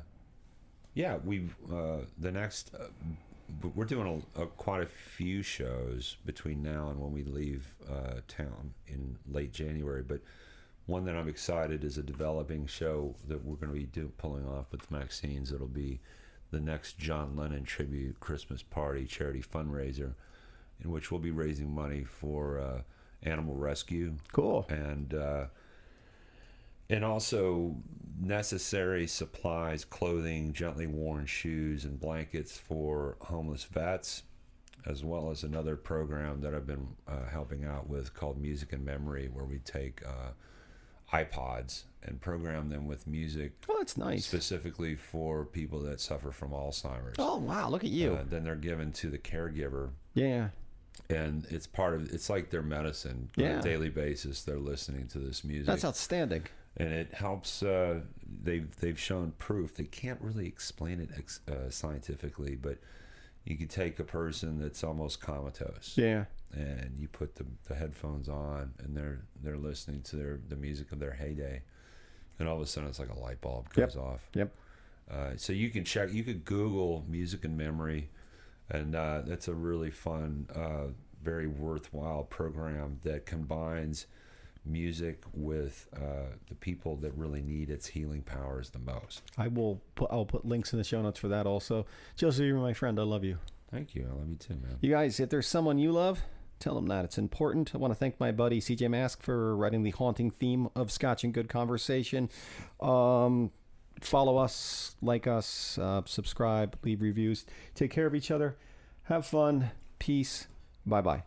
yeah, 0.95 1.19
we've 1.25 1.55
uh, 1.73 1.99
the 2.19 2.31
next. 2.31 2.73
Uh, 2.75 2.87
we're 3.75 3.85
doing 3.85 4.25
a, 4.37 4.43
a, 4.43 4.47
quite 4.47 4.83
a 4.83 4.87
few 4.87 5.43
shows 5.43 6.17
between 6.25 6.63
now 6.63 6.89
and 6.89 6.99
when 6.99 7.13
we 7.13 7.25
leave 7.25 7.75
uh, 7.91 8.21
town 8.27 8.73
in 8.87 9.19
late 9.31 9.53
January. 9.53 10.03
But 10.03 10.21
one 10.87 11.05
that 11.05 11.15
I'm 11.15 11.29
excited 11.29 11.85
is 11.85 11.99
a 11.99 12.03
developing 12.03 12.67
show 12.67 13.15
that 13.29 13.45
we're 13.45 13.57
going 13.57 13.73
to 13.73 13.79
be 13.79 13.85
do, 13.87 14.11
pulling 14.17 14.47
off 14.47 14.67
with 14.73 14.91
Maxine's. 14.91 15.53
It'll 15.53 15.67
be 15.67 16.01
the 16.51 16.61
next 16.61 16.99
John 16.99 17.37
Lennon 17.37 17.65
tribute 17.65 18.19
Christmas 18.21 18.63
party 18.63 19.05
charity 19.05 19.43
fundraiser, 19.43 20.15
in 20.83 20.91
which 20.91 21.11
we'll 21.11 21.21
be 21.21 21.31
raising 21.31 21.75
money 21.75 22.05
for 22.05 22.59
uh, 22.59 22.83
animal 23.23 23.57
rescue 23.57 24.15
Cool. 24.33 24.67
and 24.69 25.15
uh, 25.15 25.47
and 26.95 27.05
also 27.05 27.75
necessary 28.21 29.07
supplies, 29.07 29.85
clothing, 29.85 30.53
gently 30.53 30.87
worn 30.87 31.27
shoes, 31.27 31.85
and 31.85 31.99
blankets 31.99 32.57
for 32.57 33.17
homeless 33.21 33.65
vets, 33.65 34.23
as 34.87 35.03
well 35.05 35.31
as 35.31 35.43
another 35.43 35.77
program 35.77 36.41
that 36.41 36.55
I've 36.55 36.67
been 36.67 36.87
uh, 37.09 37.27
helping 37.31 37.65
out 37.65 37.89
with 37.89 38.15
called 38.15 38.41
Music 38.41 38.73
and 38.73 38.85
Memory, 38.85 39.29
where 39.33 39.45
we 39.45 39.59
take 39.59 40.03
uh, 40.07 40.31
iPods 41.13 41.85
and 42.05 42.21
program 42.21 42.69
them 42.69 42.87
with 42.87 43.07
music 43.07 43.53
Oh, 43.69 43.77
that's 43.79 43.97
nice. 43.97 44.27
specifically 44.27 44.95
for 44.95 45.45
people 45.45 45.81
that 45.81 46.01
suffer 46.01 46.31
from 46.31 46.51
Alzheimer's. 46.51 47.17
Oh 47.19 47.39
wow, 47.39 47.69
look 47.71 47.83
at 47.85 47.91
you. 47.91 48.13
Uh, 48.15 48.25
then 48.29 48.45
they're 48.45 48.55
given 48.57 48.93
to 48.93 49.11
the 49.11 49.19
caregiver 49.19 49.91
yeah. 50.15 50.49
and 51.09 51.47
it's 51.51 51.67
part 51.67 51.95
of 51.95 52.13
it's 52.13 52.29
like 52.29 52.51
their 52.51 52.63
medicine 52.63 53.31
on 53.39 53.45
Yeah. 53.45 53.59
a 53.59 53.63
daily 53.63 53.89
basis 53.91 54.43
they're 54.43 54.59
listening 54.59 55.07
to 55.09 55.19
this 55.19 55.45
music 55.45 55.67
That's 55.67 55.85
outstanding. 55.85 56.43
And 56.77 56.93
it 56.93 57.13
helps 57.15 57.63
uh, 57.63 58.01
they've 58.43 58.75
they've 58.81 58.99
shown 58.99 59.33
proof 59.39 59.75
they 59.77 59.85
can't 59.85 60.21
really 60.21 60.47
explain 60.47 61.01
it 61.01 61.11
ex- 61.17 61.41
uh, 61.49 61.71
scientifically 61.71 62.57
but 62.57 62.79
you 63.45 63.57
could 63.57 63.71
take 63.71 63.99
a 63.99 64.05
person 64.05 64.59
that's 64.59 64.83
almost 64.83 65.21
comatose 65.21 65.93
Yeah. 65.97 66.25
and 66.53 66.95
you 66.99 67.09
put 67.09 67.35
the, 67.37 67.45
the 67.69 67.75
headphones 67.75 68.29
on 68.29 68.73
and 68.79 68.97
they're 68.97 69.21
they're 69.43 69.59
listening 69.59 70.03
to 70.03 70.17
their 70.17 70.41
the 70.49 70.57
music 70.57 70.93
of 70.93 70.99
their 70.99 71.13
heyday 71.13 71.63
and 72.39 72.49
all 72.49 72.57
of 72.57 72.63
a 72.63 72.67
sudden 72.67 72.89
it's 72.89 72.99
like 72.99 73.11
a 73.11 73.19
light 73.19 73.41
bulb 73.41 73.69
Yep. 73.77 73.89
goes 73.91 73.97
off 73.97 74.29
Yep. 74.35 74.53
uh, 75.11 75.31
so 75.37 75.53
you 75.53 75.71
can 75.71 75.85
check. 75.85 76.13
You 76.13 76.25
could 76.25 76.45
Google 76.45 77.05
music 77.09 77.45
and 77.45 77.57
memory, 77.57 78.09
and 78.71 78.97
uh, 78.97 79.21
that's 79.27 79.47
a 79.49 79.53
really 79.55 79.91
fun, 79.91 80.49
uh, 80.55 80.87
very 81.23 81.47
worthwhile 81.47 82.25
program 82.25 82.99
that 83.05 83.27
combines 83.27 84.07
music 84.65 85.23
with 85.33 85.87
uh, 85.97 86.33
the 86.49 86.55
people 86.55 86.97
that 86.97 87.13
really 87.15 87.43
need 87.43 87.71
its 87.71 87.87
healing 87.87 88.23
powers 88.23 88.71
the 88.71 88.79
most. 88.79 89.23
I 89.37 89.49
will 89.49 89.83
put 89.95 90.11
I'll 90.11 90.25
put 90.25 90.45
links 90.45 90.73
in 90.73 90.79
the 90.79 90.85
show 90.85 91.03
notes 91.03 91.19
for 91.19 91.29
that 91.29 91.47
also. 91.47 91.87
Joseph, 92.17 92.45
you're 92.45 92.59
my 92.59 92.73
friend. 92.73 92.99
I 92.99 93.03
love 93.03 93.25
you. 93.25 93.39
Thank 93.71 93.95
you. 93.95 94.09
I 94.11 94.15
love 94.15 94.29
you 94.29 94.37
too, 94.37 94.55
man. 94.55 94.79
You 94.81 94.91
guys, 94.91 95.19
if 95.21 95.31
there's 95.31 95.49
someone 95.49 95.79
you 95.79 95.93
love, 95.93 96.23
tell 96.61 96.75
them 96.75 96.87
that. 96.87 97.05
It's 97.05 97.19
important. 97.19 97.73
I 97.75 97.79
want 97.79 97.93
to 97.93 97.97
thank 97.97 98.21
my 98.21 98.31
buddy 98.33 98.61
CJ 98.61 98.89
Mask 98.91 99.23
for 99.23 99.57
writing 99.57 99.83
the 99.83 99.91
haunting 99.91 100.31
theme 100.31 100.69
of 100.77 100.91
Scotch 100.93 101.25
and 101.25 101.35
Good 101.35 101.49
Conversation. 101.49 102.31
Um, 102.81 103.51
follow 104.01 104.37
us, 104.37 104.95
like 105.03 105.27
us, 105.27 105.79
uh, 105.79 106.03
subscribe, 106.07 106.77
leave 106.85 107.03
reviews. 107.03 107.45
Take 107.75 107.91
care 107.91 108.07
of 108.07 108.15
each 108.15 108.31
other. 108.31 108.57
Have 109.05 109.27
fun. 109.27 109.73
Peace. 109.99 110.47
Bye 110.87 111.03
bye. 111.03 111.23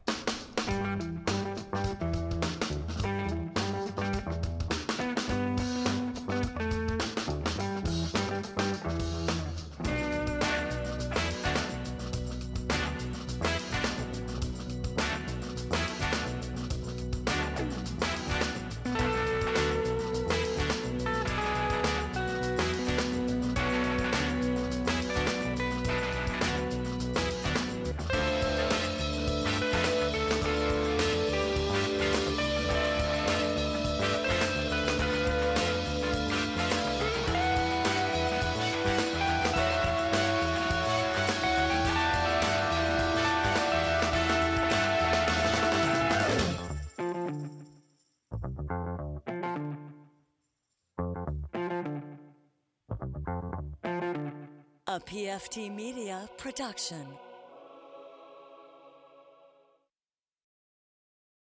A 55.38 55.40
PFT 55.40 55.69
Media 55.75 56.27
production. 56.38 57.27